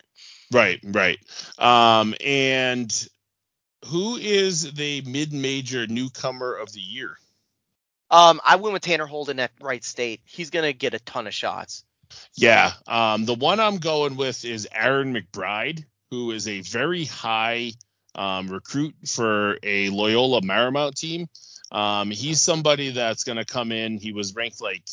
Right, 0.52 0.80
right. 0.84 1.18
Um, 1.57 2.14
and 2.23 3.07
who 3.85 4.18
is 4.18 4.73
the 4.73 5.02
mid-major 5.02 5.88
newcomer 5.88 6.53
of 6.53 6.72
the 6.72 6.81
year? 6.81 7.18
Um, 8.11 8.41
I 8.45 8.57
went 8.57 8.73
with 8.73 8.84
Tanner 8.84 9.06
Holden 9.06 9.39
at 9.39 9.52
Wright 9.60 9.84
State. 9.84 10.22
He's 10.26 10.49
gonna 10.49 10.73
get 10.73 10.93
a 10.93 10.99
ton 10.99 11.27
of 11.27 11.34
shots. 11.34 11.84
Yeah. 12.35 12.73
Um, 12.88 13.26
the 13.26 13.35
one 13.35 13.60
I'm 13.60 13.77
going 13.77 14.18
with 14.18 14.43
is 14.43 14.68
Aaron 14.73 15.14
McBride, 15.14 15.85
who 16.12 16.32
is 16.32 16.48
a 16.48 16.60
very 16.62 17.06
high 17.06 17.72
um, 18.14 18.50
recruit 18.50 18.94
for 19.08 19.58
a 19.64 19.90
Loyola 19.90 20.42
Marymount 20.42 20.96
team. 20.96 21.28
Um, 21.72 22.12
he's 22.12 22.42
somebody 22.42 22.92
that's 22.92 23.24
going 23.24 23.38
to 23.38 23.46
come 23.46 23.72
in. 23.72 23.98
He 23.98 24.12
was 24.12 24.36
ranked 24.36 24.62
like 24.62 24.84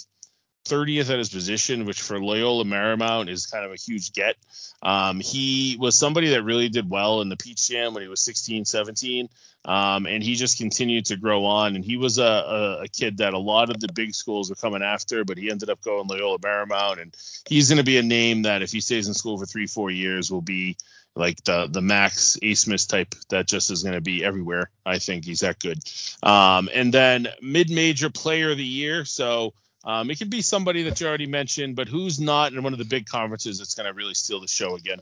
30th 0.68 1.10
at 1.10 1.18
his 1.18 1.30
position, 1.30 1.86
which 1.86 2.00
for 2.00 2.20
Loyola 2.20 2.64
Marymount 2.64 3.28
is 3.28 3.46
kind 3.46 3.64
of 3.64 3.72
a 3.72 3.76
huge 3.76 4.12
get. 4.12 4.36
Um, 4.80 5.18
he 5.18 5.76
was 5.80 5.98
somebody 5.98 6.30
that 6.30 6.44
really 6.44 6.68
did 6.68 6.88
well 6.88 7.20
in 7.20 7.28
the 7.28 7.36
Peach 7.36 7.66
Jam 7.66 7.94
when 7.94 8.02
he 8.04 8.08
was 8.08 8.20
16, 8.20 8.64
17, 8.64 9.28
um, 9.64 10.06
and 10.06 10.22
he 10.22 10.36
just 10.36 10.58
continued 10.58 11.06
to 11.06 11.16
grow 11.16 11.46
on. 11.46 11.74
And 11.74 11.84
he 11.84 11.96
was 11.96 12.18
a, 12.18 12.22
a, 12.22 12.82
a, 12.82 12.88
kid 12.88 13.16
that 13.16 13.34
a 13.34 13.38
lot 13.38 13.70
of 13.70 13.80
the 13.80 13.88
big 13.92 14.14
schools 14.14 14.50
were 14.50 14.56
coming 14.56 14.82
after, 14.82 15.24
but 15.24 15.36
he 15.36 15.50
ended 15.50 15.68
up 15.68 15.82
going 15.82 16.06
Loyola 16.06 16.38
Marymount, 16.38 17.02
and 17.02 17.16
he's 17.48 17.68
going 17.68 17.78
to 17.78 17.84
be 17.84 17.98
a 17.98 18.02
name 18.02 18.42
that 18.42 18.62
if 18.62 18.70
he 18.70 18.80
stays 18.80 19.08
in 19.08 19.14
school 19.14 19.36
for 19.36 19.46
three, 19.46 19.66
four 19.66 19.90
years, 19.90 20.30
will 20.30 20.42
be 20.42 20.76
like 21.14 21.42
the 21.44 21.68
the 21.70 21.82
Max 21.82 22.36
Abmas 22.42 22.88
type 22.88 23.14
that 23.30 23.46
just 23.46 23.70
is 23.70 23.82
going 23.82 23.94
to 23.94 24.00
be 24.00 24.24
everywhere. 24.24 24.70
I 24.86 24.98
think 24.98 25.24
he's 25.24 25.40
that 25.40 25.58
good. 25.58 25.78
Um, 26.22 26.68
and 26.72 26.92
then 26.94 27.28
mid 27.42 27.70
major 27.70 28.10
player 28.10 28.52
of 28.52 28.56
the 28.56 28.64
year. 28.64 29.04
So 29.04 29.54
um, 29.84 30.10
it 30.10 30.18
could 30.18 30.30
be 30.30 30.42
somebody 30.42 30.84
that 30.84 31.00
you 31.00 31.06
already 31.06 31.26
mentioned, 31.26 31.76
but 31.76 31.88
who's 31.88 32.20
not 32.20 32.52
in 32.52 32.62
one 32.62 32.72
of 32.72 32.78
the 32.78 32.84
big 32.84 33.06
conferences 33.06 33.58
that's 33.58 33.74
going 33.74 33.86
to 33.86 33.94
really 33.94 34.14
steal 34.14 34.40
the 34.40 34.48
show 34.48 34.74
again. 34.74 35.00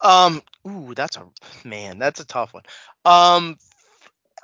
Um, 0.00 0.42
ooh, 0.68 0.94
that's 0.94 1.16
a 1.16 1.26
man, 1.66 1.98
that's 1.98 2.20
a 2.20 2.26
tough 2.26 2.52
one. 2.52 2.64
Um, 3.04 3.56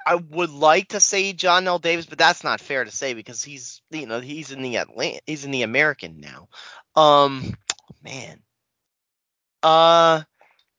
I 0.06 0.16
would 0.16 0.50
like 0.50 0.88
to 0.88 1.00
say 1.00 1.32
Johnell 1.32 1.80
Davis, 1.80 2.06
but 2.06 2.18
that's 2.18 2.42
not 2.42 2.60
fair 2.60 2.84
to 2.84 2.90
say 2.90 3.14
because 3.14 3.42
he's 3.42 3.82
you 3.90 4.06
know 4.06 4.20
he's 4.20 4.50
in 4.50 4.62
the 4.62 4.76
Atlant 4.76 5.20
he's 5.26 5.44
in 5.44 5.50
the 5.50 5.62
American 5.62 6.20
now. 6.20 6.48
Um, 7.00 7.54
man. 8.02 8.40
Uh, 9.62 10.22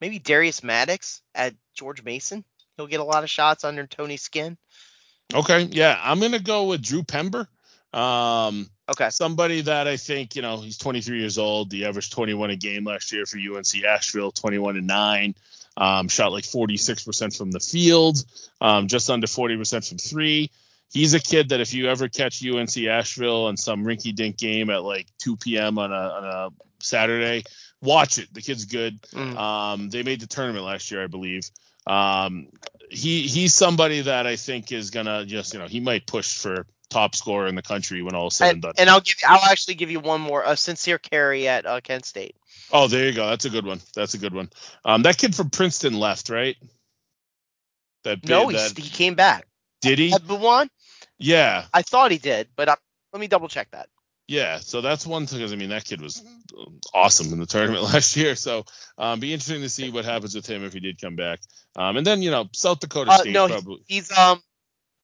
maybe 0.03 0.19
Darius 0.19 0.63
Maddox 0.63 1.21
at 1.33 1.55
George 1.73 2.03
Mason. 2.03 2.43
He'll 2.75 2.87
get 2.87 2.99
a 2.99 3.05
lot 3.05 3.23
of 3.23 3.29
shots 3.29 3.63
under 3.63 3.87
Tony 3.87 4.17
Skinn. 4.17 4.57
Okay, 5.33 5.63
yeah, 5.71 5.97
I'm 6.03 6.19
gonna 6.19 6.39
go 6.39 6.65
with 6.65 6.81
Drew 6.81 7.03
Pember. 7.03 7.47
Um, 7.93 8.69
okay, 8.91 9.11
somebody 9.11 9.61
that 9.61 9.87
I 9.87 9.95
think 9.95 10.35
you 10.35 10.41
know 10.41 10.57
he's 10.57 10.77
23 10.77 11.19
years 11.19 11.37
old. 11.37 11.71
He 11.71 11.85
averaged 11.85 12.11
21 12.11 12.49
a 12.49 12.57
game 12.57 12.83
last 12.83 13.13
year 13.13 13.25
for 13.25 13.37
UNC 13.37 13.85
Asheville, 13.85 14.33
21 14.33 14.75
and 14.75 14.87
nine. 14.87 15.35
Um, 15.77 16.09
shot 16.09 16.33
like 16.33 16.43
46% 16.43 17.35
from 17.35 17.51
the 17.51 17.61
field, 17.61 18.23
um, 18.61 18.87
just 18.87 19.09
under 19.09 19.25
40% 19.25 19.87
from 19.87 19.97
three. 19.97 20.51
He's 20.91 21.15
a 21.15 21.19
kid 21.19 21.49
that 21.49 21.61
if 21.61 21.73
you 21.73 21.87
ever 21.87 22.09
catch 22.09 22.45
UNC 22.45 22.77
Asheville 22.77 23.47
in 23.47 23.57
some 23.57 23.83
rinky-dink 23.83 24.37
game 24.37 24.69
at 24.69 24.83
like 24.83 25.07
2 25.17 25.37
p.m. 25.37 25.79
on 25.79 25.91
a, 25.91 25.95
on 25.95 26.23
a 26.23 26.49
Saturday, 26.79 27.43
watch 27.83 28.17
it. 28.17 28.33
The 28.33 28.41
kid's 28.41 28.65
good. 28.65 29.01
Mm. 29.11 29.37
Um, 29.37 29.89
they 29.89 30.03
made 30.03 30.21
the 30.21 30.27
tournament 30.27 30.65
last 30.65 30.89
year, 30.91 31.03
I 31.03 31.07
believe. 31.07 31.49
Um, 31.85 32.47
he 32.89 33.23
he's 33.23 33.53
somebody 33.53 34.01
that 34.01 34.25
I 34.25 34.35
think 34.35 34.71
is 34.71 34.89
gonna 34.89 35.25
just 35.25 35.53
you 35.53 35.59
know 35.59 35.67
he 35.67 35.79
might 35.79 36.07
push 36.07 36.37
for 36.37 36.65
top 36.89 37.15
scorer 37.15 37.47
in 37.47 37.55
the 37.55 37.61
country 37.61 38.01
when 38.01 38.15
all 38.15 38.27
is 38.27 38.35
said 38.35 38.45
and, 38.45 38.53
and 38.53 38.61
done. 38.61 38.73
And 38.77 38.89
I'll 38.89 39.01
give 39.01 39.15
you, 39.21 39.27
I'll 39.27 39.51
actually 39.51 39.75
give 39.75 39.91
you 39.91 39.99
one 39.99 40.21
more 40.21 40.43
a 40.45 40.55
Sincere 40.55 40.99
Carry 40.99 41.47
at 41.47 41.65
uh, 41.65 41.81
Kent 41.81 42.05
State. 42.05 42.35
Oh, 42.71 42.87
there 42.87 43.07
you 43.07 43.13
go. 43.13 43.27
That's 43.27 43.45
a 43.45 43.49
good 43.49 43.65
one. 43.65 43.81
That's 43.95 44.13
a 44.13 44.17
good 44.17 44.33
one. 44.33 44.49
Um, 44.85 45.03
that 45.03 45.17
kid 45.17 45.35
from 45.35 45.49
Princeton 45.49 45.99
left, 45.99 46.29
right? 46.29 46.55
That 48.03 48.27
no, 48.27 48.51
that, 48.51 48.77
he 48.77 48.89
came 48.89 49.15
back. 49.15 49.47
Did 49.81 49.99
he? 49.99 50.13
Buwan? 50.25 50.69
Yeah. 51.17 51.65
I 51.73 51.81
thought 51.81 52.11
he 52.11 52.17
did, 52.17 52.47
but 52.55 52.69
I, 52.69 52.73
uh, 52.73 52.75
let 53.11 53.19
me 53.19 53.27
double 53.27 53.47
check 53.47 53.71
that. 53.71 53.89
Yeah, 54.27 54.59
so 54.59 54.81
that's 54.81 55.05
one 55.05 55.25
thing. 55.25 55.43
I 55.43 55.55
mean, 55.55 55.69
that 55.69 55.83
kid 55.83 56.01
was 56.01 56.23
awesome 56.93 57.33
in 57.33 57.39
the 57.39 57.45
tournament 57.45 57.83
last 57.93 58.15
year. 58.15 58.35
So, 58.35 58.65
um, 58.97 59.19
be 59.19 59.33
interesting 59.33 59.61
to 59.61 59.69
see 59.69 59.89
what 59.89 60.05
happens 60.05 60.33
with 60.33 60.47
him 60.47 60.63
if 60.63 60.73
he 60.73 60.79
did 60.79 61.01
come 61.01 61.15
back. 61.15 61.39
Um, 61.75 61.97
and 61.97 62.07
then 62.07 62.21
you 62.21 62.31
know, 62.31 62.47
South 62.53 62.79
Dakota 62.79 63.11
uh, 63.11 63.17
State 63.17 63.33
no, 63.33 63.47
probably. 63.47 63.83
He's 63.87 64.17
um, 64.17 64.41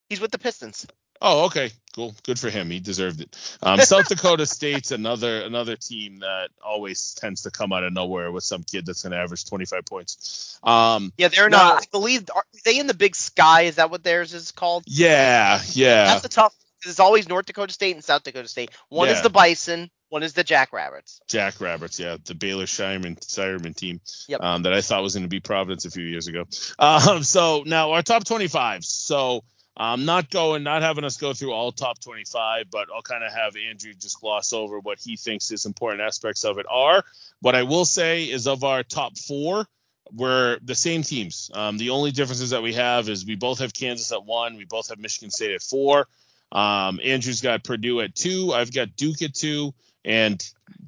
he's 0.10 0.22
with 0.22 0.32
the 0.32 0.40
Pistons. 0.40 0.88
Oh, 1.22 1.48
okay, 1.48 1.72
cool, 1.94 2.16
good 2.24 2.40
for 2.40 2.50
him. 2.50 2.70
He 2.70 2.80
deserved 2.80 3.20
it. 3.20 3.58
Um, 3.62 3.82
South 3.82 4.08
Dakota 4.10 4.46
State's 4.46 4.92
another 4.92 5.42
another 5.42 5.76
team 5.76 6.20
that 6.20 6.50
always 6.64 7.14
tends 7.16 7.42
to 7.42 7.52
come 7.52 7.74
out 7.74 7.84
of 7.84 7.92
nowhere 7.92 8.32
with 8.32 8.46
some 8.46 8.64
kid 8.64 8.86
that's 8.86 9.04
going 9.04 9.12
to 9.12 9.18
average 9.18 9.44
25 9.44 9.86
points. 9.86 10.58
Um, 10.64 11.12
yeah, 11.18 11.28
they're 11.28 11.50
not. 11.50 11.82
I 11.82 11.86
believe 11.92 12.30
are 12.34 12.46
they 12.64 12.80
in 12.80 12.88
the 12.88 12.94
Big 12.94 13.18
Sky? 13.18 13.64
Is 13.64 13.76
that 13.76 13.92
what 13.92 14.02
theirs 14.02 14.34
is 14.34 14.54
called? 14.54 14.86
Yeah, 14.88 15.62
yeah. 15.74 16.06
That's 16.06 16.24
a 16.24 16.30
tough 16.30 16.56
it's 16.86 17.00
always 17.00 17.28
North 17.28 17.46
Dakota 17.46 17.74
State 17.74 17.96
and 17.96 18.04
South 18.04 18.24
Dakota 18.24 18.48
State. 18.48 18.72
One 18.90 19.08
yeah. 19.08 19.16
is 19.16 19.22
the 19.22 19.30
Bison, 19.30 19.90
one 20.10 20.24
is 20.24 20.34
the 20.34 20.44
Jackrabbits. 20.44 21.22
Jackrabbits, 21.28 22.00
yeah, 22.00 22.18
the 22.26 22.36
Baylor 22.36 22.66
Scheierman 22.66 23.20
Scheierman 23.20 23.76
team 23.76 24.02
yep. 24.28 24.42
um, 24.42 24.64
that 24.64 24.74
I 24.74 24.82
thought 24.82 25.04
was 25.04 25.14
going 25.14 25.24
to 25.24 25.30
be 25.30 25.40
Providence 25.40 25.86
a 25.86 25.92
few 25.92 26.04
years 26.04 26.28
ago. 26.28 26.46
Um, 26.78 27.24
so 27.24 27.64
now 27.66 27.92
our 27.92 28.02
top 28.02 28.26
25. 28.26 28.84
So 28.86 29.44
I'm 29.80 30.04
not 30.04 30.30
going, 30.30 30.64
not 30.64 30.82
having 30.82 31.06
us 31.06 31.16
go 31.16 31.34
through 31.34 31.54
all 31.54 31.72
top 31.72 32.02
25, 32.02 32.66
but 32.70 32.88
I'll 32.94 33.02
kind 33.02 33.24
of 33.24 33.32
have 33.32 33.56
Andrew 33.56 33.94
just 33.94 34.20
gloss 34.20 34.52
over 34.52 34.80
what 34.80 35.00
he 35.00 35.16
thinks 35.16 35.52
is 35.52 35.66
important 35.66 36.02
aspects 36.02 36.44
of 36.44 36.58
it 36.58 36.66
are. 36.70 37.04
What 37.40 37.56
I 37.56 37.64
will 37.64 37.86
say 37.86 38.26
is 38.26 38.46
of 38.46 38.66
our 38.66 38.84
top 38.84 39.18
four, 39.18 39.66
we're 40.12 40.60
the 40.64 40.76
same 40.76 41.04
teams. 41.04 41.50
Um, 41.54 41.78
the 41.78 41.92
only 41.92 42.12
differences 42.12 42.50
that 42.50 42.62
we 42.62 42.74
have 42.74 43.08
is 43.08 43.26
we 43.26 43.36
both 43.36 43.60
have 43.60 43.74
Kansas 43.74 44.12
at 44.12 44.26
one, 44.26 44.58
we 44.58 44.66
both 44.66 44.90
have 44.90 45.00
Michigan 45.00 45.32
State 45.32 45.52
at 45.52 45.62
four. 45.62 46.08
Um, 46.52 47.00
Andrew's 47.04 47.42
got 47.42 47.64
Purdue 47.64 48.02
at 48.02 48.16
two. 48.16 48.54
I've 48.54 48.74
got 48.74 48.96
Duke 48.96 49.22
at 49.22 49.34
two, 49.34 49.74
and 50.04 50.44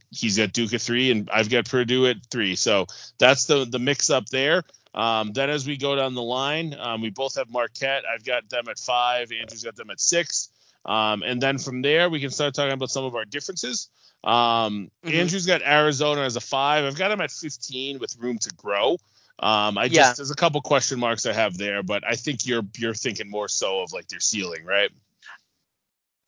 he's 0.10 0.38
got 0.38 0.54
Duke 0.54 0.74
at 0.74 0.82
three, 0.82 1.12
and 1.12 1.30
I've 1.32 1.50
got 1.50 1.70
Purdue 1.70 2.08
at 2.08 2.18
three. 2.32 2.56
So 2.56 2.88
that's 3.18 3.46
the 3.46 3.66
the 3.66 3.80
mix 3.80 4.10
up 4.10 4.28
there. 4.28 4.64
Um, 4.94 5.32
then 5.32 5.50
as 5.50 5.66
we 5.66 5.78
go 5.78 5.96
down 5.96 6.16
the 6.16 6.22
line, 6.22 6.76
um, 6.78 7.02
we 7.02 7.10
both 7.10 7.36
have 7.36 7.50
Marquette. 7.50 8.04
I've 8.12 8.26
got 8.26 8.50
them 8.50 8.66
at 8.70 8.78
five. 8.78 9.32
Andrew's 9.32 9.64
got 9.64 9.76
them 9.76 9.90
at 9.90 10.02
six. 10.02 10.50
Um, 10.86 11.24
and 11.24 11.42
then 11.42 11.60
from 11.60 11.82
there, 11.82 12.10
we 12.10 12.20
can 12.20 12.32
start 12.32 12.56
talking 12.56 12.74
about 12.74 12.90
some 12.90 13.06
of 13.06 13.16
our 13.16 13.24
differences. 13.24 13.90
Um, 14.24 14.92
mm-hmm. 15.06 15.16
Andrew's 15.16 15.46
got 15.46 15.62
Arizona 15.62 16.22
as 16.22 16.36
a 16.36 16.42
five. 16.42 16.84
I've 16.84 16.98
got 16.98 17.12
him 17.12 17.22
at 17.22 17.32
15 17.32 18.00
with 18.00 18.18
room 18.20 18.38
to 18.40 18.50
grow. 18.56 18.98
Um, 19.40 19.78
I 19.78 19.88
just 19.88 19.96
yeah. 19.96 20.14
there's 20.14 20.30
a 20.30 20.36
couple 20.36 20.62
question 20.62 21.00
marks 21.00 21.26
I 21.26 21.34
have 21.34 21.58
there, 21.58 21.82
but 21.82 22.04
I 22.08 22.16
think 22.16 22.46
you're 22.46 22.62
you're 22.78 22.94
thinking 22.94 23.28
more 23.30 23.48
so 23.48 23.82
of 23.82 23.92
like 23.92 24.08
their 24.08 24.20
ceiling, 24.20 24.66
right? 24.66 24.92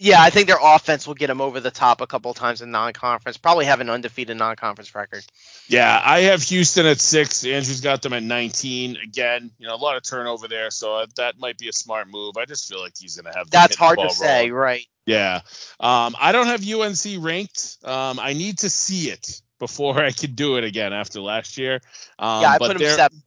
Yeah, 0.03 0.21
I 0.21 0.31
think 0.31 0.47
their 0.47 0.59
offense 0.61 1.07
will 1.07 1.13
get 1.13 1.27
them 1.27 1.39
over 1.39 1.61
the 1.61 1.71
top 1.71 2.01
a 2.01 2.07
couple 2.07 2.33
times 2.33 2.61
in 2.61 2.71
non-conference. 2.71 3.37
Probably 3.37 3.63
have 3.63 3.79
an 3.79 3.89
undefeated 3.89 4.35
non-conference 4.35 4.93
record. 4.93 5.23
Yeah, 5.69 5.97
I 6.03 6.23
have 6.23 6.43
Houston 6.43 6.85
at 6.85 6.99
six. 6.99 7.45
Andrew's 7.45 7.79
got 7.79 8.01
them 8.01 8.11
at 8.11 8.21
19. 8.21 8.97
Again, 8.97 9.49
you 9.57 9.65
know, 9.65 9.75
a 9.75 9.77
lot 9.77 9.95
of 9.95 10.03
turnover 10.03 10.49
there, 10.49 10.71
so 10.71 11.05
that 11.15 11.39
might 11.39 11.57
be 11.57 11.69
a 11.69 11.71
smart 11.71 12.09
move. 12.09 12.35
I 12.35 12.43
just 12.43 12.67
feel 12.67 12.81
like 12.81 12.91
he's 12.99 13.15
going 13.15 13.31
to 13.31 13.37
have. 13.37 13.49
That's 13.49 13.77
hard 13.77 13.97
to 13.99 14.09
say, 14.09 14.51
right? 14.51 14.85
Yeah, 15.05 15.39
um, 15.79 16.17
I 16.19 16.33
don't 16.33 16.47
have 16.47 16.67
UNC 16.67 17.23
ranked. 17.23 17.77
Um, 17.85 18.19
I 18.19 18.33
need 18.33 18.57
to 18.59 18.69
see 18.69 19.09
it 19.09 19.41
before 19.57 19.99
I 20.03 20.11
can 20.11 20.35
do 20.35 20.57
it 20.57 20.65
again 20.65 20.91
after 20.91 21.21
last 21.21 21.57
year. 21.57 21.75
Um, 22.19 22.41
yeah, 22.41 22.49
I 22.49 22.57
put 22.57 22.77
them 22.77 22.89
seven. 22.89 23.23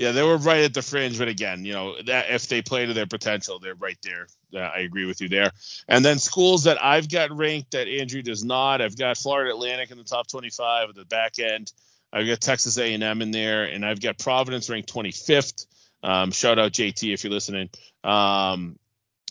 Yeah, 0.00 0.12
they 0.12 0.22
were 0.22 0.38
right 0.38 0.64
at 0.64 0.72
the 0.72 0.80
fringe, 0.80 1.18
but 1.18 1.28
again, 1.28 1.66
you 1.66 1.74
know, 1.74 2.00
that 2.06 2.30
if 2.30 2.48
they 2.48 2.62
play 2.62 2.86
to 2.86 2.94
their 2.94 3.04
potential, 3.04 3.58
they're 3.58 3.74
right 3.74 3.98
there. 4.02 4.28
Uh, 4.54 4.60
I 4.60 4.78
agree 4.78 5.04
with 5.04 5.20
you 5.20 5.28
there. 5.28 5.50
And 5.88 6.02
then 6.02 6.18
schools 6.18 6.64
that 6.64 6.82
I've 6.82 7.10
got 7.10 7.36
ranked 7.36 7.72
that 7.72 7.86
Andrew 7.86 8.22
does 8.22 8.42
not. 8.42 8.80
I've 8.80 8.96
got 8.96 9.18
Florida 9.18 9.50
Atlantic 9.50 9.90
in 9.90 9.98
the 9.98 10.04
top 10.04 10.26
25 10.26 10.88
at 10.88 10.94
the 10.94 11.04
back 11.04 11.38
end. 11.38 11.70
I've 12.10 12.26
got 12.26 12.40
Texas 12.40 12.78
A&M 12.78 13.20
in 13.20 13.30
there, 13.30 13.64
and 13.64 13.84
I've 13.84 14.00
got 14.00 14.16
Providence 14.18 14.70
ranked 14.70 14.90
25th. 14.90 15.66
Um, 16.02 16.32
shout 16.32 16.58
out 16.58 16.72
JT 16.72 17.12
if 17.12 17.22
you're 17.22 17.32
listening. 17.34 17.68
Um, 18.02 18.78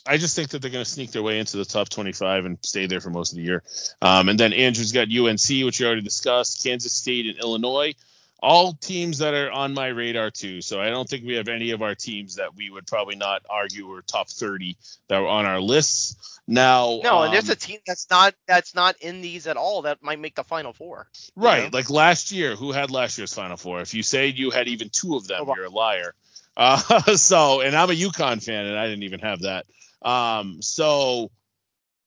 I 0.06 0.18
just 0.18 0.36
think 0.36 0.50
that 0.50 0.62
they're 0.62 0.70
going 0.70 0.86
to 0.86 0.91
sneak 0.91 1.12
their 1.12 1.24
way 1.24 1.40
into 1.40 1.58
the 1.58 1.66
top 1.66 1.90
25 1.90 2.46
and 2.46 2.60
stay 2.62 2.86
there 2.86 3.02
for 3.02 3.10
most 3.10 3.32
of 3.32 3.38
the 3.38 3.44
year. 3.44 3.64
Um, 4.04 4.30
and 4.30 4.40
then 4.40 4.54
Andrew's 4.54 4.91
got 4.91 5.08
UNC, 5.08 5.66
which 5.66 5.80
we 5.80 5.86
already 5.88 6.02
discussed, 6.02 6.64
Kansas 6.64 6.94
State 6.94 7.26
and 7.26 7.40
Illinois 7.40 7.96
all 8.41 8.74
teams 8.74 9.20
that 9.20 9.34
are 9.34 9.52
on 9.52 9.74
my 9.74 9.88
radar 9.88 10.32
too. 10.32 10.61
So 10.61 10.80
I 10.80 10.90
don't 10.90 11.07
think 11.07 11.26
we 11.26 11.36
have 11.36 11.48
any 11.48 11.72
of 11.72 11.82
our 11.82 11.95
teams 11.95 12.36
that 12.36 12.56
we 12.56 12.70
would 12.70 12.88
probably 12.88 13.16
not 13.16 13.41
argue 13.49 13.88
were 13.88 14.02
top 14.02 14.30
30 14.30 14.78
that 15.07 15.20
were 15.20 15.28
on 15.28 15.45
our 15.45 15.60
lists. 15.60 16.40
Now, 16.48 16.99
no, 17.03 17.20
um, 17.20 17.26
and 17.26 17.34
there's 17.34 17.49
um, 17.49 17.53
a 17.53 17.56
team 17.56 17.80
that's 17.86 18.10
not 18.10 18.34
that's 18.48 18.74
not 18.74 18.95
in 19.02 19.22
these 19.22 19.45
at 19.45 19.56
all 19.56 19.84
that 19.84 20.02
might 20.02 20.20
make 20.20 20.36
the 20.36 20.44
final 20.44 20.74
four. 20.74 21.07
Right, 21.36 21.72
know? 21.72 21.78
like 21.78 21.91
last 21.91 22.32
year, 22.32 22.56
who 22.56 22.72
had 22.72 22.90
last 22.90 23.20
year's 23.20 23.34
final 23.34 23.56
four? 23.56 23.82
If 23.82 23.94
you 23.94 24.02
say 24.02 24.28
you 24.28 24.49
had 24.49 24.68
even 24.68 24.90
two 24.90 25.16
of 25.16 25.28
them, 25.28 25.45
oh, 25.48 25.56
you're 25.56 25.66
a 25.66 25.70
liar. 25.70 26.16
Uh, 26.57 27.16
so, 27.16 27.61
and 27.61 27.74
I'm 27.74 27.90
a 27.90 27.94
UConn 27.94 28.44
fan, 28.44 28.66
and 28.66 28.78
I 28.78 28.88
didn't 28.88 29.03
even 29.03 29.22
have 29.22 29.44
that. 29.44 29.66
Um, 30.02 30.61
so 30.61 31.32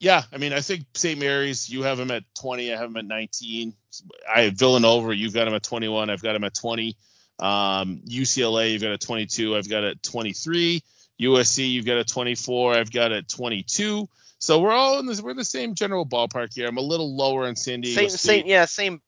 yeah, 0.02 0.24
I 0.32 0.38
mean, 0.38 0.52
I 0.52 0.60
think 0.60 0.84
St. 0.94 1.16
Mary's, 1.16 1.70
you 1.70 1.84
have 1.84 2.00
him 2.00 2.10
at 2.10 2.24
20, 2.34 2.72
I 2.72 2.76
have 2.76 2.90
him 2.90 2.96
at 2.96 3.04
19. 3.04 3.72
I 4.34 4.40
have 4.42 4.54
Villanova, 4.54 5.14
you've 5.14 5.32
got 5.32 5.46
him 5.46 5.54
at 5.54 5.62
21, 5.62 6.10
I've 6.10 6.20
got 6.20 6.34
him 6.34 6.42
at 6.42 6.54
20. 6.54 6.96
Um, 7.38 8.02
UCLA, 8.08 8.72
you've 8.72 8.82
got 8.82 8.90
a 8.90 8.98
22, 8.98 9.56
I've 9.56 9.70
got 9.70 9.84
at 9.84 10.02
23. 10.02 10.82
USC, 11.20 11.70
you've 11.70 11.86
got 11.86 11.98
a 11.98 12.04
24, 12.04 12.74
I've 12.74 12.90
got 12.90 13.12
at 13.12 13.28
22. 13.28 14.08
So 14.40 14.58
we're 14.58 14.72
all 14.72 14.98
in 14.98 15.06
this, 15.06 15.22
we're 15.22 15.30
in 15.30 15.36
the 15.36 15.44
same 15.44 15.76
general 15.76 16.04
ballpark 16.04 16.52
here. 16.52 16.66
I'm 16.66 16.78
a 16.78 16.82
little 16.82 17.14
lower 17.16 17.46
on 17.46 17.54
San 17.54 17.80
Diego 17.80 18.00
same, 18.00 18.08
State. 18.08 18.18
Same, 18.18 18.46
yeah, 18.48 18.64
same, 18.64 19.02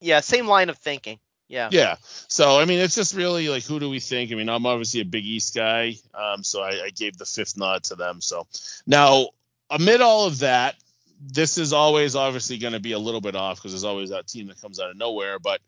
yeah, 0.00 0.20
same 0.20 0.46
line 0.46 0.70
of 0.70 0.78
thinking. 0.78 1.18
Yeah. 1.46 1.68
Yeah. 1.72 1.96
So 2.28 2.58
I 2.58 2.64
mean, 2.64 2.78
it's 2.78 2.94
just 2.94 3.14
really 3.14 3.50
like, 3.50 3.64
who 3.64 3.80
do 3.80 3.90
we 3.90 4.00
think? 4.00 4.32
I 4.32 4.34
mean, 4.34 4.48
I'm 4.48 4.64
obviously 4.64 5.00
a 5.00 5.04
Big 5.04 5.26
East 5.26 5.54
guy, 5.54 5.96
um, 6.14 6.42
so 6.42 6.62
I, 6.62 6.84
I 6.84 6.90
gave 6.90 7.18
the 7.18 7.26
fifth 7.26 7.58
nod 7.58 7.84
to 7.84 7.96
them. 7.96 8.22
So 8.22 8.46
now 8.86 9.28
amid 9.70 10.00
all 10.00 10.26
of 10.26 10.40
that, 10.40 10.76
this 11.20 11.58
is 11.58 11.72
always 11.72 12.14
obviously 12.14 12.58
going 12.58 12.72
to 12.72 12.80
be 12.80 12.92
a 12.92 12.98
little 12.98 13.20
bit 13.20 13.34
off 13.34 13.56
because 13.56 13.72
there's 13.72 13.84
always 13.84 14.10
that 14.10 14.26
team 14.26 14.46
that 14.48 14.60
comes 14.60 14.78
out 14.78 14.90
of 14.90 14.96
nowhere. 14.96 15.38
But 15.38 15.60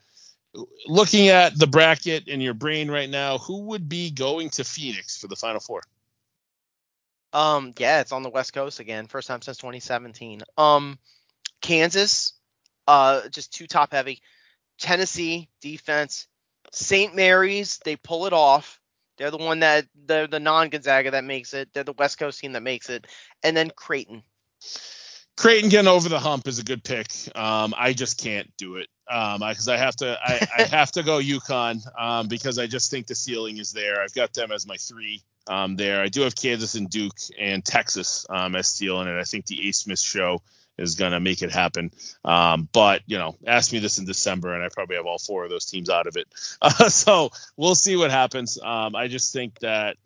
looking 0.86 1.28
at 1.28 1.59
the 1.59 1.66
bracket 1.66 2.28
in 2.28 2.40
your 2.40 2.55
brain 2.55 2.90
right 2.90 3.10
now, 3.10 3.39
who 3.39 3.62
would 3.62 3.89
be 3.89 4.10
going 4.10 4.51
to 4.51 4.64
Phoenix 4.64 5.18
for 5.18 5.28
the 5.28 5.36
Final 5.36 5.60
Four? 5.60 5.82
Um, 7.32 7.74
yeah, 7.78 8.01
it's 8.01 8.12
on 8.12 8.22
the 8.22 8.31
West 8.31 8.52
Coast 8.52 8.81
again, 8.81 9.06
first 9.06 9.28
time 9.28 9.43
since 9.43 9.56
2017. 9.59 10.43
Um, 10.59 10.98
Kansas, 11.60 12.32
uh, 12.89 13.28
just 13.28 13.52
too 13.52 13.66
top 13.66 13.93
heavy. 13.93 14.20
Tennessee 14.78 15.48
defense. 15.60 16.27
St. 16.72 17.14
Mary's, 17.14 17.78
they 17.85 17.97
pull 17.97 18.27
it 18.27 18.32
off. 18.32 18.80
They're 19.20 19.30
the 19.30 19.36
one 19.36 19.60
that 19.60 19.84
they're 20.06 20.26
the 20.26 20.40
non-Gonzaga 20.40 21.10
that 21.10 21.24
makes 21.24 21.52
it. 21.52 21.68
They're 21.74 21.84
the 21.84 21.92
West 21.92 22.18
Coast 22.18 22.40
team 22.40 22.52
that 22.55 22.62
makes 22.62 22.88
it, 22.88 23.06
and 23.42 23.55
then 23.55 23.68
Creighton. 23.68 24.22
Creighton 25.36 25.68
getting 25.68 25.88
over 25.88 26.09
the 26.09 26.18
hump 26.18 26.48
is 26.48 26.59
a 26.59 26.64
good 26.64 26.82
pick. 26.82 27.12
Um, 27.34 27.74
I 27.76 27.92
just 27.92 28.18
can't 28.18 28.51
do 28.56 28.76
it 28.76 28.88
because 29.06 29.68
um, 29.68 29.74
I, 29.74 29.74
I, 29.74 29.76
have 29.76 29.97
to. 29.97 30.18
I, 30.24 30.48
I, 30.56 30.62
have 30.70 30.92
to 30.92 31.02
go 31.02 31.18
UConn 31.18 31.82
um, 32.01 32.28
because 32.28 32.59
I 32.59 32.66
just 32.66 32.90
think 32.90 33.09
the 33.09 33.14
ceiling 33.14 33.59
is 33.59 33.72
there. 33.72 34.01
I've 34.01 34.14
got 34.14 34.32
them 34.32 34.52
as 34.52 34.66
my 34.66 34.76
three 34.76 35.22
um, 35.47 35.76
there. 35.76 36.01
I 36.01 36.09
do 36.09 36.22
have 36.22 36.34
Kansas 36.34 36.74
and 36.74 36.88
Duke 36.88 37.18
and 37.38 37.62
Texas 37.62 38.24
um, 38.30 38.56
as 38.56 38.68
stealing 38.68 39.06
it. 39.06 39.20
I 39.20 39.24
think 39.24 39.44
the 39.44 39.68
A. 39.68 39.72
Smith 39.72 40.01
show 40.01 40.40
is 40.81 40.94
going 40.94 41.12
to 41.12 41.20
make 41.20 41.43
it 41.43 41.52
happen. 41.52 41.93
Um, 42.24 42.69
but 42.73 43.02
you 43.07 43.19
know, 43.19 43.36
ask 43.47 43.73
me 43.73 43.78
this 43.78 43.98
in 43.98 44.07
December, 44.07 44.55
and 44.55 44.65
I 44.65 44.69
probably 44.69 44.97
have 44.97 45.07
all 45.07 45.19
four 45.19 45.44
of 45.44 45.51
those 45.51 45.66
teams 45.66 45.90
out 45.90 46.07
of 46.07 46.16
it. 46.16 46.27
Uh, 46.62 46.89
so 46.89 47.31
we'll 47.57 47.74
see 47.74 47.97
what 47.97 48.11
happens. 48.11 48.59
Um, 48.62 48.94
I 48.94 49.09
just 49.09 49.32
think 49.32 49.59
that 49.61 49.97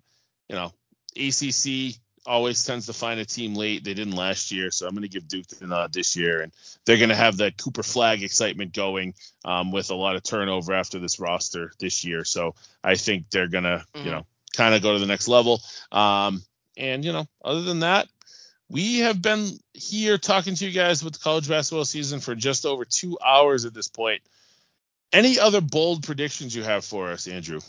you 0.48 0.54
know 0.54 0.72
ACC 1.16 1.96
always 2.26 2.64
tends 2.64 2.86
to 2.86 2.92
find 2.92 3.20
a 3.20 3.24
team 3.24 3.54
late. 3.54 3.84
They 3.84 3.94
didn't 3.94 4.14
last 4.14 4.50
year, 4.52 4.70
so 4.70 4.86
I'm 4.86 4.94
going 4.94 5.02
to 5.02 5.08
give 5.08 5.28
Duke 5.28 5.46
the 5.48 5.66
nod 5.66 5.92
this 5.92 6.16
year, 6.16 6.42
and 6.42 6.52
they're 6.84 6.96
going 6.96 7.10
to 7.10 7.14
have 7.14 7.38
that 7.38 7.56
Cooper 7.56 7.82
Flagg 7.82 8.22
excitement 8.22 8.72
going 8.72 9.14
um, 9.44 9.72
with 9.72 9.90
a 9.90 9.94
lot 9.94 10.16
of 10.16 10.22
turnover 10.22 10.72
after 10.72 10.98
this 10.98 11.18
roster 11.20 11.72
this 11.78 12.04
year. 12.04 12.24
So 12.24 12.54
I 12.82 12.94
think 12.94 13.30
they're 13.30 13.48
going 13.48 13.64
to, 13.64 13.84
mm-hmm. 13.94 14.06
you 14.06 14.12
know, 14.12 14.26
kind 14.56 14.74
of 14.74 14.82
go 14.82 14.92
to 14.92 14.98
the 14.98 15.06
next 15.06 15.28
level. 15.28 15.60
Um, 15.92 16.42
and 16.76 17.04
you 17.04 17.12
know, 17.12 17.26
other 17.44 17.62
than 17.62 17.80
that, 17.80 18.08
we 18.68 19.00
have 19.00 19.20
been 19.20 19.58
here 19.72 20.18
talking 20.18 20.54
to 20.54 20.66
you 20.66 20.72
guys 20.72 21.04
with 21.04 21.14
the 21.14 21.18
college 21.18 21.48
basketball 21.48 21.84
season 21.84 22.20
for 22.20 22.34
just 22.34 22.66
over 22.66 22.84
two 22.84 23.18
hours 23.24 23.64
at 23.64 23.74
this 23.74 23.88
point. 23.88 24.22
Any 25.12 25.38
other 25.38 25.60
bold 25.60 26.02
predictions 26.02 26.54
you 26.54 26.62
have 26.64 26.84
for 26.84 27.10
us, 27.10 27.28
Andrew? 27.28 27.60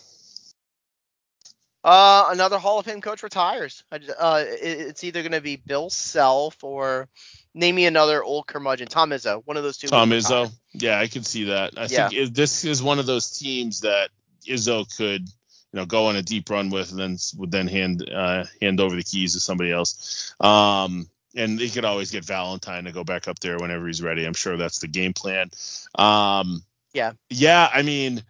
Uh, 1.83 2.29
another 2.31 2.57
Hall 2.57 2.79
of 2.79 2.85
Fame 2.85 2.99
coach 2.99 3.21
retires. 3.21 3.83
Uh, 3.91 4.43
it's 4.47 5.03
either 5.03 5.21
going 5.21 5.33
to 5.33 5.41
be 5.41 5.55
Bill 5.55 5.91
Self 5.91 6.63
or 6.63 7.07
name 7.53 7.75
me 7.75 7.85
another 7.85 8.23
old 8.23 8.47
curmudgeon. 8.47 8.87
Tom 8.87 9.11
Izzo, 9.11 9.43
one 9.45 9.55
of 9.55 9.61
those 9.61 9.77
two. 9.77 9.87
Tom 9.87 10.09
Izzo. 10.09 10.51
Yeah, 10.73 10.99
I 10.99 11.05
can 11.05 11.23
see 11.23 11.43
that. 11.45 11.77
I 11.77 11.85
yeah. 11.85 12.09
think 12.09 12.33
this 12.33 12.65
is 12.65 12.81
one 12.81 12.97
of 12.97 13.05
those 13.05 13.37
teams 13.37 13.81
that 13.81 14.09
Izzo 14.47 14.97
could, 14.97 15.29
you 15.75 15.81
know, 15.81 15.85
go 15.85 16.05
on 16.05 16.15
a 16.15 16.21
deep 16.21 16.49
run 16.49 16.69
with, 16.69 16.91
and 16.91 16.99
then 16.99 17.17
would 17.35 17.51
then 17.51 17.67
hand 17.67 18.09
uh, 18.09 18.45
hand 18.61 18.79
over 18.79 18.95
the 18.95 19.03
keys 19.03 19.33
to 19.33 19.41
somebody 19.41 19.73
else. 19.73 20.33
Um, 20.39 21.09
and 21.35 21.59
he 21.59 21.69
could 21.69 21.83
always 21.83 22.11
get 22.11 22.23
Valentine 22.23 22.85
to 22.85 22.93
go 22.93 23.03
back 23.03 23.27
up 23.27 23.39
there 23.39 23.57
whenever 23.57 23.85
he's 23.85 24.01
ready. 24.01 24.23
I'm 24.23 24.33
sure 24.33 24.55
that's 24.55 24.79
the 24.79 24.87
game 24.87 25.11
plan. 25.11 25.51
Um, 25.95 26.63
yeah. 26.93 27.11
Yeah, 27.29 27.69
I 27.73 27.81
mean 27.81 28.23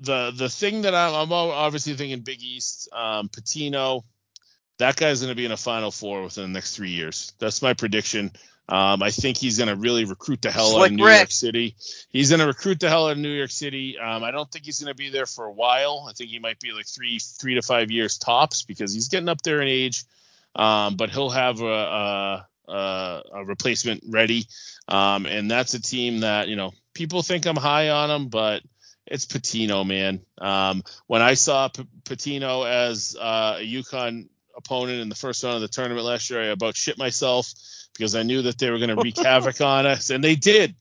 the 0.00 0.32
the 0.34 0.48
thing 0.48 0.82
that 0.82 0.92
I'm, 0.92 1.14
I'm 1.14 1.32
obviously 1.32 1.94
thinking 1.94 2.18
Big 2.18 2.42
East, 2.42 2.88
um, 2.92 3.28
Pitino, 3.28 4.02
that 4.78 4.96
guy's 4.96 5.20
going 5.20 5.30
to 5.30 5.36
be 5.36 5.44
in 5.44 5.52
a 5.52 5.56
Final 5.56 5.92
Four 5.92 6.24
within 6.24 6.42
the 6.42 6.56
next 6.56 6.74
three 6.74 6.90
years. 6.90 7.32
That's 7.38 7.62
my 7.62 7.74
prediction. 7.74 8.32
Um, 8.68 9.02
I 9.02 9.10
think 9.10 9.36
he's 9.36 9.58
going 9.58 9.68
to 9.68 9.76
really 9.76 10.04
recruit 10.04 10.40
the 10.40 10.50
hell 10.50 10.70
Slick 10.70 10.80
out 10.80 10.86
of 10.86 10.92
New 10.92 11.04
Rick. 11.04 11.16
York 11.18 11.30
City. 11.30 11.76
He's 12.10 12.30
going 12.30 12.40
to 12.40 12.46
recruit 12.46 12.80
the 12.80 12.88
hell 12.88 13.06
out 13.06 13.12
of 13.12 13.18
New 13.18 13.28
York 13.32 13.50
City. 13.50 13.98
Um, 13.98 14.22
I 14.22 14.30
don't 14.30 14.50
think 14.50 14.64
he's 14.64 14.80
going 14.80 14.92
to 14.92 14.96
be 14.96 15.10
there 15.10 15.26
for 15.26 15.44
a 15.44 15.52
while. 15.52 16.06
I 16.08 16.12
think 16.12 16.30
he 16.30 16.38
might 16.38 16.60
be 16.60 16.72
like 16.72 16.86
three 16.86 17.18
three 17.18 17.54
to 17.56 17.62
five 17.62 17.90
years 17.90 18.18
tops 18.18 18.62
because 18.62 18.94
he's 18.94 19.08
getting 19.08 19.28
up 19.28 19.42
there 19.42 19.60
in 19.60 19.68
age. 19.68 20.04
Um, 20.54 20.96
but 20.96 21.10
he'll 21.10 21.30
have 21.30 21.60
a, 21.60 22.46
a, 22.68 23.22
a 23.34 23.44
replacement 23.44 24.04
ready. 24.08 24.46
Um, 24.88 25.26
and 25.26 25.50
that's 25.50 25.74
a 25.74 25.80
team 25.80 26.20
that 26.20 26.48
you 26.48 26.56
know 26.56 26.72
people 26.94 27.22
think 27.22 27.46
I'm 27.46 27.56
high 27.56 27.90
on 27.90 28.08
them, 28.08 28.28
but 28.28 28.62
it's 29.06 29.26
Pitino, 29.26 29.86
man. 29.86 30.20
Um, 30.38 30.82
when 31.06 31.22
I 31.22 31.34
saw 31.34 31.68
P- 31.68 31.86
Pitino 32.04 32.68
as 32.68 33.16
uh, 33.18 33.56
a 33.58 33.66
UConn 33.66 34.28
opponent 34.56 35.00
in 35.00 35.08
the 35.08 35.14
first 35.14 35.42
round 35.42 35.56
of 35.56 35.62
the 35.62 35.68
tournament 35.68 36.06
last 36.06 36.30
year, 36.30 36.42
I 36.42 36.46
about 36.46 36.76
shit 36.76 36.98
myself 36.98 37.52
because 37.94 38.14
I 38.14 38.22
knew 38.22 38.42
that 38.42 38.58
they 38.58 38.70
were 38.70 38.78
going 38.78 38.94
to 38.94 38.96
wreak 38.96 39.18
havoc 39.24 39.60
on 39.60 39.86
us, 39.86 40.10
and 40.10 40.22
they 40.22 40.36
did. 40.36 40.74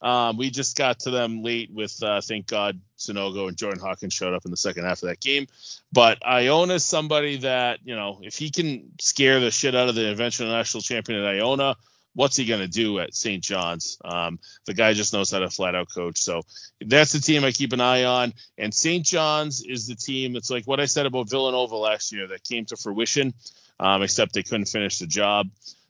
Um, 0.00 0.36
we 0.36 0.50
just 0.50 0.76
got 0.76 1.00
to 1.00 1.10
them 1.10 1.42
late 1.42 1.70
with, 1.72 2.00
uh, 2.02 2.20
thank 2.20 2.46
God, 2.46 2.80
Sanogo 2.98 3.48
and 3.48 3.56
Jordan 3.56 3.80
Hawkins 3.80 4.14
showed 4.14 4.32
up 4.32 4.44
in 4.44 4.50
the 4.50 4.56
second 4.56 4.84
half 4.84 5.02
of 5.02 5.08
that 5.08 5.20
game. 5.20 5.48
But 5.92 6.24
Iona 6.24 6.74
is 6.74 6.84
somebody 6.84 7.38
that, 7.38 7.80
you 7.84 7.96
know, 7.96 8.20
if 8.22 8.36
he 8.36 8.50
can 8.50 8.92
scare 9.00 9.40
the 9.40 9.50
shit 9.50 9.74
out 9.74 9.88
of 9.88 9.96
the 9.96 10.10
eventual 10.10 10.48
national 10.48 10.82
champion 10.82 11.24
at 11.24 11.34
Iona, 11.34 11.74
what's 12.14 12.36
he 12.36 12.44
going 12.44 12.60
to 12.60 12.68
do 12.68 12.98
at 13.00 13.14
St. 13.14 13.42
John's? 13.42 13.98
Um, 14.04 14.38
the 14.66 14.74
guy 14.74 14.92
just 14.92 15.12
knows 15.12 15.30
how 15.30 15.40
to 15.40 15.50
flat 15.50 15.74
out 15.74 15.88
coach. 15.92 16.18
So 16.18 16.42
that's 16.80 17.12
the 17.12 17.20
team 17.20 17.44
I 17.44 17.52
keep 17.52 17.72
an 17.72 17.80
eye 17.80 18.04
on. 18.04 18.34
And 18.56 18.72
St. 18.72 19.04
John's 19.04 19.62
is 19.62 19.86
the 19.86 19.96
team 19.96 20.32
that's 20.32 20.50
like 20.50 20.64
what 20.64 20.80
I 20.80 20.86
said 20.86 21.06
about 21.06 21.30
Villanova 21.30 21.76
last 21.76 22.12
year 22.12 22.28
that 22.28 22.44
came 22.44 22.64
to 22.66 22.76
fruition, 22.76 23.34
um, 23.80 24.02
except 24.02 24.32
they 24.32 24.42
couldn't 24.42 24.66
finish 24.66 24.98
the 24.98 25.06
job. 25.06 25.48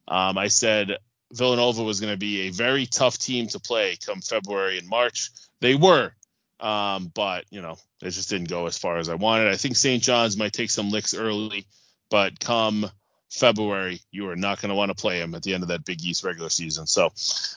Um, 0.09 0.39
I 0.39 0.49
said 0.49 0.97
Villanova 1.33 1.83
was 1.83 2.01
going 2.01 2.13
to 2.13 2.19
be 2.19 2.43
a 2.43 2.51
very 2.51 2.87
tough 2.87 3.19
team 3.19 3.47
to 3.49 3.61
play 3.61 3.97
come 4.05 4.21
February 4.21 4.79
and 4.79 4.89
March. 4.89 5.31
They 5.61 5.75
were. 5.75 6.13
Um, 6.61 7.13
but 7.15 7.45
you 7.51 7.63
know, 7.63 7.77
it 8.03 8.11
just 8.11 8.31
didn't 8.31 8.49
go 8.49 8.67
as 8.67 8.79
far 8.79 8.99
as 8.99 9.09
I 9.09 9.15
wanted. 9.15 9.49
I 9.49 9.57
think 9.57 9.77
St. 9.77 10.03
John's 10.03 10.37
might 10.37 10.53
take 10.53 10.71
some 10.71 10.91
licks 10.91 11.15
early, 11.15 11.67
but 12.11 12.41
come 12.41 12.91
February, 13.31 14.01
you 14.11 14.29
are 14.31 14.37
not 14.37 14.61
going 14.61 14.71
to 14.71 14.75
want 14.75 14.91
to 14.91 15.01
play 15.01 15.21
them 15.21 15.35
at 15.35 15.43
the 15.43 15.55
end 15.55 15.63
of 15.63 15.69
that 15.69 15.85
Big 15.85 16.03
East 16.03 16.25
regular 16.25 16.49
season. 16.49 16.87
So, 16.87 17.13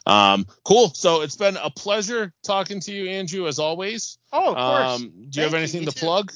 um, 0.06 0.46
cool. 0.64 0.90
So 0.94 1.22
it's 1.22 1.36
been 1.36 1.58
a 1.58 1.70
pleasure 1.70 2.34
talking 2.44 2.80
to 2.82 2.92
you, 2.92 3.10
Andrew, 3.10 3.48
as 3.48 3.60
always. 3.60 4.18
Oh, 4.32 4.54
of 4.54 4.56
course. 4.56 5.02
Um, 5.02 5.02
do 5.02 5.08
you 5.08 5.22
Thank 5.22 5.36
have 5.36 5.54
anything 5.54 5.82
you, 5.82 5.90
to 5.90 5.94
too. 5.94 6.06
plug? 6.06 6.34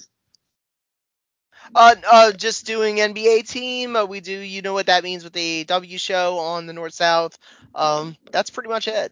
Uh, 1.74 1.96
uh, 2.12 2.32
just 2.32 2.66
doing 2.66 2.98
NBA 2.98 3.50
team. 3.50 3.96
Uh, 3.96 4.06
we 4.06 4.20
do, 4.20 4.38
you 4.38 4.62
know 4.62 4.74
what 4.74 4.88
that 4.88 5.04
means 5.04 5.24
with 5.24 5.34
the 5.34 5.64
W 5.66 5.98
show 5.98 6.38
on 6.40 6.66
the 6.66 6.74
North 6.74 6.94
South. 6.94 7.38
Um, 7.74 8.16
that's 8.32 8.50
pretty 8.50 8.70
much 8.70 8.88
it. 8.88 9.12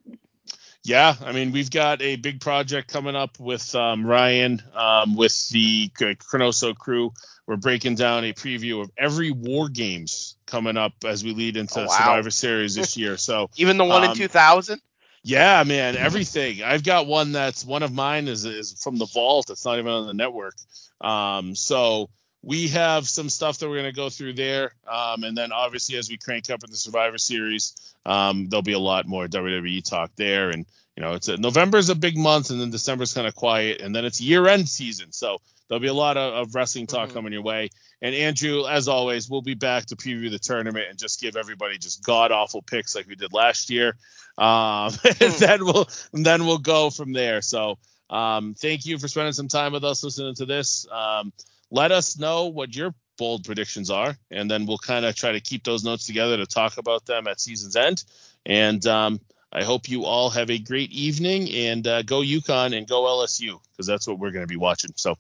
Yeah, 0.86 1.16
I 1.24 1.32
mean, 1.32 1.54
we've 1.54 1.72
got 1.72 2.02
a 2.02 2.18
big 2.18 2.42
project 2.42 2.92
coming 2.92 3.16
up 3.16 3.40
with 3.40 3.74
um, 3.74 4.06
Ryan, 4.06 4.62
um, 4.76 5.16
with 5.16 5.50
the 5.50 5.90
ChroNoSo 5.90 6.76
crew. 6.76 7.14
We're 7.48 7.56
breaking 7.56 7.96
down 7.96 8.26
a 8.26 8.34
preview 8.34 8.82
of 8.82 8.92
every 8.98 9.32
War 9.32 9.70
Games 9.70 10.36
coming 10.46 10.78
up 10.78 10.94
as 11.06 11.24
we 11.24 11.34
lead 11.34 11.58
into 11.58 11.80
oh, 11.80 11.86
wow. 11.86 11.98
Survivor 11.98 12.32
Series 12.32 12.76
this 12.76 12.98
year. 12.98 13.18
So 13.18 13.50
even 13.58 13.78
the 13.78 13.86
one 13.86 14.04
um, 14.04 14.12
in 14.12 14.16
2000. 14.16 14.82
Yeah, 15.24 15.64
man, 15.66 15.96
everything. 15.96 16.64
I've 16.64 16.84
got 16.84 17.08
one 17.08 17.32
that's 17.32 17.64
one 17.64 17.82
of 17.82 17.94
mine 17.94 18.28
is 18.28 18.44
is 18.44 18.74
from 18.84 18.98
the 18.98 19.06
vault. 19.06 19.50
It's 19.50 19.64
not 19.64 19.80
even 19.80 19.90
on 19.90 20.08
the 20.08 20.14
network. 20.14 20.56
Um, 21.00 21.56
so 21.56 22.10
we 22.44 22.68
have 22.68 23.08
some 23.08 23.30
stuff 23.30 23.60
that 23.60 23.70
we're 23.70 23.80
going 23.80 23.92
to 23.92 23.96
go 23.96 24.10
through 24.10 24.34
there. 24.34 24.74
Um, 24.86 25.24
and 25.24 25.36
then 25.36 25.52
obviously 25.52 25.98
as 25.98 26.10
we 26.10 26.18
crank 26.18 26.50
up 26.50 26.64
in 26.64 26.70
the 26.70 26.78
Survivor 26.78 27.18
Series, 27.18 27.74
um, 28.06 28.50
there'll 28.50 28.62
be 28.62 28.74
a 28.74 28.80
lot 28.80 29.08
more 29.08 29.28
WWE 29.28 29.84
talk 29.90 30.12
there. 30.18 30.50
And 30.50 30.66
you 30.96 31.02
know, 31.02 31.14
it's 31.14 31.30
a, 31.30 31.38
November 31.38 31.78
is 31.78 31.90
a 31.90 31.96
big 31.96 32.18
month, 32.18 32.52
and 32.52 32.62
then 32.62 32.70
December's 32.70 33.14
kind 33.14 33.26
of 33.26 33.34
quiet, 33.34 33.82
and 33.82 33.96
then 33.96 34.06
it's 34.06 34.22
year-end 34.22 34.70
season, 34.70 35.12
so 35.12 35.40
there'll 35.68 35.82
be 35.82 35.88
a 35.88 35.94
lot 35.94 36.18
of, 36.18 36.34
of 36.34 36.56
wrestling 36.56 36.86
talk 36.86 37.08
mm-hmm. 37.08 37.16
coming 37.16 37.34
your 37.34 37.42
way. 37.42 37.70
And 38.02 38.14
Andrew, 38.14 38.68
as 38.68 38.88
always, 38.88 39.30
we'll 39.30 39.42
be 39.42 39.56
back 39.56 39.88
to 39.88 39.96
preview 39.96 40.30
the 40.30 40.38
tournament 40.38 40.86
and 40.90 41.00
just 41.00 41.20
give 41.20 41.36
everybody 41.36 41.78
just 41.78 42.04
god 42.04 42.32
awful 42.32 42.62
picks 42.62 42.96
like 42.96 43.08
we 43.08 43.16
did 43.16 43.34
last 43.34 43.70
year. 43.70 43.96
Um, 44.38 44.92
and 45.04 45.18
hmm. 45.18 45.40
then 45.40 45.66
we'll 45.66 45.90
and 46.12 46.26
then 46.26 46.46
we'll 46.46 46.58
go 46.58 46.90
from 46.90 47.14
there. 47.14 47.42
So 47.42 47.80
um, 48.10 48.54
thank 48.56 48.86
you 48.86 49.00
for 49.00 49.08
spending 49.08 49.34
some 49.34 49.48
time 49.48 49.74
with 49.74 49.84
us 49.84 50.04
listening 50.04 50.36
to 50.36 50.46
this. 50.46 50.86
Um, 50.92 51.32
let 51.74 51.92
us 51.92 52.20
know 52.20 52.46
what 52.46 52.76
your 52.76 52.94
bold 53.18 53.44
predictions 53.44 53.90
are, 53.90 54.16
and 54.30 54.50
then 54.50 54.68
we'll 54.68 54.78
kind 54.78 55.06
of 55.06 55.16
try 55.16 55.32
to 55.32 55.42
keep 55.42 55.64
those 55.64 55.84
notes 55.84 56.06
together 56.06 56.38
to 56.38 56.46
talk 56.46 56.78
about 56.78 57.06
them 57.08 57.28
at 57.28 57.42
season's 57.42 57.76
end. 57.76 58.04
And 58.46 58.86
um, 58.86 59.20
I 59.52 59.64
hope 59.64 59.90
you 59.90 60.06
all 60.06 60.30
have 60.30 60.52
a 60.52 60.60
great 60.60 60.92
evening 60.92 61.50
and 61.52 61.86
uh, 61.88 62.04
go 62.04 62.22
UConn 62.22 62.78
and 62.78 62.88
go 62.88 63.04
LSU 63.04 63.60
because 63.72 63.88
that's 63.88 64.08
what 64.08 64.20
we're 64.20 64.32
going 64.32 64.44
to 64.44 64.48
be 64.48 64.56
watching. 64.56 64.92
So 64.96 65.18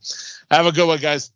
have 0.52 0.68
a 0.68 0.72
good 0.72 0.88
one, 0.88 1.00
guys. 1.00 1.32